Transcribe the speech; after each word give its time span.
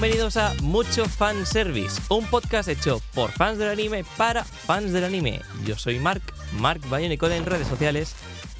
Bienvenidos 0.00 0.36
a 0.36 0.54
Mucho 0.62 1.06
Fan 1.06 1.44
Service, 1.44 2.00
un 2.08 2.24
podcast 2.26 2.68
hecho 2.68 3.00
por 3.14 3.32
fans 3.32 3.58
del 3.58 3.68
anime 3.68 4.04
para 4.16 4.44
fans 4.44 4.92
del 4.92 5.02
anime. 5.02 5.40
Yo 5.64 5.76
soy 5.76 5.98
Mark, 5.98 6.22
Mark 6.52 6.80
Bayonicode 6.88 7.36
en 7.36 7.44
redes 7.44 7.66
sociales. 7.66 8.14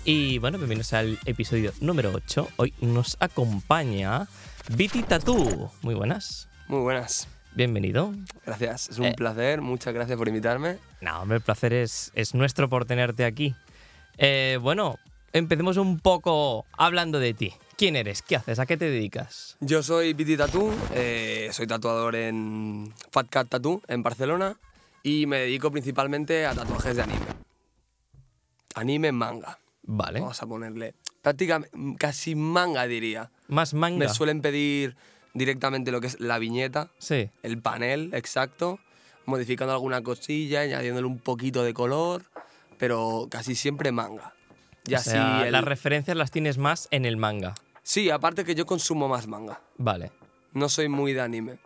Y 0.05 0.39
bueno, 0.39 0.59
bienvenidos 0.59 0.93
al 0.95 1.17
episodio 1.27 1.73
número 1.81 2.11
8. 2.13 2.49
Hoy 2.57 2.75
nos 2.81 3.17
acompaña 3.21 4.27
Viti 4.71 5.05
Tattoo. 5.05 5.71
Muy 5.83 5.95
buenas. 5.95 6.49
Muy 6.67 6.81
buenas. 6.81 7.29
Bienvenido. 7.55 8.13
Gracias, 8.45 8.89
es 8.91 8.99
un 8.99 9.07
Eh. 9.07 9.15
placer. 9.17 9.61
Muchas 9.61 9.95
gracias 9.95 10.19
por 10.19 10.27
invitarme. 10.27 10.79
No, 11.01 11.21
hombre, 11.23 11.37
el 11.37 11.43
placer 11.43 11.73
es, 11.73 12.11
es 12.15 12.35
nuestro 12.35 12.69
por 12.69 12.85
tenerte 12.85 13.25
aquí. 13.25 13.55
Eh, 14.17 14.59
bueno, 14.61 14.99
empecemos 15.33 15.77
un 15.77 16.01
poco 16.01 16.67
hablando 16.77 17.21
de 17.21 17.33
ti. 17.35 17.55
¿Quién 17.79 17.95
eres? 17.95 18.23
¿Qué 18.23 18.35
haces? 18.35 18.59
¿A 18.59 18.67
qué 18.67 18.77
te 18.77 18.91
dedicas? 18.91 19.57
Yo 19.61 19.85
soy 19.85 20.13
Viti 20.13 20.37
Tattoo, 20.37 20.75
eh, 20.95 21.49
soy 21.53 21.69
tatuador 21.69 22.17
en 22.17 22.93
Fat 23.13 23.29
Cat 23.31 23.49
Tattoo 23.49 23.81
en 23.87 24.03
Barcelona 24.03 24.57
y 25.05 25.27
me 25.27 25.39
dedico 25.39 25.71
principalmente 25.71 26.45
a 26.45 26.55
tatuajes 26.55 26.97
de 26.97 27.03
anime. 27.03 27.27
Anime 28.75 29.13
manga. 29.13 29.61
Vale. 29.85 30.19
Vamos 30.21 30.43
a 30.43 30.47
ponerle. 30.47 30.95
Prácticamente, 31.23 31.71
casi 32.01 32.35
manga 32.35 32.85
diría. 32.89 33.31
Más 33.47 33.75
manga. 33.75 33.99
Me 33.99 34.09
suelen 34.09 34.43
pedir 34.43 34.97
directamente 35.35 35.93
lo 35.93 36.01
que 36.01 36.09
es 36.09 36.19
la 36.19 36.41
viñeta, 36.41 36.91
Sí. 36.99 37.31
el 37.45 37.63
panel 37.63 38.11
exacto, 38.13 38.81
modificando 39.25 39.73
alguna 39.73 40.03
cosilla, 40.03 40.63
añadiéndole 40.63 41.07
un 41.07 41.21
poquito 41.21 41.63
de 41.63 41.75
color, 41.75 42.25
pero 42.77 43.29
casi 43.31 43.55
siempre 43.55 43.93
manga. 43.93 44.35
Y 44.85 44.95
O 44.95 44.97
así 44.97 45.11
sea, 45.11 45.47
el- 45.47 45.53
las 45.53 45.63
referencias 45.65 46.17
las 46.17 46.33
tienes 46.33 46.59
más 46.59 46.89
en 46.91 47.05
el 47.05 47.17
manga. 47.17 47.55
Sí, 47.89 48.11
aparte 48.11 48.45
que 48.45 48.55
yo 48.55 48.67
consumo 48.67 49.09
más 49.09 49.27
manga. 49.27 49.63
Vale. 49.79 50.13
No 50.53 50.69
soy 50.69 50.91
muy 50.91 51.15
de 51.15 51.23
anime. 51.23 51.59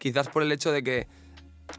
Quizás 0.00 0.26
por 0.26 0.42
el 0.42 0.50
hecho 0.50 0.72
de 0.72 0.82
que 0.82 1.06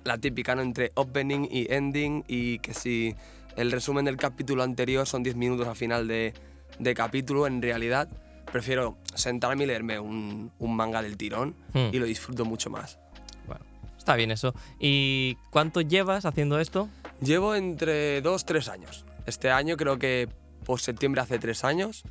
la 0.06 0.18
típica, 0.18 0.56
¿no? 0.56 0.62
Entre 0.62 0.94
opening 0.96 1.50
y 1.52 1.68
ending 1.70 2.24
y 2.26 2.60
que 2.60 2.74
si 2.74 3.14
el 3.58 3.74
resumen 3.74 4.06
del 4.06 4.16
capítulo 4.16 4.64
anterior 4.64 5.06
son 5.06 5.22
10 5.22 5.36
minutos 5.36 5.68
al 5.68 5.76
final 5.76 6.08
de, 6.08 6.34
de 6.80 6.94
capítulo, 6.94 7.46
en 7.46 7.62
realidad 7.62 8.08
prefiero 8.50 8.96
sentarme 9.16 9.66
y 9.66 9.68
leerme 9.68 10.00
un, 10.00 10.50
un 10.60 10.76
manga 10.78 11.02
del 11.02 11.18
tirón 11.18 11.54
Hmm. 11.74 11.90
y 11.92 12.00
lo 12.00 12.06
disfruto 12.06 12.46
mucho 12.46 12.70
más. 12.70 13.00
Bueno, 13.48 13.66
está 13.98 14.16
bien 14.16 14.32
eso. 14.32 14.54
¿Y 14.80 15.36
cuánto 15.50 15.82
llevas 15.82 16.24
haciendo 16.26 16.58
esto? 16.62 16.88
Llevo 17.20 17.54
entre 17.54 18.22
2 18.22 18.46
3 18.46 18.70
años. 18.70 19.04
Este 19.26 19.52
año 19.52 19.76
creo 19.76 20.00
que 20.00 20.30
por 20.64 20.80
septiembre 20.80 21.20
hace 21.20 21.38
3 21.38 21.66
años. 21.66 22.04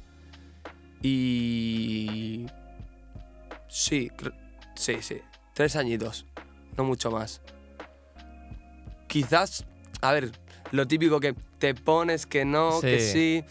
Y. 1.03 2.47
Sí, 3.69 4.11
sí, 4.75 4.97
sí. 5.01 5.19
Tres 5.55 5.77
añitos. 5.77 6.27
No 6.77 6.85
mucho 6.85 7.11
más. 7.11 7.41
Quizás. 9.07 9.65
A 10.01 10.13
ver, 10.13 10.33
lo 10.71 10.87
típico 10.87 11.21
que 11.21 11.35
te 11.59 11.75
pones 11.75 12.27
que 12.27 12.45
no, 12.45 12.81
que 12.81 13.01
Sí. 13.01 13.45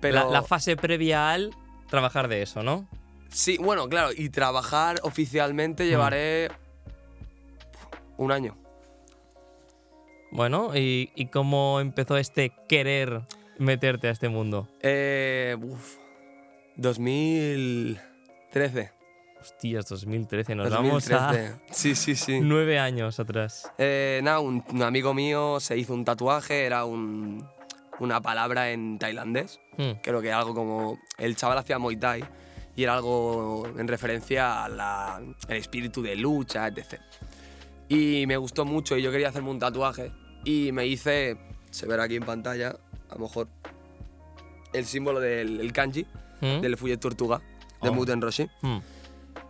Pero. 0.00 0.14
La, 0.14 0.24
la 0.24 0.42
fase 0.42 0.76
previa 0.76 1.30
al 1.32 1.54
trabajar 1.88 2.28
de 2.28 2.42
eso, 2.42 2.62
¿no? 2.62 2.88
Sí, 3.28 3.56
bueno, 3.58 3.88
claro. 3.88 4.10
Y 4.16 4.28
trabajar 4.30 5.00
oficialmente 5.02 5.86
llevaré. 5.86 6.50
Un 8.16 8.30
año. 8.30 8.56
Bueno, 10.30 10.76
¿y, 10.76 11.10
y 11.14 11.26
cómo 11.26 11.80
empezó 11.80 12.16
este 12.16 12.52
querer 12.68 13.22
meterte 13.58 14.08
a 14.08 14.10
este 14.10 14.28
mundo? 14.28 14.68
Eh. 14.80 15.56
Uf. 15.60 16.01
2013. 16.76 18.90
Hostias, 19.40 19.88
2013, 19.88 20.54
nos 20.54 20.70
vamos 20.70 21.10
a 21.10 21.32
2013. 21.32 21.60
Sí, 21.72 21.94
sí, 21.96 22.14
sí. 22.14 22.40
nueve 22.42 22.78
años 22.78 23.18
atrás. 23.18 23.70
Eh, 23.78 24.20
nada, 24.22 24.38
un, 24.40 24.62
un 24.70 24.82
amigo 24.82 25.14
mío 25.14 25.58
se 25.60 25.76
hizo 25.76 25.94
un 25.94 26.04
tatuaje, 26.04 26.64
era 26.64 26.84
un- 26.84 27.44
una 27.98 28.20
palabra 28.20 28.70
en 28.70 28.98
tailandés. 28.98 29.60
Hmm, 29.76 29.92
Creo 30.02 30.22
que 30.22 30.32
algo 30.32 30.54
como. 30.54 30.98
El 31.18 31.36
chaval 31.36 31.58
hacía 31.58 31.78
Muay 31.78 31.96
Thai 31.96 32.24
y 32.76 32.84
era 32.84 32.94
algo 32.94 33.66
en 33.76 33.86
referencia 33.88 34.64
al 34.64 35.34
espíritu 35.48 36.02
de 36.02 36.14
lucha, 36.16 36.66
etc. 36.68 37.00
Y 37.88 38.24
me 38.26 38.36
gustó 38.36 38.64
mucho 38.64 38.96
y 38.96 39.02
yo 39.02 39.10
quería 39.10 39.28
hacerme 39.28 39.50
un 39.50 39.58
tatuaje. 39.58 40.12
Y 40.44 40.72
me 40.72 40.86
hice, 40.86 41.36
se 41.70 41.86
verá 41.86 42.04
aquí 42.04 42.16
en 42.16 42.24
pantalla, 42.24 42.76
a 43.10 43.14
lo 43.14 43.20
mejor, 43.20 43.48
el 44.72 44.84
símbolo 44.86 45.20
del 45.20 45.60
el 45.60 45.72
kanji, 45.72 46.06
hmm, 46.42 46.60
del 46.60 46.76
Fuyet 46.76 46.98
Tortuga, 46.98 47.40
de 47.80 47.88
Oh. 47.88 47.94
Muten 47.94 48.20
Roshi. 48.20 48.46
hmm. 48.60 48.78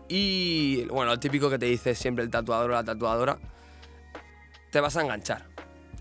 Y 0.09 0.85
bueno, 0.87 1.13
lo 1.13 1.19
típico 1.19 1.49
que 1.51 1.59
te 1.59 1.67
dice 1.67 1.95
siempre 1.95 2.23
el 2.25 2.31
tatuador 2.31 2.71
o 2.71 2.75
la 2.75 2.85
tatuadora, 2.85 3.39
te 4.71 4.81
vas 4.81 4.97
a 4.97 5.03
enganchar. 5.03 5.47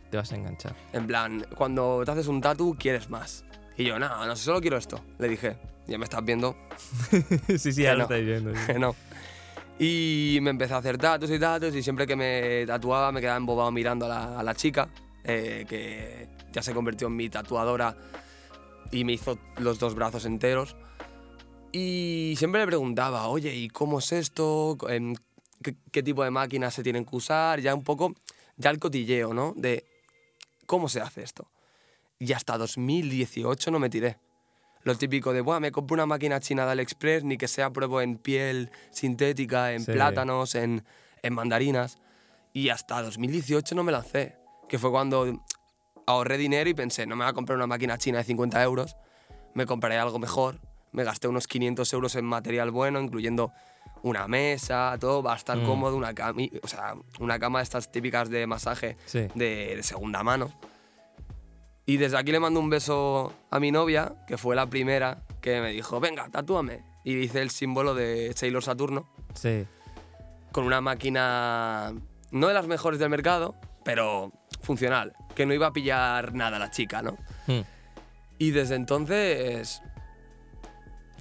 Te 0.09 0.17
vas 0.17 0.31
a 0.31 0.35
enganchar. 0.35 0.75
En 0.91 1.07
plan, 1.07 1.45
cuando 1.55 2.01
te 2.05 2.11
haces 2.11 2.27
un 2.27 2.41
tatu, 2.41 2.75
quieres 2.77 3.09
más. 3.09 3.45
Y 3.77 3.85
yo, 3.85 3.97
no, 3.97 4.25
no, 4.25 4.35
solo 4.35 4.59
quiero 4.59 4.77
esto. 4.77 4.99
Le 5.17 5.29
dije, 5.29 5.57
ya 5.87 5.97
me 5.97 6.03
estás 6.03 6.23
viendo, 6.25 6.55
sí, 7.09 7.57
sí, 7.57 7.83
ya 7.83 7.91
Que 7.91 7.93
lo 7.93 7.97
no. 7.99 8.03
estáis 8.03 8.25
viendo. 8.25 8.51
sí. 8.67 8.73
no. 8.77 8.95
Y 9.79 10.39
me 10.41 10.49
empecé 10.51 10.73
a 10.73 10.77
hacer 10.77 10.97
tatus 10.97 11.31
y 11.31 11.39
tatus 11.39 11.73
y 11.75 11.81
siempre 11.81 12.05
que 12.05 12.15
me 12.15 12.65
tatuaba 12.67 13.11
me 13.11 13.19
quedaba 13.21 13.37
embobado 13.37 13.71
mirando 13.71 14.05
a 14.05 14.09
la, 14.09 14.39
a 14.39 14.43
la 14.43 14.53
chica, 14.53 14.89
eh, 15.23 15.65
que 15.67 16.27
ya 16.51 16.61
se 16.61 16.73
convirtió 16.73 17.07
en 17.07 17.15
mi 17.15 17.29
tatuadora 17.29 17.95
y 18.91 19.03
me 19.03 19.13
hizo 19.13 19.37
los 19.57 19.79
dos 19.79 19.95
brazos 19.95 20.25
enteros. 20.25 20.75
Y 21.71 22.33
siempre 22.37 22.61
le 22.61 22.67
preguntaba, 22.67 23.27
oye, 23.27 23.55
¿y 23.55 23.69
cómo 23.69 23.99
es 23.99 24.11
esto? 24.11 24.77
¿Qué, 25.63 25.75
qué 25.91 26.03
tipo 26.03 26.23
de 26.23 26.31
máquinas 26.31 26.73
se 26.73 26.83
tienen 26.83 27.05
que 27.05 27.15
usar? 27.15 27.59
Ya 27.61 27.73
un 27.73 27.83
poco, 27.83 28.13
ya 28.57 28.69
el 28.71 28.79
cotilleo, 28.79 29.33
¿no? 29.33 29.53
De 29.55 29.85
cómo 30.65 30.89
se 30.89 30.99
hace 31.01 31.23
esto. 31.23 31.47
Y 32.19 32.33
hasta 32.33 32.57
2018 32.57 33.71
no 33.71 33.79
me 33.79 33.89
tiré. 33.89 34.17
Lo 34.83 34.95
típico 34.97 35.31
de, 35.31 35.41
Buah, 35.41 35.59
me 35.59 35.71
compro 35.71 35.93
una 35.93 36.05
máquina 36.07 36.39
china 36.39 36.65
de 36.65 36.71
AliExpress, 36.71 37.23
ni 37.23 37.37
que 37.37 37.47
sea 37.47 37.69
pruebo 37.69 38.01
en 38.01 38.17
piel 38.17 38.71
sintética, 38.91 39.73
en 39.73 39.85
Sí. 39.85 39.91
plátanos, 39.91 40.55
en, 40.55 40.83
en 41.21 41.33
mandarinas. 41.33 41.99
Y 42.51 42.69
hasta 42.69 43.01
2018 43.01 43.75
no 43.75 43.83
me 43.83 43.91
lancé. 43.91 44.35
Que 44.67 44.77
fue 44.79 44.89
cuando 44.91 45.41
ahorré 46.05 46.37
dinero 46.37 46.69
y 46.69 46.73
pensé, 46.73 47.05
no 47.05 47.15
me 47.15 47.23
voy 47.25 47.31
a 47.31 47.33
comprar 47.33 47.57
una 47.57 47.67
máquina 47.67 47.97
china 47.97 48.17
de 48.19 48.23
50 48.25 48.61
euros, 48.63 48.95
me 49.53 49.65
compraré 49.65 49.97
algo 49.97 50.19
mejor. 50.19 50.59
Me 50.93 51.03
gasté 51.05 51.27
unos 51.29 51.47
500 51.47 51.91
euros 51.93 52.15
en 52.15 52.25
material 52.25 52.69
bueno, 52.71 52.99
incluyendo 52.99 53.51
una 54.03 54.27
mesa, 54.27 54.97
todo, 54.99 55.23
va 55.23 55.33
a 55.33 55.37
estar 55.37 55.57
Mm. 55.57 55.65
cómodo, 55.65 55.95
una 55.95 56.13
cama, 56.13 56.41
o 56.63 56.67
sea, 56.67 56.95
una 57.19 57.39
cama 57.39 57.59
de 57.59 57.63
estas 57.63 57.91
típicas 57.91 58.29
de 58.29 58.45
masaje 58.47 58.97
Sí. 59.05 59.27
de, 59.35 59.75
de 59.77 59.83
segunda 59.83 60.21
mano. 60.23 60.51
Y 61.85 61.97
desde 61.97 62.17
aquí 62.17 62.31
le 62.31 62.39
mando 62.39 62.59
un 62.59 62.69
beso 62.69 63.33
a 63.49 63.59
mi 63.59 63.71
novia, 63.71 64.13
que 64.27 64.37
fue 64.37 64.55
la 64.55 64.67
primera 64.67 65.23
que 65.41 65.61
me 65.61 65.71
dijo, 65.71 65.99
venga, 65.99 66.29
tatúame. 66.29 66.83
Y 67.03 67.15
hice 67.17 67.41
el 67.41 67.49
símbolo 67.49 67.95
de 67.95 68.31
Sailor 68.35 68.63
Saturno 68.63 69.07
Sí. 69.33 69.65
con 70.51 70.65
una 70.65 70.81
máquina 70.81 71.93
no 72.31 72.47
de 72.47 72.53
las 72.53 72.67
mejores 72.67 72.99
del 72.99 73.09
mercado, 73.09 73.55
pero 73.83 74.31
funcional, 74.61 75.13
que 75.35 75.45
no 75.45 75.53
iba 75.53 75.67
a 75.67 75.73
pillar 75.73 76.33
nada 76.33 76.59
la 76.59 76.69
chica, 76.71 77.01
¿no? 77.01 77.17
Hmm. 77.47 77.61
Y 78.37 78.51
desde 78.51 78.75
entonces 78.75 79.81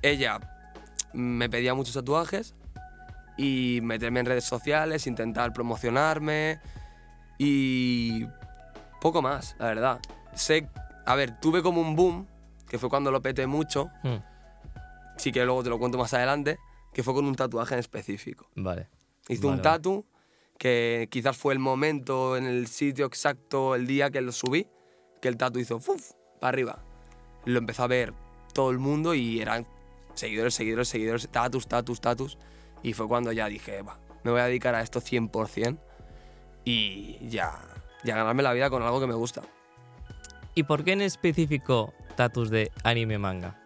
ella 0.03 0.41
me 1.13 1.49
pedía 1.51 1.75
muchos 1.75 1.95
tatuajes 1.95 2.55
y 3.37 3.81
meterme 3.83 4.21
en 4.21 4.27
redes 4.27 4.45
sociales, 4.45 5.07
intentar 5.07 5.53
promocionarme 5.53 6.61
y 7.39 8.27
poco 9.01 9.23
más, 9.23 9.57
la 9.59 9.67
verdad. 9.67 10.01
Sé, 10.35 10.69
a 11.07 11.15
ver, 11.15 11.41
tuve 11.41 11.63
como 11.63 11.81
un 11.81 11.97
boom, 11.97 12.27
que 12.69 12.79
fue 12.79 12.89
cuando 12.89 13.11
lo 13.11 13.21
peté 13.21 13.47
mucho, 13.47 13.91
Hmm. 14.03 14.17
sí 15.17 15.33
que 15.33 15.45
luego 15.45 15.63
te 15.63 15.71
lo 15.71 15.79
cuento 15.79 15.99
más 15.99 16.15
adelante, 16.15 16.59
que 16.93 17.03
fue 17.03 17.15
con 17.15 17.25
un 17.25 17.35
tatuaje 17.35 17.75
en 17.75 17.81
específico. 17.81 18.49
Vale. 18.57 18.89
Hice 19.29 19.47
Vale, 19.47 19.57
un 19.57 19.63
tatu 19.63 20.07
que 20.61 21.09
quizás 21.11 21.39
fue 21.39 21.55
el 21.55 21.59
momento, 21.59 22.37
en 22.37 22.45
el 22.45 22.67
sitio 22.67 23.07
exacto, 23.07 23.75
el 23.75 23.87
día 23.87 24.11
que 24.11 24.21
lo 24.21 24.31
subí, 24.31 24.67
que 25.23 25.29
el 25.29 25.39
tatu 25.39 25.59
hizo 25.59 25.79
¡fuf! 25.81 26.11
para 26.39 26.51
arriba. 26.51 26.85
Lo 27.47 27.59
empezó 27.59 27.85
a 27.85 27.87
ver 27.87 28.13
todo 28.53 28.71
el 28.71 28.79
mundo 28.79 29.15
y 29.15 29.41
eran 29.41 29.67
seguidores, 30.13 30.53
seguidores, 30.53 30.89
seguidores, 30.89 31.29
tatus, 31.31 31.67
tatus, 31.67 32.03
tatus. 32.03 32.39
Y 32.83 32.93
fue 32.93 33.09
cuando 33.09 33.33
ya 33.33 33.47
dije, 33.47 33.81
va, 33.81 33.99
me 34.23 34.33
voy 34.33 34.41
a 34.43 34.45
dedicar 34.45 34.75
a 34.75 34.83
esto 34.83 35.01
100% 35.01 35.79
y 36.67 37.17
ya, 37.27 37.59
ya 38.05 38.17
ganarme 38.17 38.43
la 38.43 38.53
vida 38.53 38.69
con 38.69 38.83
algo 38.83 39.01
que 39.01 39.07
me 39.07 39.15
gusta. 39.15 39.41
¿Y 40.55 40.65
por 40.65 40.85
qué 40.85 40.93
en 40.93 41.01
específico 41.01 41.95
tatus 42.17 42.51
de 42.51 42.71
anime 42.85 43.17
manga? 43.17 43.59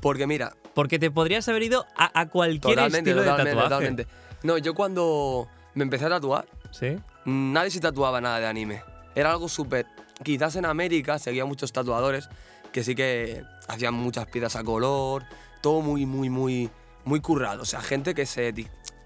Porque 0.00 0.26
mira, 0.26 0.54
Porque 0.72 0.98
te 0.98 1.10
podrías 1.10 1.46
haber 1.50 1.64
ido 1.64 1.84
a, 1.94 2.18
a 2.18 2.30
cualquier 2.30 2.76
totalmente, 2.76 3.10
estilo 3.10 3.22
totalmente, 3.22 3.50
de 3.50 3.54
tatuaje. 3.54 3.68
totalmente. 3.68 4.06
No, 4.44 4.56
yo 4.56 4.72
cuando 4.72 5.46
me 5.78 5.84
empecé 5.84 6.04
a 6.06 6.10
tatuar, 6.10 6.46
¿Sí? 6.70 6.96
nadie 7.24 7.70
se 7.70 7.80
tatuaba 7.80 8.20
nada 8.20 8.40
de 8.40 8.46
anime. 8.46 8.82
Era 9.14 9.30
algo 9.30 9.48
súper... 9.48 9.86
Quizás 10.22 10.56
en 10.56 10.64
América 10.66 11.18
seguía 11.18 11.44
muchos 11.44 11.72
tatuadores 11.72 12.28
que 12.72 12.82
sí 12.84 12.94
que 12.94 13.44
hacían 13.68 13.94
muchas 13.94 14.26
piezas 14.26 14.56
a 14.56 14.64
color, 14.64 15.24
todo 15.62 15.80
muy, 15.80 16.06
muy, 16.06 16.28
muy, 16.28 16.68
muy 17.04 17.20
currado. 17.20 17.62
O 17.62 17.64
sea, 17.64 17.80
gente 17.80 18.14
que 18.14 18.26
se. 18.26 18.52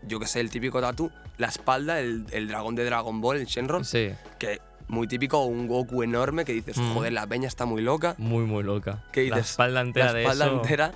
Yo 0.04 0.18
que 0.18 0.26
sé, 0.26 0.40
el 0.40 0.50
típico 0.50 0.80
tatu, 0.80 1.10
la 1.38 1.48
espalda, 1.48 2.00
el, 2.00 2.24
el 2.32 2.48
dragón 2.48 2.74
de 2.74 2.84
Dragon 2.86 3.20
Ball, 3.20 3.36
el 3.36 3.44
Shenron, 3.46 3.84
Sí, 3.84 4.10
que 4.38 4.60
muy 4.88 5.06
típico, 5.06 5.44
un 5.44 5.68
Goku 5.68 6.02
enorme 6.02 6.44
que 6.46 6.52
dices, 6.54 6.76
Mm. 6.78 6.94
joder, 6.94 7.12
la 7.12 7.26
peña 7.26 7.46
está 7.46 7.66
muy 7.66 7.82
loca. 7.82 8.14
muy, 8.18 8.44
muy 8.44 8.62
loca. 8.64 9.04
¿Qué 9.12 9.28
La 9.28 9.36
dices? 9.36 9.50
espalda 9.52 9.80
entera 9.82 10.12
la 10.14 10.20
espalda 10.22 10.44
de 10.46 10.50
eso. 10.50 10.62
entera. 10.62 10.92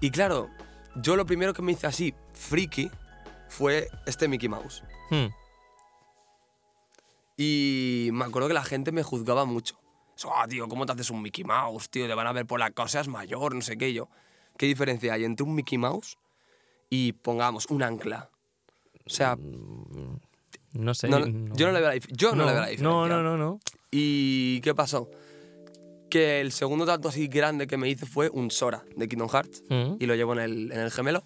Y 0.00 0.10
claro, 0.10 0.50
yo 0.96 1.14
lo 1.16 1.24
primero 1.24 1.54
que 1.54 1.62
me 1.62 1.72
hice 1.72 1.86
así, 1.86 2.12
friki, 2.34 2.90
fue 3.48 3.88
este 4.06 4.26
Mickey 4.28 4.48
Mouse. 4.48 4.82
Hmm, 5.10 5.26
Y 7.36 8.08
me 8.12 8.24
acuerdo 8.24 8.48
que 8.48 8.54
la 8.54 8.64
gente 8.64 8.92
me 8.92 9.02
juzgaba 9.02 9.44
mucho. 9.44 9.78
Ah, 10.34 10.46
tío, 10.48 10.66
¿cómo 10.68 10.86
te 10.86 10.92
haces 10.92 11.10
un 11.10 11.20
Mickey 11.20 11.44
Mouse, 11.44 11.90
tío? 11.90 12.06
Te 12.06 12.14
van 12.14 12.26
a 12.26 12.32
ver 12.32 12.46
por 12.46 12.58
la 12.58 12.70
cosa, 12.70 13.00
es 13.00 13.08
mayor, 13.08 13.54
no 13.54 13.60
sé 13.60 13.76
qué. 13.76 13.92
Yo, 13.92 14.08
¿qué 14.56 14.66
diferencia 14.66 15.12
hay 15.12 15.24
entre 15.24 15.44
un 15.44 15.54
Mickey 15.54 15.76
Mouse 15.76 16.16
y, 16.88 17.12
pongamos, 17.12 17.66
un 17.66 17.82
ancla? 17.82 18.30
O 19.04 19.10
sea, 19.10 19.36
No 20.72 20.94
sé. 20.94 21.08
no- 21.08 21.18
yo 21.54 21.66
no 21.66 21.72
le 21.72 21.80
veo 21.80 21.90
la, 21.90 21.96
yo 21.96 22.34
no 22.34 22.44
le 22.46 22.52
veo 22.52 22.60
la 22.62 22.68
diferencia. 22.68 22.82
No, 22.82 23.06
no, 23.06 23.22
no, 23.22 23.36
no. 23.36 23.60
¿Y 23.90 24.60
qué 24.62 24.74
pasó? 24.74 25.10
Que 26.08 26.40
el 26.40 26.52
segundo 26.52 26.86
tatu 26.86 27.08
así 27.08 27.26
grande 27.28 27.66
que 27.66 27.76
me 27.76 27.88
hice 27.90 28.06
fue 28.06 28.30
un 28.30 28.50
Sora 28.50 28.84
de 28.96 29.06
Kingdom 29.08 29.28
Hearts. 29.28 29.62
Mm, 29.68 29.96
y 30.00 30.06
lo 30.06 30.14
llevo 30.14 30.32
en 30.32 30.38
el, 30.40 30.72
en 30.72 30.80
el 30.80 30.90
gemelo. 30.90 31.24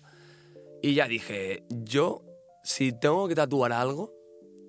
Y 0.83 0.95
ya 0.95 1.07
dije, 1.07 1.63
yo, 1.69 2.23
si 2.63 2.93
tengo 2.93 3.29
que 3.29 3.35
tatuar 3.35 3.73
algo, 3.73 4.13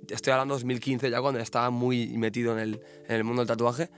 estoy 0.10 0.34
hablando 0.34 0.56
de 0.56 0.60
2015 0.60 1.10
ya 1.10 1.22
cuando 1.22 1.40
estaba 1.40 1.70
muy 1.70 2.18
metido 2.18 2.54
en 2.54 2.60
el, 2.60 2.82
en 3.08 3.16
el 3.16 3.24
mundo 3.24 3.42
del 3.42 3.48
tatuaje, 3.48 3.90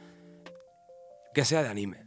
que 1.34 1.46
sea 1.46 1.64
de 1.64 1.70
anime. 1.70 2.06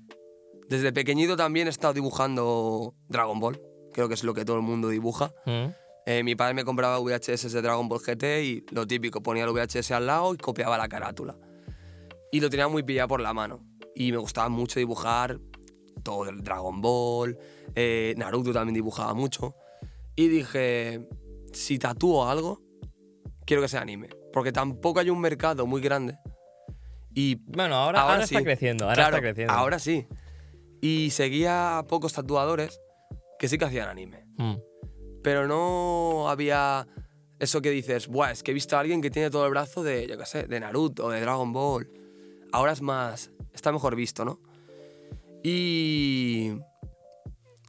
Desde 0.68 0.92
pequeñito 0.92 1.36
también 1.36 1.66
he 1.66 1.70
estado 1.70 1.94
dibujando 1.94 2.94
Dragon 3.08 3.38
Ball, 3.38 3.60
creo 3.92 4.08
que 4.08 4.14
es 4.14 4.24
lo 4.24 4.34
que 4.34 4.44
todo 4.44 4.56
el 4.56 4.62
mundo 4.62 4.88
dibuja. 4.88 5.32
mm. 5.46 5.66
Eh, 6.08 6.22
mi 6.22 6.36
padre 6.36 6.54
me 6.54 6.64
compraba 6.64 7.00
VHS 7.00 7.50
de 7.52 7.62
Dragon 7.62 7.88
Ball 7.88 7.98
GT 7.98 8.44
y 8.44 8.64
lo 8.70 8.86
típico, 8.86 9.24
ponía 9.24 9.42
el 9.42 9.50
VHS 9.50 9.90
al 9.90 10.06
lado 10.06 10.34
y 10.34 10.36
copiaba 10.36 10.78
la 10.78 10.88
carátula. 10.88 11.36
Y 12.30 12.38
lo 12.38 12.48
tenía 12.48 12.68
muy 12.68 12.84
pillado 12.84 13.08
por 13.08 13.20
la 13.20 13.34
mano. 13.34 13.66
Y 13.92 14.12
me 14.12 14.18
gustaba 14.18 14.48
mucho 14.48 14.78
dibujar 14.78 15.40
todo 16.04 16.28
el 16.28 16.42
Dragon 16.44 16.80
Ball, 16.80 17.36
eh, 17.74 18.14
Naruto 18.16 18.52
también 18.52 18.74
dibujaba 18.74 19.14
mucho. 19.14 19.56
Y 20.14 20.28
dije, 20.28 21.08
si 21.56 21.78
tatúo 21.78 22.28
algo, 22.28 22.62
quiero 23.46 23.62
que 23.62 23.68
sea 23.68 23.80
anime. 23.80 24.08
Porque 24.32 24.52
tampoco 24.52 25.00
hay 25.00 25.10
un 25.10 25.20
mercado 25.20 25.66
muy 25.66 25.80
grande. 25.80 26.18
Y 27.14 27.36
Bueno, 27.46 27.76
ahora, 27.76 28.00
Ahora 28.02 28.14
ahora 28.14 28.24
está 28.24 28.42
creciendo. 28.42 28.84
Ahora 28.84 28.94
claro, 28.94 29.16
está 29.16 29.22
creciendo. 29.28 29.52
ahora 29.54 29.78
sí. 29.78 30.06
Y 30.82 31.10
seguía 31.10 31.78
a 31.78 31.86
pocos 31.86 32.12
tatuadores 32.12 32.78
que 33.38 33.48
sí 33.48 33.56
que 33.58 33.64
hacían 33.64 33.88
anime 33.88 34.24
Mm, 34.38 34.56
pero 35.22 35.48
no 35.48 36.28
había 36.28 36.86
eso 37.38 37.62
que 37.62 37.70
dices, 37.70 38.06
Buah, 38.06 38.32
es 38.32 38.42
que 38.42 38.50
he 38.50 38.54
visto 38.54 38.76
a 38.76 38.80
alguien 38.80 39.00
que 39.00 39.10
tiene 39.10 39.30
todo 39.30 39.44
el 39.46 39.50
brazo 39.50 39.82
de, 39.82 40.06
yo 40.06 40.18
qué 40.18 40.26
sé, 40.26 40.46
de 40.46 40.60
Naruto, 40.60 41.08
de 41.08 41.20
Dragon 41.22 41.52
Ball. 41.54 41.90
Ahora 42.52 42.72
es 42.72 42.82
más, 42.82 43.30
está 43.54 43.72
mejor 43.72 43.96
visto, 43.96 44.24
¿no? 44.26 44.40
Y 45.42 46.52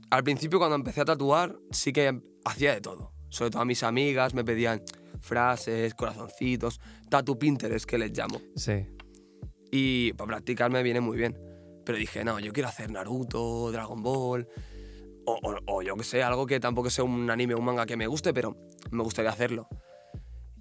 al 0.09 0.23
principio 0.23 0.59
cuando 0.59 0.75
empecé 0.75 1.01
a 1.01 1.05
tatuar 1.05 1.55
sí 1.71 1.93
que 1.93 2.21
hacía 2.43 2.73
de 2.73 2.81
todo. 2.81 3.11
Sobre 3.29 3.51
todo 3.51 3.61
a 3.61 3.65
mis 3.65 3.83
amigas 3.83 4.33
me 4.33 4.43
pedían 4.43 4.81
frases, 5.19 5.93
corazoncitos, 5.95 6.79
tatu 7.09 7.37
Pinterest 7.37 7.85
que 7.85 7.97
les 7.97 8.17
llamo. 8.17 8.39
Sí. 8.55 8.85
Y 9.71 10.13
para 10.13 10.27
practicar 10.27 10.71
me 10.71 10.81
viene 10.83 11.01
muy 11.01 11.17
bien. 11.17 11.37
Pero 11.85 11.97
dije, 11.97 12.23
no, 12.23 12.39
yo 12.39 12.51
quiero 12.53 12.69
hacer 12.69 12.91
Naruto, 12.91 13.71
Dragon 13.71 14.01
Ball, 14.01 14.47
o, 15.25 15.39
o- 15.41 15.75
o 15.77 15.81
yo 15.81 15.95
que 15.95 16.03
sé, 16.03 16.23
algo 16.23 16.45
que 16.45 16.59
tampoco 16.59 16.89
sea 16.89 17.03
un 17.03 17.29
anime 17.29 17.53
o 17.53 17.57
un 17.59 17.65
manga 17.65 17.85
que 17.85 17.97
me 17.97 18.07
guste, 18.07 18.33
pero 18.33 18.55
me 18.91 19.03
gustaría 19.03 19.31
hacerlo. 19.31 19.67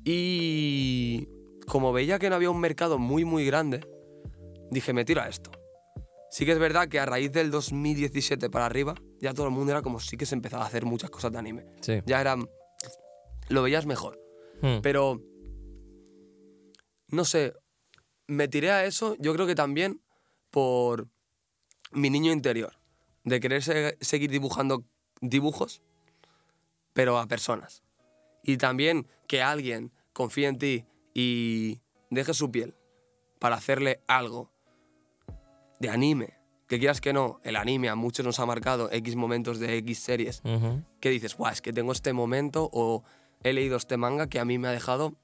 Y 0.04 1.28
como 1.66 1.92
veía 1.92 2.18
que 2.18 2.30
no 2.30 2.36
había 2.36 2.50
un 2.50 2.60
mercado 2.60 2.98
muy, 2.98 3.24
muy 3.24 3.44
grande, 3.44 3.80
dije, 4.70 4.92
me 4.92 5.04
tiro 5.04 5.20
a 5.20 5.28
esto. 5.28 5.50
Sí 6.30 6.44
que 6.44 6.52
es 6.52 6.58
verdad 6.58 6.88
que 6.88 7.00
a 7.00 7.06
raíz 7.06 7.32
del 7.32 7.50
2017 7.50 8.50
para 8.50 8.66
arriba, 8.66 8.94
ya 9.20 9.34
todo 9.34 9.46
el 9.46 9.52
mundo 9.52 9.72
era 9.72 9.82
como 9.82 9.98
sí 10.00 10.16
que 10.16 10.26
se 10.26 10.34
empezaba 10.34 10.64
a 10.64 10.66
hacer 10.66 10.84
muchas 10.84 11.10
cosas 11.10 11.32
de 11.32 11.38
anime. 11.38 11.66
Sí. 11.80 12.00
Ya 12.06 12.20
era... 12.20 12.36
Lo 13.48 13.62
veías 13.62 13.86
mejor. 13.86 14.18
Mm, 14.62 14.80
Pero, 14.82 15.20
no 17.08 17.24
sé, 17.24 17.52
me 18.26 18.48
tiré 18.48 18.70
a 18.70 18.84
eso, 18.84 19.16
yo 19.18 19.32
creo 19.34 19.46
que 19.46 19.54
también 19.54 20.00
por 20.50 21.08
mi 21.92 22.10
niño 22.10 22.32
interior, 22.32 22.78
de 23.24 23.40
querer 23.40 23.62
se- 23.62 23.96
seguir 24.00 24.30
dibujando 24.30 24.84
dibujos, 25.20 25.82
pero 26.92 27.18
a 27.18 27.26
personas. 27.26 27.82
Y 28.42 28.56
también 28.56 29.06
que 29.28 29.42
alguien 29.42 29.92
confíe 30.12 30.46
en 30.46 30.58
ti 30.58 30.84
y 31.14 31.80
deje 32.10 32.34
su 32.34 32.50
piel 32.50 32.74
para 33.38 33.56
hacerle 33.56 34.00
algo 34.08 34.50
de 35.78 35.90
anime. 35.90 36.34
Que 36.68 36.78
quieras 36.78 37.00
que 37.00 37.12
no, 37.12 37.38
el 37.44 37.54
anime 37.56 37.88
a 37.88 37.94
muchos 37.94 38.24
nos 38.26 38.40
ha 38.40 38.46
marcado 38.46 38.90
X 38.90 39.14
momentos 39.14 39.60
de 39.60 39.76
X 39.78 40.00
series 40.00 40.42
que 41.00 41.10
dices, 41.10 41.36
Buah, 41.36 41.52
es 41.52 41.62
que 41.62 41.72
tengo 41.72 41.92
este 41.92 42.12
momento 42.12 42.68
o 42.72 43.04
he 43.48 43.52
leído 43.52 43.76
este 43.76 43.96
manga 43.96 44.26
que 44.28 44.40
a 44.40 44.44
mí 44.44 44.58
me 44.58 44.68
ha 44.68 44.72
dejado. 44.72 45.14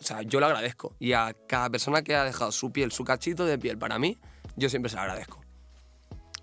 O 0.00 0.04
sea, 0.04 0.22
yo 0.22 0.40
lo 0.40 0.46
agradezco. 0.46 0.96
Y 0.98 1.12
a 1.12 1.34
cada 1.46 1.70
persona 1.70 2.02
que 2.02 2.14
ha 2.16 2.24
dejado 2.24 2.50
su 2.52 2.72
piel, 2.72 2.90
su 2.92 3.04
cachito 3.04 3.44
de 3.44 3.58
piel 3.58 3.78
para 3.78 3.98
mí, 3.98 4.18
yo 4.56 4.68
siempre 4.68 4.90
se 4.90 4.96
lo 4.96 5.02
agradezco. 5.02 5.40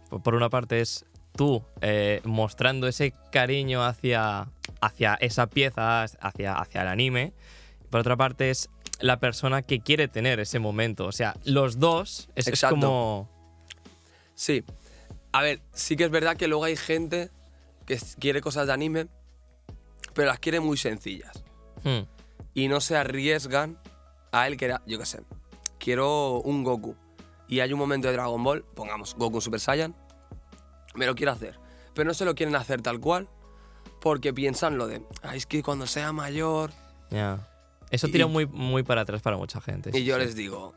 Por- 0.10 0.24
Por 0.24 0.36
una 0.36 0.50
parte 0.50 0.80
es 0.82 1.06
tú 1.36 1.64
eh, 1.82 2.22
mostrando 2.24 2.88
ese 2.88 3.14
cariño 3.32 3.84
hacia, 3.86 4.48
hacia 4.82 5.16
esa 5.16 5.48
pieza, 5.48 6.04
hacia, 6.04 6.54
hacia 6.56 6.82
el 6.82 6.88
anime. 6.88 7.34
Por 7.90 8.00
otra 8.02 8.16
parte 8.16 8.50
es 8.50 8.70
la 9.00 9.20
persona 9.20 9.62
que 9.62 9.80
quiere 9.82 10.08
tener 10.08 10.40
ese 10.40 10.60
momento. 10.60 11.06
O 11.06 11.12
sea, 11.12 11.36
los 11.44 11.80
dos 11.80 12.30
es, 12.36 12.48
es 12.48 12.62
como... 12.64 13.30
Sí. 14.36 14.64
A 15.32 15.42
ver, 15.42 15.62
sí 15.74 15.96
que 15.98 16.06
es 16.06 16.12
verdad 16.12 16.38
que 16.38 16.48
luego 16.48 16.64
hay 16.64 16.76
gente 16.78 17.30
que 17.86 18.00
quiere 18.20 18.42
cosas 18.42 18.68
de 18.68 18.74
anime, 18.74 19.08
pero 20.14 20.28
las 20.28 20.40
quiere 20.40 20.60
muy 20.60 20.78
sencillas. 20.78 21.44
Hmm, 21.84 22.02
Y 22.54 22.68
no 22.68 22.82
se 22.82 22.98
arriesgan 22.98 23.80
a 24.32 24.48
él 24.48 24.58
que 24.58 24.66
era, 24.66 24.82
yo 24.86 25.00
qué 25.00 25.06
sé, 25.06 25.22
quiero 25.80 26.40
un 26.42 26.64
Goku. 26.64 26.96
Y 27.48 27.62
hay 27.62 27.74
un 27.74 27.80
momento 27.80 28.08
de 28.08 28.14
Dragon 28.14 28.44
Ball, 28.44 28.64
pongamos 28.76 29.16
Goku 29.16 29.42
Super 29.42 29.60
Saiyan, 29.60 29.96
me 30.96 31.06
lo 31.06 31.16
quiero 31.16 31.32
hacer. 31.32 31.60
Pero 31.96 32.08
no 32.08 32.14
se 32.14 32.26
lo 32.26 32.36
quieren 32.36 32.56
hacer 32.56 32.82
tal 32.82 33.00
cual, 33.00 33.28
porque 34.02 34.34
piensan 34.34 34.78
lo 34.78 34.88
de, 34.88 35.02
"Ay, 35.24 35.38
es 35.40 35.46
que 35.46 35.64
cuando 35.64 35.88
sea 35.88 36.12
mayor... 36.12 36.72
ya. 37.10 37.46
Eso 37.92 38.06
Y- 38.08 38.12
tira 38.12 38.28
muy, 38.28 38.46
muy 38.46 38.84
para 38.84 39.02
atrás 39.02 39.20
para 39.24 39.36
mucha 39.38 39.60
gente. 39.62 39.90
Y 39.98 40.04
yo 40.04 40.16
sí. 40.16 40.22
les 40.22 40.36
digo, 40.36 40.76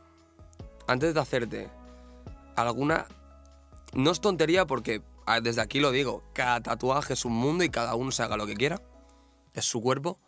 antes 0.87 1.13
de 1.13 1.19
hacerte 1.19 1.69
alguna... 2.55 3.05
No 3.93 4.09
es 4.09 4.19
tontería 4.19 4.65
porque, 4.65 5.03
ah, 5.27 5.39
desde 5.39 5.61
aquí 5.61 5.79
lo 5.79 5.91
digo, 5.91 6.23
cada 6.33 6.59
tatuaje 6.61 7.13
es 7.13 7.23
un 7.25 7.33
mundo 7.33 7.63
y 7.63 7.69
cada 7.69 7.93
uno 7.93 8.09
se 8.11 8.23
haga 8.23 8.35
lo 8.37 8.47
que 8.47 8.55
quiera, 8.55 8.81
es 9.53 9.65
su 9.65 9.81
cuerpo, 9.81 10.19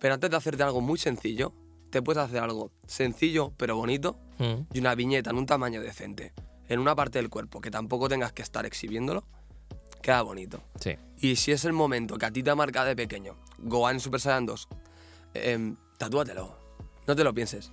pero 0.00 0.14
antes 0.14 0.30
de 0.30 0.36
hacerte 0.36 0.62
algo 0.62 0.80
muy 0.80 0.98
sencillo, 0.98 1.52
te 1.90 2.02
puedes 2.02 2.22
hacer 2.22 2.42
algo 2.42 2.70
sencillo 2.86 3.52
pero 3.56 3.76
bonito 3.76 4.18
Hmm, 4.38 4.66
y 4.72 4.80
una 4.80 4.94
viñeta 4.96 5.30
en 5.30 5.36
un 5.36 5.46
tamaño 5.46 5.80
decente, 5.80 6.32
en 6.68 6.80
una 6.80 6.96
parte 6.96 7.18
del 7.18 7.30
cuerpo 7.30 7.60
que 7.60 7.70
tampoco 7.70 8.08
tengas 8.08 8.32
que 8.32 8.42
estar 8.42 8.66
exhibiéndolo, 8.66 9.24
queda 10.02 10.22
bonito. 10.22 10.60
sí. 10.80 10.96
Y 11.18 11.36
si 11.36 11.52
es 11.52 11.64
el 11.64 11.72
momento 11.72 12.18
que 12.18 12.26
a 12.26 12.30
ti 12.30 12.42
te 12.42 12.50
ha 12.50 12.54
marcado 12.54 12.88
de 12.88 12.96
pequeño, 12.96 13.36
Gohan 13.58 14.00
Super 14.00 14.20
Saiyan 14.20 14.44
2, 14.44 14.68
em, 15.34 15.76
tatúatelo. 15.96 16.58
No 17.06 17.16
te 17.16 17.24
lo 17.24 17.32
pienses. 17.32 17.72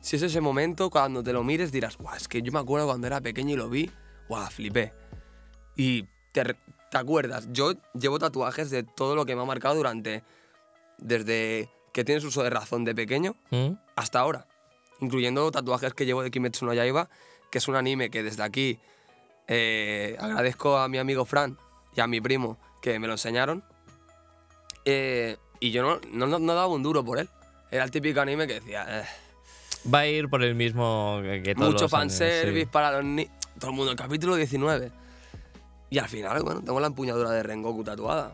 Si 0.00 0.16
es 0.16 0.22
ese 0.22 0.40
momento, 0.40 0.90
cuando 0.90 1.22
te 1.22 1.32
lo 1.32 1.44
mires 1.44 1.70
dirás, 1.70 1.98
Guau, 1.98 2.16
es 2.16 2.26
que 2.26 2.42
yo 2.42 2.50
me 2.50 2.58
acuerdo 2.58 2.86
cuando 2.86 3.06
era 3.06 3.20
pequeño 3.20 3.54
y 3.54 3.56
lo 3.56 3.68
vi, 3.68 3.90
guau, 4.28 4.50
flipé. 4.50 4.92
Y 5.76 6.04
te, 6.32 6.56
te 6.90 6.98
acuerdas, 6.98 7.48
yo 7.52 7.74
llevo 7.94 8.18
tatuajes 8.18 8.70
de 8.70 8.82
todo 8.82 9.14
lo 9.14 9.24
que 9.24 9.36
me 9.36 9.42
ha 9.42 9.44
marcado 9.44 9.76
durante, 9.76 10.22
desde 10.98 11.68
que 11.92 12.04
tienes 12.04 12.24
uso 12.24 12.42
de 12.42 12.50
razón 12.50 12.84
de 12.84 12.94
pequeño 12.94 13.34
Hmm, 13.50 13.72
hasta 13.96 14.20
ahora, 14.20 14.46
incluyendo 15.00 15.50
tatuajes 15.50 15.94
que 15.94 16.06
llevo 16.06 16.22
de 16.22 16.30
Kimetsu 16.30 16.66
no 16.66 16.74
Yaiba, 16.74 17.08
que 17.50 17.58
es 17.58 17.68
un 17.68 17.76
anime 17.76 18.10
que 18.10 18.22
desde 18.22 18.42
aquí 18.42 18.78
eh, 19.48 20.16
agradezco 20.20 20.78
a 20.78 20.88
mi 20.88 20.98
amigo 20.98 21.24
Fran 21.24 21.58
y 21.96 22.00
a 22.00 22.06
mi 22.06 22.20
primo 22.20 22.58
que 22.82 22.98
me 22.98 23.06
lo 23.06 23.14
enseñaron. 23.14 23.64
Eh, 24.84 25.36
y 25.58 25.72
yo 25.72 25.82
no, 25.82 26.26
no, 26.26 26.38
no 26.38 26.54
daba 26.54 26.68
un 26.68 26.82
duro 26.82 27.04
por 27.04 27.18
él. 27.18 27.28
Era 27.70 27.84
el 27.84 27.90
típico 27.90 28.20
anime 28.20 28.46
que 28.46 28.54
decía, 28.54 28.86
eh, 28.88 29.04
Va 29.92 30.00
a 30.00 30.06
ir 30.06 30.28
por 30.28 30.42
el 30.42 30.54
mismo 30.54 31.20
que, 31.22 31.42
que 31.42 31.54
todos 31.54 31.72
mucho 31.72 31.84
los 31.84 31.94
animes, 31.94 32.14
sí. 32.14 32.24
fanservice 32.24 32.66
para 32.66 32.92
los 32.92 33.04
niños. 33.04 33.32
Todo 33.58 33.70
el 33.70 33.76
mundo, 33.76 33.90
el 33.92 33.98
capítulo 33.98 34.36
19. 34.36 34.92
Y 35.90 35.98
al 35.98 36.08
final, 36.08 36.42
bueno, 36.42 36.62
tengo 36.62 36.78
la 36.80 36.86
empuñadura 36.86 37.30
de 37.30 37.42
Rengoku 37.42 37.82
tatuada. 37.82 38.32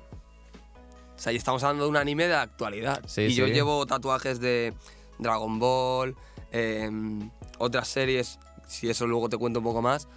O 1.16 1.18
sea, 1.18 1.32
y 1.32 1.36
estamos 1.36 1.62
hablando 1.64 1.84
de 1.84 1.90
un 1.90 1.96
anime 1.96 2.28
de 2.28 2.34
actualidad. 2.34 3.02
Sí, 3.06 3.22
y 3.22 3.34
yo 3.34 3.46
llevo 3.46 3.86
tatuajes 3.86 4.38
de 4.38 4.74
Dragon 5.18 5.58
Ball, 5.58 6.14
em, 6.52 7.30
otras 7.58 7.88
series, 7.88 8.38
si 8.66 8.90
eso 8.90 9.06
luego 9.06 9.30
te 9.30 9.38
cuento 9.38 9.60
un 9.60 9.64
poco 9.64 9.80
más, 9.80 10.08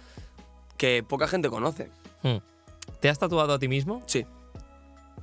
que 0.76 1.02
poca 1.02 1.26
gente 1.26 1.48
conoce. 1.48 1.90
Hmm. 2.22 2.36
¿Te 3.00 3.08
has 3.08 3.18
tatuado 3.18 3.54
a 3.54 3.58
ti 3.58 3.68
mismo? 3.68 4.02
Sí. 4.06 4.26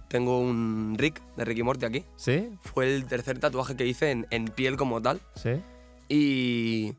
tengo 0.07 0.39
un 0.39 0.95
Rick 0.97 1.21
de 1.35 1.43
Ricky 1.43 1.63
Morty 1.63 1.85
aquí. 1.85 2.05
¿Sí? 2.15 2.49
Fue 2.61 2.95
el 2.95 3.05
tercer 3.07 3.39
tatuaje 3.39 3.75
que 3.75 3.85
hice 3.85 4.11
en, 4.11 4.25
en 4.29 4.45
piel 4.45 4.77
como 4.77 5.01
tal. 5.01 5.19
¿Sí? 5.35 5.61
Y 6.07 6.93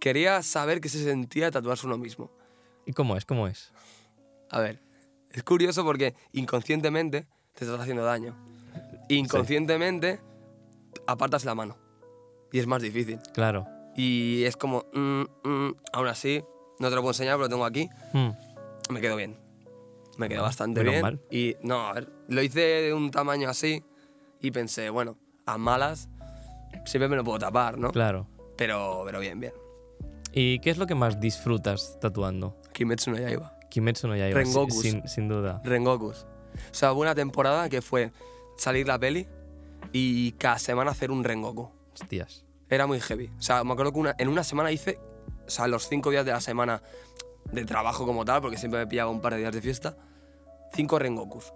quería 0.00 0.42
saber 0.42 0.80
qué 0.80 0.88
se 0.88 1.04
sentía 1.04 1.50
tatuarse 1.50 1.86
uno 1.86 1.98
mismo. 1.98 2.30
¿Y 2.86 2.94
cómo 2.94 3.14
es? 3.14 3.26
¿Cómo 3.26 3.46
es? 3.46 3.72
A 4.50 4.60
ver, 4.60 4.80
es 5.30 5.42
curioso 5.42 5.84
porque 5.84 6.14
inconscientemente 6.32 7.26
te 7.54 7.64
estás 7.64 7.80
haciendo 7.80 8.04
daño. 8.04 8.36
Inconscientemente 9.08 10.20
apartas 11.06 11.44
la 11.44 11.54
mano. 11.54 11.76
Y 12.52 12.58
es 12.58 12.66
más 12.66 12.82
difícil. 12.82 13.18
Claro. 13.34 13.66
Y 13.96 14.44
es 14.44 14.56
como, 14.56 14.84
mm, 14.94 15.22
mm, 15.44 15.74
aún 15.92 16.06
así, 16.08 16.42
no 16.78 16.88
te 16.88 16.94
lo 16.94 17.02
puedo 17.02 17.10
enseñar, 17.10 17.34
pero 17.36 17.44
lo 17.44 17.48
tengo 17.48 17.64
aquí. 17.64 17.88
Hmm. 18.12 18.30
Me 18.90 19.00
quedó 19.00 19.16
bien. 19.16 19.36
Me 20.16 20.28
quedó 20.28 20.40
Ah, 20.40 20.44
bastante 20.44 20.82
bien. 20.82 21.02
mal. 21.02 21.20
Y 21.30 21.56
no, 21.62 21.88
a 21.88 21.92
ver, 21.94 22.08
lo 22.28 22.42
hice 22.42 22.60
de 22.60 22.94
un 22.94 23.10
tamaño 23.10 23.48
así 23.48 23.84
y 24.40 24.50
pensé, 24.50 24.90
bueno, 24.90 25.16
a 25.46 25.58
malas 25.58 26.08
siempre 26.84 27.08
me 27.08 27.16
lo 27.16 27.24
puedo 27.24 27.38
tapar, 27.38 27.78
¿no? 27.78 27.90
Claro. 27.92 28.26
Pero, 28.56 29.02
pero 29.04 29.20
bien, 29.20 29.38
bien. 29.40 29.52
¿Y 30.32 30.58
qué 30.60 30.70
es 30.70 30.78
lo 30.78 30.86
que 30.86 30.94
más 30.94 31.20
disfrutas 31.20 31.98
tatuando? 32.00 32.56
Kimetsu 32.72 33.10
no 33.10 33.18
Yaiba. 33.18 33.57
Kimetsu 33.78 34.08
no 34.08 34.16
Yaiba, 34.16 34.38
Rengokus. 34.40 34.80
sin, 34.80 35.06
sin 35.08 35.28
duda. 35.28 35.60
Rengokus. 35.64 36.26
O 36.70 36.74
sea, 36.74 36.92
hubo 36.92 37.02
una 37.02 37.14
temporada 37.14 37.68
que 37.68 37.80
fue 37.82 38.10
salir 38.56 38.86
la 38.88 38.98
peli 38.98 39.26
y 39.92 40.32
cada 40.32 40.58
semana 40.58 40.90
hacer 40.90 41.10
un 41.10 41.22
Rengoku. 41.22 41.70
Hostias. 41.94 42.44
Era 42.68 42.86
muy 42.86 43.00
heavy. 43.00 43.30
O 43.38 43.42
sea, 43.42 43.62
me 43.64 43.72
acuerdo 43.72 43.92
que 43.92 43.98
una- 44.00 44.14
en 44.18 44.28
una 44.28 44.42
semana 44.44 44.72
hice, 44.72 44.98
o 45.46 45.50
sea, 45.50 45.68
los 45.68 45.88
cinco 45.88 46.10
días 46.10 46.24
de 46.24 46.32
la 46.32 46.40
semana 46.40 46.82
de 47.52 47.64
trabajo 47.64 48.04
como 48.04 48.24
tal, 48.24 48.40
porque 48.42 48.56
siempre 48.58 48.80
me 48.80 48.86
pillaba 48.86 49.10
un 49.10 49.20
par 49.20 49.32
de 49.34 49.38
días 49.40 49.52
de 49.54 49.62
fiesta, 49.62 49.96
cinco 50.74 50.98
Rengokus. 50.98 51.52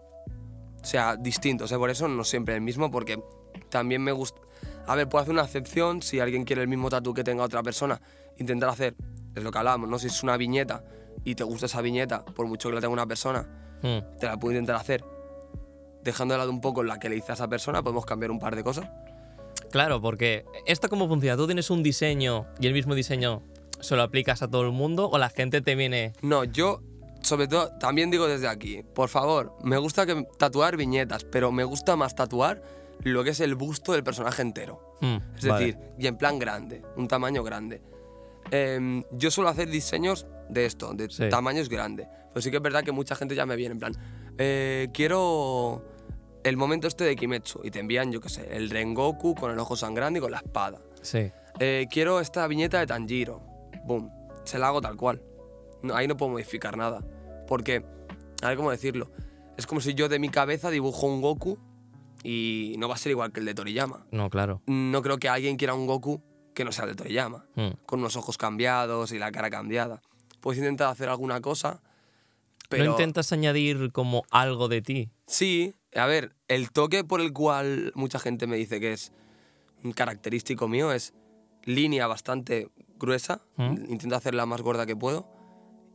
O 0.81 0.85
sea, 0.85 1.17
distintos, 1.17 1.71
¿eh? 1.73 1.77
Por 1.79 1.91
eso 1.91 2.09
no 2.09 2.25
siempre 2.25 2.55
el 2.55 2.61
mismo, 2.61 2.91
porque 2.91 3.23
también 3.69 4.03
me 4.03 4.13
gusta... 4.13 4.41
A 4.87 4.95
ver, 4.97 5.09
puedo 5.09 5.23
hacer 5.23 5.33
una 5.33 5.43
excepción 5.45 6.03
si 6.03 6.19
alguien 6.21 6.45
quiere 6.45 6.63
el 6.63 6.69
mismo 6.69 6.89
tatu 6.91 7.13
que 7.15 7.23
tenga 7.25 7.43
otra 7.45 7.63
persona, 7.63 8.01
intentar 8.39 8.69
hacer, 8.69 8.95
es 9.35 9.43
lo 9.43 9.51
que 9.53 9.59
hablábamos, 9.59 9.89
¿no? 9.89 9.99
Si 9.99 10.07
es 10.09 10.23
una 10.23 10.37
viñeta 10.37 10.83
y 11.25 11.35
te 11.35 11.45
gusta 11.45 11.67
esa 11.67 11.81
viñeta, 11.81 12.25
por 12.25 12.47
mucho 12.47 12.69
que 12.69 12.75
la 12.75 12.81
tenga 12.81 12.93
una 12.93 13.07
persona, 13.07 13.47
Hmm. 13.83 14.19
te 14.19 14.27
la 14.27 14.37
puedo 14.39 14.53
intentar 14.53 14.77
hacer. 14.77 15.05
Dejando 16.05 16.35
de 16.35 16.39
lado 16.39 16.51
un 16.51 16.61
poco 16.61 16.83
la 16.83 16.99
que 16.99 17.09
le 17.09 17.17
hice 17.17 17.33
a 17.33 17.35
esa 17.35 17.49
persona, 17.49 17.83
podemos 17.83 18.05
cambiar 18.07 18.31
un 18.31 18.39
par 18.39 18.57
de 18.57 18.65
cosas. 18.65 18.89
Claro, 19.71 20.01
porque 20.01 20.45
¿esto 20.67 20.89
cómo 20.89 21.09
funciona? 21.09 21.37
¿Tú 21.37 21.47
tienes 21.47 21.71
un 21.71 21.83
diseño 21.83 22.47
y 22.61 22.67
el 22.67 22.73
mismo 22.73 22.95
diseño 22.95 23.43
se 23.81 23.97
lo 23.97 24.03
aplicas 24.03 24.43
a 24.43 24.49
todo 24.49 24.63
el 24.63 24.73
mundo 24.73 25.09
o 25.11 25.19
la 25.19 25.29
gente 25.31 25.61
te 25.63 25.75
viene... 25.75 26.13
No, 26.23 26.45
yo, 26.45 26.81
sobre 27.23 27.49
todo, 27.49 27.71
también 27.79 28.11
digo 28.11 28.27
desde 28.29 28.49
aquí, 28.49 28.83
por 28.95 29.09
favor, 29.09 29.55
me 29.63 29.79
gusta 29.79 30.05
que, 30.07 30.27
tatuar 30.39 30.77
viñetas, 30.77 31.25
pero 31.25 31.51
me 31.53 31.65
gusta 31.65 31.97
más 31.97 32.15
tatuar 32.15 32.63
lo 33.03 33.25
que 33.25 33.31
es 33.31 33.41
el 33.41 33.55
busto 33.55 33.93
del 33.93 34.05
personaje 34.05 34.43
entero. 34.43 34.97
Hmm, 35.01 35.17
Es 35.37 35.47
vale. 35.47 35.67
decir, 35.67 35.81
y 35.99 36.07
en 36.07 36.17
plan 36.19 36.39
grande, 36.39 36.83
un 36.97 37.09
tamaño 37.09 37.43
grande. 37.43 37.81
Em, 38.51 39.03
yo 39.13 39.31
suelo 39.31 39.51
hacer 39.51 39.69
diseños 39.69 40.27
de 40.53 40.67
esto, 40.67 40.93
de 40.95 41.09
Sí. 41.11 41.29
tamaños 41.29 41.69
grandes. 41.69 42.09
Pues 42.33 42.45
sí 42.45 42.51
que 42.51 42.57
es 42.59 42.63
verdad 42.63 42.83
que 42.85 42.93
mucha 42.93 43.15
gente 43.15 43.35
ya 43.35 43.47
me 43.47 43.57
viene 43.57 43.73
en 43.73 43.79
plan, 43.79 43.93
eh, 44.39 44.89
quiero 44.93 45.85
el 46.45 46.57
momento 46.57 46.89
este 46.89 47.05
de 47.05 47.15
Kimetsu. 47.17 47.61
Y 47.65 47.71
te 47.71 47.79
envían, 47.81 48.11
yo 48.13 48.21
qué 48.21 48.29
sé, 48.29 48.57
el 48.57 48.71
Rengoku 48.71 49.35
con 49.35 49.51
el 49.51 49.59
ojo 49.59 49.77
sangrando 49.77 50.19
y 50.19 50.23
con 50.23 50.31
la 50.31 50.39
espada. 50.39 50.81
Sí. 51.03 51.31
Eh, 51.61 51.87
quiero 51.91 52.21
esta 52.21 52.47
viñeta 52.47 52.79
de 52.81 52.87
Tanjiro. 52.87 53.43
Boom. 53.85 54.11
Se 54.45 54.59
la 54.59 54.69
hago 54.69 54.81
tal 54.81 54.97
cual. 54.97 55.23
No, 55.83 55.95
ahí 55.95 56.07
no 56.09 56.17
puedo 56.17 56.33
modificar 56.33 56.77
nada. 56.77 57.05
Porque, 57.47 57.85
a 58.43 58.49
ver 58.49 58.57
cómo 58.57 58.71
decirlo. 58.71 59.11
Es 59.57 59.67
como 59.67 59.81
si 59.81 59.95
yo 59.95 60.09
de 60.09 60.19
mi 60.19 60.31
cabeza 60.31 60.71
dibujo 60.71 61.07
un 61.07 61.21
Goku 61.21 61.59
y 62.25 62.77
no 62.79 62.89
va 62.89 62.95
a 62.95 62.99
ser 62.99 63.11
igual 63.11 63.33
que 63.33 63.41
el 63.41 63.47
de 63.47 63.55
Toriyama. 63.55 64.07
No, 64.11 64.31
claro. 64.31 64.63
No 64.67 65.03
creo 65.03 65.19
que 65.19 65.29
alguien 65.29 65.57
quiera 65.57 65.75
un 65.75 65.87
Goku 65.87 66.23
que 66.55 66.65
no 66.65 66.73
sea 66.73 66.85
el 66.85 66.91
de 66.93 66.97
Toriyama. 66.97 67.47
Hmm. 67.55 67.71
Con 67.87 68.01
unos 68.01 68.17
ojos 68.17 68.39
cambiados 68.39 69.13
y 69.13 69.19
la 69.19 69.31
cara 69.31 69.51
cambiada. 69.51 70.01
Puedes 70.43 70.59
intentar 70.59 70.89
hacer 70.89 71.09
alguna 71.09 71.41
cosa, 71.41 71.81
pero... 72.69 72.85
¿No 72.85 72.91
intentas 72.91 73.33
añadir 73.33 73.93
como 73.93 74.25
algo 74.31 74.69
de 74.69 74.83
ti? 74.83 75.09
Sí, 75.27 75.75
a 75.95 76.05
ver, 76.05 76.35
el 76.49 76.71
toque 76.73 77.05
por 77.05 77.21
el 77.23 77.33
cual 77.33 77.93
mucha 77.95 78.19
gente 78.19 78.47
me 78.47 78.57
dice 78.57 78.81
que 78.81 78.93
es 78.93 79.13
un 79.85 79.93
característico 79.93 80.69
mío 80.69 80.93
es 80.93 81.15
línea 81.65 82.07
bastante 82.09 82.69
gruesa, 82.99 83.41
¿Mm? 83.57 83.85
intento 83.89 84.17
hacerla 84.17 84.45
más 84.45 84.61
gorda 84.63 84.85
que 84.85 84.97
puedo, 84.97 85.29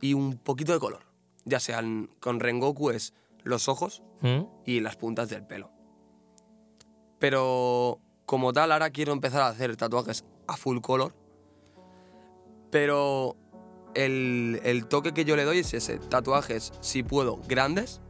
y 0.00 0.14
un 0.14 0.38
poquito 0.38 0.72
de 0.72 0.80
color. 0.80 1.02
Ya 1.44 1.60
sean 1.60 2.08
con 2.20 2.40
Rengoku 2.40 2.90
es 2.90 3.14
los 3.44 3.68
ojos 3.68 4.02
Hmm. 4.20 4.46
y 4.66 4.80
las 4.80 4.96
puntas 4.96 5.28
del 5.28 5.46
pelo. 5.46 5.70
Pero 7.18 8.00
como 8.26 8.52
tal, 8.52 8.72
ahora 8.72 8.90
quiero 8.90 9.12
empezar 9.12 9.42
a 9.42 9.48
hacer 9.48 9.76
tatuajes 9.76 10.24
a 10.46 10.56
full 10.56 10.80
color, 10.80 11.14
pero 12.70 13.36
el, 13.98 14.60
el 14.64 14.86
toque 14.86 15.12
que 15.12 15.24
yo 15.24 15.34
le 15.34 15.44
doy 15.44 15.58
es 15.58 15.74
ese, 15.74 15.98
tatuajes, 15.98 16.72
si 16.80 17.02
puedo, 17.02 17.40
grandes 17.48 18.00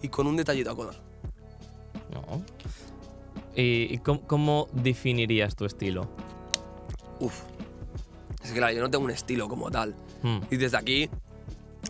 y 0.00 0.08
con 0.08 0.28
un 0.28 0.36
detallito 0.36 0.70
a 0.70 0.76
color. 0.76 0.94
No. 2.12 2.44
¿Y, 3.56 3.98
cómo, 3.98 4.20
cómo 4.22 4.68
definirías 4.72 5.56
tu 5.56 5.64
estilo? 5.64 6.08
Uf. 7.18 7.42
Es 8.44 8.52
que 8.52 8.58
claro, 8.58 8.74
yo 8.74 8.82
no 8.82 8.90
tengo 8.90 9.04
un 9.04 9.10
estilo 9.10 9.48
como 9.48 9.70
tal. 9.70 9.96
Hmm. 10.22 10.38
Y 10.50 10.56
desde 10.56 10.76
aquí 10.76 11.10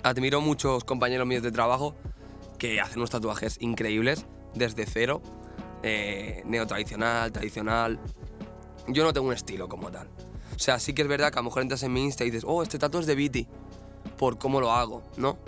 admiro 0.02 0.40
muchos 0.40 0.84
compañeros 0.84 1.26
míos 1.26 1.42
de 1.42 1.52
trabajo 1.52 1.94
que 2.58 2.80
hacen 2.80 2.98
unos 2.98 3.10
tatuajes 3.10 3.58
increíbles 3.60 4.24
desde 4.54 4.86
cero. 4.86 5.20
Eh, 5.82 6.42
neotradicional, 6.46 7.30
tradicional. 7.30 7.98
Yo 8.88 9.04
no 9.04 9.12
tengo 9.12 9.26
un 9.26 9.34
estilo 9.34 9.68
como 9.68 9.90
tal. 9.90 10.08
O 10.54 10.58
sea, 10.58 10.78
sí 10.78 10.92
que 10.94 11.02
es 11.02 11.08
verdad 11.08 11.32
que 11.32 11.38
a 11.38 11.42
lo 11.42 11.46
mejor 11.48 11.62
entras 11.62 11.82
en 11.82 11.92
mi 11.92 12.02
Insta 12.04 12.24
y 12.24 12.30
dices, 12.30 12.44
oh, 12.46 12.62
este 12.62 12.78
tatu 12.78 12.98
es 12.98 13.06
de 13.06 13.14
Viti. 13.14 13.46
Por 14.18 14.38
cómo 14.38 14.60
lo 14.60 14.70
hago, 14.72 15.02
¿no? 15.16 15.38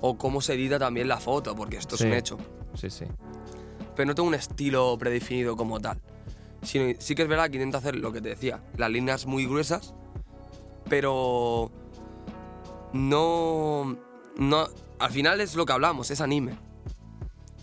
O 0.00 0.16
cómo 0.16 0.40
se 0.40 0.54
edita 0.54 0.78
también 0.78 1.08
la 1.08 1.18
foto, 1.18 1.54
porque 1.54 1.76
esto 1.76 1.96
Sí. 1.96 2.04
es 2.04 2.10
un 2.10 2.16
hecho. 2.16 2.38
Sí, 2.74 2.90
sí. 2.90 3.04
Pero 3.94 4.06
no 4.06 4.14
tengo 4.14 4.28
un 4.28 4.34
estilo 4.34 4.96
predefinido 4.98 5.56
como 5.56 5.80
tal. 5.80 6.00
Sino, 6.62 6.94
sí 6.98 7.14
que 7.14 7.22
es 7.22 7.28
verdad 7.28 7.50
que 7.50 7.56
intento 7.56 7.78
hacer 7.78 7.96
lo 7.96 8.12
que 8.12 8.20
te 8.20 8.30
decía, 8.30 8.62
las 8.76 8.90
líneas 8.90 9.26
muy 9.26 9.44
gruesas, 9.46 9.94
pero 10.88 11.70
no, 12.92 13.96
no, 14.36 14.68
al 14.98 15.10
final 15.10 15.40
es 15.40 15.54
lo 15.56 15.66
que 15.66 15.72
hablamos, 15.72 16.10
es 16.10 16.20
anime. 16.20 16.56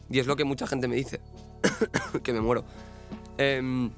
Y 0.10 0.20
es 0.20 0.28
lo 0.28 0.36
que 0.36 0.44
mucha 0.44 0.68
gente 0.68 0.88
me 0.88 0.96
dice, 0.96 1.22
que 2.24 2.34
me 2.34 2.42
muero. 2.42 2.64
Em, 3.38 3.92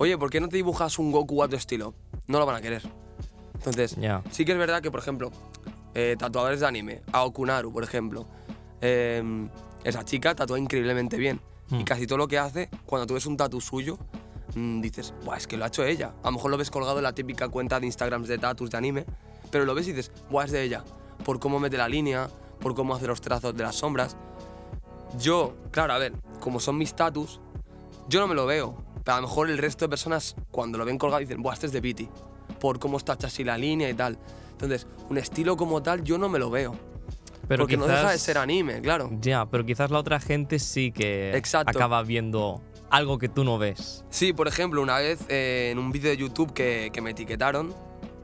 Oye, 0.00 0.16
¿por 0.16 0.30
qué 0.30 0.40
no 0.40 0.48
te 0.48 0.56
dibujas 0.56 0.98
un 0.98 1.12
Goku 1.12 1.42
a 1.42 1.48
tu 1.48 1.56
estilo? 1.56 1.92
No 2.26 2.38
lo 2.38 2.46
van 2.46 2.56
a 2.56 2.62
querer. 2.62 2.80
Entonces, 3.52 3.98
sí 4.30 4.46
que 4.46 4.52
es 4.52 4.58
verdad 4.58 4.80
que, 4.80 4.90
por 4.90 4.98
ejemplo, 4.98 5.30
eh, 5.94 6.16
tatuadores 6.18 6.60
de 6.60 6.66
anime, 6.66 7.02
Aokunaru, 7.12 7.70
por 7.70 7.84
ejemplo, 7.84 8.24
em, 8.80 9.50
esa 9.84 10.02
chica 10.02 10.34
tatúa 10.34 10.58
increíblemente 10.58 11.18
bien. 11.18 11.38
Hmm. 11.68 11.80
Y 11.80 11.84
casi 11.84 12.06
todo 12.06 12.16
lo 12.16 12.28
que 12.28 12.38
hace, 12.38 12.70
cuando 12.86 13.06
tú 13.06 13.12
ves 13.12 13.26
un 13.26 13.36
tatu 13.36 13.60
suyo, 13.60 13.98
mm, 14.54 14.80
dices, 14.80 15.12
Buah, 15.22 15.36
es 15.36 15.46
que 15.46 15.58
lo 15.58 15.64
ha 15.64 15.68
hecho 15.68 15.84
ella. 15.84 16.14
A 16.22 16.28
lo 16.28 16.32
mejor 16.32 16.50
lo 16.50 16.56
ves 16.56 16.70
colgado 16.70 16.96
en 16.96 17.02
la 17.02 17.12
típica 17.14 17.50
cuenta 17.50 17.78
de 17.78 17.84
Instagram 17.84 18.22
de 18.22 18.38
tatus 18.38 18.70
de 18.70 18.78
anime, 18.78 19.04
pero 19.50 19.66
lo 19.66 19.74
ves 19.74 19.86
y 19.88 19.92
dices, 19.92 20.12
Buah, 20.30 20.46
es 20.46 20.50
de 20.50 20.62
ella. 20.62 20.82
Por 21.26 21.38
cómo 21.40 21.60
mete 21.60 21.76
la 21.76 21.90
línea, 21.90 22.30
por 22.60 22.74
cómo 22.74 22.94
hace 22.94 23.06
los 23.06 23.20
trazos 23.20 23.54
de 23.54 23.64
las 23.64 23.76
sombras. 23.76 24.16
Yo, 25.18 25.56
claro, 25.70 25.92
a 25.92 25.98
ver, 25.98 26.14
como 26.40 26.58
son 26.58 26.78
mis 26.78 26.96
tatus, 26.96 27.38
yo 28.08 28.18
no 28.20 28.28
me 28.28 28.34
lo 28.34 28.46
veo. 28.46 28.88
Pero 29.04 29.16
a 29.16 29.20
lo 29.20 29.26
mejor 29.28 29.50
el 29.50 29.58
resto 29.58 29.84
de 29.84 29.88
personas, 29.88 30.36
cuando 30.50 30.78
lo 30.78 30.84
ven 30.84 30.98
colgado, 30.98 31.20
dicen, 31.20 31.42
Buah, 31.42 31.54
este 31.54 31.66
es 31.66 31.72
de 31.72 31.80
Pity. 31.82 32.08
Por 32.60 32.78
cómo 32.78 32.96
está 32.98 33.14
hecha 33.14 33.28
así 33.28 33.44
la 33.44 33.56
línea 33.56 33.88
y 33.88 33.94
tal. 33.94 34.18
Entonces, 34.52 34.86
un 35.08 35.18
estilo 35.18 35.56
como 35.56 35.82
tal, 35.82 36.04
yo 36.04 36.18
no 36.18 36.28
me 36.28 36.38
lo 36.38 36.50
veo. 36.50 36.74
Pero 37.48 37.62
porque 37.64 37.76
quizás, 37.76 37.88
no 37.88 37.94
deja 37.94 38.10
de 38.12 38.18
ser 38.18 38.38
anime, 38.38 38.80
claro. 38.80 39.10
Ya, 39.20 39.46
pero 39.46 39.64
quizás 39.64 39.90
la 39.90 39.98
otra 39.98 40.20
gente 40.20 40.58
sí 40.58 40.92
que 40.92 41.36
Exacto. 41.36 41.76
acaba 41.76 42.02
viendo 42.02 42.60
algo 42.90 43.18
que 43.18 43.28
tú 43.28 43.42
no 43.44 43.58
ves. 43.58 44.04
Sí, 44.10 44.32
por 44.32 44.46
ejemplo, 44.46 44.82
una 44.82 44.98
vez 44.98 45.20
eh, 45.28 45.70
en 45.72 45.78
un 45.78 45.90
vídeo 45.90 46.10
de 46.10 46.16
YouTube 46.16 46.52
que, 46.52 46.90
que 46.92 47.00
me 47.00 47.10
etiquetaron, 47.10 47.74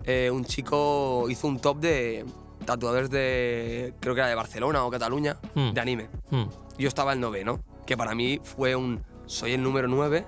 eh, 0.04 0.30
un 0.30 0.44
chico 0.44 1.26
hizo 1.28 1.48
un 1.48 1.58
top 1.58 1.78
de 1.78 2.24
tatuadores 2.64 3.10
de, 3.10 3.94
creo 4.00 4.14
que 4.14 4.20
era 4.20 4.28
de 4.28 4.34
Barcelona 4.36 4.84
o 4.84 4.90
Cataluña, 4.90 5.38
Hmm. 5.54 5.72
de 5.72 5.80
anime. 5.80 6.08
Hmm. 6.30 6.44
Yo 6.78 6.86
estaba 6.88 7.12
el 7.12 7.20
noveno, 7.20 7.60
que 7.86 7.96
para 7.96 8.14
mí 8.14 8.40
fue 8.44 8.76
un, 8.76 9.02
soy 9.26 9.52
el 9.52 9.62
número 9.62 9.88
9, 9.88 10.24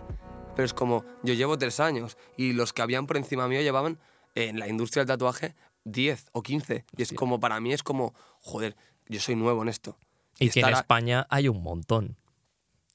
pero 0.58 0.66
es 0.66 0.74
como, 0.74 1.04
yo 1.22 1.34
llevo 1.34 1.56
tres 1.56 1.78
años 1.78 2.16
y 2.36 2.52
los 2.52 2.72
que 2.72 2.82
habían 2.82 3.06
por 3.06 3.16
encima 3.16 3.46
mío 3.46 3.60
llevaban 3.60 4.00
en 4.34 4.58
la 4.58 4.66
industria 4.66 5.02
del 5.04 5.06
tatuaje 5.14 5.54
10 5.84 6.30
o 6.32 6.42
15. 6.42 6.84
Y 6.96 7.02
es 7.02 7.12
como, 7.12 7.38
para 7.38 7.60
mí 7.60 7.72
es 7.72 7.84
como, 7.84 8.12
joder, 8.40 8.74
yo 9.06 9.20
soy 9.20 9.36
nuevo 9.36 9.62
en 9.62 9.68
esto. 9.68 9.96
Y 10.40 10.50
que 10.50 10.58
en 10.58 10.70
España 10.70 11.28
hay 11.30 11.46
un 11.46 11.62
montón. 11.62 12.16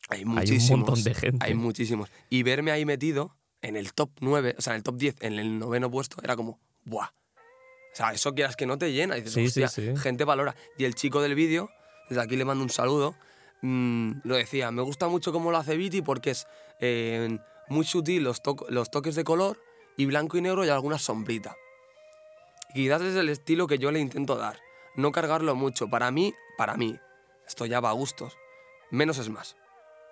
Hay 0.09 0.17
Hay 0.19 0.25
un 0.25 0.31
muchísimos. 0.35 0.79
montón 0.81 1.03
de 1.05 1.13
gente. 1.13 1.45
Hay 1.45 1.53
muchísimos. 1.53 2.09
Y 2.29 2.43
verme 2.43 2.71
ahí 2.71 2.83
metido 2.83 3.33
en 3.61 3.77
el 3.77 3.93
top 3.93 4.09
9, 4.19 4.55
o 4.57 4.61
sea, 4.61 4.73
en 4.73 4.77
el 4.79 4.83
top 4.83 4.97
10, 4.97 5.15
en 5.21 5.39
el 5.39 5.57
noveno 5.57 5.89
puesto, 5.89 6.17
era 6.21 6.35
como, 6.35 6.59
¡buah! 6.83 7.05
O 7.07 7.95
sea, 7.95 8.11
eso 8.11 8.35
quieras 8.35 8.57
que 8.57 8.65
no 8.65 8.77
te 8.77 8.91
llena. 8.91 9.15
Dices, 9.15 9.31
Sí, 9.31 9.49
sí, 9.49 9.63
hostia, 9.63 9.69
sí. 9.69 9.95
gente 9.95 10.25
valora. 10.25 10.53
Y 10.77 10.83
el 10.83 10.95
chico 10.95 11.21
del 11.21 11.33
vídeo, 11.33 11.69
desde 12.09 12.21
aquí 12.21 12.35
le 12.35 12.43
mando 12.43 12.61
un 12.61 12.69
saludo, 12.69 13.15
mm, 13.61 14.15
lo 14.25 14.35
decía, 14.35 14.69
me 14.71 14.81
gusta 14.81 15.07
mucho 15.07 15.31
cómo 15.31 15.49
lo 15.49 15.57
hace 15.57 15.77
Viti 15.77 16.01
porque 16.01 16.31
es 16.31 16.45
eh, 16.81 17.39
muy 17.69 17.85
sutil 17.85 18.23
los, 18.23 18.41
to- 18.41 18.65
los 18.69 18.89
toques 18.91 19.15
de 19.15 19.23
color 19.23 19.59
y 19.97 20.05
blanco 20.05 20.37
y 20.37 20.41
negro 20.41 20.65
y 20.65 20.69
alguna 20.69 20.97
sombrita. 20.99 21.55
Y 22.73 22.83
quizás 22.85 23.01
es 23.01 23.15
el 23.15 23.29
estilo 23.29 23.67
que 23.67 23.77
yo 23.77 23.91
le 23.91 23.99
intento 23.99 24.35
dar. 24.35 24.59
No 24.95 25.11
cargarlo 25.11 25.55
mucho. 25.55 25.87
Para 25.89 26.09
mí, 26.11 26.33
para 26.57 26.75
mí, 26.75 26.97
esto 27.47 27.65
ya 27.65 27.79
va 27.79 27.89
a 27.89 27.93
gustos. 27.93 28.35
Menos 28.89 29.17
es 29.19 29.29
más. 29.29 29.55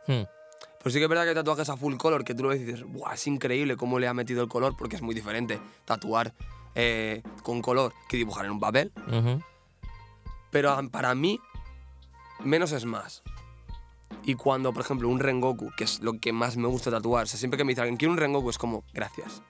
Hmm. 0.08 0.24
Pero 0.78 0.92
sí 0.92 0.98
que 0.98 1.04
es 1.04 1.10
verdad 1.10 1.24
que 1.24 1.30
hay 1.30 1.36
tatuajes 1.36 1.70
a 1.70 1.78
full 1.78 1.96
color 1.98 2.24
que 2.24 2.34
tú 2.34 2.44
lo 2.44 2.50
ves 2.50 2.62
y 2.62 2.66
dices, 2.66 2.84
Buah, 2.84 3.14
es 3.14 3.28
increíble 3.28 3.78
cómo 3.78 4.00
le 4.00 4.08
ha 4.08 4.14
metido 4.14 4.42
el 4.44 4.50
color 4.50 4.76
porque 4.78 4.96
es 4.96 5.02
muy 5.04 5.14
diferente 5.14 5.60
tatuar 5.86 6.34
eh, 6.74 7.22
con 7.44 7.62
color 7.62 7.94
que 8.10 8.18
dibujar 8.18 8.46
en 8.46 8.52
un 8.52 8.60
papel. 8.60 8.92
Pero 10.52 10.80
para 10.90 11.14
mí, 11.16 11.40
menos 12.40 12.72
es 12.72 12.86
más. 12.86 13.24
Y 14.24 14.36
cuando, 14.36 14.72
por 14.72 14.84
ejemplo, 14.84 15.10
un 15.10 15.20
Rengoku, 15.20 15.72
que 15.76 15.84
es 15.84 16.02
lo 16.02 16.20
que 16.20 16.32
más 16.32 16.58
me 16.58 16.68
gusta 16.68 16.92
tatuar, 16.92 17.28
siempre 17.28 17.58
que 17.58 17.64
me 17.64 17.72
dice 17.72 17.82
alguien, 17.82 17.98
quiero 17.98 18.12
un 18.12 18.18
Rengoku, 18.18 18.50
es 18.50 18.58
como, 18.58 18.84
gracias. 18.94 19.42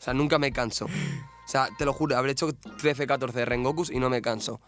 O 0.00 0.02
sea, 0.02 0.14
nunca 0.14 0.38
me 0.38 0.52
canso. 0.52 0.86
O 0.86 1.48
sea, 1.50 1.68
te 1.78 1.84
lo 1.84 1.92
juro, 1.92 2.16
habré 2.16 2.32
hecho 2.32 2.52
13, 2.52 3.06
14 3.06 3.44
Rengokus 3.44 3.90
y 3.90 3.98
no 3.98 4.10
me 4.10 4.20
canso. 4.20 4.60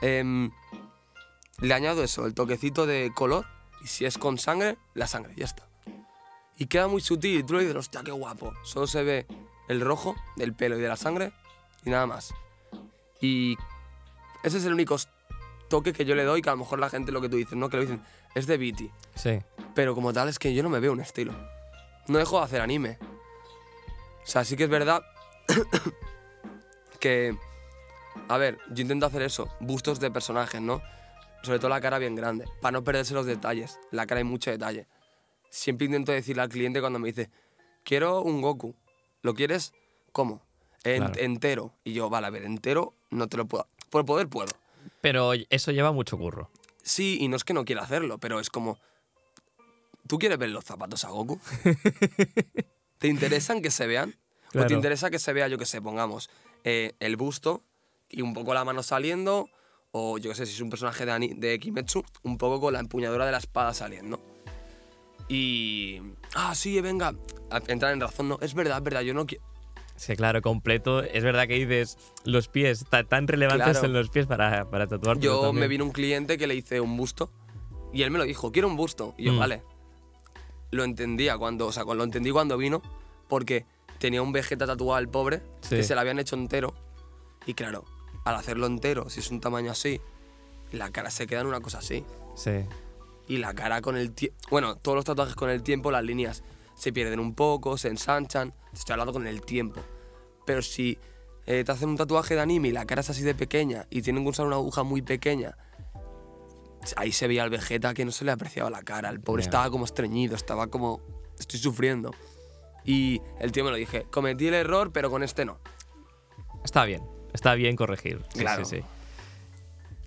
Em, 0.00 0.50
le 1.60 1.74
añado 1.74 2.02
eso, 2.02 2.26
el 2.26 2.34
toquecito 2.34 2.86
de 2.86 3.12
color, 3.14 3.46
y 3.82 3.86
si 3.86 4.04
es 4.04 4.18
con 4.18 4.38
sangre, 4.38 4.76
la 4.94 5.06
sangre, 5.06 5.32
ya 5.36 5.44
está. 5.44 5.68
Y 6.58 6.66
queda 6.66 6.88
muy 6.88 7.00
sutil, 7.00 7.38
y 7.38 7.42
tú 7.44 7.54
le 7.54 7.60
dices, 7.60 7.76
hostia, 7.76 8.02
qué 8.04 8.10
guapo. 8.10 8.52
Solo 8.64 8.86
se 8.86 9.02
ve 9.02 9.26
el 9.68 9.80
rojo 9.80 10.16
del 10.36 10.54
pelo 10.54 10.76
y 10.76 10.82
de 10.82 10.88
la 10.88 10.96
sangre, 10.96 11.32
y 11.84 11.90
nada 11.90 12.06
más. 12.06 12.34
Y 13.20 13.56
ese 14.42 14.58
es 14.58 14.64
el 14.64 14.74
único 14.74 14.96
toque 15.72 15.92
que 15.94 16.04
yo 16.04 16.14
le 16.14 16.24
doy, 16.24 16.42
que 16.42 16.50
a 16.50 16.52
lo 16.52 16.58
mejor 16.58 16.78
la 16.78 16.90
gente 16.90 17.12
lo 17.12 17.20
que 17.22 17.28
tú 17.30 17.36
dices, 17.36 17.54
¿no? 17.56 17.68
Que 17.70 17.76
lo 17.78 17.82
dicen, 17.82 18.02
es 18.34 18.46
de 18.46 18.58
Viti. 18.58 18.90
Sí. 19.14 19.40
Pero 19.74 19.94
como 19.94 20.12
tal 20.12 20.28
es 20.28 20.38
que 20.38 20.52
yo 20.52 20.62
no 20.62 20.68
me 20.68 20.80
veo 20.80 20.92
un 20.92 21.00
estilo. 21.00 21.32
No 22.08 22.18
dejo 22.18 22.38
de 22.38 22.44
hacer 22.44 22.60
anime. 22.60 22.98
O 24.22 24.26
sea, 24.26 24.44
sí 24.44 24.54
que 24.56 24.64
es 24.64 24.68
verdad 24.70 25.02
que... 27.00 27.36
A 28.28 28.36
ver, 28.38 28.58
yo 28.70 28.82
intento 28.82 29.06
hacer 29.06 29.22
eso, 29.22 29.48
bustos 29.60 29.98
de 29.98 30.10
personajes, 30.10 30.60
¿no? 30.60 30.82
Sobre 31.42 31.58
todo 31.58 31.70
la 31.70 31.80
cara 31.80 31.98
bien 31.98 32.14
grande, 32.14 32.44
para 32.60 32.72
no 32.72 32.84
perderse 32.84 33.14
los 33.14 33.26
detalles. 33.26 33.78
La 33.90 34.06
cara 34.06 34.18
hay 34.18 34.24
mucho 34.24 34.50
detalle. 34.50 34.86
Siempre 35.50 35.86
intento 35.86 36.12
decirle 36.12 36.42
al 36.42 36.48
cliente 36.48 36.80
cuando 36.80 36.98
me 36.98 37.08
dice, 37.08 37.30
quiero 37.84 38.20
un 38.22 38.40
Goku. 38.42 38.74
¿Lo 39.22 39.34
quieres? 39.34 39.72
¿Cómo? 40.12 40.42
En- 40.84 40.98
Claro. 41.04 41.14
Entero. 41.18 41.72
Y 41.84 41.94
yo, 41.94 42.10
vale, 42.10 42.26
a 42.26 42.30
ver, 42.30 42.44
entero 42.44 42.94
no 43.10 43.26
te 43.28 43.36
lo 43.38 43.46
puedo. 43.46 43.66
Por 43.90 44.04
poder 44.04 44.28
puedo. 44.28 44.48
Pero 45.00 45.32
eso 45.50 45.70
lleva 45.72 45.92
mucho 45.92 46.16
curro. 46.18 46.50
Sí, 46.82 47.18
y 47.20 47.28
no 47.28 47.36
es 47.36 47.44
que 47.44 47.54
no 47.54 47.64
quiera 47.64 47.82
hacerlo, 47.82 48.18
pero 48.18 48.40
es 48.40 48.50
como. 48.50 48.78
¿Tú 50.08 50.18
quieres 50.18 50.38
ver 50.38 50.50
los 50.50 50.64
zapatos 50.64 51.04
a 51.04 51.10
Goku? 51.10 51.38
¿Te 52.98 53.08
interesan 53.08 53.62
que 53.62 53.70
se 53.70 53.86
vean? 53.86 54.16
¿O 54.54 54.66
te 54.66 54.74
interesa 54.74 55.10
que 55.10 55.18
se 55.18 55.32
vea, 55.32 55.48
yo 55.48 55.56
que 55.58 55.64
sé, 55.64 55.80
pongamos, 55.80 56.28
eh, 56.64 56.94
el 57.00 57.16
busto 57.16 57.62
y 58.10 58.20
un 58.20 58.34
poco 58.34 58.52
la 58.52 58.64
mano 58.64 58.82
saliendo? 58.82 59.48
O 59.92 60.18
yo 60.18 60.30
que 60.30 60.36
sé, 60.36 60.46
si 60.46 60.54
es 60.54 60.60
un 60.60 60.70
personaje 60.70 61.06
de, 61.06 61.12
ani- 61.12 61.34
de 61.34 61.58
Kimetsu, 61.58 62.02
un 62.22 62.36
poco 62.38 62.60
con 62.60 62.72
la 62.74 62.80
empuñadura 62.80 63.24
de 63.26 63.32
la 63.32 63.38
espada 63.38 63.72
saliendo. 63.74 64.20
Y. 65.28 66.00
Ah, 66.34 66.54
sí, 66.54 66.80
venga. 66.80 67.14
Entrar 67.68 67.92
en 67.92 68.00
razón, 68.00 68.28
no. 68.28 68.38
Es 68.40 68.54
verdad, 68.54 68.78
es 68.78 68.84
verdad, 68.84 69.00
yo 69.02 69.14
no 69.14 69.26
quiero. 69.26 69.44
Sí, 70.02 70.16
claro, 70.16 70.42
completo. 70.42 71.00
Es 71.00 71.22
verdad 71.22 71.46
que 71.46 71.54
dices 71.54 71.96
los 72.24 72.48
pies, 72.48 72.84
ta- 72.90 73.04
tan 73.04 73.28
relevantes 73.28 73.78
Claro. 73.78 73.86
en 73.86 73.92
los 73.92 74.10
pies 74.10 74.26
para, 74.26 74.68
para 74.68 74.88
tatuar. 74.88 75.18
Yo 75.20 75.52
me 75.52 75.68
vino 75.68 75.84
un 75.84 75.92
cliente 75.92 76.36
que 76.38 76.48
le 76.48 76.56
hice 76.56 76.80
un 76.80 76.96
busto 76.96 77.30
y 77.92 78.02
él 78.02 78.10
me 78.10 78.18
lo 78.18 78.24
dijo, 78.24 78.50
quiero 78.50 78.66
un 78.66 78.74
busto. 78.76 79.14
Y 79.16 79.26
yo, 79.26 79.32
Mm. 79.34 79.38
vale. 79.38 79.62
Lo 80.72 80.82
entendía 80.82 81.38
cuando, 81.38 81.68
o 81.68 81.72
sea, 81.72 81.84
lo 81.84 82.02
entendí 82.02 82.32
cuando 82.32 82.56
vino 82.56 82.82
porque 83.28 83.64
tenía 84.00 84.22
un 84.22 84.32
Vegeta 84.32 84.66
tatuado 84.66 84.96
al 84.96 85.08
pobre 85.08 85.40
Sí. 85.60 85.76
que 85.76 85.84
se 85.84 85.94
lo 85.94 86.00
habían 86.00 86.18
hecho 86.18 86.34
entero. 86.34 86.74
Y 87.46 87.54
claro, 87.54 87.84
al 88.24 88.34
hacerlo 88.34 88.66
entero, 88.66 89.08
si 89.08 89.20
es 89.20 89.30
un 89.30 89.40
tamaño 89.40 89.70
así, 89.70 90.00
la 90.72 90.90
cara 90.90 91.12
se 91.12 91.28
queda 91.28 91.42
en 91.42 91.46
una 91.46 91.60
cosa 91.60 91.78
así. 91.78 92.04
Sí. 92.34 92.64
Y 93.28 93.36
la 93.38 93.54
cara 93.54 93.80
con 93.82 93.96
el 93.96 94.10
tiempo. 94.10 94.36
Bueno, 94.50 94.74
todos 94.74 94.96
los 94.96 95.04
tatuajes 95.04 95.36
con 95.36 95.48
el 95.48 95.62
tiempo, 95.62 95.92
las 95.92 96.02
líneas 96.02 96.42
se 96.82 96.92
pierden 96.92 97.20
un 97.20 97.32
poco, 97.36 97.78
se 97.78 97.86
ensanchan. 97.86 98.50
Te 98.72 98.78
Estoy 98.80 98.94
hablando 98.94 99.12
con 99.12 99.24
el 99.28 99.42
tiempo. 99.42 99.80
Pero 100.44 100.62
si 100.62 100.98
eh, 101.46 101.62
te 101.62 101.70
hacen 101.70 101.90
un 101.90 101.96
tatuaje 101.96 102.34
de 102.34 102.40
anime 102.40 102.68
y 102.68 102.72
la 102.72 102.84
cara 102.86 103.02
es 103.02 103.08
así 103.10 103.22
de 103.22 103.36
pequeña 103.36 103.86
y 103.88 104.02
tienen 104.02 104.24
que 104.24 104.30
usar 104.30 104.46
una 104.46 104.56
aguja 104.56 104.82
muy 104.82 105.00
pequeña, 105.00 105.56
ahí 106.96 107.12
se 107.12 107.28
veía 107.28 107.44
al 107.44 107.50
Vegeta 107.50 107.94
que 107.94 108.04
no 108.04 108.10
se 108.10 108.24
le 108.24 108.32
apreciaba 108.32 108.68
la 108.68 108.82
cara. 108.82 109.10
El 109.10 109.20
pobre 109.20 109.42
estaba 109.44 109.70
como 109.70 109.84
estreñido, 109.84 110.34
estaba 110.34 110.66
como. 110.66 111.00
Estoy 111.38 111.60
sufriendo. 111.60 112.10
Y 112.84 113.20
el 113.38 113.52
tío 113.52 113.62
me 113.62 113.70
lo 113.70 113.76
dije, 113.76 114.04
cometí 114.10 114.48
el 114.48 114.54
error, 114.54 114.90
pero 114.92 115.08
con 115.08 115.22
este 115.22 115.44
no. 115.44 115.60
Está 116.64 116.84
bien. 116.84 117.04
Está 117.32 117.54
bien 117.54 117.76
corregir. 117.76 118.24
Sí, 118.34 118.40
Claro. 118.40 118.64
sí, 118.64 118.78
sí. 118.78 118.84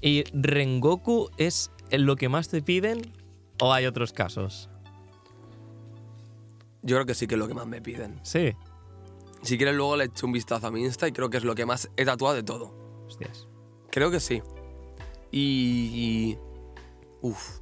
¿Y 0.01 0.23
Rengoku 0.33 1.29
es 1.37 1.71
lo 1.89 2.17
que 2.17 2.27
más 2.27 2.49
te 2.49 2.61
piden 2.61 3.13
o 3.61 3.71
hay 3.71 3.85
otros 3.85 4.11
casos? 4.11 4.69
Yo 6.85 6.95
creo 6.95 7.05
que 7.07 7.15
sí 7.15 7.25
que 7.25 7.33
es 7.33 7.39
lo 7.39 7.47
que 7.47 7.55
más 7.55 7.65
me 7.65 7.81
piden. 7.81 8.19
Sí. 8.23 8.55
Si 9.41 9.57
quieres, 9.57 9.75
luego 9.75 9.97
le 9.97 10.05
echo 10.05 10.27
un 10.27 10.31
vistazo 10.31 10.67
a 10.67 10.71
mi 10.71 10.83
Insta 10.83 11.07
y 11.07 11.11
creo 11.11 11.31
que 11.31 11.37
es 11.37 11.43
lo 11.43 11.55
que 11.55 11.65
más 11.65 11.89
he 11.97 12.05
tatuado 12.05 12.35
de 12.35 12.43
todo. 12.43 12.73
Hostias. 13.07 13.47
Creo 13.89 14.11
que 14.11 14.19
sí. 14.19 14.43
Y. 15.31 16.37
Uf. 17.21 17.59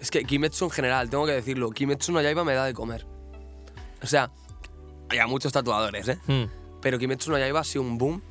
Es 0.00 0.10
que 0.10 0.24
Kimetsu 0.24 0.64
en 0.64 0.70
general, 0.70 1.10
tengo 1.10 1.26
que 1.26 1.32
decirlo, 1.32 1.70
Kimetsu 1.70 2.12
no 2.12 2.22
Yaiba 2.22 2.44
me 2.44 2.54
da 2.54 2.64
de 2.64 2.72
comer. 2.72 3.06
O 4.02 4.06
sea, 4.06 4.32
hay 5.10 5.18
muchos 5.28 5.52
tatuadores, 5.52 6.08
¿eh? 6.08 6.18
Hmm. 6.26 6.44
Pero 6.80 6.98
Kimetsu 6.98 7.30
no 7.30 7.38
Yaiba 7.38 7.60
ha 7.60 7.64
sido 7.64 7.82
un 7.82 7.98
boom 7.98 8.22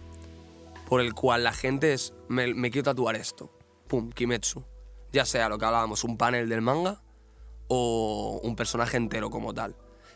por 0.90 1.02
el 1.02 1.14
cual 1.14 1.44
la 1.44 1.54
gente 1.54 1.94
es. 1.94 2.16
Me, 2.30 2.52
me 2.56 2.72
quiero 2.72 2.86
tatuar 2.86 3.16
esto. 3.16 3.52
Pum, 3.88 4.12
Kimetsu. 4.12 4.64
Ya 5.12 5.24
sea 5.24 5.50
lo 5.50 5.60
que 5.60 5.66
hablábamos, 5.66 6.04
un 6.04 6.18
panel 6.18 6.50
del 6.50 6.62
manga 6.62 7.04
o 7.68 8.40
un 8.44 8.56
personaje 8.56 8.98
entero 8.98 9.30
como 9.30 9.54
tal. 9.54 9.76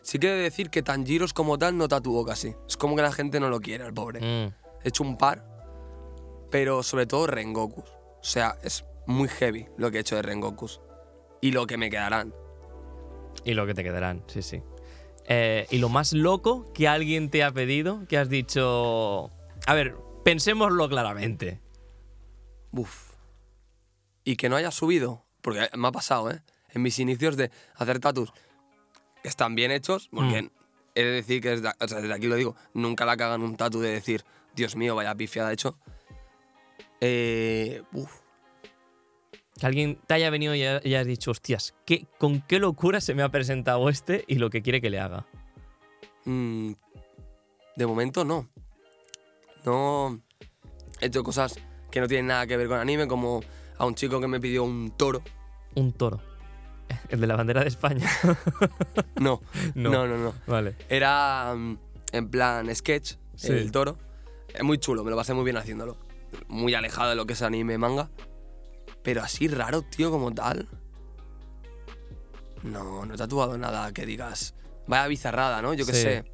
Sí 0.09 0.17
que 0.17 0.27
he 0.27 0.35
de 0.35 0.41
decir 0.41 0.71
que 0.71 0.81
Tanjiros 0.81 1.33
como 1.33 1.59
tal 1.59 1.77
no 1.77 1.87
tatuó 1.87 2.25
casi. 2.25 2.55
Es 2.67 2.77
como 2.77 2.95
que 2.95 3.03
la 3.03 3.11
gente 3.11 3.39
no 3.39 3.47
lo 3.47 3.61
quiere, 3.61 3.85
el 3.85 3.93
pobre. 3.93 4.19
Mm. 4.21 4.51
He 4.83 4.89
hecho 4.89 5.03
un 5.03 5.19
par, 5.19 5.45
pero 6.49 6.81
sobre 6.81 7.05
todo 7.05 7.27
Rengokus. 7.27 7.87
O 7.87 8.23
sea, 8.23 8.57
es 8.63 8.85
muy 9.05 9.27
heavy 9.27 9.67
lo 9.77 9.91
que 9.91 9.97
he 9.97 10.01
hecho 10.01 10.15
de 10.15 10.23
Rengokus. 10.23 10.81
Y 11.41 11.51
lo 11.51 11.67
que 11.67 11.77
me 11.77 11.91
quedarán. 11.91 12.33
Y 13.45 13.53
lo 13.53 13.67
que 13.67 13.75
te 13.75 13.83
quedarán, 13.83 14.23
sí, 14.25 14.41
sí. 14.41 14.63
Eh, 15.27 15.67
¿Y 15.69 15.77
lo 15.77 15.89
más 15.89 16.13
loco 16.13 16.73
que 16.73 16.87
alguien 16.87 17.29
te 17.29 17.43
ha 17.43 17.51
pedido? 17.51 18.07
Que 18.09 18.17
has 18.17 18.29
dicho. 18.29 19.29
A 19.67 19.75
ver, 19.75 19.95
pensémoslo 20.25 20.89
claramente. 20.89 21.61
Uf. 22.71 23.11
Y 24.23 24.37
que 24.37 24.49
no 24.49 24.55
haya 24.55 24.71
subido, 24.71 25.27
porque 25.41 25.69
me 25.77 25.87
ha 25.87 25.91
pasado, 25.91 26.31
¿eh? 26.31 26.41
En 26.69 26.81
mis 26.81 26.97
inicios 26.97 27.37
de 27.37 27.51
hacer 27.75 27.99
tatus, 27.99 28.33
están 29.23 29.55
bien 29.55 29.71
hechos, 29.71 30.09
porque 30.11 30.43
Mm. 30.43 30.49
he 30.95 31.03
de 31.03 31.11
decir 31.11 31.41
que 31.41 31.49
desde, 31.49 31.69
o 31.79 31.87
sea, 31.87 31.99
desde 32.01 32.13
aquí 32.13 32.27
lo 32.27 32.35
digo, 32.35 32.55
nunca 32.73 33.05
la 33.05 33.17
cagan 33.17 33.41
un 33.41 33.55
tatu 33.57 33.79
de 33.79 33.89
decir, 33.91 34.23
Dios 34.55 34.75
mío, 34.75 34.95
vaya 34.95 35.15
pifiada 35.15 35.51
hecho. 35.53 35.77
Eh, 37.01 37.83
uf. 37.93 38.11
Que 39.59 39.65
alguien 39.65 39.99
te 40.07 40.13
haya 40.13 40.29
venido 40.29 40.55
y 40.55 40.63
ha- 40.63 40.81
y 40.83 40.95
has 40.95 41.05
dicho, 41.05 41.31
hostias, 41.31 41.75
¿qué, 41.85 42.07
¿con 42.17 42.41
qué 42.41 42.59
locura 42.59 43.01
se 43.01 43.13
me 43.13 43.23
ha 43.23 43.29
presentado 43.29 43.89
este 43.89 44.23
y 44.27 44.35
lo 44.35 44.49
que 44.49 44.61
quiere 44.61 44.79
que 44.81 44.89
le 44.89 44.99
haga? 44.99 45.25
Mm, 46.25 46.73
de 47.75 47.85
momento 47.87 48.23
no. 48.23 48.47
No 49.65 50.21
he 51.01 51.07
hecho 51.07 51.23
cosas 51.23 51.59
que 51.91 51.99
no 51.99 52.07
tienen 52.07 52.27
nada 52.27 52.47
que 52.47 52.55
ver 52.55 52.67
con 52.69 52.79
anime, 52.79 53.07
como 53.07 53.41
a 53.77 53.85
un 53.85 53.95
chico 53.95 54.21
que 54.21 54.27
me 54.27 54.39
pidió 54.39 54.63
un 54.63 54.91
toro. 54.91 55.21
Un 55.75 55.91
toro. 55.91 56.21
El 57.09 57.21
de 57.21 57.27
la 57.27 57.35
bandera 57.35 57.61
de 57.61 57.67
España. 57.69 58.09
No, 59.19 59.41
No. 59.75 59.89
no, 59.91 60.07
no, 60.07 60.17
no. 60.17 60.33
vale. 60.47 60.75
Era 60.89 61.53
mm, 61.55 61.77
en 62.13 62.29
plan 62.29 62.73
sketch, 62.75 63.13
Sí. 63.35 63.51
el 63.51 63.71
toro. 63.71 63.97
Es 64.53 64.63
muy 64.63 64.77
chulo, 64.79 65.03
me 65.03 65.11
lo 65.11 65.17
pasé 65.17 65.33
muy 65.33 65.43
bien 65.43 65.57
haciéndolo. 65.57 65.97
Muy 66.47 66.73
alejado 66.73 67.09
de 67.11 67.15
lo 67.15 67.25
que 67.25 67.33
es 67.33 67.41
anime 67.41 67.77
manga. 67.77 68.09
Pero 69.03 69.21
así 69.23 69.47
raro, 69.47 69.81
tío, 69.83 70.11
como 70.11 70.31
tal. 70.33 70.67
No, 72.63 73.05
no 73.05 73.13
he 73.13 73.17
tatuado 73.17 73.57
nada 73.57 73.91
que 73.93 74.05
digas. 74.05 74.53
Vaya 74.87 75.07
bizarrada, 75.07 75.61
¿no? 75.61 75.73
Yo 75.73 75.85
qué 75.85 75.93
Sí. 75.93 76.01
sé. 76.01 76.25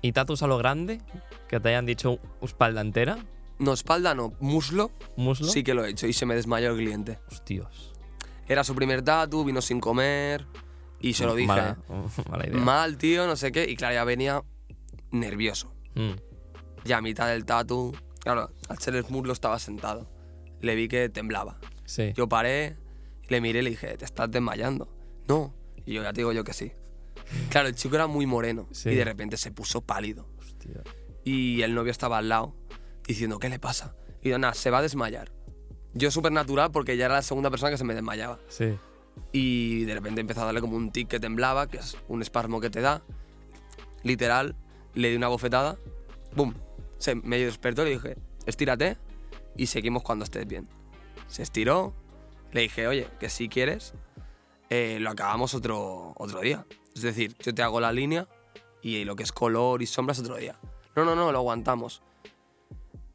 ¿Y 0.00 0.12
tatus 0.12 0.42
a 0.42 0.46
lo 0.46 0.58
grande? 0.58 1.00
Que 1.48 1.60
te 1.60 1.68
hayan 1.70 1.86
dicho 1.86 2.18
espalda 2.42 2.80
entera, 2.80 3.18
No, 3.58 3.72
espalda 3.72 4.14
no, 4.14 4.32
muslo 4.40 4.90
muslo. 5.16 5.46
sí 5.48 5.62
que 5.62 5.74
lo 5.74 5.84
he 5.84 5.90
hecho 5.90 6.06
y 6.06 6.12
se 6.12 6.26
me 6.26 6.34
desmayó 6.34 6.70
el 6.72 6.76
cliente. 6.76 7.18
Hostios. 7.30 7.92
Era 8.48 8.64
su 8.64 8.74
primer 8.74 9.02
tatu, 9.02 9.44
vino 9.44 9.60
sin 9.62 9.80
comer 9.80 10.46
y 11.00 11.14
se 11.14 11.24
lo 11.26 11.34
dije. 11.34 11.48
Mala, 11.48 11.78
mala 12.30 12.46
idea. 12.46 12.58
Mal, 12.60 12.96
tío, 12.98 13.26
no 13.26 13.36
sé 13.36 13.52
qué. 13.52 13.68
Y 13.68 13.76
claro, 13.76 13.94
ya 13.94 14.04
venía 14.04 14.42
nervioso. 15.10 15.72
Mm. 15.94 16.12
Ya 16.84 16.98
a 16.98 17.00
mitad 17.02 17.28
del 17.28 17.44
tatu, 17.44 17.94
claro, 18.20 18.50
al 18.68 18.78
ser 18.78 18.94
el 18.96 19.04
muslo 19.08 19.32
estaba 19.32 19.58
sentado. 19.58 20.10
Le 20.60 20.74
vi 20.74 20.88
que 20.88 21.08
temblaba. 21.08 21.58
Sí. 21.84 22.12
Yo 22.16 22.28
paré 22.28 22.76
le 23.28 23.40
miré 23.40 23.60
y 23.60 23.62
le 23.62 23.70
dije, 23.70 23.96
te 23.96 24.04
estás 24.04 24.30
desmayando. 24.30 24.88
No. 25.28 25.54
Y 25.86 25.94
yo 25.94 26.02
ya 26.02 26.12
te 26.12 26.20
digo 26.20 26.32
yo 26.32 26.44
que 26.44 26.52
sí. 26.52 26.72
Claro, 27.48 27.68
el 27.68 27.74
chico 27.74 27.94
era 27.96 28.06
muy 28.06 28.26
moreno 28.26 28.68
Sí. 28.72 28.90
y 28.90 28.94
de 28.96 29.04
repente 29.04 29.36
se 29.38 29.50
puso 29.50 29.80
pálido. 29.80 30.28
Hostia. 30.38 30.82
Y 31.24 31.62
el 31.62 31.74
novio 31.74 31.90
estaba 31.90 32.18
al 32.18 32.28
lado 32.28 32.54
diciendo, 33.06 33.38
¿qué 33.38 33.48
le 33.48 33.58
pasa? 33.58 33.96
Y 34.22 34.28
yo, 34.30 34.38
nada, 34.38 34.52
se 34.54 34.70
va 34.70 34.78
a 34.78 34.82
desmayar. 34.82 35.32
Yo 35.94 36.10
súper 36.10 36.32
natural 36.32 36.70
porque 36.72 36.96
ya 36.96 37.06
era 37.06 37.14
la 37.14 37.22
segunda 37.22 37.50
persona 37.50 37.70
que 37.70 37.78
se 37.78 37.84
me 37.84 37.94
desmayaba. 37.94 38.38
Sí. 38.48 38.76
Y 39.32 39.84
de 39.84 39.94
repente 39.94 40.20
empezó 40.20 40.42
a 40.42 40.46
darle 40.46 40.60
como 40.60 40.76
un 40.76 40.90
tic 40.90 41.08
que 41.08 41.20
temblaba, 41.20 41.68
que 41.68 41.78
es 41.78 41.96
un 42.08 42.20
espasmo 42.20 42.60
que 42.60 42.70
te 42.70 42.80
da. 42.80 43.02
Literal, 44.02 44.56
le 44.94 45.10
di 45.10 45.16
una 45.16 45.28
bofetada. 45.28 45.78
¡Bum! 46.34 46.54
Se 46.98 47.14
medio 47.14 47.46
despertó 47.46 47.82
y 47.82 47.84
le 47.86 47.90
dije, 47.92 48.16
estírate 48.46 48.98
y 49.56 49.66
seguimos 49.66 50.02
cuando 50.02 50.24
estés 50.24 50.46
bien. 50.46 50.68
Se 51.28 51.42
estiró. 51.42 51.94
Le 52.52 52.62
dije, 52.62 52.86
oye, 52.86 53.08
que 53.18 53.28
si 53.28 53.48
quieres, 53.48 53.94
eh, 54.70 54.98
lo 55.00 55.10
acabamos 55.10 55.54
otro, 55.54 56.12
otro 56.16 56.40
día. 56.40 56.66
Es 56.94 57.02
decir, 57.02 57.36
yo 57.40 57.54
te 57.54 57.62
hago 57.62 57.80
la 57.80 57.92
línea 57.92 58.28
y 58.82 59.04
lo 59.04 59.16
que 59.16 59.22
es 59.22 59.32
color 59.32 59.82
y 59.82 59.86
sombras 59.86 60.18
otro 60.20 60.36
día. 60.36 60.58
No, 60.94 61.04
no, 61.04 61.16
no, 61.16 61.32
lo 61.32 61.38
aguantamos. 61.38 62.02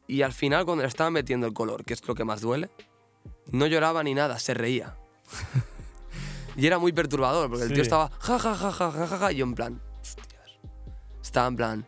Y 0.10 0.24
al 0.24 0.34
final, 0.34 0.66
cuando 0.66 0.82
le 0.82 0.88
estaba 0.88 1.12
metiendo 1.12 1.46
el 1.46 1.54
color, 1.54 1.86
que 1.86 1.94
es 1.94 2.06
lo 2.08 2.16
que 2.16 2.26
más 2.26 2.42
duele, 2.42 2.70
no 3.52 3.68
lloraba 3.68 4.04
ni 4.04 4.14
nada, 4.16 4.40
se 4.40 4.54
reía. 4.56 4.96
y 6.58 6.66
era 6.66 6.80
muy 6.80 6.92
perturbador, 6.92 7.48
porque 7.50 7.66
el 7.66 7.74
tío 7.74 7.84
estaba 7.84 8.10
ja, 8.20 8.40
ja, 8.40 8.56
ja, 8.56 8.72
ja, 8.72 8.92
ja, 8.92 9.08
ja, 9.08 9.18
ja, 9.18 9.32
y 9.32 9.36
yo 9.38 9.46
en 9.46 9.54
plan, 9.54 9.82
hostias. 10.02 10.58
Estaba 11.22 11.48
en 11.48 11.56
plan, 11.56 11.86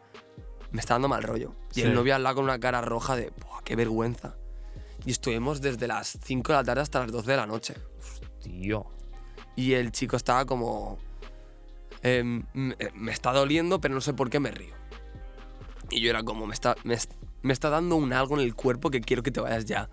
me 0.72 0.80
está 0.80 0.94
dando 0.94 1.08
mal 1.08 1.24
rollo. 1.24 1.56
Y 1.72 1.76
Sí. 1.76 1.82
el 1.82 1.94
novio 1.96 2.14
al 2.16 2.22
lado 2.24 2.36
con 2.36 2.44
una 2.46 2.60
cara 2.60 2.82
roja 2.82 3.16
de, 3.16 3.32
"Buah, 3.32 3.62
qué 3.64 3.76
vergüenza. 3.76 4.36
Y 5.04 5.10
estuvimos 5.12 5.60
desde 5.62 5.88
las 5.88 6.20
5 6.24 6.52
de 6.52 6.58
la 6.60 6.64
tarde 6.64 6.82
hasta 6.82 7.00
las 7.00 7.12
12 7.12 7.32
de 7.32 7.38
la 7.38 7.48
noche. 7.48 7.74
Tío. 8.44 8.86
Y 9.56 9.74
el 9.74 9.92
chico 9.92 10.16
estaba 10.16 10.46
como. 10.46 11.00
em, 12.04 12.44
me, 12.54 12.76
me 12.94 13.12
está 13.12 13.32
doliendo, 13.32 13.80
pero 13.82 13.94
no 13.96 14.02
sé 14.02 14.14
por 14.14 14.30
qué 14.30 14.40
me 14.40 14.52
río. 14.52 14.74
Y 15.90 16.02
yo 16.02 16.10
era 16.10 16.24
como, 16.24 16.46
me 16.48 16.54
está, 16.54 16.76
me, 16.84 16.98
me 17.42 17.54
está 17.54 17.70
dando 17.70 17.96
un 17.96 18.14
algo 18.14 18.36
en 18.36 18.42
el 18.42 18.56
cuerpo 18.56 18.90
que 18.90 19.02
quiero 19.02 19.24
que 19.24 19.32
te 19.32 19.40
vayas 19.40 19.66
ya. 19.66 19.90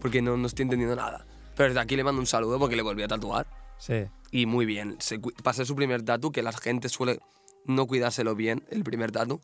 Porque 0.00 0.22
no, 0.22 0.36
no 0.36 0.46
estoy 0.46 0.64
entendiendo 0.64 0.96
nada. 0.96 1.26
Pero 1.56 1.68
desde 1.68 1.80
aquí 1.80 1.96
le 1.96 2.04
mando 2.04 2.20
un 2.20 2.26
saludo 2.26 2.58
porque 2.58 2.76
le 2.76 2.82
volví 2.82 3.02
a 3.02 3.08
tatuar. 3.08 3.46
Sí. 3.78 4.06
Y 4.30 4.46
muy 4.46 4.66
bien. 4.66 4.96
Se, 5.00 5.18
pasé 5.42 5.64
su 5.64 5.76
primer 5.76 6.02
tatu, 6.02 6.32
que 6.32 6.42
la 6.42 6.52
gente 6.52 6.88
suele 6.88 7.20
no 7.64 7.86
cuidárselo 7.86 8.34
bien, 8.34 8.64
el 8.70 8.82
primer 8.82 9.12
tatu. 9.12 9.40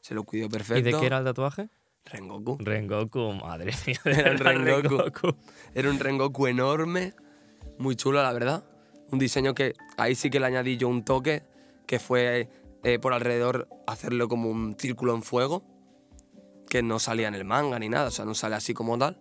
Se 0.00 0.14
lo 0.14 0.24
cuidó 0.24 0.48
perfecto. 0.48 0.88
¿Y 0.88 0.92
de 0.92 0.98
qué 0.98 1.06
era 1.06 1.18
el 1.18 1.24
tatuaje? 1.24 1.68
Rengoku. 2.06 2.56
Rengoku, 2.60 3.32
madre 3.34 3.72
mía. 3.86 4.00
Era 4.04 4.30
el 4.30 4.38
verdad, 4.38 4.82
Rengoku. 4.82 5.36
Era 5.74 5.90
un 5.90 5.98
Rengoku 5.98 6.46
enorme, 6.46 7.12
muy 7.78 7.94
chulo, 7.94 8.22
la 8.22 8.32
verdad. 8.32 8.64
Un 9.10 9.18
diseño 9.18 9.54
que 9.54 9.74
ahí 9.96 10.14
sí 10.14 10.30
que 10.30 10.40
le 10.40 10.46
añadí 10.46 10.76
yo 10.76 10.88
un 10.88 11.04
toque, 11.04 11.42
que 11.86 11.98
fue 11.98 12.48
eh, 12.82 12.98
por 12.98 13.12
alrededor 13.12 13.68
hacerlo 13.86 14.28
como 14.28 14.48
un 14.48 14.76
círculo 14.78 15.14
en 15.14 15.22
fuego, 15.22 15.62
que 16.70 16.82
no 16.82 16.98
salía 16.98 17.28
en 17.28 17.34
el 17.34 17.44
manga 17.44 17.78
ni 17.78 17.90
nada, 17.90 18.08
o 18.08 18.10
sea, 18.10 18.24
no 18.24 18.34
sale 18.34 18.54
así 18.54 18.72
como 18.72 18.96
tal. 18.96 19.18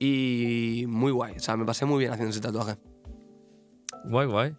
Y 0.00 0.86
muy 0.88 1.12
guay, 1.12 1.36
o 1.36 1.40
sea, 1.40 1.56
me 1.56 1.64
pasé 1.64 1.84
muy 1.84 2.00
bien 2.00 2.10
haciendo 2.10 2.30
ese 2.30 2.40
tatuaje. 2.40 2.76
Guay, 4.04 4.26
guay. 4.26 4.56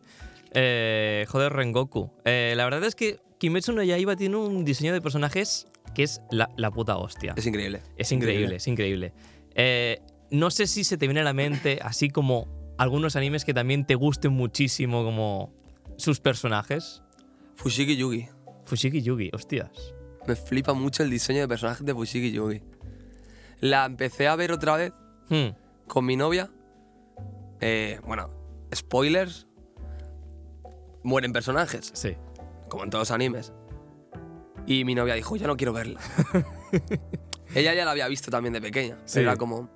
Eh, 0.53 1.25
joder, 1.27 1.51
Rengoku. 1.51 2.11
Eh, 2.23 2.53
la 2.55 2.63
verdad 2.65 2.83
es 2.83 2.95
que 2.95 3.19
Kimetsu 3.39 3.73
no 3.73 3.83
Yaiba 3.83 4.15
tiene 4.15 4.37
un 4.37 4.63
diseño 4.63 4.93
de 4.93 5.01
personajes 5.01 5.67
que 5.95 6.03
es 6.03 6.21
la, 6.31 6.49
la 6.55 6.71
puta 6.71 6.97
hostia. 6.97 7.33
Es 7.35 7.45
increíble. 7.45 7.81
Es 7.97 8.11
increíble, 8.11 8.55
es 8.57 8.67
increíble. 8.67 9.13
Eh, 9.55 9.99
no 10.29 10.51
sé 10.51 10.67
si 10.67 10.83
se 10.83 10.97
te 10.97 11.07
viene 11.07 11.21
a 11.21 11.23
la 11.23 11.33
mente, 11.33 11.79
así 11.83 12.09
como 12.09 12.47
algunos 12.77 13.15
animes 13.15 13.45
que 13.45 13.53
también 13.53 13.85
te 13.85 13.95
gusten 13.95 14.31
muchísimo, 14.33 15.03
como 15.03 15.53
sus 15.97 16.19
personajes. 16.19 17.01
Fushigi 17.55 17.97
Yugi. 17.97 18.27
Fushigi 18.65 19.01
Yugi, 19.01 19.31
hostias. 19.33 19.95
Me 20.27 20.35
flipa 20.35 20.73
mucho 20.73 21.03
el 21.03 21.09
diseño 21.09 21.41
de 21.41 21.47
personajes 21.47 21.85
de 21.85 21.93
Fushigi 21.93 22.31
Yugi. 22.31 22.61
La 23.61 23.85
empecé 23.85 24.27
a 24.27 24.35
ver 24.35 24.51
otra 24.51 24.77
vez 24.77 24.93
Hmm, 25.29 25.49
con 25.87 26.05
mi 26.05 26.15
novia. 26.15 26.49
Eh, 27.61 27.99
bueno, 28.05 28.29
spoilers. 28.73 29.47
Mueren 31.03 31.31
personajes, 31.33 31.91
sí. 31.93 32.15
como 32.69 32.83
en 32.83 32.89
todos 32.89 33.03
los 33.09 33.11
animes. 33.11 33.53
Y 34.65 34.85
mi 34.85 34.95
novia 34.95 35.13
dijo, 35.15 35.35
ya 35.37 35.47
no 35.47 35.55
quiero 35.57 35.71
verla. 35.73 35.99
Ella 37.55 37.73
ya 37.73 37.85
la 37.85 37.91
había 37.91 38.07
visto 38.07 38.29
también 38.29 38.53
de 38.53 38.61
pequeña. 38.61 38.97
Sí. 39.05 39.19
Era 39.21 39.35
como, 39.37 39.69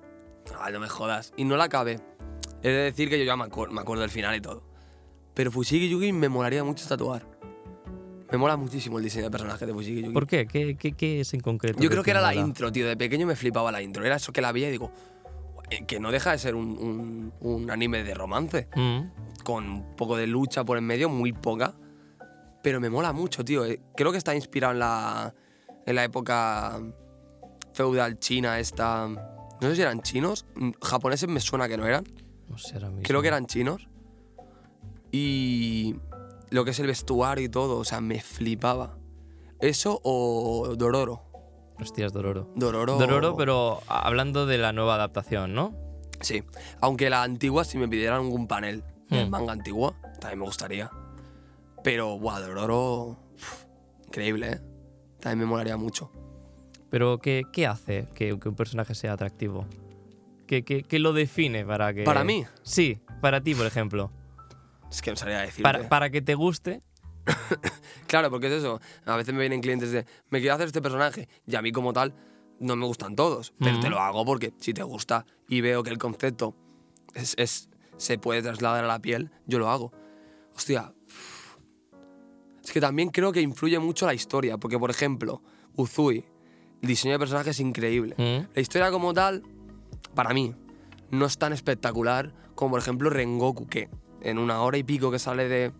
ay, 0.60 0.72
no 0.72 0.80
me 0.80 0.88
jodas. 0.88 1.32
Y 1.36 1.44
no 1.44 1.56
la 1.56 1.64
acabé. 1.64 1.94
Es 1.94 2.62
de 2.62 2.72
decir 2.72 3.08
que 3.08 3.18
yo 3.18 3.24
ya 3.24 3.36
me, 3.36 3.44
acuer- 3.44 3.70
me 3.70 3.80
acuerdo 3.80 4.02
del 4.02 4.10
final 4.10 4.34
y 4.36 4.40
todo. 4.40 4.62
Pero 5.34 5.50
Fushigi 5.50 5.88
Yugi 5.88 6.12
me 6.12 6.28
molaría 6.28 6.62
mucho 6.62 6.86
tatuar. 6.86 7.26
Me 8.32 8.38
mola 8.38 8.56
muchísimo 8.56 8.98
el 8.98 9.04
diseño 9.04 9.24
de 9.24 9.30
personaje 9.30 9.64
de 9.66 9.72
Fushigi. 9.72 10.10
¿Por 10.10 10.26
qué? 10.26 10.46
¿Qué, 10.46 10.76
qué, 10.76 10.92
qué 10.92 11.20
es 11.20 11.34
en 11.34 11.40
concreto? 11.40 11.80
Yo 11.80 11.88
creo 11.90 12.02
que 12.02 12.10
era 12.10 12.20
la 12.20 12.34
intro, 12.34 12.72
tío. 12.72 12.86
De 12.88 12.96
pequeño 12.96 13.26
me 13.26 13.36
flipaba 13.36 13.70
la 13.70 13.80
intro. 13.82 14.04
Era 14.04 14.16
eso 14.16 14.32
que 14.32 14.40
la 14.40 14.50
veía 14.50 14.68
y 14.68 14.72
digo, 14.72 14.90
que 15.86 16.00
no 16.00 16.10
deja 16.10 16.32
de 16.32 16.38
ser 16.38 16.54
un, 16.54 16.66
un- 16.78 17.32
un 17.40 17.70
anime 17.70 18.02
de 18.02 18.14
romance. 18.14 18.68
Mm, 18.74 19.42
Con 19.44 19.68
un 19.68 19.96
poco 19.96 20.16
de 20.16 20.26
lucha 20.26 20.64
por 20.64 20.78
en 20.78 20.84
medio, 20.84 21.08
muy 21.08 21.32
poca. 21.32 21.74
Pero 22.62 22.80
me 22.80 22.88
mola 22.90 23.12
mucho, 23.12 23.44
tío. 23.44 23.64
Eh, 23.66 23.80
Creo 23.96 24.10
que 24.10 24.18
está 24.18 24.34
inspirado 24.34 24.72
en 24.72 24.78
la, 24.80 25.34
en 25.86 25.94
la 25.94 26.04
época 26.04 26.80
feudal 27.74 28.18
china 28.18 28.58
esta... 28.58 29.06
No 29.06 29.68
sé 29.70 29.76
si 29.76 29.82
eran 29.82 30.00
chinos. 30.02 30.46
Mm, 30.56 30.70
Japoneses 30.82 31.28
me 31.28 31.40
suena 31.40 31.68
que 31.68 31.76
no 31.76 31.86
eran. 31.86 32.04
no 32.48 32.56
sé 32.58 32.74
ahora 32.74 32.88
mismo. 32.88 33.02
Creo 33.04 33.20
que 33.22 33.28
eran 33.28 33.46
chinos. 33.46 33.86
Y 35.12 35.94
lo 36.54 36.64
que 36.64 36.70
es 36.70 36.78
el 36.78 36.86
vestuario 36.86 37.44
y 37.44 37.48
todo, 37.48 37.78
o 37.78 37.84
sea, 37.84 38.00
me 38.00 38.20
flipaba. 38.20 38.96
Eso 39.60 40.00
o 40.04 40.74
Dororo. 40.76 41.22
Hostias, 41.80 42.12
Dororo. 42.12 42.52
Dororo. 42.54 42.96
Dororo, 42.98 43.36
pero 43.36 43.80
hablando 43.88 44.46
de 44.46 44.58
la 44.58 44.72
nueva 44.72 44.94
adaptación, 44.94 45.54
¿no? 45.54 45.74
Sí, 46.20 46.44
aunque 46.80 47.10
la 47.10 47.22
antigua, 47.24 47.64
si 47.64 47.76
me 47.78 47.88
pidieran 47.88 48.20
algún 48.20 48.46
panel 48.46 48.84
del 49.10 49.26
Hmm. 49.26 49.30
manga 49.30 49.52
antigua, 49.52 49.94
también 50.20 50.38
me 50.40 50.44
gustaría. 50.46 50.90
Pero, 51.82 52.14
guau, 52.18 52.40
Dororo. 52.40 53.18
uf, 53.34 53.64
increíble, 54.06 54.52
¿eh? 54.52 54.60
También 55.20 55.40
me 55.40 55.46
molaría 55.46 55.76
mucho. 55.76 56.10
Pero 56.88 57.18
¿qué, 57.18 57.42
qué 57.52 57.66
hace 57.66 58.06
que, 58.14 58.38
que 58.38 58.48
un 58.48 58.54
personaje 58.54 58.94
sea 58.94 59.12
atractivo? 59.14 59.66
¿Qué, 60.46 60.64
qué, 60.64 60.84
qué 60.84 60.98
lo 61.00 61.12
define 61.12 61.64
para 61.64 61.92
que...? 61.92 62.04
¿Para 62.04 62.22
mí? 62.22 62.44
Sí, 62.62 63.00
para 63.20 63.40
ti, 63.40 63.54
por 63.54 63.66
ejemplo. 63.66 64.10
Es 64.94 65.02
que 65.02 65.10
no 65.10 65.16
sabría 65.16 65.40
decirte. 65.40 65.62
Para, 65.62 65.88
para 65.88 66.10
que 66.10 66.22
te 66.22 66.34
guste. 66.34 66.82
Claro, 68.06 68.30
porque 68.30 68.46
es 68.46 68.52
eso. 68.52 68.80
A 69.06 69.16
veces 69.16 69.34
me 69.34 69.40
vienen 69.40 69.60
clientes 69.60 69.90
de, 69.90 70.06
me 70.30 70.38
quiero 70.40 70.54
hacer 70.54 70.66
este 70.68 70.80
personaje. 70.82 71.28
Y 71.46 71.56
a 71.56 71.62
mí, 71.62 71.72
como 71.72 71.92
tal, 71.92 72.14
no 72.60 72.76
me 72.76 72.86
gustan 72.86 73.16
todos. 73.16 73.52
Pero 73.58 73.72
Ujú. 73.72 73.80
te 73.80 73.90
lo 73.90 73.98
hago 73.98 74.24
porque 74.24 74.52
si 74.60 74.72
te 74.72 74.82
gusta 74.84 75.26
y 75.48 75.60
veo 75.60 75.82
que 75.82 75.90
el 75.90 75.98
concepto 75.98 76.54
es, 77.14 77.34
es- 77.38 77.68
se 77.96 78.18
puede 78.18 78.42
trasladar 78.42 78.84
a 78.84 78.86
la 78.86 79.00
piel, 79.00 79.30
yo 79.46 79.58
lo 79.58 79.68
hago. 79.70 79.92
Hostia. 80.54 80.92
Es 82.62 82.70
que 82.72 82.80
también 82.80 83.08
creo 83.10 83.32
que 83.32 83.40
influye 83.40 83.78
mucho 83.78 84.06
la 84.06 84.14
historia. 84.14 84.56
Porque, 84.58 84.78
por 84.78 84.90
ejemplo, 84.90 85.42
Uzui, 85.74 86.24
el 86.82 86.88
diseño 86.88 87.12
de 87.14 87.18
personaje 87.18 87.50
es 87.50 87.60
increíble. 87.60 88.14
Mm, 88.16 88.46
La 88.54 88.60
historia 88.60 88.90
como 88.90 89.12
tal, 89.12 89.42
para 90.14 90.32
mí, 90.34 90.54
no 91.10 91.26
es 91.26 91.36
tan 91.38 91.52
espectacular 91.52 92.32
como, 92.54 92.72
por 92.72 92.80
ejemplo, 92.80 93.10
Rengoku, 93.10 93.66
que 93.66 93.88
en 94.24 94.38
una 94.38 94.60
hora 94.62 94.76
y 94.78 94.82
pico 94.82 95.10
que 95.10 95.18
sale 95.18 95.48
de, 95.48 95.72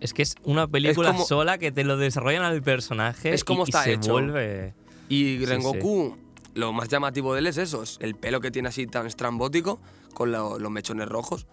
Es 0.00 0.12
que 0.14 0.22
es 0.22 0.34
una 0.44 0.66
película 0.66 1.12
como- 1.12 1.24
sola 1.24 1.58
que 1.58 1.70
te 1.72 1.84
lo 1.84 1.96
desarrollan 1.96 2.42
al 2.42 2.62
personaje 2.62 3.32
Es 3.34 3.44
como 3.44 3.60
y, 3.62 3.66
y 3.66 3.68
está 3.70 3.84
se 3.84 3.92
hecho. 3.94 4.12
vuelve... 4.12 4.74
Y 5.08 5.38
Sí, 5.38 5.46
Rengoku, 5.46 6.16
lo 6.54 6.72
más 6.72 6.88
llamativo 6.88 7.32
de 7.32 7.40
él 7.40 7.46
es 7.46 7.56
eso, 7.56 7.82
es 7.82 7.98
el 8.00 8.14
pelo 8.14 8.40
que 8.40 8.50
tiene 8.50 8.68
así 8.68 8.86
tan 8.86 9.06
estrambótico, 9.06 9.80
con 10.14 10.32
lo- 10.32 10.58
los 10.58 10.70
mechones 10.70 11.08
rojos. 11.08 11.46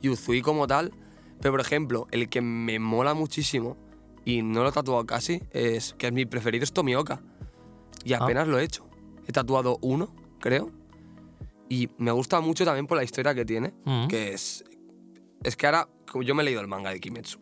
Y 0.00 0.08
Uzui 0.08 0.40
como 0.42 0.66
tal, 0.66 0.92
pero 1.40 1.52
por 1.52 1.60
ejemplo, 1.60 2.06
el 2.10 2.28
que 2.28 2.40
me 2.40 2.78
mola 2.78 3.14
muchísimo, 3.14 3.76
y 4.24 4.42
no 4.42 4.62
lo 4.62 4.68
he 4.68 4.72
tatuado 4.72 5.04
casi, 5.04 5.42
es 5.50 5.94
que 5.98 6.06
es 6.06 6.12
mi 6.12 6.24
preferido, 6.26 6.64
es 6.64 6.72
Tomioka. 6.72 7.20
Y 8.04 8.12
Ah. 8.14 8.18
apenas 8.22 8.48
lo 8.48 8.58
he 8.58 8.64
hecho. 8.64 8.86
He 9.28 9.32
tatuado 9.32 9.78
uno, 9.82 10.14
creo. 10.40 10.70
Y 11.68 11.88
me 11.98 12.10
gusta 12.12 12.40
mucho 12.40 12.64
también 12.64 12.86
por 12.86 12.96
la 12.96 13.04
historia 13.04 13.34
que 13.34 13.44
tiene, 13.44 13.74
Mm. 13.84 14.06
que 14.08 14.32
es... 14.34 14.64
Es 15.42 15.56
que 15.56 15.66
ahora, 15.66 15.88
yo 16.22 16.34
me 16.34 16.42
he 16.42 16.44
leído 16.44 16.60
el 16.60 16.68
manga 16.68 16.90
de 16.90 17.00
Kimetsu, 17.00 17.38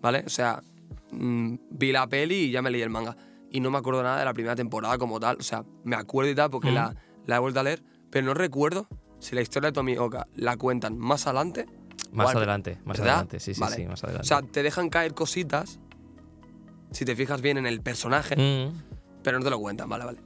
¿vale? 0.00 0.24
O 0.26 0.28
sea, 0.28 0.62
mm, 1.10 1.54
vi 1.70 1.92
la 1.92 2.06
peli 2.08 2.34
y 2.34 2.50
ya 2.50 2.62
me 2.62 2.70
leí 2.70 2.82
el 2.82 2.90
manga. 2.90 3.16
Y 3.50 3.60
no 3.60 3.70
me 3.70 3.78
acuerdo 3.78 4.02
nada 4.02 4.18
de 4.18 4.24
la 4.24 4.32
primera 4.34 4.54
temporada 4.56 4.96
como 4.98 5.20
tal. 5.20 5.36
O 5.38 5.42
sea, 5.42 5.64
me 5.84 5.96
acuerdo 5.96 6.30
y 6.30 6.34
tal 6.34 6.50
porque 6.50 6.70
Mm. 6.70 6.74
la, 6.74 6.94
la 7.26 7.36
he 7.36 7.38
vuelto 7.38 7.60
a 7.60 7.62
leer, 7.62 7.82
pero 8.10 8.26
no 8.26 8.34
recuerdo 8.34 8.86
si 9.20 9.34
la 9.34 9.42
historia 9.42 9.68
de 9.68 9.72
Tomioka 9.72 10.26
la 10.36 10.56
cuentan 10.56 10.98
más 10.98 11.26
adelante. 11.26 11.66
Más 12.12 12.30
al- 12.30 12.38
adelante, 12.38 12.78
más 12.84 12.98
¿verdad? 12.98 13.14
adelante. 13.14 13.40
Sí, 13.40 13.54
sí, 13.54 13.60
Vale. 13.60 13.76
sí, 13.76 13.86
más 13.86 14.02
adelante. 14.04 14.24
O 14.24 14.28
sea, 14.28 14.42
te 14.42 14.62
dejan 14.62 14.88
caer 14.90 15.14
cositas, 15.14 15.78
si 16.90 17.04
te 17.04 17.14
fijas 17.16 17.40
bien 17.40 17.56
en 17.58 17.66
el 17.66 17.80
personaje, 17.80 18.36
Mm, 18.36 18.72
pero 19.22 19.38
no 19.38 19.44
te 19.44 19.50
lo 19.50 19.58
cuentan, 19.60 19.88
vale, 19.88 20.04
vale. 20.04 20.18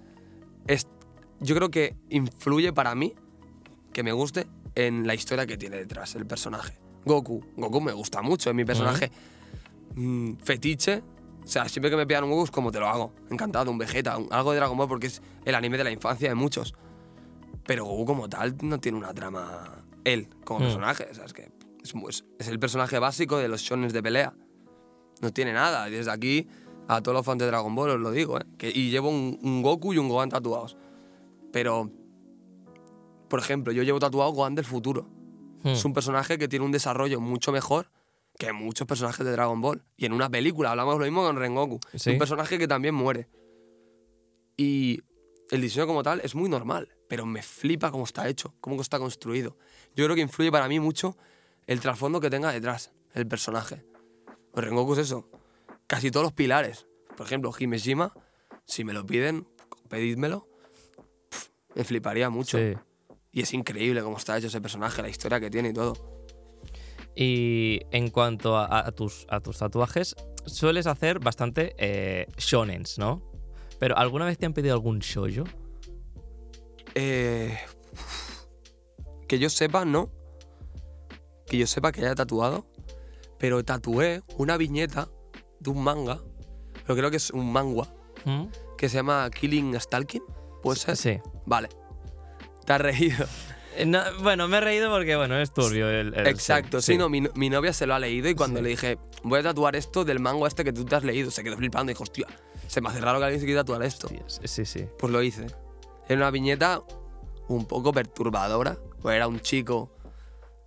Es, 0.67 0.87
yo 1.41 1.55
creo 1.55 1.71
que 1.71 1.97
influye 2.11 2.73
para 2.73 2.95
mí, 2.95 3.15
que 3.93 4.03
me 4.03 4.13
guste, 4.13 4.47
en 4.77 5.07
la 5.07 5.15
historia 5.15 5.45
que 5.47 5.57
tiene 5.57 5.77
detrás 5.79 6.15
el 6.15 6.25
personaje. 6.27 6.79
Goku. 7.05 7.45
Goku 7.57 7.81
me 7.81 7.93
gusta 7.93 8.23
mucho, 8.23 8.51
es 8.51 8.55
mi 8.57 8.65
personaje 8.65 9.11
mm, 9.97 10.35
fetiche. 10.45 11.03
O 11.45 11.49
sea, 11.49 11.69
siempre 11.69 11.91
que 11.91 11.97
me 11.97 12.07
pidan 12.07 12.25
un 12.25 12.31
Goku 12.31 12.45
es 12.45 12.51
como 12.51 12.71
te 12.73 12.79
lo 12.81 12.87
hago. 12.89 13.13
Encantado, 13.31 13.71
un 13.71 13.79
Vegeta, 13.79 14.17
un- 14.19 14.29
algo 14.33 14.53
de 14.53 14.59
Dragon 14.59 14.77
Ball 14.77 14.89
porque 14.89 15.07
es 15.09 15.23
el 15.45 15.55
anime 15.55 15.79
de 15.79 15.85
la 15.85 15.91
infancia 15.91 16.29
de 16.29 16.35
muchos. 16.35 16.75
Pero 17.67 17.85
Goku 17.85 18.05
como 18.05 18.29
tal 18.29 18.57
no 18.63 18.79
tiene 18.79 18.99
una 18.99 19.13
trama 19.15 19.85
él 20.05 20.29
como 20.45 20.61
Mm. 20.61 20.63
personaje. 20.65 21.09
O 21.11 21.15
sea, 21.15 21.25
es 21.25 21.33
que 21.33 21.51
es, 21.83 21.95
es- 22.09 22.25
es 22.39 22.49
el 22.49 22.59
personaje 22.59 22.99
básico 22.99 23.39
de 23.39 23.49
los 23.49 23.61
shonen 23.63 23.89
de 23.91 24.03
pelea. 24.03 24.35
No 25.23 25.33
tiene 25.33 25.53
nada. 25.53 25.87
Desde 25.89 26.11
aquí 26.11 26.49
a 26.89 27.01
todos 27.01 27.17
los 27.17 27.25
fans 27.25 27.39
de 27.39 27.47
Dragon 27.47 27.75
Ball 27.75 27.91
os 27.91 28.01
lo 28.01 28.11
digo, 28.11 28.39
¿eh? 28.39 28.45
Que, 28.59 28.69
y 28.69 28.91
llevo 28.91 29.09
un, 29.09 29.39
un 29.43 29.63
Goku 29.63 29.95
y 29.95 29.99
un 29.99 30.09
Gohan 30.09 30.29
tatuados. 30.29 30.77
Pero, 31.53 31.91
por 33.29 33.41
ejemplo, 33.41 33.73
yo 33.73 33.83
llevo 33.83 33.99
tatuado 33.99 34.31
Gohan 34.33 34.55
del 34.55 34.65
futuro. 34.65 35.09
Hmm. 35.63 35.69
Es 35.69 35.85
un 35.85 35.93
personaje 35.93 36.39
que 36.39 36.49
tiene 36.49 36.65
un 36.65 36.73
desarrollo 36.73 37.21
mucho 37.21 37.53
mejor 37.53 37.91
que 38.39 38.53
muchos 38.53 38.87
personajes 38.87 39.25
de 39.25 39.33
Dragon 39.33 39.61
Ball. 39.61 39.83
Y 39.97 40.07
en 40.07 40.13
una 40.13 40.29
película 40.29 40.71
hablamos 40.71 40.99
lo 40.99 41.05
mismo 41.05 41.23
con 41.23 41.37
Rengoku. 41.37 41.81
Sí. 41.95 42.11
Un 42.11 42.19
personaje 42.19 42.59
que 42.59 42.69
también 42.69 42.95
muere. 42.95 43.29
Y 44.57 45.01
el 45.51 45.61
diseño 45.61 45.87
como 45.87 46.03
tal 46.03 46.21
es 46.23 46.35
muy 46.35 46.49
normal, 46.49 46.89
pero 47.09 47.27
me 47.27 47.43
flipa 47.43 47.91
cómo 47.91 48.05
está 48.05 48.29
hecho, 48.29 48.55
cómo 48.61 48.81
está 48.81 48.99
construido. 48.99 49.57
Yo 49.95 50.05
creo 50.05 50.15
que 50.15 50.23
influye 50.23 50.51
para 50.51 50.69
mí 50.69 50.81
mucho 50.81 51.17
el 51.67 51.81
trasfondo 51.81 52.21
que 52.21 52.31
tenga 52.31 52.53
detrás 52.53 52.93
el 53.15 53.27
personaje. 53.27 53.85
Pues 54.53 54.65
Rengoku 54.65 54.95
es 54.95 55.01
eso. 55.01 55.29
Casi 55.87 56.11
todos 56.11 56.25
los 56.25 56.33
pilares. 56.33 56.87
Por 57.17 57.27
ejemplo, 57.27 57.53
Himeshima, 57.59 58.13
si 58.67 58.85
me 58.85 58.93
lo 58.93 59.07
piden, 59.07 59.47
pedídmelo. 59.89 60.49
pf, 61.31 61.51
Me 61.75 61.85
fliparía 61.85 62.29
mucho. 62.29 62.59
Sí. 62.59 62.75
Y 63.37 63.43
es 63.43 63.53
increíble 63.53 64.03
cómo 64.03 64.17
está 64.17 64.39
hecho 64.39 64.47
ese 64.47 64.63
personaje, 64.63 65.03
la 65.03 65.11
historia 65.11 65.39
que 65.39 65.51
tiene 65.51 65.69
y 65.69 65.73
todo. 65.75 65.93
Y 67.15 67.81
en 67.91 68.09
cuanto 68.09 68.57
a, 68.57 68.87
a 68.87 68.93
tus, 68.93 69.27
a 69.29 69.41
tus 69.41 69.59
tatuajes, 69.59 70.17
sueles 70.47 70.87
hacer 70.87 71.19
bastante 71.19 71.75
eh, 71.77 72.29
shonens, 72.39 72.99
¿no? 72.99 73.21
Pero 73.79 73.95
¿alguna 73.99 74.25
vez 74.25 74.39
te 74.39 74.47
han 74.47 74.55
pedido 74.55 74.73
algún 74.73 75.01
shoujo? 75.01 75.45
Eh, 76.95 77.59
que 79.29 79.39
yo 79.39 79.51
sepa, 79.51 79.85
no. 79.85 80.11
Que 81.47 81.59
yo 81.59 81.67
sepa 81.67 81.93
que 81.93 82.01
haya 82.01 82.15
tatuado. 82.15 82.67
Pero 83.39 83.63
tatué 83.67 84.23
una 84.39 84.57
viñeta 84.57 85.11
de 85.61 85.69
un 85.69 85.85
manga. 85.85 86.23
Pero 86.87 86.97
creo 86.97 87.11
que 87.11 87.19
es 87.19 87.31
un 87.33 87.53
manga. 87.53 87.87
¿Mm? 88.25 88.47
Que 88.79 88.89
se 88.89 88.97
llama 88.97 89.29
Killing 89.29 89.79
Stalking. 89.79 90.23
¿Puede 90.63 90.79
ser? 90.79 90.97
Sí. 90.97 91.19
Vale. 91.45 91.69
Te 92.67 92.73
has 92.73 92.81
reído. 92.81 93.27
Eh, 93.77 93.85
no, 93.87 94.01
bueno, 94.23 94.49
me 94.49 94.57
he 94.57 94.61
reído 94.61 94.91
porque, 94.91 95.17
bueno, 95.17 95.37
es 95.39 95.53
turbio 95.53 95.89
el... 95.91 96.15
el- 96.15 96.27
Exacto. 96.27 96.81
Sí, 96.81 96.97
no, 96.97 97.09
mi, 97.09 97.23
mi 97.35 97.51
novia 97.51 97.73
se 97.73 97.87
lo 97.87 97.95
ha 97.95 97.99
leído 97.99 98.29
y 98.29 98.35
cuando 98.35 98.59
Sí. 98.59 98.65
le 98.65 98.71
dije, 98.71 98.99
voy 99.23 99.41
a 99.41 99.43
tatuar 99.43 99.77
esto 99.77 100.05
del 100.05 100.19
manga 100.19 100.47
este 100.49 100.65
que 100.65 100.73
tú 100.73 100.85
te 100.85 100.97
has 100.97 101.05
leído, 101.05 101.31
se 101.31 101.45
quedó 101.45 101.57
flipando 101.57 101.91
y 101.91 101.95
dijo, 101.95 102.03
hostia, 102.03 102.27
se 102.67 102.81
me 102.81 102.89
hace 102.89 103.01
raro 103.01 103.19
que 103.19 103.25
alguien 103.27 103.41
se 103.41 103.47
quiera 103.47 103.61
tatuar 103.63 103.83
esto. 103.83 104.09
Sí, 104.09 104.19
sí, 104.45 104.65
sí. 104.65 104.87
Pues 104.99 105.13
lo 105.13 105.23
hice. 105.23 105.47
Era 106.09 106.17
una 106.23 106.31
viñeta 106.31 106.83
un 107.49 107.67
poco 107.67 107.93
perturbadora. 107.93 108.77
Pues 109.03 109.15
era 109.15 109.29
un 109.29 109.41
chico 109.41 109.93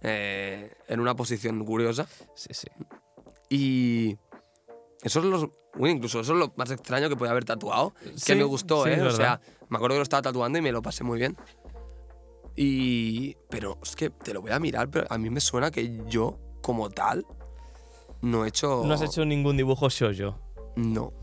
eh, 0.01 0.71
en 0.87 0.99
una 0.99 1.15
posición 1.15 1.65
curiosa. 1.65 2.07
Sí, 2.35 2.49
sí. 2.53 2.67
Y 3.49 4.17
eso 5.01 5.19
es 5.19 5.25
lo, 5.25 5.53
uy, 5.77 5.89
incluso 5.89 6.19
eso 6.19 6.33
es 6.33 6.39
lo 6.39 6.53
más 6.55 6.69
extraño 6.71 7.09
que 7.09 7.15
puede 7.15 7.31
haber 7.31 7.45
tatuado. 7.45 7.93
Sí, 8.15 8.27
que 8.27 8.35
me 8.35 8.43
gustó, 8.43 8.83
sí, 8.85 8.91
¿eh? 8.91 9.01
O 9.01 9.11
sea, 9.11 9.41
me 9.69 9.77
acuerdo 9.77 9.95
que 9.95 9.99
lo 9.99 10.03
estaba 10.03 10.21
tatuando 10.21 10.59
y 10.59 10.61
me 10.61 10.71
lo 10.71 10.81
pasé 10.81 11.03
muy 11.03 11.17
bien. 11.19 11.35
Y. 12.61 13.37
Pero 13.49 13.77
es 13.81 13.95
que 13.95 14.09
te 14.09 14.33
lo 14.33 14.41
voy 14.41 14.51
a 14.51 14.59
mirar, 14.59 14.89
pero 14.89 15.07
a 15.09 15.17
mí 15.17 15.29
me 15.29 15.39
suena 15.39 15.71
que 15.71 16.01
yo, 16.07 16.37
como 16.61 16.89
tal, 16.89 17.25
no 18.21 18.43
he 18.45 18.49
hecho. 18.49 18.83
No 18.85 18.93
has 18.93 19.01
hecho 19.01 19.23
ningún 19.25 19.55
dibujo 19.57 19.87
shoujo. 19.89 20.37
No. 20.75 21.13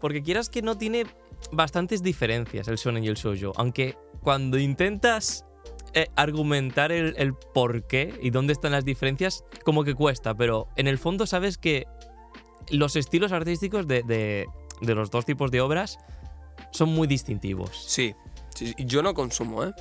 Porque 0.00 0.22
quieras 0.22 0.48
que 0.48 0.62
no 0.62 0.76
tiene 0.78 1.04
bastantes 1.52 2.02
diferencias 2.02 2.66
el 2.68 2.76
shonen 2.76 3.04
y 3.04 3.08
el 3.08 3.14
shoujo. 3.16 3.52
Aunque 3.56 3.96
cuando 4.22 4.58
intentas 4.58 5.44
eh, 5.92 6.06
argumentar 6.16 6.92
el, 6.92 7.14
el 7.18 7.34
por 7.34 7.86
qué 7.86 8.18
y 8.22 8.30
dónde 8.30 8.52
están 8.54 8.72
las 8.72 8.84
diferencias, 8.84 9.44
como 9.64 9.84
que 9.84 9.94
cuesta. 9.94 10.34
Pero 10.34 10.68
en 10.76 10.86
el 10.86 10.96
fondo 10.98 11.26
sabes 11.26 11.58
que 11.58 11.84
los 12.70 12.96
estilos 12.96 13.32
artísticos 13.32 13.86
de, 13.86 14.02
de- 14.02 14.46
de 14.80 14.94
los 14.94 15.10
dos 15.10 15.24
tipos 15.24 15.50
de 15.50 15.60
obras 15.60 15.98
son 16.70 16.88
muy 16.90 17.06
distintivos. 17.06 17.70
Sí. 17.86 18.14
sí, 18.54 18.68
sí, 18.68 18.74
Yo 18.86 19.02
no 19.02 19.14
consumo, 19.14 19.64
¿eh? 19.64 19.72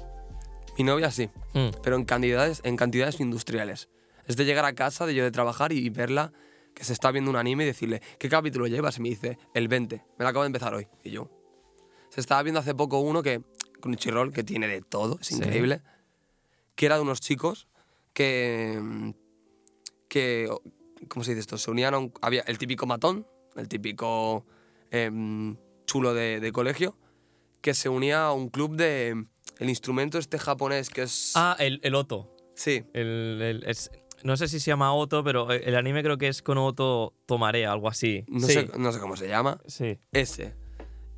Mi 0.77 0.83
novia 0.83 1.11
sí. 1.11 1.29
Mm, 1.53 1.69
pero 1.81 1.95
en 1.95 2.05
cantidades, 2.05 2.61
en 2.63 2.75
cantidades 2.75 3.19
industriales. 3.19 3.89
Es 4.27 4.35
de 4.37 4.45
llegar 4.45 4.65
a 4.65 4.73
casa, 4.73 5.05
de 5.05 5.13
yo 5.15 5.23
de 5.23 5.31
trabajar 5.31 5.71
y 5.71 5.89
verla 5.89 6.33
que 6.73 6.83
se 6.83 6.93
está 6.93 7.11
viendo 7.11 7.29
un 7.31 7.37
anime 7.37 7.63
y 7.63 7.67
decirle, 7.67 8.01
¿qué 8.17 8.27
capítulo 8.27 8.67
llevas? 8.67 8.97
Y 8.97 9.01
me 9.01 9.09
dice, 9.09 9.37
el 9.53 9.67
20. 9.67 9.95
Me 10.17 10.23
lo 10.23 10.27
acabo 10.27 10.43
de 10.43 10.47
empezar 10.47 10.73
hoy. 10.73 10.87
Y 11.03 11.11
yo. 11.11 11.29
Se 12.09 12.19
estaba 12.19 12.41
viendo 12.43 12.59
hace 12.59 12.73
poco 12.75 12.99
uno 12.99 13.23
que, 13.23 13.41
con 13.79 13.91
un 13.91 13.97
chirrol 13.97 14.33
que 14.33 14.43
tiene 14.43 14.67
de 14.67 14.81
todo, 14.81 15.17
es 15.21 15.27
Sí. 15.27 15.35
increíble, 15.35 15.81
que 16.75 16.85
era 16.87 16.95
de 16.95 17.01
unos 17.01 17.21
chicos 17.21 17.67
que, 18.13 19.13
que, 20.09 20.49
¿cómo 21.07 21.23
se 21.23 21.31
dice 21.31 21.41
esto? 21.41 21.57
Se 21.57 21.71
unían 21.71 21.93
a 21.93 21.99
un, 21.99 22.13
había 22.21 22.41
el 22.41 22.57
típico 22.57 22.85
matón, 22.85 23.25
el 23.55 23.67
típico 23.69 24.45
em, 24.91 25.55
chulo 25.85 26.13
de, 26.13 26.39
de 26.41 26.51
colegio, 26.51 26.97
que 27.61 27.73
se 27.73 27.87
unía 27.89 28.25
a 28.25 28.31
un 28.33 28.49
club 28.49 28.75
de, 28.75 29.25
el 29.59 29.69
instrumento 29.69 30.17
este 30.17 30.37
japonés 30.39 30.89
que 30.89 31.03
es... 31.03 31.31
Ah, 31.35 31.55
el, 31.59 31.79
el 31.83 31.95
Oto. 31.95 32.31
Sí, 32.55 32.83
El, 32.93 33.39
el- 33.41 33.63
es- 33.67 33.91
no 34.23 34.37
sé 34.37 34.47
si 34.47 34.59
se 34.59 34.71
llama 34.71 34.93
Oto, 34.93 35.23
pero 35.23 35.51
el 35.51 35.75
anime 35.75 36.01
creo 36.01 36.17
que 36.17 36.27
es 36.27 36.41
con 36.41 36.57
Oto 36.57 37.13
Tomare, 37.27 37.65
algo 37.67 37.87
así. 37.89 38.23
no, 38.27 38.47
sí, 38.47 38.53
sé, 38.53 38.69
no 38.77 38.91
sé 38.91 38.99
cómo 38.99 39.15
se 39.17 39.27
llama. 39.27 39.59
sí, 39.67 39.99
Ese. 40.11 40.55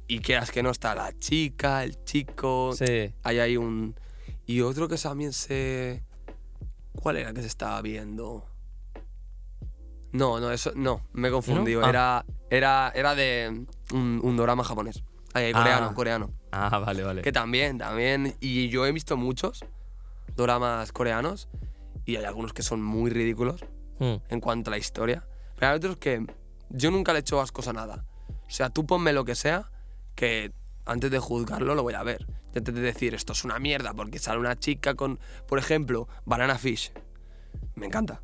Y 0.07 0.19
quieras 0.19 0.51
que 0.51 0.63
no 0.63 0.71
está 0.71 0.93
la 0.95 1.17
chica, 1.19 1.83
el 1.83 2.03
chico. 2.05 2.73
sí. 2.73 3.13
Ahí 3.23 3.39
hay 3.39 3.57
un. 3.57 3.95
Y 4.45 4.61
otro 4.61 4.87
que 4.87 4.95
también 4.97 5.31
se. 5.33 6.03
¿Cuál 6.95 7.17
era 7.17 7.33
que 7.33 7.41
se 7.41 7.47
estaba 7.47 7.81
viendo? 7.81 8.45
No, 10.13 10.39
no, 10.39 10.51
eso. 10.51 10.71
No, 10.75 11.05
me 11.13 11.27
he 11.27 11.31
confundido. 11.31 11.81
¿No? 11.81 11.87
Ah. 11.87 11.89
Era, 11.89 12.25
era, 12.49 12.91
era 12.95 13.15
de 13.15 13.65
un, 13.93 14.19
un 14.23 14.37
drama 14.37 14.63
japonés. 14.63 15.03
Ay, 15.33 15.51
coreano, 15.51 15.87
Ah. 15.91 15.93
coreano. 15.93 16.33
Ah, 16.51 16.79
vale, 16.79 17.03
vale. 17.03 17.21
Que 17.21 17.31
también, 17.31 17.77
también. 17.77 18.36
Y 18.39 18.69
yo 18.69 18.86
he 18.86 18.91
visto 18.91 19.17
muchos 19.17 19.63
dramas 20.36 20.91
coreanos. 20.91 21.49
Y 22.05 22.15
hay 22.15 22.23
algunos 22.25 22.53
que 22.53 22.63
son 22.63 22.81
muy 22.81 23.10
ridículos 23.12 23.65
Mm, 23.99 24.15
en 24.29 24.39
cuanto 24.39 24.69
a 24.69 24.71
la 24.71 24.77
historia. 24.77 25.25
Pero 25.55 25.71
hay 25.71 25.77
otros 25.77 25.97
que 25.97 26.23
yo 26.69 26.91
nunca 26.91 27.13
le 27.13 27.19
he 27.19 27.21
hecho 27.21 27.41
ascos 27.41 27.67
a 27.67 27.73
nada. 27.73 28.05
O 28.29 28.49
sea, 28.49 28.69
tú 28.69 28.86
ponme 28.86 29.12
lo 29.12 29.25
que 29.25 29.33
sea, 29.33 29.71
que 30.13 30.51
antes 30.86 31.10
de 31.10 31.17
juzgarlo 31.19 31.73
lo 31.73 31.81
voy 31.83 31.95
a 31.95 32.03
ver. 32.03 32.27
Y 32.53 32.60
antes 32.60 32.75
de 32.75 32.81
decir 32.81 33.15
esto 33.15 33.33
es 33.33 33.43
una 33.43 33.57
mierda 33.57 33.93
porque 33.95 34.19
sale 34.19 34.39
una 34.39 34.55
chica 34.55 34.93
con, 34.93 35.19
por 35.47 35.57
ejemplo, 35.57 36.07
Banana 36.25 36.57
Fish. 36.60 36.91
Me 37.75 37.88
encanta. 37.88 38.21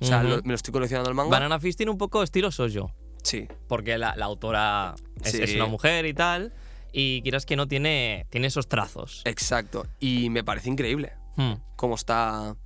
O 0.00 0.04
sea, 0.04 0.22
lo- 0.22 0.36
me 0.42 0.50
lo 0.50 0.54
estoy 0.54 0.70
coleccionando 0.72 1.10
el 1.10 1.16
manga. 1.16 1.30
Banana 1.30 1.58
Fish 1.58 1.74
tiene 1.74 1.90
un 1.90 1.98
poco 1.98 2.22
estilo 2.22 2.50
shoujo. 2.52 2.92
Sí, 3.24 3.48
porque 3.66 3.98
la, 3.98 4.14
la 4.14 4.26
autora 4.26 4.94
es, 5.24 5.32
Sí. 5.32 5.42
es 5.42 5.54
una 5.56 5.66
mujer 5.66 6.06
y 6.06 6.14
tal, 6.14 6.54
y 6.92 7.22
quieras 7.22 7.46
que 7.46 7.56
no 7.56 7.66
tiene, 7.68 8.26
tiene 8.30 8.46
esos 8.48 8.68
trazos. 8.68 9.22
exacto. 9.24 9.86
Y 10.00 10.30
me 10.30 10.42
parece 10.44 10.68
increíble 10.70 11.12
Hmm. 11.36 11.54
cómo 11.76 11.94
está, 11.94 12.56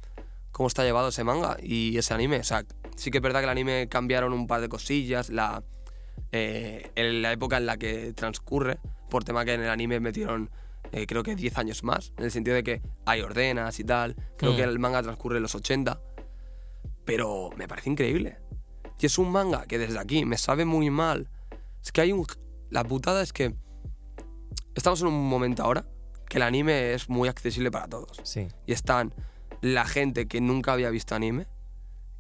cómo 0.51 0.67
está 0.67 0.83
llevado 0.85 1.09
ese 1.09 1.25
manga 1.25 1.59
y 1.63 1.97
ese 1.99 2.15
anime. 2.15 2.39
O 2.39 2.45
sea, 2.45 2.65
sí 2.97 3.11
que 3.11 3.19
es 3.19 3.23
verdad 3.23 3.41
que 3.41 3.45
el 3.45 3.51
anime 3.51 3.89
cambiaron 3.89 4.33
un 4.33 4.47
par 4.47 4.61
de 4.63 4.69
cosillas, 4.71 5.29
la, 5.29 5.63
eh, 6.33 6.91
en 6.95 7.21
la 7.23 7.33
época 7.33 7.59
en 7.59 7.67
la 7.67 7.77
que 7.77 8.13
transcurre, 8.15 8.79
por 9.11 9.25
tema 9.25 9.45
que 9.45 9.53
en 9.55 9.63
el 9.63 9.69
anime 9.71 10.01
metieron 10.01 10.51
eh, 10.91 11.07
creo 11.07 11.23
que 11.23 11.35
10 11.37 11.57
años 11.59 11.85
más, 11.85 12.13
en 12.19 12.25
el 12.25 12.31
sentido 12.31 12.55
de 12.57 12.63
que 12.65 12.83
hay 13.07 13.21
ordenas 13.23 13.79
y 13.81 13.85
tal. 13.85 14.15
Creo 14.37 14.53
Mm. 14.53 14.57
que 14.57 14.63
el 14.63 14.79
manga 14.79 15.03
transcurre 15.03 15.37
en 15.37 15.43
los 15.43 15.55
80, 15.55 16.01
pero 17.05 17.51
me 17.57 17.69
parece 17.69 17.91
increíble. 17.91 18.39
Y 18.99 19.07
es 19.07 19.19
un 19.19 19.31
manga 19.31 19.67
que 19.67 19.79
desde 19.79 19.99
aquí 19.99 20.25
me 20.25 20.39
sabe 20.39 20.65
muy 20.65 20.91
mal. 20.91 21.29
Es 21.83 21.93
que 21.93 22.01
hay 22.03 22.13
un... 22.13 22.27
La 22.71 22.85
putada 22.85 23.23
es 23.23 23.33
que 23.33 23.55
estamos 24.75 25.01
en 25.03 25.09
un 25.09 25.29
momento 25.29 25.63
ahora 25.63 25.85
que 26.29 26.39
el 26.39 26.43
anime 26.43 26.95
es 26.95 27.09
muy 27.09 27.29
accesible 27.29 27.71
para 27.71 27.89
todos 27.89 28.21
Sí. 28.25 28.49
y 28.67 28.73
están 28.73 29.13
la 29.61 29.85
gente 29.85 30.27
que 30.29 30.41
nunca 30.41 30.73
había 30.73 30.91
visto 30.91 31.15
anime 31.15 31.47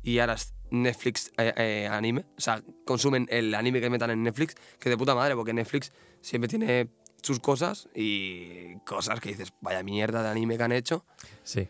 y 0.03 0.19
ahora 0.19 0.35
es 0.35 0.55
Netflix 0.71 1.31
eh, 1.37 1.53
eh, 1.57 1.88
anime, 1.91 2.25
o 2.37 2.41
sea, 2.41 2.62
consumen 2.87 3.27
el 3.31 3.55
anime 3.55 3.81
que 3.81 3.91
metan 3.91 4.11
en 4.11 4.23
Netflix, 4.23 4.55
que 4.79 4.88
de 4.88 4.97
puta 4.97 5.15
madre, 5.15 5.35
porque 5.37 5.53
Netflix 5.53 5.93
siempre 6.23 6.49
tiene 6.49 6.88
sus 7.23 7.41
cosas 7.41 7.88
y 7.95 8.77
cosas 8.87 9.21
que 9.21 9.29
dices, 9.31 9.53
vaya 9.61 9.83
mierda 9.83 10.23
de 10.23 10.31
anime 10.31 10.57
que 10.57 10.62
han 10.62 10.73
hecho. 10.73 11.05
Sí. 11.45 11.69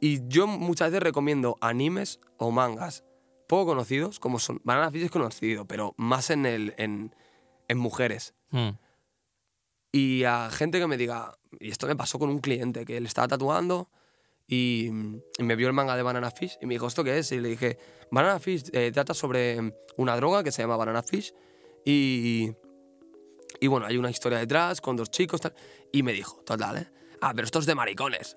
Y 0.00 0.26
yo 0.28 0.46
muchas 0.46 0.90
veces 0.90 1.02
recomiendo 1.02 1.56
animes 1.60 2.20
o 2.38 2.50
mangas 2.50 3.04
poco 3.48 3.66
conocidos, 3.72 4.20
como 4.20 4.38
son 4.38 4.60
Banana 4.64 4.90
Fish 4.90 5.04
es 5.04 5.10
conocido, 5.10 5.64
pero 5.66 5.94
más 5.96 6.30
en, 6.30 6.46
el, 6.46 6.74
en, 6.78 7.14
en 7.68 7.78
mujeres. 7.78 8.34
Hmm. 8.50 8.70
Y 9.92 10.24
a 10.24 10.50
gente 10.50 10.78
que 10.78 10.86
me 10.86 10.96
diga, 10.96 11.36
y 11.58 11.70
esto 11.70 11.86
me 11.86 11.96
pasó 11.96 12.18
con 12.18 12.30
un 12.30 12.38
cliente 12.38 12.84
que 12.84 13.00
le 13.00 13.08
estaba 13.08 13.26
tatuando 13.28 13.88
y, 14.46 14.86
y 15.38 15.42
me 15.42 15.56
vio 15.56 15.66
el 15.66 15.72
manga 15.72 15.96
de 15.96 16.02
Banana 16.02 16.30
Fish 16.30 16.58
y 16.60 16.66
me 16.66 16.74
dijo, 16.74 16.86
¿esto 16.86 17.02
qué 17.04 17.18
es? 17.18 17.32
Y 17.32 17.40
le 17.40 17.48
dije, 17.50 17.78
Banana 18.10 18.38
Fish 18.38 18.64
eh, 18.72 18.90
trata 18.92 19.14
sobre 19.14 19.74
una 19.96 20.16
droga 20.16 20.42
que 20.44 20.52
se 20.52 20.62
llama 20.62 20.76
Banana 20.76 21.02
Fish 21.02 21.34
y, 21.84 22.50
y 23.60 23.66
bueno, 23.66 23.86
hay 23.86 23.96
una 23.96 24.10
historia 24.10 24.38
detrás 24.38 24.80
con 24.80 24.96
dos 24.96 25.10
chicos 25.10 25.40
tal. 25.40 25.54
Y 25.92 26.02
me 26.02 26.12
dijo, 26.12 26.40
total, 26.44 26.76
¿eh? 26.78 26.86
Ah, 27.20 27.32
pero 27.34 27.44
esto 27.46 27.58
es 27.58 27.66
de 27.66 27.74
maricones. 27.74 28.36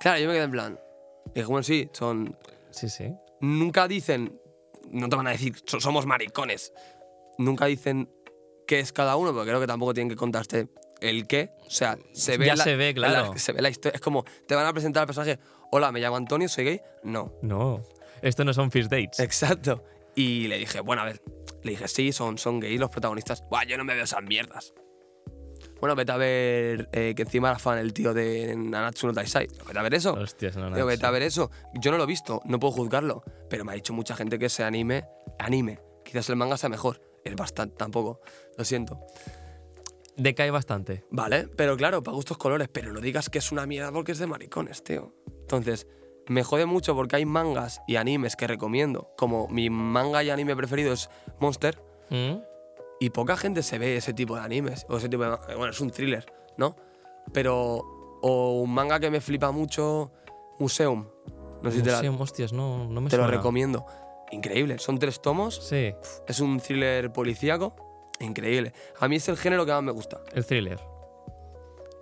Claro, 0.00 0.20
yo 0.20 0.26
me 0.28 0.34
quedé 0.34 0.44
en 0.44 0.50
plan. 0.50 0.80
Dije, 1.34 1.46
bueno, 1.46 1.62
sí, 1.62 1.88
son. 1.92 2.36
Sí, 2.70 2.88
sí. 2.88 3.12
Nunca 3.40 3.88
dicen. 3.88 4.38
No 4.90 5.08
te 5.08 5.16
van 5.16 5.26
a 5.28 5.30
decir, 5.30 5.54
"So- 5.66 5.80
somos 5.80 6.06
maricones. 6.06 6.72
Nunca 7.38 7.66
dicen 7.66 8.08
qué 8.72 8.80
es 8.80 8.90
cada 8.90 9.16
uno, 9.16 9.34
porque 9.34 9.48
creo 9.50 9.60
que 9.60 9.66
tampoco 9.66 9.92
tienen 9.92 10.08
que 10.08 10.16
contarte 10.16 10.68
el 11.02 11.26
qué. 11.26 11.50
O 11.66 11.70
sea, 11.70 11.98
se 12.14 12.38
ve. 12.38 12.46
Ya 12.46 12.56
la- 12.56 12.64
se 12.64 12.74
ve, 12.76 12.94
claro. 12.94 13.32
la- 13.34 13.38
se 13.38 13.52
ve 13.52 13.60
la 13.60 13.68
historia. 13.68 13.96
Es 13.96 14.00
como, 14.00 14.24
te 14.46 14.54
van 14.54 14.64
a 14.64 14.72
presentar 14.72 15.02
al 15.02 15.06
personaje. 15.06 15.38
Hola, 15.70 15.92
me 15.92 16.00
llamo 16.00 16.16
Antonio, 16.16 16.48
soy 16.48 16.64
gay. 16.64 16.80
No. 17.02 17.34
No. 17.42 17.82
Esto 18.22 18.44
no 18.44 18.54
son 18.54 18.70
first 18.70 18.90
dates. 18.90 19.20
Exacto. 19.20 19.84
Y 20.14 20.48
le 20.48 20.56
dije, 20.56 20.80
bueno, 20.80 21.02
a 21.02 21.04
ver. 21.04 21.20
Le 21.62 21.72
dije, 21.72 21.86
sí, 21.86 22.12
son, 22.12 22.38
son 22.38 22.60
gays 22.60 22.80
los 22.80 22.88
protagonistas. 22.88 23.44
Buah, 23.50 23.64
yo 23.64 23.76
no 23.76 23.84
me 23.84 23.94
veo 23.94 24.04
esas 24.04 24.22
mierdas. 24.22 24.72
Bueno, 25.80 25.94
vete 25.94 26.12
a 26.12 26.16
ver 26.16 26.88
eh, 26.92 27.12
que 27.14 27.22
encima 27.22 27.50
era 27.50 27.58
fan 27.58 27.76
el 27.78 27.92
tío 27.92 28.14
de 28.14 28.54
Nanatsu 28.56 29.06
no 29.06 29.12
Taisai. 29.12 29.48
Vete 29.66 29.78
a 29.78 29.82
ver 29.82 29.92
eso. 29.94 30.14
Hostias, 30.14 30.56
no. 30.56 30.70
Digo, 30.74 30.86
vete 30.86 31.04
a 31.04 31.10
ver 31.10 31.22
eso. 31.22 31.50
Yo 31.74 31.90
no 31.90 31.98
lo 31.98 32.04
he 32.04 32.06
visto, 32.06 32.40
no 32.46 32.58
puedo 32.58 32.72
juzgarlo. 32.72 33.22
Pero 33.50 33.64
me 33.66 33.72
ha 33.72 33.74
dicho 33.74 33.92
mucha 33.92 34.14
gente 34.16 34.38
que 34.38 34.46
ese 34.46 34.64
anime, 34.64 35.04
anime. 35.38 35.78
Quizás 36.04 36.30
el 36.30 36.36
manga 36.36 36.56
sea 36.56 36.68
mejor. 36.70 37.00
Es 37.24 37.36
bastante, 37.36 37.76
tampoco. 37.76 38.20
Lo 38.58 38.64
siento. 38.64 38.98
Decae 40.16 40.50
bastante. 40.50 41.04
Vale, 41.10 41.48
pero 41.56 41.76
claro, 41.76 42.02
para 42.02 42.14
gustos 42.14 42.36
colores. 42.36 42.68
Pero 42.70 42.92
no 42.92 43.00
digas 43.00 43.30
que 43.30 43.38
es 43.38 43.50
una 43.52 43.66
mierda 43.66 43.92
porque 43.92 44.12
es 44.12 44.18
de 44.18 44.26
maricones, 44.26 44.82
tío. 44.84 45.14
Entonces, 45.40 45.86
me 46.28 46.44
jode 46.44 46.66
mucho 46.66 46.94
porque 46.94 47.16
hay 47.16 47.24
mangas 47.24 47.80
y 47.88 47.96
animes 47.96 48.36
que 48.36 48.46
recomiendo. 48.46 49.10
Como 49.16 49.48
mi 49.48 49.70
manga 49.70 50.22
y 50.22 50.30
anime 50.30 50.54
preferido 50.54 50.92
es 50.92 51.08
Monster. 51.40 51.82
¿Mm? 52.10 52.36
Y 53.00 53.10
poca 53.10 53.36
gente 53.36 53.62
se 53.62 53.78
ve 53.78 53.96
ese 53.96 54.12
tipo 54.12 54.36
de 54.36 54.42
animes. 54.42 54.84
O 54.88 54.98
ese 54.98 55.08
tipo 55.08 55.24
de. 55.24 55.30
Bueno, 55.56 55.70
es 55.70 55.80
un 55.80 55.90
thriller, 55.90 56.26
¿no? 56.56 56.76
Pero. 57.32 57.82
O 58.24 58.60
un 58.60 58.72
manga 58.72 59.00
que 59.00 59.10
me 59.10 59.20
flipa 59.20 59.50
mucho, 59.50 60.12
Museum. 60.60 61.08
No 61.62 61.70
sé 61.70 61.78
si 61.78 61.82
te, 61.82 61.90
la- 61.90 62.10
hostias, 62.12 62.52
no, 62.52 62.86
no 62.88 63.00
me 63.00 63.08
te 63.10 63.16
lo 63.16 63.26
recomiendo. 63.26 63.84
Increíble. 64.32 64.78
Son 64.78 64.98
tres 64.98 65.20
tomos. 65.22 65.54
Sí, 65.68 65.94
Es 66.26 66.40
un 66.40 66.58
thriller 66.58 67.12
policíaco. 67.12 67.76
Increíble. 68.20 68.72
A 68.98 69.06
mí 69.08 69.16
es 69.16 69.28
el 69.28 69.36
género 69.36 69.64
que 69.66 69.72
más 69.72 69.82
me 69.82 69.92
gusta. 69.92 70.20
el 70.34 70.44
thriller. 70.44 70.80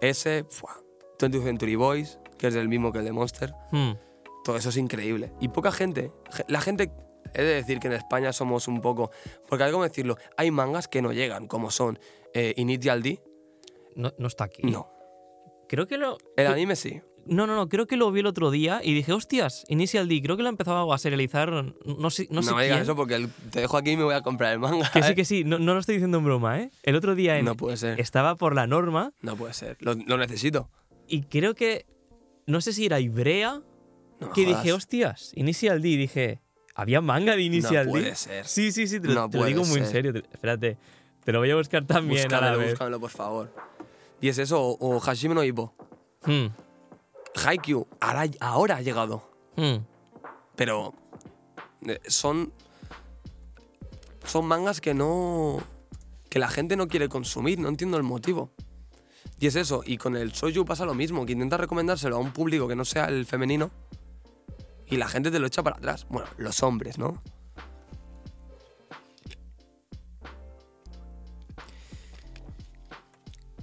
Ese, 0.01 0.45
fuá, 0.49 0.81
20th 1.19 1.43
Century 1.45 1.75
Boys, 1.77 2.19
que 2.39 2.47
es 2.49 2.55
el 2.55 2.69
mismo 2.69 2.93
que 2.93 3.01
el 3.01 3.05
de 3.05 3.13
Monster. 3.13 3.53
Hmm. 3.71 3.93
Todo 4.45 4.57
eso 4.57 4.71
es 4.71 4.77
increíble. 4.79 5.33
Y 5.41 5.49
poca 5.49 5.73
gente. 5.73 6.11
ge- 6.33 6.45
La 6.49 6.61
gente. 6.61 6.91
He 7.35 7.43
de 7.43 7.55
decir 7.55 7.79
que 7.79 7.87
en 7.89 7.93
España 7.93 8.33
somos 8.33 8.67
un 8.67 8.81
poco. 8.81 9.11
Porque 9.49 9.65
hay 9.65 9.73
como 9.73 9.85
decirlo. 9.85 10.17
Hay 10.37 10.51
mangas 10.51 10.89
que 10.89 11.03
no 11.03 11.13
llegan, 11.13 11.47
como 11.47 11.71
son 11.71 11.99
eh, 12.33 12.55
Initial 12.57 13.03
D. 13.03 13.23
No, 13.95 14.13
no 14.19 14.27
está 14.29 14.45
aquí. 14.45 14.63
No. 14.63 14.91
Creo 15.69 15.87
que 15.87 15.99
lo. 15.99 16.17
El 16.37 16.47
anime 16.47 16.75
sí. 16.77 17.01
No, 17.27 17.47
no, 17.47 17.55
no, 17.55 17.69
creo 17.69 17.87
que 17.87 17.97
lo 17.97 18.11
vi 18.11 18.21
el 18.21 18.27
otro 18.27 18.51
día 18.51 18.81
y 18.83 18.93
dije, 18.95 19.13
hostias, 19.13 19.65
Initial 19.69 20.09
D, 20.09 20.21
creo 20.23 20.37
que 20.37 20.43
lo 20.43 20.49
he 20.49 20.51
empezado 20.51 20.93
a 20.93 20.99
serializar. 20.99 21.51
No 21.53 22.11
sé, 22.11 22.27
no 22.31 22.37
No, 22.37 22.43
sé 22.43 22.55
me 22.55 22.63
digas 22.65 22.79
quién. 22.79 22.83
eso 22.83 22.97
porque 22.97 23.29
te 23.51 23.61
dejo 23.61 23.77
aquí 23.77 23.91
y 23.93 23.97
me 23.97 24.05
voy 24.05 24.15
a 24.15 24.23
comprar 24.23 24.53
el 24.53 24.59
manga. 24.59 24.91
Que 24.93 25.03
sí, 25.03 25.13
¿eh? 25.13 25.15
que 25.15 25.25
sí, 25.25 25.45
no, 25.45 25.59
no 25.59 25.75
lo 25.75 25.81
estoy 25.81 25.97
diciendo 25.97 26.19
en 26.19 26.25
broma, 26.25 26.61
¿eh? 26.61 26.71
El 26.83 26.97
otro 26.97 27.15
día 27.15 27.39
en- 27.39 27.45
No 27.45 27.57
puede 27.57 27.77
ser. 27.77 28.01
estaba 28.01 28.35
por 28.37 28.55
la 28.55 28.67
norma 28.67 29.13
No 29.23 29.37
puede 29.37 29.53
ser. 29.55 29.77
Lo, 29.81 29.95
lo 29.95 30.17
necesito. 30.19 30.69
y 31.07 31.23
creo 31.23 31.55
que. 31.55 31.87
No 32.47 32.61
sé 32.61 32.73
si 32.73 32.87
era 32.87 32.99
Ibrea, 32.99 33.61
No 34.19 34.33
que 34.33 34.45
jodas. 34.47 34.63
dije, 34.65 34.73
hostias, 34.73 35.33
Initial 35.37 35.83
D. 35.83 35.89
Dije, 35.91 36.41
¿había 36.75 37.01
manga 37.01 37.37
de 37.37 37.43
Initial 37.43 37.87
No 37.87 37.93
D? 37.93 38.01
puede 38.01 38.15
ser. 38.17 38.45
Sí, 38.47 38.73
sí, 38.73 38.89
sí, 38.89 38.99
te, 38.99 39.07
lo- 39.09 39.15
No 39.15 39.31
te 39.31 39.39
lo 39.39 39.45
digo 39.45 39.65
muy 39.67 39.79
en 39.79 39.85
ser. 39.85 39.93
serio. 39.93 40.13
te- 40.15 40.25
espérate, 40.33 40.79
te 41.25 41.33
lo 41.33 41.39
voy 41.39 41.51
a 41.51 41.57
buscar 41.57 41.85
también 41.87 42.27
a 42.27 42.29
la 42.29 42.37
Búscamelo, 42.39 42.59
vez. 42.59 42.71
búscamelo, 42.71 42.99
por 43.01 43.11
favor. 43.11 43.55
Y 44.21 44.29
es 44.29 44.39
eso, 44.39 44.61
o, 44.61 44.97
o 44.97 44.99
Hashime 45.01 45.35
no 45.35 45.45
Ippo. 45.45 45.73
Hmm, 46.25 46.47
Haikyuu, 47.35 47.87
ahora, 48.01 48.25
ahora 48.41 48.77
ha 48.77 48.81
llegado. 48.83 49.31
hmm. 49.57 49.77
Pero 50.57 50.95
eh, 51.87 52.01
son. 52.07 52.53
Son 54.25 54.45
mangas 54.45 54.81
que 54.81 54.95
no. 54.95 55.59
que 56.29 56.39
la 56.39 56.49
gente 56.49 56.77
no 56.77 56.89
quiere 56.89 57.09
consumir, 57.09 57.59
no 57.59 57.69
entiendo 57.69 57.97
el 57.97 58.03
motivo. 58.03 58.51
Y 59.39 59.47
es 59.47 59.57
eso, 59.57 59.83
y 59.87 59.97
con 59.97 60.17
el 60.17 60.35
Soju 60.35 60.67
pasa 60.67 60.85
lo 60.85 60.95
mismo, 60.95 61.25
que 61.25 61.33
intenta 61.33 61.57
recomendárselo 61.57 62.17
a 62.17 62.19
un 62.19 62.33
público 62.33 62.69
que 62.69 62.77
no 62.77 62.85
sea 62.85 63.07
el 63.07 63.25
femenino 63.25 63.71
y 64.91 64.97
la 64.97 65.09
gente 65.09 65.31
te 65.31 65.39
lo 65.39 65.47
echa 65.47 65.63
para 65.63 65.77
atrás. 65.77 66.07
Bueno, 66.11 66.29
los 66.37 66.63
hombres, 66.63 66.99
¿no? 66.99 67.23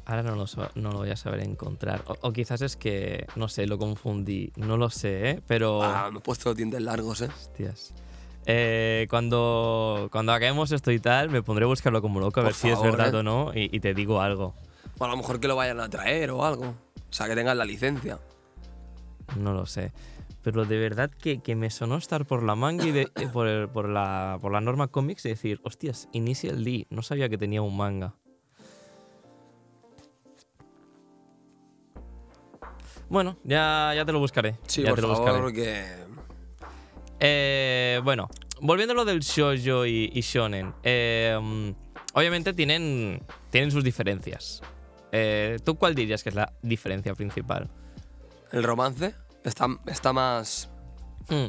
Ahora 0.10 0.24
no 0.24 0.36
lo, 0.38 0.48
sa- 0.48 0.72
no 0.76 0.92
lo 0.94 1.00
voy 1.00 1.10
a 1.12 1.18
saber 1.18 1.42
encontrar. 1.42 2.02
O, 2.08 2.16
o 2.22 2.32
quizás 2.32 2.62
es 2.62 2.78
que, 2.78 3.28
no 3.36 3.50
sé, 3.50 3.68
lo 3.68 3.78
confundí. 3.78 4.54
No 4.56 4.78
lo 4.78 4.90
sé, 4.90 5.30
¿eh? 5.32 5.42
Pero... 5.48 5.84
Ah, 5.84 6.10
me 6.12 6.20
he 6.20 6.22
puesto 6.22 6.48
los 6.50 6.56
dientes 6.58 6.82
largos, 6.82 7.22
¿eh? 7.22 7.26
Hostias. 7.28 7.94
Eh, 8.46 9.06
cuando, 9.10 10.08
cuando 10.10 10.32
acabemos 10.32 10.72
esto 10.72 10.92
y 10.94 11.00
tal, 11.00 11.30
me 11.30 11.44
pondré 11.44 11.66
a 11.66 11.68
buscarlo 11.68 12.02
como 12.02 12.22
loco 12.22 12.40
a 12.40 12.44
Por 12.44 12.46
ver 12.46 12.54
si 12.54 12.70
es 12.70 12.82
verdad 12.82 13.14
¿eh? 13.14 13.18
o 13.18 13.24
no 13.24 13.52
y, 13.54 13.70
y 13.76 13.82
te 13.82 13.94
digo 13.94 14.22
algo. 14.22 14.54
O 14.98 15.04
a 15.04 15.10
lo 15.10 15.18
mejor 15.18 15.42
que 15.42 15.50
lo 15.50 15.58
vayan 15.58 15.82
a 15.82 15.90
traer 15.90 16.32
o 16.32 16.46
algo. 16.46 16.68
O 16.68 17.14
sea, 17.14 17.28
que 17.28 17.36
tengan 17.36 17.58
la 17.58 17.66
licencia. 17.66 18.18
No 19.38 19.52
lo 19.54 19.66
sé. 19.66 19.92
Pero 20.42 20.64
de 20.64 20.78
verdad 20.80 21.12
que, 21.12 21.40
que 21.42 21.56
me 21.58 21.70
sonó 21.70 21.98
estar 21.98 22.26
por 22.26 22.44
la 22.44 22.56
manga 22.56 22.86
y 22.86 22.92
de- 22.94 23.08
por, 23.34 23.48
el- 23.48 23.68
por, 23.68 23.90
la, 23.90 24.38
por 24.40 24.54
la 24.54 24.62
norma 24.62 24.88
cómics 24.88 25.26
y 25.26 25.30
decir, 25.30 25.60
hostias, 25.64 26.08
Initial 26.14 26.64
D, 26.64 26.88
no 26.90 27.02
sabía 27.02 27.28
que 27.28 27.38
tenía 27.38 27.62
un 27.62 27.76
manga. 27.76 28.14
Bueno, 33.10 33.38
ya, 33.44 33.94
ya 33.96 34.06
te 34.06 34.12
lo 34.12 34.20
buscaré. 34.20 34.56
Sí, 34.68 34.82
ya 34.84 34.90
por 34.90 34.98
te 34.98 35.02
lo 35.04 35.16
favor, 35.16 35.42
buscaré. 35.42 35.42
porque. 35.44 36.08
Eh, 37.20 38.00
bueno, 38.04 38.30
volviendo 38.62 38.94
a 38.94 38.96
lo 38.96 39.06
del 39.06 39.20
shoujo 39.22 39.86
y, 39.86 40.12
y 40.14 40.22
shonen. 40.22 40.74
eh, 40.84 41.38
mm, 41.42 41.70
obviamente 42.14 42.54
tienen, 42.54 43.24
tienen 43.50 43.72
sus 43.72 43.84
diferencias. 43.84 44.62
Eh, 45.12 45.58
¿Tú 45.64 45.76
cuál 45.76 45.96
dirías 45.96 46.22
que 46.24 46.30
es 46.30 46.36
la 46.36 46.54
diferencia 46.62 47.16
principal? 47.16 47.70
El 48.52 48.64
romance 48.64 49.14
está, 49.44 49.68
está 49.88 50.14
más. 50.14 50.70
Hmm, 51.30 51.48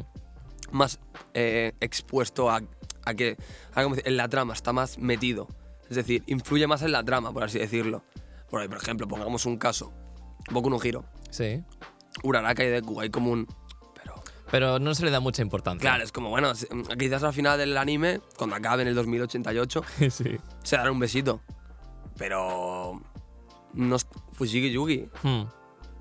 más 0.71 0.99
eh, 1.33 1.73
expuesto 1.79 2.49
a, 2.49 2.61
a 3.05 3.13
que. 3.13 3.37
a 3.73 3.83
decir, 3.83 4.03
en 4.07 4.17
la 4.17 4.27
trama, 4.27 4.53
está 4.53 4.73
más 4.73 4.97
metido. 4.97 5.47
Es 5.89 5.95
decir, 5.95 6.23
influye 6.27 6.67
más 6.67 6.81
en 6.83 6.91
la 6.91 7.03
trama, 7.03 7.31
por 7.33 7.43
así 7.43 7.59
decirlo. 7.59 8.03
Por, 8.49 8.61
ahí, 8.61 8.67
por 8.67 8.77
ejemplo, 8.77 9.07
pongamos 9.07 9.45
un 9.45 9.57
caso. 9.57 9.91
Boku 10.51 10.69
no 10.69 10.79
Hiro. 10.83 11.03
Sí. 11.29 11.63
Uraraka 12.23 12.63
y 12.63 12.67
Deku, 12.67 12.99
hay 13.01 13.09
como 13.09 13.31
un. 13.31 13.47
Pero. 13.95 14.15
Pero 14.51 14.79
no 14.79 14.93
se 14.95 15.05
le 15.05 15.11
da 15.11 15.19
mucha 15.19 15.41
importancia. 15.41 15.81
Claro, 15.81 16.03
es 16.03 16.11
como, 16.11 16.29
bueno, 16.29 16.53
se- 16.55 16.67
quizás 16.97 17.23
al 17.23 17.33
final 17.33 17.57
del 17.57 17.77
anime, 17.77 18.19
cuando 18.37 18.55
acabe 18.55 18.81
en 18.81 18.89
el 18.89 18.95
2088, 18.95 19.83
sí. 20.09 20.37
se 20.63 20.75
dará 20.77 20.91
un 20.91 20.99
besito. 20.99 21.41
Pero. 22.17 23.01
No, 23.73 23.97
Fushigi 24.33 24.71
Yugi, 24.71 25.09
Hmm, 25.21 25.43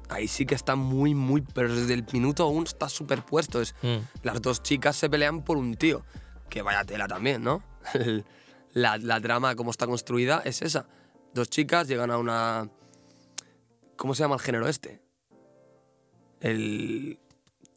ahí 0.09 0.27
sí 0.27 0.47
que 0.47 0.55
está 0.55 0.75
muy, 0.75 1.15
muy. 1.15 1.43
Pero 1.43 1.75
desde 1.75 1.95
el 1.95 2.05
minuto 2.13 2.47
uno 2.49 2.65
está 2.65 2.89
superpuesto. 2.89 3.61
Es, 3.61 3.75
hmm. 3.83 3.99
las 4.23 4.41
dos 4.43 4.63
chicas 4.63 4.97
se 4.97 5.09
pelean 5.11 5.43
por 5.45 5.57
un 5.59 5.75
tío. 5.75 6.05
Que 6.49 6.63
vaya 6.63 6.83
tela 6.85 7.07
también, 7.07 7.43
¿no? 7.45 7.63
La, 8.75 8.97
la 8.99 9.19
trama, 9.21 9.57
como 9.57 9.71
está 9.71 9.87
construida, 9.87 10.43
es 10.45 10.61
esa. 10.63 10.87
Dos 11.35 11.49
chicas 11.49 11.89
llegan 11.89 12.11
a 12.11 12.19
una. 12.19 12.69
¿Cómo 13.97 14.15
se 14.15 14.23
llama 14.23 14.35
el 14.37 14.41
género 14.43 14.69
este? 14.69 15.01
El. 16.41 17.19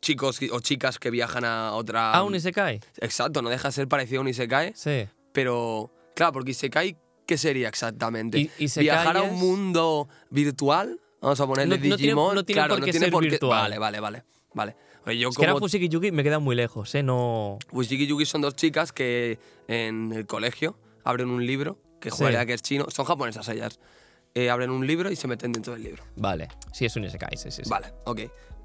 Chicos 0.01 0.39
o 0.51 0.59
chicas 0.61 0.97
que 0.97 1.11
viajan 1.11 1.45
a 1.45 1.73
otra. 1.73 2.11
Ah, 2.13 2.23
un 2.23 2.33
Isekai. 2.33 2.79
Exacto, 2.97 3.41
no 3.43 3.49
deja 3.49 3.67
de 3.67 3.71
ser 3.71 3.87
parecido 3.87 4.19
a 4.19 4.23
un 4.23 4.27
Isekai, 4.29 4.73
Sí. 4.75 5.07
pero. 5.31 5.91
Claro, 6.15 6.33
porque 6.33 6.51
Isekai, 6.51 6.97
¿qué 7.27 7.37
sería 7.37 7.69
exactamente? 7.69 8.39
I- 8.39 8.51
Isekai 8.57 8.83
¿Viajar 8.85 9.17
a 9.17 9.21
un 9.23 9.35
mundo 9.39 10.09
virtual? 10.31 10.99
Vamos 11.21 11.39
a 11.39 11.45
ponerle 11.45 11.75
No- 11.75 11.75
no 11.75 11.81
tiene- 11.97 11.97
Digimon. 11.97 12.35
no 12.35 12.43
tiene 12.43 12.57
claro, 12.57 12.73
por 12.73 12.79
no 12.79 12.85
tiene 12.85 12.99
ser 12.99 13.11
por 13.11 13.23
qué. 13.23 13.29
virtual. 13.29 13.61
Vale, 13.61 13.77
vale, 13.77 13.99
vale. 13.99 14.23
Vale. 14.55 14.75
Oye, 15.05 15.17
yo 15.19 15.29
Es 15.29 15.37
que 15.37 15.43
era 15.43 15.53
como 15.53 15.65
Fushigi 15.65 15.87
Yugi 15.87 16.11
me 16.11 16.23
queda 16.23 16.39
muy 16.39 16.55
lejos, 16.55 16.93
¿eh? 16.95 17.03
No. 17.03 17.59
Fushigi 17.71 18.03
y 18.03 18.07
Yugi 18.07 18.25
son 18.25 18.41
dos 18.41 18.55
chicas 18.55 18.91
que 18.91 19.37
en 19.67 20.11
el 20.13 20.25
colegio 20.25 20.77
abren 21.03 21.29
un 21.29 21.45
libro, 21.45 21.77
que 21.99 22.09
Sí. 22.09 22.17
juraría 22.17 22.45
que 22.47 22.53
es 22.53 22.61
chino, 22.63 22.85
son 22.89 23.05
japonesas 23.05 23.47
ellas. 23.49 23.79
Eh, 24.33 24.49
abren 24.49 24.69
un 24.71 24.85
libro 24.87 25.11
y 25.11 25.15
se 25.15 25.27
meten 25.27 25.51
dentro 25.51 25.73
del 25.73 25.83
libro. 25.83 26.03
Vale. 26.15 26.47
Sí, 26.73 26.85
es 26.85 26.95
un 26.95 27.03
Isekai, 27.03 27.37
sí, 27.37 27.51
sí. 27.51 27.63
sí. 27.63 27.69
Vale, 27.69 27.87
ok. 28.05 28.19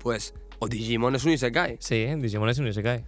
Pues, 0.07 0.35
o 0.61 0.69
Digimon 0.69 1.17
es 1.17 1.25
un 1.25 1.33
Isekai. 1.33 1.79
Sí, 1.81 2.07
Digimon 2.19 2.49
es 2.49 2.61
un 2.61 2.69
Isekai. 2.69 3.05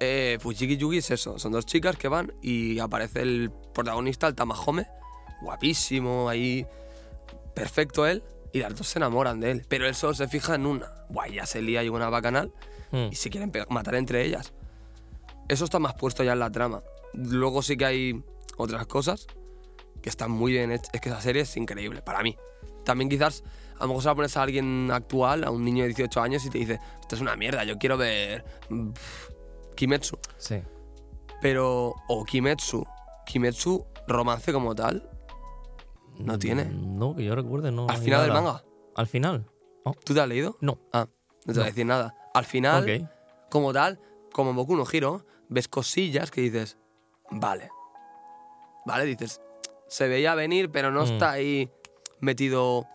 Eh, 0.00 0.38
Fushigi 0.40 0.72
y 0.72 0.76
Yugi 0.78 0.96
es 0.96 1.10
eso, 1.10 1.38
son 1.38 1.52
dos 1.52 1.66
chicas 1.66 1.96
que 1.96 2.08
van 2.08 2.32
y 2.40 2.78
aparece 2.78 3.20
el 3.20 3.50
protagonista, 3.74 4.26
el 4.26 4.34
Tamahome, 4.34 4.86
guapísimo, 5.42 6.30
ahí, 6.30 6.64
perfecto 7.54 8.06
él, 8.06 8.22
y 8.54 8.60
las 8.60 8.74
dos 8.74 8.88
se 8.88 8.98
enamoran 8.98 9.40
de 9.40 9.50
él, 9.50 9.66
pero 9.68 9.86
él 9.86 9.94
solo 9.94 10.14
se 10.14 10.26
fija 10.26 10.54
en 10.54 10.64
una. 10.64 10.90
guay, 11.10 11.34
ya 11.34 11.44
se 11.44 11.60
lía 11.60 11.84
y 11.84 11.90
una 11.90 12.08
bacanal 12.08 12.50
Hmm. 12.90 13.08
y 13.10 13.14
se 13.14 13.28
quieren 13.28 13.52
matar 13.68 13.96
entre 13.96 14.24
ellas. 14.24 14.54
Eso 15.48 15.66
está 15.66 15.78
más 15.78 15.92
puesto 15.96 16.24
ya 16.24 16.32
en 16.32 16.38
la 16.38 16.50
trama. 16.50 16.82
Luego 17.12 17.60
sí 17.60 17.76
que 17.76 17.84
hay 17.84 18.24
otras 18.56 18.86
cosas 18.86 19.26
que 20.00 20.08
están 20.08 20.30
muy 20.30 20.52
bien 20.52 20.72
hechas. 20.72 20.88
Es 20.94 21.02
que 21.02 21.10
esa 21.10 21.20
serie 21.20 21.42
es 21.42 21.54
increíble, 21.58 22.00
para 22.00 22.22
mí. 22.22 22.38
También 22.86 23.10
quizás, 23.10 23.44
a 23.78 23.82
lo 23.82 23.88
mejor 23.88 24.02
se 24.02 24.08
la 24.08 24.14
pones 24.14 24.36
a 24.36 24.42
alguien 24.42 24.90
actual, 24.90 25.44
a 25.44 25.50
un 25.50 25.64
niño 25.64 25.82
de 25.82 25.88
18 25.88 26.20
años, 26.20 26.44
y 26.46 26.50
te 26.50 26.58
dice, 26.58 26.80
esto 27.00 27.14
es 27.16 27.20
una 27.20 27.36
mierda, 27.36 27.64
yo 27.64 27.78
quiero 27.78 27.96
ver 27.96 28.44
pff, 28.68 29.30
Kimetsu. 29.74 30.18
Sí. 30.38 30.62
Pero, 31.42 31.94
o 32.08 32.24
Kimetsu, 32.24 32.84
Kimetsu, 33.26 33.84
romance 34.08 34.52
como 34.52 34.74
tal, 34.74 35.08
no 36.18 36.38
tiene. 36.38 36.64
Mm, 36.64 36.98
No, 36.98 37.14
que 37.14 37.24
yo 37.24 37.34
recuerde, 37.34 37.70
no. 37.70 37.86
Al 37.88 37.98
final 37.98 38.22
del 38.22 38.32
manga. 38.32 38.64
¿Al 38.94 39.06
final? 39.06 39.46
Oh, 39.84 39.92
¿Tú 40.04 40.14
te 40.14 40.20
has 40.20 40.28
leído? 40.28 40.56
no. 40.60 40.78
Ah, 40.92 41.06
no 41.44 41.52
te 41.52 41.52
voy 41.52 41.60
a 41.60 41.64
No. 41.64 41.64
decir 41.66 41.86
nada. 41.86 42.14
Al 42.34 42.44
final, 42.46 43.10
como 43.50 43.72
tal, 43.72 44.00
como 44.32 44.50
en 44.50 44.56
Boku 44.56 44.76
no 44.76 44.84
Hero, 44.90 45.24
ves 45.48 45.68
cosillas 45.68 46.30
que 46.30 46.40
dices, 46.40 46.78
vale. 47.30 47.68
Vale, 48.86 49.04
dices, 49.04 49.40
se 49.88 50.08
veía 50.08 50.34
venir, 50.34 50.70
pero 50.70 50.90
no 50.90 51.02
Mm. 51.02 51.04
está 51.04 51.30
ahí 51.32 51.70
metido 52.20 52.86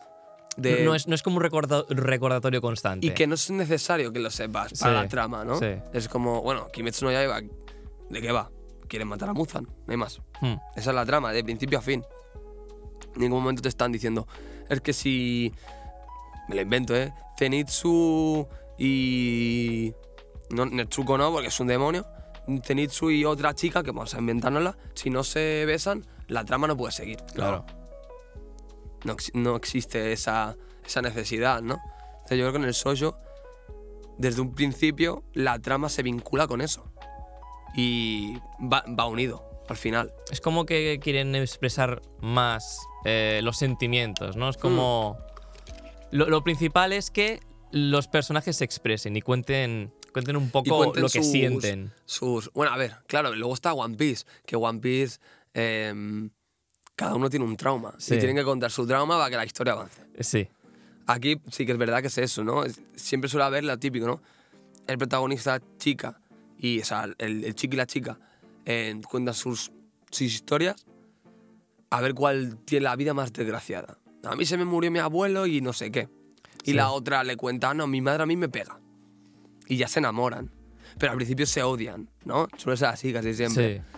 de... 0.58 0.84
No, 0.84 0.96
es, 0.96 1.08
no 1.08 1.16
es 1.16 1.24
como 1.24 1.38
un 1.38 1.44
recorda- 1.44 1.86
recordatorio 1.90 2.62
constante. 2.62 3.06
Y 3.08 3.12
que 3.12 3.28
no 3.28 3.36
es 3.36 3.50
necesario 3.52 4.12
que 4.12 4.20
lo 4.20 4.30
sepas 4.30 4.74
para 4.80 4.98
Sí, 5.00 5.04
la 5.04 5.08
trama, 5.08 5.44
¿no? 5.46 5.58
sí. 5.60 5.68
Es 5.94 6.08
como, 6.08 6.42
bueno, 6.42 6.68
Kimetsu 6.72 7.06
no 7.06 7.12
Yaiba, 7.12 7.42
¿de 7.42 8.22
qué 8.22 8.32
va? 8.32 8.50
Quieren 8.88 9.08
matar 9.08 9.30
a 9.30 9.34
Muzan, 9.34 9.64
no 9.64 9.72
hay 9.92 9.98
más. 9.98 10.20
Hmm. 10.42 10.56
Esa 10.76 10.90
es 10.90 10.96
la 10.96 11.06
trama, 11.06 11.32
de 11.32 11.44
principio 11.44 11.80
a 11.80 11.82
fin. 11.82 12.04
En 13.16 13.22
ningún 13.22 13.42
momento 13.44 13.62
te 13.62 13.70
están 13.70 13.92
diciendo, 13.92 14.28
es 14.70 14.82
que 14.82 14.92
si. 14.94 15.52
Me 16.50 16.56
lo 16.56 16.62
invento, 16.62 16.96
¿eh? 16.96 17.14
Zenitsu 17.40 18.48
y. 18.78 19.94
No, 20.50 20.66
Netsuko 20.66 21.18
no, 21.18 21.32
porque 21.32 21.48
es 21.48 21.60
un 21.62 21.68
demonio. 21.68 22.06
Zenitsu 22.66 23.12
y 23.12 23.24
otra 23.24 23.54
chica, 23.54 23.84
que 23.84 23.92
vamos 23.92 24.14
a 24.14 24.20
inventárnosla, 24.20 24.76
si 24.94 25.10
no 25.10 25.24
se 25.24 25.64
besan, 25.66 26.06
la 26.28 26.44
trama 26.44 26.68
no 26.68 26.76
puede 26.76 26.92
seguir. 26.92 27.20
Claro. 27.34 27.66
No, 29.04 29.16
no 29.34 29.56
existe 29.56 30.12
esa, 30.14 30.56
esa 30.86 31.02
necesidad, 31.02 31.62
¿no? 31.62 31.80
Entonces 32.14 32.38
yo 32.38 32.44
creo 32.46 32.52
que 32.54 32.58
en 32.60 32.66
el 32.66 32.74
Sojo, 32.74 33.18
desde 34.18 34.42
un 34.42 34.54
principio, 34.54 35.24
la 35.34 35.58
trama 35.60 35.90
se 35.90 36.04
vincula 36.04 36.48
con 36.48 36.62
eso. 36.62 36.92
Y 37.76 38.36
va, 38.62 38.84
va 38.88 39.06
unido 39.08 39.44
al 39.70 39.78
final. 39.78 40.14
Es 40.32 40.42
como 40.42 40.66
que 40.66 41.00
quieren 41.02 41.34
expresar 41.36 42.02
más 42.20 42.80
eh, 43.06 43.40
los 43.44 43.58
sentimientos, 43.58 44.36
¿no? 44.36 44.50
Es 44.50 44.58
como. 44.58 45.18
Mm. 46.12 46.16
Lo, 46.18 46.30
lo 46.30 46.44
principal 46.44 46.92
es 46.92 47.10
que 47.10 47.40
los 47.72 48.08
personajes 48.10 48.58
se 48.58 48.66
expresen 48.66 49.16
y 49.16 49.22
cuenten, 49.22 49.94
cuenten 50.12 50.36
un 50.36 50.52
poco 50.52 50.76
cuenten 50.78 51.04
lo 51.04 51.08
que 51.10 51.20
sus- 51.24 51.32
sienten. 51.32 51.94
sus. 52.04 52.52
Bueno, 52.52 52.74
a 52.74 52.78
ver, 52.78 52.98
claro, 53.08 53.34
luego 53.34 53.54
está 53.54 53.74
One 53.74 53.96
Piece, 53.96 54.26
que 54.46 54.58
One 54.58 54.80
Piece. 54.80 55.20
em, 55.54 56.30
cada 56.96 57.16
uno 57.16 57.30
tiene 57.30 57.46
un 57.46 57.56
trauma. 57.58 57.94
Sí. 57.98 58.16
Y 58.16 58.18
tienen 58.20 58.36
que 58.36 58.44
contar 58.44 58.72
su 58.72 58.86
trauma 58.86 59.18
para 59.18 59.30
que 59.30 59.36
la 59.38 59.46
historia 59.46 59.74
avance. 59.74 60.02
Sí. 60.20 60.48
Aquí 61.08 61.42
sí 61.50 61.66
que 61.66 61.72
es 61.72 61.78
verdad 61.78 62.02
que 62.02 62.08
es 62.08 62.18
eso, 62.18 62.44
¿no? 62.44 62.64
Siempre 62.96 63.30
suele 63.30 63.46
haber 63.46 63.64
lo 63.64 63.78
típico, 63.78 64.06
¿no? 64.06 64.22
El 64.88 64.98
protagonista 64.98 65.60
chica 65.78 66.20
y 66.58 66.80
o 66.82 66.86
sea, 66.86 67.10
el, 67.18 67.44
el 67.44 67.56
chico 67.56 67.74
y 67.74 67.78
la 67.78 67.86
chica 67.88 68.20
eh, 68.66 69.00
cuentan 69.10 69.34
sus, 69.34 69.72
sus 70.12 70.22
historias 70.22 70.86
a 71.90 72.02
ver 72.02 72.14
cuál 72.14 72.58
tiene 72.66 72.84
la 72.84 72.96
vida 72.96 73.14
más 73.14 73.34
desgraciada. 73.34 73.98
A 74.24 74.36
mí 74.36 74.46
se 74.46 74.58
me 74.58 74.66
murió 74.66 74.92
mi 74.92 75.00
abuelo 75.00 75.48
y 75.48 75.62
no 75.62 75.74
sé 75.74 75.92
qué. 75.92 76.08
Y 76.64 76.72
Sí. 76.72 76.74
la 76.74 76.92
otra 76.92 77.24
le 77.24 77.36
cuenta, 77.38 77.74
no, 77.74 77.88
mi 77.88 78.02
madre 78.02 78.24
a 78.24 78.26
mí 78.28 78.36
me 78.38 78.48
pega. 78.48 78.80
Y 79.68 79.78
ya 79.78 79.88
se 79.88 80.00
enamoran. 80.00 80.52
Pero 81.00 81.14
al 81.14 81.18
principio 81.18 81.46
se 81.48 81.64
odian, 81.64 82.08
¿no? 82.26 82.48
Suele 82.58 82.78
ser 82.78 82.90
así 82.90 83.12
casi 83.12 83.34
siempre. 83.34 83.78
Sí. 83.78 83.91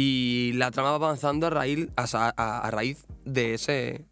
Y 0.00 0.52
la 0.54 0.70
trama 0.70 0.90
va 0.90 0.94
avanzando 1.08 1.48
a 1.48 1.50
raíz, 1.50 1.88
a, 1.96 2.04
a- 2.36 2.58
a 2.60 2.70
raíz 2.70 3.04
de 3.24 3.54
ese. 3.54 4.04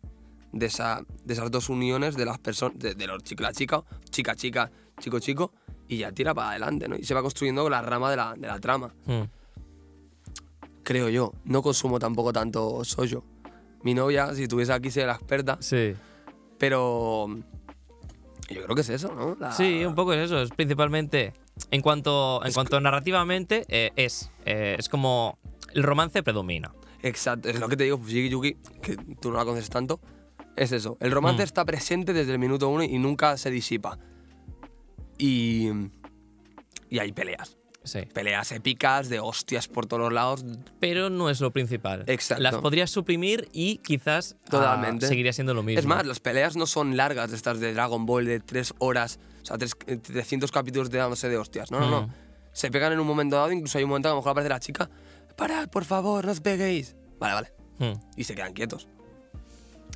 De, 0.52 0.66
esa, 0.66 1.02
de 1.24 1.34
esas 1.34 1.50
dos 1.50 1.68
uniones 1.68 2.16
de 2.16 2.24
las 2.24 2.38
personas. 2.38 2.76
De, 2.78 2.94
de 2.94 3.06
los 3.06 3.22
chicos, 3.22 3.42
la 3.46 3.52
chica, 3.52 3.84
chica, 4.10 4.34
chica, 4.34 4.70
chico, 4.98 5.20
chico. 5.20 5.52
Y 5.86 5.98
ya 5.98 6.10
tira 6.10 6.34
para 6.34 6.50
adelante, 6.50 6.88
¿no? 6.88 6.96
Y 6.96 7.04
se 7.04 7.14
va 7.14 7.22
construyendo 7.22 7.70
la 7.70 7.82
rama 7.82 8.10
de 8.10 8.16
la, 8.16 8.34
de 8.36 8.48
la 8.48 8.58
trama. 8.58 8.92
Hmm. 9.06 9.22
Creo 10.82 11.08
yo. 11.08 11.32
No 11.44 11.62
consumo 11.62 11.98
tampoco 12.00 12.32
tanto 12.32 12.84
soyo. 12.84 13.22
Mi 13.82 13.94
novia, 13.94 14.34
si 14.34 14.44
estuviese 14.44 14.72
aquí, 14.72 14.90
sería 14.90 15.06
la 15.08 15.12
experta. 15.14 15.58
Sí. 15.60 15.94
Pero. 16.58 17.28
Yo 18.48 18.62
creo 18.64 18.74
que 18.74 18.80
es 18.80 18.88
eso, 18.88 19.14
¿no? 19.14 19.36
La- 19.38 19.52
Sí, 19.52 19.84
un 19.84 19.94
poco 19.94 20.12
es 20.12 20.24
eso. 20.26 20.40
Es 20.42 20.50
principalmente. 20.50 21.32
En 21.70 21.80
cuanto, 21.82 22.44
en 22.44 22.52
cuanto 22.52 22.80
narrativamente, 22.80 23.64
eh, 23.68 23.92
es, 23.96 24.30
eh, 24.44 24.76
es 24.78 24.88
como. 24.88 25.38
El 25.74 25.82
romance 25.82 26.22
predomina. 26.22 26.72
Exacto, 27.02 27.48
es 27.48 27.60
lo 27.60 27.68
que 27.68 27.76
te 27.76 27.84
digo, 27.84 27.98
Fushigi 27.98 28.28
Yuki, 28.30 28.56
que 28.82 28.96
tú 29.20 29.30
no 29.30 29.36
la 29.38 29.44
conoces 29.44 29.68
tanto. 29.70 30.00
Es 30.56 30.72
eso. 30.72 30.96
El 31.00 31.10
romance 31.12 31.42
Mm. 31.42 31.44
está 31.44 31.64
presente 31.64 32.12
desde 32.12 32.32
el 32.32 32.38
minuto 32.38 32.68
uno 32.68 32.82
y 32.82 32.98
nunca 32.98 33.36
se 33.36 33.50
disipa. 33.50 33.98
Y. 35.18 35.68
Y 36.88 36.98
hay 36.98 37.12
peleas. 37.12 37.56
Sí. 37.84 38.00
Peleas 38.12 38.50
épicas 38.52 39.08
de 39.08 39.20
hostias 39.20 39.68
por 39.68 39.86
todos 39.86 40.02
los 40.02 40.12
lados. 40.12 40.44
Pero 40.80 41.08
no 41.08 41.30
es 41.30 41.40
lo 41.40 41.52
principal. 41.52 42.02
Exacto. 42.08 42.42
Las 42.42 42.56
podrías 42.56 42.90
suprimir 42.90 43.48
y 43.52 43.78
quizás 43.78 44.36
ah, 44.46 44.50
Totalmente. 44.50 45.06
seguiría 45.06 45.32
siendo 45.32 45.54
lo 45.54 45.62
mismo. 45.62 45.78
Es 45.78 45.86
más, 45.86 46.04
las 46.04 46.18
peleas 46.18 46.56
no 46.56 46.66
son 46.66 46.96
largas, 46.96 47.32
estas 47.32 47.60
de 47.60 47.72
Dragon 47.74 48.04
Ball 48.04 48.24
de 48.24 48.40
tres 48.40 48.74
horas, 48.78 49.20
o 49.42 49.46
sea, 49.46 49.56
tres- 49.58 49.76
eh, 49.86 49.98
300 49.98 50.50
capítulos 50.50 50.90
de 50.90 50.98
dándose 50.98 51.28
de 51.28 51.36
hostias. 51.38 51.70
No, 51.70 51.78
no, 51.78 51.88
no. 51.90 52.02
Mm. 52.08 52.12
Se 52.52 52.70
pegan 52.72 52.92
en 52.92 52.98
un 52.98 53.06
momento 53.06 53.36
dado, 53.36 53.52
incluso 53.52 53.78
hay 53.78 53.84
un 53.84 53.90
momento 53.90 54.08
que 54.08 54.10
a 54.10 54.14
lo 54.14 54.20
mejor 54.20 54.30
aparece 54.32 54.48
la 54.48 54.58
chica. 54.60 54.90
Parad, 55.36 55.68
por 55.68 55.84
favor, 55.84 56.24
no 56.24 56.32
os 56.32 56.40
peguéis. 56.40 56.96
Vale, 57.18 57.34
vale. 57.34 57.52
Hmm. 57.78 58.00
Y 58.16 58.24
se 58.24 58.34
quedan 58.34 58.52
quietos. 58.52 58.88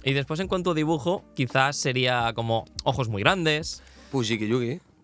Y 0.05 0.12
después, 0.12 0.41
en 0.41 0.49
cuanto 0.49 0.70
a 0.70 0.74
dibujo, 0.74 1.24
quizás 1.34 1.76
sería 1.76 2.32
como 2.34 2.64
ojos 2.84 3.09
muy 3.09 3.22
grandes. 3.22 3.82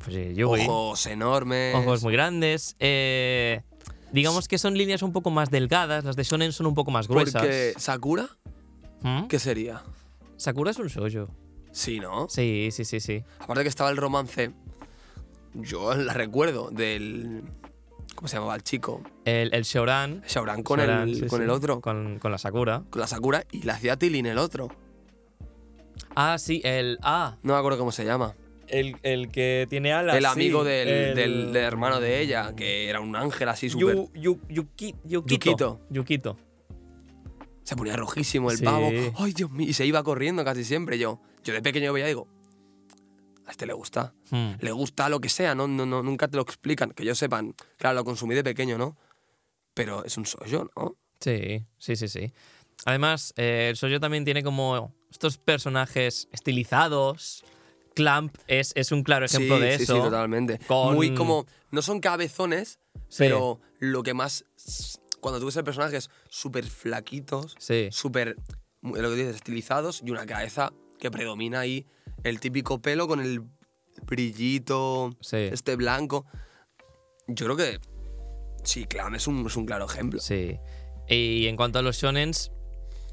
Sí, 0.04 0.34
Yui. 0.34 0.66
Ojos 0.68 1.06
enormes. 1.06 1.74
Ojos 1.74 2.02
muy 2.02 2.12
grandes. 2.12 2.76
eh, 2.78 3.62
digamos 4.12 4.48
que 4.48 4.58
son 4.58 4.76
líneas 4.76 5.02
un 5.02 5.12
poco 5.12 5.30
más 5.30 5.50
delgadas. 5.50 6.04
Las 6.04 6.16
de 6.16 6.22
Shonen 6.22 6.52
son 6.52 6.66
un 6.66 6.74
poco 6.74 6.90
más 6.90 7.08
gruesas. 7.08 7.42
Porque 7.42 7.74
Sakura, 7.76 8.28
¿Mm? 9.02 9.26
¿qué 9.26 9.38
sería? 9.38 9.82
Sakura 10.36 10.70
es 10.70 10.78
un 10.78 10.88
shoujo. 10.88 11.32
Sí, 11.72 12.00
¿no? 12.00 12.28
Sí, 12.28 12.70
sí, 12.72 12.84
sí, 12.84 13.00
sí. 13.00 13.22
Aparte 13.38 13.62
que 13.62 13.68
estaba 13.68 13.90
el 13.90 13.96
romance, 13.96 14.52
yo 15.54 15.94
la 15.94 16.14
recuerdo 16.14 16.70
del... 16.70 17.42
¿Cómo 18.16 18.26
se 18.28 18.36
llamaba 18.36 18.56
el 18.56 18.62
chico? 18.64 19.02
El, 19.24 19.54
el 19.54 19.62
Shoran. 19.62 20.22
Shaoran 20.26 20.62
con, 20.64 20.80
el, 20.80 21.14
sí, 21.14 21.26
con 21.26 21.38
sí, 21.38 21.44
el 21.44 21.50
otro, 21.50 21.80
con... 21.80 22.04
Con, 22.04 22.18
con 22.18 22.32
la 22.32 22.38
Sakura. 22.38 22.82
la 22.94 23.06
Sakura, 23.06 23.44
y 23.52 23.62
la 23.62 23.74
hacía 23.74 23.96
Tilin 23.96 24.26
el 24.26 24.38
otro. 24.38 24.68
Ah, 26.14 26.38
sí, 26.38 26.60
el. 26.64 26.98
Ah, 27.02 27.36
No 27.42 27.52
me 27.52 27.58
acuerdo 27.58 27.78
cómo 27.78 27.92
se 27.92 28.04
llama. 28.04 28.34
el, 28.68 28.96
el 29.02 29.28
que 29.28 29.66
tiene 29.70 29.92
alas. 29.92 30.16
el 30.16 30.24
amigo 30.24 30.62
sí, 30.62 30.68
del, 30.70 30.88
el- 30.88 31.14
del- 31.14 31.52
del 31.52 31.62
hermano 31.62 32.00
de 32.00 32.20
ella, 32.20 32.54
que 32.56 32.88
era 32.88 33.00
un 33.00 33.14
ángel 33.14 33.48
así 33.48 33.68
súper... 33.70 33.96
Yu- 33.96 34.10
Yu- 34.14 34.40
Yuki- 34.48 34.94
Yukito. 35.04 35.80
Yukito. 35.90 36.36
Se 37.62 37.76
ponía 37.76 37.96
rojísimo 37.96 38.50
el 38.50 38.60
pavo. 38.60 38.90
¡Ay, 39.18 39.32
Dios 39.32 39.50
mío! 39.50 39.68
Y 39.68 39.72
se 39.74 39.84
iba 39.84 40.02
corriendo 40.02 40.44
casi 40.44 40.64
siempre 40.64 40.98
yo. 40.98 41.20
Yo 41.44 41.52
de 41.52 41.60
pequeño 41.62 41.92
veía 41.92 42.06
digo, 42.06 42.28
a 43.46 43.50
este 43.50 43.66
le 43.66 43.72
gusta. 43.72 44.12
Hmm. 44.30 44.52
le 44.60 44.72
gusta 44.72 45.08
lo 45.08 45.20
que 45.20 45.28
sea, 45.28 45.54
¿no? 45.54 45.68
No, 45.68 45.86
no, 45.86 46.02
nunca 46.02 46.28
te 46.28 46.36
lo 46.36 46.42
explican. 46.42 46.90
Que 46.90 47.04
yo 47.04 47.14
sepan, 47.14 47.54
claro, 47.78 47.94
lo 47.96 48.04
consumí 48.04 48.34
de 48.34 48.42
pequeño, 48.44 48.76
¿no? 48.78 48.96
Pero 49.74 50.04
es 50.04 50.16
un 50.16 50.24
yo, 50.46 50.68
¿no? 50.76 50.96
Sí, 51.20 51.64
sí, 51.78 51.96
sí, 51.96 52.08
sí. 52.08 52.32
Además, 52.84 53.32
eh, 53.36 53.68
el 53.70 53.76
Shoujo 53.76 54.00
también 54.00 54.24
tiene 54.24 54.42
como 54.42 54.92
estos 55.10 55.38
personajes 55.38 56.28
estilizados. 56.32 57.44
Clamp 57.94 58.36
es, 58.46 58.72
es 58.74 58.92
un 58.92 59.02
claro 59.02 59.24
ejemplo 59.24 59.56
sí, 59.56 59.62
de 59.62 59.76
sí, 59.78 59.82
eso. 59.84 59.96
Sí, 59.96 60.02
totalmente. 60.02 60.58
Con- 60.66 60.94
Muy 60.94 61.14
como. 61.14 61.46
No 61.70 61.80
son 61.82 62.00
cabezones, 62.00 62.78
Sí. 63.08 63.16
pero 63.18 63.60
lo 63.78 64.02
que 64.02 64.12
más. 64.12 64.44
Cuando 65.20 65.40
tú 65.40 65.46
ves 65.46 65.56
el 65.56 65.64
personaje 65.64 65.96
es 65.96 66.10
súper 66.28 66.64
flaquitos, 66.64 67.54
Sí. 67.58 67.88
súper. 67.90 68.36
Lo 68.82 68.92
que 68.92 69.14
dices, 69.16 69.36
estilizados 69.36 70.02
y 70.04 70.10
una 70.10 70.26
cabeza 70.26 70.72
que 70.98 71.10
predomina 71.10 71.60
ahí. 71.60 71.86
El 72.28 72.40
típico 72.40 72.80
pelo 72.80 73.06
con 73.06 73.20
el 73.20 73.42
brillito, 74.02 75.10
Sí. 75.20 75.36
este 75.36 75.76
blanco. 75.76 76.26
Yo 77.28 77.46
creo 77.46 77.56
que. 77.56 77.78
Sí, 78.64 78.84
Clam 78.86 79.14
es 79.14 79.26
un, 79.26 79.46
es 79.46 79.56
un 79.56 79.64
claro 79.66 79.86
ejemplo. 79.86 80.20
Sí. 80.20 80.58
Y 81.08 81.46
en 81.46 81.56
cuanto 81.56 81.78
a 81.78 81.82
los 81.82 81.96
shonens, 81.96 82.50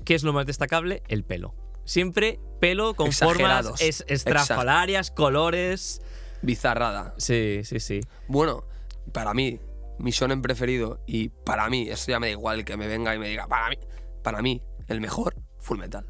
¿qué 0.04 0.16
es 0.16 0.24
lo 0.24 0.34
más 0.34 0.46
destacable? 0.48 1.04
El 1.08 1.24
pelo. 1.24 1.54
Siempre 1.86 2.40
pelo 2.60 2.96
con 2.96 3.12
formas 3.12 3.70
es- 3.82 4.04
estrafalarias, 4.08 5.12
colores. 5.12 6.02
Bizarrada. 6.42 7.14
Sí, 7.18 7.62
sí, 7.64 7.80
sí. 7.80 8.00
Bueno, 8.28 8.64
para 9.12 9.34
mí, 9.34 9.60
mi 10.00 10.12
shonen 10.12 10.42
preferido, 10.42 11.02
y 11.06 11.30
para 11.30 11.70
mí, 11.70 11.88
eso 11.90 12.10
ya 12.10 12.20
me 12.20 12.28
da 12.28 12.32
igual 12.32 12.66
que 12.66 12.78
me 12.78 12.88
venga 12.88 13.14
y 13.14 13.20
me 13.20 13.30
diga, 13.30 13.48
para 13.48 13.70
mí, 13.70 13.78
para 14.24 14.42
mí, 14.42 14.62
el 14.88 15.02
mejor, 15.02 15.36
Full 15.60 15.78
Metal. 15.78 16.06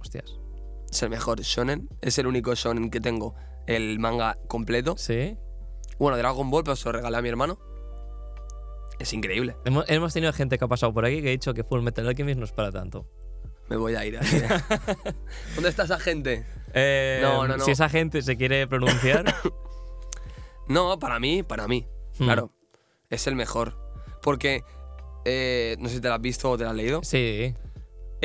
Hostias. 0.00 0.38
Es 0.94 1.02
el 1.02 1.10
mejor 1.10 1.40
shonen, 1.40 1.88
es 2.02 2.18
el 2.18 2.28
único 2.28 2.54
shonen 2.54 2.88
que 2.88 3.00
tengo 3.00 3.34
el 3.66 3.98
manga 3.98 4.38
completo. 4.46 4.94
Sí. 4.96 5.36
Bueno, 5.98 6.16
Dragon 6.16 6.48
Ball, 6.52 6.62
pero 6.62 6.76
se 6.76 6.84
lo 6.84 6.92
regalé 6.92 7.16
a 7.16 7.20
mi 7.20 7.28
hermano. 7.28 7.58
Es 9.00 9.12
increíble. 9.12 9.56
Hemos, 9.64 9.84
hemos 9.88 10.12
tenido 10.12 10.32
gente 10.32 10.56
que 10.56 10.64
ha 10.64 10.68
pasado 10.68 10.94
por 10.94 11.04
aquí 11.04 11.20
que 11.20 11.26
ha 11.26 11.30
dicho 11.32 11.52
que 11.52 11.64
Full 11.64 11.80
Metal 11.82 12.06
Alchemist 12.06 12.38
no 12.38 12.44
es 12.44 12.52
para 12.52 12.70
tanto. 12.70 13.08
Me 13.68 13.74
voy 13.76 13.96
a 13.96 14.04
ir. 14.06 14.18
así. 14.18 14.40
¿Dónde 15.56 15.68
está 15.68 15.82
esa 15.82 15.98
gente? 15.98 16.46
Eh, 16.72 17.18
No, 17.22 17.48
no, 17.48 17.56
no. 17.56 17.64
Si 17.64 17.72
esa 17.72 17.88
gente 17.88 18.22
se 18.22 18.36
quiere 18.36 18.66
pronunciar. 18.68 19.24
No, 20.68 20.98
para 21.00 21.18
mí, 21.20 21.42
para 21.42 21.66
mí. 21.66 21.86
Hmm. 22.20 22.24
Claro. 22.24 22.50
Es 23.10 23.26
el 23.26 23.34
mejor. 23.34 23.76
Porque, 24.22 24.62
eh, 25.26 25.76
no 25.80 25.88
sé 25.90 25.96
si 25.96 26.00
te 26.00 26.08
lo 26.08 26.14
has 26.14 26.20
visto 26.22 26.50
o 26.50 26.56
te 26.56 26.62
lo 26.64 26.70
has 26.70 26.76
leído. 26.76 27.02
sí. 27.02 27.52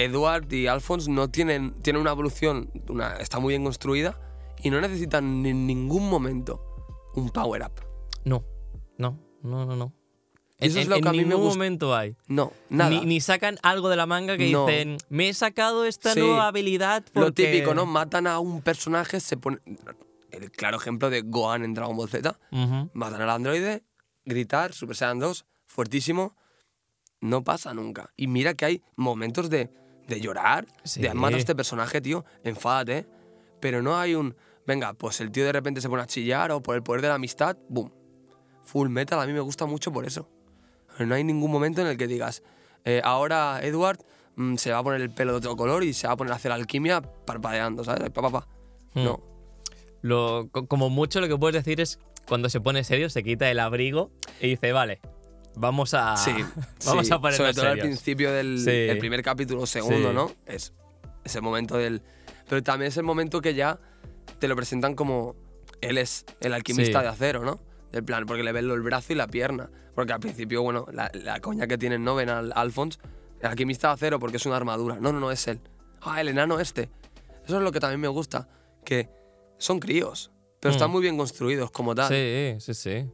Edward 0.03 0.51
y 0.53 0.67
Alphonse 0.67 1.09
no 1.11 1.29
tienen, 1.29 1.73
tienen 1.81 2.01
una 2.01 2.11
evolución, 2.11 2.69
una, 2.89 3.15
está 3.17 3.39
muy 3.39 3.51
bien 3.53 3.63
construida 3.63 4.19
y 4.63 4.69
no 4.69 4.79
necesitan 4.81 5.45
en 5.45 5.65
ningún 5.67 6.09
momento 6.09 6.63
un 7.15 7.29
power 7.29 7.63
up. 7.63 7.81
No. 8.25 8.43
No, 8.97 9.17
no, 9.43 9.65
no, 9.65 9.75
no. 9.75 9.93
Y 10.59 10.67
eso 10.67 10.77
en, 10.77 10.81
es 10.83 10.87
lo 10.89 10.95
en- 10.97 11.03
que 11.03 11.07
a 11.09 11.11
mí 11.13 11.19
me 11.19 11.23
ningún 11.25 11.41
gusta. 11.43 11.57
momento 11.57 11.95
hay. 11.95 12.17
No, 12.27 12.51
nada. 12.69 12.89
Ni, 12.89 13.05
ni 13.05 13.21
sacan 13.21 13.57
algo 13.63 13.87
de 13.89 13.95
la 13.95 14.05
manga 14.05 14.35
que 14.37 14.51
No. 14.51 14.65
dicen, 14.65 14.97
me 15.09 15.29
he 15.29 15.33
sacado 15.33 15.85
esta 15.85 16.13
Sí. 16.13 16.19
nueva 16.19 16.47
habilidad 16.47 17.05
Lo 17.13 17.21
porque... 17.27 17.45
típico, 17.45 17.73
¿no? 17.73 17.85
Matan 17.85 18.27
a 18.27 18.39
un 18.39 18.61
personaje, 18.61 19.21
se 19.21 19.37
pone. 19.37 19.59
El 20.31 20.51
claro 20.51 20.77
ejemplo 20.77 21.09
de 21.09 21.21
Gohan 21.21 21.63
en 21.63 21.73
Dragon 21.73 21.95
Ball 21.95 22.09
Z. 22.09 22.37
Matan 22.93 23.21
al 23.21 23.29
androide, 23.29 23.83
gritar, 24.25 24.73
Super 24.73 24.95
Saiyan 24.97 25.19
2, 25.19 25.45
fuertísimo. 25.65 26.35
No 27.21 27.43
pasa 27.43 27.73
nunca. 27.73 28.11
Y 28.17 28.27
mira 28.27 28.53
que 28.53 28.65
hay 28.65 28.83
momentos 28.97 29.49
de, 29.49 29.69
de 30.09 30.19
llorar, 30.19 30.65
Sí. 30.83 31.01
de 31.01 31.13
mata 31.13 31.35
a 31.37 31.39
este 31.39 31.55
personaje, 31.55 32.01
tío, 32.01 32.25
enfádate. 32.43 33.07
Pero 33.61 33.81
no 33.81 33.97
hay 33.97 34.15
un. 34.15 34.35
Venga, 34.65 34.93
pues 34.93 35.19
el 35.21 35.31
tío 35.31 35.45
de 35.45 35.51
repente 35.51 35.81
se 35.81 35.89
pone 35.89 36.03
a 36.03 36.05
chillar 36.07 36.51
o 36.51 36.61
por 36.61 36.75
el 36.75 36.83
poder 36.83 37.01
de 37.01 37.07
la 37.07 37.15
amistad, 37.15 37.57
boom. 37.69 37.91
Full 38.63 38.89
metal 38.89 39.19
a 39.19 39.25
mí 39.25 39.33
me 39.33 39.39
gusta 39.39 39.65
mucho 39.65 39.91
por 39.91 40.05
eso. 40.05 40.29
No 40.99 41.15
hay 41.15 41.23
ningún 41.23 41.49
momento 41.51 41.81
en 41.81 41.87
el 41.87 41.97
que 41.97 42.07
digas, 42.07 42.43
eh, 42.85 43.01
ahora 43.03 43.59
Edward 43.63 43.99
mm, 44.35 44.55
se 44.57 44.71
va 44.71 44.79
a 44.79 44.83
poner 44.83 45.01
el 45.01 45.09
pelo 45.11 45.31
de 45.31 45.37
otro 45.37 45.55
color 45.55 45.83
y 45.83 45.93
se 45.93 46.07
va 46.07 46.13
a 46.13 46.17
poner 46.17 46.33
a 46.33 46.35
hacer 46.35 46.51
alquimia 46.51 47.01
parpadeando, 47.01 47.83
¿sabes? 47.83 48.09
Pa, 48.11 48.21
pa, 48.21 48.29
pa. 48.29 48.47
Hmm. 48.93 49.03
No. 49.05 49.23
Lo, 50.01 50.49
co- 50.51 50.67
como 50.67 50.89
mucho 50.89 51.19
lo 51.19 51.27
que 51.27 51.37
puedes 51.37 51.55
decir 51.63 51.81
es 51.81 51.99
cuando 52.27 52.49
se 52.49 52.61
pone 52.61 52.83
serio, 52.83 53.09
se 53.09 53.23
quita 53.23 53.49
el 53.49 53.59
abrigo 53.59 54.11
y 54.39 54.49
dice, 54.49 54.71
vale, 54.71 54.99
vamos 55.59 55.93
a, 55.93 56.15
Sí, 56.17 56.31
vamos 56.85 57.07
sí. 57.07 57.13
a 57.13 57.19
ponernos 57.19 57.37
Sobre 57.37 57.53
todo 57.53 57.65
al 57.65 57.71
serios". 57.77 57.85
principio 57.87 58.31
del 58.31 58.59
Sí. 58.59 58.69
el 58.71 58.97
primer 58.97 59.21
capítulo, 59.23 59.65
segundo. 59.65 60.13
¿no? 60.13 60.31
Es 60.45 60.73
ese 61.23 61.41
momento 61.41 61.77
del. 61.77 62.01
Pero 62.47 62.63
también 62.63 62.89
es 62.89 62.97
el 62.97 63.03
momento 63.03 63.41
que 63.41 63.53
ya 63.53 63.79
te 64.39 64.47
lo 64.47 64.55
presentan 64.55 64.95
como 64.95 65.35
él 65.81 65.97
es 65.97 66.25
el 66.41 66.53
alquimista 66.53 67.01
de 67.01 67.07
acero, 67.09 67.43
¿no? 67.45 67.59
Del 67.91 68.03
plan, 68.03 68.25
porque 68.25 68.43
le 68.43 68.51
ven 68.51 68.69
el 68.69 68.81
brazo 68.81 69.13
y 69.13 69.15
la 69.15 69.27
pierna. 69.27 69.69
Porque 69.95 70.13
al 70.13 70.19
principio, 70.19 70.61
bueno, 70.63 70.85
la, 70.91 71.11
la 71.13 71.39
coña 71.41 71.67
que 71.67 71.77
tienen, 71.77 72.03
¿no? 72.03 72.15
Ven 72.15 72.29
al 72.29 72.51
Alphonse, 72.55 72.99
el 73.41 73.47
alquimista 73.47 73.87
de 73.89 73.93
acero 73.95 74.19
porque 74.19 74.37
es 74.37 74.45
una 74.45 74.55
armadura. 74.55 74.97
No, 74.99 75.11
no, 75.11 75.19
no, 75.19 75.31
es 75.31 75.47
él. 75.47 75.59
Ah, 76.01 76.21
el 76.21 76.29
enano 76.29 76.59
este. 76.59 76.89
Eso 77.45 77.57
es 77.57 77.63
lo 77.63 77.71
que 77.71 77.79
también 77.79 77.99
me 77.99 78.07
gusta, 78.07 78.47
que 78.85 79.09
son 79.57 79.79
críos, 79.79 80.31
pero 80.59 80.71
Mm. 80.71 80.75
están 80.75 80.91
muy 80.91 81.01
bien 81.01 81.17
construidos 81.17 81.71
como 81.71 81.95
tal. 81.95 82.07
Sí, 82.09 82.55
sí, 82.59 82.73
sí. 82.73 83.09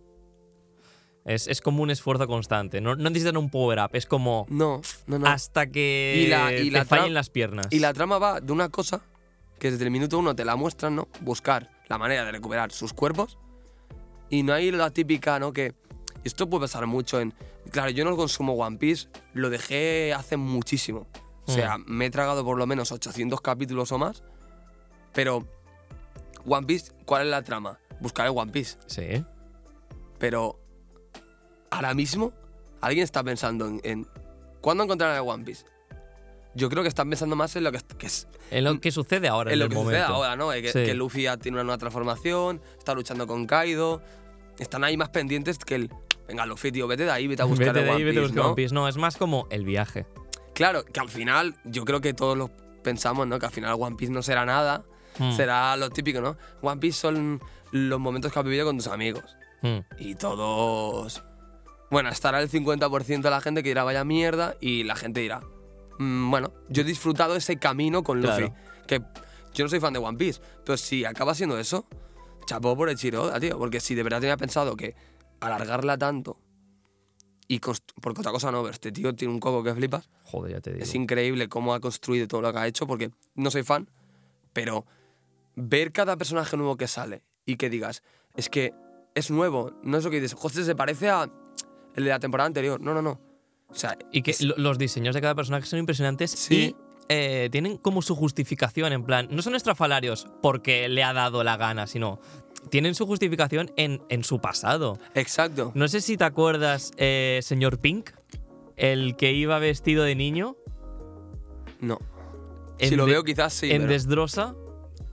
Es, 1.26 1.48
es 1.48 1.60
como 1.62 1.82
un 1.82 1.90
esfuerzo 1.90 2.28
constante. 2.28 2.80
No, 2.82 2.96
no 2.96 3.10
necesitan 3.10 3.36
un 3.38 3.50
power-up, 3.50 3.90
es 3.94 4.06
como 4.06 4.46
No, 4.50 4.82
no, 5.08 5.18
no. 5.20 5.26
hasta 5.28 5.66
que 5.68 6.24
Y 6.24 6.28
la- 6.28 6.54
y 6.54 6.66
te 6.70 6.78
la 6.78 6.86
fallen 6.86 7.14
las 7.16 7.30
piernas. 7.32 7.68
Y 7.72 7.80
la 7.80 7.94
trama 7.94 8.20
va 8.20 8.40
de 8.42 8.52
una 8.54 8.70
cosa 8.70 9.02
que 9.60 9.72
desde 9.72 9.86
el 9.86 9.92
minuto 9.92 10.20
uno 10.20 10.36
te 10.36 10.46
la 10.46 10.56
muestran, 10.56 10.96
¿no? 10.96 11.08
Buscar 11.22 11.72
la 11.88 11.98
manera 11.98 12.26
de 12.26 12.32
recuperar 12.32 12.72
sus 12.72 12.94
cuerpos. 12.94 13.38
Y 14.30 14.44
no 14.44 14.54
hay 14.54 14.72
la 14.72 14.92
típica, 14.92 15.40
¿no? 15.40 15.52
Que 15.52 15.74
esto 16.24 16.48
puede 16.50 16.62
pasar 16.66 16.86
mucho 16.86 17.20
en... 17.20 17.34
Claro, 17.72 17.90
yo 17.90 18.06
no 18.06 18.16
consumo 18.16 18.54
One 18.54 18.78
Piece, 18.78 19.08
lo 19.34 19.50
dejé 19.50 20.14
hace 20.14 20.38
muchísimo. 20.38 21.08
O 21.48 21.52
sea, 21.52 21.78
me 21.88 22.08
he 22.08 22.10
tragado 22.12 22.44
por 22.46 22.58
lo 22.58 22.66
menos 22.68 22.92
800 22.92 23.40
capítulos 23.42 23.92
o 23.92 23.98
más. 24.00 24.24
Pero, 25.14 25.48
One 26.46 26.66
Piece, 26.68 26.92
¿cuál 27.06 27.24
es 27.24 27.30
la 27.30 27.42
trama? 27.44 27.80
Buscar 28.00 28.28
el 28.28 28.34
One 28.36 28.52
Piece. 28.52 28.78
Sí. 28.88 29.24
Pero, 30.20 30.60
ahora 31.76 31.94
mismo, 31.94 32.34
alguien 32.82 33.04
está 33.04 33.24
pensando 33.24 33.68
en... 33.68 33.82
en 33.84 34.08
¿Cuándo 34.62 34.84
encontrarán 34.84 35.16
el 35.18 35.22
One 35.30 35.44
Piece? 35.44 35.66
Yo 36.56 36.70
creo 36.70 36.82
que 36.84 36.90
están 36.90 37.10
pensando 37.10 37.36
más 37.36 37.56
en 37.56 37.64
lo 37.66 37.72
que, 37.72 37.80
que 37.98 38.08
es, 38.08 38.28
En 38.50 38.64
lo 38.64 38.80
que 38.80 38.92
sucede 38.92 39.28
ahora. 39.28 39.52
en 39.52 39.54
en 39.54 39.60
lo 39.60 39.66
el 39.66 39.70
que 39.72 39.76
sucede 39.78 40.00
ahora, 40.02 40.36
¿no? 40.36 40.52
Eh, 40.54 40.62
Que, 40.62 40.70
Sí. 40.72 40.86
que 40.86 40.94
Luffy 40.94 41.24
ya 41.24 41.38
tiene 41.38 41.58
una 41.58 41.64
nueva 41.66 41.78
transformación, 41.78 42.62
está 42.78 42.94
luchando 42.94 43.28
con 43.28 43.46
Kaido. 43.46 44.02
Están 44.58 44.84
ahí 44.86 44.96
más 44.98 45.10
pendientes 45.10 45.58
que 45.60 45.76
el. 45.76 45.90
Venga, 46.28 46.46
Luffy, 46.46 46.72
tío, 46.72 46.88
vete 46.88 47.04
de 47.04 47.12
ahí, 47.12 47.28
vete 47.28 47.42
a 47.42 47.46
buscar 47.46 47.68
Vete 47.74 47.84
de 47.84 47.90
ahí, 47.92 47.96
One 47.98 48.06
vete 48.06 48.18
a 48.20 48.22
Piece, 48.22 48.28
buscar 48.28 48.44
¿no? 48.44 48.48
One 48.52 48.56
Piece. 48.56 48.74
No, 48.74 48.88
es 48.88 48.96
más 48.98 49.18
como 49.18 49.48
el 49.52 49.66
viaje. 49.66 50.08
Claro, 50.54 50.86
que 50.86 51.00
al 51.02 51.10
final, 51.10 51.56
yo 51.66 51.84
creo 51.84 52.00
que 52.02 52.14
todos 52.14 52.38
lo 52.38 52.50
pensamos, 52.82 53.28
¿no? 53.28 53.38
Que 53.38 53.46
al 53.48 53.52
final 53.52 53.76
One 53.78 53.98
Piece 53.98 54.14
no 54.14 54.24
será 54.24 54.46
nada, 54.46 54.84
Hmm, 55.20 55.32
será 55.34 55.76
lo 55.78 55.90
típico, 55.92 56.22
¿no? 56.22 56.38
One 56.62 56.80
Piece 56.80 57.00
son 57.00 57.42
los 57.72 58.00
momentos 58.00 58.32
que 58.32 58.40
has 58.40 58.46
vivido 58.46 58.66
con 58.66 58.78
tus 58.78 58.88
amigos. 58.88 59.36
hmm. 59.62 59.80
Y 60.00 60.16
todos. 60.16 61.22
Bueno, 61.96 62.10
estará 62.10 62.42
el 62.42 62.50
50% 62.50 63.22
de 63.22 63.30
la 63.30 63.40
gente 63.40 63.64
que 63.64 63.70
dirá 63.70 63.86
vaya 63.86 64.04
mierda 64.04 64.58
y 64.60 64.84
la 64.84 64.98
gente 64.98 65.22
dirá. 65.22 65.40
"Mm, 65.98 66.30
bueno, 66.30 66.52
yo 66.68 66.82
he 66.82 66.84
disfrutado 66.84 67.38
ese 67.38 67.58
camino 67.58 68.04
con 68.04 68.22
Luffy. 68.22 68.50
Claro. 68.50 68.56
Que 68.86 69.02
yo 69.54 69.64
no 69.64 69.70
soy 69.70 69.80
fan 69.80 69.94
de 69.94 70.00
One 70.00 70.18
Piece, 70.18 70.42
pero 70.66 70.76
si 70.76 71.06
acaba 71.06 71.34
siendo 71.34 71.58
eso, 71.58 71.86
chapó 72.48 72.76
por 72.76 72.90
el 72.90 72.98
Chiroda, 72.98 73.40
tío. 73.40 73.58
Porque 73.58 73.80
si 73.80 73.96
de 73.96 74.04
verdad 74.04 74.20
tenía 74.20 74.36
pensado 74.36 74.76
que 74.76 74.94
alargarla 75.40 75.98
tanto 75.98 76.38
y 77.48 77.60
porque 78.02 78.20
otra 78.20 78.34
cosa 78.34 78.52
no, 78.52 78.62
pero 78.62 78.74
este 78.74 78.92
tío 78.92 79.16
tiene 79.16 79.34
un 79.34 79.40
coco 79.40 79.64
que 79.64 79.74
flipas. 79.74 80.10
Joder, 80.26 80.52
ya 80.52 80.60
te 80.60 80.74
digo. 80.74 80.84
Es 80.84 80.94
increíble 80.96 81.48
cómo 81.48 81.74
ha 81.74 81.80
construido 81.80 82.28
todo 82.28 82.42
lo 82.42 82.52
que 82.52 82.60
ha 82.60 82.68
hecho, 82.68 82.86
porque 82.88 83.12
no 83.36 83.50
soy 83.50 83.64
fan, 83.64 83.90
pero 84.52 84.86
ver 85.56 85.94
cada 85.94 86.18
personaje 86.18 86.58
nuevo 86.58 86.76
que 86.76 86.88
sale 86.88 87.24
y 87.46 87.56
que 87.56 87.70
digas, 87.70 88.04
es 88.36 88.50
que 88.50 88.74
es 89.14 89.32
nuevo, 89.32 89.72
no 89.82 89.98
es 89.98 90.04
lo 90.04 90.10
que 90.12 90.20
dices, 90.20 90.38
José 90.38 90.66
se 90.66 90.76
parece 90.76 91.10
a 91.10 91.32
el 91.96 92.04
de 92.04 92.10
la 92.12 92.20
temporada 92.20 92.48
anterior. 92.48 92.80
No, 92.82 92.94
no, 92.94 93.02
no. 93.02 93.20
O 93.68 93.76
sea, 93.76 93.98
Y 94.12 94.22
que 94.22 94.32
es- 94.32 94.42
los 94.42 94.78
diseños 94.78 95.16
de 95.16 95.22
cada 95.22 95.36
personaje 95.36 95.66
son 95.66 95.80
impresionantes 95.80 96.32
Sí. 96.32 96.56
y 96.56 96.76
eh, 97.08 97.50
tienen 97.52 97.78
como 97.78 98.02
su 98.02 98.16
justificación, 98.16 98.92
en 98.94 99.04
plan, 99.04 99.28
no 99.30 99.42
son 99.44 99.54
estrafalarios 99.56 100.28
porque 100.42 100.90
le 100.90 101.04
ha 101.04 101.14
dado 101.14 101.44
la 101.44 101.56
gana, 101.58 101.86
sino 101.88 102.20
tienen 102.72 102.96
su 102.96 103.06
justificación 103.06 103.72
en, 103.78 104.02
en 104.10 104.24
su 104.24 104.40
pasado. 104.40 104.98
exacto. 105.14 105.72
No 105.76 105.88
sé 105.88 106.02
si 106.02 106.18
te 106.18 106.24
acuerdas, 106.24 106.92
eh, 106.98 107.40
señor 107.44 107.80
Pink, 107.80 108.10
el 108.76 109.16
que 109.18 109.34
iba 109.34 109.60
vestido 109.60 110.04
de 110.04 110.16
niño 110.16 110.56
No. 111.80 112.00
En 112.80 112.90
si 112.90 112.96
lo 112.96 113.06
de- 113.06 113.12
veo, 113.14 113.24
quizás 113.24 113.54
sí. 113.54 113.72
en 113.72 113.82
pero- 113.84 113.94
Desdrosa, 113.94 114.56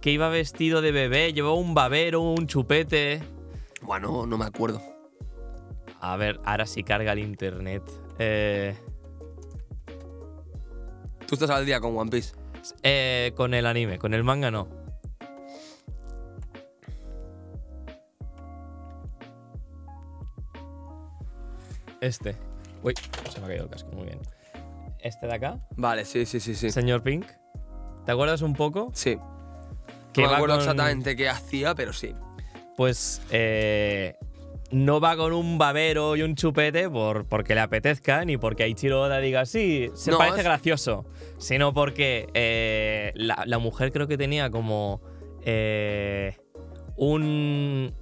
que 0.01 0.11
iba 0.13 0.29
vestido 0.31 0.81
de 0.81 0.93
bebé, 0.93 1.33
llevaba 1.33 1.55
un 1.55 1.75
babero, 1.75 2.21
un 2.23 2.47
chupete. 2.47 3.23
Bueno, 3.83 4.27
no 4.27 4.39
me 4.39 4.45
acuerdo. 4.47 4.81
A 6.05 6.17
ver, 6.17 6.41
ahora 6.45 6.67
sí 6.67 6.83
carga 6.83 7.13
el 7.13 7.21
internet. 7.21 7.83
Eh, 8.19 8.77
Tú 11.27 11.37
estás 11.37 11.49
al 11.51 11.65
día 11.65 11.81
con 11.81 11.97
One 11.97 12.11
Piece. 12.11 12.35
eh, 12.83 13.33
con 13.37 13.55
el 13.55 13.65
anime, 13.67 13.99
con 13.99 14.13
el 14.13 14.23
manga 14.25 14.51
no. 14.51 14.69
Este. 22.01 22.37
Uy, 22.83 22.95
se 23.31 23.39
me 23.41 23.47
ha 23.47 23.49
caído 23.49 23.65
el 23.65 23.71
casco, 23.71 23.91
muy 23.93 24.07
bien. 24.07 24.19
Este 24.99 25.27
de 25.27 25.35
acá, 25.35 25.59
Vale, 25.77 26.05
sí, 26.05 26.27
sí, 26.27 26.39
sí, 26.41 26.55
sí. 26.55 26.71
señor 26.71 27.03
Pink. 27.03 27.27
¿Te 28.07 28.13
acuerdas 28.13 28.43
un 28.43 28.55
poco? 28.55 28.91
Sí. 28.95 29.19
Que 30.13 30.23
no 30.23 30.27
me 30.29 30.33
va 30.33 30.37
acuerdo 30.37 30.55
con- 30.57 30.61
exactamente 30.63 31.17
qué 31.17 31.29
hacía, 31.29 31.75
pero 31.75 31.93
sí. 31.93 32.15
Pues 32.77 33.21
eh, 33.31 34.17
no 34.73 35.01
va 35.01 35.17
con 35.17 35.33
un 35.33 35.59
babero 35.59 36.17
y 36.17 36.23
un 36.23 36.35
chupete 36.35 36.89
por, 36.89 37.27
porque 37.27 37.55
le 37.55 37.61
apetezca, 37.61 38.25
ni 38.25 38.37
porque 38.39 38.63
Aichiro 38.65 39.03
Oda 39.03 39.19
diga, 39.21 39.45
sí, 39.47 39.91
se 39.95 40.11
No, 40.11 40.19
parece 40.19 40.39
es- 40.39 40.45
gracioso, 40.45 41.05
sino 41.39 41.73
porque 41.75 42.29
eh, 42.35 43.13
la, 43.15 43.45
la 43.47 43.59
mujer 43.59 43.93
creo 43.93 44.09
que 44.09 44.17
tenía 44.19 44.51
como 44.51 45.01
eh, 45.45 46.37
un... 46.97 47.93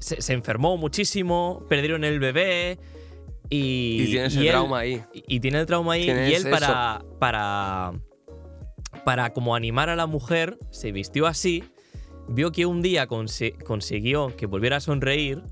Se, 0.00 0.32
enfermó 0.32 0.76
muchísimo, 0.76 1.64
perdieron 1.68 2.02
el 2.02 2.18
bebé 2.18 2.78
y... 3.48 4.02
Y, 4.02 4.06
tienes 4.10 4.34
el 4.36 4.42
él- 4.46 4.50
trauma 4.50 4.78
ahí. 4.80 5.02
y 5.14 5.36
y 5.36 5.40
tiene 5.40 5.60
el 5.60 5.66
trauma 5.66 5.92
ahí 5.92 6.04
y 6.06 6.34
él 6.34 6.50
para, 6.50 7.04
para, 7.20 7.92
para 9.04 9.32
como 9.32 9.54
animar 9.54 9.88
a 9.90 9.94
la 9.96 10.06
mujer 10.06 10.58
se 10.70 10.90
vistió 10.90 11.26
así, 11.28 11.62
vio 12.28 12.50
que 12.50 12.66
un 12.66 12.82
día 12.82 13.06
consi- 13.06 13.56
consiguió 13.62 14.34
que 14.36 14.46
volviera 14.46 14.78
a 14.78 14.80
sonreír 14.80 15.42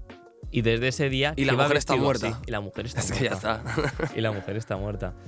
y 0.51 0.62
desde 0.62 0.88
ese 0.88 1.09
día 1.09 1.34
Y 1.36 1.44
la 1.44 1.55
mujer 1.55 1.76
está 1.76 1.97
muerta. 1.97 2.28
así. 2.28 2.36
y 2.47 2.51
la 2.51 2.61
mujer 2.61 2.86
está 2.86 3.01
Es 3.01 3.09
muerta. 3.11 3.18
que 3.18 3.28
ya 3.28 3.34
está. 3.34 4.11
Y 4.16 4.20
la 4.20 4.32
mujer 4.32 4.57
está 4.57 4.76
muerta. 4.76 5.14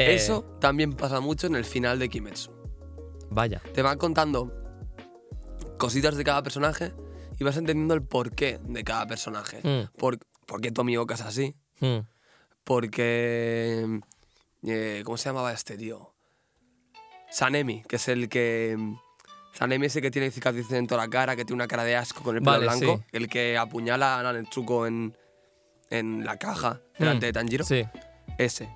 Eh, 0.00 0.14
Eso 0.14 0.44
también 0.60 0.92
pasa 0.92 1.18
mucho 1.18 1.48
en 1.48 1.56
el 1.56 1.64
final 1.64 1.98
de 1.98 2.08
Kimetsu. 2.08 2.52
Vaya. 3.30 3.60
Te 3.74 3.82
van 3.82 3.98
contando 3.98 4.52
cositas 5.76 6.16
de 6.16 6.22
cada 6.22 6.40
personaje 6.44 6.94
y 7.36 7.42
vas 7.42 7.56
entendiendo 7.56 7.94
el 7.94 8.04
porqué 8.04 8.60
de 8.62 8.84
cada 8.84 9.08
personaje. 9.08 9.58
Mm. 9.64 9.96
Por, 9.98 10.18
¿Por 10.46 10.60
qué 10.60 10.70
Tommy 10.70 10.96
Oka 10.96 11.14
es 11.14 11.22
así? 11.22 11.56
Mm. 11.80 11.98
Porque... 12.62 14.00
eh, 14.66 15.02
¿Cómo 15.04 15.16
se 15.16 15.30
llamaba 15.30 15.52
este 15.52 15.76
tío? 15.76 16.14
Sanemi, 17.30 17.82
que 17.88 17.96
es 17.96 18.06
el 18.06 18.28
que... 18.28 18.76
Sanemi 19.52 19.86
es 19.86 19.96
el 19.96 20.02
que 20.02 20.10
tiene 20.10 20.30
cicatrices 20.30 20.72
en 20.72 20.86
toda 20.86 21.02
la 21.02 21.10
cara, 21.10 21.34
que 21.34 21.44
tiene 21.44 21.54
una 21.56 21.66
cara 21.68 21.84
de 21.84 21.96
asco 21.96 22.22
con 22.22 22.36
el 22.36 22.42
pelo 22.42 22.52
Vale, 22.52 22.66
blanco. 22.66 22.98
sí. 22.98 23.04
El 23.12 23.28
que 23.28 23.58
apuñala 23.58 24.20
a 24.20 24.32
Netsuko 24.32 24.86
en, 24.86 25.16
en 25.90 26.24
la 26.24 26.36
caja 26.36 26.80
delante 26.98 27.26
Mm. 27.26 27.28
de 27.28 27.32
Tanjiro. 27.32 27.64
Sí. 27.64 27.84
Ese. 28.38 28.68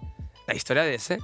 La 0.49 0.55
historia 0.55 0.83
de 0.83 0.95
ese 0.97 1.19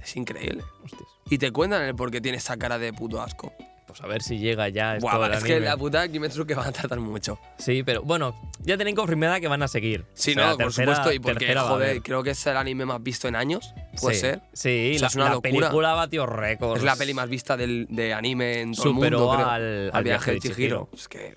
es 0.00 0.16
increíble. 0.16 0.62
Hostias. 0.84 1.02
Y 1.28 1.38
te 1.38 1.50
cuentan 1.50 1.82
el 1.82 1.94
por 1.94 2.10
qué 2.10 2.20
tiene 2.20 2.38
esa 2.38 2.56
cara 2.56 2.78
de 2.78 2.92
puto 2.92 3.20
asco. 3.20 3.52
Pues 3.96 4.04
a 4.04 4.08
ver 4.08 4.22
si 4.22 4.38
llega 4.38 4.68
ya 4.68 4.96
esto 4.96 5.18
del 5.22 5.32
es 5.32 5.42
que 5.44 5.52
anime. 5.54 5.66
la 5.68 5.76
puta 5.78 6.06
Kimetsu 6.06 6.44
que 6.44 6.54
van 6.54 6.66
a 6.68 6.72
tardar 6.72 7.00
mucho. 7.00 7.38
Sí, 7.56 7.82
pero 7.82 8.02
bueno, 8.02 8.34
ya 8.60 8.76
tienen 8.76 8.94
confirmada 8.94 9.40
que 9.40 9.48
van 9.48 9.62
a 9.62 9.68
seguir. 9.68 10.04
Sí, 10.12 10.32
O 10.32 10.34
sea, 10.34 10.44
no, 10.50 10.56
por 10.58 10.66
tercera- 10.66 10.94
supuesto. 10.96 11.12
Y 11.14 11.18
porque, 11.18 11.38
tercera 11.38 11.62
va 11.62 11.68
a 11.68 11.72
joder, 11.72 11.90
haber. 11.90 12.02
creo 12.02 12.22
que 12.22 12.30
es 12.30 12.46
el 12.46 12.56
anime 12.58 12.84
más 12.84 13.02
visto 13.02 13.26
en 13.26 13.36
años. 13.36 13.72
Puede 14.00 14.14
sí, 14.16 14.20
ser. 14.20 14.42
Sí, 14.52 14.92
Eso 14.96 15.02
la, 15.04 15.06
es 15.08 15.14
una 15.16 15.24
la 15.24 15.30
locura. 15.30 15.50
película 15.50 15.94
batió 15.94 16.26
récords. 16.26 16.78
Es 16.80 16.84
la 16.84 16.96
peli 16.96 17.14
más 17.14 17.28
vista 17.30 17.56
del, 17.56 17.86
de 17.88 18.12
anime 18.12 18.60
en 18.60 18.74
todo 18.74 18.82
Superó 18.84 19.16
el 19.16 19.22
mundo, 19.24 19.34
creo. 19.36 19.48
al- 19.48 19.90
al 19.94 20.04
viaje 20.04 20.32
de 20.32 20.40
Chihiro. 20.40 20.88
Es 20.92 21.08
que... 21.08 21.36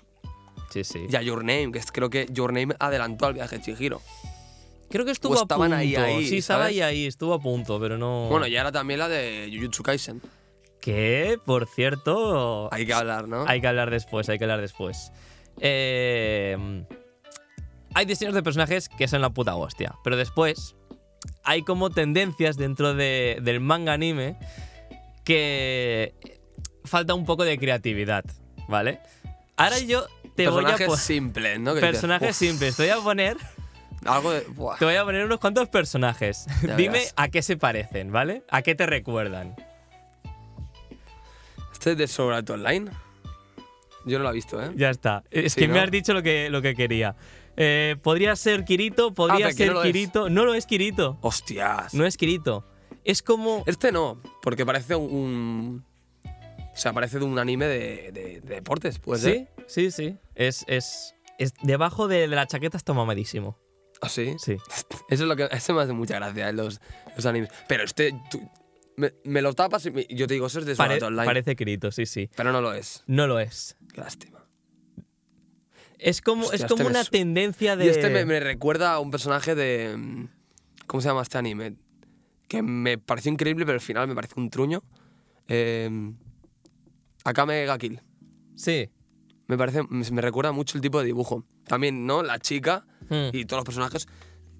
Sí, 0.70 0.84
sí. 0.84 1.06
Ya 1.08 1.22
Your 1.22 1.38
Name, 1.38 1.72
que 1.72 1.78
es- 1.78 1.90
creo 1.90 2.10
que 2.10 2.26
Your 2.30 2.52
Name 2.52 2.74
adelantó 2.78 3.24
al 3.26 3.34
viaje 3.34 3.56
de 3.56 3.62
Chihiro. 3.64 4.02
Creo 4.90 5.04
que 5.04 5.12
estuvo 5.12 5.34
O 5.34 5.38
a 5.38 5.42
estaban 5.42 5.68
punto. 5.70 5.76
ahí, 5.76 5.94
ahí, 5.96 6.26
sí, 6.26 6.38
estaba 6.38 6.64
¿sabes? 6.64 6.74
ahí, 6.76 6.82
ahí, 6.82 7.06
estuvo 7.06 7.32
a 7.32 7.40
punto, 7.40 7.78
pero 7.80 7.96
no. 7.96 8.28
Bueno, 8.28 8.46
y 8.48 8.56
ahora 8.56 8.72
también 8.72 8.98
la 8.98 9.08
de 9.08 9.48
Jujutsu 9.54 9.82
Kaisen. 9.84 10.20
Que, 10.80 11.38
por 11.44 11.66
cierto. 11.66 12.72
Hay 12.72 12.86
que 12.86 12.94
hablar, 12.94 13.28
¿no? 13.28 13.44
Hay 13.46 13.60
que 13.60 13.66
hablar 13.68 13.90
después, 13.90 14.28
hay 14.28 14.38
que 14.38 14.44
hablar 14.44 14.60
después. 14.60 15.12
Eh, 15.60 16.84
hay 17.94 18.04
diseños 18.06 18.34
de 18.34 18.42
personajes 18.42 18.88
que 18.88 19.08
son 19.08 19.20
la 19.20 19.30
puta 19.30 19.56
hostia, 19.56 19.94
pero 20.04 20.16
después 20.16 20.76
hay 21.44 21.62
como 21.62 21.90
tendencias 21.90 22.56
dentro 22.56 22.94
de- 22.94 23.38
del 23.42 23.60
manga 23.60 23.92
anime 23.92 24.36
que 25.24 26.14
falta 26.84 27.14
un 27.14 27.24
poco 27.26 27.44
de 27.44 27.58
creatividad, 27.58 28.24
¿vale? 28.68 29.00
Ahora 29.56 29.78
yo 29.80 30.06
te 30.34 30.48
voy 30.48 30.62
a 30.62 30.66
Personajes 30.76 30.86
poner 30.86 31.00
simples, 31.00 31.60
¿no? 31.60 31.74
Que 31.74 31.80
personajes 31.80 32.30
"Uf, 32.30 32.36
simples. 32.36 32.76
Te 32.76 32.84
voy 32.84 32.90
a 32.98 33.04
poner, 33.04 33.36
Algo 34.06 34.30
de... 34.30 34.40
buah". 34.48 34.78
te 34.78 34.84
voy 34.86 34.94
a 34.94 35.04
poner 35.04 35.24
unos 35.26 35.38
cuantos 35.40 35.68
personajes. 35.68 36.46
Dime 36.76 36.98
verás. 37.00 37.14
a 37.16 37.28
qué 37.28 37.42
se 37.42 37.56
parecen, 37.58 38.10
¿vale? 38.12 38.44
¿A 38.50 38.62
qué 38.62 38.74
te 38.74 38.86
recuerdan? 38.86 39.54
Este 41.80 41.92
es 41.92 41.96
de 41.96 42.08
Sword 42.08 42.34
Art 42.34 42.50
Online. 42.50 42.90
Yo 44.04 44.18
no 44.18 44.24
lo 44.24 44.30
he 44.30 44.34
visto, 44.34 44.62
¿eh? 44.62 44.70
Ya 44.76 44.90
está. 44.90 45.24
Es 45.30 45.54
Sí, 45.54 45.60
que 45.62 45.68
¿no? 45.68 45.72
me 45.72 45.80
has 45.80 45.90
dicho 45.90 46.12
lo 46.12 46.22
que, 46.22 46.50
lo 46.50 46.60
que 46.60 46.74
quería. 46.74 47.16
Eh, 47.56 47.96
podría 48.02 48.36
ser 48.36 48.66
Kirito, 48.66 49.14
podría 49.14 49.46
que 49.48 49.54
ser 49.54 49.72
no 49.72 49.80
es. 49.80 49.86
Kirito. 49.86 50.28
No 50.28 50.44
lo 50.44 50.52
es 50.52 50.66
Kirito. 50.66 51.16
Hostias. 51.22 51.94
No 51.94 52.04
es 52.04 52.18
Kirito. 52.18 52.66
Es 53.02 53.22
como. 53.22 53.64
Este 53.66 53.92
no, 53.92 54.20
porque 54.42 54.66
parece 54.66 54.94
un... 54.94 55.82
O 56.26 56.76
sea, 56.76 56.92
parece 56.92 57.18
de 57.18 57.24
un 57.24 57.38
anime 57.38 57.64
de, 57.64 58.12
de- 58.12 58.40
de 58.42 58.54
deportes, 58.56 58.98
puede 58.98 59.20
ser. 59.22 59.48
sí, 59.66 59.90
sí, 59.90 59.90
sí. 59.90 60.16
Es, 60.34 60.66
es, 60.68 61.14
es 61.38 61.54
debajo 61.62 62.08
de, 62.08 62.28
de 62.28 62.36
la 62.36 62.46
chaqueta 62.46 62.76
está 62.76 62.92
mamadísimo. 62.92 63.56
¿Ah, 64.02 64.10
sí? 64.10 64.34
Sí. 64.38 64.56
Eso 65.08 65.22
es 65.24 65.28
lo 65.28 65.34
que... 65.34 65.48
Eso 65.50 65.72
me 65.72 65.80
hace 65.80 65.94
mucha 65.94 66.16
gracia 66.16 66.52
los, 66.52 66.78
los 67.16 67.24
animes. 67.24 67.48
Pero 67.68 67.84
este... 67.84 68.12
tú- 68.30 68.46
me, 69.00 69.14
me 69.24 69.42
lo 69.42 69.52
tapas 69.54 69.84
y 69.86 69.90
me- 69.90 70.06
yo 70.08 70.26
te 70.26 70.34
digo, 70.34 70.46
eso 70.46 70.58
es 70.60 70.66
de 70.66 70.76
Pare- 70.76 71.02
Online. 71.02 71.24
parece 71.24 71.56
Kirito, 71.56 71.90
sí, 71.90 72.06
sí. 72.06 72.30
Pero 72.36 72.52
no 72.52 72.60
lo 72.60 72.72
es. 72.74 73.02
No 73.06 73.26
lo 73.26 73.38
es. 73.40 73.76
Lástima. 73.94 74.46
Es 75.98 76.20
como, 76.22 76.42
Hostia, 76.44 76.56
es 76.56 76.62
este 76.62 76.74
como 76.74 76.84
me 76.84 76.90
una 76.90 77.04
tendencia 77.04 77.76
de. 77.76 77.84
Y 77.86 77.88
este 77.88 78.24
me, 78.24 78.40
recuerda 78.40 78.94
a 78.94 79.00
un 79.00 79.10
personaje 79.10 79.54
de... 79.54 79.94
mm, 79.96 80.28
¿Cómo 80.86 81.00
se 81.00 81.08
llama 81.08 81.22
este 81.22 81.38
anime? 81.38 81.74
Que 82.48 82.62
me 82.62 82.96
pareció 82.98 83.30
increíble, 83.30 83.64
pero 83.66 83.74
al 83.76 83.80
final 83.82 84.08
me 84.08 84.14
pareció 84.14 84.36
un 84.42 84.48
truño. 84.50 84.82
Eh, 85.48 85.90
Akame 87.24 87.64
ga 87.66 87.76
Kill. 87.78 88.00
Sí. 88.56 88.90
Me 89.46 89.58
parece, 89.58 89.82
me, 89.90 90.08
me 90.10 90.22
recuerda 90.22 90.52
mucho 90.52 90.78
el 90.78 90.82
tipo 90.82 91.00
de 91.00 91.06
dibujo. 91.06 91.44
También, 91.64 92.06
¿no? 92.06 92.22
La 92.22 92.38
chica 92.38 92.86
Hmm. 93.10 93.30
y 93.32 93.44
todos 93.44 93.58
los 93.60 93.64
personajes, 93.64 94.06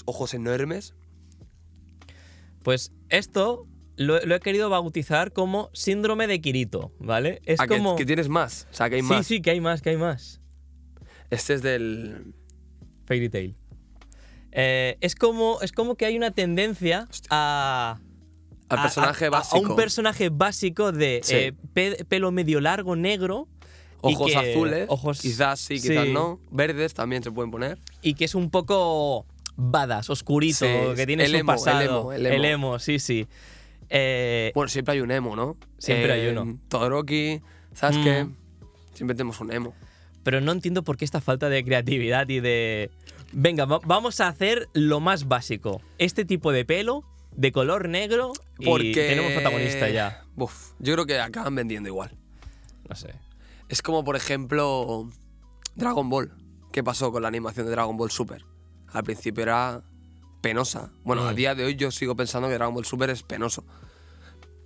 ojos 0.06 0.34
enormes. 0.34 0.94
Pues 2.62 2.92
esto 3.08 3.66
lo, 4.00 4.18
lo 4.24 4.34
he 4.34 4.40
querido 4.40 4.70
bautizar 4.70 5.32
como 5.32 5.68
síndrome 5.74 6.26
de 6.26 6.40
Kirito, 6.40 6.92
¿vale? 6.98 7.42
Es 7.44 7.60
Ah, 7.60 7.66
que- 7.66 7.76
como. 7.76 7.96
que, 7.96 8.06
tienes 8.06 8.28
más. 8.30 8.66
O 8.70 8.74
sea, 8.74 8.88
que 8.88 8.96
hay 8.96 9.02
sí, 9.02 9.08
más. 9.08 9.26
sí, 9.26 9.42
que 9.42 9.50
hay 9.50 9.60
más, 9.60 9.82
que 9.82 9.90
hay 9.90 9.96
más. 9.98 10.40
Este 11.28 11.54
es 11.54 11.62
del. 11.62 12.34
Fairy 13.04 13.28
Tail. 13.28 13.56
Eh, 14.52 14.96
es, 15.00 15.14
como, 15.14 15.60
es 15.62 15.72
como 15.72 15.96
que 15.96 16.06
hay 16.06 16.16
una 16.16 16.30
tendencia 16.30 17.08
a. 17.30 18.00
Al 18.68 18.78
a- 18.78 18.82
personaje 18.82 19.24
a- 19.26 19.28
a- 19.28 19.30
básico. 19.30 19.56
A 19.56 19.60
un 19.70 19.76
personaje 19.76 20.28
básico 20.30 20.92
de 20.92 21.20
Sí. 21.22 21.34
eh, 21.34 21.52
pe- 21.74 22.04
pelo 22.08 22.30
medio 22.32 22.60
largo, 22.60 22.96
negro. 22.96 23.48
Ojos 24.00 24.30
que- 24.32 24.36
azules. 24.36 24.86
Ojos, 24.88 25.20
Quizás 25.20 25.60
sí, 25.60 25.74
quizás 25.74 26.08
no. 26.08 26.40
Verdes 26.50 26.94
también 26.94 27.22
se 27.22 27.30
pueden 27.30 27.50
poner. 27.50 27.78
Y 28.00 28.14
que 28.14 28.24
es 28.24 28.34
un 28.34 28.50
poco 28.50 29.26
badass, 29.56 30.08
oscurito, 30.08 30.64
Sí, 30.64 30.94
que 30.96 31.04
tiene 31.06 31.24
el 31.26 31.32
su 31.32 31.36
emo, 31.36 31.52
el 31.52 31.58
pasado. 31.58 31.82
emo, 31.82 32.12
el 32.14 32.44
emo. 32.46 32.78
sí, 32.78 32.98
sí. 32.98 33.26
Eh, 33.90 34.52
Bueno, 34.54 34.68
siempre 34.68 34.94
hay 34.94 35.00
un 35.00 35.10
emo, 35.10 35.36
¿no? 35.36 35.56
Siempre 35.78 36.12
hay 36.12 36.28
uno. 36.28 36.58
Todoroki, 36.68 37.40
Sasuke. 37.74 38.24
Mm. 38.24 38.36
Siempre 38.94 39.14
tenemos 39.16 39.40
un 39.40 39.52
emo. 39.52 39.74
pero 40.22 40.40
no 40.40 40.52
entiendo 40.52 40.82
por 40.84 40.96
qué 40.96 41.04
esta 41.04 41.20
falta 41.20 41.48
de 41.48 41.64
creatividad 41.64 42.28
y 42.28 42.40
de. 42.40 42.90
Venga, 43.32 43.64
va- 43.64 43.80
vamos 43.84 44.20
a 44.20 44.28
hacer 44.28 44.68
lo 44.74 45.00
más 45.00 45.26
básico. 45.28 45.80
Este 45.98 46.24
tipo 46.24 46.52
de 46.52 46.64
pelo, 46.64 47.04
de 47.32 47.52
color 47.52 47.88
negro, 47.88 48.32
Porque. 48.64 48.88
y 48.90 48.92
tenemos 48.94 49.32
protagonista 49.32 49.88
ya. 49.88 50.24
Uf, 50.36 50.72
yo 50.78 50.92
creo 50.94 51.06
que 51.06 51.18
acaban 51.20 51.54
vendiendo 51.54 51.88
igual. 51.88 52.10
No 52.88 52.94
sé. 52.96 53.14
Es 53.68 53.82
como, 53.82 54.04
por 54.04 54.16
ejemplo, 54.16 55.08
Dragon 55.76 56.08
Ball. 56.10 56.32
¿Qué 56.72 56.82
pasó 56.84 57.10
con 57.12 57.22
la 57.22 57.28
animación 57.28 57.66
de 57.66 57.72
Dragon 57.72 57.96
Ball 57.96 58.10
Super? 58.10 58.44
Al 58.92 59.04
principio 59.04 59.42
era 59.44 59.82
penosa. 60.40 60.90
Bueno, 61.04 61.26
a 61.26 61.32
Mm. 61.32 61.36
día 61.36 61.54
de 61.54 61.64
hoy 61.64 61.76
yo 61.76 61.90
sigo 61.90 62.16
pensando 62.16 62.48
que 62.48 62.54
Dragon 62.54 62.74
Ball 62.74 62.84
Super 62.84 63.10
es 63.10 63.22
penoso. 63.22 63.64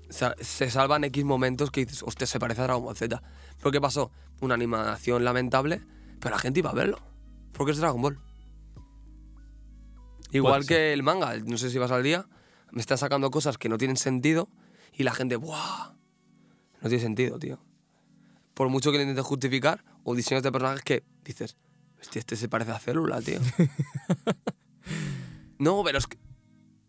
Se 0.08 0.70
salvan 0.70 1.02
X 1.04 1.24
momentos 1.24 1.70
que 1.70 1.84
dices, 1.84 2.02
hostia, 2.04 2.26
se 2.26 2.38
parece 2.38 2.60
a 2.60 2.64
Dragon 2.64 2.84
Ball 2.84 2.96
Z. 2.96 3.20
¿Pero 3.58 3.70
qué 3.72 3.80
pasó? 3.80 4.12
Una 4.40 4.54
animación 4.54 5.24
lamentable, 5.24 5.82
pero 6.20 6.34
la 6.34 6.38
gente 6.38 6.60
iba 6.60 6.70
a 6.70 6.74
verlo. 6.74 6.98
Porque 7.52 7.72
es 7.72 7.78
Dragon 7.78 8.00
Ball. 8.00 8.18
Igual 10.30 10.66
que 10.66 10.92
el 10.92 11.02
manga, 11.02 11.36
no 11.38 11.58
sé 11.58 11.70
si 11.70 11.78
vas 11.78 11.90
al 11.90 12.02
día, 12.02 12.26
me 12.70 12.80
están 12.80 12.98
sacando 12.98 13.30
cosas 13.30 13.56
que 13.58 13.68
no 13.68 13.78
tienen 13.78 13.96
sentido 13.96 14.48
y 14.92 15.02
la 15.04 15.12
gente, 15.12 15.36
¡buah! 15.36 15.94
No 16.80 16.88
tiene 16.88 17.00
sentido, 17.02 17.38
tío. 17.38 17.58
Por 18.52 18.68
mucho 18.68 18.90
que 18.92 18.98
le 18.98 19.04
intentes 19.04 19.24
justificar, 19.24 19.84
o 20.04 20.14
diseños 20.14 20.42
de 20.42 20.52
personajes 20.52 20.82
que 20.82 21.04
dices, 21.24 21.56
este 22.12 22.36
se 22.36 22.48
parece 22.48 22.72
a 22.72 22.78
célula, 22.78 23.20
tío. 23.20 23.40
no, 25.59 25.82
pero 25.84 25.98
es 25.98 26.07
que. 26.07 26.18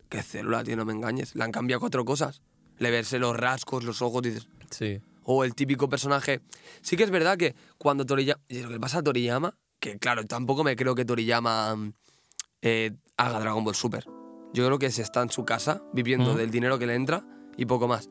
¿Qué 0.09 0.21
célula, 0.21 0.63
tío? 0.63 0.75
No 0.77 0.85
me 0.85 0.93
engañes. 0.93 1.35
Le 1.35 1.43
han 1.43 1.51
cambiado 1.51 1.79
cuatro 1.79 2.05
cosas. 2.05 2.41
Le 2.77 2.91
verse 2.91 3.19
los 3.19 3.35
rasgos, 3.35 3.83
los 3.83 4.01
ojos, 4.01 4.21
dices. 4.21 4.47
Sí. 4.69 5.01
O 5.23 5.43
el 5.43 5.55
típico 5.55 5.89
personaje. 5.89 6.41
Sí 6.81 6.95
que 6.97 7.03
es 7.03 7.09
verdad 7.11 7.37
que 7.37 7.55
cuando 7.77 8.05
Toriyama. 8.05 8.39
Lo 8.49 8.69
que 8.69 8.79
pasa 8.79 8.99
a 8.99 9.03
Toriyama, 9.03 9.57
que 9.79 9.97
claro, 9.97 10.25
tampoco 10.25 10.63
me 10.63 10.75
creo 10.75 10.93
que 10.95 11.05
Toriyama 11.05 11.75
mm, 11.75 11.93
eh, 12.61 12.91
haga 13.17 13.39
Dragon 13.39 13.63
Ball 13.63 13.75
Super. 13.75 14.05
Yo 14.53 14.65
creo 14.65 14.77
que 14.79 14.91
se 14.91 15.01
está 15.01 15.21
en 15.21 15.29
su 15.31 15.43
casa 15.43 15.81
viviendo 15.93 16.33
Mm. 16.33 16.37
del 16.37 16.51
dinero 16.51 16.77
que 16.79 16.85
le 16.85 16.95
entra 16.95 17.25
y 17.57 17.65
poco 17.65 17.87
más. 17.87 18.09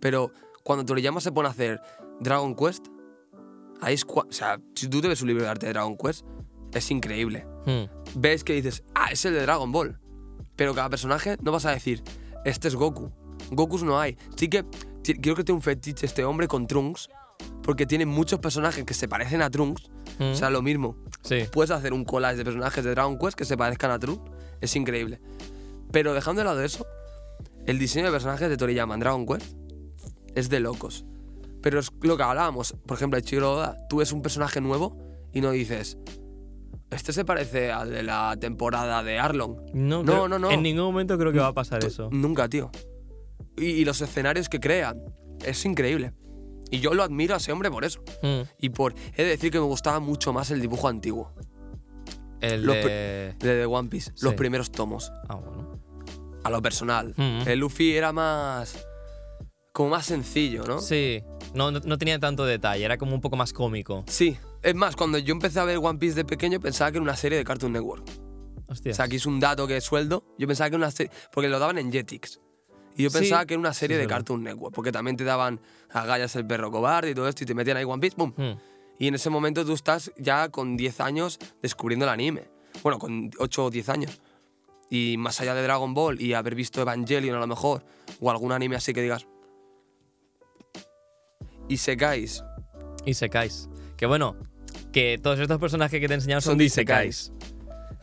Pero 0.00 0.32
cuando 0.62 0.84
Toriyama 0.84 1.20
se 1.20 1.32
pone 1.32 1.48
a 1.48 1.52
hacer 1.52 1.80
Dragon 2.20 2.54
Quest, 2.54 2.86
ahí 3.80 3.94
es. 3.94 4.04
O 4.06 4.26
sea, 4.30 4.60
si 4.74 4.88
tú 4.88 5.00
te 5.00 5.08
ves 5.08 5.22
un 5.22 5.28
libro 5.28 5.42
de 5.44 5.48
arte 5.50 5.66
de 5.66 5.72
Dragon 5.72 5.96
Quest, 5.96 6.24
es 6.72 6.90
increíble. 6.90 7.46
Hmm. 7.66 7.84
Ves 8.14 8.44
que 8.44 8.54
dices, 8.54 8.82
ah, 8.94 9.08
es 9.10 9.24
el 9.24 9.34
de 9.34 9.42
Dragon 9.42 9.70
Ball. 9.72 9.98
Pero 10.56 10.74
cada 10.74 10.90
personaje 10.90 11.36
no 11.42 11.52
vas 11.52 11.64
a 11.64 11.70
decir, 11.70 12.02
este 12.44 12.68
es 12.68 12.74
Goku. 12.74 13.10
Gokus 13.50 13.82
no 13.82 13.98
hay. 13.98 14.16
Sí 14.36 14.48
que 14.48 14.64
creo 15.20 15.34
que 15.34 15.44
tiene 15.44 15.56
un 15.56 15.62
fetiche 15.62 16.06
este 16.06 16.24
hombre 16.24 16.46
con 16.48 16.66
Trunks, 16.66 17.08
porque 17.62 17.86
tiene 17.86 18.06
muchos 18.06 18.38
personajes 18.40 18.84
que 18.84 18.94
se 18.94 19.08
parecen 19.08 19.42
a 19.42 19.50
Trunks. 19.50 19.90
Hmm. 20.18 20.32
O 20.32 20.34
sea, 20.34 20.50
lo 20.50 20.62
mismo. 20.62 20.96
Sí. 21.22 21.44
Puedes 21.50 21.70
hacer 21.70 21.92
un 21.92 22.04
collage 22.04 22.36
de 22.36 22.44
personajes 22.44 22.84
de 22.84 22.90
Dragon 22.90 23.18
Quest 23.18 23.36
que 23.36 23.44
se 23.44 23.56
parezcan 23.56 23.90
a 23.90 23.98
Trunks. 23.98 24.30
Es 24.60 24.76
increíble. 24.76 25.20
Pero 25.90 26.14
dejando 26.14 26.40
de 26.40 26.44
lado 26.44 26.62
eso, 26.62 26.86
el 27.66 27.78
diseño 27.78 28.06
de 28.06 28.12
personajes 28.12 28.48
de 28.48 28.56
Toriyama 28.56 28.94
en 28.94 29.00
Dragon 29.00 29.26
Quest 29.26 29.54
es 30.34 30.48
de 30.48 30.60
locos. 30.60 31.04
Pero 31.62 31.80
es 31.80 31.90
lo 32.02 32.16
que 32.16 32.22
hablábamos. 32.22 32.74
Por 32.86 32.96
ejemplo, 32.96 33.18
de 33.18 33.22
Chihiro 33.22 33.52
Oda, 33.52 33.76
tú 33.88 33.96
ves 33.96 34.12
un 34.12 34.22
personaje 34.22 34.60
nuevo 34.60 34.96
y 35.32 35.40
no 35.40 35.50
dices, 35.50 35.98
este 36.90 37.12
se 37.12 37.24
parece 37.24 37.70
al 37.70 37.90
de 37.90 38.02
la 38.02 38.36
temporada 38.40 39.02
de 39.02 39.18
Arlong. 39.18 39.56
No, 39.74 40.02
No, 40.02 40.04
creo- 40.04 40.28
no, 40.28 40.38
no. 40.38 40.50
En 40.50 40.62
ningún 40.62 40.84
momento 40.84 41.16
creo 41.18 41.32
que 41.32 41.38
va 41.38 41.48
a 41.48 41.54
pasar 41.54 41.84
eso. 41.84 42.08
Nunca, 42.12 42.48
tío. 42.48 42.70
Y, 43.56 43.66
y 43.66 43.84
los 43.84 44.00
escenarios 44.00 44.48
que 44.48 44.60
crean. 44.60 45.00
Es 45.44 45.64
increíble. 45.64 46.12
Y 46.70 46.78
yo 46.80 46.94
lo 46.94 47.02
admiro 47.02 47.34
a 47.34 47.38
ese 47.38 47.50
hombre 47.52 47.70
por 47.70 47.84
eso. 47.84 48.00
Mm. 48.22 48.42
Y 48.58 48.68
por. 48.70 48.94
He 49.16 49.22
de 49.24 49.28
decir 49.30 49.50
que 49.50 49.58
me 49.58 49.64
gustaba 49.66 49.98
mucho 50.00 50.32
más 50.32 50.50
el 50.50 50.60
dibujo 50.60 50.86
antiguo, 50.88 51.32
El 52.40 52.62
Los 52.64 52.76
de... 52.76 53.34
de 53.38 53.60
The 53.60 53.66
One 53.66 53.88
Piece, 53.88 54.12
los 54.22 54.34
primeros 54.34 54.70
tomos. 54.70 55.12
Ah, 55.28 55.34
bueno. 55.36 55.78
A 56.44 56.50
lo 56.50 56.62
personal. 56.62 57.12
Mm. 57.16 57.48
El 57.48 57.58
Luffy 57.58 57.92
era 57.96 58.12
más. 58.12 58.86
como 59.72 59.90
más 59.90 60.06
sencillo, 60.06 60.64
¿no? 60.64 60.80
Sí. 60.80 61.22
No, 61.54 61.70
no, 61.70 61.80
no 61.80 61.98
tenía 61.98 62.18
tanto 62.18 62.44
detalle, 62.46 62.84
era 62.84 62.96
como 62.98 63.14
un 63.14 63.20
poco 63.20 63.36
más 63.36 63.52
cómico. 63.52 64.04
Sí. 64.06 64.36
Es 64.62 64.74
más, 64.74 64.94
cuando 64.96 65.18
yo 65.18 65.32
empecé 65.32 65.58
a 65.60 65.64
ver 65.64 65.78
One 65.78 65.98
Piece 65.98 66.14
de 66.14 66.24
pequeño 66.24 66.60
pensaba 66.60 66.90
que 66.90 66.98
era 66.98 67.02
una 67.02 67.16
serie 67.16 67.38
de 67.38 67.44
Cartoon 67.44 67.72
Network. 67.72 68.04
Hostia. 68.66 68.92
O 68.92 68.94
sea, 68.94 69.06
aquí 69.06 69.16
es 69.16 69.26
un 69.26 69.40
dato 69.40 69.66
que 69.66 69.80
sueldo. 69.80 70.24
Yo 70.38 70.46
pensaba 70.46 70.68
que 70.68 70.76
era 70.76 70.84
una 70.84 70.90
serie. 70.90 71.10
Porque 71.32 71.48
lo 71.48 71.58
daban 71.58 71.78
en 71.78 71.90
Jetix. 71.90 72.40
Y 72.96 73.04
yo 73.04 73.10
Sí, 73.10 73.18
pensaba 73.18 73.46
que 73.46 73.54
era 73.54 73.58
una 73.58 73.72
serie 73.72 73.96
sí, 73.96 74.00
de 74.00 74.06
verdad. 74.06 74.18
Cartoon 74.18 74.44
Network. 74.44 74.74
Porque 74.74 74.92
también 74.92 75.16
te 75.16 75.24
daban 75.24 75.60
a 75.90 76.04
Gallas 76.04 76.36
el 76.36 76.46
perro 76.46 76.70
cobarde 76.70 77.10
y 77.10 77.14
todo 77.14 77.26
esto. 77.28 77.42
Y 77.44 77.46
te 77.46 77.54
metían 77.54 77.78
ahí 77.78 77.84
One 77.84 78.00
Piece, 78.00 78.16
¡pum! 78.16 78.32
Mm. 78.36 78.58
Y 78.98 79.08
en 79.08 79.14
ese 79.14 79.30
momento 79.30 79.64
tú 79.64 79.72
estás 79.72 80.12
ya 80.18 80.50
con 80.50 80.76
10 80.76 81.00
años 81.00 81.38
descubriendo 81.62 82.04
el 82.04 82.10
anime. 82.10 82.50
Bueno, 82.82 82.98
con 82.98 83.30
8 83.38 83.64
o 83.64 83.70
10 83.70 83.88
años. 83.88 84.20
Y 84.90 85.16
más 85.16 85.40
allá 85.40 85.54
de 85.54 85.62
Dragon 85.62 85.94
Ball 85.94 86.20
y 86.20 86.34
haber 86.34 86.54
visto 86.54 86.82
Evangelion 86.82 87.34
a 87.36 87.40
lo 87.40 87.46
mejor, 87.46 87.84
o 88.20 88.30
algún 88.30 88.52
anime 88.52 88.76
así 88.76 88.92
que 88.92 89.00
digas. 89.00 89.26
Y 91.68 91.78
secáis. 91.78 92.44
Y 93.06 93.10
Isekais. 93.12 93.70
Que 93.96 94.06
bueno, 94.06 94.36
que 94.92 95.18
todos 95.22 95.38
estos 95.38 95.58
personajes 95.58 96.00
que 96.00 96.06
te 96.06 96.14
he 96.14 96.16
enseñado 96.16 96.40
son, 96.40 96.52
Son 96.52 96.58
de 96.58 96.64
de 96.64 96.66
Isekais. 96.66 97.32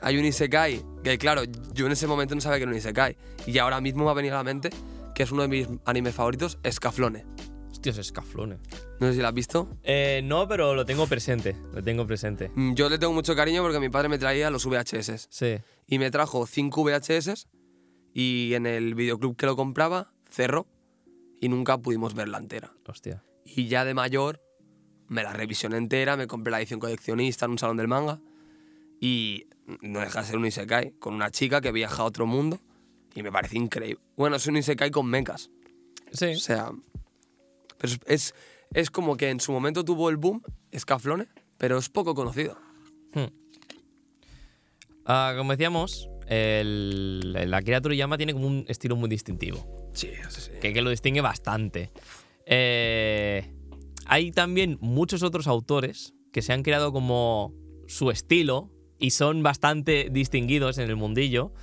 Hay 0.01 0.17
un 0.17 0.25
Isekai, 0.25 0.83
que 1.03 1.17
claro, 1.17 1.43
yo 1.73 1.85
en 1.85 1.91
ese 1.91 2.07
momento 2.07 2.35
no 2.35 2.41
sabía 2.41 2.57
que 2.57 2.63
era 2.63 2.71
un 2.71 2.77
Isekai. 2.77 3.17
Y 3.45 3.57
ahora 3.57 3.81
mismo 3.81 4.05
me 4.05 4.11
ha 4.11 4.13
venido 4.13 4.35
a 4.35 4.39
la 4.39 4.43
mente 4.43 4.69
que 5.15 5.23
es 5.23 5.31
uno 5.31 5.41
de 5.41 5.47
mis 5.47 5.67
animes 5.85 6.13
favoritos, 6.13 6.59
Escaflone. 6.63 7.25
Hostias, 7.71 7.97
escaflone. 7.99 8.57
No 8.99 9.07
sé 9.07 9.13
si 9.13 9.19
lo 9.21 9.27
has 9.27 9.33
visto. 9.33 9.69
Eh, 9.83 10.21
no, 10.23 10.47
pero 10.47 10.73
lo 10.73 10.83
tengo 10.85 11.05
presente. 11.05 11.55
Lo 11.73 11.83
tengo 11.83 12.07
presente. 12.07 12.51
Mm, 12.55 12.73
Yo 12.73 12.89
le 12.89 12.97
tengo 12.97 13.13
mucho 13.13 13.35
cariño 13.35 13.61
porque 13.61 13.79
mi 13.79 13.89
padre 13.89 14.09
me 14.09 14.17
traía 14.17 14.49
los 14.49 14.65
VHS. 14.65 15.27
Sí. 15.29 15.57
y 15.85 15.99
me 15.99 16.09
trajo 16.11 16.45
5 16.47 16.83
VHS 16.83 17.47
y 18.13 18.53
en 18.55 18.65
el 18.65 18.95
videoclub 18.95 19.35
que 19.35 19.45
lo 19.45 19.55
compraba 19.55 20.11
cerró 20.29 20.67
y 21.39 21.49
nunca 21.49 21.77
pudimos 21.77 22.13
verla 22.15 22.39
entera. 22.39 22.73
Hostia. 22.87 23.23
Y 23.45 23.67
ya 23.67 23.85
de 23.85 23.93
mayor 23.93 24.41
me 25.07 25.23
la 25.23 25.33
revisioné 25.33 25.77
entera, 25.77 26.17
me 26.17 26.27
compré 26.27 26.51
la 26.51 26.59
edición 26.59 26.79
coleccionista 26.79 27.45
en 27.45 27.51
un 27.51 27.57
salón 27.57 27.77
del 27.77 27.87
manga 27.87 28.19
y 28.99 29.45
no 29.81 29.99
deja 29.99 30.21
de 30.21 30.27
ser 30.27 30.37
un 30.37 30.45
Isekai 30.45 30.93
con 30.99 31.13
una 31.13 31.29
chica 31.31 31.61
que 31.61 31.71
viaja 31.71 32.01
a 32.03 32.05
otro 32.05 32.25
mundo 32.25 32.59
y 33.15 33.23
me 33.23 33.31
parece 33.31 33.57
increíble. 33.57 34.01
Bueno, 34.15 34.35
es 34.35 34.47
un 34.47 34.57
Isekai 34.57 34.91
con 34.91 35.07
mechas, 35.07 35.49
Sí. 36.11 36.27
o 36.27 36.35
sea, 36.39 36.71
pero 37.77 37.93
es, 38.05 38.33
es, 38.73 38.89
como 38.89 39.17
que 39.17 39.29
en 39.29 39.39
su 39.39 39.51
momento 39.51 39.83
tuvo 39.83 40.09
el 40.09 40.17
boom, 40.17 40.41
Scaflone, 40.77 41.27
pero 41.57 41.77
es 41.77 41.89
poco 41.89 42.15
conocido. 42.15 42.57
Hmm. 43.13 43.25
Ah, 45.05 45.33
como 45.37 45.51
decíamos, 45.51 46.09
el, 46.27 47.35
el 47.37 47.53
Akira 47.53 47.81
Toriyama 47.81 48.17
tiene 48.17 48.33
como 48.33 48.47
un 48.47 48.65
estilo 48.67 48.95
muy 48.95 49.09
distintivo. 49.09 49.89
Sí, 49.93 50.07
eso 50.07 50.41
sí. 50.41 50.51
que, 50.61 50.73
que 50.73 50.81
lo 50.81 50.89
distingue 50.89 51.21
bastante. 51.21 51.91
Eh, 52.45 53.56
hay 54.07 54.31
también 54.31 54.77
muchos 54.81 55.23
otros 55.23 55.47
autores 55.47 56.13
que 56.31 56.41
se 56.41 56.53
han 56.53 56.63
creado 56.63 56.91
como 56.91 57.53
su 57.87 58.11
estilo 58.11 58.69
y 58.99 59.11
son 59.11 59.43
bastante 59.43 60.09
distinguidos 60.11 60.77
en 60.77 60.89
el 60.89 60.95
mundillo. 60.95 61.53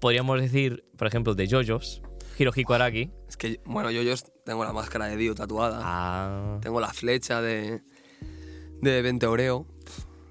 Podríamos 0.00 0.40
decir, 0.40 0.84
por 0.96 1.06
ejemplo, 1.08 1.34
de 1.34 1.46
JoJo's, 1.48 2.02
Hirohiko 2.38 2.74
Araki. 2.74 3.10
Es 3.28 3.36
que, 3.36 3.60
bueno, 3.66 3.90
yo, 3.90 4.02
yo 4.02 4.14
tengo 4.44 4.64
la 4.64 4.72
máscara 4.72 5.06
de 5.06 5.16
Dio 5.16 5.34
tatuada. 5.34 5.80
Ah. 5.82 6.58
Tengo 6.62 6.80
la 6.80 6.92
flecha 6.92 7.42
de, 7.42 7.82
de 8.80 9.02
Venteoreo. 9.02 9.66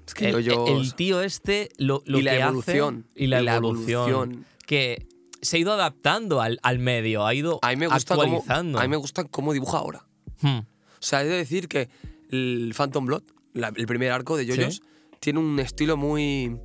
Es 0.06 0.14
que 0.14 0.30
El, 0.30 0.42
yo, 0.42 0.66
el 0.66 0.94
tío 0.94 1.22
este 1.22 1.68
lo, 1.78 2.02
lo 2.04 2.18
y 2.18 2.22
la 2.22 2.32
que 2.32 2.36
hace- 2.42 2.48
evolución. 2.48 3.06
y 3.14 3.26
la, 3.28 3.54
evolución, 3.54 4.44
Que 4.66 5.06
se 5.40 5.56
ha 5.56 5.60
ido 5.60 5.72
adaptando 5.72 6.40
al, 6.40 6.58
al 6.64 6.80
medio, 6.80 7.24
ha 7.26 7.32
ido 7.34 7.60
A 7.62 7.70
mí 7.70 7.76
me 7.76 7.86
gusta 7.86 8.16
cómo, 8.16 8.38
actualizando. 8.38 8.78
a 8.80 8.82
mí 8.82 8.88
me 8.88 8.96
gusta 8.96 9.24
cómo 9.24 9.52
dibuja 9.52 9.78
ahora. 9.78 10.04
Hmm. 10.42 10.60
O 11.00 11.02
sea, 11.02 11.22
he 11.22 11.26
de 11.26 11.36
decir 11.36 11.68
que 11.68 11.88
el 12.30 12.72
Phantom 12.76 13.06
Blood, 13.06 13.22
la- 13.54 13.72
el 13.74 13.86
primer 13.86 14.12
arco 14.12 14.36
de 14.36 14.46
JoJo's, 14.46 14.76
Sí. 14.76 14.82
tiene 15.20 15.38
un 15.38 15.58
estilo 15.60 15.96
muy. 15.96 16.56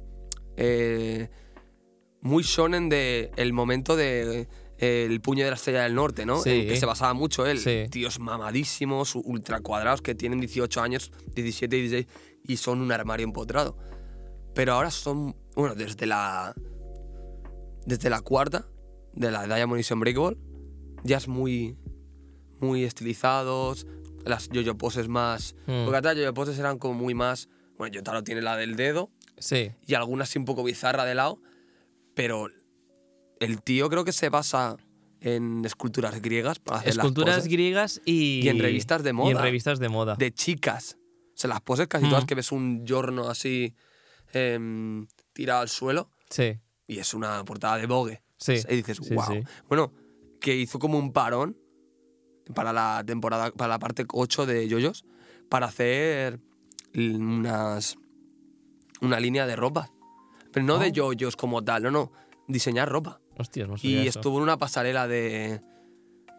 eh, 0.58 1.30
muy 2.22 2.44
shonen 2.44 2.90
de 2.90 3.32
el 3.38 3.54
momento 3.54 3.96
de. 3.96 4.48
el 4.78 5.22
puño 5.22 5.44
de 5.46 5.52
la 5.52 5.56
estrella 5.56 5.84
del 5.84 5.96
norte, 5.96 6.26
¿no? 6.26 6.42
Sí. 6.42 6.50
En 6.50 6.68
que 6.68 6.76
se 6.78 6.86
basaba 6.86 7.14
mucho 7.14 7.46
él. 7.46 7.60
Sí. 7.60 7.86
Tíos 7.90 8.20
mamadísimos, 8.20 9.16
ultra 9.16 9.62
cuadrados, 9.62 10.02
que 10.02 10.16
tienen 10.16 10.40
18 10.42 10.82
años, 10.82 11.12
17, 11.34 11.76
16, 11.78 12.08
y 12.44 12.58
son 12.58 12.82
un 12.82 12.92
armario 12.92 13.24
empotrado. 13.26 13.78
Pero 14.54 14.74
ahora 14.74 14.92
son. 14.92 15.36
Bueno, 15.56 15.76
desde 15.76 16.06
la. 16.06 16.54
Desde 17.86 18.10
la 18.10 18.22
cuarta, 18.22 18.68
de 19.14 19.32
la 19.32 19.46
Diamond 19.46 19.80
is 19.80 19.92
Unbreakable, 19.92 20.38
ya 21.04 21.18
es 21.18 21.28
muy. 21.28 21.78
Muy 22.60 22.84
estilizados. 22.84 23.86
Las 24.26 24.50
yo-yo 24.50 24.78
poses 24.78 25.08
más. 25.08 25.56
Mm. 25.68 25.86
Porque 25.86 25.98
atrás 25.98 26.16
yo-yo 26.18 26.34
poses 26.34 26.58
eran 26.60 26.78
como 26.80 26.94
muy 26.96 27.14
más. 27.14 27.48
Bueno, 27.78 27.94
Yotaro 27.94 28.24
tiene 28.24 28.42
la 28.42 28.58
del 28.58 28.76
dedo 28.76 29.12
Sí. 29.38 29.72
y 29.86 29.94
alguna 29.96 30.24
así 30.24 30.40
un 30.40 30.46
poco 30.46 30.64
bizarra 30.64 31.06
de 31.06 31.14
lado, 31.16 31.42
pero 32.16 32.48
el 33.40 33.62
tío 33.62 33.90
creo 33.90 34.06
que 34.06 34.14
se 34.14 34.30
basa 34.30 34.78
en 35.22 35.64
esculturas 35.66 36.22
griegas 36.22 36.60
para 36.60 36.80
hacer 36.80 36.92
Esculturas 36.92 37.28
las 37.30 37.38
poses 37.38 37.52
griegas 37.52 38.02
y, 38.06 38.42
Y 38.44 38.50
en 38.50 38.60
revistas 38.60 39.04
de 39.04 39.10
Y 39.10 39.12
en 39.12 39.16
moda. 39.16 39.42
revistas 39.42 39.80
de 39.80 39.90
moda. 39.90 40.16
de 40.16 40.32
chicas. 40.34 40.98
O 41.34 41.38
sea, 41.38 41.50
las 41.50 41.62
poses 41.62 41.88
casi 41.88 42.08
todas 42.08 42.24
Mm. 42.24 42.28
que 42.28 42.36
ves 42.36 42.52
un 42.52 42.86
giorno 42.86 43.30
así 43.30 43.76
em, 44.34 45.06
tirado 45.34 45.62
al 45.62 45.70
suelo 45.70 46.10
Sí, 46.30 46.58
y 46.88 47.00
es 47.00 47.14
una 47.14 47.44
portada 47.46 47.78
de 47.78 47.86
Vogue. 47.88 48.22
sí. 48.38 48.54
Y 48.70 48.76
dices, 48.78 49.00
sí, 49.02 49.14
wow. 49.14 49.24
sí. 49.28 49.42
Bueno, 49.68 49.94
que 50.40 50.56
hizo 50.56 50.80
como 50.80 50.98
un 50.98 51.12
parón 51.14 51.58
para 52.54 52.72
la 52.74 53.04
temporada, 53.06 53.52
para 53.52 53.70
la 53.70 53.80
parte 53.80 54.06
8 54.12 54.46
de 54.46 54.68
Yoyos, 54.68 55.06
para 55.50 55.66
hacer 55.68 56.40
unas, 56.96 57.98
una 59.02 59.20
línea 59.20 59.46
de 59.48 59.56
ropa. 59.56 59.92
Pero 60.52 60.66
no 60.66 60.76
Oh. 60.76 60.80
de 60.80 60.92
Yoyos 60.92 61.36
como 61.36 61.64
tal, 61.64 61.84
no, 61.84 61.92
no. 61.92 62.12
Diseñar 62.48 62.90
ropa. 62.90 63.20
Hostias, 63.38 63.68
no 63.68 63.76
Y 63.82 64.08
eso. 64.08 64.20
estuvo 64.20 64.38
en 64.38 64.44
una 64.44 64.58
pasarela 64.58 65.08
de, 65.08 65.62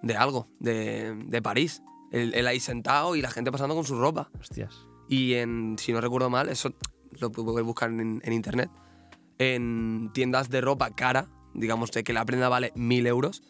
de 0.02 0.16
algo, 0.16 0.48
de, 0.60 1.14
de 1.26 1.42
París. 1.42 1.82
Él, 2.12 2.32
él 2.34 2.46
ahí 2.46 2.60
sentado 2.60 3.16
y 3.16 3.20
la 3.22 3.30
gente 3.30 3.52
pasando 3.52 3.74
con 3.74 3.84
su 3.84 3.98
ropa. 3.98 4.30
Hostias. 4.40 4.74
Y 5.08 5.34
en, 5.34 5.76
si 5.78 5.92
no 5.92 6.00
recuerdo 6.00 6.30
mal, 6.30 6.48
eso 6.48 6.72
lo 7.20 7.30
puedes 7.30 7.64
buscar 7.66 7.90
en, 7.90 8.20
en 8.24 8.32
internet, 8.32 8.70
en 9.38 10.10
tiendas 10.14 10.48
de 10.48 10.60
ropa 10.60 10.90
cara, 10.90 11.28
digamos 11.54 11.90
de 11.90 12.02
que 12.04 12.12
la 12.12 12.24
prenda 12.24 12.48
vale 12.48 12.72
mil 12.74 13.06
euros, 13.06 13.42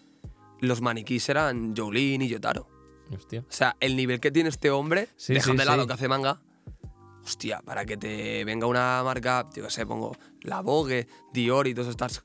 los 0.61 0.81
maniquís 0.81 1.29
eran 1.29 1.75
Jolene 1.77 2.25
y 2.25 2.29
Yotaro. 2.29 2.69
Hostia. 3.15 3.41
O 3.49 3.53
sea, 3.53 3.77
el 3.81 3.97
nivel 3.97 4.21
que 4.21 4.31
tiene 4.31 4.49
este 4.49 4.71
hombre, 4.71 5.09
Sí, 5.17 5.35
dejando 5.35 5.63
sí, 5.63 5.65
de 5.69 5.71
lado 5.71 5.83
sí. 5.83 5.87
que 5.89 5.95
hace 5.95 6.09
manga, 6.09 6.41
hostia, 7.25 7.61
para 7.65 7.85
que 7.85 7.97
te 7.97 8.45
venga 8.45 8.67
una 8.67 9.03
marca, 9.05 9.49
yo 9.55 9.65
qué 9.65 9.71
sé, 9.71 9.87
pongo 9.87 10.17
la 10.43 10.61
Vogue, 10.61 11.07
Dior 11.33 11.67
y 11.69 11.75
todas 11.75 11.91
estas. 11.91 12.25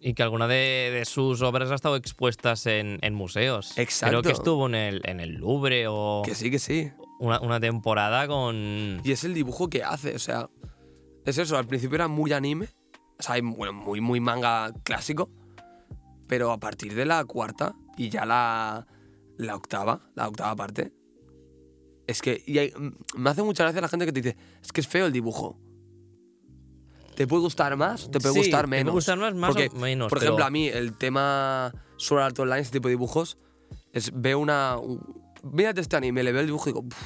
Y 0.00 0.12
que 0.12 0.22
alguna 0.22 0.46
de, 0.46 0.90
de 0.92 1.04
sus 1.06 1.40
obras 1.40 1.70
ha 1.70 1.74
estado 1.74 1.96
expuestas 1.96 2.66
en, 2.66 2.98
en 3.00 3.14
museos. 3.14 3.78
Exacto. 3.78 4.10
Creo 4.10 4.22
que 4.22 4.32
estuvo 4.32 4.66
en 4.66 4.74
el, 4.74 5.00
en 5.04 5.20
el 5.20 5.36
Louvre 5.36 5.86
o 5.88 6.20
Que 6.22 6.34
sí, 6.34 6.50
que 6.50 6.58
sí. 6.58 6.92
una, 7.20 7.40
una 7.40 7.58
temporada 7.58 8.26
con. 8.28 9.00
Y 9.02 9.12
es 9.12 9.24
el 9.24 9.32
dibujo 9.32 9.70
que 9.70 9.82
hace, 9.82 10.14
o 10.14 10.18
sea, 10.18 10.50
es 11.24 11.38
eso, 11.38 11.56
al 11.56 11.66
principio 11.66 11.94
era 11.94 12.08
muy 12.08 12.34
anime, 12.34 12.68
o 13.18 13.22
sea, 13.22 13.36
bueno, 13.42 13.72
muy, 13.72 14.02
muy 14.02 14.20
manga 14.20 14.74
clásico, 14.82 15.30
pero 16.26 16.50
a 16.52 16.58
partir 16.58 16.94
de 16.94 17.04
la 17.04 17.24
cuarta 17.24 17.74
y 17.96 18.08
ya 18.08 18.24
la, 18.24 18.86
la 19.36 19.56
octava, 19.56 20.00
la 20.14 20.28
octava 20.28 20.54
parte, 20.56 20.92
es 22.06 22.20
que 22.22 22.42
y 22.46 22.58
hay- 22.58 22.72
me 23.16 23.30
hace 23.30 23.42
mucha 23.42 23.64
gracia 23.64 23.80
la 23.80 23.88
gente 23.88 24.06
que 24.06 24.12
te 24.12 24.20
dice, 24.20 24.36
es 24.62 24.72
que 24.72 24.80
es 24.80 24.88
feo 24.88 25.06
el 25.06 25.12
dibujo. 25.12 25.58
¿Te 27.16 27.26
puede 27.28 27.42
gustar 27.42 27.76
más? 27.76 28.10
¿Te 28.10 28.18
puede 28.18 28.34
Sí, 28.34 28.40
gustar 28.40 28.62
te 28.64 28.70
menos? 28.70 28.84
puede 28.86 28.94
gustar 28.96 29.18
más, 29.18 29.34
más 29.34 29.50
Porque, 29.52 29.68
o 29.72 29.78
menos. 29.78 30.08
Por 30.10 30.18
pero- 30.18 30.30
ejemplo, 30.30 30.44
a 30.44 30.50
mí 30.50 30.66
el 30.66 30.96
tema 30.96 31.72
Sword 31.96 32.22
Art 32.22 32.38
Online, 32.40 32.60
ese 32.60 32.72
tipo 32.72 32.88
de 32.88 32.92
dibujos, 32.92 33.38
es 33.92 34.10
veo 34.14 34.38
una... 34.38 34.76
un- 34.78 35.22
Mírate 35.44 35.80
este 35.82 35.94
anime, 35.96 36.22
le 36.24 36.32
veo 36.32 36.40
el 36.40 36.46
dibujo 36.46 36.70
y 36.70 36.72
digo, 36.72 36.82
"Puf, 36.82 36.98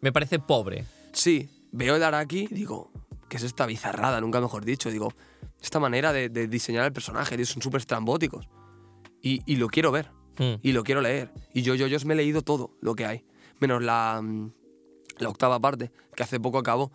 Me 0.00 0.12
parece 0.12 0.38
pobre. 0.38 0.84
Sí, 1.12 1.50
veo 1.72 1.96
el 1.96 2.02
Araki 2.04 2.46
y 2.50 2.54
digo, 2.54 2.90
¿qué 3.28 3.36
es 3.36 3.42
esta 3.42 3.66
bizarrada? 3.66 4.20
Nunca 4.20 4.40
mejor 4.40 4.64
dicho. 4.64 4.90
Digo, 4.90 5.12
esta 5.60 5.80
manera 5.80 6.12
de, 6.12 6.28
de 6.28 6.46
diseñar 6.48 6.84
el 6.84 6.92
personaje, 6.92 7.42
son 7.44 7.62
súper 7.62 7.80
estrambóticos. 7.80 8.48
Y, 9.22 9.42
y 9.46 9.56
lo 9.56 9.68
quiero 9.68 9.90
ver, 9.92 10.10
Hmm. 10.38 10.56
y 10.62 10.72
lo 10.72 10.84
quiero 10.84 11.00
leer. 11.00 11.32
Y 11.54 11.62
yo, 11.62 11.74
yo, 11.74 11.86
yo 11.86 11.96
me 12.04 12.12
he 12.12 12.16
leído 12.18 12.42
todo 12.42 12.76
lo 12.82 12.94
que 12.94 13.06
hay, 13.06 13.24
menos 13.58 13.82
la, 13.82 14.20
mm, 14.22 14.52
la 15.18 15.30
octava 15.30 15.58
parte, 15.58 15.90
que 16.14 16.22
hace 16.22 16.38
poco 16.38 16.58
acabó. 16.58 16.92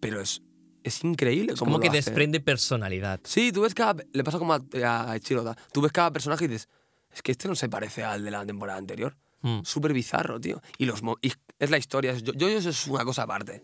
Pero 0.00 0.20
es, 0.20 0.42
es 0.82 1.04
increíble 1.04 1.52
Es 1.52 1.58
como 1.60 1.78
que 1.78 1.86
hace. 1.86 1.98
desprende 1.98 2.40
personalidad. 2.40 3.20
Sí, 3.22 3.52
tú 3.52 3.60
ves 3.62 3.74
cada. 3.74 4.02
Le 4.12 4.24
pasa 4.24 4.38
como 4.40 4.54
a, 4.54 4.60
a 4.82 5.16
Ichiro 5.16 5.42
Oda. 5.42 5.56
Tú 5.72 5.80
ves 5.82 5.92
cada 5.92 6.12
personaje 6.12 6.46
y 6.46 6.48
dices, 6.48 6.68
es 7.12 7.22
que 7.22 7.30
este 7.30 7.46
no 7.46 7.54
se 7.54 7.68
parece 7.68 8.02
al 8.02 8.24
de 8.24 8.32
la 8.32 8.44
temporada 8.44 8.76
anterior. 8.78 9.16
Hmm. 9.40 9.60
Súper 9.62 9.92
bizarro, 9.92 10.40
tío. 10.40 10.60
Y, 10.76 10.86
los 10.86 11.00
y 11.22 11.32
es 11.60 11.70
la 11.70 11.78
historia. 11.78 12.12
Yo, 12.14 12.32
yo 12.32 12.48
eso 12.48 12.70
es 12.70 12.86
una 12.88 13.04
cosa 13.04 13.22
aparte. 13.22 13.62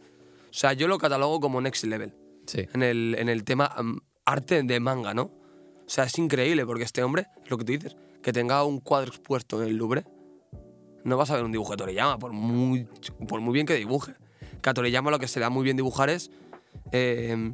O 0.51 0.53
sea, 0.53 0.73
yo 0.73 0.89
lo 0.89 0.99
catalogo 0.99 1.41
como 1.41 1.61
next 1.61 1.85
level 1.85 2.15
Sí. 2.47 2.67
en 2.73 2.83
el, 2.83 3.15
en 3.19 3.29
el 3.29 3.45
tema 3.45 3.69
mm, 3.81 3.99
arte 4.25 4.63
de 4.63 4.81
manga, 4.81 5.15
¿no? 5.15 5.23
O 5.23 5.93
sea, 5.93 6.05
es 6.05 6.19
increíble 6.19 6.67
porque 6.67 6.85
este 6.85 7.03
hombre, 7.03 7.27
lo 7.47 7.57
que 7.59 7.65
tú 7.65 7.73
dices, 7.73 7.97
que 8.23 8.33
tenga 8.33 8.65
un 8.65 8.81
cuadro 8.81 9.09
expuesto 9.09 9.63
en 9.63 9.69
el 9.69 9.77
Louvre, 9.77 10.05
no 11.05 11.17
vas 11.17 11.31
a 11.31 11.37
ver 11.37 11.45
un 11.45 11.53
dibujo 11.53 11.73
de 11.73 11.77
Toriyama, 11.79 12.19
por 12.19 12.33
muy, 12.33 12.87
por 13.29 13.41
muy 13.41 13.53
bien 13.55 13.67
que 13.67 13.75
dibuje. 13.75 14.15
Que 14.63 14.71
a 14.71 14.75
Toriyama 14.75 15.11
lo 15.11 15.19
que 15.19 15.29
se 15.29 15.41
da 15.41 15.49
muy 15.51 15.65
bien 15.65 15.77
dibujar 15.77 16.11
es 16.11 16.31
eh, 16.93 17.53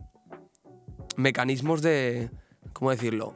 mecanismos 1.16 1.82
de, 1.82 2.30
¿cómo 2.72 2.90
decirlo? 2.90 3.34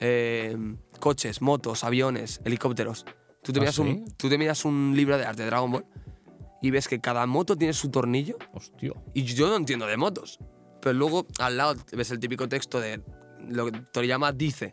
Eh, 0.00 0.56
coches, 1.00 1.40
motos, 1.40 1.84
aviones, 1.84 2.40
helicópteros. 2.44 3.04
Tú 3.42 3.52
te, 3.52 3.60
¿Ah, 3.60 3.62
miras 3.62 3.74
sí? 3.76 3.82
un, 3.82 4.04
tú 4.16 4.28
te 4.28 4.38
miras 4.38 4.64
un 4.64 4.92
libro 4.96 5.16
de 5.18 5.24
arte 5.24 5.42
de 5.42 5.48
Dragon 5.48 5.70
Ball 5.70 5.84
y 6.64 6.70
ves 6.70 6.88
que 6.88 6.98
cada 6.98 7.26
moto 7.26 7.58
tiene 7.58 7.74
su 7.74 7.90
tornillo 7.90 8.38
Hostia. 8.54 8.94
y 9.12 9.24
yo 9.24 9.48
no 9.48 9.56
entiendo 9.56 9.86
de 9.86 9.98
motos. 9.98 10.38
Pero 10.80 10.94
luego 10.94 11.26
al 11.38 11.58
lado 11.58 11.74
ves 11.92 12.10
el 12.10 12.18
típico 12.18 12.48
texto 12.48 12.80
de 12.80 13.02
lo 13.50 13.70
que 13.70 13.80
Toriyama 13.92 14.32
dice 14.32 14.72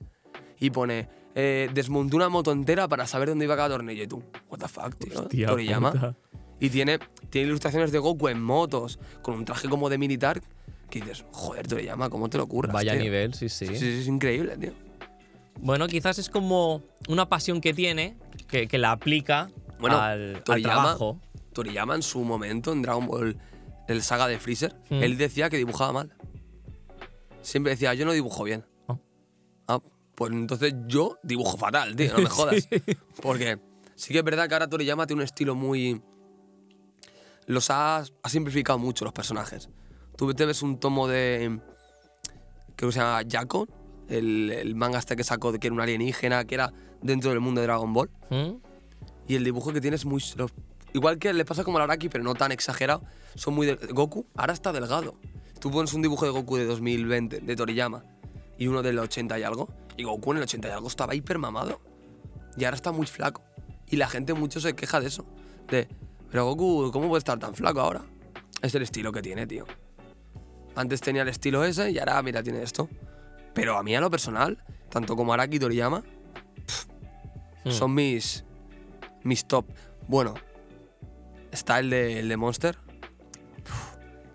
y 0.58 0.70
pone 0.70 1.10
eh, 1.36 1.70
desmonté 1.74 2.16
una 2.16 2.30
moto 2.30 2.54
entera 2.54 2.88
para 2.88 3.06
saber 3.08 3.28
dónde 3.28 3.44
iba 3.44 3.58
cada 3.58 3.68
tornillo. 3.76 4.04
Y 4.04 4.08
tú, 4.08 4.24
what 4.50 4.60
the 4.60 4.70
fuck, 4.70 4.96
tío. 4.96 5.20
Hostia 5.20 5.48
Toriyama. 5.48 5.92
puta. 5.92 6.16
Y 6.62 6.70
tiene, 6.70 6.98
tiene 7.30 7.50
ilustraciones 7.50 7.92
de 7.92 8.00
Goku 8.00 8.30
en 8.30 8.42
motos, 8.42 8.98
con 9.22 9.36
un 9.36 9.44
traje 9.44 9.68
como 9.68 9.90
de 9.90 9.98
militar, 9.98 10.42
que 10.90 11.02
dices, 11.02 11.26
joder, 11.34 11.68
Toriyama, 11.68 12.10
¿cómo 12.10 12.30
te 12.30 12.38
lo 12.38 12.46
ocurras? 12.46 12.74
Vaya 12.74 12.94
tío?". 12.94 13.02
nivel, 13.02 13.34
sí, 13.34 13.50
sí. 13.50 13.68
Sí, 13.68 13.76
sí, 13.76 14.00
es 14.00 14.08
increíble, 14.08 14.56
tío. 14.56 14.72
Bueno, 15.60 15.88
quizás 15.88 16.20
es 16.20 16.30
como 16.30 16.84
una 17.10 17.28
pasión 17.28 17.60
que 17.60 17.74
tiene, 17.74 18.16
que, 18.48 18.70
que 18.70 18.78
la 18.78 18.92
aplica 18.92 19.50
Bueno, 19.78 20.00
al, 20.00 20.42
trabajo. 20.46 21.20
Toriyama 21.54 21.96
en 21.96 22.02
su 22.02 22.24
momento 22.24 22.72
en 22.72 22.82
Dragon 22.82 23.06
Ball, 23.08 23.38
el 23.88 24.02
saga 24.04 24.28
de 24.28 24.40
Freezer, 24.40 24.76
Mm. 24.90 25.04
él 25.04 25.18
decía 25.18 25.50
que 25.50 25.58
dibujaba 25.58 25.92
mal. 25.94 26.14
Siempre 27.42 27.72
decía, 27.72 27.94
yo 27.94 28.06
no 28.06 28.12
dibujo 28.14 28.44
bien. 28.44 28.66
Oh. 28.88 29.00
Ah, 29.68 29.80
pues 30.16 30.32
entonces 30.32 30.74
yo 30.88 31.18
dibujo 31.24 31.58
fatal, 31.58 31.96
tío, 31.96 32.14
no 32.14 32.20
me 32.20 32.30
jodas. 32.30 32.68
Porque 33.22 33.60
sí 33.96 34.14
que 34.14 34.20
es 34.20 34.26
verdad 34.26 34.48
que 34.48 34.54
ahora 34.56 34.68
Toriyama 34.70 35.08
tiene 35.08 35.22
un 35.22 35.26
estilo 35.26 35.56
muy... 35.56 36.02
Los 37.48 37.70
ha, 37.72 37.98
ha 38.24 38.30
simplificado 38.30 38.78
mucho 38.80 39.04
los 39.04 39.14
personajes. 39.14 39.70
Tú 40.16 40.34
te 40.34 40.46
ves 40.46 40.62
un 40.62 40.80
tomo 40.80 41.08
de... 41.08 41.60
Creo 42.76 42.90
que 42.90 42.94
se 42.94 43.00
llama 43.00 43.24
Yako, 43.24 43.68
el, 44.08 44.52
el 44.52 44.76
manga 44.76 45.00
este 45.00 45.16
que 45.16 45.24
sacó 45.24 45.52
de 45.52 45.60
que 45.60 45.68
era 45.68 45.74
un 45.74 45.82
alienígena, 45.82 46.46
que 46.46 46.56
era 46.56 46.72
dentro 47.02 47.32
del 47.32 47.40
mundo 47.40 47.60
de 47.62 47.68
Dragon 47.68 47.92
Ball. 47.92 48.10
¿Mm? 48.30 48.56
Y 49.28 49.36
el 49.36 49.44
dibujo 49.44 49.74
que 49.74 49.82
tiene 49.82 49.96
es 49.96 50.06
muy... 50.06 50.24
los- 50.36 50.54
igual 50.94 51.18
que 51.20 51.34
le 51.34 51.46
pasa 51.46 51.64
como 51.64 51.78
al 51.78 51.84
Araki, 51.84 52.10
pero 52.10 52.24
no 52.24 52.36
tan 52.36 52.52
exagerado. 52.52 53.04
Son 53.36 53.54
muy... 53.54 53.68
del- 53.68 53.78
Goku 53.94 54.26
ahora 54.36 54.54
está 54.54 54.72
delgado. 54.74 55.16
Tú 55.60 55.70
pones 55.72 55.94
un 55.94 56.02
dibujo 56.02 56.26
de 56.26 56.32
Goku 56.32 56.58
de 56.58 56.66
2020, 56.66 57.42
de 57.42 57.56
Toriyama, 57.56 58.04
y 58.58 58.68
uno 58.68 58.82
del 58.82 58.98
80 59.00 59.38
y 59.40 59.44
algo. 59.44 59.70
Y 59.98 60.04
Goku 60.04 60.32
en 60.32 60.38
el 60.38 60.44
80 60.44 60.68
y 60.68 60.72
algo 60.72 60.88
estaba 60.88 61.14
hiper 61.16 61.38
mamado. 61.38 61.80
Y 62.58 62.66
ahora 62.66 62.76
está 62.76 62.92
muy 62.92 63.06
flaco. 63.06 63.42
Y 63.88 63.98
la 63.98 64.08
gente 64.08 64.34
mucho 64.34 64.60
se 64.60 64.74
queja 64.74 65.00
de 65.00 65.08
eso. 65.08 65.26
De, 65.70 65.88
pero 66.32 66.46
Goku, 66.46 66.92
¿cómo 66.92 67.08
puede 67.10 67.20
estar 67.20 67.38
tan 67.40 67.54
flaco 67.56 67.80
ahora? 67.82 68.02
Es 68.62 68.74
el 68.76 68.82
estilo 68.82 69.12
que 69.12 69.22
tiene, 69.22 69.46
tío. 69.48 69.66
Antes 70.76 71.02
tenía 71.02 71.22
el 71.24 71.28
estilo 71.28 71.64
ese 71.66 71.92
y 71.92 72.00
ahora, 72.00 72.22
mira, 72.24 72.42
tiene 72.42 72.64
esto. 72.64 72.88
Pero 73.54 73.78
a 73.78 73.84
mí, 73.84 73.94
a 73.96 74.00
lo 74.02 74.10
personal, 74.10 74.58
tanto 74.90 75.16
como 75.16 75.34
Araki 75.34 75.58
y 75.58 75.60
Toriyama, 75.60 76.04
Hmm. 77.64 77.70
son 77.72 77.94
mis, 77.94 78.44
mis 79.24 79.46
top. 79.46 79.66
Bueno, 80.08 80.34
está 81.52 81.80
el 81.80 81.90
de, 81.90 82.20
el 82.20 82.30
de 82.30 82.38
Monster 82.38 82.78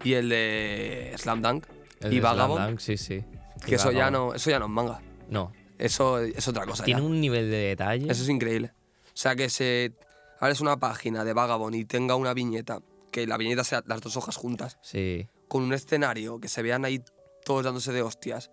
y 0.05 0.15
el 0.15 0.29
de 0.29 1.15
Slam 1.19 1.43
Dunk 1.43 1.67
El 2.01 2.13
y 2.13 2.17
de 2.17 2.21
Slam 2.21 2.37
Vagabond, 2.37 2.69
Dunk, 2.69 2.79
sí, 2.81 2.97
sí. 2.97 3.25
que 3.65 3.75
eso 3.77 3.91
ya, 3.93 4.11
no, 4.11 4.35
eso 4.35 4.51
ya 4.51 4.59
no 4.59 4.67
es 4.67 4.71
manga. 4.71 5.01
No. 5.29 5.53
Eso 5.79 6.21
es 6.21 6.47
otra 6.49 6.65
cosa. 6.65 6.85
Tiene 6.85 7.01
ya. 7.01 7.07
un 7.07 7.21
nivel 7.21 7.51
de 7.51 7.57
detalle. 7.57 8.11
Eso 8.11 8.23
es 8.23 8.29
increíble. 8.29 8.73
O 9.09 9.11
sea, 9.19 9.35
que 9.37 9.51
se 9.51 9.93
abres 10.41 10.61
una 10.61 10.79
página 10.79 11.25
de 11.25 11.33
Vagabond 11.33 11.75
y 11.75 11.85
tenga 11.85 12.15
una 12.17 12.33
viñeta, 12.35 12.81
que 13.11 13.27
la 13.27 13.37
viñeta 13.37 13.65
sea 13.65 13.83
las 13.87 14.01
dos 14.01 14.17
hojas 14.17 14.37
juntas, 14.37 14.79
Sí. 14.83 15.27
con 15.49 15.63
un 15.63 15.73
escenario, 15.73 16.39
que 16.41 16.49
se 16.49 16.63
vean 16.63 16.85
ahí 16.85 17.03
todos 17.45 17.65
dándose 17.65 17.93
de 17.93 18.03
hostias, 18.03 18.51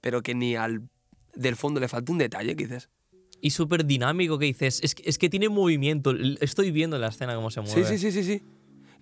pero 0.00 0.22
que 0.22 0.34
ni 0.34 0.56
al 0.56 0.82
del 1.34 1.56
fondo 1.56 1.80
le 1.80 1.88
falta 1.88 2.12
un 2.12 2.18
detalle, 2.18 2.54
que 2.56 2.64
dices. 2.66 2.88
Y 3.40 3.50
súper 3.50 3.86
dinámico 3.86 4.38
que 4.38 4.46
dices. 4.46 4.80
Es 4.82 4.94
que, 4.94 5.02
es 5.08 5.16
que 5.18 5.28
tiene 5.30 5.48
movimiento. 5.48 6.12
Estoy 6.40 6.70
viendo 6.70 6.98
la 6.98 7.08
escena 7.08 7.34
cómo 7.34 7.50
se 7.50 7.62
Sí, 7.64 7.72
mueve. 7.80 7.86
sí, 7.86 7.98
sí, 7.98 8.12
sí, 8.12 8.24
sí. 8.24 8.42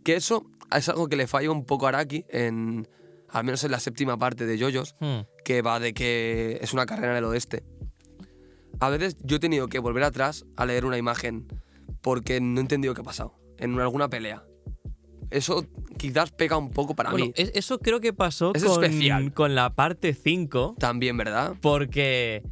Que 0.04 0.14
eso 0.16 0.46
es 0.74 0.88
algo 0.88 1.08
que 1.08 1.16
le 1.16 1.26
falla 1.26 1.50
un 1.50 1.64
poco 1.64 1.86
a 1.86 1.88
Araki, 1.90 2.24
en, 2.28 2.86
al 3.28 3.44
menos 3.44 3.64
en 3.64 3.72
la 3.72 3.80
séptima 3.80 4.16
parte 4.18 4.46
de 4.46 4.56
Yoyos, 4.58 4.94
Hmm. 5.00 5.20
que 5.44 5.60
va 5.62 5.80
de 5.80 5.92
que 5.92 6.58
es 6.62 6.72
una 6.72 6.86
carrera 6.86 7.12
en 7.12 7.18
el 7.18 7.24
oeste. 7.24 7.64
A 8.80 8.90
veces 8.90 9.16
yo 9.24 9.36
he 9.36 9.40
tenido 9.40 9.66
que 9.68 9.80
volver 9.80 10.04
atrás 10.04 10.44
a 10.56 10.64
leer 10.66 10.84
una 10.84 10.98
imagen 10.98 11.48
porque 12.00 12.40
no 12.40 12.58
he 12.58 12.62
entendido 12.62 12.94
qué 12.94 13.00
ha 13.00 13.04
pasado 13.04 13.34
en 13.58 13.78
alguna 13.80 14.08
pelea. 14.08 14.44
Eso 15.30 15.66
quizás 15.98 16.30
pega 16.30 16.56
un 16.56 16.70
poco 16.70 16.94
para 16.94 17.10
Bueno, 17.10 17.26
mí. 17.26 17.32
es- 17.34 17.50
eso 17.54 17.80
creo 17.80 18.00
que 18.00 18.12
pasó 18.12 18.52
es 18.54 18.64
con, 18.64 18.84
especial. 18.84 19.34
con 19.34 19.54
la 19.56 19.74
parte 19.74 20.14
5. 20.14 20.76
También, 20.78 21.16
¿verdad? 21.16 21.54
Porque. 21.60 22.42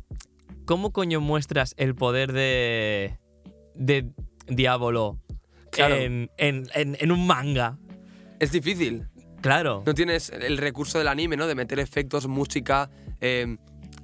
¿Cómo 0.66 0.92
coño 0.92 1.20
muestras 1.20 1.74
el 1.78 1.94
poder 1.94 2.32
de. 2.32 3.18
de 3.74 4.10
Diablo 4.48 5.18
Claro. 5.70 5.96
en, 5.96 6.30
en- 6.38 6.68
en- 6.74 6.96
en 7.00 7.12
un 7.12 7.26
manga? 7.26 7.78
Es 8.40 8.52
difícil. 8.52 9.08
Claro. 9.42 9.82
No 9.86 9.94
tienes 9.94 10.30
el 10.30 10.58
recurso 10.58 10.98
del 10.98 11.08
anime, 11.08 11.36
¿no? 11.36 11.46
De 11.46 11.54
meter 11.54 11.78
efectos, 11.78 12.26
música, 12.26 12.90
eh, 13.20 13.56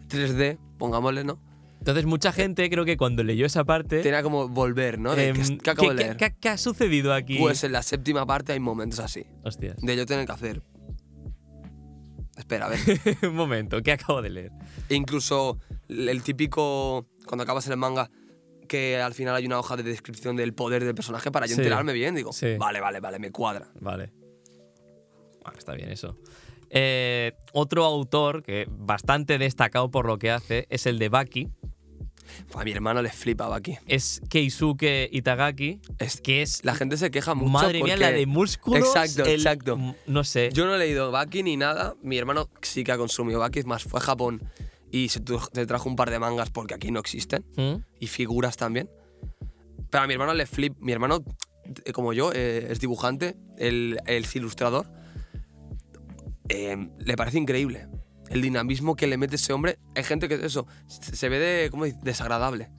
3D, 0.09 0.59
pongámosle, 0.79 1.25
¿no? 1.25 1.41
Entonces, 1.79 2.05
mucha 2.07 2.31
gente 2.33 2.69
creo 2.71 2.85
que 2.85 2.97
cuando 2.97 3.25
leyó 3.25 3.45
esa 3.45 3.65
parte. 3.65 4.03
Tenía 4.03 4.23
como 4.23 4.47
volver, 4.49 5.01
¿no? 5.01 5.17
De, 5.17 5.29
em, 5.29 5.37
¿qué, 5.37 5.59
qué 5.59 5.71
acabo 5.71 5.89
de 5.89 5.95
leer? 5.97 6.17
qué- 6.17 6.35
qué 6.41 6.49
ha 6.51 6.57
sucedido 6.59 7.13
aquí? 7.13 7.39
Pues 7.39 7.65
en 7.65 7.73
la 7.73 7.83
séptima 7.83 8.25
parte 8.25 8.53
hay 8.53 8.61
momentos 8.61 9.01
así. 9.01 9.25
Hostias. 9.43 9.79
De 9.81 9.97
yo 9.97 10.07
tener 10.07 10.27
que 10.27 10.33
hacer. 10.33 10.63
Espera, 12.37 12.67
a 12.67 12.69
ver. 12.69 12.79
un 13.29 13.35
momento, 13.35 13.83
¿qué 13.83 13.93
acabo 13.93 14.23
de 14.23 14.31
leer? 14.31 14.53
E 14.89 14.95
incluso 14.95 15.59
el 16.09 16.22
típico. 16.22 17.07
Cuando 17.26 17.43
acabas 17.45 17.66
el 17.68 17.76
manga, 17.76 18.11
que 18.68 18.97
al 19.01 19.14
final 19.14 19.34
hay 19.34 19.47
una 19.47 19.59
hoja 19.59 19.76
de 19.76 19.82
descripción 19.82 20.36
del 20.36 20.55
poder 20.55 20.84
del 20.84 20.95
personaje 20.95 21.30
para 21.30 21.47
yo 21.47 21.55
Sí. 21.55 21.61
enterarme 21.61 21.93
bien. 21.93 22.14
Digo, 22.14 22.32
Sí. 22.32 22.57
vale, 22.59 22.80
vale, 22.80 23.01
vale, 23.01 23.18
me 23.18 23.30
cuadra. 23.30 23.68
Vale. 23.80 24.12
Bueno, 25.43 25.59
está 25.59 25.74
bien 25.74 25.90
eso. 25.90 26.16
Eh, 26.70 27.32
otro 27.53 27.84
autor 27.84 28.43
que 28.43 28.66
bastante 28.70 29.38
destacado 29.38 29.90
por 29.90 30.07
lo 30.07 30.18
que 30.18 30.30
hace 30.30 30.66
es 30.70 30.86
el 30.86 30.99
de 30.99 31.09
Baki. 31.09 31.49
A 32.55 32.64
mi 32.64 32.72
hermano 32.72 33.03
le 33.03 33.11
flipaba 33.11 33.57
aquí. 33.57 33.76
Es 33.86 34.22
Keisuke 34.30 35.09
Itagaki, 35.12 35.80
Es, 35.99 36.20
que 36.22 36.40
es. 36.40 36.64
la 36.64 36.74
gente 36.74 36.97
se 36.97 37.11
queja 37.11 37.34
mucho. 37.34 37.51
madre 37.51 37.82
mía, 37.82 37.97
la 37.97 38.11
de 38.11 38.24
músculos. 38.24 38.78
Exacto, 38.86 39.24
el- 39.28 39.40
exacto. 39.40 39.78
No 40.07 40.24
sé. 40.24 40.49
Yo 40.55 40.64
no 40.64 40.76
he 40.76 40.78
leído 40.78 41.11
Baki 41.11 41.43
ni 41.43 41.59
nada. 41.59 41.95
Mi 42.03 42.16
hermano 42.16 42.49
sí 42.62 42.84
que 42.84 42.93
ha 42.93 42.97
consumido 42.97 43.38
Baki, 43.40 43.59
es 43.59 43.66
más, 43.66 43.82
fue 43.82 44.01
a 44.01 44.03
Japón 44.03 44.40
y 44.93 45.09
se, 45.09 45.20
trajo 45.20 45.88
un 45.88 45.97
par 45.97 46.11
de 46.11 46.18
mangas 46.18 46.51
porque 46.51 46.74
aquí 46.74 46.90
no 46.90 47.01
existen. 47.01 47.45
¿Mm? 47.57 47.82
y 47.99 48.07
figuras 48.07 48.57
también. 48.57 48.90
Pero 49.90 50.05
a 50.05 50.07
mi 50.07 50.12
hermano 50.12 50.34
le 50.34 50.47
flip. 50.47 50.76
Mi 50.78 50.93
hermano, 50.93 51.24
eh, 51.84 51.93
como 51.93 52.12
yo, 52.12 52.30
eh, 52.32 52.68
es 52.70 52.78
dibujante, 52.78 53.36
él 53.59 53.99
él 54.07 54.24
es 54.24 54.36
ilustrador. 54.36 54.86
Eh, 56.49 56.88
le 56.99 57.16
parece 57.16 57.38
increíble. 57.38 57.88
El 58.28 58.43
dinamismo 58.43 58.95
que 58.95 59.07
le 59.07 59.16
mete 59.16 59.36
ese 59.36 59.53
hombre. 59.53 59.78
Hay 59.95 60.05
gente 60.05 60.28
que 60.28 60.34
eso 60.34 60.66
se 60.88 61.28
ve 61.28 61.38
de, 61.38 61.70
¿cómo 61.70 61.84
dice? 61.84 61.99
desagradable. 62.03 62.70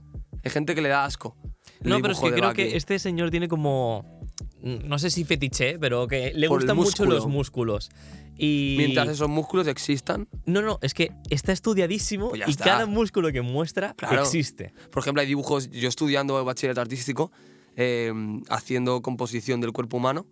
Hay 0.44 0.52
gente 0.52 0.76
que 0.76 0.82
le 0.82 0.90
da 0.90 1.06
asco. 1.06 1.36
No, 1.82 2.00
pero 2.00 2.14
es 2.14 2.20
que 2.20 2.32
creo 2.32 2.50
Baki. 2.50 2.64
que 2.64 2.78
este 2.78 3.00
señor 3.00 3.32
tiene 3.32 3.48
como. 3.48 4.22
No 4.64 4.98
sé 4.98 5.10
si 5.10 5.26
fetiche, 5.26 5.78
pero 5.78 6.08
que 6.08 6.32
le 6.34 6.48
Por 6.48 6.60
gustan 6.60 6.78
mucho 6.78 7.06
los 7.06 7.28
músculos. 7.28 7.92
Y. 8.38 8.76
Mientras 8.78 9.10
esos 9.10 9.28
músculos 9.30 9.68
existan, 9.68 10.28
No, 10.46 10.62
no, 10.62 10.80
es 10.82 10.94
que 10.94 11.12
está 11.30 11.52
estudiadísimo 11.52 12.30
Pues 12.30 12.42
y 12.48 12.52
está. 12.52 12.64
cada 12.64 12.86
músculo 12.86 13.32
que 13.32 13.42
muestra 13.42 13.94
Claro. 13.94 14.22
existe. 14.22 14.74
por 14.90 15.02
ejemplo, 15.04 15.22
hay 15.22 15.28
dibujos. 15.28 15.70
Yo 15.70 15.90
estudiando 15.90 16.44
bachillerato 16.46 16.82
artístico, 16.82 17.32
eh, 17.76 18.12
haciendo 18.50 19.02
composición 19.02 19.60
del 19.62 19.72
cuerpo 19.74 19.98
humano, 19.98 20.26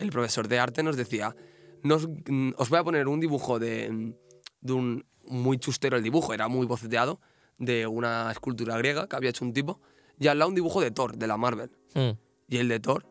el 0.00 0.10
profesor 0.10 0.48
de 0.48 0.58
arte 0.58 0.82
nos 0.82 0.96
decía: 0.96 1.36
"Nos- 1.82 2.08
mm, 2.26 2.52
Os 2.56 2.70
voy 2.70 2.78
a 2.78 2.84
poner 2.84 3.06
un 3.06 3.20
dibujo 3.20 3.58
de, 3.58 4.14
de 4.62 4.72
un. 4.72 5.04
Muy 5.26 5.58
chustero 5.58 5.96
el 5.96 6.02
dibujo, 6.02 6.34
era 6.34 6.48
muy 6.48 6.66
boceteado, 6.66 7.20
de 7.58 7.86
una 7.86 8.30
escultura 8.32 8.76
griega 8.78 9.06
que 9.08 9.16
había 9.16 9.30
hecho 9.30 9.44
un 9.44 9.52
tipo, 9.54 9.80
y 10.18 10.26
al 10.28 10.38
lado 10.38 10.48
un 10.50 10.54
dibujo 10.54 10.80
de 10.80 10.90
Thor, 10.90 11.16
de 11.16 11.26
la 11.26 11.36
Marvel. 11.36 11.70
Mm. 11.94 12.10
Y 12.48 12.56
el 12.58 12.68
de 12.68 12.78
Thor 12.80 13.06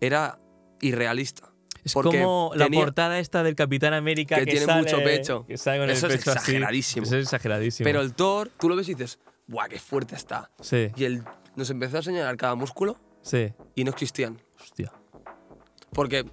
era 0.00 0.38
irrealista. 0.80 1.52
Es 1.84 1.94
Porque 1.94 2.18
como 2.20 2.50
la 2.54 2.64
tenía- 2.66 2.80
portada 2.80 3.18
esta 3.18 3.42
del 3.42 3.54
Capitán 3.54 3.94
América 3.94 4.36
Que 4.36 4.44
que, 4.44 4.50
tiene 4.52 4.66
sale- 4.66 4.82
mucho 4.82 4.98
pecho. 5.02 5.46
Que 5.46 5.56
sale 5.56 5.78
con 5.78 5.90
Eso 5.90 6.06
el 6.06 6.12
es 6.12 6.18
así. 6.26 6.30
exageradísimo. 6.30 7.06
Eso 7.06 7.16
es 7.16 7.22
exageradísimo. 7.24 7.84
Pero 7.84 8.00
el 8.00 8.14
Thor, 8.14 8.50
tú 8.58 8.68
lo 8.68 8.76
ves 8.76 8.88
y 8.88 8.94
dices: 8.94 9.18
¡Buah, 9.46 9.68
qué 9.68 9.78
fuerte 9.78 10.14
está! 10.14 10.50
sí. 10.60 10.90
Y 10.96 11.04
él 11.04 11.22
nos 11.56 11.70
empezó 11.70 11.98
a 11.98 12.02
señalar 12.02 12.36
cada 12.36 12.54
músculo 12.54 12.96
Sí. 13.22 13.52
y 13.74 13.84
no 13.84 13.90
existían. 13.90 14.38
Hostia. 14.60 14.92
Porque 15.92 16.24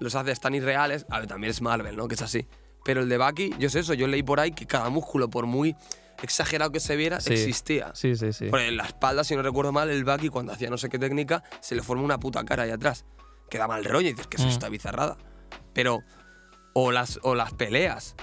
los 0.00 0.14
haces 0.14 0.40
tan 0.40 0.54
irreales. 0.54 1.04
A 1.10 1.18
ver, 1.18 1.28
también 1.28 1.50
es 1.50 1.60
Marvel, 1.60 1.96
¿no? 1.96 2.08
Que 2.08 2.14
es 2.14 2.22
así. 2.22 2.46
Pero 2.84 3.02
el 3.02 3.08
de 3.10 3.18
Bucky, 3.18 3.52
yo 3.58 3.68
sé 3.68 3.80
eso, 3.80 3.92
yo 3.92 4.06
leí 4.06 4.22
por 4.22 4.40
ahí 4.40 4.52
que 4.52 4.66
cada 4.66 4.88
músculo, 4.88 5.28
por 5.28 5.44
muy 5.46 5.76
exagerado 6.22 6.70
que 6.72 6.80
se 6.80 6.96
viera, 6.96 7.20
Sí. 7.20 7.32
existía. 7.32 7.92
Sí, 7.94 8.14
sí, 8.16 8.32
sí. 8.32 8.46
Por 8.46 8.60
en 8.60 8.76
la 8.76 8.84
espalda, 8.84 9.24
si 9.24 9.34
no 9.36 9.42
recuerdo 9.42 9.72
mal, 9.72 9.90
el 9.90 10.04
Bucky 10.04 10.28
cuando 10.28 10.52
hacía 10.52 10.70
no 10.70 10.78
sé 10.78 10.88
qué 10.88 10.98
técnica, 10.98 11.42
se 11.60 11.74
le 11.74 11.82
forma 11.82 12.02
una 12.02 12.18
puta 12.18 12.44
cara 12.44 12.64
ahí 12.64 12.70
atrás. 12.70 13.04
Que 13.48 13.58
da 13.58 13.66
mal 13.66 13.84
rollo 13.84 14.08
y 14.08 14.12
dices, 14.12 14.26
¿qué 14.28 14.36
es 14.36 14.44
Mm. 14.44 14.48
esta 14.48 14.68
bizarrada? 14.68 15.16
Pero, 15.72 16.02
o 16.74 16.92
las, 16.92 17.18
o 17.22 17.34
las 17.34 17.52
peleas. 17.52 18.14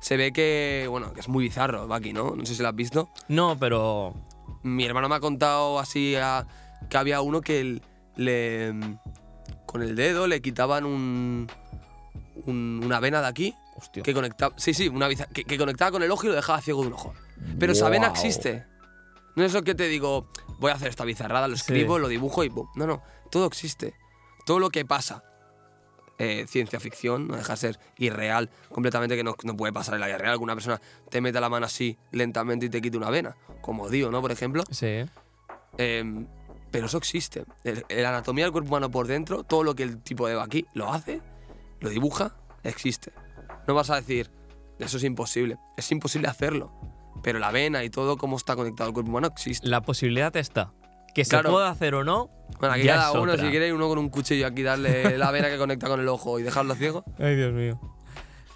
Se 0.00 0.16
ve 0.16 0.32
que, 0.32 0.86
bueno, 0.88 1.12
que 1.12 1.20
es 1.20 1.28
muy 1.28 1.44
bizarro 1.44 1.86
Bucky, 1.86 2.12
¿no? 2.14 2.34
No 2.34 2.46
sé 2.46 2.54
si 2.54 2.62
lo 2.62 2.68
has 2.68 2.74
visto. 2.74 3.10
No, 3.28 3.58
pero. 3.58 4.14
Mi 4.62 4.84
hermano 4.84 5.08
me 5.08 5.14
ha 5.16 5.20
contado 5.20 5.78
así 5.78 6.14
a- 6.16 6.46
que 6.88 6.96
había 6.96 7.20
uno 7.20 7.40
que 7.42 7.60
el- 7.60 7.82
le, 8.16 8.72
con 9.66 9.82
el 9.82 9.94
dedo 9.96 10.26
le 10.26 10.40
quitaban 10.42 10.84
un, 10.86 11.46
un- 12.46 12.80
una 12.84 13.00
vena 13.00 13.20
de 13.20 13.26
aquí 13.28 13.54
Hostia. 13.76 14.02
que 14.02 14.12
conectaba, 14.14 14.54
sí, 14.58 14.74
sí, 14.74 14.88
una 14.88 15.08
que, 15.08 15.44
que 15.44 15.58
conectaba 15.58 15.90
con 15.92 16.02
el 16.02 16.10
ojo 16.10 16.24
y 16.26 16.28
lo 16.30 16.34
dejaba 16.34 16.60
ciego 16.60 16.80
de 16.82 16.88
un 16.88 16.92
ojo. 16.94 17.14
Pero 17.58 17.72
vena 17.90 18.08
Guau. 18.08 18.12
existe. 18.12 18.66
No 19.36 19.44
es 19.44 19.52
eso 19.54 19.62
que 19.62 19.74
te 19.74 19.86
digo, 19.88 20.28
voy 20.58 20.70
a 20.70 20.74
hacer 20.74 20.88
esta 20.88 21.04
bizarrada, 21.04 21.48
lo 21.48 21.56
Sí. 21.56 21.62
escribo, 21.62 21.98
lo 21.98 22.08
dibujo 22.08 22.44
y 22.44 22.50
pum. 22.50 22.68
No, 22.74 22.86
no, 22.86 23.02
todo 23.30 23.46
existe. 23.46 23.94
Todo 24.44 24.58
lo 24.58 24.70
que 24.70 24.84
pasa, 24.84 25.22
eh, 26.18 26.46
ciencia 26.48 26.80
ficción, 26.80 27.28
no 27.28 27.36
deja 27.36 27.52
de 27.52 27.56
ser 27.56 27.78
irreal 27.96 28.50
completamente, 28.70 29.16
que 29.16 29.24
no, 29.24 29.34
no 29.44 29.56
puede 29.56 29.72
pasar 29.72 29.94
en 29.94 30.00
la 30.00 30.06
vida 30.06 30.18
real. 30.18 30.36
Que 30.38 30.44
una 30.44 30.54
persona 30.54 30.80
te 31.08 31.20
meta 31.20 31.40
la 31.40 31.48
mano 31.48 31.66
así 31.66 31.96
lentamente 32.10 32.66
y 32.66 32.70
te 32.70 32.80
quite 32.82 32.96
una 32.96 33.10
vena, 33.10 33.36
como 33.62 33.88
Dio, 33.88 34.10
¿no? 34.10 34.20
Por 34.20 34.32
ejemplo. 34.32 34.64
Sí. 34.70 35.04
Em, 35.78 36.26
pero 36.70 36.86
eso 36.86 36.98
existe. 36.98 37.44
La 37.88 38.10
anatomía 38.10 38.44
del 38.44 38.52
cuerpo 38.52 38.68
humano 38.68 38.90
por 38.90 39.06
dentro, 39.06 39.44
todo 39.44 39.64
lo 39.64 39.74
que 39.74 39.82
el 39.84 40.02
tipo 40.02 40.26
de 40.28 40.40
aquí 40.40 40.66
lo 40.74 40.92
hace, 40.92 41.20
lo 41.80 41.88
dibuja, 41.88 42.36
existe. 42.64 43.12
No 43.66 43.74
vas 43.74 43.90
a 43.90 43.96
decir, 43.96 44.30
eso 44.78 44.96
es 44.96 45.04
imposible. 45.04 45.58
Es 45.76 45.90
imposible 45.92 46.28
hacerlo. 46.28 46.72
Pero 47.22 47.38
la 47.38 47.50
vena 47.50 47.84
y 47.84 47.90
todo, 47.90 48.16
cómo 48.16 48.36
está 48.36 48.56
conectado 48.56 48.88
el 48.88 48.94
cuerpo 48.94 49.10
humano, 49.10 49.26
existe. 49.28 49.68
La 49.68 49.80
posibilidad 49.82 50.34
está. 50.36 50.72
Que 51.14 51.24
se 51.24 51.30
Claro. 51.30 51.50
pueda 51.52 51.68
hacer 51.70 51.94
o 51.94 52.04
no. 52.04 52.30
Bueno, 52.60 52.74
aquí 52.74 52.84
ya 52.84 52.94
cada 52.96 53.08
es 53.10 53.14
uno, 53.16 53.32
otra. 53.32 53.44
si 53.44 53.50
quiere, 53.50 53.72
uno 53.72 53.88
con 53.88 53.98
un 53.98 54.08
cuchillo 54.10 54.46
aquí 54.46 54.62
darle 54.62 55.16
la 55.18 55.30
vena 55.30 55.48
que 55.48 55.58
conecta 55.58 55.88
con 55.88 56.00
el 56.00 56.08
ojo 56.08 56.38
y 56.38 56.42
dejarlo 56.42 56.74
ciego. 56.74 57.04
Ay, 57.18 57.36
Dios 57.36 57.52
mío. 57.52 57.80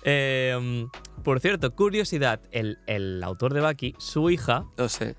Eh, 0.04 0.86
por 1.22 1.40
cierto, 1.40 1.74
curiosidad: 1.74 2.40
el, 2.52 2.78
el 2.86 3.22
autor 3.24 3.54
de 3.54 3.60
Baki, 3.60 3.94
su 3.98 4.30
hija, 4.30 4.64
Lo 4.76 4.88
sé. 4.88 5.16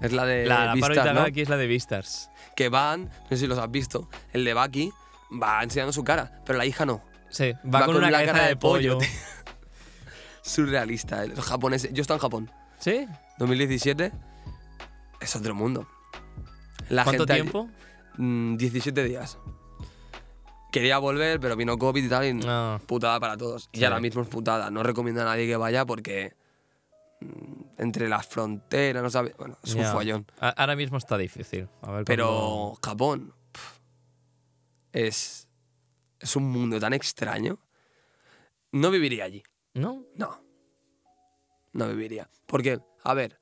Es 0.00 0.12
la 0.12 0.24
de 0.24 0.46
la, 0.46 0.64
la 0.66 0.74
Beastars, 0.74 1.04
de 1.04 1.12
¿no? 1.14 1.20
Baki 1.20 1.40
es 1.42 1.48
la 1.50 1.56
de 1.58 1.66
Beastars. 1.66 2.30
Que 2.56 2.68
van, 2.70 3.04
no 3.04 3.28
sé 3.28 3.36
si 3.36 3.46
los 3.46 3.58
has 3.58 3.70
visto, 3.70 4.08
el 4.32 4.44
de 4.46 4.54
Baki 4.54 4.90
va 5.42 5.62
enseñando 5.62 5.92
su 5.92 6.04
cara, 6.04 6.40
pero 6.46 6.56
la 6.58 6.64
hija 6.64 6.86
no. 6.86 7.02
Sí, 7.28 7.52
va, 7.72 7.84
con, 7.84 7.96
una 7.96 8.10
la 8.10 8.18
cabeza 8.18 8.32
cara 8.32 8.46
de 8.48 8.56
pollo. 8.56 8.96
tío. 8.98 9.08
Surrealista, 10.42 11.26
los 11.26 11.44
japoneses. 11.44 11.92
Yo 11.92 12.02
estaba 12.02 12.16
en 12.16 12.22
Japón. 12.22 12.50
¿Sí? 12.78 13.06
2017 13.38 14.12
es 15.20 15.36
otro 15.36 15.54
mundo. 15.54 15.86
La 16.88 17.04
¿Cuánto 17.04 17.22
gente 17.26 17.34
tiempo? 17.34 17.68
Mm, 18.16 18.56
17 18.56 19.04
días. 19.04 19.38
Quería 20.72 20.98
volver, 20.98 21.40
pero 21.40 21.56
vino 21.56 21.76
COVID 21.78 22.04
y 22.04 22.08
tal, 22.08 22.24
y 22.26 22.32
No. 22.34 22.80
putada 22.86 23.18
para 23.20 23.36
todos. 23.36 23.68
Y 23.72 23.78
Sí. 23.78 23.84
ahora 23.84 24.00
mismo 24.00 24.22
es 24.22 24.28
putada. 24.28 24.70
No 24.70 24.82
recomiendo 24.82 25.20
a 25.22 25.24
nadie 25.24 25.46
que 25.46 25.56
vaya 25.56 25.84
porque 25.84 26.34
mm, 27.20 27.62
entre 27.82 28.08
las 28.08 28.26
fronteras, 28.26 29.02
no 29.02 29.10
sabe. 29.10 29.34
Bueno, 29.38 29.58
es 29.62 29.74
un 29.74 29.84
follón. 29.84 30.26
Ahora 30.40 30.74
mismo 30.76 30.96
está 30.96 31.18
difícil. 31.18 31.68
A 31.82 31.90
ver 31.92 32.04
Pero 32.04 32.78
Japón 32.82 33.34
es, 34.92 35.48
es 36.18 36.36
un 36.36 36.50
mundo 36.50 36.80
tan 36.80 36.92
extraño. 36.94 37.58
No 38.72 38.90
viviría 38.90 39.24
allí. 39.24 39.42
¿No? 39.74 40.04
No. 40.16 40.40
No 41.72 41.88
viviría. 41.88 42.28
Porque, 42.46 42.80
a 43.04 43.14
ver, 43.14 43.38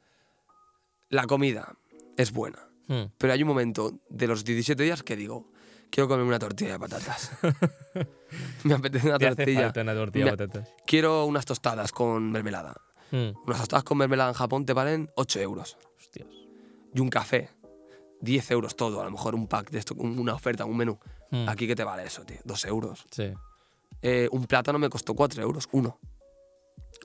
la 1.09 1.26
comida 1.26 1.74
es 2.16 2.33
buena. 2.33 2.68
Hmm. 2.89 3.05
Pero 3.18 3.33
hay 3.33 3.43
un 3.43 3.49
momento 3.49 4.01
de 4.09 4.26
los 4.26 4.45
17 4.45 4.83
días 4.83 5.03
que 5.03 5.16
digo, 5.16 5.51
quiero 5.91 6.09
comer 6.09 6.24
una 6.24 6.39
tortilla 6.39 6.72
de 6.72 6.79
patatas. 6.79 7.31
Me 8.64 8.74
apetece 8.74 9.07
una 9.09 9.16
hace 9.16 9.35
tortilla. 9.35 9.62
falta 9.64 9.81
una 9.83 9.95
tortilla 9.95 10.24
de 10.26 10.31
patatas. 10.37 10.74
Quiero 10.87 11.24
unas 11.26 11.45
tostadas 11.47 11.93
con 11.93 12.31
mermelada. 12.31 12.74
Hmm. 13.11 13.31
Unas 13.47 13.61
tostadas 13.61 13.85
con 13.85 13.99
mermelada 13.99 14.31
en 14.31 14.35
Japón 14.35 14.66
te 14.66 14.72
valen 14.74 15.11
8 15.16 15.41
euros. 15.41 15.76
Hostias. 15.99 16.29
Y 16.95 17.01
un 17.01 17.09
café, 17.09 17.51
10 18.20 18.51
euros 18.51 18.76
todo. 18.76 19.01
A 19.01 19.05
lo 19.05 19.11
mejor 19.11 19.35
un 19.35 19.47
pack 19.49 19.70
de 19.70 19.79
esto, 19.79 19.95
un- 19.97 20.18
una 20.18 20.35
oferta, 20.35 20.64
un 20.66 20.76
menú. 20.76 20.99
Hmm. 21.31 21.49
Aquí 21.49 21.66
que 21.66 21.74
te 21.76 21.85
vale 21.85 22.05
eso, 22.05 22.24
tío. 22.24 22.39
2 22.45 22.64
euros. 22.66 23.07
Sí. 23.11 23.33
Eh, 24.03 24.29
un 24.33 24.45
plátano 24.47 24.79
me 24.79 24.89
costó 24.91 25.14
4 25.14 25.43
euros, 25.43 25.68
uno. 25.72 25.99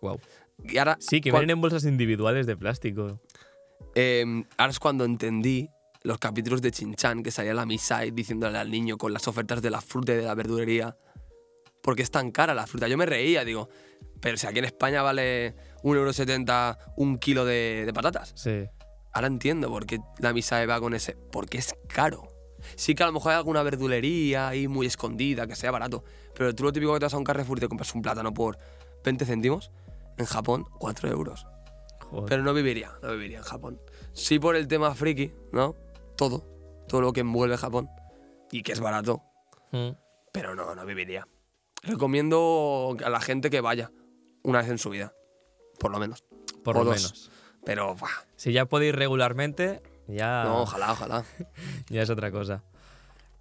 Wow. 0.04 0.20
Y 0.64 0.78
ahora, 0.78 0.98
Sí, 1.00 1.20
que 1.22 1.32
vienen 1.32 1.50
en 1.52 1.62
bolsas 1.62 1.84
individuales 1.86 2.46
de 2.46 2.56
plástico. 2.56 3.18
eh, 3.96 4.24
ahora 4.58 4.72
es 4.72 4.80
cuando 4.80 5.04
entendí 5.06 5.70
los 6.04 6.18
capítulos 6.20 6.62
de 6.62 6.72
Chinchan 6.72 7.24
que 7.24 7.32
salía 7.32 7.54
la 7.54 7.66
Misai 7.66 8.12
diciéndole 8.12 8.58
al 8.58 8.70
niño 8.70 8.98
con 8.98 9.14
las 9.14 9.28
ofertas 9.28 9.62
de 9.62 9.70
la 9.70 9.82
fruta 9.82 10.14
y 10.14 10.18
de 10.18 10.24
la 10.24 10.36
verdulería. 10.36 10.98
Porque 11.82 12.02
es 12.04 12.12
tan 12.12 12.32
cara 12.32 12.54
la 12.54 12.68
fruta. 12.68 12.88
Yo 12.88 12.98
me 12.98 13.06
reía, 13.06 13.44
digo, 13.44 13.70
pero 14.22 14.38
si 14.38 14.48
aquí 14.48 14.60
en 14.60 14.66
España 14.66 15.02
vale 15.02 15.56
1,70€ 15.84 16.78
un 16.98 17.18
kilo 17.18 17.46
de, 17.46 17.84
de 17.86 17.94
patatas. 17.94 18.34
Sí. 18.36 18.66
Ahora 19.14 19.28
entiendo 19.28 19.70
por 19.70 19.86
qué 19.86 20.00
la 20.20 20.34
Misai 20.34 20.66
va 20.66 20.80
con 20.80 20.94
ese. 20.94 21.16
Porque 21.32 21.58
es 21.58 21.76
caro. 21.88 22.28
Sí 22.76 22.96
que 22.96 23.04
a 23.04 23.08
lo 23.08 23.12
mejor 23.14 23.32
hay 23.34 23.38
alguna 23.38 23.62
verdulería 23.64 24.48
ahí 24.48 24.68
muy 24.68 24.88
escondida, 24.88 25.46
que 25.48 25.56
sea 25.56 25.72
barato. 25.72 26.04
Pero 26.36 26.56
tú 26.56 26.64
lo 26.64 26.72
típico 26.72 26.94
que 26.94 27.00
te 27.00 27.06
vas 27.06 27.14
a 27.14 27.18
un 27.18 27.24
Carrefour 27.26 27.58
y 27.58 27.62
te 27.62 27.68
compras 27.68 27.94
un 27.94 28.02
plátano 28.02 28.34
por 28.34 28.58
20 29.04 29.26
céntimos. 29.26 29.72
En 30.18 30.26
Japón, 30.26 30.66
4 30.80 31.10
euros. 31.10 31.48
Joder. 32.02 32.30
Pero 32.30 32.44
no 32.44 32.54
viviría, 32.54 32.92
no 33.02 33.12
viviría 33.12 33.40
en 33.40 33.44
Japón. 33.44 33.82
Sí 34.14 34.40
por 34.40 34.56
el 34.56 34.68
tema 34.68 34.94
friki, 34.94 35.34
¿no? 35.52 35.76
Todo. 36.16 36.46
Todo 36.88 37.02
lo 37.02 37.14
que 37.14 37.22
envuelve 37.22 37.58
Japón. 37.58 37.90
Y 38.52 38.62
que 38.62 38.72
es 38.74 38.80
barato. 38.80 39.24
Hmm. 39.72 39.92
Pero 40.32 40.56
no, 40.56 40.76
no 40.76 40.86
viviría. 40.86 41.28
Recomiendo 41.82 42.96
a 43.04 43.10
la 43.10 43.20
gente 43.20 43.50
que 43.50 43.62
vaya 43.62 43.92
una 44.44 44.60
vez 44.60 44.70
en 44.70 44.78
su 44.78 44.90
vida. 44.90 45.14
Por 45.80 45.92
lo 45.92 46.00
menos. 46.00 46.24
Por 46.64 46.78
o 46.78 46.84
lo 46.84 46.92
dos. 46.92 46.96
menos. 46.96 47.32
Pero, 47.66 47.96
buah, 47.96 48.10
Si 48.36 48.52
ya 48.52 48.66
podéis 48.66 48.94
regularmente, 48.94 49.82
ya, 50.08 50.44
no, 50.44 50.64
ojalá, 50.64 50.92
ojalá. 50.92 51.26
ya 51.90 52.02
es 52.02 52.10
otra 52.10 52.32
cosa. 52.32 52.64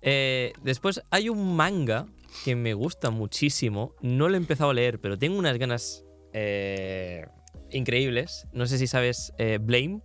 Eh, 0.00 0.52
después 0.62 1.02
hay 1.10 1.28
un 1.28 1.56
manga 1.56 2.06
que 2.44 2.56
me 2.56 2.74
gusta 2.74 3.10
muchísimo. 3.10 3.94
No 4.00 4.28
lo 4.28 4.34
he 4.34 4.38
empezado 4.38 4.70
a 4.70 4.74
leer, 4.74 5.00
pero 5.00 5.18
tengo 5.18 5.38
unas 5.38 5.58
ganas 5.58 6.04
eh, 6.32 7.26
increíbles. 7.70 8.46
No 8.52 8.66
sé 8.66 8.78
si 8.78 8.86
sabes 8.86 9.32
eh, 9.38 9.58
Blame. 9.60 10.00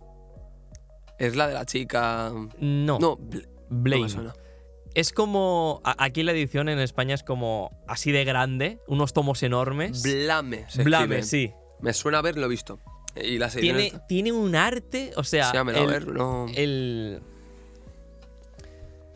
Es 1.18 1.34
la 1.36 1.48
de 1.48 1.54
la 1.54 1.64
chica. 1.66 2.32
No, 2.60 2.98
No, 2.98 3.16
Bl- 3.18 3.46
no 3.46 3.48
Blame. 3.70 4.02
me 4.04 4.08
suena. 4.08 4.34
es 4.94 5.12
como. 5.12 5.80
Aquí 5.84 6.22
la 6.22 6.32
edición 6.32 6.68
en 6.68 6.78
España 6.78 7.14
es 7.14 7.22
como 7.22 7.70
así 7.88 8.12
de 8.12 8.24
grande, 8.24 8.78
unos 8.86 9.12
tomos 9.12 9.42
enormes. 9.42 10.02
Blame. 10.02 10.64
se 10.68 10.82
Blame, 10.84 11.18
escribe. 11.18 11.48
sí. 11.48 11.54
Me 11.80 11.92
suena 11.92 12.18
haberlo 12.18 12.48
visto. 12.48 12.78
Y 13.20 13.38
la 13.38 13.50
serie. 13.50 13.72
Tiene, 13.74 13.92
tiene 14.08 14.32
un 14.32 14.54
arte, 14.54 15.12
o 15.16 15.24
sea. 15.24 15.50
Sí, 15.50 15.56
dámelo 15.56 15.78
a 15.78 15.82
el- 15.82 15.88
ver, 15.90 16.06
no. 16.08 16.46
el, 16.54 17.20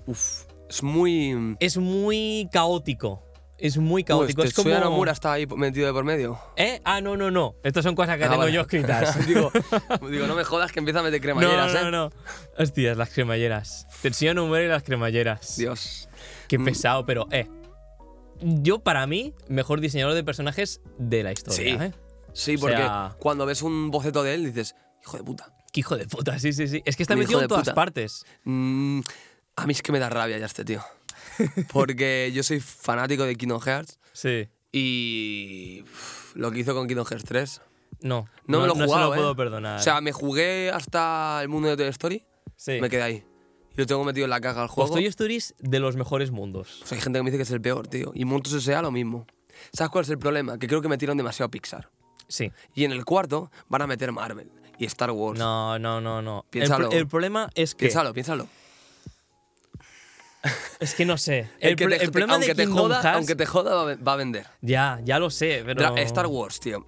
Uf. 0.07 0.45
Es 0.69 0.83
muy. 0.83 1.57
es 1.61 1.77
muy 1.77 2.49
caótico. 2.51 3.23
Es 3.65 3.79
muy 3.79 4.03
caótico. 4.03 4.43
Uy, 4.43 4.49
es 4.49 4.55
como. 4.55 4.65
Tetsuya 4.71 4.81
Nomura 4.85 5.13
está 5.13 5.33
ahí 5.35 5.47
metido 5.47 5.87
de 5.87 5.93
por 5.93 6.03
medio. 6.05 6.37
¿Eh? 6.57 6.81
Ah, 6.85 7.01
no, 7.01 7.17
no, 7.17 7.31
no. 7.31 7.55
Estas 7.63 7.85
son 7.85 7.95
cosas 7.95 8.19
que 8.19 8.25
Ah, 8.25 8.29
tengo 8.29 8.41
vale. 8.41 8.53
yo 8.53 8.63
escritas. 8.63 9.27
digo, 9.29 9.53
digo, 10.11 10.27
no 10.27 10.35
me 10.35 10.43
jodas 10.43 10.73
que 10.73 10.81
empieza 10.81 10.99
a 10.99 11.03
meter 11.05 11.21
no, 11.21 11.23
cremalleras, 11.23 11.73
no, 11.73 11.79
¿eh? 11.79 11.83
no, 11.85 11.91
no. 11.91 12.11
Hostias, 12.59 12.97
las 12.97 13.11
cremalleras. 13.11 13.87
Te 14.03 14.09
enseño 14.09 14.35
número 14.35 14.65
y 14.65 14.69
las 14.69 14.83
cremalleras. 14.83 15.57
Dios. 15.57 16.09
Qué 16.49 16.59
Mm. 16.59 16.65
pesado, 16.65 17.07
pero, 17.07 17.29
eh. 17.31 17.47
Yo, 18.41 18.81
para 18.81 19.07
mí, 19.07 19.33
mejor 19.49 19.81
diseñador 19.81 20.15
de 20.15 20.25
personajes 20.25 20.81
de 20.99 21.23
la 21.23 21.31
historia, 21.33 21.79
Sí. 21.79 21.85
¿eh? 21.85 21.93
Sí, 22.33 22.57
O 22.57 22.61
porque 22.61 22.77
sea- 22.79 23.15
cuando 23.21 23.47
ves 23.47 23.63
un 23.63 23.93
boceto 23.93 24.25
de 24.25 24.35
él 24.35 24.45
dices, 24.47 24.75
hijo 25.05 25.19
de 25.19 25.23
puta. 25.23 25.55
Qué 25.73 25.81
hijo 25.81 25.97
de 25.97 26.07
puta, 26.07 26.39
sí, 26.41 26.53
sí, 26.53 26.67
sí. 26.67 26.83
Es 26.85 26.97
que 26.97 27.05
está 27.05 27.15
metido 27.15 27.41
en 27.41 27.47
todas 27.49 27.63
puta. 27.65 27.75
partes. 27.75 28.25
Mm, 28.45 29.01
a 29.57 29.67
mí 29.67 29.73
es 29.73 29.83
que 29.83 29.93
me 29.93 30.01
da 30.01 30.11
rabia 30.11 30.37
ya 30.39 30.47
este 30.47 30.65
tío. 30.65 30.83
Porque 31.73 32.31
yo 32.35 32.43
soy 32.43 32.61
fanático 32.61 33.25
de 33.25 33.37
Kingdom 33.37 33.61
Hearts 33.61 33.99
Sí. 34.13 34.49
y 34.73 35.83
uf, 35.83 36.37
lo 36.37 36.51
que 36.51 36.61
hizo 36.61 36.75
con 36.75 36.87
Kingdom 36.89 37.07
Hearts 37.07 37.25
3. 37.25 37.61
No. 38.03 38.27
No, 38.47 38.61
me 38.61 38.67
lo 38.67 38.75
he 38.75 38.79
no 38.79 38.85
jugado, 38.87 38.93
se 39.05 39.09
lo 39.09 39.15
¿eh? 39.15 39.17
puedo 39.19 39.37
perdonar. 39.37 39.79
O 39.81 39.83
sea, 39.83 40.01
me 40.01 40.13
jugué 40.13 40.71
hasta 40.73 41.41
el 41.43 41.49
mundo 41.49 41.69
de 41.69 41.77
Toy 41.77 41.87
Story, 41.89 42.25
sí. 42.57 42.79
me 42.81 42.89
quedé 42.91 43.03
ahí. 43.03 43.25
Y 43.75 43.81
lo 43.81 43.87
tengo 43.87 44.05
metido 44.05 44.25
en 44.25 44.31
la 44.31 44.41
caja 44.41 44.63
al 44.63 44.69
juego. 44.69 44.91
Pues 44.91 44.99
Toy 45.01 45.07
Story 45.07 45.37
es 45.37 45.55
de 45.59 45.79
los 45.81 45.97
mejores 45.97 46.31
mundos. 46.31 46.77
Pues 46.81 46.93
hay 46.93 47.01
gente 47.01 47.19
que 47.19 47.23
me 47.23 47.31
dice 47.31 47.39
que 47.39 47.45
es 47.45 47.51
el 47.51 47.61
peor, 47.61 47.87
tío. 47.87 48.11
Y 48.15 48.25
Monstruos 48.25 48.63
S.A. 48.67 48.83
lo 48.83 48.91
mismo. 48.91 49.27
¿Sabes 49.73 49.91
cuál 49.91 50.05
es 50.05 50.11
el 50.11 50.19
problema? 50.19 50.59
Que 50.59 50.67
creo 50.67 50.83
que 50.83 50.89
metieron 50.89 51.17
demasiado 51.17 51.51
Pixar. 51.51 51.89
Sí. 52.29 52.51
Y 52.75 52.85
en 52.85 52.93
el 52.93 53.05
cuarto 53.05 53.51
van 53.69 53.83
a 53.83 53.87
meter 53.87 54.11
Marvel 54.13 54.51
y 54.79 54.85
Star 54.87 55.11
Wars. 55.13 55.39
No, 55.39 55.79
no, 55.79 56.01
no, 56.01 56.21
no. 56.23 56.41
El, 56.47 56.51
Piénsalo. 56.51 56.89
pro- 56.89 56.99
el 56.99 57.07
problema 57.07 57.49
es 57.55 57.75
que 57.75 57.87
Piénsalo, 57.87 58.13
piénsalo. 58.13 58.49
Es 60.81 60.95
que 60.95 61.05
no 61.05 61.17
sé. 61.19 61.49
El, 61.61 61.77
que 61.77 61.87
te- 61.87 62.03
el 62.03 62.11
problema 62.11 62.35
aunque 62.35 62.49
de 62.49 62.55
te 62.55 62.65
Kingdom 62.65 62.85
joda, 62.87 63.01
Hearts- 63.03 63.17
aunque 63.17 63.37
te 63.37 63.47
joda 63.47 63.75
va 63.75 63.93
a- 63.93 63.97
va 63.97 64.13
a 64.15 64.17
vender. 64.17 64.47
Ya, 64.61 65.01
ya 65.05 65.19
lo 65.19 65.31
sé, 65.31 65.63
pero. 65.65 65.81
Dra- 65.83 65.99
Star 66.01 66.27
Wars, 66.27 66.59
tío. 66.61 66.87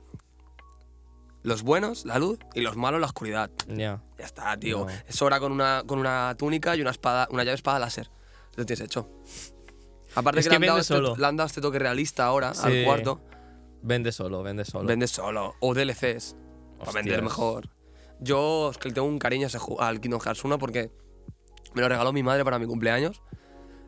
Los 1.42 1.62
buenos, 1.62 2.07
la 2.07 2.18
luz, 2.18 2.38
y 2.55 2.62
los 2.62 2.74
malos, 2.76 3.00
la 3.00 3.07
oscuridad. 3.07 3.50
Ya. 3.68 4.02
Ya 4.18 4.24
está, 4.24 4.57
tío. 4.57 4.86
No. 4.86 4.90
Es 5.07 5.20
hora 5.20 5.38
con 5.40 5.52
una, 5.52 5.82
con 5.86 5.98
una 5.98 6.34
túnica 6.38 6.74
y 6.74 6.80
una 6.80 6.90
espada, 6.90 7.28
una 7.30 7.44
llave 7.44 7.55
espada 7.57 7.78
láser. 7.78 8.11
Lo 8.57 8.64
tienes 8.64 8.80
hecho. 8.80 9.09
Aparte 10.14 10.40
Es 10.40 10.48
que, 10.48 10.55
que 10.55 10.61
le, 10.61 10.70
han 10.70 10.78
este, 10.78 10.94
le 11.00 11.26
han 11.26 11.36
dado 11.36 11.46
este 11.46 11.61
toque 11.61 11.78
realista 11.78 12.24
ahora 12.24 12.52
al 12.62 12.84
cuarto. 12.84 13.20
Vende 13.82 14.11
solo, 14.12 14.42
vende 14.42 14.64
solo. 14.64 14.86
Vende 14.88 15.07
solo. 15.07 15.55
O 15.61 15.74
DLCs. 15.74 16.34
Para 16.78 16.88
Hostias. 16.90 16.94
vender 16.94 17.22
mejor. 17.22 17.68
Yo 18.20 18.70
es 18.70 18.78
que 18.78 18.88
le 18.88 18.94
tengo 18.94 19.07
un 19.07 19.18
cariño 19.18 19.48
al 19.80 20.00
Kingdom 20.00 20.20
Hearts 20.20 20.44
1 20.44 20.59
porque 20.59 20.90
me 21.74 21.82
lo 21.82 21.88
regaló 21.88 22.12
mi 22.12 22.22
madre 22.22 22.42
para 22.44 22.59
mi 22.59 22.66
cumpleaños. 22.66 23.20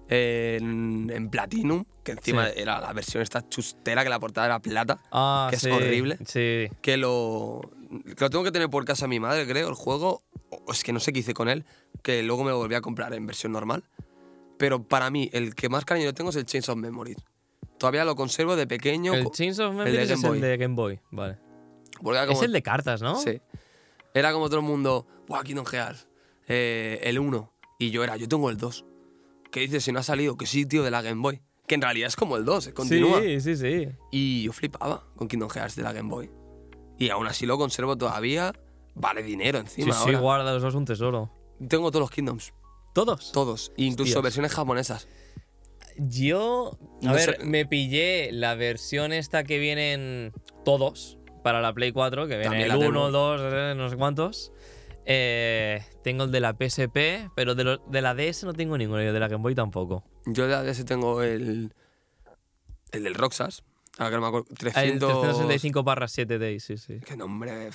En, 0.09 1.11
en 1.13 1.29
Platinum, 1.31 1.85
que 2.05 2.13
encima 2.13 2.47
Sí. 2.49 2.53
era 2.57 2.81
la 2.81 2.93
versión 2.93 3.23
esta 3.23 3.49
chustera 3.49 4.05
que 4.05 4.09
la 4.11 4.21
portada 4.21 4.47
era 4.47 4.59
plata. 4.61 5.01
Ah, 5.11 5.49
que 5.51 5.57
es 5.57 5.63
sí, 5.63 5.71
horrible. 5.71 6.19
Sí. 6.27 6.69
que 6.81 6.97
lo, 6.97 7.61
que 8.05 8.21
lo 8.25 8.31
tengo 8.31 8.45
que 8.45 8.53
tener 8.53 8.71
por 8.71 8.85
casa 8.85 9.09
mi 9.09 9.19
madre, 9.21 9.47
creo, 9.47 9.69
el 9.69 9.75
juego. 9.75 10.23
O 10.51 10.73
es 10.73 10.85
que 10.85 10.93
no 10.93 11.01
sé 11.01 11.13
qué 11.13 11.21
hice 11.21 11.35
con 11.35 11.49
él, 11.49 11.65
que 12.03 12.23
luego 12.23 12.45
me 12.45 12.51
lo 12.51 12.59
volví 12.59 12.75
a 12.77 12.81
comprar 12.81 13.13
en 13.15 13.27
versión 13.27 13.53
normal. 13.53 13.83
Pero 14.59 14.83
para 14.85 15.11
mí, 15.11 15.29
el 15.33 15.55
que 15.55 15.69
más 15.69 15.85
cariño 15.85 16.15
tengo 16.15 16.31
es 16.31 16.37
el 16.37 16.47
Chains 16.47 16.69
of 16.69 16.77
Memories. 16.77 17.19
Todavía 17.79 18.05
lo 18.05 18.15
conservo 18.17 18.57
de 18.57 18.67
pequeño. 18.67 19.13
El 19.13 19.31
Chains 19.31 19.59
of 19.59 19.75
Memories 19.75 20.11
es 20.11 20.23
el 20.25 20.41
de 20.41 20.57
Game 20.57 20.75
Boy. 20.75 21.01
Vale. 21.11 21.39
como- 21.99 22.13
Es 22.15 22.43
el 22.43 22.53
de 22.53 22.63
cartas, 22.63 23.03
¿no? 23.03 23.17
Sí. 23.17 23.41
Era 24.15 24.33
como 24.33 24.47
todo 24.49 24.61
el 24.61 24.65
mundo, 24.67 25.07
¡buah, 25.27 25.43
Kingdom 25.43 25.67
Hearts! 25.67 26.09
eh, 26.49 27.01
el 27.03 27.19
1. 27.19 27.53
Y 27.79 27.91
yo 27.91 28.05
era, 28.05 28.17
yo 28.17 28.29
tengo 28.29 28.49
el 28.51 28.57
2. 28.57 28.85
¿Qué 29.57 29.61
dices 29.61 29.85
si 29.85 29.91
no 29.91 30.01
ha 30.01 30.03
salido? 30.03 30.37
Que 30.37 30.45
sí, 30.45 30.67
tío, 30.67 30.83
de 30.83 30.91
la 30.91 31.01
Game 31.01 31.23
Boy. 31.23 31.41
Que 31.67 31.77
en 31.77 31.81
realidad 31.81 32.09
es 32.09 32.15
como 32.17 32.37
el 32.37 32.45
2, 32.45 32.67
eh, 32.67 32.75
continúa. 32.75 33.23
Sí, 33.23 33.41
sí, 33.41 33.57
sí. 33.57 33.89
Y 34.13 34.43
yo 34.43 34.53
flipaba 34.53 35.05
con 35.17 35.29
Kingdom 35.29 35.49
Hearts 35.49 35.77
de 35.77 35.83
la 35.83 35.95
Game 35.95 36.11
Boy. 36.11 36.31
Y 36.99 37.09
aún 37.09 37.27
así 37.27 37.47
lo 37.47 37.57
conservo 37.57 37.97
todavía. 37.97 38.53
Vale 38.95 39.23
dinero 39.23 39.61
Sí, 39.61 39.81
encima 39.81 39.95
sí, 39.95 40.01
ahora. 40.09 40.19
guarda, 40.19 40.57
eso 40.59 40.69
es 40.69 40.75
un 40.75 40.85
tesoro. 40.85 41.31
Tengo 41.71 41.91
todos 41.91 42.03
los 42.03 42.11
Kingdoms. 42.11 42.53
¿Todos? 42.93 43.33
Todos. 43.33 43.73
Incluso 43.79 44.11
Hostias. 44.11 44.23
versiones 44.25 44.53
japonesas. 44.53 45.09
Yo, 45.97 46.79
a 47.03 47.07
No 47.07 47.13
ver, 47.15 47.39
sé. 47.39 47.45
me 47.47 47.65
pillé 47.65 48.31
la 48.33 48.57
versión 48.57 49.15
esta 49.15 49.43
que 49.45 49.59
vienen 49.59 50.35
todos 50.67 51.17
para 51.43 51.63
la 51.63 51.73
Play 51.73 51.93
4, 51.93 52.25
que 52.27 52.35
viene 52.37 52.45
También 52.45 52.63
el 52.65 52.69
la 52.69 52.77
1, 52.77 53.07
tengo. 53.07 53.11
2, 53.11 53.41
eh, 53.43 53.75
no 53.75 53.89
sé 53.89 53.97
cuántos. 53.97 54.53
Eh, 55.07 55.83
tengo 56.07 56.23
el 56.23 56.31
de 56.31 56.39
la 56.39 56.53
PSP, 56.55 57.33
pero 57.35 57.57
de, 57.57 57.65
lo- 57.65 57.79
de 57.79 58.01
la 58.01 58.15
DS 58.15 58.45
no 58.45 58.53
tengo 58.55 58.79
ninguno, 58.79 59.03
y 59.03 59.07
de 59.07 59.19
la 59.19 59.27
Game 59.27 59.43
Boy 59.43 59.57
tampoco. 59.57 60.05
Yo 60.25 60.47
de 60.47 60.55
ADS 60.55 60.85
tengo 60.85 61.21
el. 61.21 61.75
El 62.93 63.03
del 63.03 63.15
Roxas. 63.17 63.65
Ahora 63.99 64.11
que 64.11 64.15
no 64.15 64.21
me 64.23 64.29
acuerdo. 64.29 64.47
Ah, 64.53 64.55
300. 64.57 64.93
El 64.93 64.99
365 65.21 65.83
barra 65.83 66.07
7 66.07 66.39
Days, 66.39 66.63
sí, 66.63 66.77
sí. 66.79 67.01
Qué 67.05 67.17
nombre. 67.17 67.71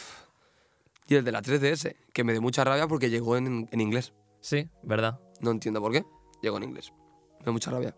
Y 1.10 1.16
el 1.16 1.26
de 1.26 1.32
la 1.34 1.42
3DS, 1.42 1.94
que 2.14 2.24
me 2.24 2.32
dio 2.32 2.42
mucha 2.42 2.64
rabia 2.64 2.88
porque 2.88 3.10
llegó 3.10 3.36
en, 3.36 3.68
en 3.70 3.82
inglés. 3.82 4.14
Sí, 4.40 4.70
¿verdad? 4.82 5.20
No 5.42 5.52
entiendo 5.52 5.82
por 5.82 5.92
qué. 5.92 6.06
Llegó 6.42 6.56
en 6.56 6.64
inglés. 6.64 6.94
Me 7.40 7.44
dio 7.44 7.52
mucha 7.52 7.70
rabia. 7.70 7.94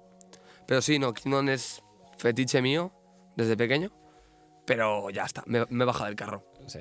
Pero 0.66 0.82
sí, 0.82 0.98
no, 0.98 1.14
Kingdom 1.14 1.48
es 1.50 1.84
fetiche 2.18 2.60
mío 2.60 2.92
desde 3.38 3.56
pequeño. 3.56 3.92
Pero 4.66 5.12
ya 5.12 5.26
está, 5.26 5.44
me, 5.46 5.64
me 5.70 5.84
he 5.84 5.86
bajado 5.86 6.06
del 6.06 6.16
carro. 6.16 6.44
Sí. 6.68 6.80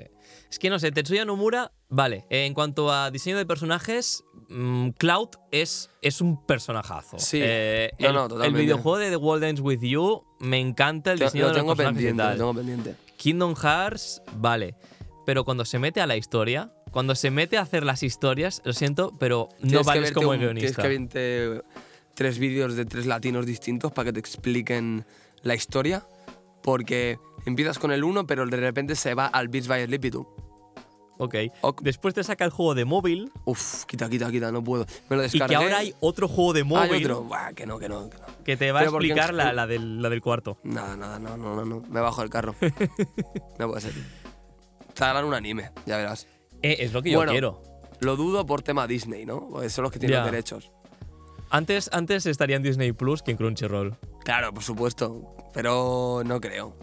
Es 0.49 0.59
que 0.59 0.69
no 0.69 0.77
sé, 0.79 0.91
Tetsuya 0.91 1.25
Nomura, 1.25 1.71
vale. 1.89 2.25
en 2.29 2.53
cuanto 2.53 2.91
a 2.91 3.09
diseño 3.11 3.37
de 3.37 3.45
personajes, 3.45 4.23
mm, 4.49 4.89
Cloud 4.91 5.29
es, 5.51 5.89
es 6.01 6.21
un 6.21 6.45
personajazo. 6.45 7.17
Sí. 7.19 7.39
Eh, 7.41 7.91
No, 7.99 8.07
el, 8.07 8.13
no, 8.13 8.23
el 8.23 8.29
totalmente. 8.29 8.61
videojuego 8.61 8.97
de 8.99 9.09
The 9.09 9.17
World 9.17 9.43
Ends 9.45 9.61
With 9.61 9.79
You 9.81 10.23
me 10.39 10.59
encanta 10.59 11.11
el 11.13 11.19
diseño 11.19 11.43
lo 11.43 11.47
de 11.49 11.53
los 11.53 11.61
tengo 11.61 11.75
personajes 11.75 12.01
y 12.01 12.05
pendiente, 12.07 12.31
lo 12.31 12.37
tengo 12.37 12.53
pendiente. 12.53 12.95
Kingdom 13.17 13.55
Hearts, 13.55 14.21
vale. 14.37 14.75
Pero 15.25 15.45
cuando 15.45 15.63
se 15.65 15.79
mete 15.79 16.01
a 16.01 16.07
la 16.07 16.17
historia, 16.17 16.71
cuando 16.91 17.15
se 17.15 17.31
mete 17.31 17.57
a 17.57 17.61
hacer 17.61 17.83
las 17.85 18.03
historias, 18.03 18.61
lo 18.65 18.73
siento, 18.73 19.13
pero 19.19 19.49
no 19.61 19.83
vales 19.83 20.11
como 20.11 20.29
un- 20.31 20.37
guionista. 20.39 20.81
Tienes 20.83 21.09
que 21.09 21.47
verte 21.49 21.67
tres 22.13 22.37
vídeos 22.37 22.75
de 22.75 22.85
tres 22.85 23.05
latinos 23.07 23.45
distintos 23.47 23.91
para 23.91 24.05
que 24.07 24.13
te 24.13 24.19
expliquen 24.19 25.05
la 25.41 25.55
historia. 25.55 26.05
Porque 26.63 27.19
empiezas 27.45 27.77
con 27.77 27.91
el 27.91 28.03
uno, 28.03 28.25
pero 28.25 28.45
de 28.45 28.57
repente 28.57 28.95
se 28.95 29.13
va 29.13 29.27
al 29.27 29.49
Beats 29.49 29.67
by 29.67 29.85
Sleepy 29.85 30.09
tú. 30.11 30.27
Ok. 31.19 31.35
Después 31.81 32.13
te 32.15 32.23
saca 32.23 32.43
el 32.43 32.49
juego 32.49 32.73
de 32.73 32.85
móvil 32.85 33.31
Uf, 33.45 33.85
quita, 33.85 34.09
quita, 34.09 34.31
quita, 34.31 34.51
no 34.51 34.63
puedo. 34.63 34.85
Me 35.09 35.15
lo 35.15 35.21
y 35.21 35.25
descargué. 35.25 35.55
que 35.55 35.63
ahora 35.63 35.77
hay 35.77 35.93
otro 35.99 36.27
juego 36.27 36.53
de 36.53 36.63
móvil 36.63 36.91
hay 36.91 37.03
otro. 37.03 37.23
Buah, 37.23 37.53
que 37.53 37.65
no, 37.67 37.77
que 37.77 37.87
no, 37.87 38.09
que 38.09 38.17
no. 38.17 38.23
que 38.43 38.57
te 38.57 38.71
va 38.71 38.81
a 38.81 38.85
porque 38.85 39.07
explicar 39.07 39.33
la, 39.33 39.53
la 39.53 39.67
del, 39.67 40.01
la 40.01 40.09
del 40.09 40.21
cuarto. 40.21 40.57
Nada, 40.63 40.97
nada, 40.97 41.19
no, 41.19 41.37
no, 41.37 41.55
no, 41.55 41.65
no. 41.65 41.81
Me 41.87 41.99
bajo 42.01 42.21
del 42.21 42.29
carro. 42.31 42.55
no 43.59 43.67
puede 43.69 43.81
ser. 43.81 43.93
Te 44.93 45.03
harán 45.03 45.25
un 45.25 45.33
anime, 45.33 45.71
ya 45.85 45.97
verás. 45.97 46.27
Eh, 46.61 46.77
es 46.79 46.93
lo 46.93 47.01
que 47.03 47.11
yo 47.11 47.19
Bueno. 47.19 47.31
quiero. 47.31 47.61
Lo 47.99 48.15
dudo 48.15 48.45
por 48.45 48.61
tema 48.63 48.87
Disney, 48.87 49.25
¿no? 49.25 49.47
Porque 49.49 49.69
son 49.69 49.83
los 49.83 49.91
que 49.91 49.99
tienen 49.99 50.17
los 50.19 50.31
derechos. 50.31 50.71
Antes, 51.53 51.87
antes 51.93 52.25
estaría 52.25 52.55
en 52.55 52.63
Disney 52.63 52.93
Plus 52.93 53.21
que 53.21 53.29
en 53.29 53.37
Crunchyroll. 53.37 53.95
Claro, 54.25 54.51
por 54.51 54.63
supuesto. 54.63 55.35
Pero 55.53 56.23
no 56.25 56.41
creo. 56.41 56.75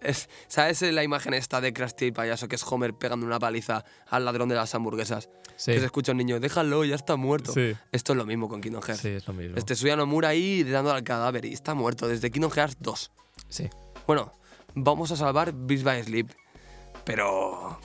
Es- 0.00 0.30
¿Sabes 0.48 0.80
la 0.80 1.02
imagen 1.02 1.34
esta 1.34 1.60
de 1.60 1.74
Krusty 1.74 2.06
el 2.06 2.12
payaso 2.14 2.48
que 2.48 2.56
es 2.56 2.64
Homer 2.70 2.94
pegando 2.94 3.26
una 3.26 3.38
paliza 3.38 3.84
al 4.08 4.24
ladrón 4.24 4.48
de 4.48 4.54
las 4.54 4.74
hamburguesas? 4.74 5.28
Sí. 5.56 5.72
Que 5.72 5.80
se 5.80 5.84
escucha 5.84 6.12
un 6.12 6.18
niño, 6.18 6.40
déjalo, 6.40 6.84
ya 6.86 6.94
está 6.94 7.16
muerto. 7.16 7.52
Sí. 7.52 7.74
Esto 7.92 8.12
es 8.14 8.16
lo 8.16 8.24
mismo 8.24 8.48
con 8.48 8.62
Kingdom 8.62 8.82
Hearts. 8.82 9.02
Sí, 9.02 9.08
es 9.08 9.26
lo 9.26 9.34
mismo. 9.34 9.56
Este 9.58 9.74
Suya 9.76 9.96
Nomura 9.96 10.28
ahí 10.28 10.64
dando 10.64 10.90
al 10.92 11.04
cadáver 11.04 11.44
y 11.44 11.52
está 11.52 11.74
muerto 11.74 12.08
desde 12.08 12.30
Kingdom 12.30 12.50
Hearts 12.50 12.76
2. 12.80 13.10
Sí. 13.50 13.68
Bueno, 14.06 14.32
vamos 14.74 15.10
a 15.10 15.16
salvar 15.16 15.52
Beast 15.54 15.84
by 15.84 16.02
Sleep. 16.02 16.30
Pero. 17.04 17.78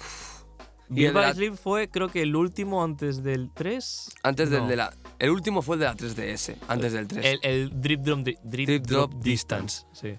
Y 0.90 1.06
el 1.06 1.14
de 1.14 1.20
la- 1.22 1.34
Sleep 1.34 1.56
fue, 1.56 1.90
creo 1.90 2.10
que 2.10 2.22
el 2.22 2.36
último 2.36 2.84
antes 2.84 3.24
del 3.24 3.50
3. 3.54 4.12
Antes 4.24 4.50
del 4.50 4.68
de 4.68 4.76
la. 4.76 4.94
El 5.18 5.32
último 5.32 5.62
fue 5.62 5.76
el 5.76 5.80
de 5.80 5.86
la 5.86 5.96
3DS, 5.96 6.58
antes 6.68 6.94
del 6.94 7.08
3. 7.08 7.26
El, 7.26 7.40
el 7.42 7.82
Drip, 7.82 8.02
Drop, 8.02 8.20
Drip, 8.20 8.40
Drip 8.44 8.86
Drop 8.86 9.12
Drop 9.12 9.24
Distance. 9.24 9.86
Sí. 9.94 10.16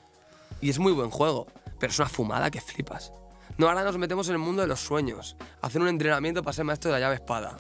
Y 0.61 0.71
es 0.71 0.79
muy 0.79 0.93
buen 0.93 1.11
juego, 1.11 1.47
pero 1.79 1.93
es 1.93 1.99
una 1.99 2.09
fumada 2.09 2.51
que 2.51 2.61
flipas. 2.61 3.13
No, 3.59 3.69
ahora 3.69 3.85
nos 3.85 3.97
metemos 3.97 4.27
en 4.29 4.33
el 4.35 4.39
mundo 4.39 4.63
de 4.63 4.69
los 4.69 4.81
sueños. 4.81 5.37
Hacer 5.63 5.81
un 5.81 5.89
entrenamiento 5.89 6.43
para 6.43 6.53
ser 6.53 6.65
maestro 6.65 6.91
de 6.91 6.99
la 6.99 7.07
llave 7.07 7.15
espada. 7.17 7.59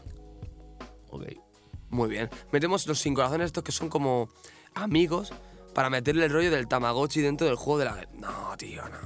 Ok. 1.11 1.25
Muy 1.91 2.09
bien. 2.09 2.29
Metemos 2.53 2.87
los 2.87 2.99
sin 2.99 3.15
corazones 3.15 3.47
estos 3.47 3.63
que 3.63 3.73
son 3.73 3.89
como 3.89 4.29
amigos 4.75 5.33
para 5.75 5.89
meterle 5.91 6.25
el 6.25 6.33
rollo 6.33 6.51
del 6.51 6.67
Tamagotchi 6.67 7.21
dentro 7.21 7.47
del 7.47 7.57
juego 7.57 7.79
de 7.79 7.85
la... 7.85 8.07
No, 8.15 8.57
tío, 8.57 8.83
no. 8.89 8.99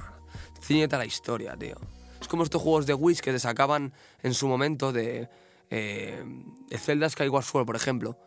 Cíñete 0.61 0.95
a 0.95 0.99
la 0.99 1.05
historia, 1.05 1.55
tío. 1.55 1.75
Como 2.31 2.43
estos 2.43 2.61
juegos 2.61 2.85
de 2.85 2.93
Wish 2.93 3.19
que 3.19 3.33
te 3.33 3.39
sacaban 3.39 3.91
en 4.23 4.33
su 4.33 4.47
momento 4.47 4.93
de... 4.93 5.27
Eh, 5.69 6.23
de 6.69 6.77
Zelda 6.77 7.09
Skyward 7.09 7.43
Sword, 7.43 7.65
por 7.65 7.75
ejemplo. 7.75 8.17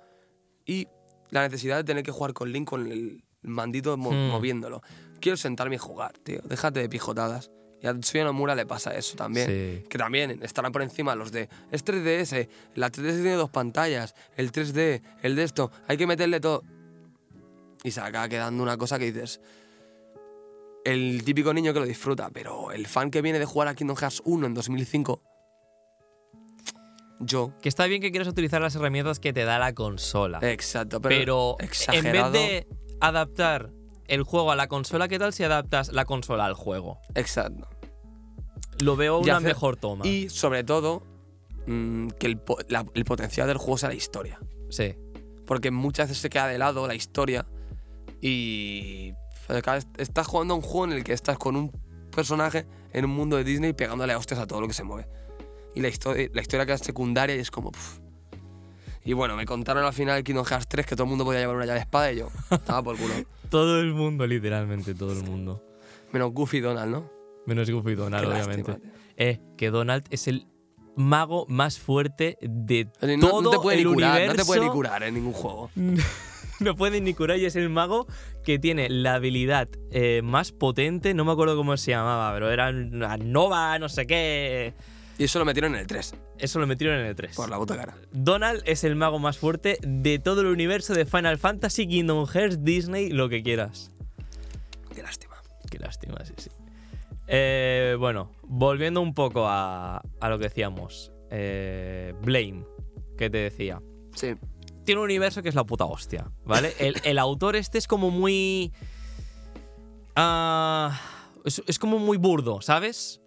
Y 0.66 0.88
la 1.30 1.40
necesidad 1.42 1.78
de 1.78 1.84
tener 1.84 2.02
que 2.02 2.10
jugar 2.12 2.34
con 2.34 2.52
Link 2.52 2.68
con 2.68 2.86
el 2.92 3.24
mandito 3.40 3.96
mo- 3.96 4.10
Hmm. 4.10 4.28
moviéndolo. 4.30 4.82
Quiero 5.20 5.38
sentarme 5.38 5.76
y 5.76 5.78
jugar, 5.78 6.18
tío. 6.18 6.40
Déjate 6.44 6.80
de 6.80 6.88
pijotadas. 6.90 7.50
Y 7.80 7.86
a 7.86 7.94
Tsuya 7.98 8.24
Nomura 8.24 8.54
le 8.54 8.66
pasa 8.66 8.94
eso 8.94 9.16
también. 9.16 9.46
Sí. 9.46 9.88
Que 9.88 9.96
también 9.96 10.38
estarán 10.42 10.70
por 10.70 10.82
encima 10.82 11.14
los 11.14 11.32
de. 11.32 11.48
Es 11.70 11.82
3DS, 11.82 12.48
la 12.74 12.90
3DS 12.90 13.14
tiene 13.22 13.32
dos 13.36 13.48
pantallas, 13.50 14.14
el 14.36 14.52
3D, 14.52 15.00
el 15.22 15.34
de 15.34 15.44
esto, 15.44 15.70
hay 15.88 15.96
que 15.96 16.06
meterle 16.06 16.40
todo. 16.40 16.62
Y 17.82 17.90
se 17.90 18.00
acaba 18.02 18.28
quedando 18.28 18.62
una 18.62 18.76
cosa 18.76 18.98
que 18.98 19.10
dices. 19.12 19.40
El 20.84 21.24
típico 21.24 21.54
niño 21.54 21.72
que 21.72 21.80
lo 21.80 21.86
disfruta, 21.86 22.30
pero 22.30 22.70
el 22.72 22.86
fan 22.86 23.10
que 23.10 23.22
viene 23.22 23.38
de 23.38 23.46
jugar 23.46 23.68
a 23.68 23.74
Kingdom 23.74 23.96
Hearts 23.96 24.20
1 24.24 24.46
en 24.46 24.54
2005. 24.54 25.22
Yo. 27.20 27.52
Que 27.62 27.68
está 27.68 27.86
bien 27.86 28.02
que 28.02 28.10
quieras 28.10 28.28
utilizar 28.28 28.60
las 28.60 28.74
herramientas 28.74 29.18
que 29.20 29.32
te 29.32 29.44
da 29.44 29.58
la 29.58 29.72
consola. 29.74 30.40
Exacto, 30.42 31.00
pero. 31.00 31.56
pero 31.58 31.68
en 31.92 32.04
vez 32.12 32.32
de 32.32 32.66
adaptar 33.00 33.70
el 34.08 34.22
juego 34.24 34.50
a 34.52 34.56
la 34.56 34.66
consola, 34.68 35.08
¿qué 35.08 35.18
tal 35.18 35.32
si 35.32 35.42
adaptas 35.44 35.92
la 35.92 36.04
consola 36.04 36.44
al 36.44 36.54
juego? 36.54 36.98
Exacto. 37.14 37.68
Lo 38.82 38.96
veo 38.96 39.18
una 39.20 39.40
mejor 39.40 39.76
toma. 39.76 40.06
Y 40.06 40.28
sobre 40.28 40.64
todo, 40.64 41.02
mm, 41.66 42.08
que 42.18 42.26
el, 42.26 42.42
la- 42.68 42.84
el 42.94 43.04
potencial 43.04 43.46
del 43.46 43.56
juego 43.56 43.78
sea 43.78 43.88
la 43.90 43.94
historia. 43.94 44.38
Sí. 44.70 44.94
porque 45.46 45.70
muchas 45.70 46.08
veces 46.08 46.22
se 46.22 46.30
queda 46.30 46.46
de 46.48 46.56
lado 46.58 46.86
la 46.88 46.94
historia 46.94 47.46
y 48.20 49.12
estás 49.98 50.26
jugando 50.26 50.54
a 50.54 50.56
un 50.56 50.62
juego 50.62 50.86
en 50.86 50.92
el 50.98 51.04
que 51.04 51.12
estás 51.12 51.38
con 51.38 51.56
un 51.56 51.70
personaje 52.14 52.66
en 52.92 53.04
un 53.04 53.10
mundo 53.10 53.36
de 53.36 53.44
Disney 53.44 53.72
pegándole 53.72 54.12
a 54.12 54.18
hostias 54.18 54.40
a 54.40 54.46
todo 54.46 54.60
lo 54.60 54.68
que 54.68 54.74
se 54.74 54.84
mueve. 54.84 55.08
Y 55.74 55.80
la, 55.80 55.88
historia 55.88 56.28
la 56.32 56.40
historia 56.42 56.66
queda 56.66 56.78
secundaria 56.78 57.34
y 57.36 57.40
es 57.40 57.50
como... 57.50 57.72
Y 59.06 59.12
bueno, 59.12 59.36
me 59.36 59.44
contaron 59.44 59.84
al 59.84 59.92
final 59.92 60.16
de 60.16 60.24
Kingdom 60.24 60.46
Hearts 60.46 60.66
3 60.68 60.86
que 60.86 60.94
todo 60.96 61.04
el 61.04 61.10
mundo 61.10 61.24
podía 61.24 61.40
llevar 61.40 61.56
una 61.56 61.66
llave 61.66 61.78
de 61.80 61.82
espada 61.82 62.12
y 62.12 62.16
yo 62.18 62.28
estaba 62.50 62.82
por 62.82 62.96
culo. 62.96 63.12
Todo 63.50 63.78
el 63.80 63.92
mundo, 63.92 64.26
literalmente 64.26 64.94
todo 64.94 65.12
el 65.12 65.22
mundo. 65.22 65.62
Menos 66.12 66.32
Goofy 66.32 66.56
y 66.56 66.60
Donald, 66.60 66.90
¿no? 66.90 67.08
Menos 67.46 67.70
Goofy 67.70 67.90
y 67.90 67.94
Donald, 67.94 68.24
Qué 68.26 68.32
obviamente. 68.32 68.70
lástima. 68.72 68.92
Eh, 69.16 69.40
que 69.56 69.70
Donald 69.70 70.04
es 70.10 70.26
el 70.26 70.48
mago 70.96 71.44
más 71.48 71.78
fuerte 71.78 72.36
de 72.40 72.88
No, 73.16 73.28
todo 73.28 73.42
no 73.42 73.50
te 73.50 73.58
puede 73.58 73.78
el 73.78 73.84
ni 73.86 73.94
curar, 73.94 74.10
universo. 74.12 74.36
no 74.36 74.42
te 74.42 74.46
puede 74.46 74.60
ni 74.62 74.68
curar 74.70 75.02
en 75.04 75.14
ningún 75.14 75.32
juego. 75.34 75.70
no 76.60 76.76
puede 76.76 77.00
ni 77.00 77.14
curar 77.14 77.38
y 77.38 77.46
es 77.46 77.56
el 77.56 77.68
mago 77.68 78.06
que 78.44 78.58
tiene 78.58 78.88
la 78.88 79.14
habilidad 79.14 79.68
eh, 79.90 80.20
más 80.22 80.52
potente, 80.52 81.14
no 81.14 81.24
me 81.24 81.32
acuerdo 81.32 81.56
cómo 81.56 81.76
se 81.76 81.92
llamaba, 81.92 82.32
pero 82.34 82.50
era 82.50 82.68
una 82.70 83.16
Nova, 83.16 83.78
no 83.78 83.88
sé 83.88 84.06
qué. 84.06 84.74
Y 85.16 85.24
eso 85.24 85.38
lo 85.38 85.44
metieron 85.44 85.74
en 85.74 85.80
el 85.80 85.86
3, 85.86 86.14
Eso 86.38 86.58
lo 86.58 86.66
metieron 86.66 86.98
en 86.98 87.06
el 87.06 87.14
3. 87.14 87.36
por 87.36 87.48
la 87.48 87.56
puta 87.56 87.76
cara. 87.76 87.94
Donald 88.12 88.62
es 88.66 88.82
el 88.82 88.96
mago 88.96 89.18
más 89.18 89.38
fuerte 89.38 89.78
de 89.82 90.18
todo 90.18 90.40
el 90.40 90.48
universo 90.48 90.92
de 90.94 91.04
Final 91.06 91.38
Fantasy, 91.38 91.86
Kingdom 91.86 92.26
Hearts, 92.26 92.64
Disney, 92.64 93.10
lo 93.10 93.28
que 93.28 93.42
quieras. 93.42 93.92
Qué 94.94 95.02
lástima. 95.02 95.36
Qué 95.70 95.78
lástima, 95.78 96.16
sí, 96.24 96.34
sí. 96.36 96.50
Eh, 97.28 97.96
bueno, 97.98 98.32
volviendo 98.42 99.00
un 99.00 99.14
poco 99.14 99.46
a, 99.46 100.02
a 100.20 100.28
lo 100.28 100.38
que 100.38 100.44
decíamos. 100.44 101.12
Eh, 101.30 102.12
Blame, 102.22 102.64
que 103.16 103.30
te 103.30 103.38
decía. 103.38 103.80
Sí. 104.14 104.34
Tiene 104.84 105.00
un 105.00 105.04
universo 105.04 105.42
que 105.42 105.48
es 105.48 105.54
la 105.54 105.64
puta 105.64 105.84
hostia, 105.86 106.30
¿vale? 106.44 106.74
El, 106.78 106.96
el 107.04 107.18
autor 107.18 107.56
este 107.56 107.78
es 107.78 107.86
como 107.88 108.10
muy... 108.10 108.72
ah, 110.16 111.00
es, 111.44 111.62
es 111.66 111.78
como 111.78 111.98
muy 111.98 112.16
burdo, 112.16 112.60
¿sabes? 112.60 113.20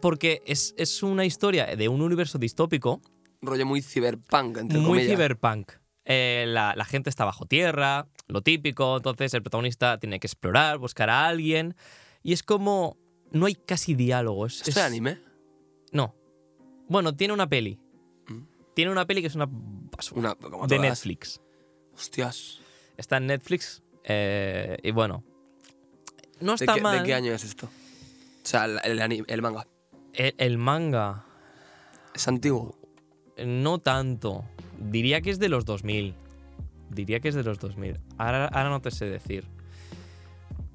Porque 0.00 0.42
es, 0.46 0.74
es 0.76 1.02
una 1.02 1.24
historia 1.24 1.66
de 1.76 1.88
un 1.88 2.02
universo 2.02 2.38
distópico 2.38 3.00
Rollo 3.40 3.66
muy 3.66 3.82
cyberpunk, 3.82 4.56
entre 4.58 4.78
muy 4.78 4.86
comillas. 4.98 5.14
cyberpunk. 5.16 5.70
Eh, 6.04 6.44
la, 6.48 6.74
la 6.74 6.84
gente 6.84 7.08
está 7.10 7.24
bajo 7.24 7.46
tierra, 7.46 8.08
lo 8.26 8.40
típico, 8.42 8.96
entonces 8.96 9.32
el 9.34 9.42
protagonista 9.42 9.98
tiene 9.98 10.18
que 10.18 10.26
explorar, 10.26 10.78
buscar 10.78 11.08
a 11.10 11.26
alguien. 11.28 11.76
Y 12.22 12.32
es 12.32 12.42
como. 12.42 12.96
No 13.30 13.46
hay 13.46 13.54
casi 13.54 13.94
diálogo. 13.94 14.46
Es, 14.46 14.54
¿Esto 14.56 14.70
es- 14.70 14.76
es 14.78 14.82
anime? 14.82 15.18
No. 15.92 16.16
Bueno, 16.88 17.14
tiene 17.14 17.32
una 17.34 17.48
peli. 17.48 17.78
Tiene 18.78 18.92
una 18.92 19.06
peli 19.08 19.20
que 19.22 19.26
es 19.26 19.34
una 19.34 19.48
basura. 19.50 20.20
Una, 20.20 20.34
como 20.36 20.68
de 20.68 20.76
todas. 20.76 20.88
Netflix. 20.90 21.40
Hostias. 21.96 22.60
Está 22.96 23.16
en 23.16 23.26
Netflix. 23.26 23.82
eh, 24.04 24.76
y 24.84 24.92
bueno. 24.92 25.24
No 26.40 26.52
¿De 26.54 26.64
está 26.64 26.74
qué, 26.74 26.80
mal. 26.80 26.98
¿De 27.00 27.04
qué 27.04 27.12
año 27.14 27.32
es 27.32 27.42
esto? 27.42 27.66
O 27.66 27.70
sea, 28.44 28.66
el, 28.66 28.78
el 28.84 29.00
ani- 29.02 29.24
el 29.26 29.42
manga. 29.42 29.66
El, 30.12 30.32
el 30.38 30.58
manga. 30.58 31.24
Es 32.14 32.28
antiguo. 32.28 32.78
No 33.44 33.80
tanto. 33.80 34.44
Diría 34.78 35.22
que 35.22 35.30
es 35.30 35.40
de 35.40 35.48
los 35.48 35.64
2000. 35.64 36.14
Diría 36.90 37.18
que 37.18 37.30
es 37.30 37.34
de 37.34 37.42
los 37.42 37.58
2000. 37.58 37.98
Ahora, 38.16 38.44
ahora 38.46 38.70
no 38.70 38.80
te 38.80 38.92
sé 38.92 39.06
decir. 39.06 39.44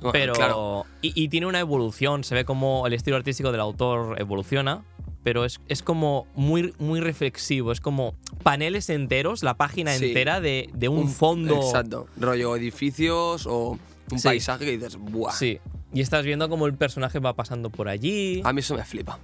Bueno, 0.00 0.12
pero 0.12 0.32
Claro. 0.34 0.86
y, 1.00 1.12
y 1.20 1.28
tiene 1.28 1.46
una 1.46 1.58
evolución. 1.60 2.22
Se 2.22 2.34
ve 2.34 2.44
como 2.44 2.86
el 2.86 2.92
estilo 2.92 3.16
artístico 3.16 3.50
del 3.50 3.60
autor 3.62 4.20
evoluciona, 4.20 4.84
pero 5.22 5.44
es, 5.46 5.58
es 5.68 5.82
como 5.82 6.26
muy, 6.34 6.74
muy 6.78 7.00
reflexivo. 7.00 7.72
Es 7.72 7.80
como 7.80 8.14
paneles 8.42 8.90
enteros, 8.90 9.42
la 9.42 9.54
página 9.54 9.92
Sí. 9.94 10.08
entera 10.08 10.40
de, 10.40 10.68
de 10.74 10.88
un, 10.90 11.08
fondo. 11.08 11.56
Exacto. 11.56 12.06
Rollo 12.18 12.54
edificios 12.56 13.46
o 13.46 13.78
un 14.10 14.18
Sí. 14.18 14.28
paisaje 14.28 14.64
que 14.66 14.72
dices, 14.72 14.96
¡buah! 14.96 15.32
Sí. 15.32 15.58
Y 15.94 16.02
estás 16.02 16.24
viendo 16.26 16.48
cómo 16.50 16.66
el 16.66 16.74
personaje 16.74 17.18
va 17.18 17.32
pasando 17.32 17.70
por 17.70 17.88
allí. 17.88 18.42
A 18.44 18.52
mí 18.52 18.60
eso 18.60 18.76
me 18.76 18.84
flipa. 18.84 19.18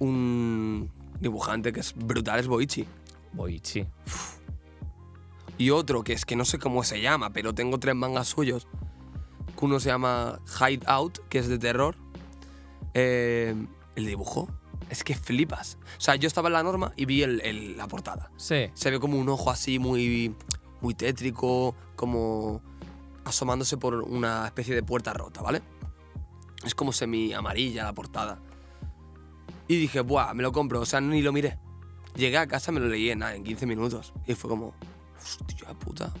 Un 0.00 0.90
dibujante 1.20 1.72
que 1.72 1.80
es 1.80 1.94
brutal 1.94 2.40
es 2.40 2.46
Boichi. 2.48 2.86
Boichi. 3.32 3.86
Y 5.60 5.68
otro 5.70 6.02
que 6.02 6.14
es 6.14 6.24
que 6.24 6.36
no 6.36 6.46
sé 6.46 6.58
cómo 6.58 6.82
se 6.84 7.02
llama, 7.02 7.34
pero 7.34 7.54
tengo 7.54 7.78
tres 7.78 7.94
mangas 7.94 8.28
suyos. 8.28 8.66
Uno 9.60 9.78
se 9.78 9.90
llama 9.90 10.40
Hide 10.58 10.84
Out, 10.86 11.18
que 11.28 11.38
es 11.38 11.48
de 11.48 11.58
terror. 11.58 11.96
Eh, 12.94 13.54
el 13.94 14.06
dibujo. 14.06 14.48
Es 14.88 15.04
que 15.04 15.14
flipas. 15.14 15.76
O 15.98 16.00
sea, 16.00 16.16
yo 16.16 16.26
estaba 16.26 16.48
en 16.48 16.54
la 16.54 16.62
norma 16.62 16.92
y 16.96 17.04
vi 17.04 17.22
el- 17.22 17.42
el- 17.42 17.76
la 17.76 17.86
portada. 17.88 18.30
Sí. 18.38 18.70
Se 18.72 18.90
ve 18.90 18.98
como 18.98 19.18
un 19.18 19.28
ojo 19.28 19.50
así 19.50 19.78
muy, 19.78 20.34
muy 20.80 20.94
tétrico, 20.94 21.74
como 21.94 22.62
asomándose 23.26 23.76
por 23.76 23.96
una 23.96 24.46
especie 24.46 24.74
de 24.74 24.82
puerta 24.82 25.12
rota, 25.12 25.42
¿vale? 25.42 25.60
Es 26.64 26.74
como 26.74 26.90
semi 26.92 27.34
amarilla 27.34 27.84
la 27.84 27.92
portada. 27.92 28.40
Y 29.68 29.76
dije, 29.76 30.00
buah, 30.00 30.32
me 30.32 30.42
lo 30.42 30.52
compro, 30.52 30.80
o 30.80 30.86
sea, 30.86 31.02
ni 31.02 31.20
lo 31.20 31.32
miré. 31.32 31.58
Llegué 32.16 32.38
a 32.38 32.46
casa, 32.48 32.72
me 32.72 32.80
lo 32.80 32.88
leí 32.88 33.10
en, 33.10 33.22
en 33.22 33.44
15 33.44 33.66
minutos. 33.66 34.14
Y 34.26 34.34
fue 34.34 34.48
como, 34.48 34.74
hostia 35.20 35.74
puta. 35.78 36.12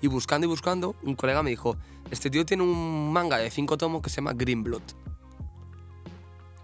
Y 0.00 0.06
buscando 0.06 0.46
y 0.46 0.48
buscando, 0.48 0.96
un 1.02 1.14
colega 1.14 1.42
me 1.42 1.50
dijo, 1.50 1.76
este 2.10 2.30
tío 2.30 2.44
tiene 2.44 2.62
un 2.62 3.12
manga 3.12 3.38
de 3.38 3.50
5 3.50 3.78
tomos 3.78 4.02
que 4.02 4.10
se 4.10 4.16
llama 4.16 4.34
Green 4.34 4.62
Blood. 4.62 4.82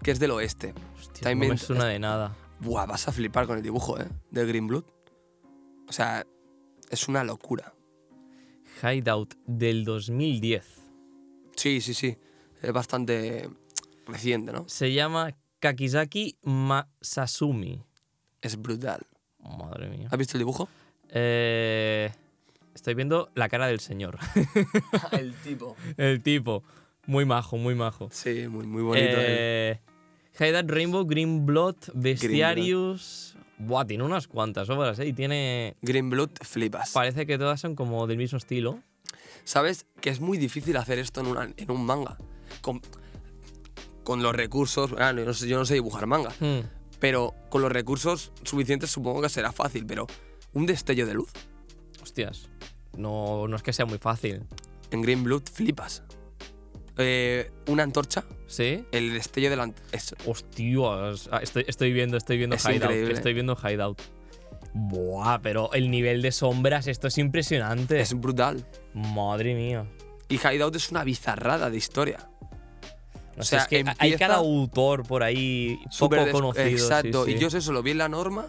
Que 0.03 0.11
es 0.11 0.19
del 0.19 0.31
oeste. 0.31 0.73
Hostia, 0.97 1.23
También 1.23 1.49
no 1.49 1.55
me 1.55 1.59
suena 1.59 1.85
de 1.85 1.99
nada. 1.99 2.35
Buah, 2.59 2.85
vas 2.85 3.07
a 3.07 3.11
flipar 3.11 3.47
con 3.47 3.57
el 3.57 3.63
dibujo, 3.63 3.99
¿eh? 3.99 4.07
De 4.29 4.45
Green 4.45 4.67
Blood. 4.67 4.83
O 5.87 5.91
sea, 5.91 6.25
es 6.89 7.07
una 7.07 7.23
locura. 7.23 7.73
Hideout 8.83 9.35
del 9.45 9.83
2010. 9.85 10.65
Sí, 11.55 11.81
sí, 11.81 11.93
sí. 11.93 12.17
Es 12.61 12.71
bastante 12.71 13.49
reciente, 14.05 14.51
¿no? 14.51 14.65
Se 14.67 14.93
llama 14.93 15.35
Kakizaki 15.59 16.37
Masasumi. 16.43 17.83
Es 18.41 18.59
brutal. 18.59 19.05
Madre 19.39 19.89
mía. 19.89 20.07
¿Has 20.11 20.17
visto 20.17 20.37
el 20.37 20.39
dibujo? 20.39 20.69
Eh, 21.11 22.11
estoy 22.73 22.93
viendo 22.93 23.29
la 23.35 23.49
cara 23.49 23.67
del 23.67 23.79
señor. 23.79 24.17
el 25.11 25.33
tipo. 25.35 25.75
el 25.97 26.21
tipo. 26.21 26.63
Muy 27.05 27.25
majo, 27.25 27.57
muy 27.57 27.75
majo. 27.75 28.09
Sí, 28.11 28.47
muy, 28.47 28.65
muy 28.65 28.81
bonito. 28.83 29.07
eh. 29.17 29.79
Eh, 29.79 29.79
Hideout 30.39 30.69
Rainbow, 30.69 31.05
Green 31.05 31.45
Blood, 31.45 31.75
Bestiarius. 31.93 33.35
Buah, 33.57 33.85
tiene 33.85 34.03
unas 34.03 34.27
cuantas 34.27 34.69
obras, 34.69 34.97
¿eh? 34.99 35.07
Y 35.07 35.13
tiene. 35.13 35.75
Green 35.81 36.09
Blood, 36.09 36.29
flipas. 36.41 36.91
Parece 36.91 37.25
que 37.25 37.37
todas 37.37 37.59
son 37.59 37.75
como 37.75 38.07
del 38.07 38.17
mismo 38.17 38.37
estilo. 38.37 38.79
¿Sabes? 39.43 39.85
Que 39.99 40.09
es 40.09 40.19
muy 40.19 40.37
difícil 40.37 40.77
hacer 40.77 40.99
esto 40.99 41.19
en, 41.21 41.27
una- 41.27 41.51
en 41.57 41.71
un 41.71 41.85
manga. 41.85 42.17
Con, 42.61 42.81
con 44.03 44.23
los 44.23 44.35
recursos. 44.35 44.93
ah, 44.97 45.13
no 45.13 45.33
sé- 45.33 45.47
yo 45.47 45.57
no 45.57 45.65
sé 45.65 45.73
dibujar 45.75 46.05
manga. 46.07 46.29
Hmm. 46.39 46.61
Pero 46.99 47.33
con 47.49 47.61
los 47.63 47.71
recursos 47.71 48.31
suficientes 48.43 48.89
supongo 48.91 49.21
que 49.21 49.29
será 49.29 49.51
fácil. 49.51 49.85
Pero 49.85 50.07
un 50.53 50.65
destello 50.65 51.05
de 51.05 51.13
luz. 51.13 51.29
Hostias. 52.01 52.49
No, 52.97 53.47
no 53.47 53.55
es 53.55 53.63
que 53.63 53.73
sea 53.73 53.85
muy 53.85 53.97
fácil. 53.97 54.43
En 54.91 55.01
Green 55.01 55.23
Blood, 55.23 55.43
flipas. 55.51 56.03
Eh, 56.97 57.49
una 57.67 57.83
antorcha. 57.83 58.25
¿Sí? 58.47 58.85
El 58.91 59.13
destello 59.13 59.49
de 59.49 59.55
la. 59.55 59.71
es- 59.93 60.13
Hostias. 60.25 61.29
Ah, 61.31 61.39
Estoy, 61.41 61.63
estoy 61.67 61.93
viendo, 61.93 62.17
estoy 62.17 62.37
viendo 62.37 62.55
Es 62.57 62.65
Hideout. 62.65 62.83
increíble. 62.83 63.13
Estoy 63.13 63.33
viendo 63.33 63.55
Hideout. 63.57 64.01
Buah, 64.73 65.39
pero 65.41 65.71
el 65.73 65.89
nivel 65.91 66.21
de 66.21 66.31
sombras, 66.31 66.87
esto 66.87 67.07
es 67.07 67.17
impresionante. 67.17 67.99
es 67.99 68.13
brutal. 68.19 68.65
Madre 68.93 69.53
mía. 69.55 69.85
Y 70.29 70.35
Hideout 70.35 70.75
es 70.75 70.91
una 70.91 71.03
bizarrada 71.03 71.69
de 71.69 71.77
historia. 71.77 72.29
No 73.37 73.41
O 73.41 73.43
sé, 73.43 73.51
sea, 73.51 73.59
es 73.61 73.67
que 73.67 73.83
hay 73.97 74.15
cada 74.17 74.35
autor 74.35 75.03
por 75.07 75.23
ahí 75.23 75.79
poco 75.97 76.15
conocido. 76.31 76.65
sí, 76.67 76.73
Exacto. 76.73 77.25
sí. 77.25 77.31
Y 77.31 77.39
yo 77.39 77.47
eso 77.47 77.71
lo 77.71 77.81
vi 77.81 77.91
en 77.91 77.97
la 77.99 78.09
norma, 78.09 78.47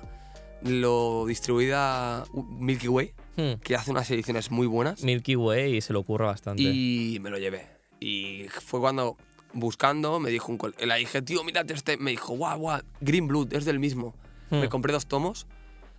lo 0.65 1.25
distribuida 1.27 2.25
uh, 2.33 2.43
Milky 2.43 2.89
Way, 2.89 3.13
Hmm. 3.37 3.55
que 3.63 3.75
hace 3.77 3.91
unas 3.91 4.11
ediciones 4.11 4.51
muy 4.51 4.67
buenas, 4.67 5.03
Milky 5.03 5.37
Way 5.37 5.81
se 5.81 5.95
lo 5.95 6.01
ocurre 6.01 6.27
bastante. 6.27 6.63
y 6.63 7.19
me 7.23 7.31
lo 7.31 7.39
llevé. 7.39 7.67
Y 7.99 8.45
fue 8.51 8.79
cuando, 8.81 9.17
buscando, 9.55 10.21
me 10.21 10.29
dijo 10.31 10.53
un 10.53 10.59
col- 10.59 10.75
Le 10.85 10.95
dije, 10.97 11.23
tío, 11.23 11.43
mírate 11.45 11.73
este. 11.73 11.97
Me 11.97 12.11
dijo, 12.11 12.35
guau, 12.37 12.59
guau, 12.59 12.83
Green 13.01 13.27
Blood, 13.29 13.55
es 13.55 13.65
del 13.65 13.79
mismo. 13.79 14.15
Hmm. 14.51 14.57
Me 14.61 14.69
compré 14.69 14.93
dos 14.93 15.07
tomos, 15.07 15.47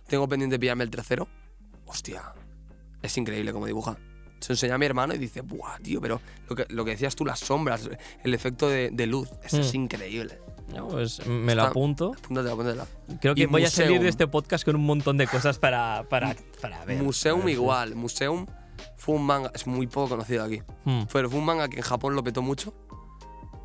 tengo 0.06 0.28
pendiente 0.28 0.54
de 0.54 0.58
pillarme 0.60 0.84
el 0.84 0.90
tercero. 0.90 1.26
Hostia, 1.86 2.22
es 3.02 3.16
increíble 3.18 3.52
como 3.52 3.66
dibuja. 3.66 3.98
Se 4.38 4.50
lo 4.50 4.54
enseñé 4.54 4.72
a 4.74 4.78
mi 4.78 4.86
hermano 4.86 5.14
y 5.14 5.18
dice, 5.18 5.40
buah, 5.40 5.78
tío, 5.80 6.00
pero 6.00 6.20
lo 6.48 6.54
que, 6.54 6.66
lo 6.68 6.84
que 6.84 6.92
decías 6.92 7.16
tú, 7.16 7.24
las 7.24 7.40
sombras, 7.40 7.88
el 8.22 8.34
efecto 8.34 8.68
de, 8.68 8.90
de 8.92 9.06
luz, 9.06 9.28
eso 9.42 9.60
es 9.60 9.72
Hmm. 9.72 9.76
increíble. 9.76 10.38
No, 10.68 10.88
pues 10.88 11.24
me 11.26 11.54
lo 11.54 11.62
Está- 11.62 11.70
apunto. 11.70 12.12
Apúntatela, 12.18 12.52
apúntatela. 12.54 12.86
Creo 13.20 13.34
que 13.34 13.42
y 13.42 13.46
voy 13.46 13.64
a 13.64 13.70
salir 13.70 14.00
de 14.02 14.08
este 14.08 14.26
podcast 14.26 14.64
con 14.64 14.76
un 14.76 14.84
montón 14.84 15.16
de 15.18 15.26
cosas 15.26 15.58
para, 15.58 16.04
para, 16.08 16.34
para 16.60 16.84
ver. 16.84 17.02
Museum 17.02 17.40
ver 17.44 17.50
igual. 17.50 17.94
Museum 17.94 18.46
fue 18.96 19.14
un 19.16 19.24
manga, 19.26 19.50
es 19.54 19.66
muy 19.66 19.86
poco 19.86 20.10
conocido 20.10 20.42
aquí. 20.44 20.62
Hmm. 20.84 21.02
Pero 21.12 21.28
fue 21.28 21.38
un 21.38 21.44
manga 21.44 21.68
que 21.68 21.76
en 21.76 21.82
Japón 21.82 22.14
lo 22.16 22.24
petó 22.24 22.40
mucho. 22.42 22.72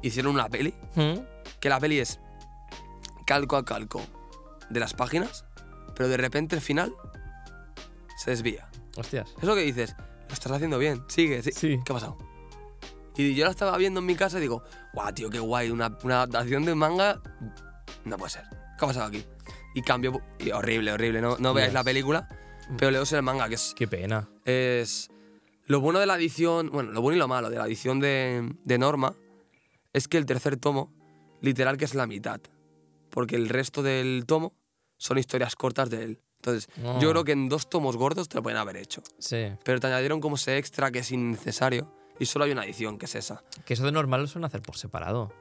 Hicieron 0.02 0.34
una 0.36 0.50
peli, 0.50 0.74
Hmm. 0.96 1.20
que 1.60 1.70
la 1.70 1.80
peli 1.80 2.00
es 2.00 2.20
calco 3.26 3.56
a 3.58 3.66
calco 3.66 4.02
de 4.70 4.80
las 4.80 4.94
páginas, 4.94 5.46
pero 5.96 6.10
de 6.10 6.18
repente 6.18 6.56
el 6.56 6.62
final 6.62 6.94
se 8.18 8.32
desvía. 8.32 8.70
Hostias. 8.98 9.34
Eso 9.42 9.56
que 9.56 9.62
dices, 9.62 9.96
lo 10.28 10.34
estás 10.34 10.52
haciendo 10.52 10.78
bien, 10.78 11.02
sigue, 11.08 11.42
sí. 11.44 11.52
Sí. 11.54 11.80
¿Qué 11.86 11.92
ha 11.92 11.96
pasado? 11.96 12.18
Y 13.22 13.36
yo 13.36 13.44
la 13.46 13.52
estaba 13.52 13.78
viendo 13.78 14.00
en 14.00 14.06
mi 14.06 14.16
casa 14.16 14.38
y 14.38 14.42
digo, 14.42 14.64
guau, 14.94 15.14
tío, 15.14 15.30
qué 15.30 15.40
guay, 15.40 15.72
una, 15.72 15.98
una 16.04 16.22
adaptación 16.24 16.64
de 16.64 16.74
manga. 16.74 17.22
No 18.06 18.18
puede 18.18 18.30
ser. 18.32 18.44
¿Qué 18.50 18.86
ha 18.86 18.88
pasado 18.88 19.08
aquí? 19.08 19.26
Y 19.76 19.82
cambio. 19.82 20.22
Y 20.40 20.52
horrible, 20.52 20.94
horrible. 20.94 21.20
No, 21.22 21.36
no 21.38 21.54
veáis 21.54 21.72
Dios. 21.72 21.74
la 21.74 21.84
película. 21.84 22.28
pero 22.78 22.92
leo 22.92 23.04
el 23.12 23.22
manga, 23.24 23.50
que 23.50 23.56
es, 23.56 23.74
Qué 23.76 23.88
pena. 23.88 24.30
es... 24.46 25.10
Lo 25.66 25.82
bueno 25.82 26.00
de 26.00 26.06
la 26.06 26.16
edición, 26.16 26.70
bueno, 26.72 26.92
lo 26.92 27.02
bueno 27.02 27.18
y 27.18 27.20
lo 27.20 27.28
malo 27.28 27.50
de 27.50 27.58
la 27.58 27.66
edición 27.68 28.00
de, 28.00 28.56
de 28.64 28.78
Norma 28.80 29.14
es 29.94 30.08
que 30.08 30.18
el 30.18 30.26
tercer 30.26 30.56
tomo, 30.58 30.92
literal 31.42 31.78
que 31.78 31.86
es 31.86 31.94
la 31.94 32.08
mitad, 32.08 32.40
porque 33.12 33.36
el 33.36 33.50
resto 33.50 33.84
del 33.84 34.24
tomo 34.26 34.54
son 34.98 35.18
historias 35.20 35.56
cortas 35.56 35.90
de 35.92 36.04
él. 36.06 36.22
Entonces, 36.38 36.70
Ah. 36.84 36.98
yo 37.02 37.12
creo 37.12 37.24
que 37.26 37.34
en 37.34 37.50
dos 37.50 37.70
tomos 37.70 37.98
gordos 37.98 38.30
te 38.30 38.38
lo 38.38 38.44
pueden 38.44 38.58
haber 38.58 38.78
hecho. 38.78 39.04
Sí. 39.20 39.48
Pero 39.64 39.80
te 39.82 39.88
añadieron 39.88 40.22
como 40.22 40.38
ese 40.38 40.58
extra 40.58 40.90
que 40.90 41.00
es 41.00 41.12
innecesario 41.12 41.94
y 42.20 42.26
solo 42.26 42.46
hay 42.46 42.52
una 42.52 42.66
edición, 42.66 42.98
que 42.98 43.06
es 43.06 43.16
esa. 43.16 43.44
Que 43.66 43.74
eso 43.74 43.84
de 43.86 43.92
normal 43.92 44.22
lo 44.22 44.28
suelen 44.28 44.46
hacer 44.46 44.62
por 44.62 44.76
separado. 44.78 45.32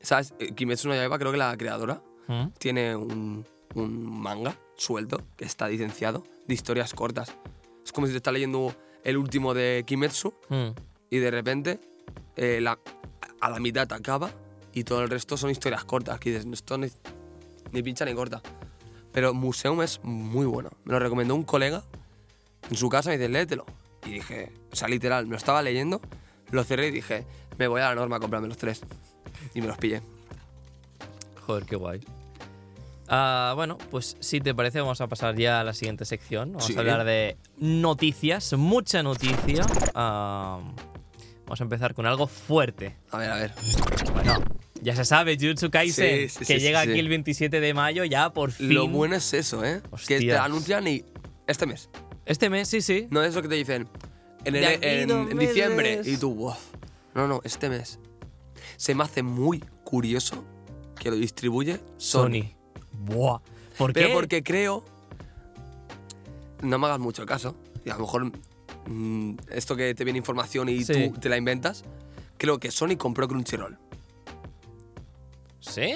¿Sabes? 0.00 0.34
Eh, 0.38 0.54
Kimetsu 0.54 0.88
no 0.88 0.94
Yaiba, 0.94 1.18
creo 1.18 1.32
que 1.32 1.38
la 1.38 1.56
creadora 1.56 2.02
¿Mm? 2.28 2.48
tiene 2.58 2.96
un, 2.96 3.44
un 3.74 4.20
manga 4.20 4.56
suelto 4.76 5.20
que 5.36 5.44
está 5.44 5.68
licenciado 5.68 6.24
de 6.46 6.54
historias 6.54 6.94
cortas. 6.94 7.34
Es 7.84 7.92
como 7.92 8.06
si 8.06 8.12
te 8.12 8.18
estás 8.18 8.32
leyendo 8.32 8.74
el 9.04 9.16
último 9.16 9.54
de 9.54 9.84
Kimetsu 9.86 10.32
Mm. 10.48 10.68
y 11.10 11.18
de 11.18 11.30
repente 11.30 11.80
eh, 12.36 12.60
la- 12.60 12.78
a 13.40 13.50
la 13.50 13.58
mitad 13.60 13.90
acaba 13.92 14.30
y 14.72 14.84
todo 14.84 15.02
el 15.02 15.10
resto 15.10 15.36
son 15.36 15.50
historias 15.50 15.84
cortas. 15.84 16.18
Que 16.20 16.30
dices, 16.30 16.46
esto 16.52 16.78
ni, 16.78 16.88
ni 17.72 17.82
pincha 17.82 18.04
ni 18.04 18.14
corta. 18.14 18.40
Pero 19.12 19.34
Museum 19.34 19.82
es 19.82 20.00
muy 20.04 20.46
bueno. 20.46 20.70
Me 20.84 20.92
lo 20.92 20.98
recomendó 21.00 21.34
un 21.34 21.42
colega 21.42 21.82
en 22.70 22.76
su 22.76 22.88
casa 22.88 23.12
y 23.12 23.18
dice, 23.18 23.28
léetelo. 23.28 23.66
Y 24.06 24.10
dije, 24.12 24.52
o 24.72 24.76
sea, 24.76 24.88
literal, 24.88 25.26
me 25.26 25.32
lo 25.32 25.36
estaba 25.36 25.62
leyendo, 25.62 26.00
lo 26.50 26.64
cerré 26.64 26.88
y 26.88 26.90
dije, 26.90 27.24
me 27.58 27.68
voy 27.68 27.80
a 27.80 27.88
la 27.90 27.94
norma 27.94 28.16
a 28.16 28.20
comprarme 28.20 28.48
los 28.48 28.56
tres. 28.58 28.82
Y 29.54 29.60
me 29.60 29.66
los 29.68 29.76
pillé. 29.78 30.00
Joder, 31.46 31.64
qué 31.64 31.76
guay. 31.76 32.00
Ah, 33.08 33.52
bueno, 33.56 33.76
pues 33.90 34.16
si 34.20 34.40
te 34.40 34.54
parece, 34.54 34.80
vamos 34.80 35.00
a 35.00 35.08
pasar 35.08 35.36
ya 35.36 35.60
a 35.60 35.64
la 35.64 35.72
siguiente 35.74 36.04
sección. 36.04 36.52
Vamos 36.52 36.66
Sí. 36.66 36.76
a 36.76 36.78
hablar 36.80 37.04
de 37.04 37.36
noticias, 37.58 38.52
mucha 38.52 39.02
noticia. 39.02 39.66
Ah, 39.94 40.60
vamos 41.44 41.60
a 41.60 41.64
empezar 41.64 41.92
con 41.94 42.06
algo 42.06 42.26
fuerte. 42.28 42.96
A 43.10 43.18
ver, 43.18 43.30
a 43.30 43.34
ver. 43.36 43.52
Bueno, 44.14 44.34
ya 44.80 44.94
se 44.94 45.04
sabe, 45.04 45.36
Jujutsu 45.36 45.70
Kaisen, 45.70 46.28
Sí, 46.28 46.38
sí, 46.38 46.44
que 46.46 46.60
llega 46.60 46.80
aquí 46.82 46.98
el 47.00 47.08
27 47.08 47.60
de 47.60 47.74
mayo, 47.74 48.04
ya 48.04 48.30
por 48.32 48.52
fin. 48.52 48.72
Lo 48.74 48.86
bueno 48.86 49.16
es 49.16 49.34
eso, 49.34 49.64
¿eh? 49.64 49.80
Que 49.82 49.88
te 49.88 49.94
Hostias. 50.14 50.40
anuncian 50.40 50.86
y 50.86 51.04
este 51.48 51.66
mes. 51.66 51.88
Este 52.26 52.48
mes, 52.50 52.68
sí, 52.68 52.80
sí. 52.82 53.08
No 53.10 53.22
es 53.22 53.34
lo 53.34 53.42
que 53.42 53.48
te 53.48 53.54
dicen 53.56 53.88
en, 54.44 54.56
en 54.56 55.38
diciembre. 55.38 56.00
Y 56.04 56.16
tú, 56.16 56.34
wow. 56.34 56.54
No, 57.14 57.26
no, 57.26 57.40
este 57.44 57.68
mes. 57.68 57.98
Se 58.76 58.94
me 58.94 59.04
hace 59.04 59.22
muy 59.22 59.60
curioso 59.84 60.44
que 60.98 61.10
lo 61.10 61.16
distribuye 61.16 61.80
Sony. 61.96 62.22
Sony. 62.22 62.54
Buah. 62.92 63.40
¿Por 63.76 63.92
Pero 63.92 64.08
qué? 64.08 64.14
porque 64.14 64.42
creo. 64.42 64.84
No 66.62 66.78
me 66.78 66.86
hagas 66.86 66.98
mucho 67.00 67.24
caso. 67.26 67.56
Y 67.84 67.90
a 67.90 67.94
lo 67.94 68.00
mejor 68.00 68.30
mm, 68.86 69.36
esto 69.50 69.74
que 69.76 69.94
te 69.94 70.04
viene 70.04 70.18
información 70.18 70.68
y 70.68 70.84
Sí. 70.84 71.10
tú 71.12 71.20
te 71.20 71.28
la 71.28 71.36
inventas. 71.36 71.84
Creo 72.36 72.58
que 72.60 72.70
Sony 72.70 72.96
compró 72.96 73.26
Crunchyroll. 73.28 73.78
¿Sí? 75.60 75.94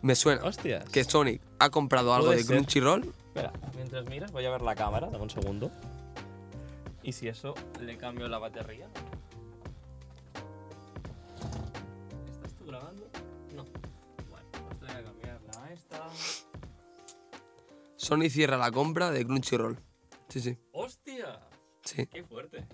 Me 0.00 0.14
suena 0.14 0.42
Hostias. 0.44 0.84
que 0.88 1.04
Sony 1.04 1.38
ha 1.58 1.70
comprado 1.70 2.14
algo 2.14 2.30
de 2.30 2.38
ser. 2.42 2.46
Crunchyroll. 2.56 3.12
Espera, 3.34 3.50
mientras 3.74 4.04
miras, 4.10 4.30
voy 4.30 4.44
a 4.44 4.50
ver 4.50 4.60
la 4.60 4.74
cámara, 4.74 5.08
dame 5.08 5.22
un 5.22 5.30
segundo. 5.30 5.70
Y 7.02 7.12
si 7.12 7.28
eso, 7.28 7.54
le 7.80 7.96
cambio 7.96 8.28
la 8.28 8.36
batería. 8.36 8.86
¿Estás 12.30 12.54
tú 12.58 12.66
grabando? 12.66 13.08
No. 13.54 13.64
Bueno, 14.28 14.46
pues 14.52 14.80
voy 14.80 14.90
a 14.90 15.02
cambiarla 15.02 15.64
a 15.64 15.72
esta. 15.72 16.10
Sony 17.96 18.28
cierra 18.28 18.58
la 18.58 18.70
compra 18.70 19.10
de 19.10 19.24
Crunchyroll. 19.24 19.78
Sí, 20.28 20.40
sí. 20.40 20.58
¡Hostia! 20.72 21.40
Sí. 21.84 22.06
¡Qué 22.08 22.24
fuerte! 22.24 22.66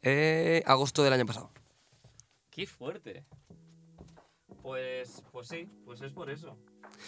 Eh, 0.00 0.62
agosto 0.64 1.02
del 1.02 1.12
año 1.12 1.26
pasado. 1.26 1.50
¡Qué 2.50 2.66
fuerte! 2.66 3.26
Pues, 4.62 5.22
pues 5.30 5.48
sí, 5.48 5.68
pues 5.84 6.00
es 6.00 6.14
por 6.14 6.30
eso. 6.30 6.56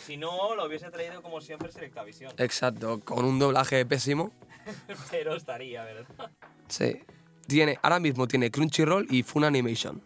Si 0.07 0.17
no, 0.17 0.55
lo 0.55 0.67
hubiese 0.67 0.91
traído 0.91 1.23
como 1.23 1.41
siempre 1.41 1.71
Selectavisión. 1.73 2.33
Exacto, 2.39 3.01
con 3.01 3.25
un 3.25 3.39
doblaje 3.39 3.85
pésimo. 3.87 4.33
Pero 5.11 5.35
estaría, 5.37 5.85
¿verdad? 5.85 6.31
Sí. 6.69 7.03
Tiene, 7.47 7.79
ahora 7.83 8.01
mismo 8.01 8.27
tiene 8.27 8.51
Crunchyroll 8.51 9.07
y 9.11 9.23
Fun 9.23 9.45
Animation. 9.45 10.03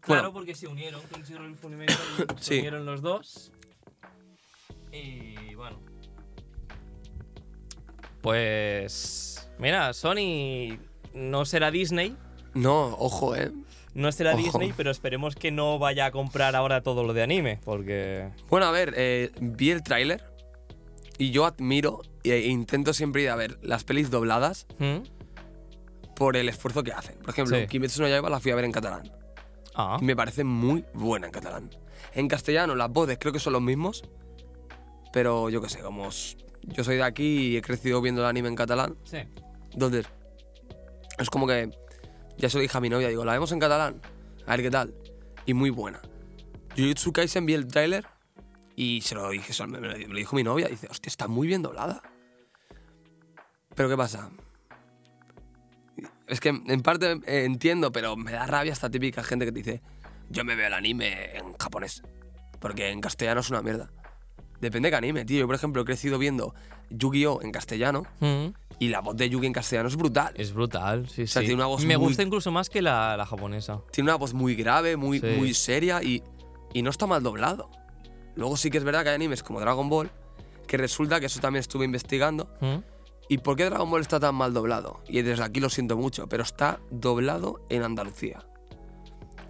Claro, 0.00 0.22
Bueno. 0.22 0.32
porque 0.32 0.54
se 0.54 0.66
unieron 0.66 1.02
Crunchyroll 1.02 1.50
y 1.50 1.54
Funimation, 1.54 1.98
se 2.38 2.44
Sí. 2.44 2.58
unieron 2.60 2.86
los 2.86 3.02
dos. 3.02 3.52
Y 4.92 5.54
bueno. 5.54 5.78
Pues. 8.22 9.48
Mira, 9.58 9.92
Sony 9.92 10.78
no 11.14 11.44
será 11.44 11.70
Disney. 11.70 12.16
No, 12.54 12.94
ojo, 12.98 13.36
eh. 13.36 13.52
No 13.94 14.12
será 14.12 14.34
Ojo. 14.34 14.42
Disney, 14.42 14.72
pero 14.76 14.90
esperemos 14.90 15.34
que 15.34 15.50
no 15.50 15.78
vaya 15.78 16.06
a 16.06 16.10
comprar 16.10 16.54
ahora 16.54 16.82
todo 16.82 17.04
lo 17.04 17.12
de 17.14 17.22
anime, 17.22 17.58
porque. 17.64 18.28
Bueno, 18.48 18.66
a 18.66 18.70
ver, 18.70 18.94
eh, 18.96 19.30
vi 19.40 19.70
el 19.70 19.82
tráiler 19.82 20.22
y 21.18 21.30
yo 21.30 21.46
admiro 21.46 22.02
e 22.22 22.46
intento 22.48 22.92
siempre 22.92 23.22
ir 23.22 23.30
a 23.30 23.36
ver 23.36 23.58
las 23.62 23.84
pelis 23.84 24.10
dobladas 24.10 24.66
¿Mm? 24.78 24.98
por 26.14 26.36
el 26.36 26.48
esfuerzo 26.48 26.82
que 26.82 26.92
hacen. 26.92 27.16
Por 27.18 27.30
ejemplo, 27.30 27.56
Sí. 27.58 27.66
Kimetsu 27.66 28.02
no 28.02 28.08
Yaiba 28.08 28.28
la 28.30 28.40
fui 28.40 28.50
a 28.52 28.54
ver 28.54 28.64
en 28.64 28.72
catalán 28.72 29.10
Ah, 29.74 29.96
y 30.00 30.04
me 30.04 30.14
parece 30.16 30.44
muy 30.44 30.84
buena 30.92 31.26
en 31.26 31.32
catalán. 31.32 31.70
En 32.12 32.28
castellano 32.28 32.74
las 32.74 32.90
voces 32.90 33.16
creo 33.20 33.32
que 33.32 33.38
son 33.40 33.52
los 33.52 33.62
mismos, 33.62 34.02
pero 35.12 35.48
yo 35.50 35.60
qué 35.62 35.68
sé, 35.68 35.80
como 35.80 36.08
yo 36.62 36.84
soy 36.84 36.96
de 36.96 37.02
aquí 37.04 37.48
y 37.52 37.56
he 37.56 37.62
crecido 37.62 38.00
viendo 38.00 38.20
el 38.22 38.26
anime 38.28 38.48
en 38.48 38.56
catalán, 38.56 38.96
sí. 39.04 39.18
Entonces, 39.72 40.06
es 41.18 41.30
como 41.30 41.46
que 41.46 41.70
ya 42.38 42.48
se 42.48 42.56
lo 42.56 42.62
dije 42.62 42.76
a 42.78 42.80
mi 42.80 42.88
novia, 42.88 43.08
digo, 43.08 43.24
la 43.24 43.32
vemos 43.32 43.52
en 43.52 43.58
catalán, 43.58 44.00
a 44.46 44.50
ver 44.52 44.62
qué 44.62 44.70
tal. 44.70 44.94
Y 45.44 45.54
muy 45.54 45.70
buena. 45.70 46.00
Jujutsu 46.76 47.12
Kaisen 47.12 47.44
vi 47.46 47.54
el 47.54 47.66
tráiler 47.66 48.06
y 48.76 49.00
se 49.00 49.14
lo 49.14 49.28
dije, 49.30 49.66
me 49.66 49.80
lo 49.80 50.16
dijo 50.16 50.36
mi 50.36 50.44
novia, 50.44 50.68
dice, 50.68 50.86
hostia, 50.90 51.08
está 51.10 51.26
muy 51.28 51.46
bien 51.48 51.62
doblada. 51.62 52.02
Pero 53.74 53.88
¿qué 53.88 53.96
pasa? 53.96 54.30
Es 56.26 56.40
que 56.40 56.48
en 56.50 56.80
parte 56.82 57.12
eh, 57.26 57.44
entiendo, 57.44 57.90
pero 57.90 58.16
me 58.16 58.32
da 58.32 58.46
rabia 58.46 58.72
esta 58.72 58.90
típica 58.90 59.22
gente 59.22 59.44
que 59.46 59.52
te 59.52 59.58
dice, 59.58 59.82
yo 60.28 60.44
me 60.44 60.54
veo 60.54 60.66
el 60.66 60.74
anime 60.74 61.36
en 61.36 61.54
japonés, 61.54 62.02
porque 62.60 62.90
en 62.90 63.00
castellano 63.00 63.40
es 63.40 63.50
una 63.50 63.62
mierda. 63.62 63.90
Depende 64.60 64.88
de 64.88 64.90
qué 64.90 64.96
anime, 64.96 65.24
tío. 65.24 65.38
Yo, 65.40 65.46
por 65.46 65.54
ejemplo, 65.54 65.82
he 65.82 65.84
crecido 65.84 66.18
viendo 66.18 66.54
Yu-Gi-Oh! 66.90 67.40
en 67.42 67.52
castellano 67.52 68.02
Mm. 68.20 68.48
Y 68.80 68.88
la 68.88 69.00
voz 69.00 69.16
de 69.16 69.28
Yugi 69.28 69.46
en 69.46 69.52
castellano 69.52 69.88
es 69.88 69.96
brutal. 69.96 70.32
Es 70.36 70.52
brutal, 70.52 71.08
sí, 71.08 71.26
sea, 71.26 71.42
sí. 71.42 71.48
tiene 71.48 71.56
una 71.62 71.66
voz 71.66 71.84
Me 71.84 71.96
muy- 71.98 72.06
gusta 72.08 72.22
incluso 72.22 72.50
más 72.52 72.70
que 72.70 72.80
la, 72.82 73.16
la 73.16 73.26
japonesa. 73.26 73.80
Tiene 73.92 74.10
una 74.10 74.16
voz 74.16 74.34
muy 74.34 74.54
grave, 74.54 74.96
muy, 74.96 75.20
Sí. 75.20 75.26
muy 75.36 75.52
seria 75.54 76.02
y, 76.02 76.22
y 76.72 76.82
no 76.82 76.90
está 76.90 77.06
mal 77.06 77.22
doblado. 77.22 77.70
Luego 78.36 78.56
sí 78.56 78.70
que 78.70 78.78
es 78.78 78.84
verdad 78.84 79.02
que 79.02 79.08
hay 79.08 79.14
animes 79.16 79.42
como 79.42 79.60
Dragon 79.60 79.88
Ball, 79.88 80.10
que 80.66 80.76
resulta 80.76 81.18
que 81.18 81.26
eso 81.26 81.40
también 81.40 81.60
estuve 81.60 81.84
investigando. 81.84 82.48
¿Mm? 82.60 82.76
¿Y 83.30 83.38
por 83.38 83.56
qué 83.56 83.64
Dragon 83.64 83.90
Ball 83.90 84.00
está 84.00 84.20
tan 84.20 84.34
mal 84.36 84.54
doblado? 84.54 85.00
Y 85.08 85.22
desde 85.22 85.42
aquí 85.42 85.60
lo 85.60 85.68
siento 85.70 85.96
mucho, 85.96 86.28
pero 86.28 86.42
está 86.44 86.78
doblado 86.90 87.60
en 87.68 87.82
Andalucía. 87.82 88.44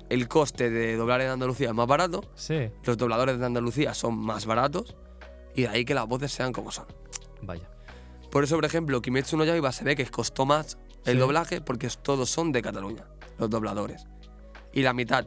El 0.08 0.26
coste 0.26 0.70
de 0.70 0.96
doblar 0.96 1.20
en 1.20 1.28
Andalucía 1.28 1.68
es 1.68 1.74
más 1.74 1.86
barato, 1.86 2.24
Sí. 2.34 2.70
los 2.84 2.96
dobladores 2.96 3.38
de 3.38 3.44
Andalucía 3.44 3.92
son 3.92 4.16
más 4.16 4.46
baratos 4.46 4.96
y 5.54 5.62
de 5.62 5.68
ahí 5.68 5.84
que 5.84 5.92
las 5.94 6.06
voces 6.06 6.32
sean 6.32 6.52
como 6.52 6.72
son. 6.72 6.86
Vaya. 7.42 7.68
Por 8.30 8.44
eso, 8.44 8.54
por 8.56 8.64
ejemplo, 8.64 9.00
Kimetsu 9.00 9.36
no 9.36 9.44
Yaiba 9.44 9.72
se 9.72 9.84
ve 9.84 9.96
que 9.96 10.06
costó 10.06 10.44
más 10.46 10.76
el 11.04 11.14
Sí. 11.14 11.18
doblaje 11.18 11.60
porque 11.60 11.88
todos 12.02 12.28
son 12.28 12.52
de 12.52 12.60
Cataluña, 12.62 13.06
los 13.38 13.48
dobladores. 13.48 14.06
Y 14.72 14.82
la 14.82 14.92
mitad, 14.92 15.26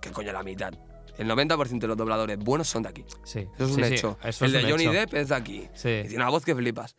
¿qué 0.00 0.10
coño 0.12 0.32
la 0.32 0.42
mitad? 0.42 0.72
El 1.18 1.26
90% 1.28 1.78
de 1.80 1.88
los 1.88 1.96
dobladores 1.96 2.38
buenos 2.38 2.68
son 2.68 2.82
de 2.84 2.90
aquí. 2.90 3.04
Sí. 3.24 3.40
Eso 3.54 3.64
es 3.64 3.70
sí, 3.74 3.80
un 3.80 3.84
sí, 3.88 3.94
hecho. 3.94 4.18
eso 4.22 4.44
el 4.44 4.54
es 4.54 4.62
de 4.62 4.70
Johnny 4.70 4.84
hecho. 4.84 4.92
Depp 4.92 5.14
es 5.14 5.28
de 5.30 5.34
aquí. 5.34 5.68
Sí. 5.74 5.88
Y 5.88 6.08
tiene 6.08 6.16
una 6.16 6.28
voz 6.30 6.44
que 6.44 6.54
flipas. 6.54 6.94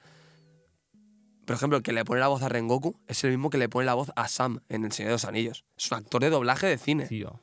Por 1.46 1.56
ejemplo, 1.56 1.78
el 1.78 1.84
que 1.84 1.94
le 1.94 2.04
pone 2.04 2.20
la 2.20 2.28
voz 2.28 2.42
a 2.42 2.50
Rengoku 2.50 3.00
es 3.08 3.24
el 3.24 3.30
mismo 3.32 3.50
que 3.50 3.58
le 3.58 3.70
pone 3.70 3.86
la 3.86 3.94
voz 3.94 4.12
a 4.18 4.28
Sam 4.28 4.60
en 4.68 4.84
El 4.84 4.92
Señor 4.92 5.10
de 5.12 5.14
los 5.14 5.24
Anillos. 5.26 5.64
Es 5.78 5.90
un 5.92 6.00
actor 6.00 6.22
de 6.22 6.30
doblaje 6.30 6.68
de 6.68 6.78
cine. 6.78 7.06
Tío. 7.08 7.40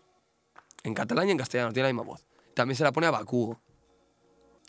En 0.83 0.93
catalán 0.93 1.29
y 1.29 1.31
en 1.31 1.39
castellano, 1.39 1.73
tiene 1.73 1.89
la 1.89 1.93
misma 1.95 2.03
voz. 2.07 2.27
También 2.55 2.77
se 2.77 2.85
la 2.85 2.93
pone 2.93 3.07
a 3.07 3.11
Bakugo. 3.11 3.63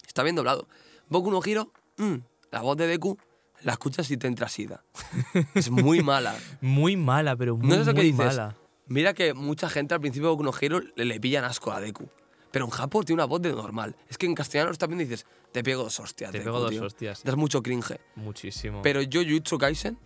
Está 0.07 0.23
bien 0.23 0.35
doblado. 0.35 0.67
Boku 1.09 1.29
no 1.31 1.41
Hiro, 1.45 1.73
mm, 1.97 2.15
la 2.55 2.61
voz 2.61 2.77
de 2.77 2.87
Deku, 2.87 3.17
la 3.63 3.73
escuchas 3.73 4.09
y 4.11 4.15
te 4.15 4.27
entra 4.27 4.47
sida. 4.47 4.81
es 5.55 5.69
muy 5.69 6.01
mala. 6.01 6.33
Muy 6.61 6.95
mala, 6.95 7.35
pero 7.35 7.57
muy, 7.57 7.67
No 7.67 7.75
es 7.75 7.85
lo 7.85 7.93
que 7.93 7.99
muy 7.99 8.11
dices. 8.13 8.25
mala. 8.37 8.55
Mira 8.87 9.13
que 9.13 9.33
mucha 9.33 9.67
gente 9.67 9.93
al 9.93 9.99
principio 9.99 10.29
de 10.29 10.31
Boku 10.35 10.43
no 10.43 10.53
Hero 10.57 10.79
le, 10.95 11.03
le 11.03 11.19
pillan 11.19 11.43
asco 11.43 11.73
a 11.73 11.81
Deku. 11.81 12.07
Pero 12.51 12.63
en 12.63 12.71
Japón 12.71 13.03
tiene 13.03 13.21
una 13.21 13.25
voz 13.25 13.41
de 13.41 13.51
normal. 13.51 13.97
Es 14.07 14.17
que 14.17 14.25
en 14.25 14.35
castellano 14.35 14.71
y 14.71 14.95
dices, 14.95 15.25
te 15.51 15.63
pego 15.63 15.83
dos 15.83 15.99
hostias. 15.99 16.31
Te 16.31 16.37
Deku, 16.37 16.45
pego 16.45 16.59
dos 16.61 16.69
tío. 16.69 16.85
hostias. 16.85 17.23
Das 17.25 17.35
mucho 17.35 17.61
cringe. 17.61 17.99
Muchísimo. 18.15 18.81
Pero 18.81 19.01
yo, 19.01 19.21
Jujutsu 19.21 19.57
Kaisen, 19.57 19.99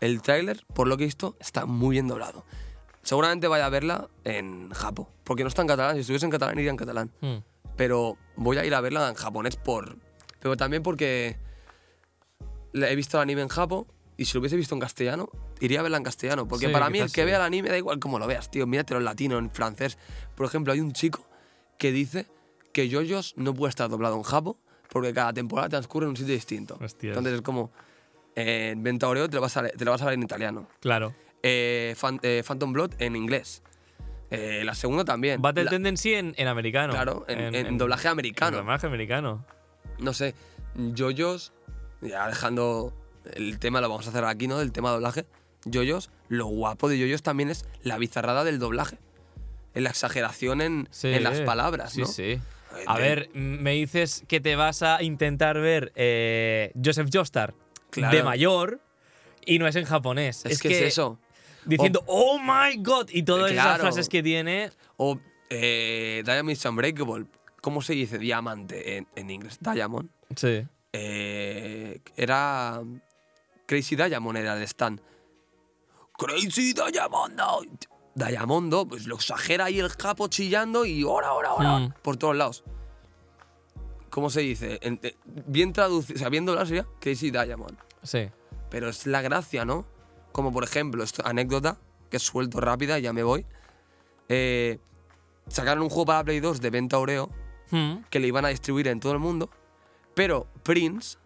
el 0.00 0.22
tráiler, 0.22 0.64
por 0.72 0.88
lo 0.88 0.96
que 0.96 1.04
he 1.04 1.06
visto, 1.08 1.36
está 1.40 1.66
muy 1.66 1.96
bien 1.96 2.08
doblado. 2.08 2.46
Seguramente 3.02 3.48
vaya 3.48 3.66
a 3.66 3.68
verla 3.68 4.08
en 4.24 4.70
Japón. 4.70 5.08
Porque 5.24 5.42
no 5.42 5.48
está 5.48 5.60
en 5.60 5.68
catalán. 5.68 5.96
Si 5.96 6.00
estuviese 6.00 6.24
en 6.24 6.32
catalán, 6.32 6.58
iría 6.58 6.70
en 6.70 6.76
catalán. 6.78 7.10
Mm. 7.20 7.36
Pero 7.76 8.16
voy 8.34 8.56
a 8.56 8.64
ir 8.64 8.74
a 8.74 8.80
verla 8.80 9.10
en 9.10 9.14
japonés 9.14 9.56
por, 9.56 9.98
Pero 10.40 10.56
también 10.56 10.82
porque 10.82 11.36
he 12.84 12.94
visto 12.96 13.16
el 13.18 13.22
anime 13.22 13.42
en 13.42 13.48
Japón 13.48 13.86
y 14.16 14.24
si 14.24 14.34
lo 14.34 14.40
hubiese 14.40 14.56
visto 14.56 14.74
en 14.74 14.80
castellano, 14.80 15.28
iría 15.60 15.80
a 15.80 15.82
verla 15.82 15.98
en 15.98 16.04
castellano. 16.04 16.48
Porque 16.48 16.66
Sí, 16.66 16.72
para 16.72 16.88
mí 16.90 16.98
el 17.00 17.12
que 17.12 17.20
sí. 17.22 17.26
vea 17.26 17.36
el 17.36 17.42
anime 17.42 17.68
da 17.68 17.76
igual 17.78 17.98
cómo 17.98 18.18
lo 18.18 18.26
veas, 18.26 18.50
tío. 18.50 18.66
Míratelo 18.66 18.98
en 18.98 19.04
latino, 19.04 19.38
en 19.38 19.50
francés. 19.50 19.98
Por 20.34 20.46
ejemplo, 20.46 20.72
hay 20.72 20.80
un 20.80 20.92
chico 20.92 21.26
que 21.78 21.92
dice 21.92 22.26
que 22.72 22.88
Yoyos 22.88 23.34
no 23.36 23.54
puede 23.54 23.70
estar 23.70 23.88
doblado 23.90 24.16
en 24.16 24.22
Japón 24.22 24.56
porque 24.90 25.12
cada 25.12 25.32
temporada 25.32 25.68
transcurre 25.68 26.04
en 26.06 26.10
un 26.10 26.16
sitio 26.16 26.32
distinto. 26.34 26.78
Hostias. 26.80 27.10
Entonces 27.16 27.34
es 27.34 27.42
como, 27.42 27.70
eh, 28.34 28.70
en 28.72 28.82
Venta 28.82 29.08
Oreo 29.08 29.28
te 29.28 29.36
lo, 29.36 29.42
vas 29.42 29.56
a, 29.56 29.66
te 29.68 29.84
lo 29.84 29.90
vas 29.90 30.00
a 30.02 30.06
ver 30.06 30.14
en 30.14 30.22
italiano. 30.22 30.68
Claro. 30.80 31.14
Eh, 31.42 31.94
Fan- 31.96 32.20
eh, 32.22 32.42
Phantom 32.46 32.72
Blood 32.72 32.92
en 32.98 33.16
inglés. 33.16 33.62
Eh, 34.30 34.62
la 34.64 34.74
segunda 34.74 35.04
también. 35.04 35.40
Battle 35.42 35.64
La- 35.64 35.70
Tendency 35.70 36.14
en, 36.14 36.34
en 36.36 36.48
americano. 36.48 36.92
Claro, 36.92 37.24
en- 37.28 37.54
en 37.54 37.78
doblaje 37.78 38.08
americano. 38.08 38.58
En 38.58 38.64
doblaje 38.64 38.86
americano. 38.86 39.44
no 39.98 40.12
sé, 40.12 40.34
Yoyos, 40.74 41.52
ya 42.08 42.26
dejando 42.28 42.92
el 43.34 43.58
tema, 43.58 43.80
lo 43.80 43.88
vamos 43.88 44.06
a 44.06 44.10
hacer 44.10 44.24
aquí, 44.24 44.46
¿no? 44.48 44.60
El 44.60 44.72
tema 44.72 44.90
doblaje. 44.90 45.26
Yoyos, 45.64 46.10
lo 46.28 46.46
guapo 46.46 46.88
de 46.88 46.98
Yoyos 46.98 47.22
también 47.22 47.50
es 47.50 47.64
la 47.82 47.98
bizarrada 47.98 48.44
del 48.44 48.58
doblaje. 48.58 48.98
En 49.74 49.82
la 49.84 49.90
exageración 49.90 50.60
en, 50.60 50.88
Sí. 50.90 51.08
en 51.08 51.22
las 51.24 51.40
palabras, 51.40 51.92
Sí, 51.92 52.02
¿no? 52.02 52.06
sí. 52.06 52.22
Eh, 52.22 52.40
A 52.86 52.98
ver, 52.98 53.28
me 53.34 53.72
dices 53.72 54.24
que 54.28 54.40
te 54.40 54.54
vas 54.56 54.82
a 54.82 55.02
intentar 55.02 55.58
ver 55.60 55.92
eh, 55.96 56.72
Joseph 56.82 57.08
Joestar 57.12 57.54
Claro. 57.90 58.16
de 58.16 58.22
mayor 58.22 58.80
y 59.44 59.58
no 59.58 59.66
es 59.66 59.76
en 59.76 59.84
japonés. 59.84 60.44
Es, 60.46 60.60
que, 60.60 60.68
es 60.68 60.82
eso. 60.82 61.18
Diciendo, 61.64 62.02
oh 62.06 62.38
my 62.38 62.76
god, 62.82 63.08
y 63.10 63.22
todas 63.24 63.50
esas 63.50 63.80
frases 63.80 64.08
que 64.08 64.22
tiene. 64.22 64.70
O 64.96 65.18
eh, 65.50 66.22
Diamond 66.24 66.50
is 66.50 66.64
Unbreakable. 66.64 67.26
¿Cómo 67.60 67.82
se 67.82 67.94
dice 67.94 68.18
diamante 68.18 68.98
en, 68.98 69.08
en 69.16 69.30
inglés? 69.30 69.58
Diamond. 69.60 70.08
Sí. 70.36 70.64
Eh, 70.98 72.00
era. 72.16 72.82
Crazy 73.66 73.96
Diamond 73.96 74.38
era 74.38 74.56
el 74.56 74.62
stand. 74.62 75.00
Crazy 76.16 76.72
Diamondo. 76.72 77.62
Diamondo, 78.14 78.86
pues 78.88 79.06
lo 79.06 79.16
exagera 79.16 79.66
ahí 79.66 79.78
el 79.78 79.94
capo 79.96 80.28
chillando 80.28 80.86
y 80.86 81.02
ahora, 81.02 81.28
ahora, 81.28 81.48
ahora, 81.50 81.78
Mm. 81.80 81.92
por 82.02 82.16
todos 82.16 82.34
lados. 82.36 82.64
¿Cómo 84.08 84.30
se 84.30 84.40
dice? 84.40 84.78
En- 84.82 84.98
eh, 85.02 85.16
bien 85.46 85.72
traducido, 85.74 86.16
o 86.16 86.18
sea, 86.18 86.28
bien 86.30 86.46
doblado 86.46 86.66
sería 86.66 86.86
Crazy 87.00 87.30
Diamond. 87.30 87.76
Sí. 88.02 88.30
Pero 88.70 88.88
es 88.88 89.06
la 89.06 89.20
gracia, 89.20 89.64
¿no? 89.66 89.84
Como 90.32 90.52
por 90.52 90.64
ejemplo, 90.64 91.02
esto, 91.04 91.22
anécdota, 91.26 91.76
que 92.10 92.18
suelto 92.18 92.60
rápida, 92.60 92.98
ya 92.98 93.12
me 93.12 93.22
voy. 93.22 93.44
Eh, 94.28 94.78
sacaron 95.48 95.82
un 95.82 95.90
juego 95.90 96.06
para 96.06 96.24
Play 96.24 96.40
2 96.40 96.60
de 96.60 96.70
venta 96.70 96.98
Oreo 96.98 97.28
Mm. 97.70 98.04
que 98.08 98.20
le 98.20 98.28
iban 98.28 98.44
a 98.44 98.48
distribuir 98.48 98.88
en 98.88 99.00
todo 99.00 99.12
el 99.12 99.18
mundo, 99.18 99.50
pero 100.16 100.48
Prince, 100.62 101.18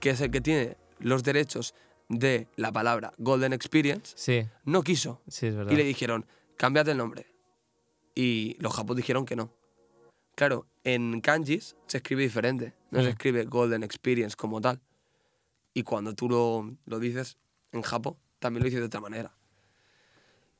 que 0.00 0.10
es 0.10 0.20
el 0.20 0.32
que 0.32 0.40
tiene 0.40 0.76
los 0.98 1.22
derechos 1.22 1.72
de 2.08 2.48
la 2.56 2.72
palabra 2.72 3.14
Golden 3.18 3.52
Experience, 3.52 4.12
Sí, 4.16 4.44
no 4.64 4.82
quiso. 4.82 5.22
sí, 5.28 5.46
es 5.46 5.54
verdad. 5.54 5.70
Y 5.72 5.76
le 5.76 5.84
dijeron, 5.84 6.26
cámbiate 6.56 6.90
el 6.90 6.96
nombre. 6.98 7.26
Y 8.16 8.56
los 8.58 8.74
japoneses 8.74 9.04
dijeron 9.04 9.24
que 9.24 9.36
no. 9.36 9.52
Claro, 10.34 10.66
en 10.82 11.20
kanjis 11.20 11.76
se 11.86 11.98
escribe 11.98 12.22
diferente, 12.24 12.74
no 12.90 13.00
se 13.00 13.06
Mm. 13.06 13.10
escribe 13.10 13.44
Golden 13.44 13.84
Experience 13.84 14.34
como 14.36 14.60
tal. 14.60 14.80
Y 15.72 15.84
cuando 15.84 16.12
tú 16.14 16.28
lo, 16.28 16.76
lo 16.86 16.98
dices 16.98 17.38
en 17.70 17.82
Japón, 17.82 18.16
también 18.40 18.62
lo 18.62 18.66
dices 18.66 18.80
de 18.80 18.86
otra 18.86 19.00
manera. 19.00 19.32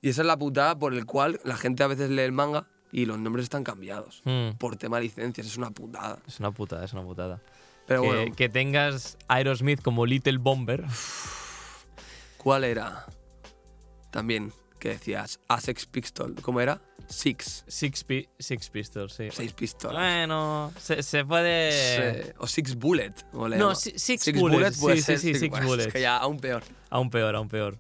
Y 0.00 0.10
esa 0.10 0.22
es 0.22 0.26
la 0.26 0.38
putada 0.38 0.78
por 0.78 0.94
el 0.94 1.06
cual 1.06 1.40
la 1.44 1.56
gente 1.56 1.82
a 1.82 1.88
veces 1.88 2.08
lee 2.10 2.22
el 2.22 2.32
manga 2.32 2.68
y 2.92 3.06
los 3.06 3.18
nombres 3.18 3.44
están 3.44 3.64
cambiados. 3.64 4.22
Mm. 4.24 4.50
Por 4.58 4.76
tema 4.76 4.98
de 4.98 5.04
licencias, 5.04 5.46
es 5.46 5.56
una 5.56 5.70
putada. 5.70 6.20
Es 6.26 6.38
una 6.40 6.50
putada, 6.52 6.84
es 6.84 6.92
una 6.92 7.02
putada. 7.02 7.40
Pero 7.86 8.02
que, 8.02 8.06
bueno, 8.08 8.34
que 8.34 8.48
tengas 8.48 9.18
Aerosmith 9.28 9.82
como 9.82 10.06
Little 10.06 10.38
Bomber. 10.38 10.84
¿cuál 12.38 12.64
era? 12.64 13.06
También, 14.10 14.52
que 14.78 14.90
decías, 14.90 15.40
a 15.48 15.60
Sex 15.60 15.86
Pistol. 15.86 16.34
¿Cómo 16.42 16.60
era? 16.60 16.80
Six. 17.08 17.64
Six, 17.66 18.04
Pi- 18.04 18.28
Six 18.38 18.70
Pistols, 18.70 19.12
sí. 19.12 19.28
Seis 19.30 19.52
pistolas. 19.52 19.96
Bueno, 19.96 20.72
se, 20.78 21.02
se 21.02 21.24
puede. 21.24 22.22
Sí, 22.24 22.30
O 22.38 22.46
Six 22.46 22.76
Bullet. 22.76 23.12
No, 23.32 23.48
llama. 23.48 23.74
si- 23.74 23.98
Six 23.98 24.32
Bullets, 24.40 24.78
puede 24.78 24.96
sí, 24.96 25.02
sí, 25.02 25.06
ser, 25.06 25.18
sí, 25.18 25.34
Six 25.34 25.50
bueno, 25.50 25.66
Bullets. 25.66 25.86
Es 25.88 25.92
que 25.92 26.00
ya 26.00 26.16
aún 26.16 26.38
peor. 26.38 26.62
Aún 26.90 27.10
peor, 27.10 27.36
aún 27.36 27.48
peor. 27.48 27.78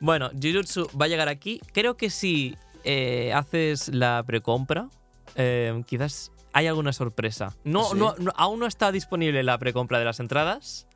Bueno, 0.00 0.30
Jujutsu 0.40 0.88
va 1.00 1.06
a 1.06 1.08
llegar 1.08 1.28
aquí. 1.28 1.60
Creo 1.72 1.96
que 1.96 2.10
si 2.10 2.56
eh, 2.84 3.32
haces 3.34 3.88
la 3.88 4.22
precompra, 4.24 4.88
eh, 5.34 5.82
quizás 5.86 6.30
hay 6.52 6.66
alguna 6.66 6.92
sorpresa. 6.92 7.54
No, 7.64 7.84
¿Sí? 7.90 7.96
no, 7.98 8.14
no- 8.18 8.32
aún 8.36 8.60
no 8.60 8.66
está 8.66 8.92
disponible 8.92 9.42
la 9.42 9.58
precompra 9.58 9.98
de 9.98 10.04
las 10.04 10.20
entradas, 10.20 10.86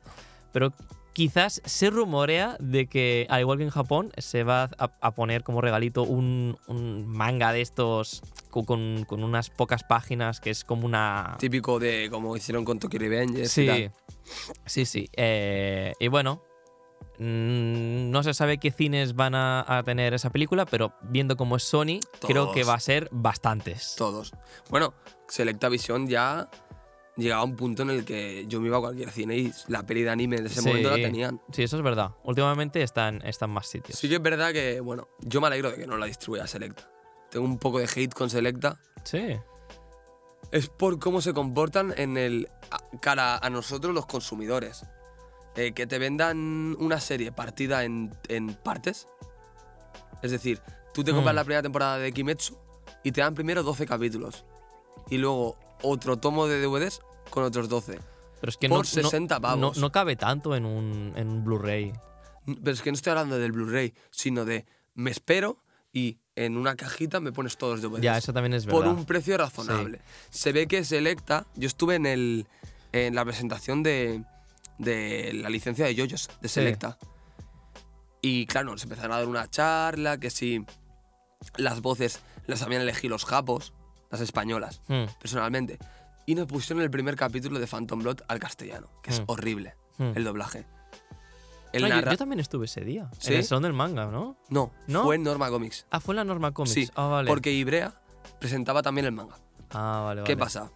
pero 0.51 0.73
quizás 1.13 1.61
se 1.65 1.89
rumorea 1.91 2.57
de 2.59 2.87
que, 2.87 3.27
al 3.29 3.41
igual 3.41 3.59
que 3.59 3.63
en 3.65 3.69
Japón, 3.69 4.11
se 4.17 4.43
va 4.43 4.63
a, 4.77 4.91
a 4.99 5.11
poner 5.11 5.43
como 5.43 5.61
regalito 5.61 6.03
un, 6.03 6.57
un 6.67 7.05
manga 7.07 7.51
de 7.53 7.61
estos 7.61 8.21
con, 8.49 9.05
unas 9.09 9.49
pocas 9.51 9.83
páginas 9.83 10.39
que 10.39 10.49
es 10.49 10.63
como 10.63 10.85
una... 10.85 11.35
Típico 11.39 11.79
de 11.79 12.07
como 12.11 12.35
hicieron 12.35 12.65
con 12.65 12.79
Tokyo 12.79 12.99
Revengers 12.99 13.55
y 13.57 13.61
Sí, 13.61 13.67
tal. 13.67 13.91
sí, 14.65 14.85
sí. 14.85 15.07
Eh, 15.13 15.93
y 15.99 16.07
bueno, 16.07 16.41
no 17.19 18.23
se 18.23 18.33
sabe 18.33 18.57
qué 18.57 18.71
cines 18.71 19.15
van 19.15 19.35
a, 19.35 19.65
a 19.77 19.83
tener 19.83 20.13
esa 20.13 20.29
película, 20.29 20.65
pero 20.65 20.93
viendo 21.03 21.35
cómo 21.37 21.55
es 21.57 21.63
Sony, 21.63 21.99
creo 22.27 22.51
que 22.51 22.63
va 22.63 22.73
a 22.75 22.79
ser 22.79 23.07
bastantes. 23.11 23.95
Todos. 23.97 24.31
Bueno, 24.69 24.93
Selecta 25.27 25.69
Visión 25.69 26.07
ya 26.07 26.49
llegaba 27.15 27.41
a 27.41 27.45
un 27.45 27.55
punto 27.55 27.83
en 27.83 27.91
el 27.91 28.05
que 28.05 28.45
yo 28.47 28.59
me 28.59 28.67
iba 28.67 28.77
a 28.77 28.81
cualquier 28.81 29.11
cine 29.11 29.37
y 29.37 29.51
la 29.67 29.83
peli 29.85 30.01
de 30.01 30.09
anime 30.09 30.37
de 30.37 30.47
ese 30.47 30.61
Sí. 30.61 30.67
momento 30.67 30.89
la 30.89 30.95
tenían. 30.95 31.39
Sí, 31.51 31.61
eso 31.63 31.77
es 31.77 31.83
verdad. 31.83 32.11
Últimamente 32.23 32.81
están, 32.81 33.21
están 33.25 33.51
más 33.51 33.67
sitios. 33.67 33.97
Sí 33.99 34.09
que 34.09 34.15
es 34.15 34.21
verdad 34.21 34.51
que, 34.51 34.79
bueno, 34.79 35.07
yo 35.19 35.39
me 35.39 35.47
alegro 35.47 35.69
de 35.71 35.77
que 35.77 35.85
no 35.87 35.97
la 35.97 36.07
distribuya 36.07 36.47
Selecta. 36.47 36.89
Tengo 37.29 37.45
un 37.45 37.59
poco 37.59 37.77
de 37.79 37.85
hate 37.85 38.13
con 38.13 38.29
Selecta. 38.31 38.79
Sí. 39.03 39.37
Es 40.51 40.69
por 40.69 40.99
cómo 40.99 41.21
se 41.21 41.33
comportan 41.33 41.93
en 41.97 42.17
el 42.17 42.47
cara 43.01 43.37
a 43.37 43.49
nosotros 43.49 43.93
los 43.93 44.05
consumidores. 44.07 44.83
Eh, 45.55 45.73
que 45.73 45.85
te 45.85 45.99
vendan 45.99 46.75
una 46.79 46.99
serie 46.99 47.31
partida 47.31 47.83
en, 47.83 48.11
en 48.27 48.53
partes. 48.55 49.07
Es 50.21 50.31
decir, 50.31 50.59
tú 50.93 51.03
te 51.03 51.11
compras 51.11 51.33
Mm. 51.33 51.37
la 51.37 51.43
primera 51.43 51.61
temporada 51.61 51.97
de 51.99 52.11
Kimetsu 52.11 52.57
y 53.03 53.11
te 53.11 53.21
dan 53.21 53.35
primero 53.35 53.61
12 53.63 53.85
capítulos. 53.85 54.45
Y 55.09 55.17
luego 55.17 55.57
otro 55.83 56.17
tomo 56.17 56.47
de 56.47 56.61
DVDs 56.61 57.01
con 57.29 57.43
otros 57.43 57.69
12. 57.69 57.99
Pero 58.39 58.49
es 58.49 58.57
que 58.57 58.67
Por 58.67 58.77
no, 58.77 58.81
no- 58.83 59.09
60 59.09 59.35
no, 59.35 59.41
pavos. 59.41 59.77
no 59.77 59.91
cabe 59.91 60.15
tanto 60.15 60.55
en 60.55 60.65
un, 60.65 61.13
en 61.15 61.27
un 61.29 61.43
Blu-ray. 61.43 61.93
Pero 62.45 62.71
es 62.71 62.81
que 62.81 62.91
no 62.91 62.95
estoy 62.95 63.11
hablando 63.11 63.37
del 63.37 63.51
Blu-ray, 63.51 63.93
sino 64.11 64.45
de 64.45 64.65
me 64.95 65.11
espero 65.11 65.57
y 65.93 66.17
en 66.35 66.57
una 66.57 66.75
cajita 66.75 67.19
me 67.19 67.31
pones 67.31 67.57
todos 67.57 67.79
los 67.81 67.91
DVDs. 67.91 68.01
Ya, 68.03 68.17
eso 68.17 68.33
también 68.33 68.53
es 68.53 68.65
verdad. 68.65 68.79
por 68.81 68.87
un 68.89 69.05
precio 69.05 69.37
razonable. 69.37 70.01
Se 70.31 70.51
ve 70.51 70.67
que 70.67 70.83
Selecta, 70.83 71.45
yo 71.55 71.67
estuve 71.67 71.95
en 71.95 72.05
el 72.07 72.47
en 72.91 73.15
la 73.15 73.23
presentación 73.25 73.81
de, 73.83 74.23
de 74.77 75.31
la 75.33 75.49
licencia 75.49 75.85
de 75.85 75.95
Yoyos 75.95 76.29
de 76.41 76.47
Sí. 76.47 76.55
Selecta. 76.55 76.97
Y 78.21 78.45
claro, 78.45 78.71
nos 78.71 78.83
empezaron 78.83 79.11
a 79.11 79.17
dar 79.17 79.27
una 79.27 79.49
charla, 79.49 80.17
que 80.17 80.29
si 80.29 80.65
las 81.57 81.81
voces 81.81 82.19
las 82.47 82.61
habían 82.61 82.81
elegido 82.81 83.11
los 83.11 83.25
japos, 83.25 83.73
las 84.11 84.21
españolas, 84.21 84.81
Hmm, 84.87 85.05
personalmente. 85.19 85.77
Y 86.25 86.35
nos 86.35 86.47
pusieron 86.47 86.81
el 86.83 86.89
primer 86.89 87.15
capítulo 87.17 87.59
de 87.59 87.67
Phantom 87.67 87.99
Blood 87.99 88.21
al 88.29 88.39
castellano, 88.39 88.89
que 89.01 89.09
es 89.11 89.19
Mm. 89.19 89.23
horrible, 89.27 89.75
hmm. 89.97 90.11
el 90.15 90.23
doblaje. 90.23 90.65
El 91.73 91.91
Ah, 91.91 92.01
yo- 92.01 92.17
también 92.17 92.39
estuve 92.39 92.65
ese 92.65 92.81
día. 92.81 93.09
¿Sí? 93.19 93.33
En 93.33 93.39
el 93.39 93.43
salón 93.43 93.63
del 93.63 93.73
manga, 93.73 94.05
¿no? 94.05 94.37
No, 94.49 94.71
¿No? 94.87 95.03
fue 95.03 95.15
en 95.15 95.23
Norma 95.23 95.49
Comics. 95.49 95.87
Ah, 95.89 95.99
fue 95.99 96.13
en 96.13 96.17
la 96.17 96.23
Norma 96.23 96.51
Comics. 96.53 96.73
Sí, 96.73 96.89
ah, 96.95 97.07
vale. 97.07 97.27
porque 97.27 97.51
Ibrea 97.51 97.99
presentaba 98.39 98.81
también 98.83 99.05
el 99.05 99.11
manga. 99.11 99.37
Ah, 99.71 100.03
vale, 100.05 100.23
¿Qué 100.23 100.35
vale. 100.35 100.45
pasa? 100.45 100.71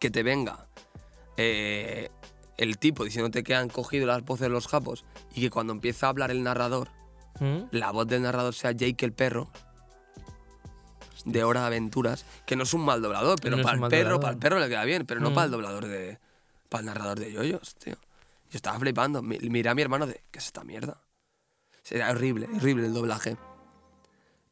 Que 0.00 0.10
te 0.10 0.22
venga 0.22 0.66
eh, 1.38 2.10
el 2.56 2.78
tipo 2.78 3.04
diciéndote 3.04 3.42
que 3.44 3.54
han 3.54 3.68
cogido 3.68 4.06
las 4.06 4.24
voces 4.24 4.42
de 4.42 4.48
los 4.48 4.66
japos 4.68 5.04
y 5.34 5.40
que 5.42 5.50
cuando 5.50 5.72
empieza 5.72 6.06
a 6.06 6.10
hablar 6.10 6.30
el 6.30 6.42
narrador, 6.42 6.90
Hmm, 7.38 7.64
la 7.70 7.90
voz 7.90 8.06
del 8.06 8.22
narrador 8.22 8.54
sea 8.54 8.72
Jake 8.72 9.04
el 9.04 9.12
perro 9.12 9.50
de 11.26 11.44
Hora 11.44 11.60
de 11.62 11.66
Aventuras, 11.66 12.24
que 12.46 12.56
no 12.56 12.62
es 12.62 12.72
un 12.72 12.82
mal 12.84 13.02
doblador, 13.02 13.38
pero 13.42 13.56
No 13.56 13.62
para 13.62 13.74
el 13.74 13.80
perro, 13.90 13.96
doblador. 14.12 14.20
para 14.20 14.32
el 14.32 14.38
perro 14.38 14.58
le 14.60 14.68
queda 14.68 14.84
bien, 14.84 15.04
pero 15.06 15.20
no 15.20 15.30
Mm. 15.30 15.34
para 15.34 15.44
el 15.46 15.50
doblador 15.50 15.86
de. 15.86 16.18
para 16.68 16.80
el 16.80 16.86
narrador 16.86 17.18
de 17.20 17.32
yoyos, 17.32 17.74
tío. 17.76 17.94
Yo 17.94 18.56
estaba 18.56 18.78
flipando. 18.78 19.22
Mi- 19.22 19.38
Miré 19.38 19.68
a 19.70 19.74
mi 19.74 19.82
hermano 19.82 20.06
de. 20.06 20.22
¿Qué 20.30 20.38
es 20.38 20.46
esta 20.46 20.64
mierda? 20.64 21.00
Era 21.90 22.10
horrible, 22.10 22.48
horrible 22.56 22.86
el 22.86 22.94
doblaje. 22.94 23.36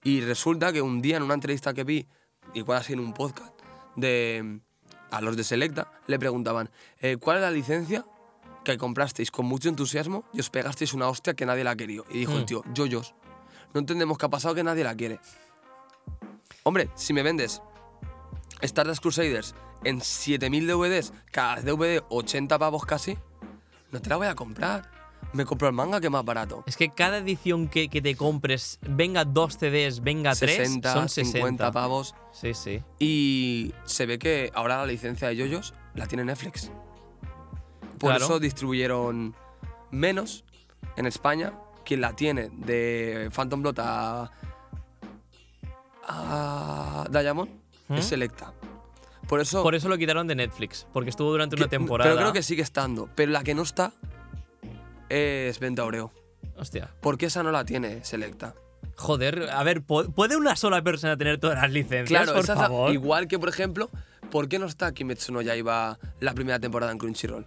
Y 0.03 0.21
resulta 0.21 0.73
que 0.73 0.83
un 0.83 1.01
día 1.01 1.17
en 1.17 1.23
una 1.23 1.35
entrevista 1.35 1.73
que 1.75 1.85
vi, 1.85 2.07
igual 2.55 2.79
así 2.79 2.93
en 2.93 3.01
un 3.01 3.13
podcast, 3.15 3.53
de 3.97 4.61
a 5.17 5.21
los 5.21 5.37
de 5.37 5.45
Selecta, 5.45 5.91
le 6.07 6.19
preguntaban, 6.19 6.71
eh, 7.01 7.17
¿cuál 7.19 7.37
es 7.39 7.43
la 7.43 7.51
licencia 7.51 8.05
que 8.65 8.79
comprasteis 8.79 9.31
con 9.31 9.47
mucho 9.47 9.69
entusiasmo 9.69 10.25
y 10.33 10.41
os 10.41 10.51
pegasteis 10.51 10.95
una 10.95 11.09
hostia 11.09 11.35
que 11.35 11.47
nadie 11.47 11.65
la 11.65 11.77
quería? 11.77 12.03
Y 12.11 12.21
dijo 12.21 12.33
el 12.33 12.43
Mm. 12.43 12.47
tío, 12.47 12.65
yoyos. 12.73 13.15
No 13.73 13.81
entendemos 13.81 14.19
qué 14.19 14.27
ha 14.27 14.29
pasado 14.31 14.55
que 14.55 14.65
nadie 14.65 14.85
la 14.85 14.95
quiere. 14.95 15.21
Hombre, 16.63 16.89
si 16.95 17.13
me 17.13 17.23
vendes 17.23 17.61
Stardust 18.63 19.03
Crusaders 19.03 19.55
en 19.85 20.01
7000 20.01 20.67
DVDs, 20.67 21.13
cada 21.31 21.61
DVD 21.61 22.03
80 22.09 22.59
pavos 22.59 22.85
casi, 22.87 23.19
no 23.91 24.01
te 24.01 24.09
la 24.09 24.17
voy 24.17 24.27
a 24.29 24.35
comprar. 24.35 24.91
Me 25.33 25.45
compro 25.45 25.67
el 25.69 25.75
manga 25.75 26.01
que 26.01 26.07
es 26.07 26.13
más 26.13 26.25
barato. 26.25 26.63
Es 26.67 26.77
que 26.77 26.91
cada 26.91 27.19
edición 27.19 27.67
que, 27.69 27.89
que 27.89 28.01
te 28.01 28.15
compres, 28.15 28.79
venga 28.83 29.25
dos 29.25 29.57
CDs, 29.59 30.01
venga 30.03 30.35
tres, 30.35 30.57
60, 30.57 30.93
son 30.93 31.09
60. 31.09 31.39
50 31.39 31.73
pavos. 31.73 32.15
Sí, 32.33 32.55
sí. 32.55 32.83
Y 33.01 33.73
se 33.85 34.07
ve 34.07 34.19
que 34.19 34.53
ahora 34.55 34.77
la 34.79 34.87
licencia 34.87 35.27
de 35.29 35.37
Yoyos 35.37 35.75
la 35.95 36.07
tiene 36.07 36.25
Netflix. 36.25 36.71
Por 37.99 38.11
Claro. 38.11 38.25
eso 38.27 38.39
distribuyeron 38.41 39.35
menos 39.91 40.45
en 40.97 41.07
España. 41.07 41.53
Quien 41.85 42.01
la 42.01 42.15
tiene 42.15 42.51
de 42.53 43.31
Phantom 43.35 43.61
Blood 43.63 43.79
a, 43.81 44.31
a 46.07 47.07
Diamond 47.11 47.51
¿Mm? 47.89 47.95
es 47.95 48.05
Selecta. 48.07 48.53
Por 49.29 49.41
eso. 49.41 49.63
Por 49.63 49.75
eso 49.75 49.89
lo 49.89 49.97
quitaron 49.97 50.27
de 50.27 50.35
Netflix, 50.35 50.87
porque 50.93 51.11
estuvo 51.11 51.31
durante 51.31 51.57
una 51.57 51.69
temporada. 51.69 52.11
Pero 52.11 52.21
creo 52.21 52.33
que 52.33 52.43
sigue 52.43 52.63
estando. 52.63 53.09
Pero 53.15 53.33
la 53.33 53.43
que 53.43 53.55
no 53.55 53.63
está 53.63 53.93
es 55.15 55.59
Venta 55.61 55.85
Oreo. 55.85 56.13
Hostia. 56.57 56.91
Porque 57.01 57.27
esa 57.27 57.43
no 57.43 57.51
la 57.53 57.65
tiene 57.65 58.05
Selecta. 58.05 58.55
Joder, 58.97 59.51
a 59.51 59.63
ver, 59.65 59.83
¿po- 59.83 60.05
¿puede 60.11 60.37
una 60.37 60.55
sola 60.57 60.83
persona 60.83 61.17
tener 61.17 61.39
todas 61.39 61.61
las 61.61 61.71
licencias? 61.73 62.23
Claro, 62.25 62.35
por 62.35 62.47
favor. 62.47 62.93
igual 62.93 63.27
que 63.27 63.39
por 63.39 63.49
ejemplo, 63.49 63.91
¿por 64.31 64.49
qué 64.49 64.59
no 64.59 64.67
está 64.67 64.93
Kimetsu 64.93 65.33
no 65.33 65.43
Yaiba 65.43 65.99
la 66.21 66.33
primera 66.35 66.61
temporada 66.61 66.93
en 66.93 66.99
Crunchyroll 66.99 67.45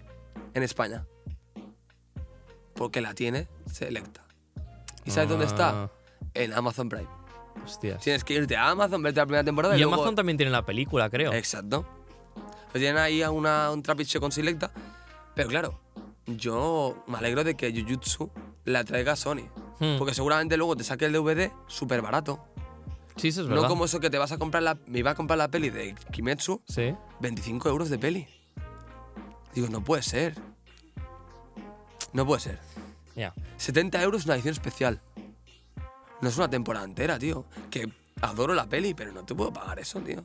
en 0.53 0.64
España? 0.64 1.06
Porque 2.76 3.02
la 3.02 3.14
tiene 3.14 3.48
Selecta. 3.72 4.23
¿Y 5.06 5.11
sabes 5.11 5.30
dónde 5.30 5.45
está? 5.45 5.69
Ah, 5.84 5.91
En 6.34 6.53
Amazon 6.53 6.89
Prime. 6.89 7.07
Hostias. 7.65 8.02
Tienes 8.03 8.23
que 8.23 8.34
irte 8.35 8.56
a 8.56 8.69
Amazon, 8.69 9.02
verte 9.02 9.19
la 9.19 9.26
primera 9.26 9.44
temporada 9.44 9.76
y, 9.76 9.77
Y 9.80 9.81
luego- 9.81 9.95
Amazon 9.95 10.15
también 10.15 10.38
tiene 10.38 10.52
la 10.52 10.65
película, 10.65 11.10
creo. 11.10 11.34
Exacto. 11.34 11.85
Pues 12.72 12.81
tienen 12.84 12.98
ahí 12.98 13.23
una, 13.23 13.72
un 13.72 13.81
trapiche 13.81 14.19
con 14.19 14.31
Selecta. 14.31 14.72
Pero 15.34 15.49
claro, 15.49 15.80
yo 16.28 17.04
me 17.08 17.18
alegro 17.18 17.44
de 17.44 17.56
que 17.56 17.72
Jujutsu 17.72 18.30
la 18.66 18.84
traiga 18.84 19.16
Sony. 19.16 19.49
Hmm. 19.80 19.98
Porque 19.98 20.14
seguramente 20.14 20.58
luego 20.58 20.76
te 20.76 20.84
saque 20.84 21.06
el 21.06 21.14
DVD 21.14 21.52
súper 21.68 22.02
barato. 22.02 22.45
Sí, 23.16 23.30
eso 23.30 23.41
es 23.41 23.48
verdad. 23.48 23.64
No 23.64 23.68
como 23.70 23.86
eso 23.86 23.99
que 23.99 24.10
te 24.10 24.18
vas 24.18 24.32
a 24.32 24.38
comprar 24.38 24.62
la. 24.64 24.78
Me 24.86 24.99
iba 24.99 25.12
a 25.12 25.16
comprar 25.16 25.38
la 25.38 25.49
peli 25.49 25.70
de 25.70 25.95
Kimetsu, 26.12 26.62
Sí. 26.68 26.94
25 27.20 27.70
euros 27.70 27.90
de 27.90 27.98
peli. 27.98 28.28
Digo, 29.56 29.68
no 29.70 29.84
puede 29.84 30.04
ser. 30.04 30.36
No 32.14 32.26
puede 32.26 32.41
ser. 32.41 32.60
Ya. 33.16 33.34
70 33.58 34.02
euros 34.04 34.26
una 34.26 34.36
edición 34.36 34.52
especial. 34.54 35.02
No 36.22 36.30
es 36.30 36.38
una 36.38 36.49
temporada 36.49 36.86
entera, 36.86 37.18
tío. 37.18 37.45
Que 37.72 37.91
adoro 38.22 38.54
la 38.54 38.68
peli, 38.68 38.94
pero 38.94 39.12
no 39.12 39.24
te 39.26 39.34
puedo 39.34 39.52
pagar 39.52 39.80
eso, 39.80 39.99
tío. 40.02 40.24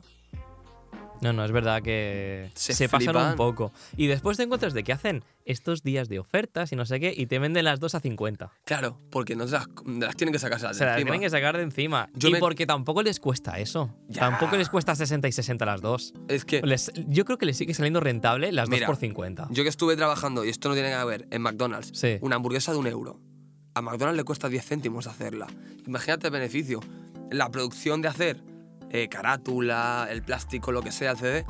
No, 1.21 1.31
no, 1.31 1.45
es 1.45 1.51
verdad 1.53 1.81
que 1.81 2.49
se, 2.53 2.73
Se 2.73 2.89
pasan 2.89 3.15
un 3.15 3.35
poco. 3.35 3.71
Y 3.95 4.07
después 4.07 4.35
te 4.35 4.43
encuentras 4.43 4.73
de 4.73 4.83
que 4.83 4.91
hacen 4.91 5.23
estos 5.45 5.81
días 5.83 6.09
de 6.09 6.19
ofertas 6.19 6.71
y 6.73 6.75
no 6.75 6.85
sé 6.85 6.99
qué, 6.99 7.13
y 7.15 7.27
te 7.27 7.39
venden 7.39 7.63
las 7.65 7.79
dos 7.79 7.95
a 7.95 8.01
50. 8.01 8.51
Claro, 8.65 8.99
porque 9.09 9.35
no 9.35 9.45
se 9.47 9.53
las, 9.53 9.67
las 9.85 10.15
tienen 10.17 10.33
que 10.33 10.39
sacarse 10.39 10.67
de 10.67 10.73
Se 10.73 10.83
las 10.83 10.95
encima. 10.95 11.11
tienen 11.11 11.21
que 11.21 11.29
sacar 11.29 11.55
de 11.55 11.63
encima. 11.63 12.09
Yo 12.13 12.27
y 12.29 12.33
me- 12.33 12.39
porque 12.39 12.65
tampoco 12.65 13.03
les 13.03 13.19
cuesta 13.21 13.57
eso. 13.59 13.89
Ya. 14.09 14.21
Tampoco 14.21 14.57
les 14.57 14.67
cuesta 14.69 14.95
60 14.95 15.27
y 15.29 15.31
60 15.31 15.65
las 15.65 15.81
dos. 15.81 16.13
Es 16.27 16.43
que 16.43 16.61
Les- 16.61 16.91
yo 17.07 17.23
creo 17.23 17.37
que 17.37 17.45
les 17.45 17.55
sigue 17.57 17.73
saliendo 17.73 18.01
rentable 18.01 18.51
las 18.51 18.67
Mira, 18.67 18.87
dos 18.87 18.95
por 18.95 18.99
50. 19.01 19.47
yo 19.49 19.63
que 19.63 19.69
estuve 19.69 19.95
trabajando, 19.95 20.43
y 20.43 20.49
esto 20.49 20.67
no 20.67 20.75
tiene 20.75 20.89
nada 20.91 21.03
que 21.03 21.09
ver, 21.09 21.27
en 21.31 21.41
McDonald's, 21.41 21.91
Sí. 21.93 22.17
una 22.21 22.35
hamburguesa 22.35 22.73
de 22.73 22.79
un 22.79 22.87
euro. 22.87 23.19
A 23.75 23.81
McDonald's 23.81 24.17
le 24.17 24.23
cuesta 24.25 24.49
10 24.49 24.65
céntimos 24.65 25.07
hacerla. 25.07 25.47
Imagínate 25.87 26.27
el 26.27 26.33
beneficio. 26.33 26.81
La 27.31 27.49
producción 27.49 28.01
de 28.01 28.09
hacer 28.09 28.43
eh, 28.93 29.09
carátula, 29.09 30.07
el 30.09 30.21
plástico, 30.21 30.71
lo 30.71 30.81
que 30.81 30.91
sea, 30.91 31.11
el 31.11 31.17
CD, 31.17 31.45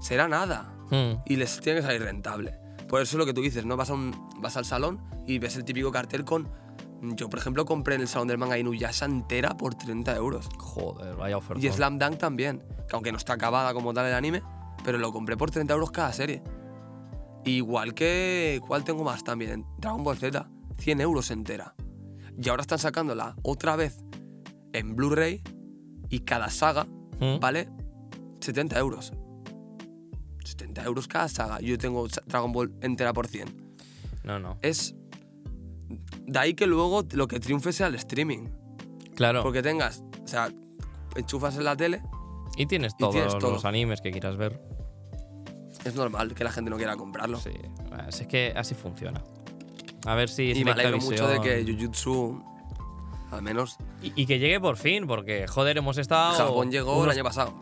será 0.00 0.28
nada. 0.28 0.74
Hmm. 0.90 1.22
y 1.24 1.36
les 1.36 1.60
tiene 1.60 1.80
que 1.80 1.86
salir 1.86 2.02
rentable. 2.02 2.58
Por 2.88 3.00
eso 3.00 3.14
es 3.14 3.18
lo 3.18 3.24
que 3.24 3.32
tú 3.32 3.40
dices, 3.42 3.64
¿no? 3.64 3.76
Vas, 3.76 3.90
a 3.90 3.94
un, 3.94 4.28
vas 4.38 4.56
al 4.56 4.64
salón 4.64 5.00
y 5.24 5.38
ves 5.38 5.56
el 5.56 5.64
típico 5.64 5.92
cartel 5.92 6.24
con... 6.24 6.48
Yo, 7.00 7.30
por 7.30 7.38
ejemplo, 7.38 7.64
compré 7.64 7.94
en 7.94 8.00
el 8.00 8.08
salón 8.08 8.26
del 8.26 8.36
manga 8.36 8.58
Inuyasha 8.58 9.06
entera 9.06 9.56
por 9.56 9.76
30 9.76 10.16
euros. 10.16 10.48
Joder, 10.58 11.14
vaya 11.14 11.36
oferta. 11.36 11.64
Y 11.64 11.70
Slam 11.70 11.98
Dunk 11.98 12.18
también, 12.18 12.62
que 12.88 12.96
aunque 12.96 13.12
no 13.12 13.18
está 13.18 13.34
acabada 13.34 13.72
como 13.72 13.94
tal 13.94 14.06
el 14.06 14.14
anime, 14.14 14.42
pero 14.84 14.98
lo 14.98 15.12
compré 15.12 15.36
por 15.36 15.52
30 15.52 15.72
euros 15.72 15.92
cada 15.92 16.12
serie. 16.12 16.42
Igual 17.44 17.94
que... 17.94 18.60
¿Cuál 18.66 18.82
tengo 18.82 19.04
más 19.04 19.22
también? 19.22 19.64
Dragon 19.78 20.02
Ball 20.02 20.18
Z, 20.18 20.50
100 20.78 21.00
euros 21.00 21.30
entera. 21.30 21.74
Y 22.36 22.48
ahora 22.48 22.62
están 22.62 22.80
sacándola 22.80 23.36
otra 23.42 23.76
vez 23.76 24.04
en 24.72 24.96
Blu-ray 24.96 25.42
y 26.10 26.20
cada 26.20 26.50
saga 26.50 26.86
Hmm. 27.20 27.38
vale 27.38 27.68
70 28.40 28.78
euros. 28.78 29.12
70 30.44 30.84
euros 30.84 31.06
cada 31.06 31.28
saga. 31.28 31.60
Yo 31.60 31.76
tengo 31.78 32.08
Dragon 32.26 32.50
Ball 32.52 32.72
entera 32.80 33.12
por 33.12 33.26
100. 33.26 33.54
No, 34.24 34.38
no. 34.38 34.58
Es. 34.62 34.94
De 36.26 36.38
ahí 36.38 36.54
que 36.54 36.66
luego 36.66 37.04
lo 37.12 37.28
que 37.28 37.38
triunfe 37.40 37.72
sea 37.72 37.88
el 37.88 37.94
streaming. 37.96 38.48
Claro. 39.14 39.42
Porque 39.42 39.62
tengas. 39.62 40.02
O 40.24 40.26
sea, 40.26 40.50
enchufas 41.14 41.56
en 41.56 41.64
la 41.64 41.76
tele, 41.76 42.02
y 42.56 42.66
tienes 42.66 42.94
y 42.94 42.98
todos 42.98 43.14
tienes 43.14 43.38
todo. 43.38 43.52
los 43.52 43.64
animes 43.64 44.00
que 44.00 44.10
quieras 44.10 44.36
ver. 44.36 44.60
es 45.84 45.94
normal 45.94 46.34
que 46.34 46.44
la 46.44 46.52
gente 46.52 46.70
no 46.70 46.76
quiera 46.76 46.96
comprarlo. 46.96 47.38
Sí. 47.38 47.50
Así 47.92 48.22
es 48.22 48.28
que 48.28 48.52
así 48.56 48.74
funciona. 48.74 49.22
A 50.06 50.14
ver 50.14 50.28
si 50.28 50.52
y 50.52 50.64
me 50.64 50.70
alegro 50.70 50.98
mucho 50.98 51.28
de 51.28 51.40
que 51.40 51.64
Jujutsu. 51.64 52.42
Al 53.30 53.42
menos 53.42 53.76
Y, 54.02 54.12
y 54.20 54.26
que 54.26 54.38
llegue 54.38 54.58
por 54.60 54.76
fin, 54.76 55.06
porque, 55.06 55.46
joder, 55.46 55.78
hemos 55.78 55.98
estado. 55.98 56.34
Japón 56.34 56.70
llegó 56.70 56.94
unos- 56.94 57.04
el 57.06 57.10
año 57.20 57.24
pasado. 57.24 57.54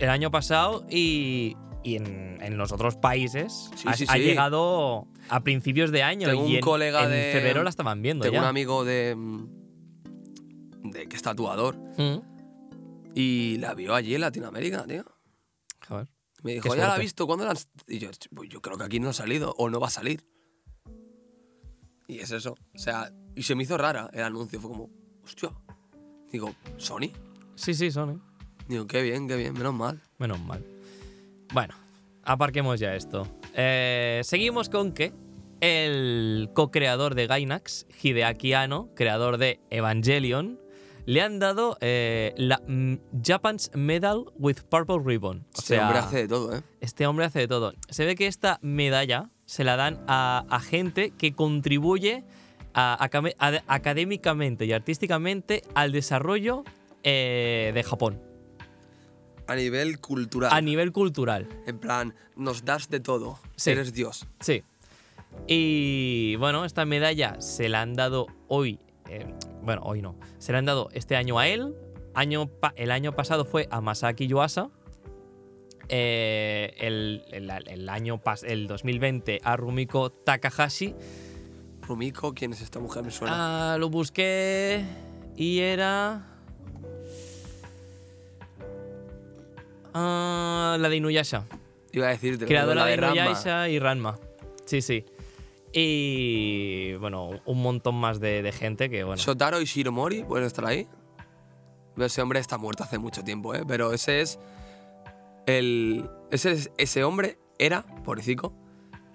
el 0.00 0.08
año 0.08 0.30
pasado 0.30 0.84
y, 0.90 1.56
y 1.84 1.96
en, 1.96 2.38
en 2.42 2.56
los 2.56 2.72
otros 2.72 2.96
países 2.96 3.70
Sí, 3.76 3.84
ha, 3.86 3.94
sí, 3.94 4.04
ha 4.08 4.14
sí. 4.14 4.18
llegado 4.20 5.06
a 5.28 5.40
principios 5.40 5.90
de 5.92 6.02
año 6.02 6.28
Tengo 6.28 6.44
y 6.46 6.50
un 6.50 6.54
en, 6.56 6.60
colega 6.60 7.04
en 7.04 7.10
de- 7.10 7.30
febrero 7.32 7.62
la 7.62 7.70
estaban 7.70 8.02
viendo 8.02 8.22
Tengo 8.24 8.34
ya. 8.34 8.40
un 8.40 8.46
amigo 8.46 8.84
de. 8.84 9.16
de 10.82 11.06
que 11.08 11.16
es 11.16 11.22
tatuador. 11.22 11.76
Mm. 11.96 12.18
Y 13.14 13.58
la 13.58 13.74
vio 13.74 13.94
allí 13.94 14.14
en 14.14 14.22
Latinoamérica, 14.22 14.84
tío. 14.86 15.04
Joder. 15.86 16.08
Me 16.42 16.54
dijo, 16.54 16.68
ya 16.70 16.74
la 16.76 16.82
ha 16.82 16.86
suerte. 16.86 17.02
visto, 17.02 17.26
¿cuándo 17.26 17.44
la 17.44 17.52
has-?" 17.52 17.68
Y 17.86 17.98
yo, 17.98 18.10
"Pues 18.34 18.48
yo 18.48 18.60
creo 18.60 18.76
que 18.76 18.84
aquí 18.84 18.98
no 18.98 19.10
ha 19.10 19.12
salido 19.12 19.54
o 19.58 19.68
no 19.70 19.78
va 19.78 19.86
a 19.86 19.90
salir. 19.90 20.24
Y 22.08 22.18
es 22.18 22.30
eso. 22.32 22.56
O 22.74 22.78
sea, 22.78 23.12
y 23.36 23.42
se 23.44 23.54
me 23.54 23.62
hizo 23.62 23.78
rara 23.78 24.10
el 24.12 24.22
anuncio. 24.24 24.60
Fue 24.60 24.70
como, 24.70 24.90
hostia. 25.24 25.50
Digo, 26.30 26.54
¿Sony? 26.76 27.10
Sí, 27.54 27.74
sí, 27.74 27.90
son. 27.90 28.10
¿eh? 28.10 28.18
Digo, 28.68 28.86
qué 28.86 29.02
bien, 29.02 29.28
qué 29.28 29.36
bien, 29.36 29.52
menos 29.54 29.74
mal. 29.74 30.00
Menos 30.18 30.40
mal. 30.40 30.64
Bueno, 31.52 31.74
aparquemos 32.24 32.80
ya 32.80 32.94
esto. 32.94 33.26
Eh, 33.54 34.20
seguimos 34.24 34.68
con 34.68 34.92
que 34.92 35.12
el 35.60 36.50
co-creador 36.54 37.14
de 37.14 37.26
Gainax, 37.26 37.86
Hideaki 38.02 38.54
Anno, 38.54 38.88
creador 38.96 39.36
de 39.36 39.60
Evangelion, 39.70 40.58
le 41.04 41.20
han 41.20 41.38
dado 41.38 41.76
eh, 41.80 42.32
la 42.36 42.62
mm, 42.66 42.94
Japan's 43.22 43.70
Medal 43.74 44.24
with 44.38 44.58
Purple 44.68 45.00
Ribbon. 45.04 45.38
O 45.40 45.58
Este 45.58 45.74
sea, 45.74 45.86
hombre 45.86 45.98
hace 45.98 46.16
de 46.18 46.28
todo, 46.28 46.56
¿eh? 46.56 46.62
Este 46.80 47.06
hombre 47.06 47.26
hace 47.26 47.40
de 47.40 47.48
todo. 47.48 47.74
Se 47.90 48.04
ve 48.06 48.14
que 48.14 48.26
esta 48.26 48.58
medalla 48.62 49.30
se 49.44 49.64
la 49.64 49.76
dan 49.76 50.02
a, 50.06 50.46
a 50.48 50.60
gente 50.60 51.10
que 51.10 51.34
contribuye 51.34 52.24
a- 52.74 52.96
acame- 53.08 53.34
a- 53.38 53.62
académicamente 53.66 54.64
y 54.66 54.72
artísticamente 54.72 55.62
al 55.74 55.92
desarrollo 55.92 56.64
eh, 57.02 57.72
de 57.74 57.82
Japón 57.82 58.20
A 59.46 59.54
nivel 59.56 59.98
cultural. 60.00 60.50
a 60.52 60.60
nivel 60.60 60.92
cultural. 60.92 61.48
en 61.66 61.78
plan, 61.78 62.14
nos 62.36 62.64
das 62.64 62.88
de 62.88 63.00
todo. 63.00 63.38
Sí. 63.56 63.70
Eres 63.70 63.92
Dios. 63.92 64.26
Sí. 64.40 64.62
Y 65.46 66.36
bueno, 66.36 66.64
esta 66.64 66.84
medalla 66.84 67.40
se 67.40 67.68
la 67.68 67.80
han 67.82 67.94
dado 67.94 68.26
hoy. 68.48 68.78
eh, 69.08 69.26
bueno, 69.62 69.82
hoy 69.84 70.00
no. 70.02 70.14
Se 70.38 70.52
la 70.52 70.58
han 70.58 70.64
dado 70.66 70.88
este 70.92 71.16
año 71.16 71.38
a 71.38 71.48
él. 71.48 71.74
Año 72.14 72.50
el 72.76 72.90
año 72.90 73.12
pasado 73.16 73.44
fue 73.44 73.66
a 73.70 73.80
Masaki 73.80 74.26
Yuasa. 74.26 74.68
Eh, 75.88 76.74
el, 76.78 77.22
el- 77.32 77.50
el 77.50 77.88
año 77.88 78.18
pas- 78.22 78.44
el 78.46 78.66
2020 78.66 79.40
a 79.42 79.56
Rumiko 79.56 80.10
Takahashi. 80.10 80.94
Rumiko, 81.86 82.32
¿quién 82.34 82.52
es 82.52 82.60
esta 82.60 82.78
mujer? 82.80 83.02
Me 83.04 83.10
suena. 83.10 83.72
Ah, 83.74 83.78
lo 83.78 83.88
busqué 83.90 84.84
y 85.36 85.58
era. 85.60 86.26
Ah, 89.94 90.76
la 90.78 90.88
de 90.88 90.96
Inuyasha. 90.96 91.44
Iba 91.92 92.06
a 92.06 92.10
decirte. 92.10 92.46
Creadora 92.46 92.86
de 92.86 92.96
Ranma. 92.96 93.16
Inuyasha 93.16 93.68
y 93.68 93.78
Ranma. 93.78 94.18
Sí, 94.64 94.80
sí. 94.80 95.04
Y 95.72 96.94
bueno, 96.94 97.30
un 97.44 97.62
montón 97.62 97.94
más 97.96 98.20
de, 98.20 98.42
de 98.42 98.52
gente 98.52 98.88
que, 98.90 99.04
bueno. 99.04 99.20
Shotaro 99.20 99.60
y 99.60 99.64
Shiromori 99.64 100.24
pueden 100.24 100.46
estar 100.46 100.64
ahí. 100.66 100.86
Ese 101.98 102.22
hombre 102.22 102.40
está 102.40 102.56
muerto 102.58 102.84
hace 102.84 102.98
mucho 102.98 103.22
tiempo, 103.22 103.54
¿eh? 103.54 103.64
Pero 103.66 103.92
ese 103.92 104.20
es. 104.22 104.38
El. 105.46 106.08
Ese, 106.30 106.52
es- 106.52 106.70
ese 106.78 107.04
hombre 107.04 107.38
era, 107.58 107.82
pobrecito, 108.04 108.54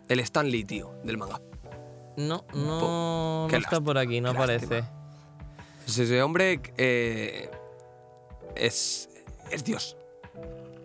el 0.10 0.19
Stan 0.19 0.48
Lee, 0.49 0.64
tío, 0.64 0.91
del 1.03 1.18
manga. 1.18 1.41
No, 2.18 2.44
no, 2.53 3.48
no 3.48 3.57
está 3.57 3.80
por 3.80 3.98
aquí, 3.98 4.19
no 4.22 4.31
aparece. 4.31 4.84
Ese, 5.88 6.22
hombre 6.22 6.60
eh, 6.77 7.49
es. 8.56 9.10
Es 9.52 9.64
Dios. 9.64 9.95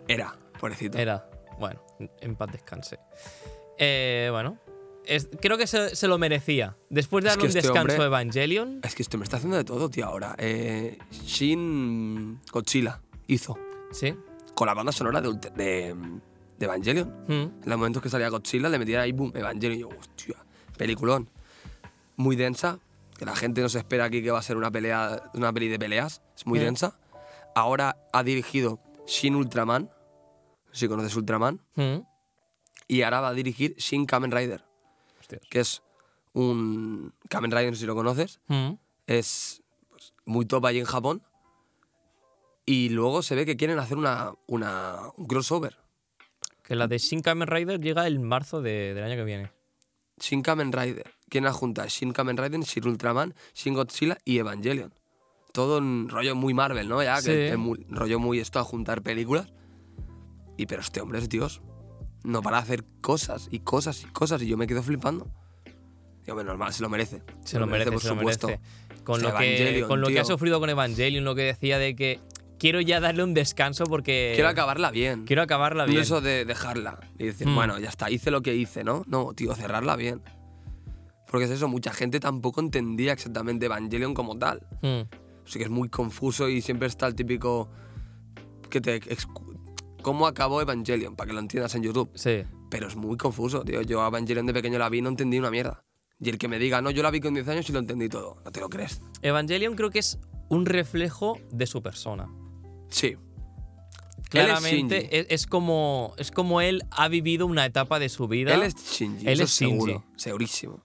Era, 0.06 0.36
pobrecito. 0.60 0.98
Era. 0.98 1.28
Bueno, 1.59 1.80
en 2.20 2.36
paz 2.36 2.52
descanse. 2.52 2.98
Eh, 3.78 4.28
bueno, 4.30 4.59
es- 5.04 5.28
creo 5.40 5.56
que 5.59 5.66
se, 5.66 5.96
se 5.96 6.06
lo 6.06 6.18
merecía. 6.18 6.76
Después 6.90 7.24
de 7.24 7.30
Es 7.30 7.34
darle 7.36 7.48
que 7.48 7.52
un 7.52 7.56
este 7.59 7.68
descanso 7.68 7.80
hombre- 7.92 8.02
a 8.04 8.06
Evangelion. 8.06 8.80
Es 8.84 8.94
que 8.94 9.02
esto 9.02 9.18
me 9.18 9.24
está 9.24 9.38
haciendo 9.38 9.56
de 9.56 9.64
todo, 9.64 9.88
tío, 9.88 10.06
ahora. 10.06 10.34
Eh, 10.38 10.98
Shin 11.10 12.40
Godzilla 12.52 13.00
hizo 13.26 13.59
Sí. 13.90 14.14
con 14.54 14.66
la 14.66 14.74
banda 14.74 14.92
sonora 14.92 15.20
de, 15.20 15.32
de, 15.56 15.94
de 16.59 16.64
Evangelion. 16.66 17.09
Mm. 17.26 17.32
En 17.32 17.52
los 17.64 17.78
momentos 17.78 18.02
que 18.02 18.09
salía 18.10 18.28
Godzilla 18.28 18.68
le 18.68 18.78
metían 18.78 19.00
ahí, 19.00 19.12
boom, 19.12 19.32
Evangelion. 19.34 19.78
Y 19.78 19.80
yo, 19.80 19.88
hostia, 19.98 20.36
peliculón. 20.77 21.28
Muy 22.16 22.36
densa, 22.36 22.78
que 23.19 23.24
la 23.24 23.35
gente 23.36 23.61
no 23.62 23.69
se 23.69 23.78
espera 23.78 24.05
aquí 24.05 24.23
que 24.23 24.31
va 24.31 24.39
a 24.39 24.43
ser 24.43 24.57
una 24.57 24.70
pelea, 24.70 25.31
una 25.35 25.53
peli 25.53 25.69
de 25.69 25.78
peleas. 25.78 26.23
Es 26.36 26.47
muy 26.47 26.59
Mm. 26.59 26.62
densa. 26.62 26.99
Ahora 27.55 27.97
ha 28.12 28.23
dirigido 28.23 28.78
Shin 29.07 29.35
Ultraman. 29.35 29.90
Si 30.73 30.89
conoces 30.89 31.15
Ultraman. 31.16 31.61
Mm. 31.74 31.99
Y 32.89 33.03
ahora 33.03 33.20
va 33.20 33.28
a 33.28 33.35
dirigir 33.35 33.74
Shin 33.77 34.07
Kamen 34.07 34.31
Rider, 34.32 34.65
Hostias. 35.20 35.43
que 35.51 35.61
es 35.61 35.82
un. 36.32 37.12
Kamen 37.28 37.51
Rider, 37.51 37.69
no 37.70 37.74
sé 37.74 37.81
si 37.81 37.86
lo 37.86 37.94
conoces. 37.94 38.40
Mm. 38.49 38.73
Es 39.07 39.62
pues, 39.90 40.15
muy 40.24 40.47
top 40.47 40.66
allí 40.66 40.78
en 40.81 40.85
Japón. 40.86 41.23
Y 42.65 42.90
luego 42.90 43.23
se 43.23 43.35
ve 43.35 43.44
que 43.44 43.57
quieren 43.57 43.78
hacer 43.78 43.99
una, 43.99 44.32
una, 44.47 44.99
un 45.16 45.27
crossover. 45.27 45.78
Que 46.62 46.77
la 46.77 46.86
de 46.86 46.99
Shin 46.99 47.20
Kamen 47.20 47.49
Rider 47.49 47.81
llega 47.81 48.07
el 48.07 48.20
marzo 48.20 48.62
de- 48.62 48.94
del 48.94 49.05
año 49.05 49.16
que 49.16 49.24
viene. 49.24 49.51
Shin 50.23 50.40
Kamen 50.43 50.73
Rider. 50.73 51.11
Quieren 51.28 51.53
juntar 51.53 51.89
Shin 51.89 52.12
Kamen 52.12 52.36
Rider, 52.36 52.61
Shin 52.61 52.86
Ultraman, 52.86 53.35
Shin 53.55 53.74
Godzilla 53.74 54.19
y 54.24 54.39
Evangelion. 54.39 54.94
Todo 55.53 55.78
en 55.78 56.09
rollo 56.09 56.35
muy 56.36 56.55
Marvel, 56.55 56.89
¿no? 56.89 57.03
Ya, 57.03 57.20
Sí. 57.20 57.28
que 57.28 57.49
es 57.49 57.59
muy- 57.59 57.85
rollo 57.90 58.19
muy 58.20 58.39
esto 58.39 58.59
a 58.59 58.65
juntar 58.65 59.03
películas. 59.03 59.53
Y 60.57 60.66
pero 60.66 60.81
este 60.82 61.01
hombre 61.01 61.19
es 61.19 61.28
Dios. 61.28 61.61
No 62.23 62.40
para 62.40 62.59
hacer 62.59 62.85
cosas 63.01 63.49
y 63.51 63.59
cosas 63.61 64.03
y 64.05 64.07
cosas 64.07 64.40
y 64.43 64.47
yo 64.47 64.57
me 64.57 64.66
quedo 64.69 64.82
flipando. 64.82 65.27
Y 66.24 66.31
hombre, 66.31 66.44
normal, 66.47 66.73
se 66.73 66.82
lo 66.82 66.89
merece. 66.89 67.23
Se 67.44 67.59
lo 67.59 67.66
merece, 67.66 67.90
por 67.90 68.01
se 68.01 68.09
lo 68.11 68.15
supuesto. 68.15 68.47
merece. 68.47 68.62
Con, 69.03 69.20
lo 69.23 69.35
que, 69.35 69.85
con 69.89 70.01
lo 70.01 70.07
que 70.07 70.20
ha 70.20 70.24
sufrido 70.24 70.61
con 70.61 70.70
Evangelion, 70.70 71.24
lo 71.24 71.35
que 71.35 71.43
decía 71.43 71.78
de 71.78 71.97
que 71.97 72.20
quiero 72.62 72.80
ya 72.80 73.01
darle 73.01 73.24
un 73.24 73.34
descanso 73.34 73.82
porque 73.86 74.30
Quiero 74.36 74.48
acabarla 74.48 74.93
bien. 74.93 75.24
quiero 75.24 75.43
acabarla 75.43 75.84
No 75.84 75.90
bien. 75.90 76.02
eso 76.02 76.20
de 76.20 76.44
dejarla 76.44 77.01
y 77.18 77.24
decir, 77.26 77.48
Mm. 77.48 77.56
bueno, 77.56 77.78
ya 77.80 77.89
está, 77.89 78.09
hice 78.09 78.30
lo 78.30 78.40
que 78.40 78.55
hice, 78.55 78.84
¿no? 78.84 79.02
No, 79.09 79.34
tío, 79.34 79.52
cerrarla 79.56 79.97
bien. 79.97 80.22
Porque 81.26 81.47
es 81.47 81.51
eso, 81.51 81.66
mucha 81.66 81.93
gente 81.93 82.20
tampoco 82.20 82.60
entendía 82.60 83.14
exactamente 83.14 83.66
Evangelion 83.66 84.14
como 84.14 84.39
tal. 84.39 84.60
Mm. 84.80 85.01
Así 85.44 85.59
que 85.59 85.64
es 85.64 85.70
muy 85.70 85.89
confuso 85.89 86.48
y 86.48 86.60
siempre 86.60 86.86
está 86.86 87.09
el 87.09 87.16
típico 87.16 87.68
que 88.70 88.80
te... 88.80 89.01
¿Cómo 90.02 90.28
acabó 90.28 90.60
Evangelion? 90.62 91.16
Para 91.16 91.26
que 91.28 91.32
lo 91.34 91.40
entiendas 91.40 91.74
en 91.74 91.82
YouTube. 91.82 92.10
Sí. 92.14 92.44
Pero 92.70 92.86
es 92.86 92.94
muy 92.94 93.16
confuso, 93.16 93.64
tío. 93.64 93.82
Yo 93.82 94.02
a 94.02 94.06
Evangelion 94.06 94.47
de 94.47 94.52
pequeño 94.52 94.78
la 94.78 94.89
vi 94.89 94.98
y 94.98 95.02
no 95.02 95.09
entendí 95.09 95.36
una 95.39 95.51
mierda. 95.51 95.84
Y 96.20 96.28
el 96.28 96.39
que 96.39 96.47
me 96.47 96.60
diga, 96.60 96.80
no, 96.80 96.93
yo 96.93 97.02
la 97.02 97.10
vi 97.10 97.18
con 97.20 97.34
10 97.34 97.48
años 97.48 97.68
y 97.68 97.72
lo 97.72 97.80
entendí 97.80 98.09
todo. 98.09 98.36
No 98.44 98.52
te 98.52 98.60
lo 98.60 98.68
crees. 98.68 99.01
Evangelion 99.22 99.74
creo 99.74 99.90
que 99.90 99.98
es 99.98 100.20
un 100.48 100.64
reflejo 100.64 101.39
de 101.51 101.66
su 101.66 101.82
persona. 101.82 102.28
Sí. 102.93 103.16
Claramente 104.31 104.97
Él 104.97 105.02
es 105.02 105.10
Shinji. 105.10 105.16
es, 105.16 105.27
es 105.43 105.47
como, 105.47 106.14
es 106.16 106.31
como 106.31 106.60
él 106.60 106.82
ha 106.90 107.09
vivido 107.09 107.44
una 107.47 107.66
etapa 107.66 107.98
de 107.98 108.09
su 108.09 108.28
vida. 108.28 108.55
Él 108.55 108.62
es 108.62 108.74
Shinji, 108.77 109.27
Él 109.27 109.32
eso 109.35 109.43
es 109.44 109.51
Shinji. 109.51 109.73
seguro, 109.73 110.05
segurísimo. 110.16 110.85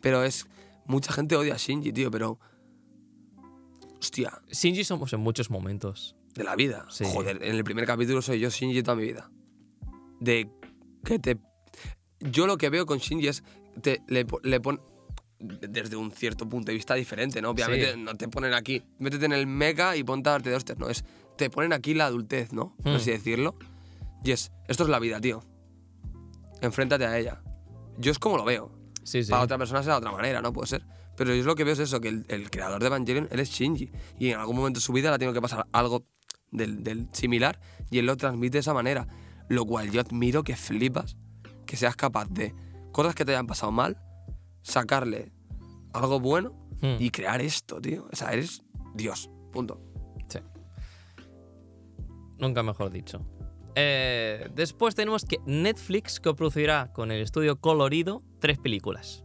Pero 0.00 0.24
es. 0.24 0.46
Mucha 0.84 1.12
gente 1.12 1.36
odia 1.36 1.54
a 1.54 1.56
Shinji, 1.58 1.92
tío, 1.92 2.10
pero. 2.10 2.38
Hostia, 4.00 4.42
Shinji 4.50 4.84
somos 4.84 5.12
en 5.12 5.20
muchos 5.20 5.48
momentos. 5.50 6.16
de 6.34 6.44
la 6.44 6.56
vida. 6.56 6.86
Sí. 6.90 7.04
Joder, 7.06 7.42
en 7.42 7.54
el 7.56 7.62
primer 7.64 7.86
capítulo 7.86 8.20
soy 8.22 8.40
yo 8.40 8.48
Shinji 8.50 8.82
toda 8.82 8.96
mi 8.96 9.04
vida. 9.04 9.30
De 10.20 10.50
que 11.04 11.18
te. 11.18 11.38
Yo 12.20 12.46
lo 12.46 12.58
que 12.58 12.68
veo 12.68 12.84
con 12.86 12.98
Shinji 12.98 13.28
es. 13.28 13.44
Te, 13.80 14.02
le, 14.08 14.26
le 14.42 14.60
pon. 14.60 14.80
Desde 15.42 15.96
un 15.96 16.10
cierto 16.12 16.48
punto 16.48 16.68
de 16.70 16.74
vista 16.74 16.94
diferente, 16.94 17.42
¿no? 17.42 17.50
Obviamente 17.50 17.92
Sí. 17.94 17.98
no 18.00 18.14
te 18.14 18.28
ponen 18.28 18.54
aquí. 18.54 18.82
Métete 18.98 19.26
en 19.26 19.32
el 19.32 19.46
mecha 19.46 19.96
y 19.96 20.04
ponte 20.04 20.28
a 20.28 20.32
darte 20.32 20.50
de 20.50 20.56
hostias, 20.56 20.78
no. 20.78 20.88
Es. 20.88 21.04
Te 21.36 21.50
ponen 21.50 21.72
aquí 21.72 21.94
la 21.94 22.06
adultez, 22.06 22.52
¿no? 22.52 22.76
Por 22.82 22.92
Hmm. 22.92 22.96
así 22.96 23.10
decirlo. 23.10 23.56
Y 24.24 24.30
es. 24.30 24.52
Esto 24.68 24.84
es 24.84 24.88
la 24.88 24.98
vida, 25.00 25.20
tío. 25.20 25.42
Enfréntate 26.60 27.06
a 27.06 27.18
ella. 27.18 27.42
Yo 27.98 28.12
es 28.12 28.18
como 28.18 28.36
lo 28.36 28.44
veo. 28.44 28.70
Sí, 29.02 29.24
sí. 29.24 29.30
Para 29.30 29.42
otra 29.42 29.58
persona 29.58 29.82
será 29.82 29.94
de 29.94 29.98
otra 29.98 30.12
manera, 30.12 30.40
¿no? 30.40 30.52
Puede 30.52 30.68
ser. 30.68 30.86
Pero 31.16 31.34
yo 31.34 31.42
lo 31.44 31.54
que 31.56 31.64
veo 31.64 31.72
es 31.74 31.78
eso, 31.80 32.00
que 32.00 32.08
el, 32.08 32.24
el 32.28 32.50
creador 32.50 32.80
de 32.80 32.86
Evangelion, 32.86 33.28
él 33.30 33.40
es 33.40 33.50
Shinji. 33.50 33.90
Y 34.18 34.30
en 34.30 34.38
algún 34.38 34.56
momento 34.56 34.78
de 34.78 34.82
su 34.84 34.92
vida 34.92 35.10
le 35.10 35.16
ha 35.16 35.18
tenido 35.18 35.34
que 35.34 35.42
pasar 35.42 35.66
algo 35.72 36.06
del, 36.50 36.82
del 36.84 37.08
similar 37.12 37.58
y 37.90 37.98
él 37.98 38.06
lo 38.06 38.16
transmite 38.16 38.52
de 38.54 38.60
esa 38.60 38.74
manera. 38.74 39.06
Lo 39.48 39.64
cual 39.66 39.90
yo 39.90 40.00
admiro 40.00 40.44
que 40.44 40.56
flipas 40.56 41.16
que 41.66 41.76
seas 41.76 41.96
capaz 41.96 42.28
de 42.30 42.54
cosas 42.92 43.14
que 43.14 43.24
te 43.24 43.32
hayan 43.32 43.46
pasado 43.46 43.72
mal, 43.72 43.98
sacarle 44.62 45.32
algo 45.92 46.20
bueno 46.20 46.58
Mm. 46.80 46.96
y 46.98 47.10
crear 47.10 47.40
esto, 47.40 47.80
tío. 47.80 48.08
O 48.12 48.16
sea, 48.16 48.32
eres 48.32 48.62
Dios. 48.94 49.30
Punto. 49.52 49.80
Sí. 50.28 50.38
Nunca 52.38 52.62
mejor 52.62 52.90
dicho. 52.90 53.24
Eh, 53.74 54.48
después 54.54 54.94
tenemos 54.94 55.24
que 55.24 55.38
Netflix 55.46 56.20
coproducirá 56.20 56.92
con 56.92 57.10
el 57.12 57.22
estudio 57.22 57.60
Colorido 57.60 58.22
tres 58.40 58.58
películas. 58.58 59.24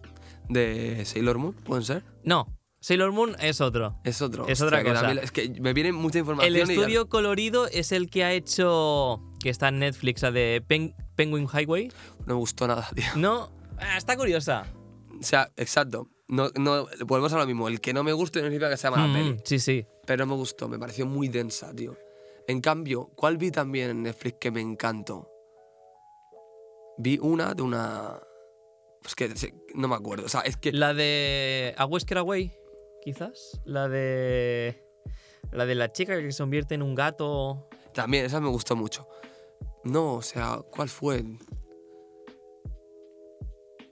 De 0.49 1.03
Sailor 1.05 1.37
Moon, 1.39 1.53
¿pueden 1.53 1.83
ser? 1.83 2.03
No, 2.23 2.47
Sailor 2.79 3.11
Moon 3.11 3.35
es 3.41 3.59
otro. 3.59 3.99
Es 4.05 4.21
otro. 4.21 4.47
Es 4.47 4.61
otra 4.61 4.83
que 4.83 4.89
cosa. 4.89 5.01
también- 5.01 5.23
es 5.23 5.31
que 5.31 5.49
me 5.59 5.73
viene 5.73 5.91
mucha 5.91 6.19
información. 6.19 6.55
El 6.55 6.61
estudio 6.61 7.09
Colorido 7.09 7.67
es 7.67 7.91
el 7.91 8.09
que 8.09 8.23
ha 8.23 8.31
hecho, 8.33 9.21
que 9.41 9.49
está 9.49 9.67
en 9.69 9.79
Netflix, 9.79 10.21
la 10.21 10.31
de 10.31 10.63
Pen- 10.65 10.95
Penguin 11.15 11.47
Highway. 11.51 11.89
No 12.19 12.25
me 12.27 12.33
gustó 12.35 12.67
nada, 12.67 12.87
tío. 12.95 13.03
No, 13.17 13.49
ah, 13.79 13.97
está 13.97 14.15
curiosa. 14.15 14.65
O 15.19 15.23
sea, 15.23 15.51
exacto. 15.57 16.09
No, 16.27 16.49
no, 16.55 16.87
volvemos 17.05 17.31
a 17.33 17.37
lo 17.37 17.45
mismo. 17.45 17.67
El 17.67 17.79
que 17.79 17.93
no 17.93 18.03
me 18.03 18.11
guste 18.13 18.39
no 18.39 18.45
significa 18.45 18.69
que 18.69 18.77
sea 18.77 18.91
mala 18.91 19.07
Mm, 19.07 19.13
peli. 19.13 19.37
sí, 19.45 19.59
sí. 19.59 19.85
Pero 20.05 20.25
no 20.25 20.33
me 20.33 20.37
gustó, 20.37 20.67
me 20.67 20.77
pareció 20.77 21.05
muy 21.05 21.27
densa, 21.29 21.73
tío. 21.73 21.95
En 22.47 22.61
cambio, 22.61 23.07
¿cuál 23.15 23.37
vi 23.37 23.51
también 23.51 23.89
en 23.89 24.03
Netflix 24.03 24.37
que 24.39 24.51
me 24.51 24.61
encantó? 24.61 25.29
Vi 26.97 27.17
una 27.21 27.53
de 27.53 27.61
una. 27.61 28.19
Pues 29.01 29.15
que 29.15 29.29
no 29.75 29.87
me 29.87 29.95
acuerdo. 29.95 30.25
O 30.25 30.29
sea, 30.29 30.41
es 30.41 30.57
que. 30.57 30.71
La 30.71 30.93
de 30.93 31.73
A 31.77 31.85
Whisker 31.85 32.17
Away, 32.17 32.53
quizás. 33.03 33.61
La 33.65 33.87
de. 33.87 34.83
La 35.51 35.65
de 35.65 35.75
la 35.75 35.91
chica 35.93 36.17
que 36.19 36.31
se 36.31 36.43
convierte 36.43 36.75
en 36.75 36.81
un 36.81 36.95
gato. 36.95 37.69
También, 37.93 38.25
esa 38.25 38.41
me 38.41 38.49
gustó 38.49 38.75
mucho. 38.75 39.07
No, 39.83 40.15
o 40.15 40.21
sea, 40.21 40.59
¿cuál 40.71 40.89
fue? 40.89 41.23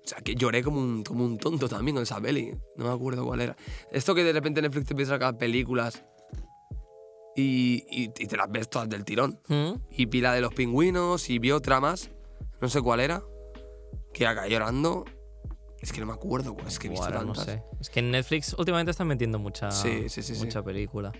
O 0.05 0.07
sea, 0.07 0.19
que 0.19 0.35
lloré 0.35 0.61
como 0.61 0.79
un, 0.79 1.03
como 1.03 1.25
un 1.25 1.37
tonto 1.37 1.67
también 1.67 1.95
con 1.95 2.03
esa 2.03 2.21
peli. 2.21 2.53
No 2.75 2.85
me 2.85 2.91
acuerdo 2.91 3.25
cuál 3.25 3.41
era. 3.41 3.55
Esto 3.91 4.13
que 4.13 4.23
de 4.23 4.33
repente 4.33 4.61
Netflix 4.61 4.85
te 4.87 4.93
empieza 4.93 5.13
a 5.13 5.15
sacar 5.15 5.37
películas 5.37 6.03
y, 7.35 7.83
y- 7.89 8.03
y 8.17 8.27
te 8.27 8.37
las 8.37 8.49
ves 8.49 8.69
todas 8.69 8.87
del 8.89 9.03
tirón. 9.03 9.39
Mm, 9.47 9.73
Y 9.91 10.05
vi 10.05 10.21
la 10.21 10.33
de 10.33 10.41
los 10.41 10.53
pingüinos 10.53 11.29
y 11.29 11.39
vi 11.39 11.51
otra 11.51 11.79
más, 11.79 12.09
no 12.61 12.69
sé 12.69 12.81
cuál 12.81 12.99
era, 12.99 13.23
que 14.13 14.25
acá 14.27 14.47
llorando. 14.47 15.05
Es 15.81 15.91
que 15.91 15.99
no 15.99 16.07
me 16.07 16.13
acuerdo, 16.13 16.55
es 16.65 16.79
que 16.79 16.87
he 16.87 16.89
visto 16.89 17.05
ahora 17.05 17.23
no 17.23 17.33
tantas. 17.33 17.45
sé. 17.45 17.63
Es 17.79 17.89
que 17.89 17.99
en 17.99 18.11
Netflix 18.11 18.55
últimamente 18.57 18.91
están 18.91 19.07
metiendo 19.07 19.37
mucha, 19.39 19.69
Sí, 19.71 20.07
sí, 20.09 20.21
sí, 20.23 20.35
sí. 20.35 20.43
mucha 20.43 20.63
película. 20.63 21.11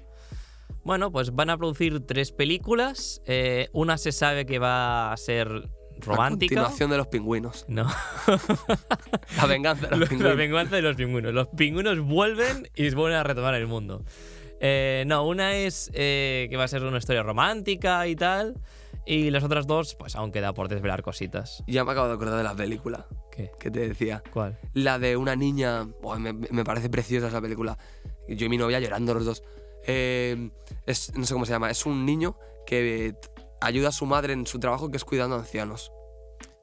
Bueno, 0.84 1.12
pues 1.12 1.32
van 1.34 1.50
a 1.50 1.58
producir 1.58 2.00
tres 2.06 2.32
películas. 2.32 3.22
Eh, 3.26 3.70
una 3.74 3.98
se 3.98 4.12
sabe 4.12 4.46
que 4.46 4.58
va 4.60 5.12
a 5.12 5.18
ser 5.18 5.70
La 6.00 6.06
romántica. 6.06 6.56
continuación 6.56 6.90
de 6.92 6.98
los 6.98 7.08
pingüinos. 7.08 7.66
No. 7.68 7.88
La 9.38 9.46
venganza 9.46 9.88
de 9.88 9.98
los 9.98 10.00
la 10.10 10.10
pingüinos. 10.10 10.38
venganza 10.38 10.76
de 10.76 10.82
los 10.82 10.96
pingüinos. 10.96 11.34
Los 11.34 11.48
pingüinos 11.50 12.00
vuelven 12.00 12.70
y 12.76 12.90
vuelven 12.94 13.20
a 13.20 13.24
retomar 13.24 13.56
el 13.56 13.68
mundo. 13.68 14.04
Eh, 14.60 15.04
no, 15.08 15.26
una 15.28 15.56
es 15.56 15.92
eh, 15.94 16.48
que 16.50 16.58
va 16.58 16.64
a 16.64 16.68
ser 16.68 16.84
una 16.84 16.98
historia 16.98 17.24
romántica 17.24 18.08
y 18.08 18.16
tal. 18.16 18.56
Y 19.08 19.30
las 19.30 19.44
otras 19.44 19.68
dos, 19.68 19.96
pues 19.96 20.16
aún 20.16 20.32
queda 20.32 20.54
por 20.54 20.68
desvelar 20.68 21.04
cositas. 21.04 21.64
Ya 21.68 21.84
me 21.86 21.92
acabo 21.92 22.08
de 22.08 22.16
acordar 22.16 22.38
de 22.38 22.44
la 22.44 22.56
película 22.56 23.06
¿Qué? 23.32 23.52
que 23.60 23.70
te 23.70 23.88
decía. 23.88 24.24
¿Cuál? 24.34 24.58
La 24.74 24.98
de 24.98 25.16
una 25.16 25.36
niña. 25.36 25.84
Buah, 26.02 26.18
me, 26.18 26.34
me 26.34 26.64
parece 26.64 26.90
preciosa 26.90 27.28
esa 27.28 27.40
película. 27.42 27.78
Yo 28.28 28.48
y 28.48 28.50
mi 28.50 28.58
novia 28.58 28.80
llorando 28.80 29.14
los 29.14 29.26
dos. 29.26 29.44
Eh, 29.86 30.50
es, 30.88 31.16
no 31.16 31.26
sé 31.26 31.34
cómo 31.34 31.46
se 31.46 31.52
llama. 31.52 31.70
Es 31.70 31.86
un 31.86 32.04
niño 32.06 32.36
que 32.66 33.14
ayuda 33.62 33.90
a 33.90 33.92
su 33.92 34.06
madre 34.06 34.34
en 34.34 34.46
su 34.48 34.60
trabajo 34.60 34.90
que 34.92 34.98
es 34.98 35.06
cuidando 35.06 35.36
a 35.36 35.40
ancianos. 35.40 35.92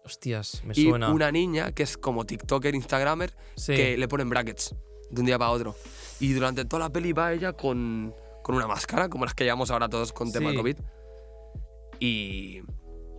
Hostias, 0.04 0.62
me 0.64 0.74
Y 0.76 0.88
suena. 0.88 1.10
una 1.12 1.30
niña 1.30 1.72
que 1.72 1.84
es 1.84 1.96
como 1.96 2.24
TikToker, 2.26 2.74
Instagramer, 2.74 3.32
Sí. 3.56 3.74
que 3.74 3.96
le 3.96 4.08
ponen 4.08 4.28
brackets 4.28 4.74
de 5.10 5.20
un 5.20 5.26
día 5.26 5.38
para 5.38 5.50
otro. 5.52 5.74
Y 6.20 6.32
durante 6.32 6.64
toda 6.64 6.80
la 6.80 6.90
peli 6.92 7.12
va 7.12 7.32
ella 7.32 7.52
con, 7.52 8.14
con 8.42 8.54
una 8.56 8.66
máscara, 8.66 9.08
como 9.08 9.24
las 9.24 9.34
que 9.34 9.44
llevamos 9.44 9.70
ahora 9.70 9.88
todos 9.88 10.12
con 10.12 10.32
tema 10.32 10.50
Sí. 10.50 10.56
COVID. 10.56 10.76
Y 12.00 12.60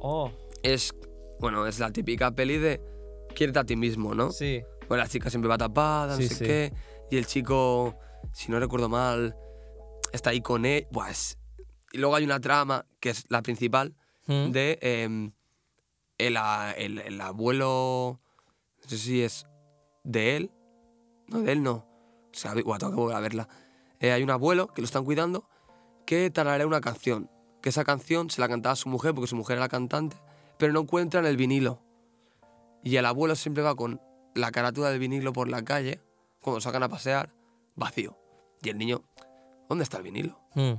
Oh, 0.06 0.30
es, 0.64 0.94
bueno, 1.40 1.66
es 1.66 1.80
la 1.80 1.92
típica 1.92 2.32
peli 2.32 2.58
de 2.58 2.82
quiérete 3.34 3.60
a 3.60 3.64
ti 3.64 3.76
mismo, 3.78 4.14
¿no? 4.14 4.32
sí. 4.32 4.62
Pues 4.86 5.00
la 5.00 5.08
chica 5.08 5.30
siempre 5.30 5.48
va 5.48 5.58
tapada, 5.58 6.16
no 6.16 6.22
Sí, 6.22 6.28
sé 6.28 6.36
sí. 6.36 6.44
qué. 6.44 6.74
Y 7.10 7.16
el 7.18 7.26
chico, 7.26 7.96
si 8.34 8.52
no 8.52 8.60
recuerdo 8.60 8.90
mal, 8.90 9.34
está 10.12 10.32
ahí 10.32 10.42
con 10.42 10.66
él. 10.66 10.88
Buah, 10.92 11.10
es- 11.10 11.38
Y 11.94 12.00
luego 12.00 12.16
hay 12.16 12.26
una 12.26 12.42
trama, 12.42 12.86
que 13.00 13.12
es 13.12 13.24
la 13.30 13.42
principal, 13.42 13.96
Mm. 14.28 14.52
de 14.52 14.80
em, 14.82 15.32
el, 16.18 16.36
a- 16.38 16.72
el- 16.74 17.00
el 17.00 17.22
abuelo. 17.22 18.20
No 18.84 18.90
sé 18.90 18.98
si 18.98 19.22
es 19.24 19.46
de 20.04 20.36
él. 20.38 20.52
No, 21.28 21.40
de 21.42 21.52
él 21.54 21.64
no. 21.64 21.72
O 21.76 22.30
sea, 22.34 22.54
buah, 22.56 22.78
tengo 22.80 22.92
que 22.94 22.98
volver 22.98 23.16
a 23.16 23.20
verla. 23.22 23.48
Eh, 24.00 24.12
hay 24.12 24.24
un 24.24 24.30
abuelo 24.32 24.68
que 24.68 24.82
lo 24.82 24.86
están 24.86 25.06
cuidando 25.06 25.48
que 26.06 26.30
tararea 26.32 26.68
una 26.68 26.82
canción. 26.82 27.30
Que 27.62 27.70
esa 27.70 27.86
canción 27.86 28.30
se 28.30 28.42
la 28.42 28.50
cantaba 28.50 28.74
a 28.74 28.76
su 28.76 28.90
mujer 28.90 29.14
porque 29.14 29.28
su 29.28 29.36
mujer 29.38 29.58
era 29.58 29.70
cantante, 29.70 30.18
pero 30.58 30.74
no 30.74 30.82
encuentran 30.82 31.26
el 31.26 31.38
vinilo. 31.38 31.82
Y 32.84 32.98
el 32.98 33.06
abuelo 33.06 33.36
siempre 33.36 33.64
va 33.64 33.76
con 33.76 34.02
la 34.36 34.52
carátula 34.52 34.90
del 34.90 35.00
vinilo 35.00 35.32
por 35.32 35.48
la 35.48 35.64
calle, 35.64 36.02
cuando 36.42 36.58
lo 36.58 36.62
sacan 36.62 36.84
a 36.84 36.90
pasear, 36.90 37.32
vacío. 37.76 38.18
Y 38.62 38.70
el 38.70 38.78
niño, 38.78 39.04
¿dónde 39.70 39.84
está 39.86 39.98
el 39.98 40.04
vinilo? 40.04 40.40
Mm. 40.56 40.74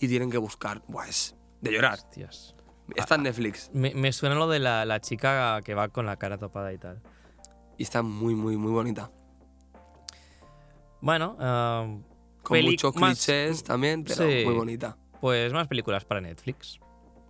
Y 0.00 0.08
tienen 0.08 0.30
que 0.30 0.38
buscar. 0.38 0.82
Buah, 0.88 1.06
es 1.08 1.36
de 1.60 1.72
llorar. 1.72 1.94
Hostias. 1.94 2.54
Está 2.96 3.14
en 3.16 3.22
Netflix. 3.24 3.70
Me, 3.72 3.94
me 3.94 4.12
suena 4.12 4.34
lo 4.34 4.48
de 4.48 4.58
la, 4.58 4.84
la 4.84 5.00
chica 5.00 5.60
que 5.62 5.74
va 5.74 5.88
con 5.88 6.06
la 6.06 6.16
cara 6.16 6.38
tapada 6.38 6.72
y 6.72 6.78
tal. 6.78 7.00
Y 7.78 7.82
está 7.84 8.02
muy, 8.02 8.34
muy, 8.34 8.56
muy 8.56 8.72
bonita. 8.72 9.10
Bueno, 11.00 11.36
ah, 11.38 11.86
Con 12.42 12.62
muchos 12.62 12.94
más- 12.96 13.24
clichés 13.24 13.62
también, 13.64 14.04
pero 14.04 14.16
Sí. 14.28 14.42
muy 14.44 14.54
bonita. 14.54 14.96
pues 15.20 15.52
más 15.52 15.68
películas 15.68 16.04
para 16.04 16.20
Netflix. 16.20 16.78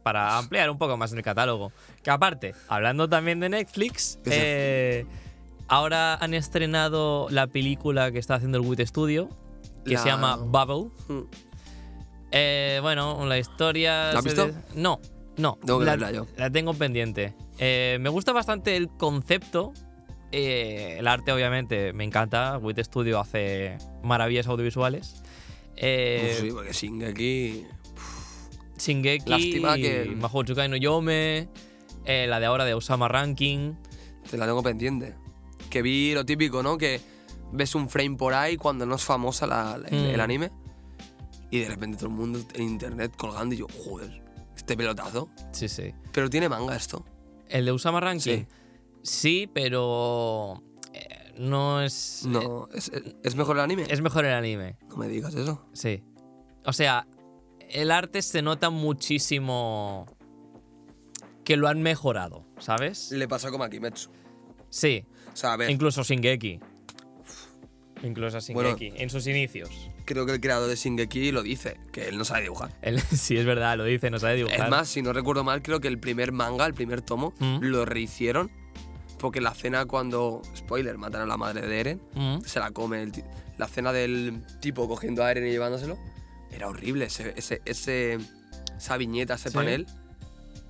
Para 0.04 0.38
ampliar 0.38 0.70
un 0.70 0.78
poco 0.78 0.96
más 0.96 1.12
el 1.12 1.22
catálogo. 1.22 1.72
Que 2.02 2.10
aparte, 2.10 2.54
hablando 2.68 3.08
también 3.08 3.40
de 3.40 3.48
Netflix, 3.48 4.18
¿Qué 4.24 4.30
se- 4.30 5.00
eh, 5.00 5.06
ahora 5.68 6.14
han 6.14 6.32
estrenado 6.34 7.26
la 7.30 7.48
película 7.48 8.10
que 8.12 8.18
está 8.18 8.36
haciendo 8.36 8.58
el 8.58 8.64
Wit 8.66 8.80
Studio, 8.86 9.28
que 9.84 9.94
La- 9.94 10.00
se 10.00 10.08
llama 10.08 10.36
Bubble. 10.36 10.90
Mm. 11.08 11.22
Eh, 12.32 12.78
bueno, 12.82 13.24
la 13.26 13.38
historia. 13.38 14.12
¿La 14.12 14.18
has 14.20 14.24
visto? 14.24 14.46
de- 14.48 14.54
No, 14.74 15.00
no. 15.36 15.58
Tengo 15.64 15.78
que 15.80 15.84
la, 15.86 15.92
verla 15.92 16.12
yo. 16.12 16.26
la 16.36 16.50
tengo 16.50 16.74
pendiente. 16.74 17.34
Eh, 17.58 17.98
me 18.00 18.08
gusta 18.08 18.32
bastante 18.32 18.76
el 18.76 18.88
concepto. 18.88 19.72
eh, 20.32 20.96
el 21.00 21.08
arte, 21.08 21.32
obviamente, 21.32 21.92
me 21.92 22.04
encanta. 22.04 22.56
Wit 22.58 22.78
Studio 22.84 23.18
hace 23.18 23.76
maravillas 24.04 24.46
audiovisuales. 24.46 25.22
Eh, 25.76 26.34
Uf, 26.36 26.40
sí, 26.40 26.50
porque 26.52 26.72
Shingeki... 26.72 27.64
Shingeki, 28.78 29.28
Lástima 29.30 29.76
que- 29.76 30.04
Mahou 30.16 30.44
Tsukai 30.44 30.68
no 30.68 30.76
Yome, 30.76 31.48
eh, 32.04 32.26
la 32.28 32.38
de 32.40 32.46
ahora 32.46 32.64
de 32.64 32.74
Osama 32.74 33.08
Ranking. 33.08 33.74
Te 34.30 34.38
la 34.38 34.46
tengo 34.46 34.62
pendiente. 34.62 35.14
Que 35.68 35.82
vi 35.82 36.14
lo 36.14 36.24
típico, 36.24 36.62
¿no? 36.62 36.78
Que 36.78 37.00
ves 37.52 37.74
un 37.74 37.88
frame 37.88 38.16
por 38.16 38.32
ahí 38.32 38.56
cuando 38.56 38.86
no 38.86 38.94
es 38.94 39.02
famosa 39.02 39.46
la- 39.46 39.78
la- 39.78 39.88
Mm. 39.90 40.10
el 40.14 40.20
anime. 40.20 40.50
Y 41.50 41.60
de 41.60 41.68
repente 41.68 41.96
todo 41.96 42.08
el 42.08 42.14
mundo 42.14 42.40
en 42.54 42.62
internet 42.62 43.12
colgando 43.16 43.54
y 43.54 43.58
yo, 43.58 43.66
joder, 43.84 44.22
este 44.56 44.76
pelotazo. 44.76 45.28
Sí, 45.52 45.68
sí. 45.68 45.92
Pero 46.12 46.30
tiene 46.30 46.48
manga 46.48 46.76
esto. 46.76 47.04
El 47.48 47.64
de 47.64 47.72
Usama 47.72 48.00
Ranking. 48.00 48.44
Sí. 48.44 48.46
Sí, 49.02 49.50
pero 49.52 50.62
eh, 50.92 51.32
no 51.38 51.80
es. 51.82 52.24
No, 52.26 52.68
¿es, 52.72 52.90
es 53.24 53.34
mejor 53.34 53.56
el 53.56 53.62
anime? 53.62 53.82
eh, 53.82 53.88
es 53.90 54.00
mejor 54.00 54.24
el 54.24 54.34
anime. 54.34 54.76
No 54.88 54.96
me 54.96 55.08
digas 55.08 55.34
eso. 55.34 55.66
Sí. 55.72 56.02
O 56.64 56.72
sea, 56.72 57.06
el 57.70 57.90
arte 57.90 58.22
se 58.22 58.42
nota 58.42 58.70
muchísimo 58.70 60.06
que 61.44 61.56
lo 61.56 61.66
han 61.66 61.82
mejorado, 61.82 62.44
¿sabes? 62.58 63.10
Le 63.10 63.26
pasa 63.26 63.50
como 63.50 63.64
a 63.64 63.70
Kimetsu. 63.70 64.10
Sí. 64.68 65.04
O 65.32 65.36
sea, 65.36 65.54
a 65.54 65.56
ver, 65.56 65.70
Incluso 65.70 66.02
Shingeki. 66.04 66.60
Incluso 68.04 68.38
a 68.38 68.40
Bueno. 68.52 68.76
Shingeki, 68.76 69.02
en 69.02 69.10
sus 69.10 69.26
inicios. 69.26 69.89
Creo 70.14 70.26
que 70.26 70.32
el 70.32 70.40
creador 70.40 70.68
de 70.68 70.74
Shingeki 70.76 71.30
lo 71.32 71.42
dice, 71.42 71.78
que 71.92 72.08
él 72.08 72.18
no 72.18 72.24
sabe 72.24 72.42
dibujar. 72.42 72.70
Él- 72.82 73.00
sí, 73.12 73.36
es 73.36 73.44
verdad, 73.46 73.76
lo 73.76 73.84
dice, 73.84 74.10
no 74.10 74.18
sabe 74.18 74.36
dibujar. 74.36 74.60
Es 74.60 74.68
más, 74.70 74.88
si 74.88 75.02
no 75.02 75.12
recuerdo 75.12 75.44
mal, 75.44 75.62
creo 75.62 75.80
que 75.80 75.88
el 75.88 75.98
primer 75.98 76.32
manga, 76.32 76.66
el 76.66 76.74
primer 76.74 77.00
tomo, 77.02 77.32
Mm. 77.38 77.58
lo 77.62 77.84
rehicieron. 77.84 78.50
Porque 79.18 79.40
la 79.42 79.52
cena 79.54 79.84
cuando, 79.84 80.40
spoiler, 80.56 80.96
matan 80.96 81.20
a 81.22 81.26
la 81.26 81.36
madre 81.36 81.66
de 81.66 81.80
Eren, 81.80 82.02
Mm. 82.14 82.40
se 82.44 82.58
la 82.58 82.70
come 82.70 83.02
el 83.02 83.12
La 83.58 83.68
cena 83.68 83.92
del 83.92 84.42
tipo 84.60 84.88
cogiendo 84.88 85.22
a 85.22 85.30
Eren 85.30 85.46
y 85.46 85.50
llevándoselo, 85.50 85.98
era 86.50 86.66
horrible. 86.68 87.04
Ese, 87.04 87.34
ese, 87.36 87.60
ese- 87.66 88.18
esa 88.78 88.96
viñeta, 88.96 89.34
ese 89.34 89.50
Sí. 89.50 89.54
panel, 89.54 89.86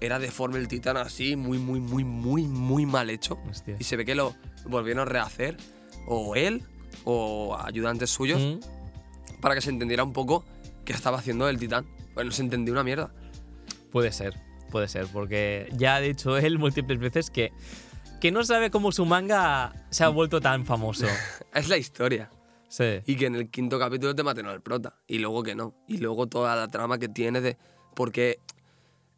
era 0.01 0.19
deforme 0.19 0.59
el 0.59 0.67
titán 0.67 0.97
así, 0.97 1.37
muy, 1.37 1.59
muy, 1.59 1.79
muy, 1.79 2.03
muy, 2.03 2.43
muy 2.49 2.87
mal 2.87 3.09
hecho. 3.11 3.39
Hostia. 3.49 3.77
Y 3.79 3.85
se 3.85 3.97
ve 3.97 4.05
que 4.05 4.17
lo 4.17 4.35
volvieron 4.67 5.03
a 5.03 5.05
rehacer, 5.05 5.57
o 6.09 6.35
él, 6.35 6.65
o 7.05 7.57
ayudantes 7.63 8.11
suyos, 8.11 8.41
Mm. 8.43 8.59
Para 9.41 9.55
que 9.55 9.61
se 9.61 9.71
entendiera 9.71 10.05
un 10.05 10.13
poco 10.13 10.45
qué 10.85 10.93
estaba 10.93 11.19
haciendo 11.19 11.49
el 11.49 11.59
titán. 11.59 11.87
Pues 12.15 12.27
no 12.27 12.33
se 12.33 12.43
entendía 12.43 12.73
una 12.73 12.85
mierda. 12.85 13.13
Puede 13.93 14.13
ser, 14.13 14.35
puede 14.71 14.89
ser, 14.89 15.07
porque 15.13 15.69
ya 15.77 15.97
ha 15.97 16.01
dicho 16.01 16.37
él 16.37 16.59
múltiples 16.59 16.99
veces 16.99 17.31
que, 17.31 17.53
que 18.21 18.31
no 18.31 18.45
sabe 18.45 18.71
cómo 18.71 18.93
su 18.93 19.05
manga 19.05 19.73
se 19.91 20.05
ha 20.05 20.09
vuelto 20.09 20.41
tan 20.41 20.65
famoso. 20.67 21.07
Es 21.55 21.69
la 21.69 21.77
historia. 21.77 22.31
Sí. 22.69 23.01
Y 23.07 23.17
que 23.17 23.27
en 23.27 23.35
el 23.35 23.51
quinto 23.51 23.79
capítulo 23.81 24.15
te 24.15 24.23
maten 24.23 24.47
al 24.47 24.61
prota. 24.63 24.95
Y 25.09 25.19
luego 25.19 25.43
que 25.43 25.57
no. 25.57 25.75
Y 25.89 25.97
luego 25.99 26.29
toda 26.29 26.55
la 26.55 26.69
trama 26.69 26.99
que 26.99 27.09
tiene 27.09 27.41
de. 27.41 27.57
Porque 27.97 28.39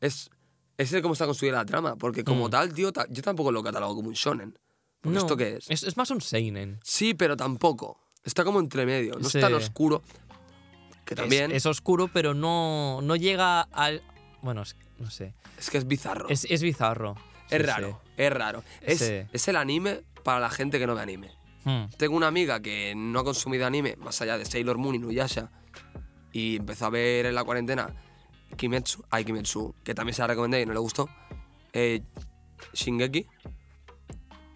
es. 0.00 0.30
Es 0.78 0.90
el 0.94 1.02
cómo 1.02 1.12
está 1.12 1.26
construida 1.26 1.58
la 1.58 1.66
trama. 1.66 1.96
Porque 1.96 2.24
como 2.24 2.48
Mm. 2.48 2.50
tal, 2.50 2.72
tío, 2.72 2.92
ta- 2.94 3.06
yo 3.10 3.20
tampoco 3.22 3.52
lo 3.52 3.62
catalogo 3.62 3.96
como 3.96 4.08
un 4.08 4.14
shonen. 4.14 4.58
Porque 5.02 5.16
No, 5.16 5.20
¿Esto 5.20 5.36
qué 5.36 5.56
es? 5.56 5.66
es? 5.70 5.82
es 5.82 5.96
más 5.98 6.10
un 6.10 6.22
seinen. 6.22 6.80
Sí, 6.82 7.12
pero 7.12 7.36
tampoco. 7.36 8.00
Está 8.24 8.44
como 8.44 8.60
entre 8.60 8.86
medio. 8.86 9.14
No 9.18 9.28
Sí. 9.28 9.38
es 9.38 9.42
tan 9.44 9.54
oscuro. 9.54 10.02
Que 11.04 11.14
también. 11.14 11.50
Es, 11.50 11.58
es 11.58 11.66
oscuro, 11.66 12.08
pero 12.08 12.34
no, 12.34 13.00
no 13.02 13.16
llega 13.16 13.62
al... 13.62 14.02
Bueno, 14.42 14.62
es- 14.62 14.76
no 14.98 15.10
sé. 15.10 15.34
es 15.58 15.68
que 15.70 15.78
es 15.78 15.86
bizarro. 15.86 16.28
Es, 16.28 16.46
es 16.48 16.62
bizarro. 16.62 17.16
Es 17.50 17.58
Sí, 17.60 17.66
raro. 17.66 18.00
Es 18.16 18.32
raro. 18.32 18.62
Es, 18.80 18.98
Sí. 19.00 19.22
es 19.32 19.48
el 19.48 19.56
anime 19.56 20.02
para 20.22 20.38
la 20.40 20.48
gente 20.50 20.78
que 20.78 20.86
no 20.86 20.94
ve 20.94 21.02
anime. 21.02 21.28
sí. 21.64 21.70
Mm. 21.70 21.90
Tengo 21.96 22.16
una 22.16 22.26
amiga 22.28 22.60
que 22.60 22.92
no 22.96 23.20
ha 23.20 23.24
consumido 23.24 23.66
anime, 23.66 23.96
más 23.96 24.20
allá 24.22 24.36
de 24.38 24.44
Sailor 24.44 24.78
Moon 24.78 24.94
y 24.96 24.98
Nuyasha, 24.98 25.50
y 26.32 26.56
empezó 26.56 26.86
a 26.86 26.90
ver 26.90 27.26
en 27.26 27.34
la 27.36 27.44
cuarentena 27.44 27.94
Kimetsu, 28.56 29.04
ay 29.10 29.24
Kimetsu, 29.24 29.72
que 29.84 29.94
también 29.94 30.14
se 30.14 30.22
la 30.22 30.28
recomendé 30.28 30.60
y 30.62 30.66
no 30.66 30.72
le 30.72 30.80
gustó, 30.80 31.08
eh, 31.72 32.02
Shingeki, 32.72 33.26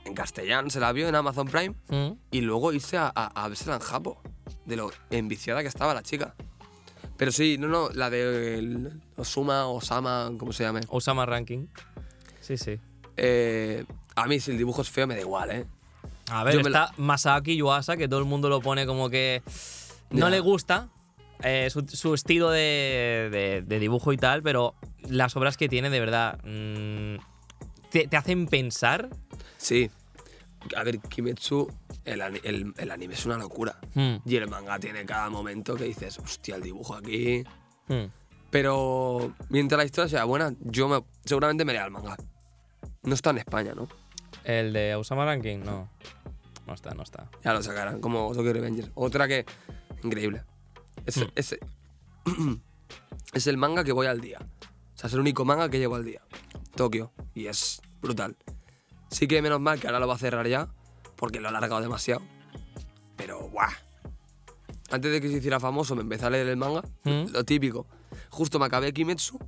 en 0.07 0.15
castellano 0.15 0.71
se 0.71 0.81
la 0.81 0.93
vio 0.93 1.09
en 1.09 1.15
Amazon 1.15 1.47
Prime, 1.49 1.75
Mm. 1.89 2.13
y 2.31 2.41
luego 2.41 2.73
irse 2.73 2.97
a, 2.97 3.13
a, 3.15 3.45
a 3.45 3.49
vérsela 3.49 3.75
en 3.77 3.81
Japo, 3.83 4.21
de 4.65 4.77
lo 4.77 4.91
enviciada 5.11 5.63
que 5.63 5.69
estaba 5.69 5.93
la 5.95 6.03
chica. 6.03 6.35
Pero 7.17 7.33
sí, 7.33 7.57
no, 7.59 7.69
no, 7.69 7.89
la 7.91 8.11
de 8.11 8.59
el 8.59 9.01
Osuma, 9.17 9.67
Osama, 9.67 10.31
como 10.39 10.53
se 10.53 10.65
llame. 10.65 10.81
Osama 10.89 11.25
Ranking. 11.27 11.67
Sí, 12.41 12.57
sí. 12.59 12.79
Eh, 13.17 13.85
a 14.15 14.27
mí 14.27 14.39
si 14.41 14.51
el 14.51 14.59
dibujo 14.59 14.83
es 14.83 14.91
feo 14.91 15.07
me 15.07 15.15
da 15.15 15.21
igual, 15.23 15.51
¿eh? 15.51 15.67
A 16.31 16.45
ver, 16.45 16.55
Yo 16.55 16.61
está 16.61 16.93
Masaki 16.99 17.57
Yuasa, 17.57 17.97
que 17.97 18.09
todo 18.09 18.19
el 18.21 18.27
mundo 18.27 18.49
lo 18.49 18.61
pone 18.61 18.85
como 18.87 19.09
que 19.09 19.43
no 20.11 20.29
le 20.29 20.41
gusta 20.41 20.89
eh, 21.43 21.69
su, 21.71 21.87
su 21.89 22.13
estilo 22.15 22.51
de, 22.51 23.29
de- 23.31 23.63
de 23.67 23.79
dibujo 23.79 24.13
y 24.13 24.17
tal, 24.17 24.43
pero 24.43 24.75
las 25.09 25.37
obras 25.37 25.57
que 25.57 25.69
tiene, 25.69 25.89
de 25.91 26.01
verdad, 26.01 26.39
mm, 26.45 27.17
te, 28.01 28.09
te 28.09 28.17
hacen 28.17 28.47
pensar. 28.47 29.09
Sí. 29.57 29.91
A 30.77 30.83
ver, 30.83 30.99
Kimetsu, 31.01 31.67
el, 32.05 32.21
el- 32.21 32.75
el 32.77 32.91
anime 32.91 33.15
es 33.15 33.25
una 33.25 33.39
locura. 33.39 33.79
Mm, 33.95 34.17
Y 34.25 34.37
el 34.37 34.49
manga 34.49 34.79
tiene 34.79 35.05
cada 35.07 35.31
momento 35.31 35.77
que 35.77 35.85
dices, 35.85 36.19
hostia, 36.19 36.57
el 36.57 36.63
dibujo 36.63 36.95
aquí. 36.95 37.45
mm. 37.89 38.05
Pero 38.51 39.35
mientras 39.49 39.79
la 39.79 39.85
historia 39.85 40.09
sea 40.09 40.25
buena, 40.25 40.55
yo 40.61 40.89
me- 40.89 41.05
seguramente 41.25 41.65
me 41.65 41.73
lea 41.73 41.85
el 41.85 41.91
manga. 41.91 42.17
No 43.03 43.15
está 43.15 43.31
en 43.31 43.39
España, 43.39 43.75
¿no? 43.75 43.89
El 44.45 44.73
de 44.73 44.95
Osama 44.95 45.25
Ranking, 45.25 45.59
no. 45.59 45.89
No 46.67 46.75
está, 46.75 46.95
no 46.95 47.03
está. 47.03 47.31
Ya 47.45 47.53
lo 47.53 47.63
sacarán, 47.63 48.01
como 48.01 48.33
Tokyo 48.35 48.53
Revengers. 48.53 48.91
Otra 48.95 49.27
que. 49.29 49.45
Increíble. 50.03 50.43
Es, 51.07 51.17
Hmm. 51.19 51.31
es- 51.35 51.59
es 53.33 53.47
el 53.47 53.57
manga 53.57 53.85
que 53.85 53.93
voy 53.93 54.07
al 54.07 54.21
día. 54.21 54.39
O 54.41 54.99
sea, 54.99 55.09
es 55.09 55.15
el 55.15 55.21
único 55.21 55.45
manga 55.45 55.69
que 55.69 55.79
llevo 55.79 55.95
al 55.97 56.05
día. 56.05 56.23
Tokio. 56.75 57.13
Y 57.35 57.47
es 57.47 57.81
brutal. 58.01 58.37
Sí 59.11 59.29
que 59.29 59.41
menos 59.43 59.61
mal 59.61 59.81
que 59.81 59.87
ahora 59.87 60.01
lo 60.01 60.09
va 60.09 60.15
a 60.15 60.19
cerrar 60.19 60.47
ya, 60.47 60.69
porque 61.17 61.41
lo 61.41 61.49
ha 61.49 61.51
alargado 61.51 61.81
demasiado. 61.81 62.23
Pero, 63.17 63.49
¡guau! 63.49 63.71
Antes 64.91 65.11
de 65.11 65.21
que 65.21 65.29
se 65.29 65.39
hiciera 65.39 65.59
famoso, 65.59 65.97
me 65.97 66.03
empecé 66.03 66.27
a 66.27 66.31
leer 66.31 66.49
el 66.49 66.57
manga. 66.57 66.83
¿Mm? 67.05 67.33
Lo 67.33 67.45
típico. 67.45 67.87
Justo 68.31 68.59
me 68.59 68.67
acabé 68.67 68.93
Kimetsu 68.93 69.39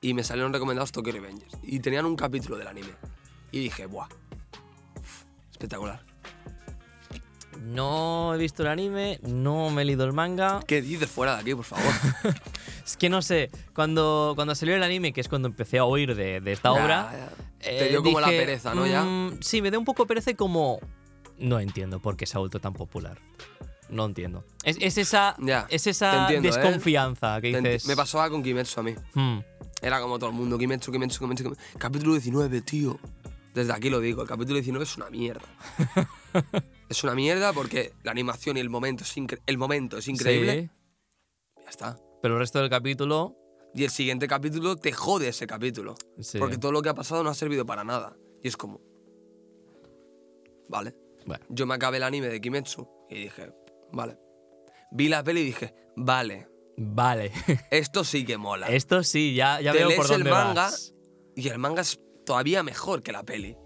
y 0.00 0.14
me 0.14 0.24
salieron 0.24 0.52
recomendados 0.52 0.92
Tokyo 0.92 1.12
Revengers. 1.12 1.52
Y 1.62 1.80
tenían 1.80 2.04
un 2.04 2.16
capítulo 2.16 2.58
del 2.58 2.68
anime. 2.68 2.94
Y 3.52 3.60
dije, 3.60 3.86
¡buah! 3.86 4.08
Uf, 4.98 5.24
espectacular. 5.50 6.09
No 7.60 8.34
he 8.34 8.38
visto 8.38 8.62
el 8.62 8.68
anime, 8.68 9.18
no 9.22 9.70
me 9.70 9.82
he 9.82 9.84
leído 9.84 10.04
el 10.04 10.12
manga. 10.12 10.60
¿Qué 10.66 10.80
dices 10.80 11.10
fuera 11.10 11.34
de 11.36 11.40
aquí, 11.42 11.54
por 11.54 11.64
favor? 11.64 11.84
Es 12.84 12.96
que 12.96 13.08
no 13.08 13.22
sé, 13.22 13.50
cuando, 13.74 14.32
cuando 14.34 14.54
salió 14.54 14.74
el 14.74 14.82
anime, 14.82 15.12
que 15.12 15.20
es 15.20 15.28
cuando 15.28 15.46
empecé 15.46 15.78
a 15.78 15.84
oír 15.84 16.16
de, 16.16 16.40
de 16.40 16.52
esta 16.52 16.72
obra. 16.72 17.28
eh, 17.60 17.78
Te 17.78 17.88
dio 17.90 18.02
como 18.02 18.18
la 18.20 18.28
dije, 18.28 18.40
pereza, 18.40 18.74
¿no? 18.74 18.84
Ya. 18.86 19.04
mm, 19.04 19.38
sí, 19.42 19.62
me 19.62 19.70
dio 19.70 19.78
un 19.78 19.84
poco 19.84 20.06
pereza 20.06 20.30
y 20.30 20.34
como. 20.34 20.80
No 21.38 21.60
entiendo 21.60 22.00
por 22.00 22.16
qué 22.16 22.26
se 22.26 22.36
ha 22.36 22.40
vuelto 22.40 22.58
tan 22.58 22.72
popular. 22.72 23.18
No 23.90 24.06
entiendo. 24.06 24.44
Es, 24.64 24.76
es 24.80 24.98
esa, 24.98 25.36
Ya, 25.38 25.66
es 25.68 25.86
esa 25.86 26.22
entiendo, 26.22 26.48
¿eh? 26.48 26.52
desconfianza 26.52 27.40
que 27.40 27.52
Te 27.52 27.58
enti- 27.60 27.72
dices. 27.72 27.86
Me 27.86 27.94
pasaba 27.96 28.28
con 28.30 28.42
Kimetsu 28.42 28.80
a 28.80 28.82
mí. 28.82 28.94
"Hmm, 29.14 29.38
Era 29.82 30.00
como 30.00 30.18
todo 30.18 30.30
el 30.30 30.36
mundo, 30.36 30.58
Kimetsu, 30.58 30.90
Kimetsu, 30.90 31.20
Kimetsu, 31.20 31.44
Kimetsu. 31.44 31.62
Capítulo 31.78 32.12
19, 32.14 32.60
tío. 32.62 32.98
Desde 33.54 33.72
aquí 33.72 33.90
lo 33.90 34.00
digo, 34.00 34.22
el 34.22 34.28
capítulo 34.28 34.54
19 34.54 34.84
es 34.84 34.96
una 34.96 35.10
mierda. 35.10 35.48
es 36.88 37.02
una 37.04 37.14
mierda 37.14 37.52
porque 37.52 37.92
la 38.04 38.10
animación 38.12 38.56
y 38.56 38.60
el 38.60 38.70
momento 38.70 39.04
es, 39.04 39.14
el 39.46 39.58
momento 39.58 39.98
es 39.98 40.06
increíble. 40.08 40.70
Sí, 41.56 41.60
Ya 41.64 41.70
está. 41.70 41.98
pero 42.22 42.34
el 42.34 42.40
resto 42.40 42.60
del 42.60 42.70
capítulo. 42.70 43.36
Y 43.72 43.84
el 43.84 43.90
siguiente 43.90 44.26
capítulo 44.26 44.74
te 44.76 44.90
jode 44.92 45.28
ese 45.28 45.46
capítulo. 45.46 45.94
Sí. 46.20 46.38
Porque 46.38 46.58
todo 46.58 46.72
lo 46.72 46.82
que 46.82 46.88
ha 46.88 46.94
pasado 46.94 47.22
no 47.22 47.30
ha 47.30 47.34
servido 47.34 47.64
para 47.64 47.84
nada. 47.84 48.16
Y 48.42 48.48
es 48.48 48.56
como. 48.56 48.80
Vale. 50.68 50.94
Bueno, 51.26 51.44
Yo 51.48 51.66
me 51.66 51.74
acabé 51.74 51.98
el 51.98 52.02
anime 52.02 52.28
de 52.28 52.40
Kimetsu 52.40 52.88
y 53.08 53.22
dije, 53.24 53.52
vale. 53.92 54.18
Vi 54.92 55.08
la 55.08 55.22
peli 55.22 55.40
y 55.40 55.44
dije, 55.44 55.74
vale, 55.96 56.48
vale. 56.76 57.30
esto 57.70 58.02
sí 58.04 58.24
que 58.24 58.38
mola. 58.38 58.66
Esto 58.68 59.02
sí, 59.04 59.34
ya, 59.34 59.60
ya 59.60 59.72
Te 59.72 59.78
veo 59.78 59.88
lees 59.88 60.00
por 60.00 60.06
el 60.06 60.12
dónde 60.18 60.30
manga 60.30 60.62
vas. 60.62 60.94
y 61.36 61.48
el 61.48 61.58
manga 61.58 61.82
es 61.82 62.00
todavía 62.24 62.62
mejor 62.62 63.02
que 63.02 63.12
la 63.12 63.22
peli. 63.22 63.56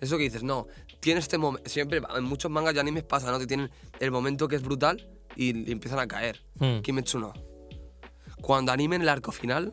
Eso 0.00 0.16
que 0.16 0.24
dices, 0.24 0.42
no, 0.42 0.66
tiene 1.00 1.20
este 1.20 1.38
momento. 1.38 1.68
Siempre 1.68 2.00
en 2.16 2.24
muchos 2.24 2.50
mangas 2.50 2.74
y 2.74 2.78
animes 2.78 3.04
pasa, 3.04 3.30
¿no? 3.30 3.38
Que 3.38 3.46
tienen 3.46 3.70
el 4.00 4.10
momento 4.10 4.48
que 4.48 4.56
es 4.56 4.62
brutal 4.62 5.08
y, 5.36 5.68
y 5.68 5.72
empiezan 5.72 5.98
a 5.98 6.06
caer. 6.06 6.44
Hmm. 6.58 6.80
Kimetsu 6.80 7.18
no. 7.18 7.32
Cuando 8.40 8.72
animen 8.72 9.02
el 9.02 9.08
arco 9.08 9.32
final, 9.32 9.72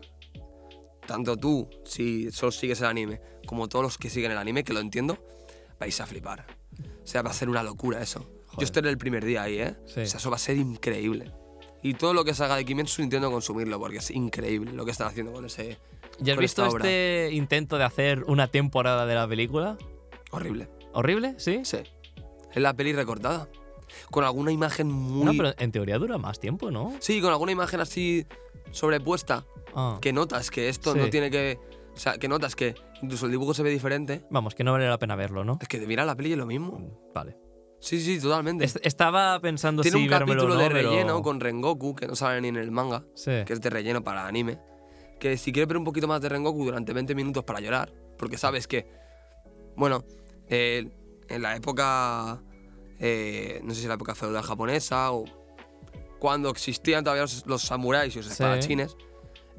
tanto 1.05 1.37
tú, 1.37 1.69
si 1.85 2.31
solo 2.31 2.51
sigues 2.51 2.79
el 2.81 2.87
anime, 2.87 3.21
como 3.45 3.67
todos 3.67 3.83
los 3.83 3.97
que 3.97 4.09
siguen 4.09 4.31
el 4.31 4.37
anime, 4.37 4.63
que 4.63 4.73
lo 4.73 4.79
entiendo, 4.79 5.23
vais 5.79 5.99
a 6.01 6.05
flipar. 6.05 6.45
O 7.03 7.07
sea, 7.07 7.21
va 7.21 7.29
a 7.29 7.33
ser 7.33 7.49
una 7.49 7.61
locura 7.63 8.01
eso. 8.01 8.21
Joder. 8.47 8.59
Yo 8.59 8.63
estaré 8.63 8.89
el 8.89 8.97
primer 8.97 9.23
día 9.23 9.43
ahí, 9.43 9.59
¿eh? 9.59 9.75
Sí. 9.85 10.01
O 10.01 10.05
sea, 10.05 10.17
eso 10.17 10.29
va 10.29 10.37
a 10.37 10.39
ser 10.39 10.57
increíble. 10.57 11.31
Y 11.85 11.93
todo 11.93 12.15
lo 12.15 12.25
que 12.25 12.33
salga 12.33 12.55
de 12.55 12.65
Kimetsu 12.65 13.03
intento 13.03 13.29
consumirlo, 13.29 13.79
porque 13.79 13.97
es 13.97 14.09
increíble 14.09 14.73
lo 14.73 14.85
que 14.85 14.91
están 14.91 15.07
haciendo 15.07 15.31
con 15.31 15.45
ese... 15.45 15.77
¿Ya 16.17 16.33
has 16.33 16.39
visto 16.39 16.63
esta 16.63 16.75
obra. 16.75 16.83
este 16.83 17.29
intento 17.33 17.77
de 17.77 17.83
hacer 17.83 18.23
una 18.23 18.47
temporada 18.47 19.05
de 19.05 19.13
la 19.13 19.27
película? 19.27 19.77
Horrible. 20.31 20.67
¿Horrible? 20.93 21.35
¿Sí? 21.37 21.59
Sí. 21.63 21.77
Es 22.51 22.59
la 22.59 22.73
peli 22.73 22.91
recortada. 22.93 23.47
Con 24.09 24.23
alguna 24.23 24.51
imagen 24.51 24.87
muy... 24.87 25.25
No, 25.25 25.33
pero 25.37 25.53
en 25.59 25.71
teoría 25.71 25.99
dura 25.99 26.17
más 26.17 26.39
tiempo, 26.39 26.71
¿no? 26.71 26.91
Sí, 27.01 27.21
con 27.21 27.29
alguna 27.29 27.51
imagen 27.51 27.79
así 27.79 28.25
sobrepuesta. 28.71 29.45
Ah. 29.75 29.99
Que 30.01 30.11
notas 30.11 30.49
que 30.49 30.69
esto 30.69 30.93
Sí. 30.93 30.97
no 30.97 31.09
tiene 31.11 31.29
que... 31.29 31.59
O 31.93 31.97
sea, 31.99 32.17
que 32.17 32.27
notas 32.27 32.55
que 32.55 32.73
incluso 33.03 33.27
el 33.27 33.31
dibujo 33.31 33.53
se 33.53 33.61
ve 33.61 33.69
diferente. 33.69 34.25
Vamos, 34.31 34.55
que 34.55 34.63
no 34.63 34.71
vale 34.71 34.89
la 34.89 34.97
pena 34.97 35.15
verlo, 35.15 35.43
¿no? 35.43 35.59
Es 35.61 35.67
que 35.67 35.79
de 35.79 35.85
mirar 35.85 36.07
la 36.07 36.15
peli 36.15 36.31
es 36.31 36.37
lo 36.39 36.47
mismo. 36.47 37.11
Vale. 37.13 37.37
Sí, 37.85 38.01
sí, 38.01 38.19
totalmente. 38.19 38.65
Est- 38.65 38.77
estaba 38.83 39.39
pensando 39.39 39.83
Tiene 39.83 39.97
si 39.99 40.03
un 40.05 40.09
capítulo 40.09 40.55
no, 40.55 40.55
de 40.57 40.69
pero- 40.69 40.89
relleno 40.89 41.21
con 41.21 41.39
Rengoku, 41.39 41.93
que 41.95 42.07
no 42.07 42.15
sale 42.15 42.41
ni 42.41 42.47
en 42.47 42.55
el 42.55 42.71
manga, 42.71 43.03
Sí. 43.13 43.31
que 43.45 43.53
es 43.53 43.61
de 43.61 43.69
relleno 43.69 44.03
para 44.03 44.25
anime. 44.25 44.59
Que 45.19 45.37
si 45.37 45.51
quieres 45.51 45.67
ver 45.67 45.77
un 45.77 45.83
poquito 45.83 46.07
más 46.07 46.19
de 46.19 46.29
Rengoku 46.29 46.65
durante 46.65 46.93
20 46.93 47.13
minutos 47.13 47.43
para 47.43 47.59
llorar, 47.59 47.93
porque 48.17 48.37
sabes 48.39 48.67
que, 48.67 48.87
bueno, 49.75 50.03
eh, 50.49 50.89
en 51.29 51.41
la 51.43 51.55
época, 51.55 52.41
eh, 52.99 53.61
no 53.63 53.73
sé 53.75 53.81
si 53.81 53.87
la 53.87 53.93
época 53.93 54.15
feudal 54.15 54.43
japonesa 54.43 55.11
o 55.11 55.25
cuando 56.19 56.49
existían 56.49 57.03
todavía 57.03 57.21
los, 57.23 57.45
los 57.45 57.61
samuráis 57.61 58.15
y 58.15 58.17
los 58.17 58.25
Sí. 58.27 58.31
espadachines, 58.33 58.97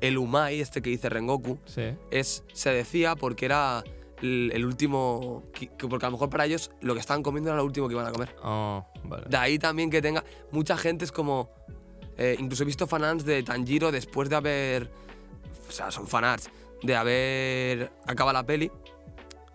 el 0.00 0.18
Umai, 0.18 0.60
este 0.60 0.82
que 0.82 0.90
dice 0.90 1.08
Rengoku, 1.08 1.58
Sí. 1.64 1.94
es, 2.10 2.42
se 2.52 2.70
decía 2.70 3.14
porque 3.14 3.44
era 3.46 3.84
el, 4.22 4.50
el 4.54 4.64
último, 4.64 5.44
que- 5.52 5.68
que- 5.68 5.88
porque 5.88 6.06
a 6.06 6.08
lo 6.08 6.12
mejor 6.12 6.30
para 6.30 6.44
ellos 6.46 6.70
lo 6.80 6.94
que 6.94 7.00
estaban 7.00 7.22
comiendo 7.22 7.50
era 7.50 7.56
lo 7.58 7.64
último 7.64 7.88
que 7.88 7.94
iban 7.94 8.06
a 8.06 8.12
comer. 8.12 8.34
Oh, 8.42 8.84
vale. 9.04 9.24
De 9.28 9.36
ahí 9.36 9.58
también 9.58 9.90
que 9.90 10.00
tenga. 10.02 10.24
Mucha 10.52 10.76
gente 10.76 11.04
es 11.04 11.12
como. 11.12 11.50
eh, 12.18 12.36
incluso 12.38 12.62
he 12.62 12.66
visto 12.66 12.86
fanarts 12.86 13.24
de 13.24 13.42
Tanjiro 13.42 13.92
después 13.92 14.28
de 14.30 14.36
haber. 14.36 14.90
O 15.68 15.72
sea, 15.72 15.90
son 15.90 16.06
fanarts. 16.06 16.50
De 16.82 16.94
haber 16.96 17.90
acabado 18.06 18.32
la 18.34 18.44
peli 18.46 18.70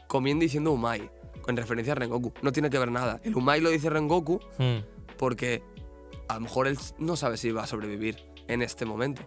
comiendo 0.07 0.43
y 0.43 0.47
diciendo 0.47 0.71
Umai. 0.71 1.09
Con 1.41 1.57
referencia 1.57 1.93
a 1.93 1.95
Rengoku. 1.95 2.33
No 2.43 2.51
tiene 2.51 2.69
que 2.69 2.77
ver 2.77 2.91
nada. 2.91 3.19
El 3.23 3.35
Umai 3.35 3.61
lo 3.61 3.69
dice 3.71 3.89
Rengoku 3.89 4.39
Hmm. 4.59 4.79
porque 5.17 5.63
a 6.27 6.35
lo 6.35 6.41
mejor 6.41 6.67
él 6.67 6.77
no 6.99 7.15
sabe 7.15 7.37
si 7.37 7.51
va 7.51 7.63
a 7.63 7.67
sobrevivir 7.67 8.17
en 8.47 8.61
este 8.61 8.85
momento. 8.85 9.23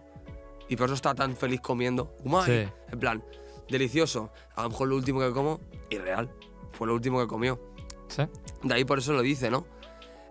Y 0.69 0.77
por 0.77 0.85
eso 0.85 0.95
está 0.95 1.13
tan 1.13 1.35
feliz 1.35 1.59
comiendo 1.61 2.15
Umai. 2.23 2.45
Sí. 2.45 2.71
En 2.93 2.99
plan, 2.99 3.23
delicioso. 3.69 4.31
A 4.55 4.63
lo 4.63 4.69
mejor 4.69 4.87
lo 4.89 4.95
último 4.95 5.19
que 5.19 5.31
como, 5.31 5.59
irreal. 5.89 6.31
Fue 6.73 6.87
lo 6.87 6.93
último 6.93 7.19
que 7.19 7.27
comió. 7.27 7.59
Sí. 8.07 8.23
De 8.63 8.73
ahí 8.73 8.85
por 8.85 8.99
eso 8.99 9.13
lo 9.13 9.21
dice, 9.21 9.49
¿no? 9.49 9.65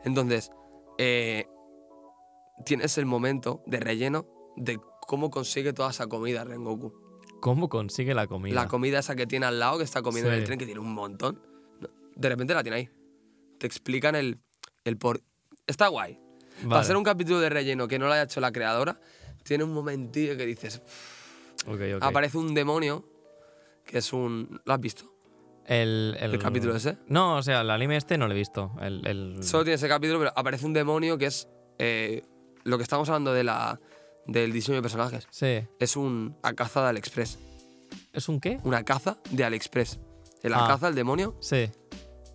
Entonces, 0.04 0.50
eh, 0.98 1.46
tienes 2.64 2.98
el 2.98 3.06
momento 3.06 3.62
de 3.66 3.80
relleno 3.80 4.26
de 4.56 4.78
cómo 5.06 5.30
consigue 5.30 5.72
toda 5.72 5.90
esa 5.90 6.06
comida 6.06 6.44
Rengoku. 6.44 6.92
¿Cómo 7.40 7.68
consigue 7.68 8.14
la 8.14 8.26
comida? 8.26 8.54
La 8.54 8.68
comida 8.68 9.00
esa 9.00 9.16
que 9.16 9.26
tiene 9.26 9.46
al 9.46 9.58
lado, 9.58 9.78
que 9.78 9.84
está 9.84 10.02
comiendo 10.02 10.30
en 10.30 10.38
el 10.38 10.44
tren, 10.44 10.58
que 10.58 10.64
tiene 10.64 10.80
un 10.80 10.94
montón. 10.94 11.40
De 12.14 12.28
repente 12.28 12.54
la 12.54 12.62
tiene 12.62 12.76
ahí. 12.78 12.90
Te 13.58 13.66
explican 13.66 14.14
el, 14.14 14.38
el 14.84 14.96
por... 14.96 15.20
Está 15.66 15.88
guay. 15.88 16.18
Para 16.62 16.76
Vale. 16.76 16.86
ser 16.86 16.96
un 16.96 17.04
capítulo 17.04 17.40
de 17.40 17.50
relleno 17.50 17.88
que 17.88 17.98
no 17.98 18.06
lo 18.06 18.12
haya 18.12 18.22
hecho 18.22 18.40
la 18.40 18.52
creadora, 18.52 19.00
tiene 19.42 19.64
un 19.64 19.72
momentillo 19.72 20.36
que 20.36 20.46
dices... 20.46 20.80
Ok, 21.66 21.80
ok. 21.96 22.02
Aparece 22.02 22.38
un 22.38 22.54
demonio, 22.54 23.04
que 23.94 23.98
es 23.98 24.12
un... 24.12 24.60
¿Lo 24.64 24.74
has 24.74 24.80
visto? 24.80 25.04
el, 25.66 26.16
el 26.18 26.36
capítulo 26.40 26.74
ese. 26.74 26.98
No, 27.06 27.36
o 27.36 27.42
sea, 27.44 27.60
el 27.60 27.70
anime 27.70 27.96
este 27.96 28.18
no 28.18 28.26
lo 28.26 28.34
he 28.34 28.36
visto. 28.36 28.72
El, 28.80 29.06
el- 29.06 29.44
Solo 29.44 29.62
tiene 29.62 29.76
ese 29.76 29.86
capítulo, 29.86 30.18
pero 30.18 30.32
aparece 30.34 30.66
un 30.66 30.72
demonio 30.72 31.16
que 31.16 31.26
es 31.26 31.46
eh, 31.78 32.22
lo 32.64 32.76
que 32.76 32.82
estamos 32.82 33.08
hablando 33.08 33.32
de 33.32 33.44
la, 33.44 33.78
del 34.26 34.52
diseño 34.52 34.74
de 34.78 34.82
personajes. 34.82 35.28
Sí. 35.30 35.60
Es 35.78 35.96
un 35.96 36.36
caza 36.56 36.82
de 36.82 36.88
AliExpress. 36.88 37.38
¿Es 38.12 38.28
un 38.28 38.40
qué? 38.40 38.58
Una 38.64 38.82
caza 38.84 39.18
de 39.30 39.44
AliExpress. 39.44 40.00
El 40.42 40.54
Ah. 40.54 40.64
caza, 40.66 40.88
el 40.88 40.96
demonio, 40.96 41.36
Sí. 41.40 41.70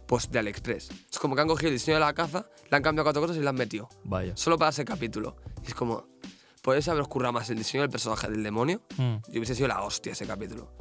pues 0.07 0.31
de 0.31 0.39
AliExpress. 0.39 0.89
Es 1.11 1.19
como 1.19 1.35
que 1.35 1.41
han 1.41 1.47
cogido 1.49 1.67
el 1.67 1.75
diseño 1.75 1.95
de 1.97 2.01
la 2.05 2.13
caza, 2.13 2.45
le 2.71 2.77
han 2.77 2.81
cambiado 2.83 3.03
cuatro 3.03 3.21
cosas 3.21 3.35
y 3.35 3.41
le 3.41 3.49
han 3.49 3.55
metido. 3.55 3.89
Vaya. 4.05 4.31
Solo 4.37 4.57
para 4.57 4.69
ese 4.69 4.85
capítulo. 4.85 5.35
Y 5.63 5.67
es 5.67 5.75
como, 5.75 6.07
podéis 6.63 6.87
haber 6.87 7.03
currado 7.03 7.33
más 7.33 7.49
el 7.49 7.57
diseño 7.57 7.81
del 7.81 7.91
personaje 7.91 8.29
del 8.29 8.43
demonio. 8.43 8.81
Hmm. 8.97 9.17
Y 9.27 9.37
hubiese 9.39 9.55
sido 9.55 9.67
la 9.67 9.83
hostia 9.83 10.13
ese 10.13 10.25
capítulo. 10.25 10.71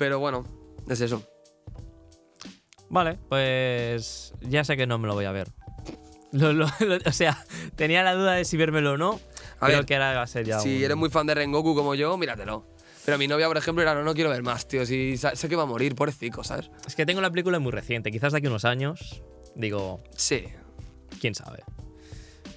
Pero 0.00 0.18
bueno, 0.18 0.44
es 0.88 1.00
eso. 1.02 1.22
Vale, 2.88 3.18
pues 3.28 4.32
ya 4.40 4.64
sé 4.64 4.76
que 4.78 4.86
no 4.86 4.98
me 4.98 5.06
lo 5.06 5.14
voy 5.14 5.26
a 5.26 5.32
ver. 5.32 5.48
Lo- 6.32 6.52
lo- 6.52 6.66
lo- 6.80 6.96
o 7.04 7.12
sea, 7.12 7.44
tenía 7.76 8.02
la 8.02 8.14
duda 8.14 8.32
de 8.32 8.44
si 8.44 8.56
vérmelo 8.56 8.92
o 8.92 8.96
no. 8.96 9.20
A 9.60 9.66
Creo 9.66 9.78
ver, 9.80 9.86
que 9.86 9.94
ahora 9.94 10.14
va 10.14 10.22
a 10.22 10.26
ser 10.26 10.46
ya 10.46 10.58
Si 10.60 10.78
un- 10.78 10.82
eres 10.84 10.96
muy 10.96 11.10
fan 11.10 11.26
de 11.26 11.34
Rengoku 11.34 11.74
como 11.74 11.94
yo, 11.94 12.16
míratelo. 12.16 12.66
Pero 13.04 13.18
mi 13.18 13.28
novia, 13.28 13.46
por 13.46 13.56
ejemplo, 13.58 13.82
era 13.82 13.94
no, 13.94 14.02
no 14.04 14.14
quiero 14.14 14.30
ver 14.30 14.42
más, 14.42 14.66
tío. 14.66 14.86
Si 14.86 15.16
sé 15.18 15.48
que 15.48 15.56
va 15.56 15.64
a 15.64 15.66
morir, 15.66 15.94
pobrecito, 15.94 16.42
¿sabes? 16.44 16.70
Es 16.86 16.94
que 16.96 17.04
tengo 17.04 17.20
la 17.20 17.30
película 17.30 17.58
muy 17.58 17.72
reciente, 17.72 18.10
quizás 18.10 18.32
de 18.32 18.38
aquí 18.38 18.46
a 18.46 18.50
unos 18.50 18.64
años. 18.64 19.22
Digo, 19.54 20.02
Sí. 20.16 20.44
quién 21.20 21.34
sabe. 21.34 21.62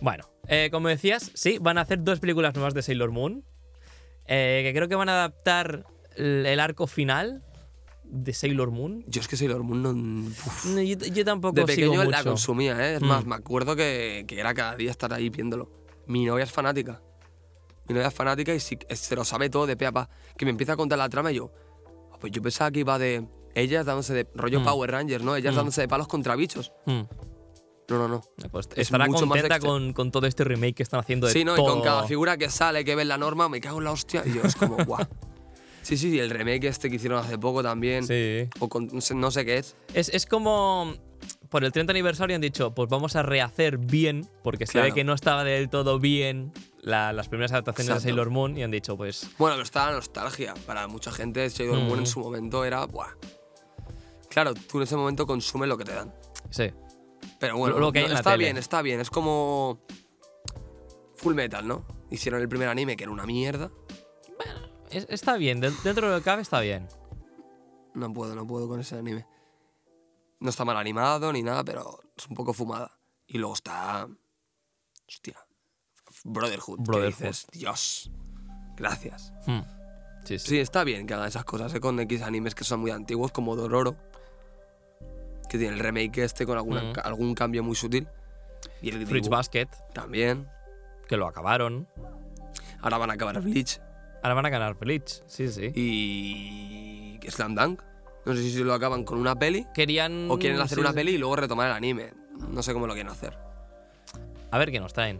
Bueno, 0.02 0.30
eh, 0.48 0.70
como 0.72 0.88
decías, 0.88 1.32
sí, 1.34 1.58
van 1.60 1.78
a 1.78 1.82
hacer 1.82 2.04
dos 2.04 2.20
películas 2.20 2.54
nuevas 2.56 2.74
de 2.74 2.82
Sailor 2.84 3.12
Moon. 3.12 3.44
eh, 4.26 4.62
que 4.64 4.74
creo 4.74 4.88
que 4.88 4.96
van 4.96 5.10
a 5.10 5.14
adaptar 5.16 5.86
el, 6.18 6.60
arco 6.60 6.88
final 6.88 7.44
de 8.04 8.34
Sailor 8.34 8.72
Moon. 8.72 9.04
Yo 9.08 9.22
es 9.22 9.28
que 9.28 9.38
Sailor 9.38 9.64
Moon 9.64 9.82
no. 9.82 9.94
No, 9.94 10.82
Yo, 10.82 10.98
yo 10.98 11.26
tampoco 11.26 11.56
De 11.66 11.74
sigo 11.76 11.92
pequeño 11.94 12.10
la 12.10 12.18
mucho. 12.20 12.30
consumía, 12.32 12.92
¿eh? 12.92 12.96
Es 12.96 13.02
Mm. 13.02 13.06
más, 13.06 13.26
me 13.26 13.36
acuerdo 13.36 13.76
que, 13.76 14.26
que 14.28 14.40
era 14.40 14.54
cada 14.54 14.76
día 14.76 14.92
estar 14.92 15.12
ahí 15.14 15.30
viéndolo. 15.30 15.70
Mi 16.08 16.26
novia 16.26 16.44
es 16.44 16.52
fanática. 16.52 17.02
Mi 17.88 17.96
novia 17.96 18.08
es 18.10 18.14
fanática 18.14 18.54
y 18.54 18.60
sí, 18.60 18.78
que 18.78 18.96
se 18.96 19.16
lo 19.16 19.26
sabe 19.26 19.50
todo 19.50 19.66
de 19.66 19.76
pe 19.76 19.86
a 19.86 19.92
pa. 19.92 20.10
Que 20.38 20.46
me 20.46 20.52
empieza 20.52 20.74
a 20.74 20.78
contar 20.78 20.98
la 21.00 21.10
trama 21.10 21.32
y 21.32 21.36
yo. 21.36 21.52
"Ah, 22.14 22.18
Pues 22.20 22.32
yo 22.32 22.42
pensaba 22.42 22.72
que 22.72 22.80
iba 22.82 22.98
de. 23.00 23.28
Ellas 23.56 23.86
dándose 23.86 24.14
de. 24.14 24.28
rollo 24.36 24.62
Mm. 24.62 24.64
Power 24.66 24.92
Rangers, 24.92 25.24
¿no? 25.24 25.36
Ellas 25.36 25.54
Mm. 25.54 25.58
dándose 25.58 25.82
de 25.82 25.88
palos 25.88 26.08
contra 26.08 26.36
bichos. 26.36 26.72
Hmm. 26.86 27.02
No, 27.90 27.98
no, 27.98 28.08
no. 28.08 28.22
Pues 28.50 28.68
Es 28.76 28.88
estará 28.88 29.06
mucho 29.08 29.26
más 29.26 29.36
contenta 29.42 29.56
extra. 29.58 29.70
con, 29.70 29.92
con 29.94 30.10
todo 30.12 30.26
este 30.26 30.44
remake 30.46 30.76
que 30.76 30.84
están 30.84 31.02
haciendo 31.02 31.28
de 31.28 31.34
Sí, 31.34 31.44
¿no? 31.44 31.56
todo. 31.56 31.68
Y 31.68 31.70
con 31.74 31.82
cada 31.84 32.04
figura 32.08 32.38
que 32.38 32.50
sale, 32.50 32.86
que 32.86 32.96
ves 32.96 33.06
la 33.06 33.18
norma, 33.18 33.50
me 33.50 33.60
cago 33.60 33.80
en 33.80 33.84
la 33.84 33.92
hostia. 33.92 34.24
Y 34.26 34.34
yo, 34.36 34.42
es 34.44 34.56
como, 34.56 34.78
guau. 34.86 35.06
Sí, 35.84 35.98
sí, 35.98 36.10
y 36.16 36.20
el 36.20 36.30
remake 36.30 36.66
este 36.66 36.90
que 36.90 36.96
hicieron 36.96 37.20
hace 37.20 37.38
poco 37.38 37.62
también. 37.62 38.06
Sí. 38.08 38.50
O 38.60 38.70
con, 38.70 38.88
no 38.92 39.02
sé- 39.02 39.16
no 39.16 39.30
sé 39.32 39.46
qué 39.46 39.58
es. 39.58 39.76
Es, 39.94 40.10
es 40.10 40.26
como. 40.26 40.94
Por 41.50 41.64
el 41.64 41.72
30 41.72 41.92
aniversario 41.92 42.36
han 42.36 42.42
dicho, 42.42 42.74
pues 42.74 42.90
vamos 42.90 43.16
a 43.16 43.22
rehacer 43.22 43.78
bien, 43.78 44.28
porque 44.44 44.66
se 44.66 44.74
Claro. 44.74 44.88
ve 44.88 44.94
que 44.94 45.04
no 45.04 45.14
estaba 45.14 45.44
del 45.44 45.70
todo 45.70 46.00
bien 46.00 46.52
la- 46.82 47.14
las 47.14 47.30
primeras 47.30 47.52
adaptaciones 47.52 47.90
Exacto. 47.90 48.04
de 48.08 48.10
Sailor 48.12 48.30
Moon, 48.32 48.58
y 48.58 48.64
han 48.64 48.72
dicho, 48.72 48.98
pues. 48.98 49.30
Bueno, 49.38 49.56
pero 49.56 49.64
está 49.64 49.86
la 49.86 49.94
nostalgia. 49.98 50.54
Para 50.66 50.88
mucha 50.88 51.12
gente, 51.12 51.48
Sailor 51.50 51.78
Moon 51.80 52.00
en 52.00 52.04
Mm. 52.04 52.08
su 52.08 52.20
momento 52.22 52.66
era, 52.66 52.86
buah. 52.86 53.10
Claro, 54.30 54.54
tú 54.56 54.78
en 54.78 54.84
ese 54.84 54.96
momento 54.96 55.28
consumes 55.28 55.70
lo 55.70 55.78
que 55.78 55.86
te 55.86 55.94
dan. 55.94 56.12
Sí. 56.50 56.72
Pero 57.40 57.58
bueno, 57.58 57.78
Lo- 57.78 57.92
que 57.92 58.02
no, 58.08 58.14
está 58.16 58.32
tele. 58.32 58.46
bien, 58.46 58.58
está 58.58 58.82
bien. 58.82 59.00
Es 59.00 59.10
como 59.12 59.80
Full 61.18 61.36
Metal, 61.36 61.66
¿no? 61.68 61.86
Hicieron 62.10 62.42
el 62.42 62.50
primer 62.50 62.68
anime 62.68 62.96
que 62.98 63.04
era 63.04 63.12
una 63.14 63.26
mierda. 63.26 63.70
Es- 64.94 65.08
está 65.10 65.36
bien, 65.38 65.60
de- 65.60 65.72
dentro 65.84 66.08
de 66.08 66.14
lo 66.14 66.20
que 66.20 66.24
cabe 66.24 66.42
está 66.42 66.60
bien. 66.60 66.88
No 67.94 68.12
puedo, 68.14 68.36
no 68.36 68.46
puedo 68.48 68.68
con 68.68 68.80
ese 68.80 68.98
anime. 68.98 69.26
No 70.40 70.50
está 70.50 70.66
mal 70.66 70.78
animado 70.78 71.32
ni 71.32 71.42
nada, 71.44 71.64
pero 71.64 72.00
es 72.18 72.28
un 72.28 72.36
poco 72.36 72.54
fumada. 72.54 72.92
Y 73.28 73.38
luego 73.38 73.54
está. 73.54 74.08
Hostia. 75.08 75.38
Brotherhood. 76.26 76.78
que 76.78 76.84
Brotherhood. 76.84 77.18
dices, 77.20 77.48
Dios. 77.52 78.12
Gracias. 78.78 79.34
Hmm. 79.46 79.62
Sí, 80.26 80.40
sí. 80.40 80.48
Sí, 80.48 80.60
está 80.60 80.84
bien 80.84 81.06
que 81.06 81.14
hagan 81.14 81.28
esas 81.28 81.44
cosas, 81.46 81.74
¿eh? 81.74 81.80
Con 81.80 82.00
X 82.00 82.22
animes 82.22 82.56
que 82.56 82.64
son 82.64 82.80
muy 82.80 82.92
antiguos, 82.92 83.32
como 83.32 83.56
Dororo. 83.56 83.96
Que 85.50 85.58
tiene 85.58 85.74
el 85.76 85.80
remake 85.80 86.20
este 86.24 86.46
con 86.46 86.58
alguna- 86.58 86.82
Mm. 86.84 86.94
algún 87.04 87.36
cambio 87.36 87.64
muy 87.64 87.76
sutil. 87.76 88.08
Y 88.82 88.90
el 88.90 89.06
Fruits 89.06 89.30
Basket, 89.30 89.68
también. 89.94 90.50
que 91.08 91.18
lo 91.18 91.28
acabaron. 91.28 91.88
Ahora 92.82 92.98
van 92.98 93.10
a 93.12 93.14
acabar 93.14 93.40
Bleach. 93.42 93.80
Ahora 94.24 94.36
van 94.36 94.46
a 94.46 94.50
ganar 94.50 94.76
Bleach. 94.76 95.22
Sí, 95.28 95.50
sí. 95.50 95.72
Y. 95.76 97.20
Slam 97.30 97.56
Dunk. 97.56 97.82
No 98.26 98.34
sé 98.34 98.42
si 98.50 98.64
lo 98.64 98.74
acaban 98.74 99.04
con 99.04 99.20
una 99.20 99.36
peli 99.36 99.68
Querían. 99.74 100.32
o 100.32 100.40
quieren 100.40 100.62
hacer 100.62 100.78
sí, 100.78 100.82
una 100.82 100.94
peli 100.94 101.16
y 101.16 101.18
luego 101.18 101.36
retomar 101.36 101.68
el 101.68 101.74
anime. 101.74 102.14
No 102.50 102.64
sé 102.64 102.72
cómo 102.72 102.88
lo 102.88 102.94
quieren 102.94 103.12
hacer. 103.12 103.38
A 104.50 104.58
ver 104.58 104.72
qué 104.72 104.80
nos 104.80 104.94
traen. 104.94 105.20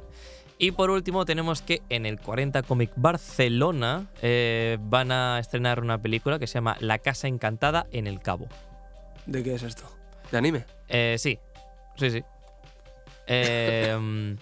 Y 0.58 0.72
por 0.72 0.90
último 0.90 1.26
tenemos 1.26 1.62
que 1.62 1.82
en 1.90 2.06
el 2.06 2.20
40 2.20 2.64
Comic 2.64 2.92
Barcelona 2.96 4.08
eh, 4.22 4.78
van 4.80 5.12
a 5.12 5.38
estrenar 5.40 5.82
una 5.82 6.02
película 6.02 6.40
que 6.40 6.48
se 6.48 6.54
llama 6.54 6.78
La 6.80 7.00
Casa 7.00 7.28
Encantada 7.28 7.88
en 7.92 8.08
el 8.08 8.22
Cabo. 8.22 8.48
¿De 9.26 9.44
qué 9.44 9.56
es 9.56 9.64
esto? 9.64 9.84
¿De 10.32 10.38
anime? 10.38 10.66
Eh, 10.88 11.16
sí, 11.20 11.40
sí, 11.98 12.10
sí. 12.10 12.24
Eh, 13.26 14.36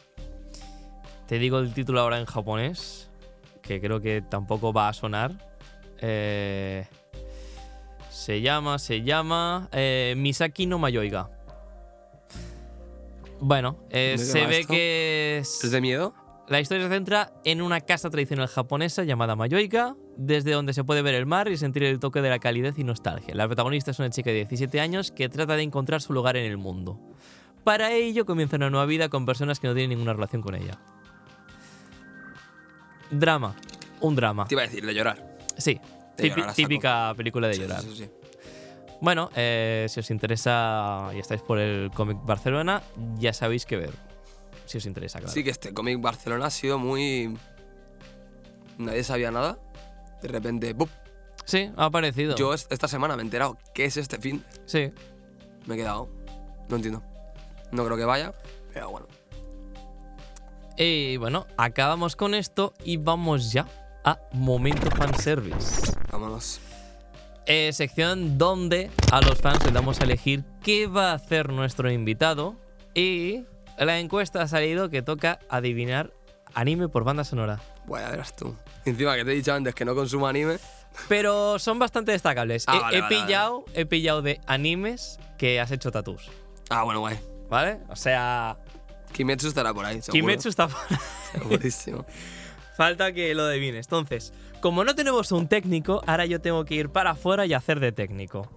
te 1.28 1.38
digo 1.38 1.60
el 1.60 1.72
título 1.72 2.02
ahora 2.02 2.20
en 2.20 2.26
japonés, 2.26 3.11
que 3.62 3.80
creo 3.82 4.00
que 4.02 4.22
tampoco 4.22 4.72
va 4.74 4.90
a 4.90 4.94
sonar. 4.94 5.32
Eh, 6.00 6.86
se 8.10 8.42
llama, 8.42 8.78
se 8.80 9.02
llama 9.04 9.70
eh, 9.72 10.14
Misaki 10.18 10.66
no 10.66 10.78
Mayoiga. 10.80 11.30
Bueno, 13.40 13.78
eh, 13.90 14.16
¿De 14.18 14.24
qué 14.24 14.30
se 14.32 14.46
ve 14.46 14.60
esto? 14.60 14.74
que 14.74 15.38
es- 15.42 15.64
¿Es 15.64 15.72
de 15.72 15.82
miedo? 15.82 16.14
la 16.48 16.60
historia 16.60 16.84
se 16.84 16.90
centra 16.94 17.32
en 17.46 17.62
una 17.62 17.80
casa 17.80 18.10
tradicional 18.10 18.48
japonesa 18.50 19.04
llamada 19.06 19.38
Mayoika, 19.38 19.96
desde 20.18 20.52
donde 20.52 20.74
se 20.74 20.84
puede 20.84 21.02
ver 21.02 21.16
el 21.16 21.26
mar 21.26 21.48
y 21.48 21.56
sentir 21.58 21.84
el 21.84 21.98
toque 22.00 22.22
de 22.22 22.30
la 22.30 22.40
calidez 22.40 22.78
y 22.78 22.84
nostalgia. 22.84 23.34
La 23.36 23.48
protagonista 23.48 23.92
es 23.92 24.00
una 24.00 24.10
chica 24.10 24.32
de 24.32 24.38
17 24.46 24.82
años 24.82 25.12
que 25.12 25.30
trata 25.30 25.56
de 25.56 25.64
encontrar 25.64 26.02
su 26.02 26.12
lugar 26.12 26.36
en 26.36 26.44
el 26.46 26.58
mundo. 26.58 27.00
Para 27.64 27.94
ello 27.94 28.26
comienza 28.26 28.58
una 28.58 28.70
nueva 28.70 28.86
vida 28.86 29.08
con 29.08 29.26
personas 29.26 29.60
que 29.62 29.68
no 29.68 29.74
tienen 29.74 29.92
ninguna 29.92 30.12
relación 30.14 30.42
con 30.42 30.56
ella. 30.56 30.78
Drama. 33.12 33.56
Un 34.02 34.16
drama. 34.16 34.48
Te 34.48 34.56
iba 34.56 34.64
a 34.64 34.66
decir, 34.66 34.86
de 34.86 34.94
llorar. 34.94 35.38
Sí. 35.58 35.80
De 36.18 36.24
Típi- 36.24 36.30
llorar 36.30 36.44
a 36.50 36.54
saco. 36.54 36.56
típica 36.56 37.14
película 37.16 37.48
de 37.48 37.54
Sí, 37.56 37.62
llorar. 37.62 37.82
sí, 37.82 37.90
sí, 37.96 38.06
sí. 38.06 38.10
Bueno, 39.02 39.30
eh, 39.36 39.88
si 39.90 40.00
os 40.00 40.10
interesa 40.12 41.10
y 41.16 41.20
estáis 41.20 41.42
por 41.42 41.58
el 41.60 41.90
cómic 41.92 42.18
Barcelona, 42.24 42.82
ya 43.18 43.34
sabéis 43.34 43.66
qué 43.66 43.78
ver. 43.78 43.92
Si 44.66 44.78
os 44.78 44.86
interesa, 44.86 45.20
claro. 45.20 45.34
Sí 45.34 45.44
que 45.44 45.50
este 45.50 45.74
cómic 45.74 46.00
Barcelona 46.00 46.46
ha 46.46 46.50
sido 46.52 46.78
muy... 46.78 47.36
Nadie 48.78 49.04
sabía 49.04 49.32
nada. 49.32 49.58
De 50.22 50.28
repente, 50.28 50.74
¡pum! 50.76 50.88
Sí, 51.46 51.72
ha 51.76 51.86
aparecido. 51.86 52.36
Yo 52.36 52.54
es- 52.54 52.68
esta 52.70 52.88
semana 52.88 53.16
me 53.16 53.22
he 53.24 53.26
enterado 53.26 53.58
qué 53.74 53.86
es 53.86 53.98
este 53.98 54.18
fin. 54.20 54.44
Sí. 54.66 54.92
Me 55.66 55.76
he 55.76 55.78
quedado. 55.78 56.10
No 56.70 56.76
entiendo. 56.76 57.04
No 57.72 57.84
creo 57.86 57.98
que 57.98 58.06
vaya, 58.06 58.34
pero 58.74 58.90
bueno. 58.92 59.08
Y 60.78 61.18
bueno, 61.18 61.48
acabamos 61.58 62.16
con 62.16 62.34
esto 62.34 62.74
y 62.84 62.98
vamos 62.98 63.52
ya 63.52 63.68
a 64.04 64.20
Momento 64.34 64.90
Fanservice. 64.96 65.94
Vámonos. 66.12 66.60
Eh, 67.46 67.72
sección 67.74 68.38
donde 68.38 68.90
a 69.12 69.22
los 69.22 69.40
fans 69.40 69.64
les 69.66 69.74
damos 69.74 70.00
a 70.00 70.04
elegir 70.04 70.44
qué 70.64 70.88
va 70.88 71.12
a 71.12 71.16
hacer 71.16 71.50
nuestro 71.52 71.92
invitado. 71.92 72.56
Y 72.94 73.46
la 73.78 74.00
encuesta 74.00 74.42
ha 74.42 74.48
salido 74.48 74.90
que 74.90 75.02
toca 75.02 75.40
adivinar 75.50 76.14
anime 76.54 76.88
por 76.88 77.04
banda 77.04 77.24
sonora. 77.24 77.60
Bueno, 77.86 78.10
verás 78.10 78.36
tú. 78.36 78.56
Encima 78.86 79.16
que 79.16 79.26
te 79.26 79.32
he 79.32 79.36
dicho 79.36 79.54
antes 79.54 79.74
que 79.76 79.86
no 79.86 79.96
consumo 79.96 80.28
anime. 80.28 80.58
Pero 81.08 81.58
son 81.58 81.80
bastante 81.80 82.12
destacables. 82.12 82.66
Ah, 82.68 82.76
he, 82.76 82.80
vale, 82.80 82.98
he 82.98 83.02
vale, 83.02 83.16
vale. 83.16 83.26
pillado, 83.26 83.66
he 83.74 83.86
pillado 83.86 84.22
de 84.22 84.42
animes 84.46 85.20
que 85.38 85.60
has 85.60 85.72
hecho 85.72 85.92
tatús. 85.92 86.30
Ah, 86.70 86.84
bueno, 86.84 87.00
guay. 87.00 87.20
¿Vale? 87.50 87.80
O 87.90 87.96
sea, 87.96 88.58
Kimetsu 89.14 89.48
estará 89.48 89.74
por 89.74 89.86
ahí, 89.86 90.02
seguro. 90.02 90.14
Kimetsu 90.14 90.50
está 90.50 90.68
por 90.68 90.80
Segurísimo. 91.32 92.06
Falta 92.78 93.12
que 93.14 93.34
lo 93.36 93.44
adivines. 93.44 93.86
Entonces, 93.88 94.34
como 94.62 94.84
no 94.84 94.96
tenemos 94.96 95.32
un 95.32 95.48
técnico, 95.48 96.02
ahora 96.08 96.26
yo 96.26 96.42
tengo 96.42 96.66
que 96.66 96.76
ir 96.76 96.90
para 96.90 97.12
afuera 97.12 97.46
y 97.46 97.54
hacer 97.54 97.80
de 97.80 97.92
técnico. 97.92 98.50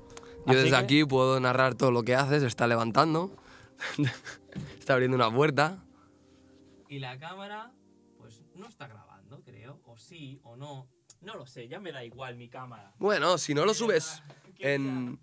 Yo 0.46 0.52
Así 0.52 0.56
desde 0.56 0.70
que- 0.70 0.76
aquí 0.76 1.04
puedo 1.04 1.38
narrar 1.40 1.74
todo 1.74 1.90
lo 1.90 2.02
que 2.02 2.14
haces. 2.14 2.42
Está 2.42 2.66
levantando. 2.66 3.34
está 4.78 4.94
abriendo 4.94 5.16
una 5.16 5.30
puerta. 5.34 5.84
Y 6.88 7.00
la 7.00 7.18
cámara, 7.18 7.72
pues 8.18 8.42
no 8.54 8.68
está 8.68 8.86
grabando, 8.86 9.42
creo. 9.42 9.80
O 9.84 9.98
sí, 9.98 10.40
o 10.44 10.56
no. 10.56 10.88
No 11.20 11.34
lo 11.34 11.46
sé, 11.46 11.66
ya 11.68 11.80
me 11.80 11.90
da 11.90 12.04
igual 12.04 12.36
mi 12.36 12.48
cámara. 12.48 12.92
Bueno, 12.98 13.38
si 13.38 13.54
no 13.54 13.64
lo 13.64 13.72
subes 13.72 14.22
en, 14.58 15.18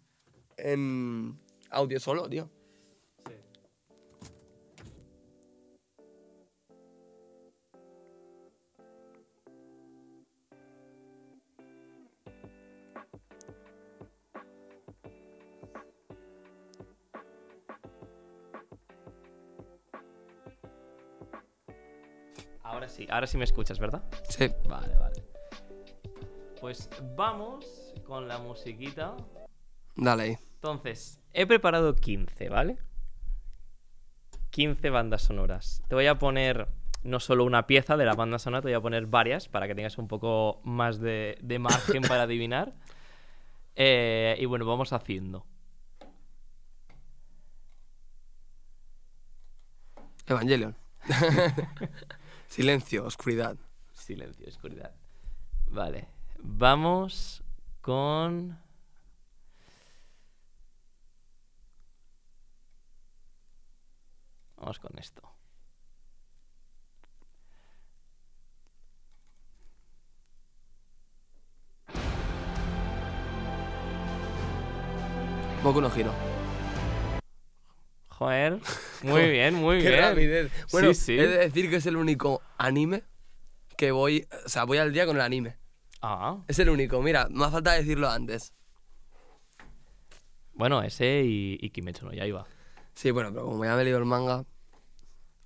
en 0.57 1.39
audio 1.69 1.99
solo, 1.99 2.27
tío. 2.27 2.49
Ahora 22.81 22.89
sí, 22.89 23.07
ahora 23.11 23.27
sí 23.27 23.37
me 23.37 23.43
escuchas, 23.43 23.77
¿verdad? 23.77 24.01
Sí. 24.27 24.49
Vale, 24.67 24.95
vale. 24.97 25.23
Pues 26.59 26.89
vamos 27.15 27.93
con 28.03 28.27
la 28.27 28.39
musiquita. 28.39 29.15
Dale 29.95 30.23
ahí. 30.23 30.37
Entonces, 30.55 31.19
he 31.31 31.45
preparado 31.45 31.95
15, 31.95 32.49
¿vale? 32.49 32.79
15 34.49 34.89
bandas 34.89 35.21
sonoras. 35.21 35.83
Te 35.89 35.93
voy 35.93 36.07
a 36.07 36.17
poner 36.17 36.69
no 37.03 37.19
solo 37.19 37.45
una 37.45 37.67
pieza 37.67 37.97
de 37.97 38.05
la 38.05 38.15
banda 38.15 38.39
sonora, 38.39 38.63
te 38.63 38.69
voy 38.69 38.73
a 38.73 38.81
poner 38.81 39.05
varias 39.05 39.47
para 39.47 39.67
que 39.67 39.75
tengas 39.75 39.99
un 39.99 40.07
poco 40.07 40.59
más 40.63 40.99
de, 40.99 41.37
de 41.39 41.59
margen 41.59 42.01
para 42.01 42.23
adivinar. 42.23 42.73
Eh, 43.73 44.35
y 44.37 44.45
bueno, 44.45 44.65
vamos 44.65 44.91
haciendo. 44.91 45.45
Evangelion. 50.27 50.75
Silencio, 52.51 53.05
oscuridad. 53.05 53.55
Silencio, 53.93 54.45
oscuridad. 54.45 54.93
Vale. 55.69 56.09
Vamos 56.39 57.41
con. 57.79 58.59
Vamos 64.57 64.79
con 64.79 64.99
esto. 64.99 65.21
Boku 75.63 75.79
no 75.79 75.89
giro. 75.89 76.30
Joder. 78.21 78.59
Muy 79.01 79.29
bien, 79.31 79.55
muy 79.55 79.81
Qué 79.81 79.89
bien. 79.89 79.99
rapidez. 80.01 80.51
Bueno, 80.71 80.93
sí, 80.93 81.01
sí. 81.05 81.13
he 81.19 81.25
de 81.25 81.37
decir 81.39 81.71
que 81.71 81.77
es 81.77 81.85
el 81.87 81.97
único 81.97 82.43
anime 82.59 83.03
que 83.77 83.91
voy. 83.91 84.27
O 84.45 84.47
sea, 84.47 84.63
voy 84.65 84.77
al 84.77 84.93
día 84.93 85.07
con 85.07 85.15
el 85.15 85.23
anime. 85.23 85.57
Ah, 86.03 86.37
Es 86.47 86.59
el 86.59 86.69
único. 86.69 87.01
Mira, 87.01 87.27
me 87.31 87.45
ha 87.45 87.49
falta 87.49 87.71
decirlo 87.73 88.07
antes. 88.11 88.53
bueno, 90.53 90.83
ese 90.83 91.23
y, 91.25 91.57
y 91.59 91.71
Kimetsu 91.71 92.05
no, 92.05 92.13
ya 92.13 92.27
iba. 92.27 92.45
Sí, 92.93 93.09
bueno, 93.09 93.31
pero 93.33 93.45
como 93.45 93.65
ya 93.65 93.73
me 93.75 93.81
he 93.81 93.85
leído 93.85 93.97
el 93.97 94.05
manga. 94.05 94.45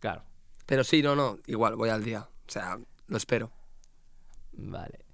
Claro. 0.01 0.23
Pero 0.65 0.83
sí, 0.83 1.01
no, 1.01 1.15
no. 1.15 1.37
Igual, 1.47 1.77
voy 1.77 1.87
al 1.87 2.03
día. 2.03 2.27
O 2.45 2.51
sea, 2.51 2.77
lo 3.07 3.15
espero. 3.15 3.53
Vale. 4.51 5.04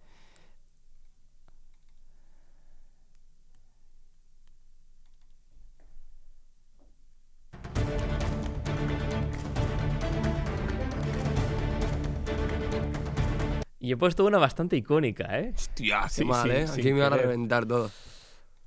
Y 13.84 13.92
he 13.92 13.98
puesto 13.98 14.26
una 14.26 14.38
bastante 14.38 14.76
icónica, 14.78 15.40
¿eh? 15.40 15.54
Hostia, 15.56 16.02
qué 16.04 16.10
Sí, 16.10 16.24
mal, 16.26 16.44
sí, 16.44 16.50
¿eh? 16.56 16.66
Aquí 16.72 16.94
me 16.94 17.00
van 17.02 17.14
a 17.14 17.18
reventar 17.18 17.66
todo. 17.66 17.90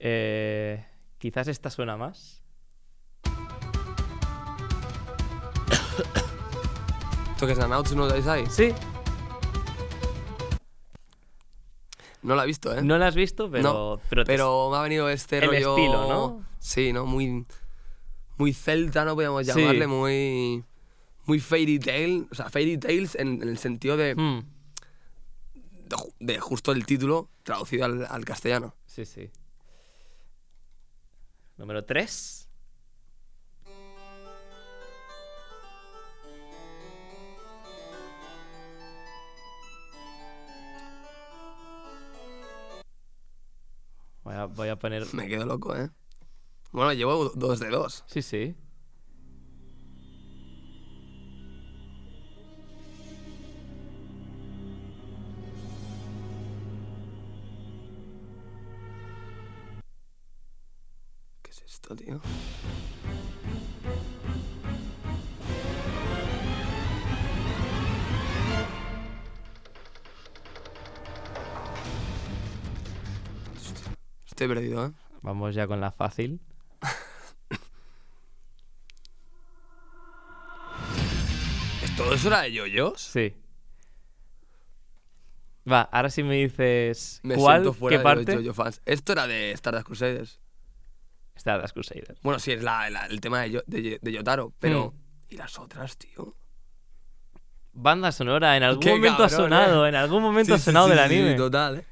Eh, 0.00 0.84
Quizás 1.18 1.46
esta 1.48 1.70
suena 1.70 1.96
más. 1.96 2.42
¿Esto 7.32 7.46
que 7.46 7.52
es 7.52 7.58
Nanatsu 7.58 7.96
no 7.96 8.08
Taizai? 8.08 8.46
Sí. 8.46 8.72
No 12.22 12.34
la 12.34 12.44
he 12.44 12.46
visto, 12.46 12.74
¿eh? 12.76 12.82
No 12.82 12.96
la 12.98 13.08
has 13.08 13.14
visto, 13.14 13.50
pero. 13.50 13.62
No, 13.62 14.00
pero, 14.08 14.24
te- 14.24 14.32
Pero 14.32 14.70
me 14.70 14.76
ha 14.78 14.82
venido 14.82 15.08
este 15.10 15.38
El 15.38 15.46
rollo. 15.46 15.76
estilo, 15.76 16.08
¿no? 16.08 16.44
Sí, 16.58 16.92
¿no? 16.92 17.06
Muy. 17.06 17.46
Muy 18.36 18.52
celta, 18.52 19.04
¿no? 19.04 19.14
Podríamos 19.14 19.46
Sí. 19.46 19.52
llamarle. 19.54 19.86
Muy. 19.86 20.64
Muy 21.26 21.40
fairy 21.40 21.78
tale. 21.78 22.24
O 22.30 22.34
sea, 22.34 22.48
fairy 22.50 22.76
tales 22.78 23.14
en, 23.14 23.42
en 23.42 23.48
el 23.48 23.58
sentido 23.58 23.96
de, 23.96 24.14
Hmm, 24.14 24.40
de, 25.84 25.96
ju- 25.96 26.14
de 26.20 26.38
justo 26.40 26.72
el 26.72 26.86
título. 26.86 27.28
traducido 27.42 27.84
al, 27.84 28.06
al 28.08 28.24
castellano. 28.24 28.74
Sí, 28.86 29.04
sí. 29.04 29.30
Número 31.56 31.84
3. 31.84 32.48
Voy 44.22 44.34
a, 44.34 44.44
voy 44.46 44.68
a 44.68 44.76
poner... 44.76 45.04
Me 45.14 45.28
quedo 45.28 45.46
loco, 45.46 45.76
¿eh? 45.76 45.90
Bueno, 46.72 46.92
llevo 46.92 47.28
dos 47.34 47.60
de 47.60 47.68
dos. 47.68 48.04
Sí, 48.06 48.22
sí. 48.22 48.56
Esto, 61.84 61.96
tío? 61.96 62.20
Estoy 74.26 74.48
perdido, 74.48 74.86
¿eh? 74.86 74.92
Vamos 75.22 75.54
ya 75.54 75.66
con 75.66 75.80
la 75.80 75.92
fácil. 75.92 76.40
¿Es 81.82 81.96
¿Todo 81.96 82.14
eso 82.14 82.28
era 82.28 82.42
de 82.42 82.52
yoyos? 82.52 83.00
Sí. 83.00 83.34
Va, 85.70 85.82
ahora 85.82 86.10
sí 86.10 86.22
me 86.22 86.34
dices 86.36 87.20
Me 87.22 87.36
cuál, 87.36 87.62
siento 87.62 87.72
fuera 87.72 87.94
qué 87.94 87.98
de 87.98 88.04
parte. 88.04 88.42
los 88.42 88.56
fans. 88.56 88.82
Esto 88.84 89.12
era 89.12 89.26
de 89.26 89.52
Stardust 89.52 89.86
Crusaders. 89.86 90.40
Stardust 91.36 91.74
Crusader. 91.74 92.16
Bueno, 92.22 92.38
sí, 92.38 92.52
es 92.52 92.62
la, 92.62 92.88
la- 92.90 93.06
el 93.06 93.20
tema 93.20 93.40
de, 93.42 93.50
Yo- 93.50 93.62
de, 93.66 93.98
de 94.00 94.12
Yotaro, 94.12 94.52
pero... 94.58 94.92
Hmm. 94.92 95.04
¿Y 95.30 95.36
las 95.36 95.58
otras, 95.58 95.96
tío? 95.96 96.36
Banda 97.72 98.12
sonora, 98.12 98.56
en 98.56 98.62
algún 98.62 98.82
Qué 98.84 98.90
momento 98.90 99.24
ha 99.24 99.28
cabrón, 99.28 99.50
sonado, 99.50 99.84
eh. 99.86 99.88
en 99.88 99.94
algún 99.96 100.22
momento 100.22 100.54
Sí, 100.56 100.60
ha 100.60 100.64
sonado 100.64 100.86
sí, 100.86 100.90
del 100.94 101.00
sí, 101.08 101.08
sí, 101.14 101.20
anime. 101.20 101.34
total, 101.36 101.78
¿eh? 101.78 101.84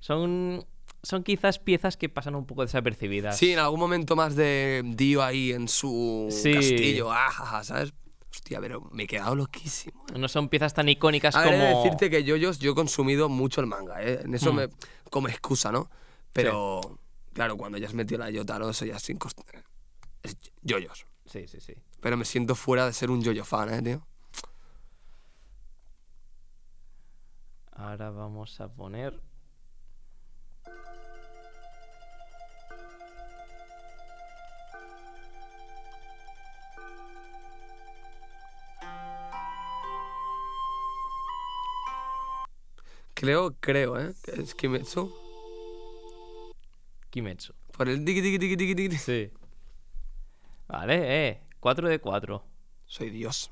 Son, 0.00 0.64
son 1.02 1.22
quizás 1.24 1.58
piezas 1.58 1.96
que 1.96 2.08
pasan 2.08 2.34
un 2.36 2.46
poco 2.46 2.62
desapercibidas. 2.62 3.36
Sí, 3.36 3.52
en 3.52 3.58
algún 3.58 3.80
momento 3.80 4.14
más 4.14 4.36
de 4.36 4.82
Dio 4.84 5.22
ahí 5.22 5.52
en 5.52 5.68
su 5.68 6.28
Sí. 6.30 6.52
castillo, 6.54 7.10
ajaja, 7.12 7.64
¿sabes? 7.64 7.92
Hostia, 8.30 8.60
pero 8.60 8.82
me 8.92 9.04
he 9.04 9.06
quedado 9.06 9.34
loquísimo. 9.34 10.04
¿eh? 10.14 10.18
No 10.18 10.28
son 10.28 10.48
piezas 10.48 10.74
tan 10.74 10.88
icónicas 10.88 11.34
A 11.34 11.40
ver, 11.42 11.54
he 11.54 11.56
de 11.56 11.70
como... 11.72 11.82
decirte 11.82 12.10
que 12.10 12.22
yoyos 12.22 12.58
yo 12.58 12.72
he 12.72 12.74
consumido 12.74 13.28
mucho 13.28 13.60
el 13.60 13.66
manga, 13.66 14.02
¿eh? 14.02 14.20
En 14.24 14.34
eso 14.34 14.52
Mm. 14.52 14.56
me... 14.56 14.68
como 15.10 15.28
excusa, 15.28 15.72
¿no? 15.72 15.90
Pero, 16.32 16.98
claro, 17.36 17.58
cuando 17.58 17.76
ya 17.76 17.86
has 17.86 17.92
metido 17.92 18.18
la 18.18 18.30
Yotaro, 18.30 18.70
eso 18.70 18.86
ya 18.86 18.96
es 18.96 19.02
sin 19.02 19.18
cost... 19.18 19.38
Es 20.22 20.38
yoyos. 20.62 21.06
Sí, 21.26 21.46
sí, 21.46 21.60
sí. 21.60 21.74
Pero 22.00 22.16
me 22.16 22.24
siento 22.24 22.54
fuera 22.54 22.86
de 22.86 22.94
ser 22.94 23.10
un 23.10 23.22
yoyo 23.22 23.44
fan, 23.44 23.74
¿eh, 23.74 23.82
tío? 23.82 24.06
Ahora 27.72 28.10
vamos 28.10 28.58
a 28.58 28.68
poner... 28.68 29.20
Creo, 43.12 43.54
creo, 43.60 44.00
¿eh? 44.00 44.14
Que 44.22 44.40
es 44.40 44.54
Kimetsu. 44.54 45.25
Kimetsu. 47.16 47.54
Por 47.72 47.88
el 47.88 48.04
tiki 48.04 48.20
tiki 48.20 48.38
tiki 48.38 48.56
tiki 48.58 48.74
tiki. 48.74 48.96
Sí. 48.98 49.30
Vale, 50.68 51.28
eh. 51.28 51.40
4 51.60 51.88
de 51.88 51.98
4. 51.98 52.44
Soy 52.84 53.08
Dios. 53.08 53.50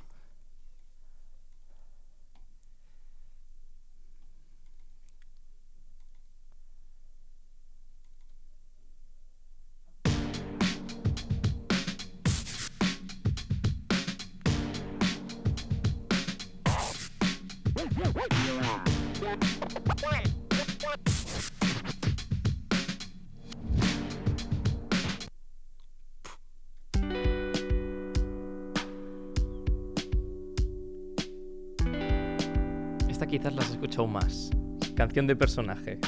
De 35.27 35.35
personaje. 35.35 35.99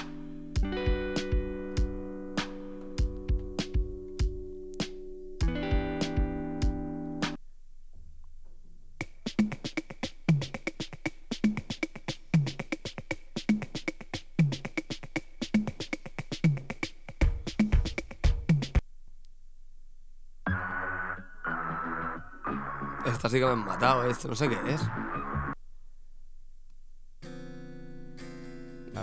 Esta 23.07 23.31
que 23.31 23.41
me 23.41 23.47
han 23.47 23.65
matado, 23.65 24.05
esto 24.05 24.29
no 24.29 24.35
sé 24.35 24.51
qué 24.51 24.59
es. 24.69 24.83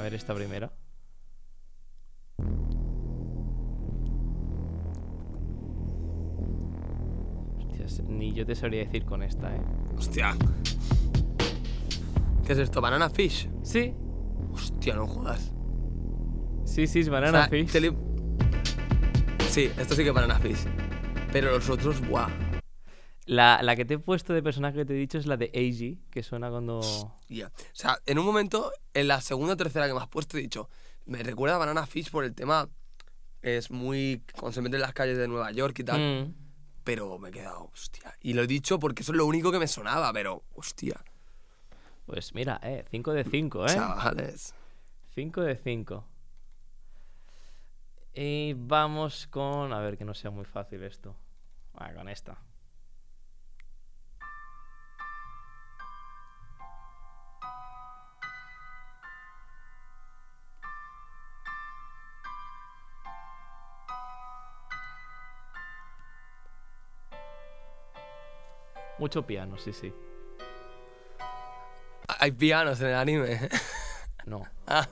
Ver 0.04 0.14
esta 0.14 0.34
primera. 0.36 0.72
Hostias, 7.60 8.02
ni 8.08 8.34
yo 8.34 8.46
te 8.46 8.56
sabría 8.56 8.84
decir 8.86 9.06
con 9.06 9.24
esta, 9.24 9.56
¿eh? 9.56 9.62
Hostia. 9.98 10.36
¿Qué 12.46 12.54
es 12.54 12.60
esto? 12.60 12.82
¿Banana 12.82 13.10
Fish? 13.10 13.50
Sí, 13.64 13.94
Hostia, 14.52 14.96
no 14.96 15.08
jodas. 15.08 15.52
sí, 16.66 16.86
sí, 16.88 17.00
es 17.00 17.08
O 17.10 17.12
Banana 17.12 17.40
sea, 17.44 17.50
Fish. 17.50 17.72
tele- 17.72 17.96
Sí, 19.50 19.70
esto 19.78 19.94
sí 19.96 20.02
que 20.04 20.10
es 20.10 20.16
Banana 20.16 20.40
Fish. 20.40 20.66
Pero 21.32 21.52
los 21.52 21.70
otros, 21.70 22.06
buah. 22.08 22.28
La, 23.26 23.62
la 23.64 23.76
que 23.76 23.86
te 23.86 23.96
he 23.96 24.00
puesto 24.00 24.34
de 24.34 24.44
personaje 24.44 24.78
que 24.80 24.86
te 24.86 24.94
he 24.94 24.98
dicho 24.98 25.18
es 25.18 25.26
la 25.26 25.38
de 25.38 25.50
Eiji, 25.54 26.02
que 26.12 26.22
suena 26.24 26.50
cuando... 26.50 26.80
O 26.80 27.12
sea, 27.72 27.98
en 28.06 28.20
un 28.20 28.26
momento, 28.26 28.72
en 28.94 29.07
la 29.07 29.22
segunda 29.22 29.53
o 29.53 29.57
tercera 29.57 29.88
que 29.88 29.94
me 29.94 29.99
has 29.99 30.07
puesto, 30.07 30.38
he 30.38 30.41
dicho, 30.41 30.70
me 31.06 31.22
recuerda 31.24 31.56
a 31.56 31.60
Banana 31.60 31.86
Fish 31.86 32.11
por 32.11 32.24
el 32.24 32.34
tema. 32.34 32.70
Es 33.41 33.72
muy. 33.72 34.24
cuando 34.40 34.53
se 34.53 34.61
mete 34.61 34.78
en 34.78 34.82
las 34.82 34.94
calles 34.94 35.18
de 35.18 35.28
Nueva 35.28 35.52
York 35.52 35.78
y 35.80 35.84
tal. 35.84 35.99
Mm. 35.99 36.36
Pero 36.84 37.18
me 37.18 37.30
he 37.30 37.32
quedado, 37.32 37.70
hostia. 37.74 38.18
Y 38.22 38.34
lo 38.34 38.44
he 38.44 38.48
dicho 38.48 38.80
porque 38.80 39.03
eso 39.03 39.11
es 39.11 39.18
lo 39.18 39.26
único 39.26 39.52
que 39.52 39.60
me 39.60 39.68
sonaba, 39.68 40.11
pero, 40.11 40.44
hostia. 40.53 41.02
Pues 42.06 42.34
mira, 42.34 42.60
eh, 42.64 42.84
5 42.91 43.14
de 43.14 43.24
5, 43.24 43.65
¿eh? 43.65 43.70
Chavales. 43.70 44.53
5 45.15 45.41
de 45.41 45.56
5. 45.56 46.06
Y 48.15 48.53
vamos 48.53 49.28
con... 49.28 49.72
A 49.72 49.80
ver, 49.80 49.98
que 49.98 50.06
no 50.06 50.14
sea 50.14 50.30
muy 50.30 50.45
fácil 50.45 50.84
esto. 50.84 51.15
Ah, 51.74 51.94
con 51.94 52.10
esta. 52.10 52.38
Mucho 68.99 69.26
piano, 69.26 69.57
sí, 69.57 69.74
sí. 69.74 69.94
Hay 72.20 72.32
pianos 72.32 72.80
en 72.82 72.88
el 72.88 72.95
anime. 72.95 73.49
No. 74.26 74.44
ah. 74.68 74.88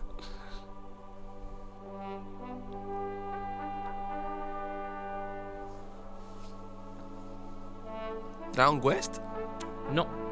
Dragon 8.53 8.81
Quest? 8.81 9.19
No. 9.91 10.30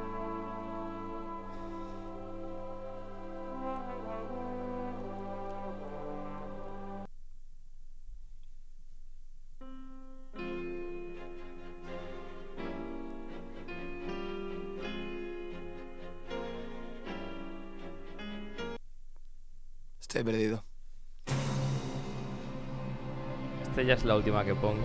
Estoy 20.19 20.33
perdido. 20.33 20.61
Esta 23.63 23.81
ya 23.83 23.93
es 23.93 24.03
la 24.03 24.17
última 24.17 24.43
que 24.43 24.53
pongo. 24.53 24.83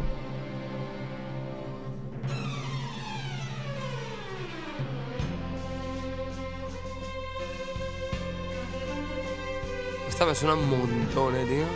Esta 10.09 10.25
me 10.25 10.37
suena 10.37 10.55
un 10.55 10.71
montón, 10.71 11.35
eh, 11.35 11.45
tío. 11.47 11.67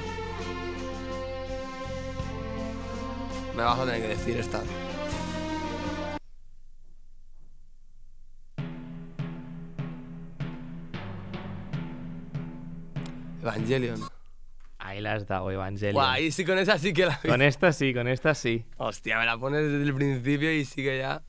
Me 3.56 3.64
vas 3.64 3.76
a 3.76 3.84
tener 3.86 4.02
que 4.02 4.08
decir 4.08 4.36
esta. 4.36 4.62
Evangelion. 13.76 14.08
Ahí 14.78 15.00
la 15.00 15.14
has 15.14 15.26
dado, 15.26 15.50
Evangelion. 15.50 15.94
Guau, 15.94 16.06
ahí 16.06 16.30
sí 16.30 16.44
con 16.44 16.58
esa 16.58 16.78
sí 16.78 16.92
que 16.92 17.06
la 17.06 17.20
vi. 17.22 17.28
Con 17.28 17.42
esta 17.42 17.72
sí, 17.72 17.92
con 17.92 18.08
esta 18.08 18.34
sí. 18.34 18.64
Hostia, 18.76 19.18
me 19.18 19.26
la 19.26 19.36
pones 19.38 19.62
desde 19.62 19.82
el 19.82 19.94
principio 19.94 20.52
y 20.52 20.64
sí 20.64 20.82
que 20.82 20.98
ya. 20.98 21.22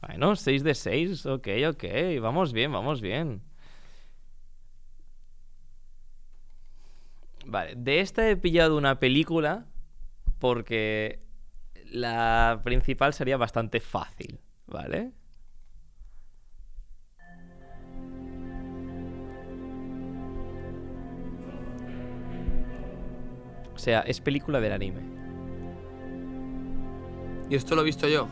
Bueno, 0.00 0.34
6 0.34 0.64
de 0.64 0.74
6, 0.74 1.26
ok, 1.26 1.48
ok. 1.68 1.84
Vamos 2.20 2.52
bien, 2.52 2.72
vamos 2.72 3.00
bien. 3.00 3.42
Vale, 7.46 7.74
de 7.76 8.00
esta 8.00 8.28
he 8.28 8.36
pillado 8.36 8.76
una 8.76 8.98
película 8.98 9.66
porque 10.38 11.20
la 11.84 12.60
principal 12.64 13.12
sería 13.12 13.36
bastante 13.36 13.80
fácil, 13.80 14.40
¿vale? 14.66 15.12
O 23.80 23.82
sea, 23.82 24.00
es 24.00 24.20
película 24.20 24.60
del 24.60 24.72
anime. 24.72 25.00
Y 27.48 27.54
esto 27.54 27.74
lo 27.74 27.80
he 27.80 27.84
visto 27.86 28.06
yo. 28.06 28.28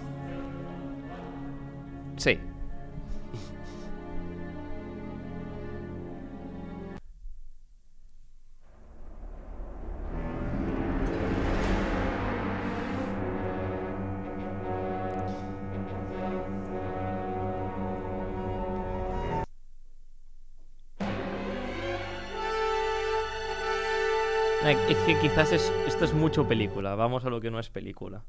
Es 24.89 24.97
que 25.05 25.19
quizás 25.19 25.53
es, 25.53 25.71
esto 25.87 26.07
es 26.07 26.15
mucho 26.15 26.49
película. 26.49 26.95
Vamos 26.95 27.25
a 27.27 27.29
lo 27.29 27.43
que 27.43 27.51
no 27.51 27.59
es 27.59 27.69
película. 27.69 28.25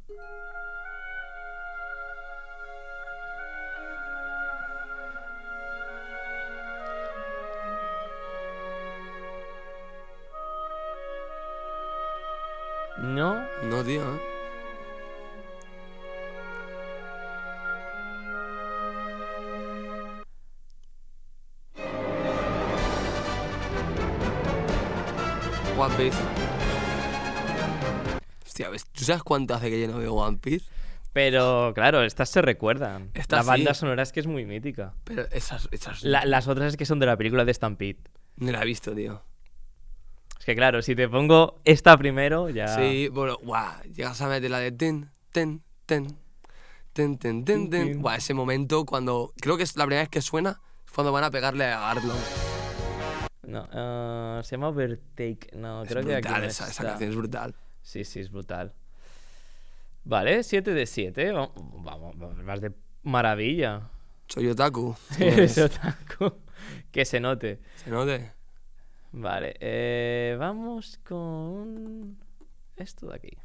Sabes 29.14 29.24
cuánto 29.24 29.54
hace 29.54 29.70
que 29.70 29.82
yo 29.82 29.88
no 29.88 29.98
veo 29.98 30.14
One 30.14 30.38
Piece? 30.38 30.66
pero 31.12 31.72
claro, 31.74 32.04
estas 32.04 32.30
se 32.30 32.42
recuerdan. 32.42 33.10
Esta 33.14 33.38
la 33.38 33.44
banda 33.44 33.74
sí. 33.74 33.80
sonora 33.82 34.04
es 34.04 34.12
que 34.12 34.20
es 34.22 34.28
muy 34.28 34.46
mítica. 34.46 34.94
Pero 35.04 35.24
esas, 35.32 35.68
esas 35.72 36.04
La- 36.04 36.24
las 36.26 36.48
otras 36.48 36.74
es 36.74 36.78
que 36.78 36.86
son 36.86 37.00
de 37.00 37.06
la 37.08 37.18
película 37.18 37.44
de 37.46 37.54
Stampede. 37.54 37.98
no 38.38 38.52
la 38.52 38.62
he 38.62 38.66
visto, 38.66 38.94
tío. 38.94 39.22
Es 40.40 40.46
que 40.46 40.56
claro, 40.56 40.82
si 40.82 40.96
te 40.96 41.10
pongo 41.10 41.60
esta 41.66 41.98
primero, 41.98 42.50
ya. 42.50 42.68
Sí, 42.70 43.10
bueno, 43.10 43.38
guau, 43.44 43.82
llegas 43.94 44.22
a 44.22 44.28
meter 44.30 44.50
la 44.52 44.60
de 44.60 44.72
ten, 44.72 45.10
ten, 45.32 45.62
ten, 45.86 46.16
ten, 46.94 47.18
ten, 47.18 47.44
ten, 47.44 47.70
ten. 47.70 48.02
Guau, 48.02 48.16
ese 48.16 48.34
momento 48.34 48.86
cuando, 48.86 49.34
creo 49.42 49.58
que 49.58 49.64
es 49.64 49.76
la 49.76 49.86
primera 49.86 50.04
vez 50.04 50.10
que 50.10 50.22
suena, 50.22 50.62
es 50.86 50.92
cuando 50.94 51.12
van 51.12 51.24
a 51.26 51.32
pegarle 51.32 51.66
a 51.66 51.90
Arlong. 51.90 52.16
No, 53.48 53.68
ah, 53.74 54.42
se 54.44 54.52
llama 54.56 54.70
Overtake. 54.70 55.54
No, 55.56 55.84
Es 55.84 55.90
creo 55.90 56.06
que 56.06 56.16
aquí 56.16 56.22
brutal, 56.28 56.42
no 56.44 56.48
esa, 56.48 56.64
esa 56.66 56.72
está. 56.72 56.84
canción 56.86 57.10
es 57.10 57.16
brutal. 57.16 57.56
Sí, 57.82 58.06
sí, 58.06 58.20
es 58.20 58.32
brutal. 58.32 58.74
Vale, 60.10 60.42
7 60.42 60.74
de 60.74 60.88
7. 60.88 61.32
Vamos, 61.32 62.16
vas 62.44 62.62
de 62.62 62.74
maravilla. 63.04 63.92
Soy 64.28 64.48
otaku. 64.48 64.96
Eres 65.20 65.56
otaku. 65.60 66.34
Que 66.92 67.06
se 67.06 67.20
note. 67.20 67.60
Se 67.76 67.92
note. 67.92 68.32
Vale, 69.12 69.54
eh, 69.60 70.36
vamos 70.40 71.00
con 71.08 72.18
esto 72.76 73.06
de 73.06 73.16
aquí. 73.16 73.38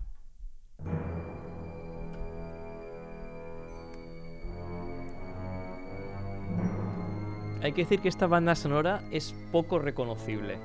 Hay 7.62 7.72
que 7.72 7.82
decir 7.82 8.00
que 8.00 8.08
esta 8.08 8.26
banda 8.26 8.54
sonora 8.54 9.02
es 9.10 9.34
poco 9.52 9.78
reconocible. 9.78 10.56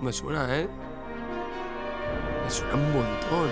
Me 0.00 0.14
suena, 0.14 0.58
¿eh? 0.58 0.66
Suena 2.50 2.74
un 2.74 2.92
montón. 2.92 3.48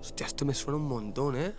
Hostia, 0.00 0.26
esto 0.26 0.46
me 0.46 0.54
suena 0.54 0.78
un 0.78 0.88
montón, 0.88 1.36
¿eh? 1.36 1.54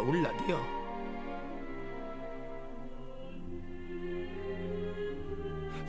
Ula, 0.00 0.32
tío. 0.46 0.58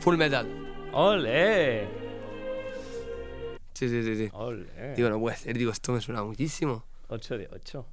Full 0.00 0.16
metal. 0.16 0.46
¡Ole! 0.92 1.86
Sí, 3.74 3.88
sí, 3.88 4.02
sí, 4.02 4.16
sí. 4.16 4.28
¡Ole! 4.32 4.94
Digo, 4.94 5.08
no 5.10 5.20
puede 5.20 5.36
ser, 5.36 5.56
digo, 5.56 5.70
esto 5.72 5.92
me 5.92 6.00
suena 6.00 6.22
muchísimo. 6.22 6.84
8 7.08 7.38
de 7.38 7.48
8. 7.52 7.86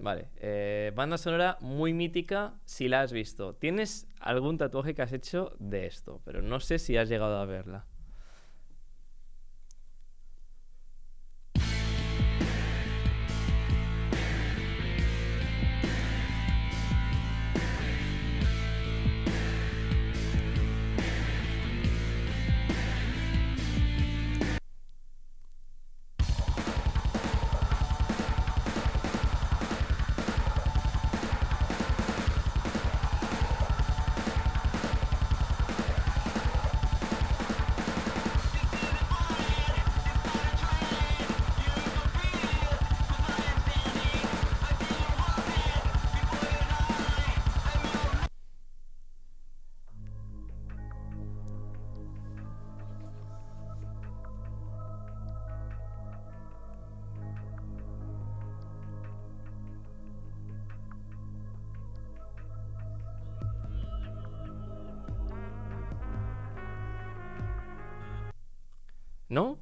Vale, 0.00 0.28
eh, 0.36 0.92
banda 0.94 1.18
sonora 1.18 1.58
muy 1.60 1.92
mítica 1.92 2.54
si 2.64 2.86
la 2.88 3.02
has 3.02 3.12
visto. 3.12 3.54
Tienes 3.54 4.06
algún 4.20 4.56
tatuaje 4.56 4.94
que 4.94 5.02
has 5.02 5.12
hecho 5.12 5.52
de 5.58 5.86
esto, 5.86 6.20
pero 6.24 6.40
no 6.40 6.60
sé 6.60 6.78
si 6.78 6.96
has 6.96 7.08
llegado 7.08 7.36
a 7.38 7.46
verla. 7.46 7.84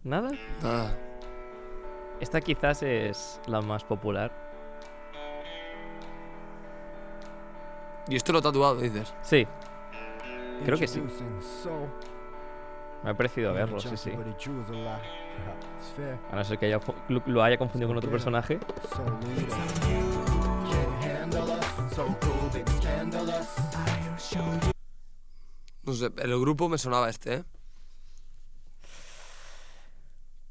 ¿Nada? 0.06 0.30
Nada. 0.62 0.96
Esta 2.20 2.40
quizás 2.40 2.82
es 2.84 3.40
la 3.46 3.60
más 3.60 3.82
popular. 3.82 4.30
Y 8.08 8.14
esto 8.14 8.32
lo 8.32 8.38
he 8.38 8.42
tatuado, 8.42 8.76
dices. 8.76 9.12
Sí, 9.22 9.48
Creo 10.64 10.78
que 10.78 10.86
sí. 10.86 11.02
Me 13.02 13.10
ha 13.10 13.14
parecido 13.16 13.52
verlo, 13.52 13.80
sí, 13.80 13.96
sí. 13.96 14.12
a 16.30 16.36
no 16.36 16.44
ser 16.44 16.58
que 16.58 16.66
haya 16.66 16.80
lo, 17.08 17.42
haya 17.42 17.58
confundido 17.58 17.88
con 17.88 17.96
otro 17.98 18.10
personaje. 18.10 18.58
No 25.82 25.92
sé, 25.92 26.10
el 26.16 26.40
grupo 26.40 26.68
me 26.68 26.78
sonaba 26.78 27.08
este, 27.10 27.34
¿eh? 27.34 27.44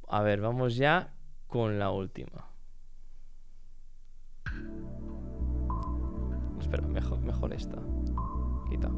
A 0.08 0.22
ver, 0.22 0.42
vamos 0.42 0.76
ya 0.76 1.14
con 1.48 1.80
la 1.80 1.92
última. 1.92 2.46
Espera, 6.60 6.88
mejor, 6.88 7.20
mejor 7.20 7.54
esta. 7.54 7.78
Quita. 8.70 8.92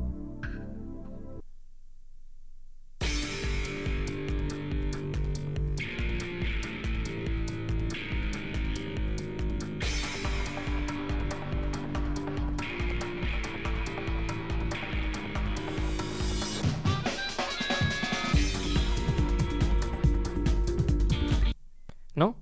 ¿No? 22.17 22.35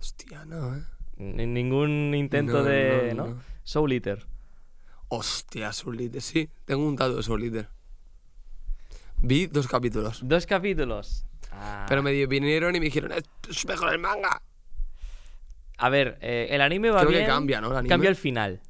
Hostia, 0.00 0.46
no, 0.46 0.74
¿eh? 0.74 0.82
Ni- 1.18 1.44
Ningún 1.46 2.14
intento 2.14 2.54
No, 2.54 2.64
de. 2.64 3.12
no, 3.14 3.26
¿no? 3.26 3.34
no. 3.34 3.42
Soul 3.62 3.92
Eater. 3.92 4.26
Hostia, 5.08 5.70
Soul 5.74 6.00
Eater. 6.00 6.22
Sí, 6.22 6.48
tengo 6.64 6.86
un 6.88 6.96
tatu 6.96 7.16
de 7.16 7.22
Soul 7.22 7.44
Eater. 7.44 7.68
Vi 9.20 9.46
dos 9.46 9.68
capítulos. 9.68 10.20
Dos 10.26 10.46
capítulos. 10.46 11.26
Ah. 11.52 11.84
Pero 11.90 12.02
me 12.02 12.24
vinieron 12.26 12.74
y 12.74 12.78
me 12.78 12.86
dijeron, 12.86 13.12
es 13.12 13.66
mejor 13.66 13.92
el 13.92 13.98
manga. 13.98 14.40
A 15.76 15.90
ver, 15.90 16.16
eh, 16.22 16.46
el 16.50 16.62
anime 16.62 16.88
va 16.90 17.00
Creo 17.00 17.10
que 17.10 17.16
bien. 17.18 17.28
cambia, 17.28 17.60
¿no? 17.60 17.70
El 17.70 17.76
anime. 17.76 17.88
Cambia 17.90 18.08
el 18.08 18.16
final. 18.16 18.62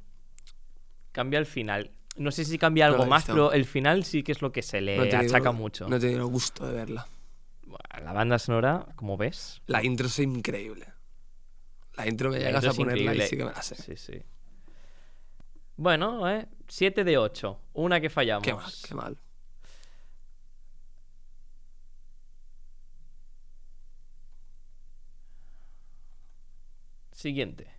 Cambia 1.13 1.39
el 1.39 1.45
final. 1.45 1.91
No 2.17 2.31
sé 2.31 2.43
si 2.43 2.57
cambia 2.57 2.85
algo 2.87 3.05
más, 3.05 3.23
pero 3.23 3.53
el 3.53 3.63
final 3.63 4.03
sí 4.03 4.23
que 4.23 4.33
es 4.33 4.41
lo 4.41 4.51
que 4.51 4.61
se 4.61 4.81
le 4.81 4.99
achaca 5.15 5.53
mucho. 5.53 5.87
No 5.87 5.95
he 5.95 5.99
tenido 6.01 6.27
gusto 6.27 6.67
de 6.67 6.73
verla. 6.73 7.07
La 7.97 8.13
banda 8.13 8.39
sonora, 8.39 8.87
como 8.95 9.17
ves. 9.17 9.61
La 9.65 9.83
intro 9.83 10.07
es 10.07 10.19
increíble. 10.19 10.87
La 11.95 12.07
intro 12.07 12.29
me 12.29 12.39
la 12.39 12.45
llegas 12.45 12.63
intro 12.63 12.71
a 12.71 12.85
ponerla 12.85 13.15
y 13.15 13.27
sí 13.27 13.35
que 13.35 13.45
me 13.45 13.51
la 13.51 13.61
sé. 13.61 13.75
Sí, 13.75 13.97
sí. 13.97 14.23
Bueno, 15.75 16.29
eh. 16.29 16.47
7 16.67 17.03
de 17.03 17.17
8. 17.17 17.59
Una 17.73 17.99
que 17.99 18.09
fallamos. 18.09 18.43
Qué 18.43 18.53
mal, 18.53 18.71
qué 18.87 18.95
mal. 18.95 19.17
Siguiente. 27.11 27.78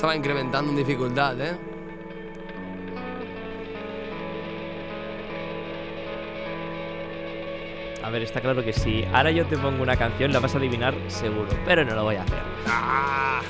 Estaba 0.00 0.16
incrementando 0.16 0.70
en 0.70 0.78
dificultad, 0.78 1.38
¿eh? 1.42 1.58
A 8.02 8.08
ver, 8.08 8.22
está 8.22 8.40
claro 8.40 8.64
que 8.64 8.72
si 8.72 9.04
ahora 9.12 9.30
yo 9.30 9.44
te 9.44 9.58
pongo 9.58 9.82
una 9.82 9.96
canción, 9.96 10.32
la 10.32 10.40
vas 10.40 10.54
a 10.54 10.56
adivinar 10.56 10.94
seguro. 11.08 11.48
Pero 11.66 11.84
no 11.84 11.94
lo 11.94 12.04
voy 12.04 12.16
a 12.16 12.22
hacer. 12.22 12.38
¡Ah! 12.66 13.42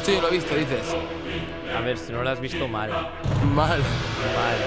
Esto 0.00 0.12
yo 0.12 0.22
lo 0.22 0.28
he 0.28 0.32
visto, 0.32 0.54
dices. 0.54 0.96
A 1.76 1.80
ver, 1.82 1.98
si 1.98 2.10
no 2.10 2.22
lo 2.22 2.30
has 2.30 2.40
visto 2.40 2.66
mal. 2.66 2.90
Mal. 2.90 3.80
Mal. 3.80 4.58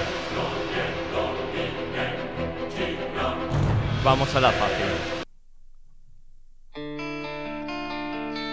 Vamos 4.04 4.36
a 4.36 4.40
la 4.40 4.52
fácil. 4.52 4.86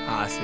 Ah, 0.09 0.27
sí. 0.27 0.41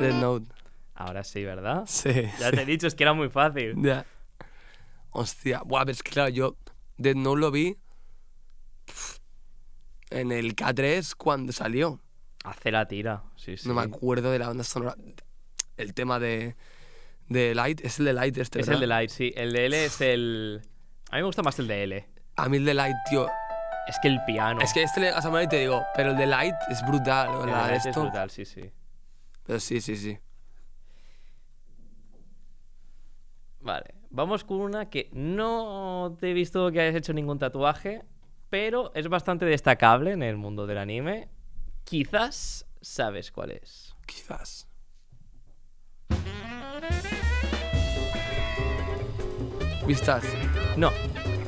Dead 0.00 0.14
Note. 0.14 0.46
Ahora 0.94 1.24
sí, 1.24 1.44
¿verdad? 1.44 1.82
Sí. 1.86 2.12
Ya 2.38 2.50
sí. 2.50 2.56
te 2.56 2.62
he 2.62 2.66
dicho, 2.66 2.86
es 2.86 2.94
que 2.94 3.02
era 3.02 3.12
muy 3.12 3.28
fácil. 3.28 3.74
Ya. 3.82 4.06
Hostia, 5.10 5.62
buah, 5.64 5.80
pero 5.80 5.92
es 5.92 6.02
que 6.04 6.12
claro, 6.12 6.28
yo 6.28 6.56
Dead 6.96 7.16
Note 7.16 7.40
lo 7.40 7.50
vi 7.50 7.76
en 10.10 10.30
el 10.30 10.54
K3 10.54 11.14
cuando 11.16 11.52
salió. 11.52 12.00
Hace 12.46 12.70
la 12.70 12.86
tira. 12.86 13.24
Sí, 13.34 13.56
sí. 13.56 13.66
No 13.66 13.74
me 13.74 13.82
acuerdo 13.82 14.30
de 14.30 14.38
la 14.38 14.46
banda 14.46 14.62
sonora. 14.62 14.94
El 15.76 15.94
tema 15.94 16.20
de, 16.20 16.54
de 17.28 17.56
Light, 17.56 17.80
es 17.84 17.98
el 17.98 18.04
de 18.04 18.12
Light 18.12 18.38
este, 18.38 18.60
Es 18.60 18.68
el 18.68 18.78
de. 18.78 18.86
Light, 18.86 19.10
sí. 19.10 19.32
El 19.36 19.52
de 19.52 19.66
L 19.66 19.84
es 19.84 20.00
el. 20.00 20.62
A 21.10 21.16
mí 21.16 21.22
me 21.22 21.26
gusta 21.26 21.42
más 21.42 21.58
el 21.58 21.66
de 21.66 21.82
L. 21.82 22.08
A 22.36 22.48
mí 22.48 22.58
el 22.58 22.64
de 22.64 22.74
Light, 22.74 22.94
tío. 23.10 23.26
Es 23.88 23.98
que 24.00 24.06
el 24.06 24.24
piano. 24.24 24.60
Es 24.60 24.72
que 24.72 24.84
este 24.84 25.00
le 25.00 25.10
a 25.10 25.42
y 25.42 25.48
te 25.48 25.58
digo, 25.58 25.82
pero 25.96 26.12
el 26.12 26.16
de 26.16 26.26
Light 26.26 26.54
es 26.70 26.86
brutal. 26.86 27.40
el 27.40 27.46
de 27.46 27.52
Light 27.52 27.76
es 27.78 27.86
esto. 27.86 28.02
brutal, 28.02 28.30
sí, 28.30 28.44
sí. 28.44 28.70
Pero 29.44 29.58
sí, 29.58 29.80
sí, 29.80 29.96
sí. 29.96 30.16
Vale. 33.58 33.92
Vamos 34.10 34.44
con 34.44 34.60
una 34.60 34.88
que 34.88 35.10
no 35.12 36.16
te 36.20 36.30
he 36.30 36.32
visto 36.32 36.70
que 36.70 36.80
hayas 36.80 36.94
hecho 36.94 37.12
ningún 37.12 37.40
tatuaje, 37.40 38.04
pero 38.50 38.92
es 38.94 39.08
bastante 39.08 39.46
destacable 39.46 40.12
en 40.12 40.22
el 40.22 40.36
mundo 40.36 40.68
del 40.68 40.78
anime. 40.78 41.28
Quizás 41.86 42.66
sabes 42.80 43.30
cuál 43.30 43.52
es. 43.52 43.94
Quizás. 44.06 44.66
¿Vistas? 49.86 50.24
No. 50.76 50.90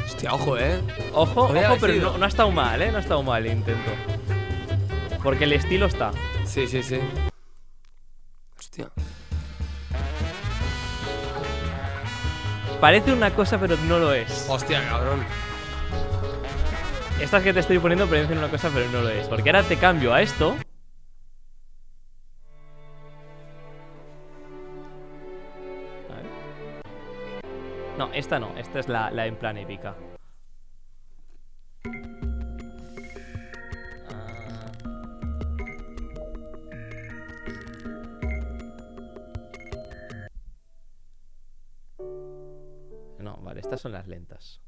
Hostia, 0.06 0.32
ojo, 0.32 0.56
¿eh? 0.56 0.80
Ojo, 1.12 1.46
ojo, 1.46 1.76
pero 1.80 1.94
no, 1.94 2.18
no 2.18 2.24
ha 2.24 2.28
estado 2.28 2.52
mal, 2.52 2.80
¿eh? 2.80 2.92
No 2.92 2.98
ha 2.98 3.00
estado 3.00 3.20
mal 3.24 3.44
el 3.44 3.50
intento. 3.50 3.90
Porque 5.24 5.42
el 5.42 5.54
estilo 5.54 5.86
está. 5.86 6.12
Sí, 6.46 6.68
sí, 6.68 6.84
sí. 6.84 7.00
Hostia. 8.56 8.90
Parece 12.80 13.12
una 13.12 13.34
cosa, 13.34 13.58
pero 13.58 13.76
no 13.76 13.98
lo 13.98 14.12
es. 14.12 14.46
Hostia, 14.48 14.88
cabrón. 14.88 15.47
Estas 17.20 17.42
que 17.42 17.52
te 17.52 17.60
estoy 17.60 17.78
poniendo 17.78 18.06
parecen 18.06 18.38
una 18.38 18.48
cosa, 18.48 18.70
pero 18.72 18.88
no 18.90 19.02
lo 19.02 19.08
es. 19.10 19.28
Porque 19.28 19.50
ahora 19.50 19.62
te 19.62 19.76
cambio 19.76 20.14
a 20.14 20.22
esto. 20.22 20.56
A 26.08 26.14
ver. 26.14 26.24
No, 27.98 28.10
esta 28.14 28.38
no. 28.38 28.56
Esta 28.56 28.78
es 28.78 28.88
la, 28.88 29.10
la 29.10 29.26
en 29.26 29.36
plan 29.36 29.58
épica. 29.58 29.94
Ah. 34.08 34.26
No, 43.18 43.36
vale, 43.42 43.60
estas 43.60 43.80
son 43.80 43.92
las 43.92 44.06
lentas. 44.06 44.62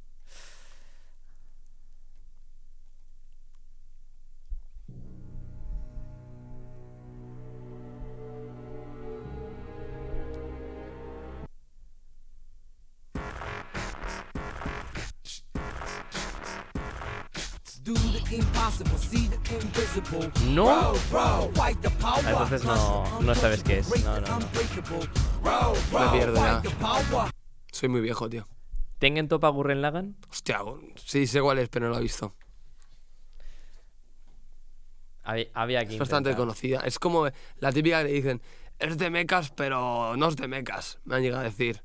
No. 20.47 20.93
Row, 21.13 21.51
fight 21.55 21.81
the 21.81 21.91
power. 21.91 22.25
Entonces 22.27 22.65
no- 22.65 23.21
no 23.21 23.35
sabes 23.35 23.63
qué 23.63 23.79
es. 23.79 24.05
No, 24.05 24.21
no, 24.21 24.27
no. 24.27 24.39
Me 24.41 26.19
pierdo 26.19 26.37
ya. 26.37 26.63
Soy 27.73 27.89
muy 27.89 28.01
viejo, 28.01 28.29
tío. 28.29 28.47
Tengen 28.99 29.29
Topa 29.29 29.49
Gurren 29.49 29.81
Lagan. 29.83 30.17
Hostia, 30.31 30.61
sí 31.05 31.27
sé 31.27 31.41
cuál 31.41 31.59
es, 31.59 31.69
pero 31.69 31.87
no 31.87 31.93
lo 31.93 31.99
he 31.99 32.03
visto. 32.03 32.35
Había, 35.23 35.47
había 35.55 35.85
que 35.87 35.95
Es 35.95 35.99
bastante 35.99 36.35
conocida. 36.35 36.81
Es 36.81 36.99
como 36.99 37.29
la 37.59 37.73
típica 37.73 37.99
que 38.03 38.09
le 38.09 38.13
dicen, 38.15 38.43
es 38.79 38.99
de 38.99 39.11
mecas, 39.11 39.51
pero 39.51 40.17
no 40.17 40.29
es 40.29 40.37
de 40.37 40.49
mecas. 40.49 40.99
Me 41.05 41.17
han 41.17 41.23
llegado 41.23 41.43
a 41.43 41.45
decir. 41.45 41.83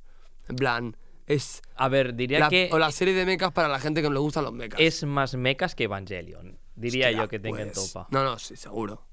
En 0.47 0.55
plan, 0.55 0.97
es 1.27 1.61
A 1.75 1.89
ver, 1.89 2.15
diría 2.15 2.39
la, 2.39 2.49
que 2.49 2.69
o 2.71 2.77
la 2.77 2.91
serie 2.91 3.13
de 3.13 3.25
mecas 3.25 3.51
para 3.51 3.67
la 3.67 3.79
gente 3.79 4.01
que 4.01 4.07
no 4.07 4.13
le 4.13 4.19
gustan 4.19 4.43
los 4.43 4.53
mecas. 4.53 4.79
es 4.79 5.03
más 5.03 5.35
mecas 5.35 5.75
que 5.75 5.85
Evangelion. 5.85 6.57
Diría 6.75 7.07
Hostia, 7.07 7.21
yo 7.23 7.29
que 7.29 7.39
Tengen 7.39 7.71
pues. 7.73 7.93
Topa. 7.93 8.07
No, 8.11 8.23
no, 8.23 8.37
sí, 8.37 8.55
seguro. 8.55 9.05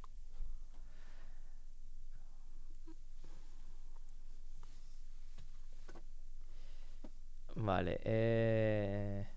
Vale, 7.55 8.01
eh... 8.05 9.29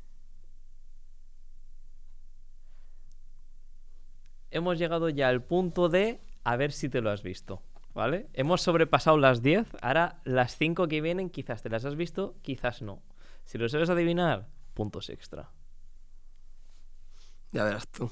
Hemos 4.49 4.79
llegado 4.79 5.09
ya 5.09 5.27
al 5.27 5.43
punto 5.43 5.89
de 5.89 6.21
a 6.45 6.55
ver 6.55 6.71
si 6.71 6.89
te 6.89 7.01
lo 7.01 7.11
has 7.11 7.23
visto, 7.23 7.61
¿vale? 7.95 8.27
Hemos 8.33 8.61
sobrepasado 8.61 9.17
las 9.17 9.41
10, 9.41 9.65
ahora 9.81 10.19
las 10.25 10.57
5 10.57 10.87
que 10.87 11.01
vienen 11.01 11.29
quizás 11.29 11.63
te 11.63 11.69
las 11.69 11.85
has 11.85 11.95
visto, 11.95 12.35
quizás 12.43 12.83
no. 12.83 13.01
Si 13.45 13.57
lo 13.57 13.67
sabes 13.69 13.89
adivinar, 13.89 14.47
puntos 14.75 15.09
extra. 15.09 15.49
Ya 17.51 17.63
verás 17.63 17.87
tú. 17.87 18.11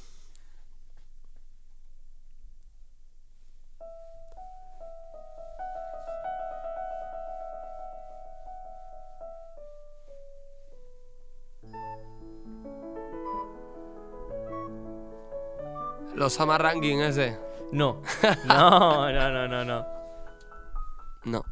Los 16.15 16.37
Ranking 16.37 16.99
ese. 16.99 17.42
No, 17.73 18.01
no, 18.45 19.11
no, 19.11 19.31
no, 19.31 19.47
no, 19.47 19.65
no. 19.65 19.85
No. 21.25 21.43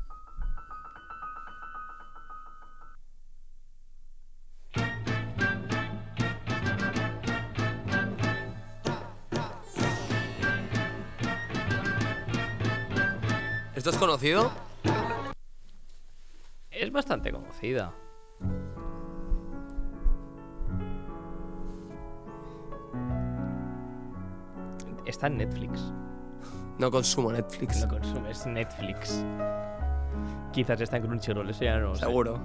¿Esto 13.76 13.90
es 13.90 13.98
conocido? 13.98 14.52
Es 16.70 16.92
bastante 16.92 17.32
conocida. 17.32 17.92
Está 25.08 25.26
en 25.26 25.38
Netflix. 25.38 25.92
No 26.82 26.90
consumo 26.90 27.32
Netflix. 27.32 27.86
No 27.86 27.90
consumes 27.90 28.48
Netflix. 28.48 29.24
Quizás 30.52 30.82
está 30.82 30.98
en 30.98 31.04
Crunchyroll, 31.04 31.48
eso 31.52 31.64
ya 31.64 31.78
no 31.78 31.90
lo. 31.90 31.96
Seguro. 31.96 32.40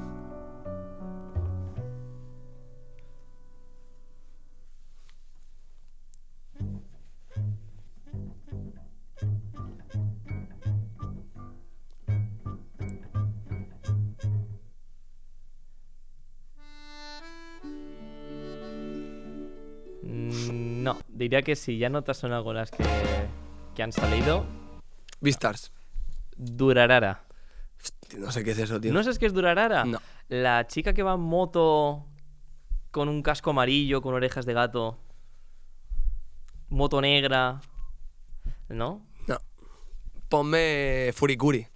Mm, 20.03 20.83
No, 20.83 20.99
diría 21.09 21.43
que 21.43 21.57
si 21.57 21.79
ya 21.79 21.89
no 21.89 22.03
te 22.03 22.15
son 22.15 22.33
algo 22.33 22.53
las 22.53 22.71
que, 22.71 22.85
que 23.77 23.83
han 23.83 23.93
salido, 23.93 24.47
Vistars. 25.21 25.71
Durarara. 26.37 27.25
No 28.17 28.33
sé 28.33 28.43
qué 28.43 28.53
es 28.53 28.59
eso, 28.59 28.81
tío. 28.81 28.93
¿No 28.93 29.03
sabes 29.03 29.19
qué 29.19 29.27
es 29.27 29.35
Durarara? 29.35 29.85
No. 29.85 30.01
La 30.29 30.67
chica 30.67 30.95
que 30.95 31.03
va 31.03 31.13
en 31.15 31.21
moto 31.21 32.07
con 32.91 33.11
un 33.11 33.23
casco 33.23 33.51
amarillo, 33.51 34.01
con 34.01 34.15
orejas 34.15 34.47
de 34.47 34.55
gato. 34.55 34.99
Moto 36.71 37.03
negra. 37.03 37.61
¿No? 38.71 39.07
No. 39.29 39.39
Ponme 40.31 41.13
Furikuri. 41.15 41.67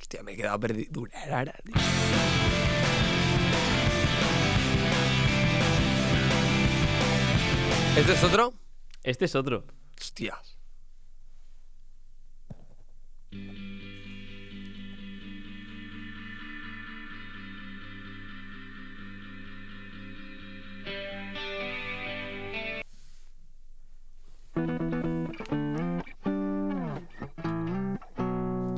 Hostia, 0.00 0.22
me 0.24 0.32
he 0.32 0.36
quedado 0.36 0.58
perdido. 0.58 0.90
Durarara, 0.90 1.54
tío. 1.64 1.74
¿Este 7.96 8.12
es 8.12 8.24
otro? 8.24 8.52
Este 9.04 9.24
es 9.26 9.34
otro. 9.36 9.64
Hostias. 9.96 10.58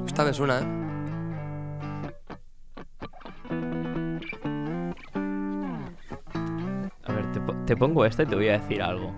Esta 0.07 0.25
me 0.25 0.35
suena, 0.35 0.61
¿eh? 0.61 0.86
Te, 7.67 7.75
po- 7.75 7.77
te 7.77 7.77
pongo 7.77 8.05
esta 8.05 8.23
y 8.23 8.27
te 8.27 8.35
voy 8.35 8.49
a 8.49 8.59
decir 8.59 8.83
algo. 8.83 9.13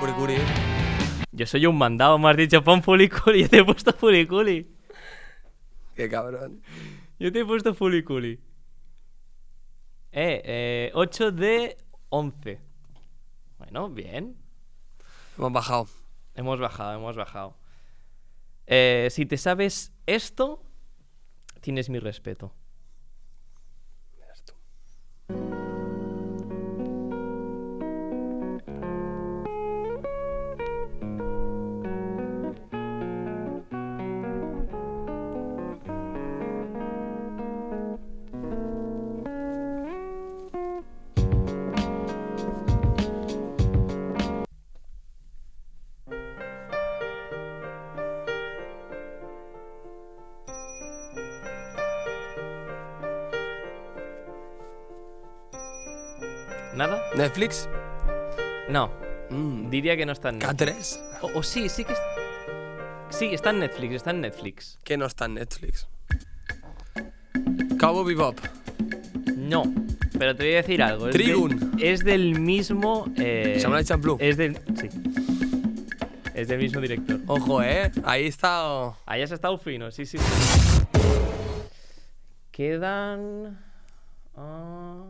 Furikuri. 0.00 0.36
Yo 1.32 1.46
soy 1.46 1.66
un 1.66 1.76
mandado, 1.76 2.18
me 2.18 2.30
has 2.30 2.36
dicho 2.36 2.62
pon 2.62 2.82
Fuliculi. 2.82 3.42
Yo 3.42 3.48
te 3.48 3.58
he 3.58 3.64
puesto 3.64 3.92
Fuliculi. 3.92 4.68
Qué 5.96 6.08
cabrón. 6.08 6.62
Yo 7.18 7.32
te 7.32 7.40
he 7.40 7.44
puesto 7.44 7.74
Fuliculi. 7.74 8.40
Eh, 10.12 10.42
eh, 10.44 10.90
8 10.94 11.32
de 11.32 11.76
11. 12.10 12.60
Bueno, 13.58 13.88
bien. 13.90 14.36
Hemos 15.36 15.52
bajado. 15.52 15.88
Hemos 16.34 16.60
bajado, 16.60 16.94
hemos 16.94 17.16
bajado. 17.16 17.56
Eh, 18.66 19.08
si 19.10 19.26
te 19.26 19.36
sabes 19.36 19.92
esto, 20.06 20.62
tienes 21.60 21.90
mi 21.90 21.98
respeto. 21.98 22.52
¿Netflix? 57.34 57.68
No. 58.68 58.92
Mm. 59.28 59.68
Diría 59.68 59.96
que 59.96 60.06
no 60.06 60.12
está 60.12 60.28
en 60.28 60.38
Netflix. 60.38 61.00
¿K3? 61.00 61.18
O, 61.22 61.38
o 61.38 61.42
sí, 61.42 61.68
sí 61.68 61.84
que 61.84 61.92
es- 61.92 61.98
Sí, 63.10 63.30
está 63.34 63.50
en 63.50 63.58
Netflix, 63.58 63.94
está 63.94 64.10
en 64.12 64.20
Netflix. 64.20 64.78
Que 64.84 64.96
no 64.96 65.06
está 65.06 65.24
en 65.24 65.34
Netflix. 65.34 65.88
Cabo 67.76 68.04
Bebop. 68.04 68.38
No, 69.36 69.64
pero 70.16 70.36
te 70.36 70.44
voy 70.44 70.52
a 70.52 70.56
decir 70.58 70.80
algo. 70.80 71.08
Es, 71.08 71.12
Trigun. 71.12 71.72
es 71.80 72.04
del 72.04 72.38
mismo. 72.38 73.06
Eh, 73.16 73.58
Samurai 73.60 73.84
Champloo. 73.84 74.16
Es 74.20 74.36
del. 74.36 74.54
Sí. 74.80 74.88
Es 76.34 76.46
del 76.46 76.60
mismo 76.60 76.80
director. 76.80 77.18
Ojo, 77.26 77.62
¿eh? 77.64 77.90
Ahí 78.04 78.26
está... 78.26 78.92
Ahí 79.06 79.22
has 79.22 79.32
estado 79.32 79.58
fino, 79.58 79.90
sí, 79.90 80.06
sí. 80.06 80.18
sí. 80.18 80.24
Quedan. 82.52 83.58
ah, 84.36 85.04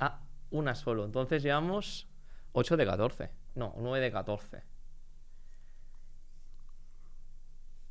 Ah, 0.00 0.18
una 0.50 0.74
solo. 0.74 1.04
Entonces 1.04 1.42
llevamos 1.42 2.08
8 2.52 2.76
de 2.76 2.86
14. 2.86 3.30
No, 3.54 3.74
9 3.78 4.00
de 4.04 4.12
14. 4.12 4.62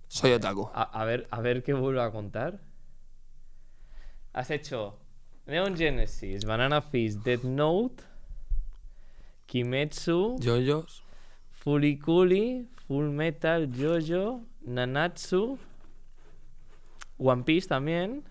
Soy 0.07 0.31
otaku. 0.31 0.69
A, 0.73 0.83
a 0.83 1.05
ver, 1.05 1.27
a 1.31 1.41
ver 1.41 1.63
qué 1.63 1.73
vuelvo 1.73 2.01
a 2.01 2.11
contar. 2.11 2.59
Has 4.33 4.49
hecho 4.51 4.97
Neon 5.45 5.75
Genesis, 5.75 6.45
Banana 6.45 6.81
Fish, 6.81 7.15
Death 7.15 7.43
Note, 7.43 8.03
Kimetsu, 9.45 10.37
Yoyos. 10.39 11.03
Furikuri, 11.51 12.67
Full 12.87 13.09
Metal, 13.09 13.69
Jojo, 13.75 14.41
Nanatsu, 14.61 15.57
One 17.17 17.43
Piece 17.43 17.67
también. 17.67 18.23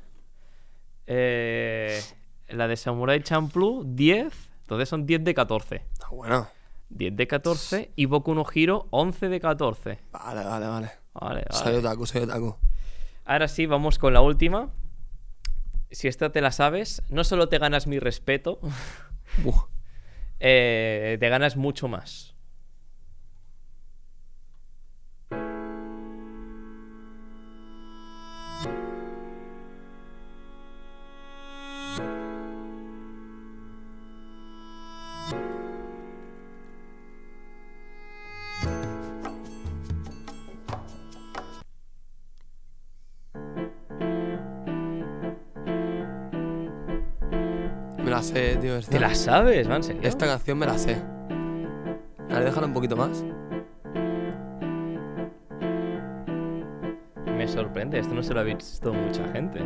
eh, 1.07 2.01
la 2.49 2.69
de 2.69 2.77
Samurai 2.77 3.23
Champloo, 3.23 3.83
10. 3.85 4.33
Entonces 4.63 4.89
son 4.89 5.07
10 5.07 5.25
de 5.25 5.35
14. 5.35 5.83
Ah, 6.03 6.09
bueno. 6.11 6.49
10 6.91 7.17
de 7.17 7.27
14. 7.27 7.93
Y 7.97 8.07
Boku 8.07 8.35
no 8.35 8.45
Hiro, 8.53 8.87
11 8.91 9.29
de 9.29 9.41
14. 9.41 9.99
Vale, 10.13 10.45
vale, 10.45 10.67
vale. 10.67 10.91
Vale, 11.15 11.45
Soy 11.51 11.65
vale. 11.67 11.79
otaku, 11.79 12.07
soy 12.07 12.23
otaku. 12.23 12.57
Ahora 13.25 13.49
sí, 13.49 13.67
vamos 13.67 13.99
con 13.99 14.13
la 14.13 14.21
última. 14.21 14.71
Si 15.91 16.09
esta 16.09 16.31
te 16.31 16.41
la 16.41 16.53
sabes, 16.53 17.03
no 17.09 17.25
solo 17.25 17.49
te 17.49 17.59
ganas 17.59 17.87
mi 17.87 17.99
respeto, 17.99 18.61
eh, 20.41 21.17
te 21.19 21.29
ganas 21.29 21.57
mucho 21.57 21.89
más. 21.89 22.35
La 48.17 48.23
sé, 48.23 48.57
tío. 48.57 48.77
Esta, 48.77 48.93
¿Te 48.93 49.01
la 49.01 49.15
sabes, 49.15 49.69
man? 49.69 49.77
¿En 49.77 49.83
serio? 49.83 50.03
esta 50.05 50.27
canción 50.27 50.59
me 50.59 50.67
la 50.67 50.79
sé. 50.79 50.97
A 52.31 52.35
ver, 52.35 52.45
déjala 52.45 52.67
un 52.67 52.73
poquito 52.73 52.97
más. 52.97 53.25
Me 57.37 57.47
sorprende, 57.47 57.99
esto 57.99 58.15
no 58.15 58.23
se 58.23 58.33
lo 58.33 58.41
ha 58.41 58.43
visto 58.43 58.93
mucha 58.95 59.29
gente. 59.29 59.61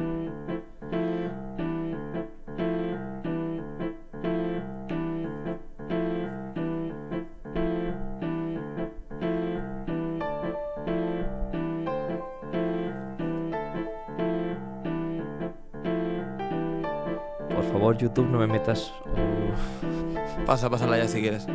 YouTube, 18.00 18.28
no 18.28 18.38
me 18.38 18.46
metas. 18.46 18.92
Uf. 19.04 20.46
Pasa, 20.46 20.70
pásala 20.70 20.96
ya 20.96 21.06
si 21.06 21.20
quieres. 21.20 21.46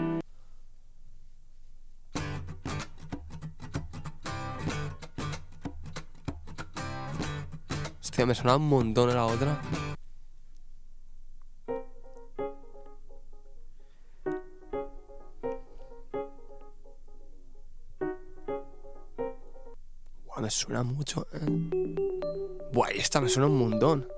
Hostia, 7.99 8.25
me 8.25 8.35
sonaba 8.35 8.57
un 8.57 8.69
montón 8.69 9.13
la 9.13 9.25
otra. 9.25 9.59
Buah, 20.25 20.41
me 20.41 20.49
suena 20.51 20.83
mucho, 20.83 21.27
eh. 21.33 21.39
Buah, 22.71 22.89
esta 22.91 23.19
me 23.19 23.29
suena 23.29 23.47
un 23.47 23.57
montón. 23.57 24.14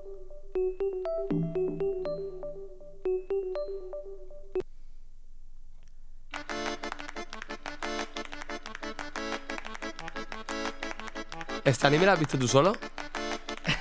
Anime 11.88 12.04
lo 12.04 12.12
has 12.12 12.18
visto 12.18 12.38
tú 12.38 12.46
solo? 12.46 12.74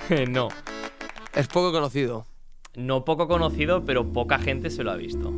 no. 0.30 0.48
Es 1.36 1.48
poco 1.48 1.72
conocido. 1.72 2.26
No 2.76 3.04
poco 3.04 3.28
conocido, 3.28 3.84
pero 3.86 4.12
poca 4.14 4.40
gente 4.40 4.70
se 4.70 4.84
lo 4.84 4.92
ha 4.92 4.96
visto. 4.96 5.34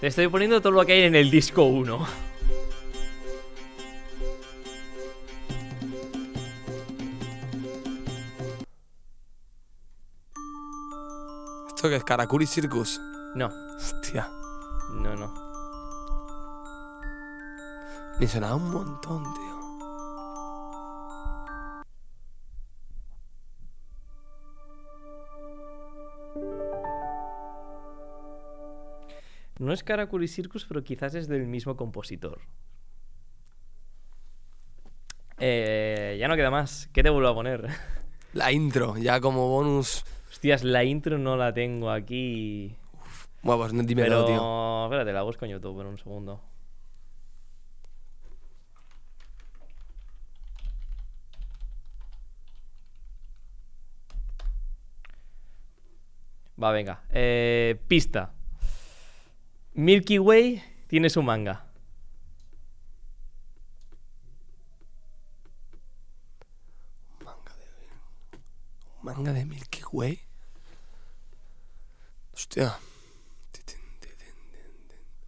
Te 0.00 0.08
estoy 0.08 0.28
poniendo 0.28 0.60
todo 0.60 0.72
lo 0.72 0.84
que 0.84 0.92
hay 0.92 1.02
en 1.02 1.14
el 1.14 1.30
disco 1.30 1.62
1. 1.62 2.06
¿Esto 11.68 11.88
qué 11.88 11.96
es? 11.96 12.04
Karakuri 12.04 12.46
Circus. 12.46 13.00
No, 13.34 13.50
Hostia. 13.76 14.28
No, 15.00 15.14
no. 15.16 15.46
Me 18.18 18.26
sonaba 18.26 18.56
un 18.56 18.70
montón, 18.70 19.22
tío. 19.22 19.56
No 29.58 29.72
es 29.72 29.82
Karakuri 29.82 30.28
Circus, 30.28 30.66
pero 30.66 30.84
quizás 30.84 31.14
es 31.14 31.28
del 31.28 31.46
mismo 31.46 31.76
compositor. 31.76 32.40
Eh, 35.38 36.16
ya 36.18 36.28
no 36.28 36.36
queda 36.36 36.50
más. 36.50 36.88
¿Qué 36.92 37.02
te 37.02 37.10
vuelvo 37.10 37.28
a 37.28 37.34
poner? 37.34 37.68
La 38.32 38.52
intro, 38.52 38.96
ya 38.98 39.20
como 39.20 39.48
bonus. 39.48 40.04
Hostias, 40.30 40.62
la 40.62 40.84
intro 40.84 41.18
no 41.18 41.36
la 41.36 41.54
tengo 41.54 41.90
aquí. 41.90 42.76
Bueno, 43.46 43.60
pues 43.62 43.72
no 43.72 43.82
dímelo, 43.84 44.08
Pero, 44.08 44.26
tío. 44.26 44.84
espérate, 44.86 45.12
la 45.12 45.22
busco 45.22 45.44
en 45.44 45.52
YouTube 45.52 45.80
en 45.80 45.86
un 45.86 45.98
segundo. 45.98 46.42
Va, 56.62 56.72
venga. 56.72 57.02
Eh, 57.10 57.78
pista. 57.86 58.32
Milky 59.74 60.18
Way 60.18 60.62
tiene 60.88 61.10
su 61.10 61.22
manga. 61.22 61.66
Manga 69.02 69.32
de 69.32 69.44
Milky 69.44 69.82
Way. 69.92 70.20
Hostia. 72.34 72.78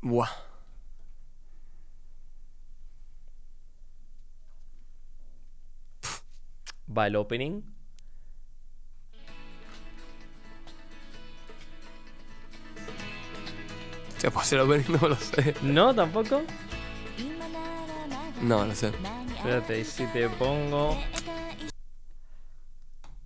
Buah. 0.03 0.29
Va 6.97 7.07
el 7.07 7.17
opening. 7.17 7.63
Pues 14.33 14.47
si 14.47 14.57
lo 14.57 14.67
ven 14.67 14.85
no 14.89 15.09
lo 15.09 15.17
sé. 15.17 15.55
No, 15.63 15.95
tampoco. 15.95 16.43
No, 18.43 18.65
no 18.65 18.75
sé. 18.75 18.93
Espérate, 19.37 19.81
y 19.81 19.85
si 19.85 20.07
te 20.07 20.29
pongo. 20.29 20.97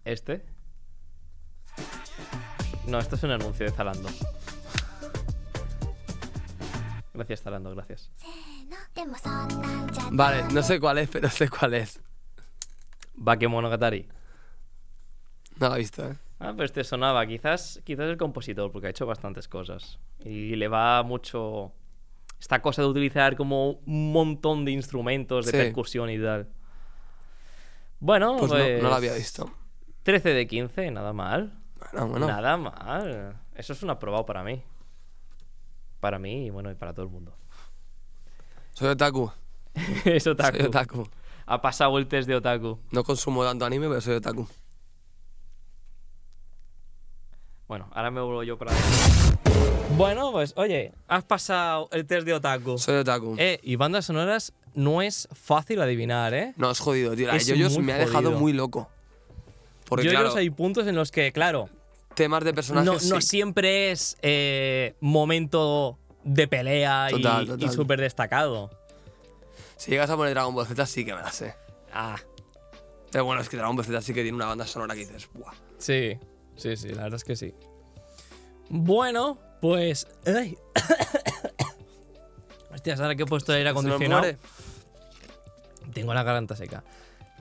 ¿Este? 0.04 0.44
No, 2.86 2.98
esto 2.98 3.16
es 3.16 3.22
un 3.22 3.30
anuncio 3.30 3.66
de 3.66 3.72
Zalando. 3.72 4.08
Gracias, 7.14 7.42
Zalando, 7.42 7.74
gracias. 7.74 8.10
Vale, 10.10 10.44
no 10.52 10.62
sé 10.62 10.80
cuál 10.80 10.98
es, 10.98 11.08
pero 11.10 11.28
sé 11.28 11.48
cuál 11.48 11.74
es. 11.74 12.00
Bakemonogatari. 13.14 14.08
No 15.56 15.68
lo 15.68 15.74
he 15.76 15.78
visto, 15.78 16.04
eh. 16.08 16.16
Ah, 16.40 16.54
pues 16.56 16.72
te 16.72 16.82
sonaba. 16.82 17.24
Quizás, 17.26 17.80
quizás 17.84 18.06
el 18.08 18.16
compositor, 18.16 18.72
porque 18.72 18.88
ha 18.88 18.90
hecho 18.90 19.06
bastantes 19.06 19.46
cosas. 19.48 19.98
Y 20.24 20.56
le 20.56 20.68
va 20.68 21.02
mucho. 21.02 21.72
Esta 22.40 22.60
cosa 22.60 22.82
de 22.82 22.88
utilizar 22.88 23.36
como 23.36 23.70
un 23.86 24.12
montón 24.12 24.64
de 24.64 24.72
instrumentos 24.72 25.46
de 25.46 25.52
Sí. 25.52 25.56
percusión 25.58 26.10
y 26.10 26.18
tal. 26.20 26.48
Bueno, 28.00 28.36
Pues, 28.38 28.50
pues. 28.50 28.76
no, 28.78 28.82
no 28.84 28.88
lo 28.88 28.94
había 28.96 29.14
visto. 29.14 29.48
13 30.02 30.30
de 30.30 30.46
15, 30.48 30.90
nada 30.90 31.12
mal. 31.12 31.52
Bueno, 31.92 32.08
bueno. 32.08 32.26
Nada 32.26 32.56
mal. 32.56 33.36
Eso 33.54 33.72
es 33.74 33.82
un 33.84 33.90
aprobado 33.90 34.26
para 34.26 34.42
mí. 34.42 34.62
Para 36.02 36.18
mí 36.18 36.46
y 36.46 36.50
bueno, 36.50 36.68
y 36.68 36.74
para 36.74 36.92
todo 36.92 37.04
el 37.04 37.12
mundo. 37.12 37.32
Soy 38.72 38.88
otaku. 38.88 39.30
es 40.04 40.26
otaku. 40.26 40.56
Soy 40.56 40.66
otaku. 40.66 41.08
Ha 41.46 41.62
pasado 41.62 41.96
el 41.96 42.08
test 42.08 42.26
de 42.26 42.34
otaku. 42.34 42.76
No 42.90 43.04
consumo 43.04 43.44
tanto 43.44 43.64
anime, 43.64 43.86
pero 43.86 44.00
soy 44.00 44.16
otaku. 44.16 44.48
Bueno, 47.68 47.88
ahora 47.92 48.10
me 48.10 48.20
vuelvo 48.20 48.42
yo 48.42 48.58
para 48.58 48.72
Bueno, 49.96 50.32
pues 50.32 50.54
oye, 50.56 50.92
has 51.06 51.22
pasado 51.22 51.88
el 51.92 52.04
test 52.04 52.26
de 52.26 52.34
Otaku. 52.34 52.78
Soy 52.78 52.96
otaku. 52.96 53.36
Eh, 53.38 53.60
y 53.62 53.76
bandas 53.76 54.06
sonoras 54.06 54.52
no 54.74 55.02
es 55.02 55.28
fácil 55.32 55.80
adivinar, 55.80 56.34
¿eh? 56.34 56.52
No, 56.56 56.72
es 56.72 56.80
jodido, 56.80 57.14
tío. 57.14 57.28
La 57.28 57.36
Es 57.36 57.46
Yoyos 57.46 57.74
muy 57.74 57.84
me 57.84 57.92
ha 57.92 57.98
dejado 57.98 58.32
muy 58.32 58.52
loco. 58.52 58.90
Porque, 59.88 60.06
Yo 60.06 60.10
claro, 60.10 60.34
hay 60.34 60.50
puntos 60.50 60.88
en 60.88 60.96
los 60.96 61.12
que, 61.12 61.30
claro, 61.30 61.68
temas 62.14 62.44
de 62.44 62.52
personajes. 62.54 62.86
no, 62.86 63.14
no 63.16 63.20
sí. 63.20 63.28
siempre 63.28 63.90
es 63.92 64.16
eh, 64.22 64.94
momento 65.00 65.98
de 66.24 66.46
pelea 66.48 67.08
y- 67.10 67.14
Total, 67.14 67.44
y, 67.44 67.46
total. 67.48 67.70
súper 67.72 68.00
destacado. 68.00 68.70
Si 69.76 69.90
llegas 69.90 70.08
a 70.10 70.16
poner 70.16 70.34
Dragon 70.34 70.54
Ball 70.54 70.66
Z, 70.66 70.86
sí 70.86 71.04
que 71.04 71.14
me 71.14 71.20
la 71.20 71.32
sé. 71.32 71.54
Ah, 71.92 72.16
Pero 73.10 73.24
bueno, 73.24 73.42
es 73.42 73.48
que 73.48 73.56
Dragon 73.56 73.74
Ball 73.76 73.84
Z 73.84 74.00
sí 74.02 74.14
que 74.14 74.22
tiene 74.22 74.36
una 74.36 74.46
banda 74.46 74.66
sonora 74.66 74.94
que 74.94 75.00
dices, 75.00 75.28
¡buah! 75.34 75.52
sí, 75.78 76.18
sí, 76.56 76.76
sí, 76.76 76.88
la 76.90 77.02
verdad 77.04 77.16
es 77.16 77.24
que 77.24 77.36
sí. 77.36 77.54
Bueno, 78.68 79.38
pues... 79.60 80.06
ay. 80.26 80.56
Hostias, 82.72 83.00
ahora 83.00 83.14
que 83.14 83.24
he 83.24 83.26
puesto 83.26 83.52
el 83.52 83.58
aire 83.58 83.70
acondicionado... 83.70 84.26
Tengo 85.92 86.14
la 86.14 86.22
garganta 86.22 86.56
seca. 86.56 86.82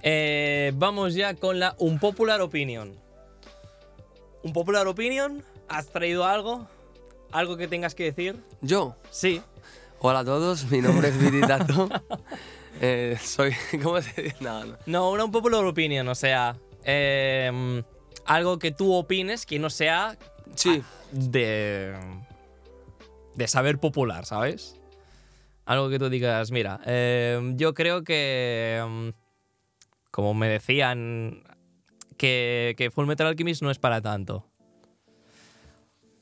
Eh, 0.04 0.74
vamos 0.76 1.14
ya 1.14 1.36
con 1.36 1.60
la 1.60 1.76
unpopular 1.78 2.42
opinion. 2.42 3.00
¿Unpopular 4.44 4.88
opinion? 4.88 5.44
¿Has 5.70 5.88
traído 5.90 6.26
algo? 6.26 6.68
¿Algo 7.32 7.58
que 7.58 7.68
tengas 7.68 7.96
que 7.96 8.04
decir? 8.06 8.36
Yo, 8.62 8.96
Sí. 9.10 9.42
hola 10.00 10.20
a 10.20 10.26
todos, 10.26 10.66
mi 10.70 10.82
nombre 10.82 11.10
es 11.10 11.18
Viti 11.20 11.42
Tato. 11.42 11.90
Eh, 12.84 13.18
soy. 13.22 13.52
¿Cómo 13.84 14.02
se 14.02 14.22
dice? 14.24 14.38
Nada, 14.40 14.66
no. 14.66 14.78
No, 14.88 15.12
una 15.12 15.26
unpopular 15.26 15.64
opinion, 15.66 16.08
o 16.08 16.16
sea, 16.16 16.56
em, 16.84 17.84
algo 18.26 18.58
que 18.58 18.72
tú 18.72 18.94
opines 18.94 19.46
que 19.46 19.60
no 19.60 19.70
sea 19.70 20.18
Sí, 20.56 20.82
de. 21.12 21.94
de 23.36 23.48
saber 23.48 23.78
popular, 23.78 24.26
¿sabes? 24.26 24.80
Algo 25.66 25.90
que 25.90 26.00
tú 26.00 26.10
digas, 26.10 26.50
mira, 26.50 26.80
em, 26.86 27.56
yo 27.58 27.74
creo 27.76 28.04
que. 28.04 28.80
em, 28.82 29.14
como 30.10 30.34
me 30.34 30.48
decían, 30.48 31.44
que, 32.22 32.76
que 32.78 32.92
Full 32.92 33.08
Metal 33.08 33.26
Alchemist 33.26 33.64
no 33.64 33.72
es 33.72 33.80
para 33.80 34.00
tanto. 34.02 34.46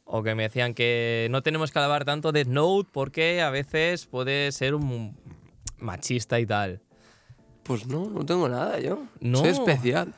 O 0.05 0.23
que 0.23 0.33
me 0.33 0.43
decían 0.43 0.73
que 0.73 1.27
no 1.29 1.43
tenemos 1.43 1.71
que 1.71 1.79
alabar 1.79 2.05
tanto 2.05 2.31
Death 2.31 2.47
Note 2.47 2.89
porque 2.91 3.41
a 3.41 3.49
veces 3.49 4.05
puede 4.07 4.51
ser 4.53 4.73
un 4.75 5.17
machista 5.77 6.39
y 6.39 6.45
tal. 6.45 6.81
pues 7.63 7.85
no, 7.85 8.09
no 8.09 8.25
tengo 8.25 8.47
nada 8.47 8.79
yo. 8.79 9.03
No. 9.19 9.39
Soy 9.39 9.49
especial. 9.49 10.13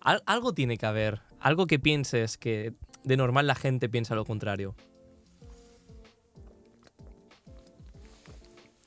Al- 0.00 0.22
algo 0.24 0.54
tiene 0.54 0.78
que 0.78 0.86
haber. 0.86 1.20
Algo 1.40 1.66
que 1.66 1.78
pienses 1.78 2.38
que 2.38 2.72
de 3.04 3.16
normal 3.16 3.46
la 3.48 3.54
gente 3.56 3.88
piensa 3.88 4.14
lo 4.14 4.24
contrario. 4.24 4.74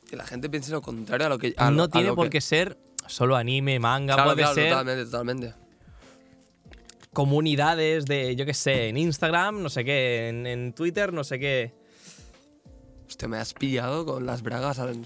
Que 0.10 0.16
la 0.16 0.26
gente 0.26 0.50
piense 0.50 0.72
lo 0.72 0.82
contrario 0.82 1.28
a 1.28 1.30
lo 1.30 1.38
que. 1.38 1.54
a 1.58 1.70
lo- 1.70 1.78
no 1.78 1.84
a 1.84 1.88
tiene 1.90 2.08
lo 2.08 2.16
por 2.16 2.26
que- 2.26 2.32
qué 2.38 2.42
ser 2.42 2.78
solo 3.06 3.36
anime, 3.36 3.80
manga, 3.80 4.16
Claro, 4.16 4.30
puede 4.32 4.42
claro, 4.42 4.56
ser 4.56 4.70
totalmente, 4.70 5.06
totalmente. 5.06 5.54
Comunidades 7.20 8.06
de, 8.06 8.34
yo 8.38 8.46
qué 8.46 8.54
sé, 8.54 8.88
en 8.88 8.96
Instagram, 8.96 9.62
no 9.62 9.68
sé 9.68 9.84
qué, 9.84 10.30
en, 10.30 10.48
en 10.48 10.72
Twitter, 10.72 11.12
no 11.12 11.26
sé 11.26 11.38
qué. 11.38 11.74
Hostia, 13.10 13.28
me 13.28 13.36
has 13.36 13.54
pillado 13.54 14.06
con 14.06 14.26
las 14.26 14.42
bragas 14.42 14.80
al. 14.80 15.06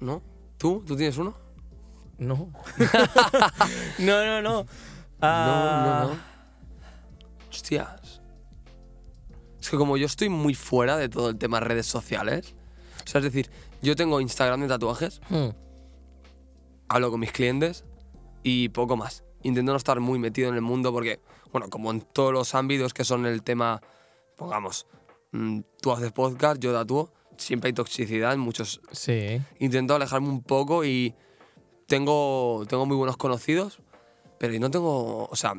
¿No? 0.00 0.20
¿Tú? 0.58 0.82
¿Tú 0.84 0.96
tienes 0.96 1.16
uno? 1.16 1.36
No. 2.18 2.50
no, 4.00 4.24
no, 4.26 4.42
no. 4.42 4.62
No, 4.62 4.66
Ah, 5.20 6.06
no, 6.08 6.14
no. 6.14 6.20
Hostias. 7.48 8.20
Es 9.60 9.70
que 9.70 9.76
como 9.76 9.96
yo 9.96 10.06
estoy 10.06 10.28
muy 10.28 10.54
fuera 10.54 10.96
de 10.96 11.08
todo 11.08 11.30
el 11.30 11.38
tema 11.38 11.60
redes 11.60 11.86
sociales. 11.86 12.56
O 13.04 13.06
sea, 13.06 13.20
es 13.20 13.26
decir, 13.26 13.48
yo 13.80 13.94
tengo 13.94 14.20
Instagram 14.20 14.62
de 14.62 14.66
tatuajes, 14.66 15.20
hmm, 15.28 15.50
hablo 16.88 17.12
con 17.12 17.20
mis 17.20 17.30
clientes 17.30 17.84
y 18.42 18.68
poco 18.70 18.96
más. 18.96 19.22
Intento 19.42 19.72
no 19.72 19.76
estar 19.76 19.98
muy 20.00 20.18
metido 20.18 20.48
en 20.48 20.54
el 20.54 20.62
mundo 20.62 20.92
porque, 20.92 21.20
bueno, 21.52 21.68
como 21.68 21.90
en 21.90 22.00
todos 22.00 22.32
los 22.32 22.54
ámbitos 22.54 22.94
que 22.94 23.04
son 23.04 23.26
el 23.26 23.42
tema, 23.42 23.80
pongamos, 24.36 24.86
mm, 25.32 25.60
tú 25.80 25.92
haces 25.92 26.12
podcast, 26.12 26.60
yo 26.60 26.72
tatúo, 26.72 27.12
siempre 27.36 27.68
hay 27.68 27.72
toxicidad 27.72 28.32
en 28.32 28.40
muchos 28.40 28.80
Sí. 28.92 29.40
intento 29.58 29.94
alejarme 29.94 30.28
un 30.28 30.42
poco 30.42 30.84
y 30.84 31.14
tengo, 31.86 32.64
tengo 32.68 32.86
muy 32.86 32.96
buenos 32.96 33.16
conocidos, 33.16 33.80
pero 34.38 34.58
no 34.58 34.70
tengo, 34.70 35.26
o 35.26 35.36
sea, 35.36 35.54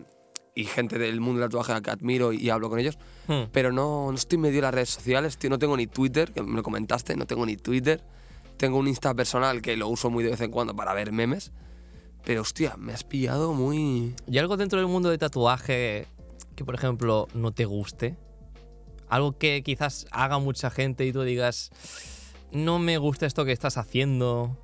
y 0.56 0.66
gente 0.66 0.98
del 1.00 1.20
mundo 1.20 1.42
del 1.42 1.50
tatuaje 1.50 1.74
a 1.74 1.82
que 1.82 1.90
admiro 1.92 2.32
y, 2.34 2.50
hablo 2.50 2.70
con 2.70 2.80
ellos, 2.80 2.98
Hmm. 3.28 3.44
pero 3.52 3.72
no, 3.72 4.10
no 4.12 4.16
estoy 4.16 4.38
medio 4.38 4.58
en 4.60 4.64
las 4.64 4.74
redes 4.74 4.90
sociales, 4.90 5.38
tío, 5.38 5.50
no 5.50 5.58
tengo 5.60 5.76
ni 5.78 5.88
Twitter, 5.88 6.32
que 6.32 6.42
me 6.44 6.56
lo 6.56 6.64
comentaste, 6.64 7.16
no 7.16 7.26
tengo 7.26 7.46
ni 7.46 7.58
Twitter, 7.58 8.04
tengo 8.58 8.78
un 8.78 8.88
Insta 8.88 9.14
personal 9.14 9.62
que 9.62 9.76
lo 9.78 9.88
uso 9.88 10.10
muy 10.10 10.24
de 10.24 10.32
vez 10.32 10.42
en 10.42 10.52
cuando 10.52 10.76
para 10.76 10.94
ver 10.94 11.12
memes, 11.12 11.52
pero 12.26 12.42
hostia, 12.42 12.76
me 12.78 12.94
has 12.94 13.04
pillado 13.04 13.54
muy... 13.54 14.16
¿Y 14.28 14.38
algo 14.38 14.56
dentro 14.56 14.80
del 14.80 14.88
mundo 14.88 15.10
de 15.10 15.18
tatuaje 15.18 16.08
que, 16.56 16.64
por 16.64 16.76
ejemplo, 16.76 17.28
no 17.34 17.52
te 17.52 17.66
guste? 17.66 18.18
Algo 19.10 19.38
que 19.38 19.62
quizás 19.64 20.08
haga 20.12 20.40
mucha 20.40 20.70
gente 20.70 21.06
y 21.06 21.12
tú 21.12 21.24
digas, 21.24 21.72
no 22.52 22.80
me 22.80 22.98
gusta 22.98 23.26
esto 23.26 23.44
que 23.44 23.52
estás 23.52 23.78
haciendo. 23.78 24.58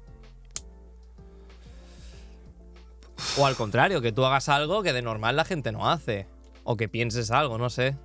O 3.38 3.46
al 3.46 3.56
contrario, 3.56 4.02
que 4.02 4.14
tú 4.14 4.24
hagas 4.24 4.48
algo 4.48 4.82
que 4.82 4.94
de 4.94 5.02
normal 5.02 5.36
la 5.36 5.44
gente 5.44 5.72
no 5.74 5.90
hace. 5.90 6.28
O 6.64 6.78
que 6.78 6.88
pienses 6.88 7.30
algo, 7.30 7.58
no 7.58 7.70
sé. 7.70 7.98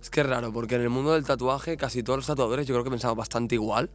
Es 0.00 0.10
que 0.10 0.20
es 0.20 0.26
raro, 0.26 0.52
porque 0.52 0.76
en 0.76 0.82
el 0.82 0.90
mundo 0.90 1.14
del 1.14 1.24
tatuaje 1.24 1.76
casi 1.76 2.04
todos 2.04 2.18
los 2.18 2.26
tatuadores 2.26 2.68
yo 2.68 2.74
creo 2.74 2.84
que 2.84 2.90
pensamos 2.90 3.16
bastante 3.16 3.56
igual. 3.56 3.90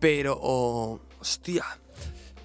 Pero, 0.00 0.38
oh, 0.40 1.00
hostia, 1.18 1.64